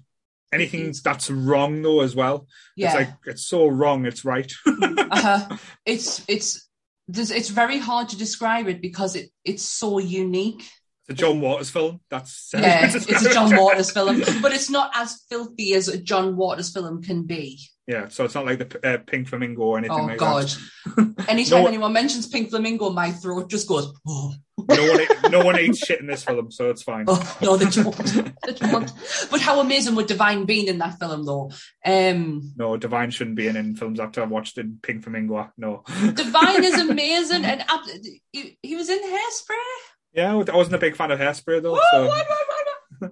anything 0.52 0.92
that's 1.04 1.30
wrong 1.30 1.82
though 1.82 2.00
as 2.00 2.16
well. 2.16 2.48
Yeah. 2.74 2.86
It's 2.88 2.94
like 2.96 3.14
it's 3.26 3.46
so 3.46 3.68
wrong, 3.68 4.06
it's 4.06 4.24
right. 4.24 4.50
uh-huh. 4.66 5.56
It's 5.86 6.24
it's 6.26 6.67
there's, 7.08 7.30
it's 7.30 7.48
very 7.48 7.78
hard 7.78 8.10
to 8.10 8.18
describe 8.18 8.68
it 8.68 8.82
because 8.82 9.16
it 9.16 9.30
it's 9.44 9.62
so 9.62 9.98
unique. 9.98 10.70
It's 11.08 11.08
a 11.08 11.14
John 11.14 11.40
Waters 11.40 11.70
film. 11.70 12.00
That's 12.10 12.50
Yeah, 12.52 12.90
it's 12.92 13.24
a 13.24 13.32
John 13.32 13.56
Waters 13.62 13.90
film, 13.90 14.22
but 14.42 14.52
it's 14.52 14.68
not 14.68 14.90
as 14.94 15.24
filthy 15.30 15.72
as 15.72 15.88
a 15.88 15.98
John 15.98 16.36
Waters 16.36 16.70
film 16.70 17.02
can 17.02 17.22
be. 17.22 17.60
Yeah, 17.88 18.08
so 18.08 18.26
it's 18.26 18.34
not 18.34 18.44
like 18.44 18.58
the 18.58 18.86
uh, 18.86 18.98
Pink 18.98 19.28
Flamingo 19.28 19.62
or 19.62 19.78
anything 19.78 19.96
Oh 19.98 20.04
like 20.04 20.18
God! 20.18 20.44
that. 20.44 21.24
Anytime 21.28 21.62
No- 21.62 21.68
anyone 21.68 21.94
mentions 21.94 22.26
Pink 22.26 22.50
Flamingo, 22.50 22.90
my 22.90 23.12
throat 23.12 23.48
just 23.48 23.66
goes. 23.66 23.90
Oh, 24.06 24.34
no 24.68 24.92
one, 24.92 25.30
no 25.32 25.44
one 25.46 25.58
eats 25.58 25.78
shit 25.78 25.98
in 25.98 26.06
this 26.06 26.22
film, 26.22 26.50
so 26.50 26.68
it's 26.68 26.82
fine. 26.82 27.06
oh 27.08 27.36
no, 27.40 27.56
they 27.56 27.64
don't. 27.64 27.96
They 27.96 28.52
don't. 28.52 28.92
But 29.30 29.40
how 29.40 29.60
amazing 29.60 29.94
would 29.94 30.06
Divine 30.06 30.44
been 30.44 30.68
in 30.68 30.76
that 30.78 30.98
film, 30.98 31.24
though? 31.24 31.50
Um, 31.82 32.52
No, 32.56 32.76
Divine 32.76 33.10
shouldn't 33.10 33.36
be 33.36 33.46
in, 33.48 33.56
in 33.56 33.74
films 33.74 34.00
after 34.00 34.22
I've 34.22 34.28
watched 34.30 34.58
in 34.58 34.78
Pink 34.82 35.04
Flamingo. 35.04 35.50
No. 35.56 35.82
Divine 36.12 36.64
is 36.64 36.74
amazing, 36.90 37.46
and 37.46 37.62
ab- 37.62 37.88
he, 38.32 38.58
he 38.62 38.76
was 38.76 38.90
in 38.90 38.98
Hairspray. 38.98 39.78
Yeah, 40.12 40.32
I 40.32 40.34
wasn't 40.56 40.74
a 40.74 40.78
big 40.78 40.94
fan 40.96 41.10
of 41.10 41.18
Hairspray 41.20 41.62
though. 41.62 41.72
Whoa, 41.72 41.80
so. 41.90 42.06
why, 42.06 42.22
why, 42.28 42.64
why? 42.98 43.08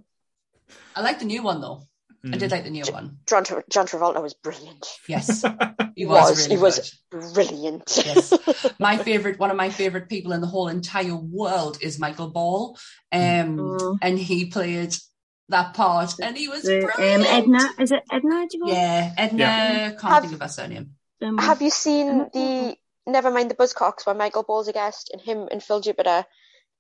I 0.95 1.01
like 1.01 1.19
the 1.19 1.25
new 1.25 1.43
one 1.43 1.63
though. 1.63 1.83
I 2.25 2.29
Mm. 2.29 2.39
did 2.39 2.51
like 2.51 2.65
the 2.65 2.71
new 2.71 2.85
one. 2.91 3.19
John, 3.27 3.45
Tra- 3.45 3.65
John 3.71 3.87
Travolta 3.87 4.21
was 4.23 4.35
brilliant. 4.35 4.87
Yes, 5.09 5.43
he 5.95 6.03
He 6.03 6.07
was. 6.07 6.31
was. 6.31 6.39
really 6.49 6.57
he 6.57 6.63
was 6.63 7.01
brilliant. 7.11 8.03
Yes. 8.05 8.33
my 8.79 8.97
favorite 8.99 9.39
one 9.39 9.51
of 9.51 9.57
my 9.57 9.71
favorite 9.71 10.09
people 10.09 10.33
in 10.33 10.41
the 10.41 10.47
whole 10.47 10.69
entire 10.69 11.15
world 11.17 11.79
is 11.81 11.99
Michael 11.99 12.31
Ball 12.31 12.77
um 13.13 13.57
Mm. 13.59 13.99
and 14.03 14.19
he 14.19 14.47
played 14.47 14.95
that 15.49 15.75
part 15.75 16.15
and 16.21 16.37
he 16.37 16.49
was 16.49 16.63
The, 16.63 16.91
brilliant 16.93 17.27
um, 17.27 17.37
Edna, 17.39 17.71
is 17.79 17.93
it 17.93 18.03
Edna? 18.11 18.47
Do 18.49 18.59
you 18.59 18.65
yeah 18.69 19.13
Edna 19.17 19.97
can't 20.01 20.03
Have- 20.03 20.23
think 20.25 20.35
of 20.35 20.41
her 20.43 20.49
surname 20.49 20.95
Um, 21.23 21.39
Have 21.39 21.63
you 21.63 21.71
seen 21.71 22.29
the 22.33 22.77
Never 23.07 23.31
Mind 23.31 23.51
the 23.51 23.55
Buzzcocks 23.55 24.05
where 24.05 24.15
Michael 24.17 24.43
Ball's 24.43 24.67
a 24.69 24.73
guest 24.73 25.11
and 25.13 25.21
him 25.23 25.49
and 25.53 25.63
Phil 25.63 25.81
Jupitus? 25.81 26.25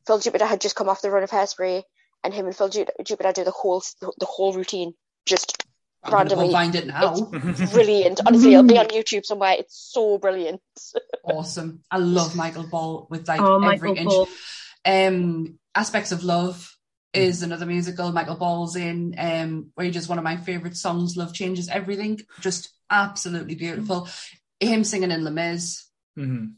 Phil 0.06 0.18
Jupitus 0.18 0.48
had 0.48 0.60
just 0.60 0.74
come 0.76 0.88
off 0.88 1.00
the 1.02 1.10
run 1.10 1.22
of 1.22 1.30
Hairspray, 1.30 1.82
and 2.24 2.34
him 2.34 2.46
and 2.46 2.56
Phil 2.56 2.68
Jupitus 2.68 3.34
do 3.34 3.44
the 3.44 3.50
whole 3.52 3.82
the 4.00 4.26
whole 4.26 4.52
routine. 4.52 4.94
Just 5.27 5.62
I'm 6.05 6.12
Randomly. 6.12 6.53
find 6.53 6.74
it 6.77 6.86
now 6.86 7.16
brilliant. 7.73 8.20
Honestly, 8.24 8.53
it'll 8.53 8.62
be 8.62 8.78
on 8.78 8.86
YouTube 8.89 9.24
somewhere. 9.27 9.57
It's 9.59 9.77
so 9.93 10.19
brilliant. 10.19 10.61
awesome 11.24 11.82
I 11.90 11.98
love 11.98 12.36
Michael 12.36 12.66
Ball 12.69 13.09
with 13.11 13.27
like 13.27 13.40
oh, 13.40 13.57
every 13.57 13.90
Michael 13.90 13.97
inch 13.97 14.09
Ball. 14.09 14.28
um 14.86 15.59
aspects 15.74 16.12
of 16.12 16.23
love 16.23 16.73
is 17.12 17.43
another 17.43 17.66
musical 17.66 18.12
Michael 18.12 18.36
Ball's 18.36 18.77
in 18.77 19.15
um 19.19 19.73
Wages 19.77 20.09
one 20.09 20.19
of 20.19 20.24
my 20.24 20.36
favorite 20.36 20.77
songs 20.77 21.16
Love 21.16 21.35
Changes 21.35 21.69
Everything 21.69 22.20
just 22.40 22.70
absolutely 22.89 23.57
beautiful 23.57 24.09
him 24.61 24.85
singing 24.85 25.11
in 25.11 25.24
Les 25.24 25.31
Mis 25.32 25.82
Mhm. 26.16 26.53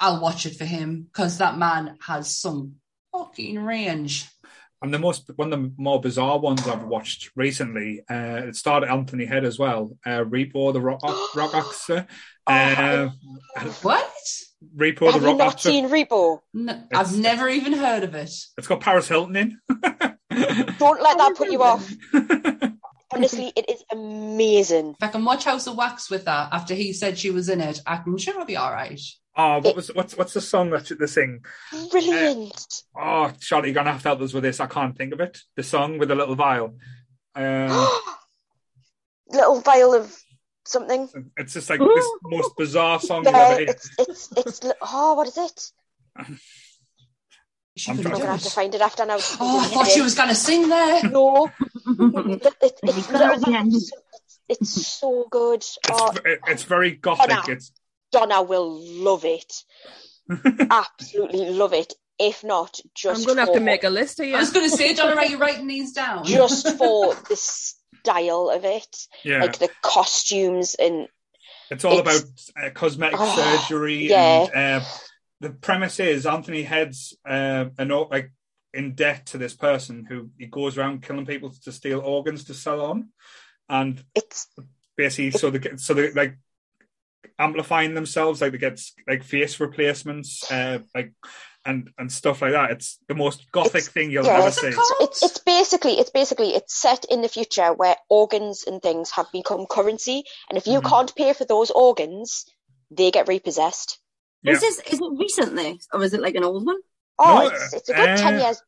I'll 0.00 0.20
watch 0.20 0.46
it 0.46 0.56
for 0.56 0.64
him 0.64 1.02
because 1.12 1.38
that 1.38 1.58
man 1.58 1.96
has 2.00 2.34
some 2.36 2.76
fucking 3.12 3.58
range. 3.58 4.28
And 4.82 4.92
the 4.92 4.98
most 4.98 5.30
one 5.36 5.52
of 5.52 5.62
the 5.62 5.72
more 5.76 6.00
bizarre 6.00 6.38
ones 6.40 6.66
I've 6.66 6.84
watched 6.84 7.30
recently, 7.36 8.02
uh, 8.10 8.48
it 8.48 8.56
started 8.56 8.90
Anthony 8.90 9.24
Head 9.26 9.44
as 9.44 9.58
well. 9.58 9.96
Uh, 10.04 10.24
Repo 10.24 10.72
the 10.72 10.80
rock 10.80 11.00
rock 11.36 11.54
actor. 11.54 12.06
Uh, 12.46 13.10
What? 13.82 14.10
Repo 14.76 14.98
the 15.06 15.12
Have 15.12 15.22
you 15.22 15.28
rock 15.28 15.38
not 15.38 15.52
actor. 15.54 15.68
seen 15.70 15.88
Repo? 15.88 16.40
No, 16.54 16.82
I've 16.94 17.16
never 17.16 17.48
even 17.48 17.72
heard 17.72 18.02
of 18.02 18.14
it. 18.14 18.30
It's 18.58 18.66
got 18.66 18.80
Paris 18.80 19.08
Hilton 19.08 19.36
in. 19.36 19.58
Don't 19.70 21.02
let 21.02 21.18
that 21.18 21.34
put 21.36 21.50
you 21.50 21.62
off. 21.62 21.88
Honestly, 23.14 23.52
it 23.54 23.68
is 23.68 23.84
amazing. 23.92 24.90
If 25.00 25.02
I 25.02 25.08
can 25.12 25.24
watch 25.24 25.44
House 25.44 25.66
of 25.66 25.76
Wax 25.76 26.10
with 26.10 26.24
that 26.24 26.48
after 26.52 26.74
he 26.74 26.92
said 26.92 27.18
she 27.18 27.30
was 27.30 27.48
in 27.48 27.60
it, 27.60 27.78
I'm 27.86 28.16
sure 28.18 28.34
it'll 28.34 28.46
be 28.46 28.56
all 28.56 28.72
right. 28.72 29.00
Oh, 29.34 29.60
what 29.60 29.76
was 29.76 29.88
what's 29.94 30.16
what's 30.16 30.34
the 30.34 30.40
song 30.42 30.70
that 30.70 30.90
they 30.98 31.06
sing? 31.06 31.44
Brilliant. 31.90 32.82
Oh, 32.94 33.32
Charlotte, 33.40 33.68
you're 33.68 33.74
gonna 33.74 33.92
have 33.92 34.02
to 34.02 34.08
help 34.08 34.20
us 34.20 34.32
with 34.34 34.42
this. 34.42 34.60
I 34.60 34.66
can't 34.66 34.96
think 34.96 35.14
of 35.14 35.20
it. 35.20 35.38
The 35.56 35.62
song 35.62 35.98
with 35.98 36.08
the 36.10 36.14
little 36.14 36.34
vial. 36.34 36.76
Um, 37.34 37.88
Little 39.28 39.60
vial 39.62 39.94
of 39.94 40.14
something. 40.66 41.08
it's 41.38 41.54
just 41.54 41.70
like 41.70 41.80
this 41.80 42.06
most 42.24 42.54
bizarre 42.58 43.00
song 43.00 43.24
you've 43.24 43.34
ever 43.34 43.54
heard. 43.54 43.68
it's 43.70 43.90
it's 43.98 44.32
it's 44.36 44.62
li- 44.62 44.72
oh, 44.82 45.14
what 45.14 45.26
is 45.28 45.38
it? 45.38 45.70
I'm 47.88 47.96
could 47.96 48.02
trying 48.04 48.06
I'm 48.06 48.12
gonna 48.20 48.32
have 48.32 48.42
to 48.42 48.50
find 48.50 48.74
it 48.74 48.82
after 48.82 49.06
now. 49.06 49.16
Oh, 49.40 49.60
I 49.60 49.66
thought 49.68 49.86
she 49.86 50.02
was 50.02 50.14
going 50.14 50.28
to 50.28 50.34
sing 50.34 50.68
there. 50.68 51.02
No, 51.10 51.46
it, 51.86 52.44
it, 52.60 52.78
it's, 52.82 53.06
got 53.10 53.32
it 53.32 53.36
at 53.38 53.40
the 53.40 53.56
end. 53.56 53.72
it's, 53.72 53.92
it's 54.50 54.86
so 54.86 55.26
good. 55.30 55.64
Oh, 55.90 56.10
It's, 56.10 56.20
it- 56.26 56.40
it's 56.46 56.62
very 56.64 56.90
gothic. 56.90 57.30
Donna. 57.30 57.42
It's 57.48 57.72
Donna 58.12 58.42
will 58.42 58.78
love 58.80 59.24
it. 59.24 59.52
Absolutely 60.70 61.50
love 61.50 61.72
it. 61.72 61.92
If 62.18 62.44
not, 62.44 62.78
just 62.94 63.22
I'm 63.22 63.26
gonna 63.26 63.40
have 63.46 63.54
to 63.54 63.60
make 63.60 63.84
a 63.84 63.90
list 63.90 64.20
of 64.20 64.24
it. 64.26 64.28
I 64.28 64.30
here. 64.32 64.38
was 64.38 64.50
going 64.50 64.70
to 64.70 64.76
say, 64.76 64.94
Donna, 64.94 65.16
are 65.16 65.26
you 65.32 65.38
writing 65.38 65.66
these 65.66 65.92
down? 65.92 66.24
just 66.24 66.76
for 66.76 67.14
the 67.28 67.36
style 67.36 68.50
of 68.50 68.64
it, 68.64 68.96
yeah, 69.24 69.40
like 69.40 69.58
the 69.58 69.70
costumes 69.82 70.74
and 70.78 71.08
it's 71.70 71.84
all 71.84 71.98
it's- 71.98 72.50
about 72.54 72.66
uh, 72.66 72.70
cosmetic 72.70 73.18
Oh, 73.18 73.58
surgery. 73.66 74.08
yeah. 74.08 74.46
And 74.54 74.82
uh, 74.82 74.86
the 75.40 75.50
premise 75.50 75.98
is 75.98 76.26
Anthony 76.26 76.62
Head's 76.62 77.16
uh, 77.28 77.66
an, 77.78 77.88
like 77.88 78.30
in 78.74 78.94
debt 78.94 79.26
to 79.26 79.38
this 79.38 79.54
person 79.54 80.04
who 80.08 80.30
he 80.38 80.46
goes 80.46 80.78
around 80.78 81.02
killing 81.02 81.26
people 81.26 81.52
to 81.64 81.72
steal 81.72 82.00
organs 82.00 82.44
to 82.44 82.54
sell 82.54 82.82
on, 82.82 83.08
and 83.68 84.04
it's 84.14 84.46
basically 84.96 85.30
so 85.32 85.50
the 85.50 85.76
so 85.78 85.94
they 85.94 86.12
like 86.12 86.36
amplifying 87.38 87.94
themselves 87.94 88.40
like 88.40 88.52
they 88.52 88.58
get 88.58 88.80
like 89.08 89.22
face 89.22 89.58
replacements 89.60 90.50
uh 90.50 90.78
like 90.94 91.12
and 91.64 91.90
and 91.98 92.10
stuff 92.10 92.42
like 92.42 92.52
that 92.52 92.70
it's 92.72 92.98
the 93.08 93.14
most 93.14 93.50
gothic 93.52 93.76
It's- 93.82 93.88
thing 93.88 94.10
you'll 94.10 94.24
yeah, 94.26 94.32
ever 94.34 94.42
What's 94.44 94.60
see 94.60 94.74
it's 95.00 95.22
it's 95.22 95.38
basically 95.38 95.98
it's 96.00 96.10
basically 96.10 96.50
it's 96.54 96.74
set 96.74 97.04
in 97.06 97.22
the 97.22 97.28
future 97.28 97.72
where 97.72 97.96
organs 98.08 98.64
and 98.66 98.82
things 98.82 99.10
have 99.12 99.30
become 99.32 99.66
currency, 99.66 100.24
and 100.48 100.58
if 100.58 100.66
you 100.66 100.80
Mhm. 100.80 100.88
can't 100.88 101.14
pay 101.14 101.32
for 101.32 101.44
those 101.44 101.70
organs, 101.70 102.46
they 102.90 103.10
get 103.12 103.28
repossessed. 103.28 103.98
Yeah. 104.42 104.54
Is 104.54 104.60
this 104.60 104.78
is 104.80 105.00
it 105.00 105.12
recently 105.18 105.80
or 105.92 106.02
is 106.02 106.12
it 106.14 106.20
like 106.20 106.34
an 106.34 106.42
old 106.44 106.66
one? 106.66 106.80
Oh, 107.18 107.38
No, 107.38 107.46
it's, 107.46 107.72
it's 107.74 107.88
a 107.88 107.94
good 107.94 108.08
uh, 108.08 108.16
10 108.16 108.40
years, 108.40 108.62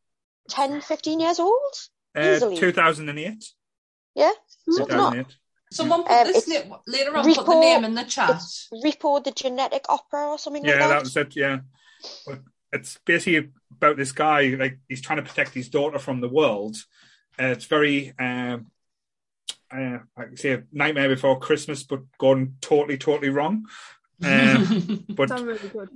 10, 0.51 0.81
15 0.81 1.19
years 1.21 1.41
old. 1.41 1.75
uh, 2.17 2.21
easily. 2.21 2.57
2008 2.57 3.45
Yeah, 4.15 4.31
so 4.71 4.83
it's 4.83 4.91
not. 4.93 5.13
2008 5.15 5.27
Someone 5.75 6.03
put 6.05 6.13
Um, 6.13 6.27
this 6.29 6.49
it's 6.49 6.69
later 6.87 7.17
on. 7.17 7.25
Put 7.35 7.47
the 7.47 7.61
name 7.61 7.85
in 7.85 7.95
the 7.95 8.05
chat. 8.05 8.31
It's 8.31 8.69
Repo 8.85 9.23
the 9.23 9.33
Genetic 9.33 9.85
Opera 9.89 10.29
or 10.31 10.39
something 10.39 10.65
yeah 10.65 10.71
like 10.73 10.81
that 10.81 10.89
Yeah, 10.89 10.95
that. 10.95 11.03
was 11.03 11.17
it 11.17 11.37
yeah 11.37 11.59
but 12.27 12.41
it's 12.73 12.99
basically 13.05 13.51
about 13.73 13.97
this 13.97 14.13
guy 14.13 14.55
like 14.59 14.79
he's 14.89 15.01
trying 15.01 15.19
to 15.19 15.23
protect 15.31 15.55
his 15.55 15.69
daughter 15.69 15.99
from 15.99 16.21
the 16.21 16.29
world 16.29 16.77
uh, 17.41 17.47
it's 17.47 17.65
very 17.67 18.13
um 18.19 18.67
uh, 19.75 19.99
like 20.17 20.37
say 20.39 20.53
a 20.53 20.63
nightmare 20.73 21.09
before 21.09 21.39
christmas 21.41 21.83
but 21.83 22.01
gone 22.19 22.55
totally 22.61 22.97
totally 22.99 23.29
wrong 23.31 23.65
um, 24.25 25.05
but 25.09 25.29
really 25.41 25.69
good. 25.69 25.89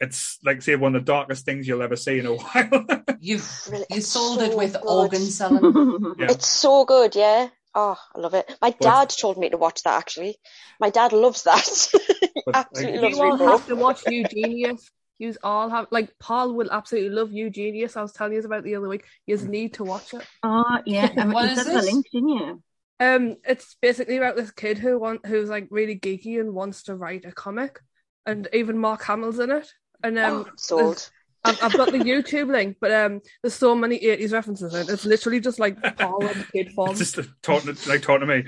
it's 0.00 0.38
like 0.44 0.62
say 0.62 0.74
one 0.76 0.94
of 0.96 1.04
the 1.04 1.12
darkest 1.12 1.44
things 1.44 1.66
you'll 1.68 1.82
ever 1.82 1.96
see 1.96 2.18
in 2.18 2.26
a 2.26 2.34
while 2.36 3.02
You've 3.20 3.68
Really, 3.70 3.84
you 3.90 4.00
sold 4.00 4.38
so 4.38 4.44
it 4.44 4.56
with 4.56 4.72
good. 4.74 4.82
organ 4.86 5.20
selling. 5.20 6.14
Yeah. 6.18 6.30
It's 6.30 6.46
so 6.46 6.84
good, 6.84 7.16
yeah. 7.16 7.48
Oh, 7.74 7.96
I 8.14 8.18
love 8.18 8.34
it. 8.34 8.50
My 8.60 8.70
dad 8.80 9.10
told 9.10 9.38
me 9.38 9.50
to 9.50 9.56
watch 9.56 9.82
that 9.82 9.98
actually. 9.98 10.36
My 10.80 10.90
dad 10.90 11.12
loves 11.12 11.44
that. 11.44 11.88
He 12.34 12.42
like, 12.46 12.54
Absolutely 12.54 12.98
Loves 12.98 13.18
You 13.18 13.22
all 13.22 13.36
have 13.36 13.66
to 13.66 13.76
watch 13.76 14.06
Eugenius. 14.06 14.90
You 15.18 15.34
all 15.42 15.68
have 15.68 15.86
like 15.90 16.18
Paul 16.18 16.54
will 16.54 16.70
absolutely 16.70 17.10
love 17.10 17.30
Eugenius. 17.32 17.96
I 17.96 18.02
was 18.02 18.12
telling 18.12 18.34
you 18.34 18.40
about 18.40 18.64
the 18.64 18.76
other 18.76 18.88
week. 18.88 19.04
You 19.26 19.36
just 19.36 19.48
need 19.48 19.74
to 19.74 19.84
watch 19.84 20.14
it. 20.14 20.24
oh 20.42 20.78
yeah, 20.86 21.12
I 21.16 21.24
mean, 21.24 21.34
What 21.34 21.44
you 21.44 21.50
is 21.50 21.56
sent 21.56 21.72
the 21.72 21.74
this? 21.74 21.90
link, 21.92 22.06
didn't 22.12 22.28
you? 22.28 22.62
Um, 23.00 23.36
it's 23.44 23.76
basically 23.80 24.16
about 24.16 24.36
this 24.36 24.50
kid 24.50 24.78
who 24.78 24.98
want 24.98 25.24
who's 25.24 25.48
like 25.48 25.68
really 25.70 25.98
geeky 25.98 26.40
and 26.40 26.52
wants 26.54 26.84
to 26.84 26.96
write 26.96 27.24
a 27.24 27.32
comic, 27.32 27.80
and 28.26 28.48
even 28.52 28.78
Mark 28.78 29.02
Hamill's 29.02 29.38
in 29.38 29.50
it. 29.50 29.68
And 30.02 30.18
um, 30.18 30.44
Oh, 30.46 30.46
sold. 30.56 31.10
I've, 31.44 31.58
I've 31.62 31.76
got 31.76 31.92
the 31.92 31.98
YouTube 31.98 32.50
link, 32.50 32.76
but 32.80 32.92
um, 32.92 33.20
there's 33.42 33.54
so 33.54 33.74
many 33.74 33.98
80s 34.00 34.32
references 34.32 34.74
in 34.74 34.80
it. 34.82 34.88
It's 34.88 35.04
literally 35.04 35.40
just 35.40 35.58
like 35.58 35.80
Paul 35.96 36.26
in 36.26 36.44
kid 36.52 36.72
form. 36.74 36.90
It's 36.90 37.12
just 37.12 37.28
talking 37.42 37.74
to, 37.74 37.88
like 37.88 38.02
talking 38.02 38.26
to 38.26 38.42
me. 38.42 38.44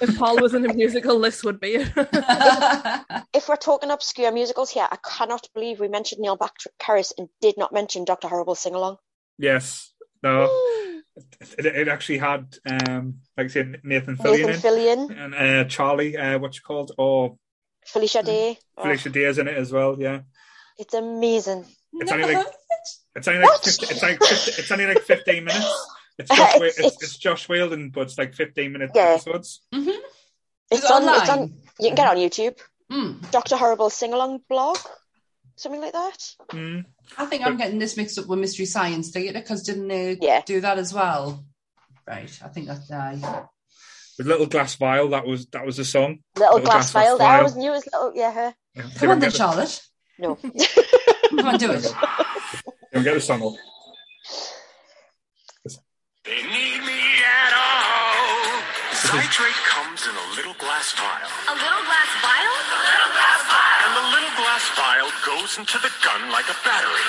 If 0.00 0.16
Paul 0.16 0.40
was 0.40 0.54
in 0.54 0.64
a 0.68 0.72
musical, 0.74 1.18
this 1.20 1.42
would 1.42 1.58
be 1.60 1.76
it. 1.76 1.92
If 3.34 3.48
we're 3.48 3.56
talking 3.56 3.90
obscure 3.90 4.30
musicals 4.32 4.70
here, 4.70 4.86
I 4.90 4.96
cannot 5.04 5.48
believe 5.54 5.80
we 5.80 5.88
mentioned 5.88 6.20
Neil 6.20 6.36
Patrick 6.36 6.74
Harris 6.80 7.12
and 7.18 7.28
did 7.40 7.56
not 7.58 7.72
mention 7.72 8.04
Doctor 8.04 8.28
Horrible 8.28 8.54
Sing 8.54 8.74
Along. 8.74 8.96
Yes. 9.38 9.92
No. 10.22 10.44
It, 11.58 11.66
it 11.66 11.88
actually 11.88 12.18
had 12.18 12.56
um 12.68 13.18
like 13.36 13.44
I 13.44 13.48
said 13.48 13.80
Nathan 13.84 14.16
Fillion 14.16 14.46
Nathan 14.48 14.78
in 14.78 15.12
and 15.12 15.34
uh, 15.34 15.64
Charlie, 15.68 16.16
uh, 16.16 16.38
what 16.38 16.56
you 16.56 16.62
called, 16.62 16.92
or 16.98 17.36
Felicia 17.86 18.22
Day. 18.22 18.58
Oh, 18.76 18.82
Felicia 18.82 19.10
Day's 19.10 19.38
in 19.38 19.46
it 19.48 19.56
as 19.56 19.72
well. 19.72 19.96
Yeah. 19.98 20.20
it's 20.78 20.94
amazing. 20.94 21.64
It's 22.00 22.12
only 22.12 22.24
like- 22.24 22.36
heard 22.36 22.46
of 22.46 22.52
it. 22.52 22.88
It's 23.16 23.28
only 23.28 23.40
like 23.40 23.48
What? 23.50 23.64
50, 23.64 23.86
it's 23.86 24.02
like 24.02 24.18
50, 24.22 24.50
it's 24.60 24.70
only 24.72 24.86
like 24.86 25.02
fifteen 25.02 25.44
minutes. 25.44 25.86
It's 26.18 26.28
Josh, 26.28 26.38
Wa- 26.58 26.64
It's- 26.66 26.78
it's, 26.78 26.78
it's- 26.78 27.02
it's 27.02 27.16
Joss 27.18 27.48
Whedon, 27.48 27.90
but 27.90 28.02
it's 28.02 28.18
like 28.18 28.34
fifteen 28.34 28.72
minute 28.72 28.90
Yeah. 28.94 29.02
episodes. 29.18 29.62
Mhm. 29.74 29.96
It's 30.70 30.84
it 30.84 30.90
on, 30.90 31.20
it's 31.20 31.28
on. 31.30 31.40
You 31.80 31.88
can 31.88 31.94
get 31.96 32.06
it 32.06 32.10
on 32.10 32.16
YouTube. 32.16 32.58
Mm. 32.92 33.30
Doctor 33.30 33.56
Horrible 33.56 33.90
Sing 33.90 34.12
Along 34.12 34.40
blog, 34.48 34.76
something 35.56 35.80
like 35.80 35.92
that. 35.92 36.18
Mm. 36.52 36.84
I 37.18 37.26
think 37.26 37.44
I'm 37.46 37.56
getting 37.56 37.78
this 37.78 37.96
mixed 37.96 38.18
up 38.18 38.26
with 38.26 38.38
Mystery 38.38 38.66
Science 38.66 39.10
Theatre 39.10 39.38
because 39.40 39.62
didn't 39.62 39.88
they 39.88 40.16
Yeah. 40.20 40.42
do 40.44 40.60
that 40.60 40.78
as 40.78 40.92
well? 40.92 41.44
Right, 42.06 42.30
I 42.44 42.48
think 42.48 42.66
that's 42.66 42.90
uh, 42.90 43.16
With 44.18 44.26
Little 44.26 44.46
Glass 44.46 44.74
Vial, 44.74 45.08
that 45.08 45.26
was 45.26 45.46
that 45.46 45.64
was 45.64 45.78
a 45.78 45.84
song. 45.84 46.18
Little, 46.36 46.54
Little 46.56 46.66
glass, 46.70 46.92
Glass 46.92 47.04
vial. 47.06 47.18
There, 47.18 47.26
I 47.26 47.30
Vial. 47.30 47.38
always 47.40 47.56
knew 47.56 47.70
it 47.70 47.74
was 47.74 47.88
little. 47.92 48.12
Yeah, 48.14 48.32
her. 48.32 48.54
Yeah. 48.74 48.82
See 48.82 48.88
if 48.88 48.98
Come 49.00 49.10
on 49.10 49.18
then, 49.20 49.30
Charlotte. 49.30 49.80
No. 50.18 50.38
Come 51.36 51.46
on, 51.48 51.58
do 51.58 51.70
it. 51.72 51.82
see 51.82 51.88
if 51.90 52.62
I 52.68 52.72
can 52.92 53.02
get 53.04 53.14
the 53.14 53.20
song 53.20 53.42
up. 53.42 53.54
They 56.24 56.40
need 56.40 56.80
me 56.80 57.00
at 57.20 57.52
all. 57.52 58.62
Zydrate 58.96 59.60
comes 59.68 60.06
in 60.08 60.14
a 60.16 60.26
little 60.36 60.54
glass 60.56 60.92
vial. 60.96 61.28
A 61.52 61.54
little 61.54 61.84
glass 61.84 62.10
vial? 62.24 62.54
A 62.54 62.80
little 62.80 63.12
glass 63.12 63.40
vial. 63.44 63.80
And 63.84 63.92
the 64.00 64.06
little 64.14 64.34
glass 64.40 64.64
vial 64.72 65.10
goes 65.28 65.58
into 65.60 65.76
the 65.84 65.92
gun 66.00 66.30
like 66.32 66.48
a 66.48 66.56
battery. 66.64 67.08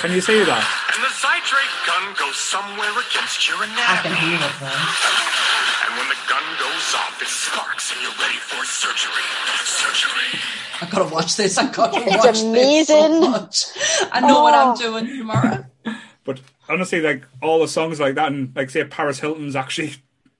Can 0.00 0.12
you 0.14 0.20
see 0.22 0.40
that? 0.46 0.62
And 0.94 1.00
the 1.02 1.10
Zydrate 1.18 1.76
gun 1.90 2.14
goes 2.16 2.36
somewhere 2.38 2.94
against 3.02 3.48
your 3.50 3.58
I 3.58 3.66
can 3.66 4.14
anatomy. 4.14 4.20
hear 4.30 4.40
it 4.40 4.54
though. 4.62 5.49
And 5.90 5.98
when 5.98 6.08
the 6.08 6.20
gun 6.28 6.42
goes 6.58 6.94
off, 6.94 7.18
it 7.20 7.26
sparks 7.28 7.92
and 7.92 8.00
you're 8.02 8.12
ready 8.20 8.38
for 8.38 8.64
surgery. 8.64 9.26
Surgery. 9.64 10.40
I 10.82 10.88
gotta 10.90 11.12
watch 11.12 11.36
this. 11.36 11.58
I 11.58 11.70
gotta 11.70 11.98
It's 11.98 12.16
watch 12.16 12.22
this 12.22 12.40
so 12.40 12.48
amazing. 12.48 13.20
much. 13.20 13.64
I 14.12 14.20
know 14.20 14.42
what 14.42 14.54
I'm 14.54 14.68
Oh. 14.70 14.76
doing 14.76 15.06
tomorrow. 15.06 15.64
But 16.22 16.40
honestly, 16.68 17.00
like 17.00 17.24
all 17.42 17.60
the 17.60 17.66
songs 17.66 17.98
like 17.98 18.14
that, 18.16 18.28
and 18.30 18.54
like 18.54 18.68
say 18.70 18.84
Paris 18.84 19.18
Hilton's 19.18 19.56
actually 19.56 19.94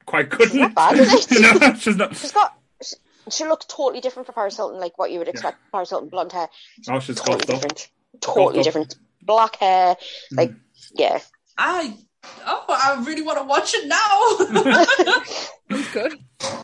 quite 0.04 0.28
good. 0.28 0.52
in 0.52 0.60
not 0.60 0.74
bad, 0.74 0.98
is 0.98 1.12
it? 1.14 1.30
you 1.40 1.40
know, 1.40 1.74
she's 1.74 1.96
not. 1.96 2.14
She's 2.14 2.32
got. 2.32 2.54
She, 2.82 2.96
she 3.30 3.44
looks 3.46 3.64
totally 3.64 4.00
different 4.02 4.26
for 4.26 4.32
Paris 4.34 4.56
Hilton, 4.56 4.78
like 4.78 4.98
what 4.98 5.10
you 5.10 5.18
would 5.18 5.26
expect. 5.28 5.56
Paris 5.72 5.88
Hilton, 5.88 6.10
blonde 6.10 6.32
hair, 6.32 6.48
Oh, 6.90 7.00
she's 7.00 7.16
totally 7.16 7.38
got 7.38 7.42
stuff. 7.44 7.56
different. 7.62 7.88
Totally 8.20 8.62
different. 8.62 8.94
Black 9.22 9.56
hair, 9.56 9.96
like 10.32 10.50
mm. 10.50 10.60
yeah. 10.94 11.18
I 11.56 11.96
oh, 12.24 12.64
I 12.68 13.02
really 13.06 13.22
want 13.22 13.38
to 13.38 13.44
watch 13.44 13.74
it 13.74 13.86
now. 13.86 15.22
It's 15.72 15.92
good. 15.92 16.18
so, 16.40 16.62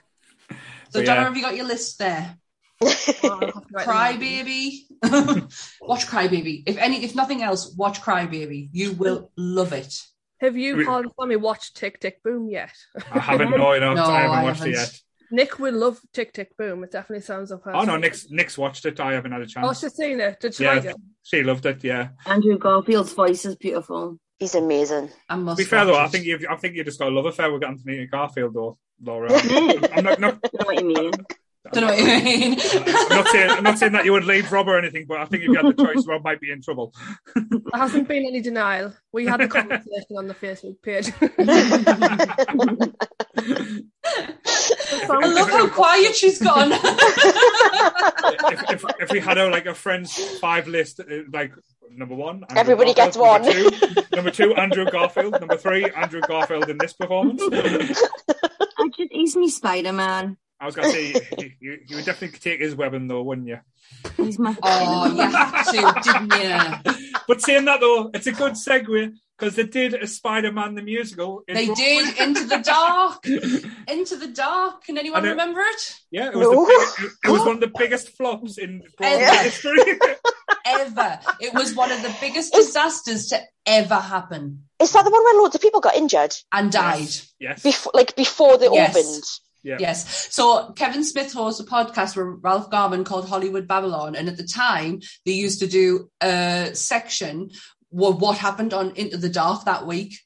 So, 0.91 1.03
Donna, 1.05 1.21
yeah. 1.21 1.25
have 1.25 1.37
you 1.37 1.43
got 1.43 1.55
your 1.57 1.67
list 1.67 1.99
there? 1.99 2.37
Oh, 2.81 2.95
I'll 3.25 3.41
have 3.41 3.53
to 3.53 3.63
write 3.73 3.85
Cry. 3.85 4.17
Baby. 4.17 4.87
watch 5.81 6.07
Cry 6.09 6.27
Baby. 6.29 6.65
If 6.67 6.77
any, 6.79 7.05
if 7.05 7.15
nothing 7.15 7.43
else, 7.43 7.73
watch 7.77 8.03
Cry 8.03 8.27
Baby. 8.27 8.69
You 8.73 8.93
will 8.93 9.31
love 9.37 9.73
it. 9.73 9.95
Have 10.41 10.57
you, 10.57 10.85
Paul 10.85 10.99
and 11.03 11.11
Sammy, 11.19 11.37
watched 11.37 11.77
Tick 11.77 11.99
Tick 12.01 12.23
Boom 12.23 12.51
yet? 12.51 12.73
I 13.11 13.19
haven't. 13.21 13.51
No, 13.53 13.73
you 13.73 13.81
No, 13.81 13.95
I 14.05 14.21
haven't 14.23 14.39
I 14.39 14.43
watched 14.43 14.63
it 14.63 14.75
haven't. 14.75 14.93
yet. 14.93 15.01
Nick 15.31 15.59
will 15.59 15.75
love 15.75 15.99
Tick 16.13 16.33
Tick 16.35 16.57
Boom. 16.57 16.85
It 16.85 16.93
definitely 16.93 17.23
sounds 17.23 17.51
of 17.51 17.63
her. 17.63 17.75
Oh 17.75 17.85
no, 17.85 17.97
Nick's 17.97 18.29
Nick's 18.31 18.59
watched 18.59 18.85
it. 18.87 19.01
I 19.01 19.13
haven't 19.15 19.33
had 19.33 19.41
a 19.41 19.45
oh, 19.45 19.47
chance. 19.47 19.67
Oh, 19.69 19.73
she's 19.73 19.95
seen 19.97 20.21
it. 20.21 20.41
Did 20.41 20.55
she 20.55 20.65
Yeah. 20.65 20.75
like 20.75 20.85
it? 20.85 20.97
She 21.23 21.43
loved 21.43 21.65
it. 21.67 21.83
Yeah. 21.83 22.09
Andrew 22.27 22.59
Garfield's 22.59 23.13
voice 23.13 23.45
is 23.47 23.57
beautiful. 23.57 24.19
He's 24.39 24.55
amazing. 24.55 25.11
I 25.29 25.37
must. 25.37 25.59
To 25.59 25.65
be 25.65 25.69
fair 25.69 25.85
though, 25.87 25.99
I 25.99 26.09
think 26.09 26.25
you've 26.27 26.45
I 26.49 26.57
think 26.57 26.75
you 26.75 26.85
just 26.85 26.99
got 26.99 27.09
a 27.09 27.15
love 27.15 27.27
affair 27.27 27.51
with 27.51 27.65
Anthony 27.65 28.07
Garfield 28.07 28.55
though, 28.55 28.79
Laura. 29.03 29.31
I 29.33 29.91
I'm 29.95 30.05
not, 30.05 30.21
not 30.21 30.43
don't 30.43 30.61
know 30.61 30.67
what 30.67 30.81
you 30.81 30.87
mean. 30.87 31.13
Don't 31.73 31.83
know 31.83 31.89
what 31.89 31.99
you 31.99 32.05
mean. 32.05 32.59
I'm 32.61 33.09
not 33.09 33.27
saying 33.27 33.51
I'm 33.51 33.65
not 33.65 33.79
saying 33.79 33.93
that 33.93 34.05
you 34.05 34.13
would 34.13 34.25
leave 34.25 34.53
Rob 34.53 34.69
or 34.69 34.79
anything, 34.79 35.07
but 35.09 35.19
I 35.19 35.25
think 35.25 35.43
if 35.43 35.49
you 35.49 35.55
had 35.57 35.67
the 35.67 35.85
choice, 35.85 36.07
Rob 36.07 36.23
might 36.23 36.41
be 36.41 36.53
in 36.53 36.63
trouble. 36.63 36.95
There 37.35 37.61
hasn't 37.75 38.07
been 38.07 38.25
any 38.25 38.41
denial. 38.41 38.93
We 39.13 39.27
had 39.27 39.41
the 39.41 39.49
conversation 39.49 40.17
on 40.17 40.29
the 40.29 40.35
Facebook 40.35 40.81
page. 40.81 41.11
I 43.37 45.27
love 45.27 45.51
how 45.51 45.69
quiet 45.69 46.15
she's 46.15 46.41
gone. 46.41 46.73
if, 46.73 48.71
if, 48.71 48.85
if 49.01 49.13
we 49.13 49.21
had 49.21 49.39
a 49.39 49.49
like 49.49 49.67
a 49.67 49.75
friends 49.75 50.17
five 50.39 50.67
list, 50.69 51.01
like 51.33 51.53
number 51.91 52.15
one, 52.15 52.45
Andrew 52.49 52.57
Everybody 52.57 52.95
gets 52.95 53.17
Number 53.17 53.51
two, 53.53 53.71
number 54.15 54.31
two, 54.31 54.55
Andrew 54.55 54.85
Garfield. 54.87 55.33
Number 55.33 55.57
three, 55.57 55.85
Andrew 55.91 56.21
Garfield 56.21 56.71
in 56.71 56.79
this 56.79 56.93
performance. 56.93 57.43
I 58.79 58.89
just, 58.97 59.13
he's 59.13 59.37
me 59.37 59.49
Spider 59.49 59.93
Man. 59.93 60.37
I 60.59 60.67
was 60.67 60.75
gonna 60.75 60.91
say 60.91 61.13
you, 61.39 61.51
you, 61.61 61.79
you 61.87 61.97
would 61.97 62.07
definitely 62.07 62.39
take 62.39 62.61
his 62.61 62.75
weapon 62.75 63.09
though, 63.09 63.23
wouldn't 63.23 63.47
you? 63.47 63.59
He's 64.17 64.39
my. 64.39 64.57
oh, 64.63 65.15
you 65.15 65.21
had 65.21 65.63
to, 65.65 66.01
didn't 66.03 66.95
you? 66.95 67.19
But 67.29 67.43
saying 67.43 67.67
that 67.67 67.81
though, 67.81 68.11
it's 68.15 68.27
a 68.27 68.33
good 68.33 68.53
segue 68.53 69.13
because 69.39 69.55
they 69.57 69.65
did 69.65 69.95
a 69.95 70.07
Spider-Man 70.07 70.75
the 70.75 70.83
musical. 70.83 71.43
They 71.47 71.67
Broadway. 71.67 71.75
did 71.85 72.19
Into 72.19 72.45
the 72.47 72.59
Dark. 72.59 73.27
Into 73.89 74.17
the 74.17 74.29
Dark. 74.29 74.85
Can 74.85 74.99
anyone 74.99 75.25
it- 75.27 75.31
remember 75.31 75.61
it? 75.61 75.97
Yeah, 76.11 76.29
it 76.29 76.35
was, 76.35 76.47
No. 76.47 76.67
big, 76.67 77.11
it 77.25 77.31
was 77.31 77.41
one 77.41 77.55
of 77.57 77.61
the 77.61 77.73
biggest 77.79 78.17
flops 78.17 78.59
in 78.59 78.83
Broadway 78.97 79.23
Ever. 79.25 79.43
history. 79.43 79.79
Ever. 80.67 81.21
It 81.41 81.55
was 81.55 81.75
one 81.75 81.93
of 81.93 82.03
the 82.03 82.15
biggest 82.21 82.53
disasters 82.53 83.29
to 83.29 83.41
ever 83.67 83.95
happen 83.97 84.65
Is 84.81 84.93
that 84.93 85.05
the 85.05 85.11
one 85.11 85.23
where 85.23 85.41
loads 85.43 85.55
of 85.55 85.61
people 85.61 85.81
got 85.81 85.95
injured 85.97 86.35
and 86.53 86.73
died. 86.73 87.01
yes. 87.03 87.33
yes. 87.39 87.63
before, 87.63 87.93
like 87.95 88.17
before 88.17 88.59
they 88.59 88.69
Yes. 88.73 88.97
opened? 88.97 89.23
Yeah. 89.63 89.77
Yes. 89.81 90.33
So 90.35 90.73
Kevin 90.77 91.03
Smith 91.05 91.33
hosts 91.33 91.61
a 91.61 91.65
podcast 91.65 92.17
with 92.17 92.41
Ralph 92.43 92.71
Garman 92.71 93.03
called 93.05 93.29
Hollywood 93.29 93.67
Babylon. 93.67 94.15
And 94.15 94.29
at 94.29 94.37
the 94.37 94.47
time, 94.47 95.01
they 95.25 95.33
used 95.33 95.59
to 95.61 95.67
do 95.67 96.09
a 96.21 96.71
section 96.73 97.51
of 97.99 98.21
what 98.21 98.39
happened 98.39 98.73
on 98.75 98.93
Into 98.97 99.17
the 99.17 99.29
Dark 99.29 99.65
that 99.65 99.87
week. 99.87 100.21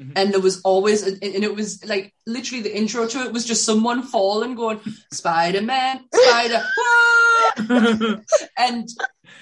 Mhm. 0.00 0.12
And 0.14 0.32
there 0.32 0.40
was 0.40 0.60
always, 0.60 1.02
and 1.02 1.22
it 1.22 1.54
was 1.54 1.82
like 1.84 2.12
literally 2.26 2.62
the 2.62 2.76
intro 2.76 3.06
to 3.06 3.24
it 3.24 3.32
was 3.32 3.46
just 3.46 3.64
someone 3.64 4.02
falling, 4.02 4.54
going, 4.54 4.80
Spider 5.12 5.62
Man, 5.62 6.00
Spider, 6.14 6.62
ah!" 6.78 8.20
and 8.58 8.88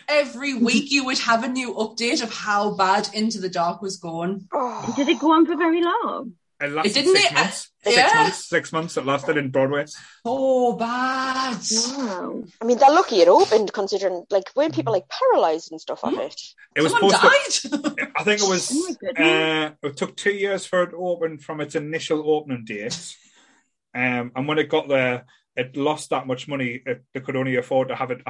every 0.09 0.55
week 0.55 0.93
you 0.93 1.05
would 1.07 1.19
have 1.19 1.43
a 1.43 1.49
new 1.49 1.75
update 1.75 2.23
of 2.23 2.33
how 2.33 2.75
bad 2.77 3.09
Into 3.13 3.41
the 3.41 3.49
Dark 3.49 3.83
was 3.83 3.97
going. 3.97 4.47
Did 4.97 5.09
it 5.09 5.19
go 5.19 5.33
on 5.33 5.45
for 5.45 5.57
very 5.57 5.83
long? 5.83 6.35
It 6.61 6.71
lasted 6.73 6.91
It 6.91 6.95
didn't 6.95 7.17
six 7.17 7.31
it? 7.31 7.35
months. 7.35 7.71
Six 7.83 7.97
Yeah. 7.97 8.11
months. 8.15 8.45
Six 8.45 8.73
months 8.73 8.97
it 8.97 9.05
lasted 9.07 9.37
in 9.37 9.51
Broadway. 9.51 9.85
Oh, 10.25 10.75
bad. 10.77 11.59
Wow. 11.97 12.45
I 12.61 12.65
mean, 12.65 12.79
they're 12.79 12.91
lucky 12.91 13.21
it 13.21 13.29
opened, 13.29 13.73
considering 13.73 14.25
like 14.31 14.51
weren't 14.55 14.75
people 14.75 14.93
like 14.93 15.05
paralyzed 15.09 15.73
and 15.73 15.81
stuff 15.81 16.05
of 16.05 16.15
it? 16.19 16.41
It 16.77 16.83
was 16.83 16.93
Someone 16.93 17.11
supposed 17.11 17.63
to, 17.63 17.69
died. 17.69 18.09
I 18.17 18.23
think 18.25 18.41
it 18.41 18.49
was. 18.49 18.71
Oh. 19.17 19.23
Uh, 19.23 19.71
it 19.83 19.97
took 19.97 20.17
two 20.17 20.33
years 20.33 20.65
for 20.67 20.83
it 20.85 20.91
to 20.91 20.97
open 20.97 21.39
from 21.39 21.61
its 21.61 21.75
initial 21.75 22.29
opening 22.29 22.65
date, 22.65 23.17
um, 23.95 24.33
and 24.35 24.49
when 24.49 24.59
it 24.59 24.69
got 24.69 24.89
there, 24.89 25.25
it 25.57 25.77
lost 25.77 26.11
that 26.11 26.27
much 26.27 26.49
money. 26.49 26.83
It, 26.85 27.05
they 27.13 27.21
could 27.21 27.37
only 27.37 27.57
afford 27.57 27.89
to 27.89 27.95
have 27.95 28.11
it. 28.11 28.23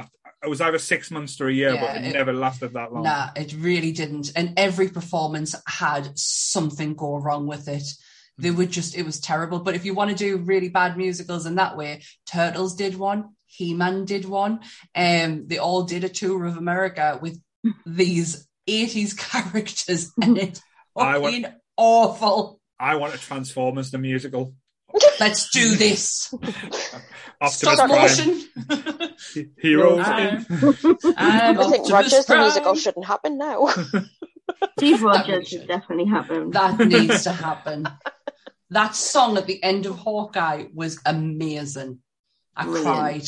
It 0.43 0.49
was 0.49 0.61
either 0.61 0.77
six 0.77 1.09
months 1.09 1.37
to 1.37 1.47
a 1.47 1.51
year, 1.51 1.73
Yeah, 1.73 1.81
but 1.81 1.95
it, 2.03 2.07
it- 2.09 2.13
never 2.13 2.33
lasted 2.33 2.73
that 2.73 2.93
long. 2.93 3.03
Nah, 3.03 3.29
it 3.35 3.55
really 3.57 3.91
didn't. 3.91 4.31
And 4.35 4.53
every 4.57 4.89
performance 4.89 5.55
had 5.67 6.17
something 6.17 6.93
go 6.93 7.17
wrong 7.17 7.47
with 7.47 7.67
it. 7.67 7.87
They 8.37 8.51
were 8.51 8.65
just, 8.65 8.95
it 8.97 9.05
was 9.05 9.19
terrible. 9.19 9.59
But 9.59 9.75
if 9.75 9.85
you 9.85 9.93
want 9.93 10.09
to 10.11 10.15
do 10.15 10.37
really 10.37 10.69
bad 10.69 10.97
musicals 10.97 11.45
in 11.45 11.55
that 11.55 11.77
way, 11.77 12.03
Turtles 12.29 12.75
did 12.75 12.97
one, 12.97 13.29
He 13.45 13.73
Man 13.73 14.05
did 14.05 14.25
one. 14.25 14.59
Um, 14.93 15.47
they 15.47 15.57
all 15.57 15.83
did 15.83 16.03
a 16.03 16.09
tour 16.09 16.45
of 16.45 16.57
America 16.57 17.17
with 17.21 17.39
these 17.85 18.47
80s 18.69 19.17
characters 19.31 20.11
and 20.21 20.37
it's 20.37 20.61
I 20.97 21.17
want- 21.19 21.45
awful. 21.77 22.59
I 22.79 22.95
want 22.95 23.13
a 23.15 23.17
Transformers 23.17 23.91
the 23.91 23.97
musical. 23.97 24.53
Let's 25.19 25.49
do 25.49 25.75
this. 25.75 26.33
Optimus 27.41 27.55
Stop 27.57 27.89
Prime, 27.89 28.01
motion. 28.01 28.43
Heroes. 29.57 29.99
I'm, 30.05 30.45
I'm 31.17 31.59
I 31.59 31.69
think 31.69 31.89
Optimus 31.89 31.91
Rogers 31.91 32.11
the 32.11 32.23
Prime. 32.27 32.41
musical 32.41 32.75
shouldn't 32.75 33.05
happen 33.05 33.37
now. 33.37 33.67
Steve 34.77 35.01
Rogers 35.03 35.47
should. 35.47 35.59
should 35.61 35.67
definitely 35.67 36.05
happen. 36.05 36.51
That 36.51 36.77
needs 36.79 37.23
to 37.23 37.31
happen. 37.31 37.87
That 38.71 38.95
song 38.95 39.37
at 39.37 39.45
the 39.45 39.61
end 39.63 39.85
of 39.85 39.97
Hawkeye 39.97 40.65
was 40.73 40.99
amazing. 41.05 41.99
I 42.55 42.63
Brilliant. 42.63 42.85
cried. 42.85 43.27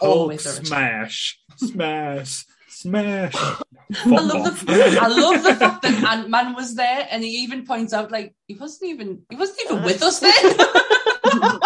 all 0.00 0.16
Hulk 0.16 0.28
way 0.30 0.36
through 0.38 0.52
it. 0.52 0.66
smash, 0.66 1.40
smash, 1.56 2.44
smash. 2.68 3.34
I 3.36 4.06
love 4.06 4.66
the 4.66 4.98
I 5.00 5.06
love 5.08 5.44
the 5.44 5.54
fact 5.54 5.82
that 5.82 6.04
Ant 6.04 6.30
Man 6.30 6.54
was 6.54 6.74
there, 6.74 7.06
and 7.10 7.22
he 7.22 7.30
even 7.44 7.66
points 7.66 7.92
out 7.92 8.10
like 8.10 8.34
he 8.48 8.54
wasn't 8.54 8.90
even 8.90 9.22
he 9.28 9.36
wasn't 9.36 9.60
even 9.66 9.84
with 9.84 10.02
us 10.02 10.20
then. 10.20 10.32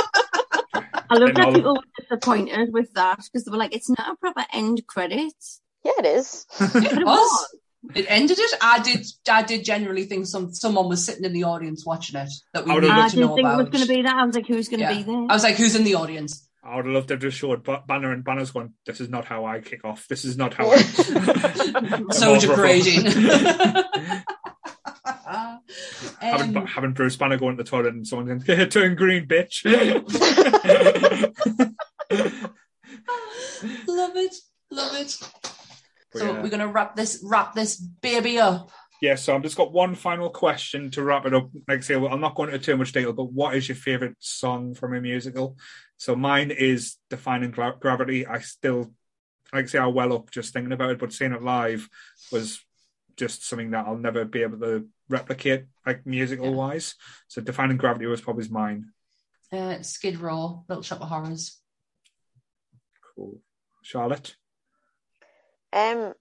I 1.11 1.15
love 1.17 1.35
that 1.35 1.55
people 1.55 1.77
were 1.77 2.03
disappointed 2.03 2.73
with 2.73 2.93
that 2.95 3.21
because 3.25 3.45
they 3.45 3.51
were 3.51 3.57
like, 3.57 3.75
it's 3.75 3.89
not 3.89 4.13
a 4.13 4.17
proper 4.17 4.45
end 4.53 4.87
credit." 4.87 5.33
yeah, 5.85 5.93
it 5.99 6.07
is. 6.07 6.45
it 6.61 7.07
was. 7.07 7.49
It 7.95 8.05
ended 8.09 8.39
it. 8.39 8.55
I 8.61 8.81
did. 8.81 9.07
I 9.31 9.43
did 9.43 9.65
generally 9.65 10.05
think 10.05 10.27
some 10.27 10.53
someone 10.55 10.89
was 10.89 11.05
sitting 11.05 11.25
in 11.25 11.33
the 11.33 11.45
audience 11.45 11.87
watching 11.87 12.21
it 12.21 12.29
that 12.53 12.65
we 12.67 12.73
I 12.73 12.75
needed 12.75 12.89
would've 12.89 12.99
I 13.05 13.09
to 13.09 13.15
didn't 13.17 13.29
know 13.31 13.37
think 13.37 13.47
about. 13.49 13.61
it 13.61 13.63
was 13.63 13.71
going 13.71 13.87
to 13.89 13.95
be 13.95 14.03
that. 14.03 14.15
I 14.17 14.25
was 14.27 14.35
like, 14.35 14.47
who's 14.47 14.69
going 14.69 14.81
to 14.81 14.87
Yeah. 14.87 14.95
be 14.99 15.03
there? 15.05 15.27
I 15.29 15.33
was 15.35 15.43
like, 15.43 15.57
who's 15.57 15.75
in 15.75 15.85
the 15.85 15.95
audience? 15.95 16.47
I 16.63 16.77
would 16.77 16.85
have 16.85 16.95
loved 16.95 17.09
to 17.09 17.15
have 17.15 17.23
just 17.23 17.39
showed 17.39 17.65
Ba- 17.65 17.83
Banner 17.89 18.13
and 18.13 18.23
Banner's 18.23 18.51
going, 18.51 18.75
this 18.85 19.01
is 19.01 19.09
not 19.09 19.25
how 19.25 19.47
I 19.47 19.61
kick 19.61 19.87
off. 19.87 20.07
This 20.09 20.27
is 20.27 20.37
not 20.37 20.53
how 20.53 20.71
I. 20.71 20.77
So 22.13 22.35
Evolve 22.35 22.41
degrading. 22.43 23.07
having, 26.21 26.57
Um, 26.57 26.67
having 26.67 26.93
Bruce 26.93 27.17
Banner 27.17 27.39
going 27.39 27.57
to 27.57 27.63
the 27.63 27.69
toilet 27.71 27.95
and 27.95 28.07
someone 28.07 28.39
going, 28.45 28.69
turn 28.69 28.97
green, 28.97 29.27
bitch. 29.27 29.65
love 33.87 34.17
it, 34.17 34.35
love 34.71 34.93
it. 34.95 35.17
But 36.13 36.21
So 36.21 36.33
yeah. 36.33 36.43
we're 36.43 36.49
gonna 36.49 36.69
wrap 36.69 36.97
this 36.97 37.21
wrap 37.23 37.55
this 37.55 37.77
baby 37.77 38.39
up. 38.39 38.71
Yeah, 39.01 39.15
so 39.15 39.35
I've 39.35 39.43
just 39.43 39.57
got 39.57 39.73
one 39.73 39.95
final 39.95 40.29
question 40.29 40.91
to 40.93 41.05
wrap 41.05 41.25
it 41.25 41.35
up. 41.35 41.51
Like 41.69 41.79
I 41.79 41.81
say, 41.83 41.95
I'm 41.95 42.21
not 42.21 42.35
going 42.35 42.51
into 42.51 42.65
too 42.65 42.77
much 42.77 42.93
detail, 42.93 43.13
but 43.13 43.33
what 43.33 43.55
is 43.55 43.69
your 43.69 43.77
favourite 43.77 44.17
song 44.19 44.75
from 44.75 44.95
a 44.95 45.01
musical? 45.01 45.57
So 45.99 46.17
mine 46.17 46.51
is 46.51 46.97
Defying 47.09 47.51
Gra- 47.53 47.77
Gravity. 47.79 48.27
I 48.27 48.41
still, 48.41 48.93
like 49.53 49.65
I 49.65 49.69
say, 49.69 49.79
I 49.79 49.87
well 49.87 50.15
up 50.15 50.33
just 50.33 50.53
thinking 50.53 50.73
about 50.73 50.91
it, 50.91 50.99
but 50.99 51.13
seeing 51.13 51.33
it 51.33 51.43
live 51.43 51.89
was 52.33 52.61
just 53.17 53.47
something 53.47 53.71
that 53.71 53.87
I'll 53.87 53.97
never 53.97 54.25
be 54.25 54.43
able 54.43 54.59
to 54.61 54.89
replicate, 55.09 55.67
like 55.87 56.05
musical 56.05 56.53
wise. 56.55 56.97
So 57.29 57.41
Defying 57.41 57.77
Gravity 57.77 58.07
was 58.07 58.21
probably 58.21 58.49
mine. 58.49 58.87
Uh, 59.53 59.81
Skid 59.83 60.19
Row, 60.19 60.65
Little 60.69 60.83
Shop 60.83 61.01
of 61.01 61.09
Horrors. 61.09 61.59
Cool. 63.15 63.41
Charlotte? 63.83 64.35
Um, 65.73 66.15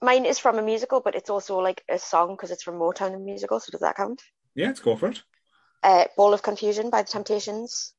mine 0.00 0.26
is 0.26 0.38
from 0.38 0.58
a 0.58 0.62
musical, 0.62 1.00
but 1.00 1.14
it's 1.14 1.30
also 1.30 1.58
like 1.58 1.84
a 1.88 1.98
song 1.98 2.34
because 2.36 2.50
it's 2.50 2.62
from 2.62 2.76
Motown 2.78 3.12
the 3.12 3.18
musical. 3.18 3.60
So 3.60 3.70
does 3.72 3.80
that 3.80 3.96
count? 3.96 4.22
Yeah, 4.54 4.66
let's 4.68 4.80
go 4.80 4.96
for 4.96 5.08
it. 5.08 5.22
Uh, 5.82 6.04
Ball 6.16 6.34
of 6.34 6.42
Confusion 6.42 6.90
by 6.90 7.02
the 7.02 7.08
Temptations. 7.08 7.94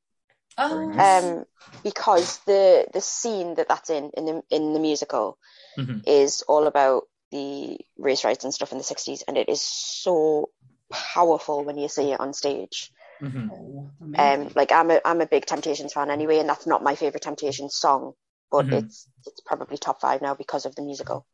Oh, 0.57 0.93
nice. 0.95 1.23
Um, 1.23 1.45
because 1.84 2.39
the 2.45 2.88
the 2.93 3.01
scene 3.01 3.55
that 3.55 3.68
that's 3.68 3.89
in 3.89 4.11
in 4.15 4.26
the 4.26 4.43
in 4.51 4.73
the 4.73 4.80
musical 4.80 5.38
Mhm. 5.77 6.07
is 6.07 6.43
all 6.47 6.68
about 6.68 7.03
the 7.31 7.80
race 7.97 8.23
rights 8.23 8.43
and 8.43 8.53
stuff 8.53 8.72
in 8.72 8.77
the 8.77 8.84
60s 8.84 9.23
and 9.27 9.38
it 9.38 9.49
is 9.49 9.61
so 9.61 10.49
powerful 10.91 11.63
when 11.63 11.77
you 11.77 11.88
see 11.88 12.11
it 12.11 12.19
on 12.19 12.34
stage 12.34 12.91
Mhm. 13.22 13.49
oh, 13.51 13.89
um 14.19 14.49
like 14.55 14.72
i'm 14.72 14.91
a 14.91 14.99
i'm 15.05 15.22
a 15.22 15.26
big 15.26 15.45
temptations 15.45 15.93
fan 15.93 16.11
anyway 16.11 16.38
and 16.39 16.49
that's 16.49 16.68
not 16.68 16.84
my 16.84 16.95
favorite 16.95 17.23
temptations 17.23 17.76
song 17.76 18.13
but 18.52 18.65
Mhm. 18.68 18.84
it's 18.84 19.07
it's 19.26 19.41
probably 19.41 19.78
top 19.78 20.02
five 20.02 20.22
now 20.22 20.36
because 20.36 20.65
of 20.65 20.76
the 20.76 20.82
musical 20.82 21.26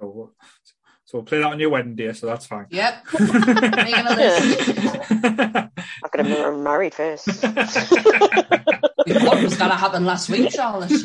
Cool. 0.00 0.32
So 1.04 1.18
we'll 1.18 1.24
play 1.24 1.38
that 1.38 1.46
on 1.52 1.58
your 1.60 1.70
wedding 1.70 1.94
day, 1.96 2.12
so 2.12 2.26
that's 2.26 2.46
fine. 2.46 2.66
Yep. 2.70 3.04
Making 3.20 4.06
a 4.06 4.14
list. 4.16 4.70
i'm 5.10 6.10
gonna 6.12 6.24
be 6.24 6.62
married 6.62 6.94
first 6.94 7.26
We 7.26 7.32
thought 9.14 9.42
was 9.42 9.56
gonna 9.56 9.74
happen 9.76 10.04
last 10.06 10.28
week, 10.30 10.50
Charlotte. 10.52 10.90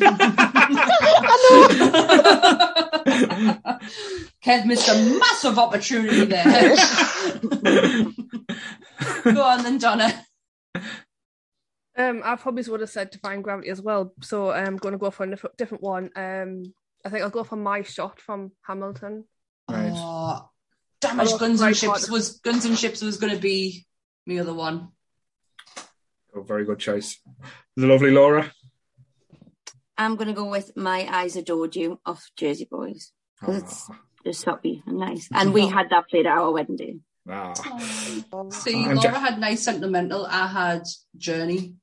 Kev 4.44 4.64
missed 4.66 4.88
a 4.88 4.94
massive 5.18 5.58
opportunity 5.58 6.24
there. 6.26 6.76
Go 9.24 9.42
on 9.42 9.62
then, 9.64 9.78
Donna. 9.78 10.24
Um, 11.98 12.20
I 12.24 12.36
probably 12.36 12.62
would 12.70 12.80
have 12.80 12.90
said 12.90 13.10
Defying 13.10 13.42
Gravity 13.42 13.68
as 13.70 13.80
well. 13.80 14.12
So 14.22 14.50
I'm 14.50 14.76
going 14.76 14.92
to 14.92 14.98
go 14.98 15.10
for 15.10 15.24
a 15.24 15.30
diff- 15.30 15.56
different 15.56 15.82
one. 15.82 16.10
Um, 16.14 16.74
I 17.04 17.08
think 17.08 17.22
I'll 17.22 17.30
go 17.30 17.44
for 17.44 17.56
My 17.56 17.82
Shot 17.82 18.20
from 18.20 18.52
Hamilton. 18.66 19.24
Right. 19.70 19.92
Oh, 19.94 20.50
damage 21.00 21.28
Oh, 21.32 21.38
guns 21.38 21.60
and 21.62 21.76
ships 21.76 22.08
one. 22.08 22.12
was 22.18 22.38
guns 22.40 22.64
and 22.66 22.78
ships 22.78 23.00
was 23.02 23.16
going 23.16 23.32
to 23.34 23.38
be 23.40 23.86
the 24.26 24.40
other 24.40 24.52
one. 24.54 24.88
Oh, 26.34 26.42
very 26.42 26.64
good 26.64 26.78
choice. 26.78 27.18
The 27.76 27.86
lovely 27.86 28.10
Laura. 28.10 28.52
I'm 29.96 30.16
going 30.16 30.28
to 30.28 30.34
go 30.34 30.50
with 30.50 30.76
My 30.76 31.06
Eyes 31.10 31.36
Adored 31.36 31.74
You 31.76 31.98
off 32.04 32.30
Jersey 32.36 32.68
Boys. 32.70 33.12
'Cause 33.40 33.62
it's 33.62 33.86
Oh, 33.90 33.96
just 34.24 34.40
soppy 34.42 34.82
and 34.86 34.98
nice. 34.98 35.28
And 35.32 35.54
we 35.54 35.66
had 35.66 35.88
that 35.90 36.08
played 36.08 36.26
at 36.26 36.36
our 36.36 36.52
wedding 36.52 36.76
day. 36.76 36.98
Ah. 37.28 37.54
See, 38.50 38.84
I'm 38.84 38.96
Laura 38.96 39.00
ju- 39.00 39.08
had 39.08 39.38
nice 39.40 39.64
sentimental. 39.64 40.26
I 40.26 40.46
had 40.46 40.82
Journey. 41.16 41.74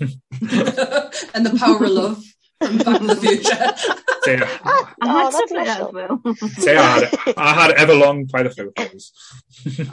and 1.34 1.46
the 1.46 1.56
power 1.58 1.84
of 1.84 1.90
love 1.90 2.24
from 2.62 2.78
Back 2.78 3.00
to 3.00 3.06
the 3.06 3.16
Future. 3.16 3.74
Say, 4.22 4.38
ah, 4.42 4.60
oh, 4.64 4.92
I 5.00 5.06
Oh, 5.06 5.08
had 5.08 5.32
that's 5.32 5.36
stuff 5.36 5.48
that 5.50 5.66
nice. 5.66 5.80
as 5.80 5.92
well. 5.92 6.20
say 6.64 6.76
I 6.76 6.98
had 6.98 7.34
I 7.36 7.52
had 7.54 7.76
Everlong 7.76 8.30
by 8.30 8.42
the 8.42 8.50
Foo 8.50 8.72
Fighters. 8.76 9.12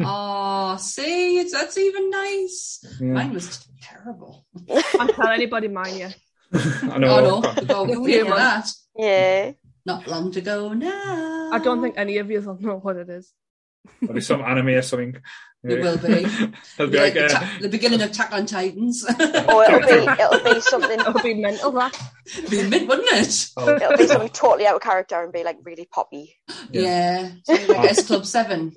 oh, 0.02 0.78
see, 0.80 1.40
it's, 1.40 1.52
that's 1.54 1.78
even 1.78 2.10
nice. 2.10 2.80
Yeah. 3.00 3.08
Mine 3.08 3.34
was 3.34 3.66
terrible. 3.82 4.46
Can't 4.68 5.12
tell 5.16 5.28
anybody 5.28 5.68
mine 5.68 5.98
yet. 5.98 6.18
I 6.54 6.98
know. 6.98 7.08
Oh, 7.08 7.40
no. 7.42 7.54
Oh, 7.70 7.84
we 7.84 7.94
got 7.94 8.02
we 8.02 8.12
hear 8.14 8.26
that. 8.26 8.70
Yeah. 8.98 9.52
Not 9.86 10.08
long 10.08 10.32
to 10.32 10.42
go 10.42 10.74
now. 10.74 11.50
I 11.54 11.60
don't 11.60 11.82
think 11.82 11.96
any 11.98 12.18
of 12.18 12.32
you 12.32 12.42
will 12.42 12.58
know 12.60 12.78
what 12.78 12.96
it 12.98 13.10
is. 13.10 13.32
There'll 14.02 14.16
be 14.16 14.22
some 14.22 14.42
anime 14.42 14.70
or 14.70 14.82
something. 14.82 15.18
It 15.68 15.82
will 15.82 15.98
be. 15.98 16.26
It'll 16.78 16.92
be 16.92 17.00
Like 17.00 17.00
like, 17.00 17.14
the, 17.16 17.26
uh, 17.26 17.30
ta- 17.30 17.58
the 17.60 17.70
beginning 17.70 18.00
of 18.02 18.12
Attack 18.12 18.32
on 18.34 18.46
Titans. 18.46 19.04
Or 19.04 19.16
it'll 19.18 19.80
be 19.80 20.22
it'll 20.22 20.54
be 20.54 20.62
something 20.62 21.00
It'll 21.00 21.22
be 21.24 21.34
mental 21.34 21.72
that. 21.72 22.00
be 22.52 22.62
mid, 22.70 22.88
wouldn't 22.88 23.08
it? 23.12 23.48
oh, 23.58 23.76
it'll 23.76 23.98
be 23.98 24.06
something 24.06 24.30
totally 24.30 24.68
out 24.68 24.76
of 24.76 24.82
character 24.82 25.24
and 25.24 25.34
be 25.34 25.44
like 25.44 25.58
really 25.64 25.86
poppy. 25.86 26.36
Yeah. 26.72 27.32
Something 27.46 27.68
like 27.78 27.90
S 27.90 28.06
Club 28.06 28.28
7. 28.28 28.76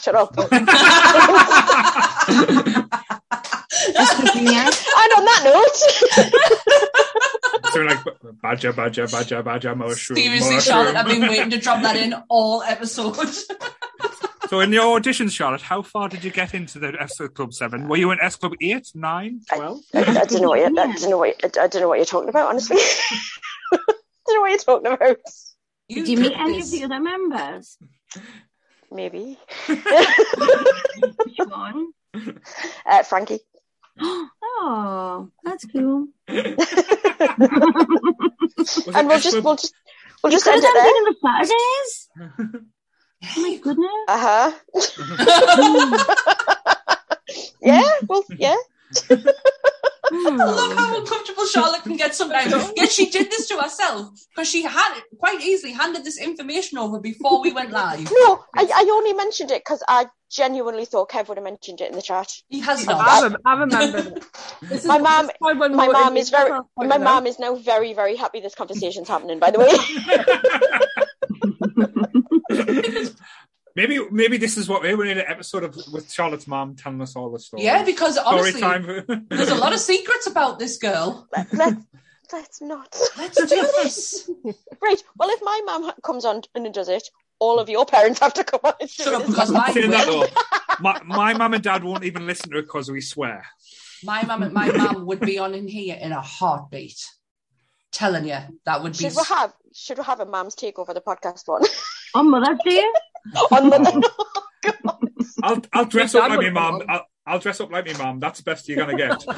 Shut 0.00 0.14
up. 0.14 0.36
Yeah. 3.88 4.70
and 4.70 5.12
on 5.16 5.24
that 5.24 5.42
note, 5.44 5.76
something 7.72 7.88
like 7.88 8.04
Badger, 8.42 8.72
Badger, 8.72 9.06
Badger, 9.06 9.42
Badger, 9.42 9.74
Mushroom. 9.74 10.16
Seriously, 10.16 10.54
mushroom. 10.54 10.60
Charlotte, 10.60 10.96
I've 10.96 11.06
been 11.06 11.22
waiting 11.22 11.50
to 11.50 11.58
drop 11.58 11.82
that 11.82 11.96
in 11.96 12.14
all 12.28 12.62
episodes. 12.62 13.46
So 14.48 14.60
in 14.60 14.70
your 14.70 15.00
auditions, 15.00 15.30
Charlotte, 15.30 15.62
how 15.62 15.80
far 15.80 16.10
did 16.10 16.24
you 16.24 16.30
get 16.30 16.52
into 16.52 16.78
the 16.78 16.94
S 17.00 17.16
Club 17.32 17.54
7? 17.54 17.88
Were 17.88 17.96
you 17.96 18.10
in 18.10 18.18
S 18.20 18.36
Club 18.36 18.52
8, 18.60 18.86
9, 18.94 19.40
12? 19.54 19.80
I, 19.94 19.98
I 20.00 20.04
don't 20.26 20.42
know 20.42 20.48
what 20.50 20.58
you, 20.58 20.66
I 20.66 20.68
don't 20.68 21.08
know 21.08 21.16
what 21.16 21.28
you, 21.28 21.34
I 21.42 21.68
don't 21.68 21.80
know 21.80 21.88
what 21.88 21.96
you're 21.96 22.04
talking 22.04 22.28
about. 22.28 22.50
Honestly, 22.50 22.76
I 22.76 23.78
don't 23.78 24.34
know 24.34 24.40
what 24.42 24.50
you're 24.50 24.58
talking 24.58 24.92
about. 24.92 25.16
Did 25.88 26.06
you 26.06 26.18
meet 26.18 26.34
any 26.36 26.60
of 26.60 26.70
the 26.70 26.84
other 26.84 27.00
members? 27.00 27.78
Maybe 28.90 29.38
Which 29.68 31.38
one? 31.48 31.92
uh, 32.84 33.02
Frankie. 33.04 33.40
Oh, 34.00 35.28
that's 35.44 35.64
cool. 35.66 36.08
And 36.28 36.56
we'll 39.08 39.18
just 39.20 39.42
we'll 39.42 39.56
just 39.56 39.74
we'll 40.22 40.32
You 40.32 40.38
just 40.38 40.44
could 40.44 40.54
end 40.54 40.62
have 40.64 40.70
it 40.70 40.74
there. 40.74 40.86
it 40.86 40.96
on 40.96 41.04
the 41.04 41.14
Saturdays. 41.22 42.08
Oh 43.36 43.40
my 43.40 43.56
goodness. 43.56 43.88
Uh 44.08 44.18
huh. 44.18 44.50
yeah. 47.62 47.88
Well. 48.08 48.24
Yeah. 48.36 48.56
Look 49.10 50.34
Hmm. 50.34 50.38
how 50.38 50.98
uncomfortable 50.98 51.46
Charlotte 51.46 51.84
can 51.84 51.96
get 51.96 52.14
sometimes. 52.14 52.52
Yet 52.76 52.92
she 52.92 53.08
did 53.08 53.30
this 53.30 53.48
to 53.48 53.56
herself 53.56 54.10
because 54.34 54.46
she 54.46 54.62
had 54.62 54.98
it 54.98 55.04
quite 55.18 55.40
easily 55.40 55.72
handed 55.72 56.04
this 56.04 56.18
information 56.20 56.76
over 56.76 57.00
before 57.00 57.40
we 57.40 57.50
went 57.50 57.70
live. 57.70 58.10
No, 58.12 58.44
I, 58.54 58.64
I 58.74 58.88
only 58.92 59.14
mentioned 59.14 59.50
it 59.50 59.62
because 59.64 59.82
I 59.88 60.08
genuinely 60.30 60.84
thought 60.84 61.08
Kev 61.10 61.28
would 61.28 61.38
have 61.38 61.44
mentioned 61.44 61.80
it 61.80 61.88
in 61.90 61.96
the 61.96 62.02
chat. 62.02 62.30
He 62.50 62.60
has 62.60 62.86
I, 62.86 62.92
not. 62.92 63.22
rem- 63.22 63.36
I 63.46 63.58
remember. 63.60 64.02
This 64.60 64.80
is- 64.80 64.84
My 64.86 64.98
mum- 64.98 65.26
this 65.28 65.36
why 65.38 65.54
My 65.54 65.68
mom 65.88 66.16
is 66.18 66.28
very. 66.28 66.50
My 66.50 66.60
pointed 66.76 67.00
mom 67.00 67.26
is 67.26 67.38
now 67.38 67.54
very 67.54 67.94
very 67.94 68.16
happy 68.16 68.40
this 68.40 68.54
conversation's 68.54 69.08
happening. 69.08 69.38
By 69.38 69.50
the 69.50 69.60
way. 69.60 69.72
maybe 73.74 74.00
maybe 74.10 74.36
this 74.36 74.56
is 74.56 74.68
what 74.68 74.82
we 74.82 74.94
need 74.94 75.18
an 75.18 75.24
episode 75.26 75.64
of 75.64 75.76
with 75.92 76.10
Charlotte's 76.12 76.46
mom 76.46 76.76
telling 76.76 77.00
us 77.00 77.16
all 77.16 77.30
the 77.30 77.38
stories. 77.38 77.64
Yeah, 77.64 77.84
because 77.84 78.14
Story 78.14 78.38
honestly, 78.38 78.60
time. 78.60 79.26
there's 79.28 79.50
a 79.50 79.54
lot 79.54 79.72
of 79.72 79.80
secrets 79.80 80.26
about 80.26 80.58
this 80.58 80.78
girl. 80.78 81.28
Let, 81.32 81.52
let, 81.52 81.74
let's 82.32 82.60
not. 82.60 82.96
Let's 83.16 83.36
do 83.36 83.46
this. 83.46 84.30
Right. 84.80 85.02
Well, 85.16 85.30
if 85.30 85.40
my 85.42 85.60
mum 85.64 85.84
ha- 85.84 85.94
comes 86.02 86.24
on 86.24 86.42
and 86.54 86.72
does 86.72 86.88
it, 86.88 87.08
all 87.38 87.58
of 87.58 87.68
your 87.68 87.86
parents 87.86 88.20
have 88.20 88.34
to 88.34 88.44
come 88.44 88.60
on 88.64 88.74
and 88.80 88.90
Shut 88.90 89.14
up, 89.14 89.26
because 89.26 89.50
mine 89.50 89.72
Saying 89.72 89.90
that 89.90 90.08
will. 90.08 90.28
my, 90.80 91.00
my 91.04 91.34
mum 91.34 91.54
and 91.54 91.62
dad 91.62 91.84
won't 91.84 92.04
even 92.04 92.26
listen 92.26 92.50
to 92.50 92.58
it 92.58 92.62
because 92.62 92.90
we 92.90 93.00
swear. 93.00 93.44
My 94.04 94.22
mum 94.24 94.42
and 94.42 94.52
my 94.52 94.70
mum 94.70 95.06
would 95.06 95.20
be 95.20 95.38
on 95.38 95.54
in 95.54 95.68
here 95.68 95.98
in 96.00 96.12
a 96.12 96.20
heartbeat. 96.20 96.98
Telling 97.92 98.26
you, 98.26 98.38
that 98.64 98.82
would 98.82 98.92
be. 98.92 98.98
Should 98.98 99.16
we 99.16 99.22
have 99.28 99.52
should 99.74 99.98
we 99.98 100.04
have 100.04 100.20
a 100.20 100.24
mum's 100.24 100.54
take 100.54 100.78
over 100.78 100.94
the 100.94 101.02
podcast 101.02 101.46
one 101.46 101.62
oh, 101.62 102.20
On 102.20 102.30
Mother's 102.30 102.58
Day? 102.64 102.82
on 103.50 103.70
the 103.70 104.10
oh. 104.84 104.98
I'll 105.42 105.62
I'll 105.72 105.84
dress 105.86 106.14
up 106.14 106.28
like 106.28 106.38
my 106.38 106.44
would 106.44 106.54
mum. 106.54 106.82
I'll, 106.88 107.06
I'll 107.26 107.38
dress 107.38 107.60
up 107.60 107.70
like 107.70 107.86
my 107.86 107.92
mum. 108.04 108.20
That's 108.20 108.38
the 108.40 108.44
best 108.44 108.68
you're 108.68 108.76
gonna 108.78 108.96
get. 108.96 109.24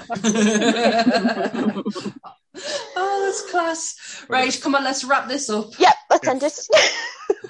oh, 2.96 3.22
that's 3.24 3.50
class. 3.50 4.24
Right, 4.28 4.60
come 4.60 4.74
on, 4.74 4.84
let's 4.84 5.04
wrap 5.04 5.28
this 5.28 5.48
up. 5.50 5.78
Yep, 5.78 5.94
let's 6.10 6.28
end 6.28 6.42
it. 6.42 6.68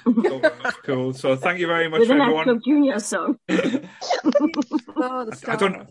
cool. 0.03 0.41
cool. 0.83 1.13
So 1.13 1.35
thank 1.35 1.59
you 1.59 1.67
very 1.67 1.89
much, 1.89 1.99
With 2.01 2.11
an 2.11 2.21
X 2.21 2.23
everyone. 2.23 2.43
Club 2.43 2.59
Junior 2.65 2.99
song. 2.99 3.39
Oh, 5.07 5.25
the 5.25 5.51
I 5.51 5.55
don't. 5.55 5.87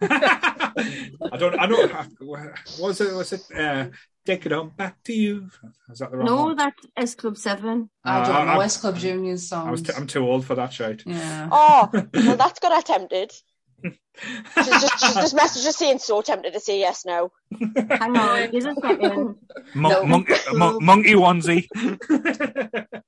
I 1.32 1.36
don't. 1.36 1.58
I 1.58 1.66
don't. 1.66 1.92
What 2.20 2.54
was 2.78 3.00
it? 3.00 3.14
Was 3.14 3.32
it? 3.32 3.42
Uh, 3.54 3.86
Take 4.26 4.44
it 4.44 4.52
on 4.52 4.68
back 4.76 5.02
to 5.04 5.12
you. 5.14 5.48
Is 5.90 6.00
that 6.00 6.10
the 6.10 6.18
wrong 6.18 6.26
No, 6.26 6.42
one? 6.44 6.56
that's 6.56 6.86
S 6.98 7.14
Club 7.14 7.38
7. 7.38 7.88
I 8.04 8.18
Uh, 8.20 8.26
don't 8.26 8.46
know 8.46 8.60
I- 8.60 8.64
S 8.66 8.76
Club 8.76 8.96
Junior's 8.98 9.48
song. 9.48 9.68
I 9.68 9.70
was 9.70 9.80
t- 9.80 9.92
I'm 9.96 10.06
too 10.06 10.26
old 10.28 10.44
for 10.44 10.54
that 10.54 10.70
shite. 10.70 11.02
yeah. 11.06 11.48
oh, 11.50 11.88
well, 12.12 12.36
that's 12.36 12.60
got 12.60 12.74
her 12.76 12.82
tempted. 12.82 13.32
She's 13.84 14.66
just, 14.82 14.98
she's 15.00 15.14
just 15.14 15.36
messaged 15.36 15.66
us 15.66 15.76
saying 15.76 16.00
so 16.00 16.20
tempted 16.20 16.52
to 16.52 16.60
say 16.60 16.80
yes 16.80 17.06
now. 17.06 17.30
Hang 17.88 18.16
on, 18.18 18.50
give 18.50 18.66
us 18.66 18.76
a 18.76 18.80
second. 18.88 19.36
Mon- 19.74 19.92
No. 19.92 20.04
monkey, 20.04 20.34
mon- 20.52 20.84
monkey 20.84 21.14
onesie. 21.14 21.66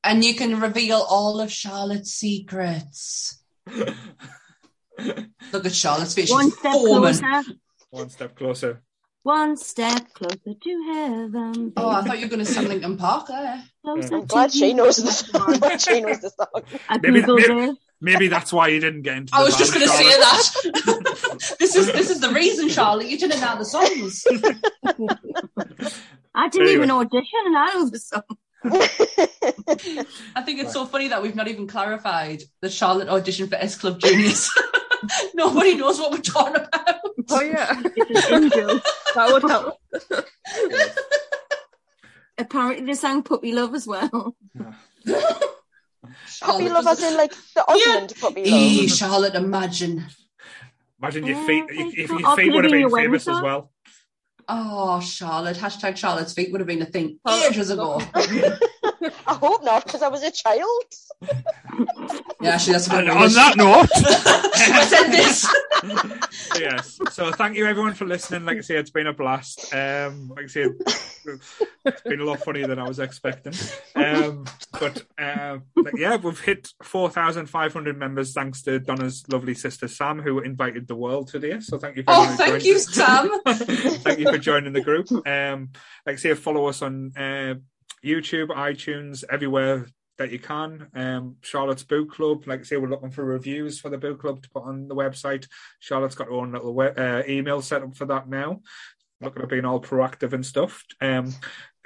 And 0.04 0.24
you 0.24 0.34
can 0.36 0.58
reveal 0.60 1.04
all 1.06 1.40
of 1.40 1.50
Charlotte's 1.52 2.12
secrets. 2.12 3.42
Look 5.52 5.66
at 5.66 5.72
Charlotte's 5.74 6.14
face. 6.14 6.30
One 6.30 6.46
She's 6.50 6.58
step 6.58 6.72
foaming. 6.72 7.14
closer. 7.14 7.42
One 7.90 8.08
step 8.10 8.36
closer. 8.36 8.82
One 9.22 9.56
step 9.56 10.12
closer 10.14 10.54
to 10.62 10.82
heaven. 10.92 11.72
Oh, 11.76 11.88
I 11.90 12.02
thought 12.02 12.18
you 12.18 12.24
were 12.26 12.30
going 12.30 12.44
to 12.44 12.50
sing 12.50 12.68
Linkin 12.68 12.96
Park 12.96 13.26
there. 13.28 13.62
Closer 13.84 14.14
I'm 14.16 14.24
glad 14.26 14.50
to 14.50 14.56
she 14.56 14.72
knows 14.72 14.96
the 14.96 15.40
I'm 15.46 15.58
glad 15.58 15.80
she 15.80 16.00
knows 16.00 16.20
the 16.20 16.30
song. 16.30 16.62
I 16.88 16.98
Maybe- 16.98 17.20
googled 17.22 17.48
maybe- 17.48 17.70
it. 17.72 17.76
Maybe 18.02 18.28
that's 18.28 18.50
why 18.50 18.68
you 18.68 18.80
didn't 18.80 19.02
get 19.02 19.18
into. 19.18 19.34
I 19.34 19.40
the 19.40 19.44
was 19.44 19.56
just 19.58 19.74
band, 19.74 19.84
going 19.84 19.90
to 19.90 20.04
say 20.04 20.10
Charlotte. 20.10 20.86
that. 20.86 21.56
this 21.58 21.76
is 21.76 21.92
this 21.92 22.08
is 22.08 22.20
the 22.20 22.30
reason, 22.30 22.70
Charlotte. 22.70 23.08
You 23.08 23.18
didn't 23.18 23.42
know 23.42 23.58
the 23.58 23.64
songs. 23.66 24.24
I 26.34 26.48
didn't 26.48 26.68
Anyway. 26.68 26.72
even 26.72 26.90
audition 26.90 27.40
and 27.44 27.58
I 27.58 27.66
know 27.74 27.90
the 27.90 27.98
song. 27.98 28.22
I 30.34 30.42
think 30.42 30.60
it's 30.60 30.72
so 30.72 30.86
funny 30.86 31.08
that 31.08 31.22
we've 31.22 31.34
not 31.34 31.48
even 31.48 31.66
clarified 31.66 32.42
that 32.62 32.72
Charlotte 32.72 33.08
auditioned 33.08 33.50
for 33.50 33.56
S 33.56 33.76
Club 33.76 33.98
Juniors. 34.00 34.48
Nobody 35.34 35.76
knows 35.76 35.98
what 35.98 36.12
we're 36.12 36.18
talking 36.18 36.56
about. 36.56 36.96
Oh 37.30 37.40
yeah, 37.40 37.80
It's 37.96 38.30
an 38.30 38.44
in-joke. 38.44 38.82
that 39.14 39.32
would 39.32 39.42
help. 39.50 39.76
Apparently 42.38 42.86
they 42.86 42.94
sang 42.94 43.22
Puppy 43.22 43.52
Love 43.52 43.74
as 43.74 43.86
well. 43.86 44.34
puppy 46.40 46.68
love 46.70 46.86
as 46.86 47.02
in 47.02 47.16
like 47.16 47.32
the 47.54 47.64
Osmond 47.68 48.14
puppy 48.20 48.42
Eee, 48.42 48.80
love. 48.82 48.90
Charlotte, 48.96 49.34
imagine. 49.34 50.04
Imagine 51.02 51.26
your 51.26 51.44
feet. 51.46 51.64
thank 51.68 51.94
If 51.98 52.10
your 52.10 52.20
Oh, 52.24 52.36
feet 52.36 52.52
would 52.54 52.64
have 52.64 52.72
have 52.72 52.72
been 52.72 52.72
been 52.72 52.80
your 52.80 52.90
famous 52.98 53.28
as 53.28 53.40
well. 53.42 53.70
Oh, 54.48 55.00
Charlotte. 55.00 55.56
Hashtag 55.58 55.96
Charlotte's 55.96 56.32
feet 56.32 56.50
would 56.50 56.60
have 56.60 56.66
been 56.68 56.82
a 56.82 56.86
thing 56.86 57.18
Oh, 57.24 57.48
ages 57.48 57.70
ago. 57.70 58.00
I 59.26 59.34
hope 59.34 59.64
not, 59.64 59.84
because 59.84 60.02
I 60.02 60.08
was 60.08 60.22
a 60.22 60.30
child. 60.30 60.84
Yeah, 62.42 62.52
actually, 62.54 62.72
that's 62.72 62.88
a 62.88 62.94
And 62.96 63.06
good 63.08 63.16
on 63.18 63.32
that 63.34 63.56
note, 63.58 63.90
Let's 64.56 64.90
this. 64.90 66.58
yes. 66.58 66.98
So 67.12 67.30
thank 67.32 67.54
you 67.54 67.66
everyone 67.66 67.92
for 67.92 68.06
listening. 68.06 68.46
Like 68.46 68.56
I 68.56 68.60
say, 68.62 68.76
it's 68.76 68.88
been 68.90 69.06
a 69.06 69.12
blast. 69.12 69.72
Um, 69.74 70.30
like 70.34 70.44
I 70.44 70.48
say, 70.48 70.64
it's 71.84 72.00
been 72.02 72.20
a 72.20 72.24
lot 72.24 72.40
funnier 72.40 72.66
than 72.66 72.78
I 72.78 72.88
was 72.88 72.98
expecting. 72.98 73.52
Um, 73.94 74.46
but 74.72 75.02
uh, 75.18 75.58
like, 75.76 75.94
yeah, 75.98 76.16
we've 76.16 76.40
hit 76.40 76.70
four 76.82 77.10
thousand 77.10 77.46
five 77.48 77.74
hundred 77.74 77.98
members 77.98 78.32
thanks 78.32 78.62
to 78.62 78.78
Donna's 78.78 79.22
lovely 79.28 79.54
sister 79.54 79.86
Sam, 79.86 80.22
who 80.22 80.38
invited 80.40 80.88
the 80.88 80.96
world 80.96 81.28
today. 81.28 81.60
So 81.60 81.76
thank 81.76 81.96
you. 81.96 82.04
For 82.04 82.12
Oh, 82.12 82.34
thank 82.38 82.64
you. 82.64 82.78
Sam. 82.78 83.28
thank 83.44 84.18
you 84.18 84.30
for 84.32 84.38
joining 84.38 84.72
the 84.72 84.80
group. 84.80 85.10
Um, 85.26 85.68
like 86.06 86.14
I 86.14 86.16
say, 86.16 86.32
follow 86.34 86.66
us 86.66 86.80
on 86.80 87.12
uh, 87.18 87.54
YouTube, 88.04 88.48
iTunes, 88.48 89.24
everywhere 89.30 89.86
that 90.18 90.30
you 90.30 90.38
can. 90.38 90.88
Um, 90.94 91.36
Charlotte's 91.42 91.82
Book 91.82 92.10
Club. 92.12 92.46
Like 92.46 92.60
I 92.60 92.62
say, 92.64 92.76
we're 92.76 92.88
looking 92.88 93.10
for 93.10 93.24
reviews 93.24 93.80
for 93.80 93.88
the 93.88 93.98
book 93.98 94.20
club 94.20 94.42
to 94.42 94.50
put 94.50 94.64
on 94.64 94.86
the 94.88 94.94
website. 94.94 95.46
Charlotte's 95.78 96.14
got 96.14 96.26
her 96.28 96.32
own 96.34 96.52
little 96.52 96.74
we- 96.74 96.86
uh, 96.88 97.22
email 97.28 97.62
set 97.62 97.82
up 97.82 97.96
for 97.96 98.06
that 98.06 98.28
now. 98.28 98.60
Looking 99.22 99.42
at 99.42 99.48
being 99.48 99.64
all 99.64 99.80
proactive 99.80 100.32
and 100.32 100.44
stuff. 100.44 100.84
Um, 101.00 101.32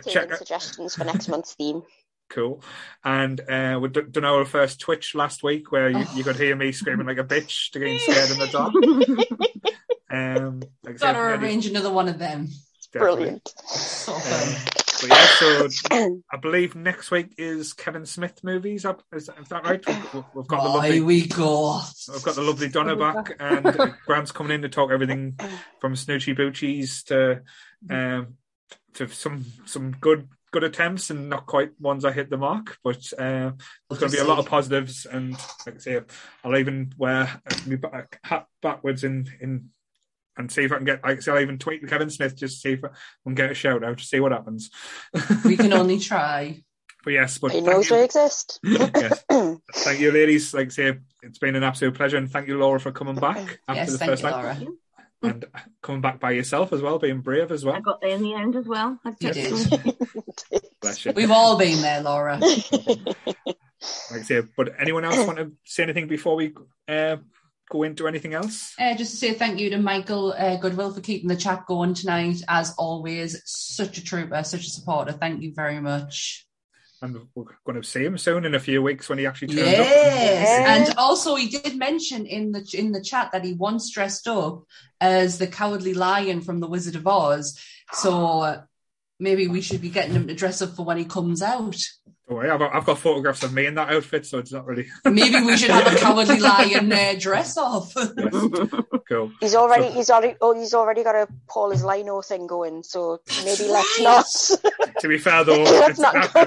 check 0.07 0.25
Taking 0.25 0.37
suggestions 0.37 0.95
for 0.97 1.05
next 1.05 1.29
month's 1.29 1.55
theme. 1.55 1.83
cool. 2.31 2.63
And 3.05 3.41
uh, 3.49 3.79
we 3.81 3.89
d- 3.89 4.03
done 4.11 4.25
our 4.25 4.45
first 4.45 4.81
Twitch 4.81 5.15
last 5.15 5.43
week 5.43 5.71
where 5.73 5.91
you, 5.91 5.99
Oh. 6.09 6.13
you 6.17 6.25
could 6.25 6.37
hear 6.37 6.57
me 6.57 6.73
screaming 6.73 7.07
like 7.07 7.19
a 7.19 7.25
bitch 7.25 7.71
to 7.73 7.79
getting 7.79 7.99
scared 8.01 8.31
in 8.31 8.39
the 8.39 8.47
dark. 8.49 8.73
Um, 10.11 10.61
like 10.85 10.95
I 10.95 10.97
said, 10.99 11.01
Gotta 11.15 11.19
arrange 11.43 11.67
another 11.67 11.91
one 11.91 12.09
of 12.09 12.19
them. 12.21 12.49
definitely. 12.93 13.17
Brilliant. 13.41 13.53
So 13.67 14.15
Um, 14.15 14.21
fun. 14.21 14.84
But 15.01 15.11
yeah, 15.11 15.27
so 15.27 15.69
I 16.33 16.37
believe 16.41 16.75
next 16.75 17.11
week 17.11 17.35
is 17.39 17.73
Kevin 17.73 18.07
Smith 18.07 18.43
movies. 18.43 18.85
Up 18.85 19.03
is 19.13 19.27
that, 19.27 19.39
is 19.39 19.49
that 19.49 19.65
right? 19.65 19.85
We've, 19.87 20.25
we've 20.35 20.47
got 20.47 20.63
the 20.63 20.71
Away 20.71 20.75
lovely, 20.75 21.01
we 21.01 21.27
go. 21.27 21.81
we've 22.13 22.23
got 22.23 22.35
the 22.35 22.43
lovely 22.43 22.69
Donna 22.69 22.97
back, 22.97 23.37
and 23.41 23.67
uh, 23.67 23.89
Grant's 24.07 24.33
coming 24.33 24.53
in 24.53 24.63
to 24.63 24.69
talk 24.69 24.91
everything 24.91 25.39
from 25.81 25.95
Snoochie 25.95 26.37
Boochies 26.37 27.05
to 27.07 27.43
um, 27.93 28.35
to 28.95 29.09
some 29.09 29.45
some 29.65 29.93
good 29.93 30.29
good 30.51 30.65
attempts 30.65 31.11
and 31.11 31.29
not 31.29 31.47
quite 31.47 31.73
ones 31.81 32.05
I 32.05 32.13
hit 32.13 32.31
the 32.31 32.37
mark. 32.37 32.79
But 32.85 33.13
uh, 33.19 33.53
there's 33.89 34.01
going 34.01 34.13
to 34.13 34.17
be 34.17 34.23
a 34.23 34.25
lot 34.25 34.39
of 34.39 34.47
positives, 34.47 35.07
and 35.07 35.33
like 35.67 35.77
I 35.77 35.79
say, 35.79 36.01
I'll 36.45 36.57
even 36.57 36.93
wear 36.97 37.41
my 37.67 37.77
back, 37.77 38.21
hat 38.23 38.47
backwards 38.63 39.05
in 39.05 39.29
in. 39.41 39.71
And 40.37 40.51
see 40.51 40.63
if 40.65 40.73
I 40.73 40.77
can 40.77 40.85
get. 40.85 41.01
I 41.05 41.17
say, 41.19 41.31
I'll 41.33 41.41
even 41.41 41.59
tweet 41.59 41.87
Kevin 41.89 42.11
Smith 42.11 42.35
just 42.37 42.57
to 42.57 42.61
see 42.61 42.73
if 42.73 42.85
I 42.85 42.89
can 43.25 43.35
get 43.35 43.51
a 43.53 43.55
shout 43.55 43.85
out 43.85 43.99
to 43.99 44.05
see 44.05 44.19
what 44.21 44.33
happens. 44.33 44.71
We 45.45 45.57
can 45.57 45.73
only 45.73 46.01
try. 46.01 46.63
But 47.05 47.13
yes, 47.13 47.39
but 47.39 47.53
He 47.53 47.61
knows 47.61 47.89
you. 47.91 47.97
we 47.97 48.03
exist. 48.03 48.59
yes. 48.65 49.25
Thank 49.31 50.01
you, 50.01 50.11
ladies. 50.11 50.53
Like 50.55 50.73
say, 50.73 50.95
it's 51.23 51.39
been 51.39 51.55
an 51.55 51.63
absolute 51.63 51.95
pleasure, 51.95 52.17
and 52.17 52.31
thank 52.31 52.49
you, 52.49 52.59
Laura, 52.59 52.81
for 52.81 52.91
coming 52.93 53.15
back 53.15 53.61
after 53.69 53.75
Yes, 53.83 53.93
the 53.93 53.99
thank 53.99 54.11
first 54.11 54.23
you, 54.23 54.31
night, 54.31 54.37
Laura. 54.43 54.67
and 55.23 55.45
coming 55.83 56.01
back 56.01 56.19
by 56.19 56.31
yourself 56.33 56.73
as 56.73 56.81
well, 56.83 56.99
being 56.99 57.21
brave 57.21 57.53
as 57.53 57.65
well. 57.65 57.75
I 57.75 57.79
well. 57.79 57.83
got 57.93 58.01
there 58.01 58.11
in 58.11 58.23
the 58.23 58.35
end 58.35 58.57
as 58.57 58.67
well. 58.67 58.99
I 59.05 59.15
You 59.21 59.33
did. 59.33 59.81
Bless 60.81 61.05
you. 61.05 61.13
We've 61.15 61.31
all 61.31 61.57
been 61.59 61.81
there, 61.83 62.01
Laura. 62.03 62.39
Like 64.11 64.21
I 64.21 64.23
say, 64.23 64.43
but 64.57 64.73
anyone 64.79 65.05
else 65.05 65.19
want 65.27 65.39
to 65.39 65.53
say 65.65 65.83
anything 65.83 66.09
before 66.09 66.37
we 66.37 66.55
uh, 66.89 67.17
go 67.71 67.83
into 67.83 68.07
anything 68.07 68.35
else? 68.35 68.75
Uh, 68.79 68.95
just 68.95 69.13
to 69.13 69.17
say 69.17 69.33
thank 69.35 69.59
you 69.59 69.71
to 69.71 69.79
Michael 69.79 70.35
uh, 70.37 70.57
Goodwill 70.57 70.93
for 70.93 71.01
keeping 71.01 71.29
the 71.29 71.37
chat 71.37 71.67
going 71.67 71.95
tonight. 71.95 72.41
As 72.49 72.75
always, 72.79 73.41
such 73.45 73.99
a 73.99 74.05
trooper, 74.05 74.43
such 74.45 74.67
a 74.67 74.71
supporter. 74.71 75.13
Thank 75.13 75.43
you 75.43 75.53
very 75.55 75.81
much. 75.81 76.47
And 77.03 77.19
we're 77.35 77.45
going 77.67 77.81
to 77.81 77.87
see 77.87 78.03
him 78.05 78.17
soon 78.17 78.47
in 78.47 78.55
a 78.55 78.61
few 78.61 78.81
weeks 78.81 79.09
when 79.11 79.19
he 79.19 79.27
actually 79.27 79.49
turns 79.49 79.61
Yes, 79.61 80.49
Yeah. 80.49 80.75
and 80.87 80.95
also 80.97 81.35
he 81.35 81.49
did 81.49 81.77
mention 81.77 82.25
in 82.25 82.53
the 82.53 82.65
in 82.73 82.93
the 82.93 83.03
chat 83.03 83.31
that 83.33 83.45
he 83.45 83.53
once 83.53 83.91
dressed 83.91 84.27
up 84.27 84.63
as 85.03 85.37
the 85.39 85.47
Cowardly 85.47 85.93
Lion 85.93 86.41
from 86.41 86.61
The 86.61 86.67
Wizard 86.69 86.97
of 86.97 87.07
Oz. 87.07 87.59
So 87.93 88.63
maybe 89.21 89.49
we 89.49 89.61
should 89.61 89.83
be 89.83 89.91
getting 89.91 90.15
him 90.15 90.29
to 90.29 90.35
dress 90.35 90.63
up 90.63 90.77
for 90.77 90.85
when 90.85 90.97
he 90.97 91.05
comes 91.05 91.43
out. 91.43 91.77
Up. 92.25 92.29
Don't 92.29 92.39
worry, 92.39 92.51
I've, 92.51 92.63
I've 92.63 92.85
got 92.85 92.99
photographs 92.99 93.43
of 93.43 93.53
me 93.53 93.67
in 93.67 93.75
that 93.75 93.91
outfit, 93.91 94.25
so 94.27 94.39
it's 94.39 94.53
not 94.53 94.67
really 94.67 94.87
Maybe 95.05 95.45
we 95.45 95.57
should 95.57 95.71
have 95.71 95.93
a 95.93 95.97
Cowardly 95.99 96.41
Lion 96.41 96.93
uh, 96.93 97.15
dress 97.19 97.57
off. 97.59 97.93
yes. 97.97 98.49
cool. 99.09 99.31
He's 99.41 99.55
already 99.55 99.89
So- 99.89 99.93
he's 99.95 100.11
already 100.11 100.37
oh 100.41 100.55
he's 100.59 100.75
already 100.75 101.03
got 101.05 101.15
a 101.15 101.29
Paula's 101.49 101.85
Lino 101.85 102.23
thing 102.23 102.47
going, 102.47 102.83
so 102.83 103.21
maybe 103.45 103.69
let's 103.69 104.01
not 104.01 104.27
To 105.01 105.09
be 105.09 105.19
fair 105.19 105.45
though, 105.45 105.63
let's 105.63 105.91
it's, 105.91 105.99
not 106.01 106.15
I. 106.17 106.43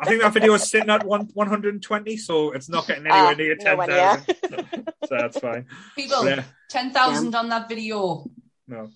I 0.00 0.04
think 0.06 0.22
that 0.22 0.32
video 0.32 0.54
is 0.54 0.68
sitting 0.70 0.90
at 0.90 1.04
one, 1.04 1.28
120, 1.34 2.16
so 2.16 2.52
it's 2.52 2.68
not 2.68 2.86
getting 2.86 3.06
anywhere 3.06 3.32
Ah, 3.32 3.34
near 3.34 3.56
nowhere 3.60 3.86
near. 3.88 4.24
10,000. 4.26 4.84
so 5.04 5.16
that's 5.18 5.38
fine. 5.40 5.66
People, 5.96 6.24
Yeah. 6.28 6.44
ten 6.70 6.92
thousand 6.92 7.34
on 7.34 7.48
that 7.48 7.68
video. 7.68 8.28
No. 8.68 8.88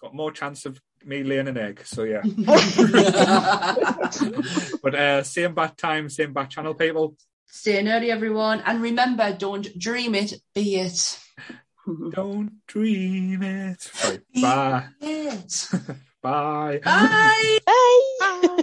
Got 0.00 0.14
more 0.14 0.30
chance 0.32 0.66
of 0.66 0.78
me 1.06 1.22
laying 1.22 1.48
an 1.48 1.56
egg, 1.56 1.82
so 1.84 2.04
yeah. 2.04 2.22
but 4.82 4.94
uh, 4.94 5.22
same 5.22 5.54
bat 5.54 5.76
time, 5.76 6.08
same 6.08 6.32
bat 6.32 6.50
channel, 6.50 6.74
people. 6.74 7.16
Stay 7.46 7.82
nerdy, 7.82 8.08
everyone, 8.08 8.62
and 8.66 8.82
remember, 8.82 9.32
don't 9.32 9.78
dream 9.78 10.14
it, 10.14 10.34
be 10.54 10.76
it. 10.76 11.20
Don't 12.12 12.66
dream 12.66 13.42
it. 13.42 13.90
Right, 14.02 14.20
Be 14.32 14.40
bye. 14.40 14.86
it. 15.02 15.68
Bye. 16.22 16.80
Bye. 16.82 18.62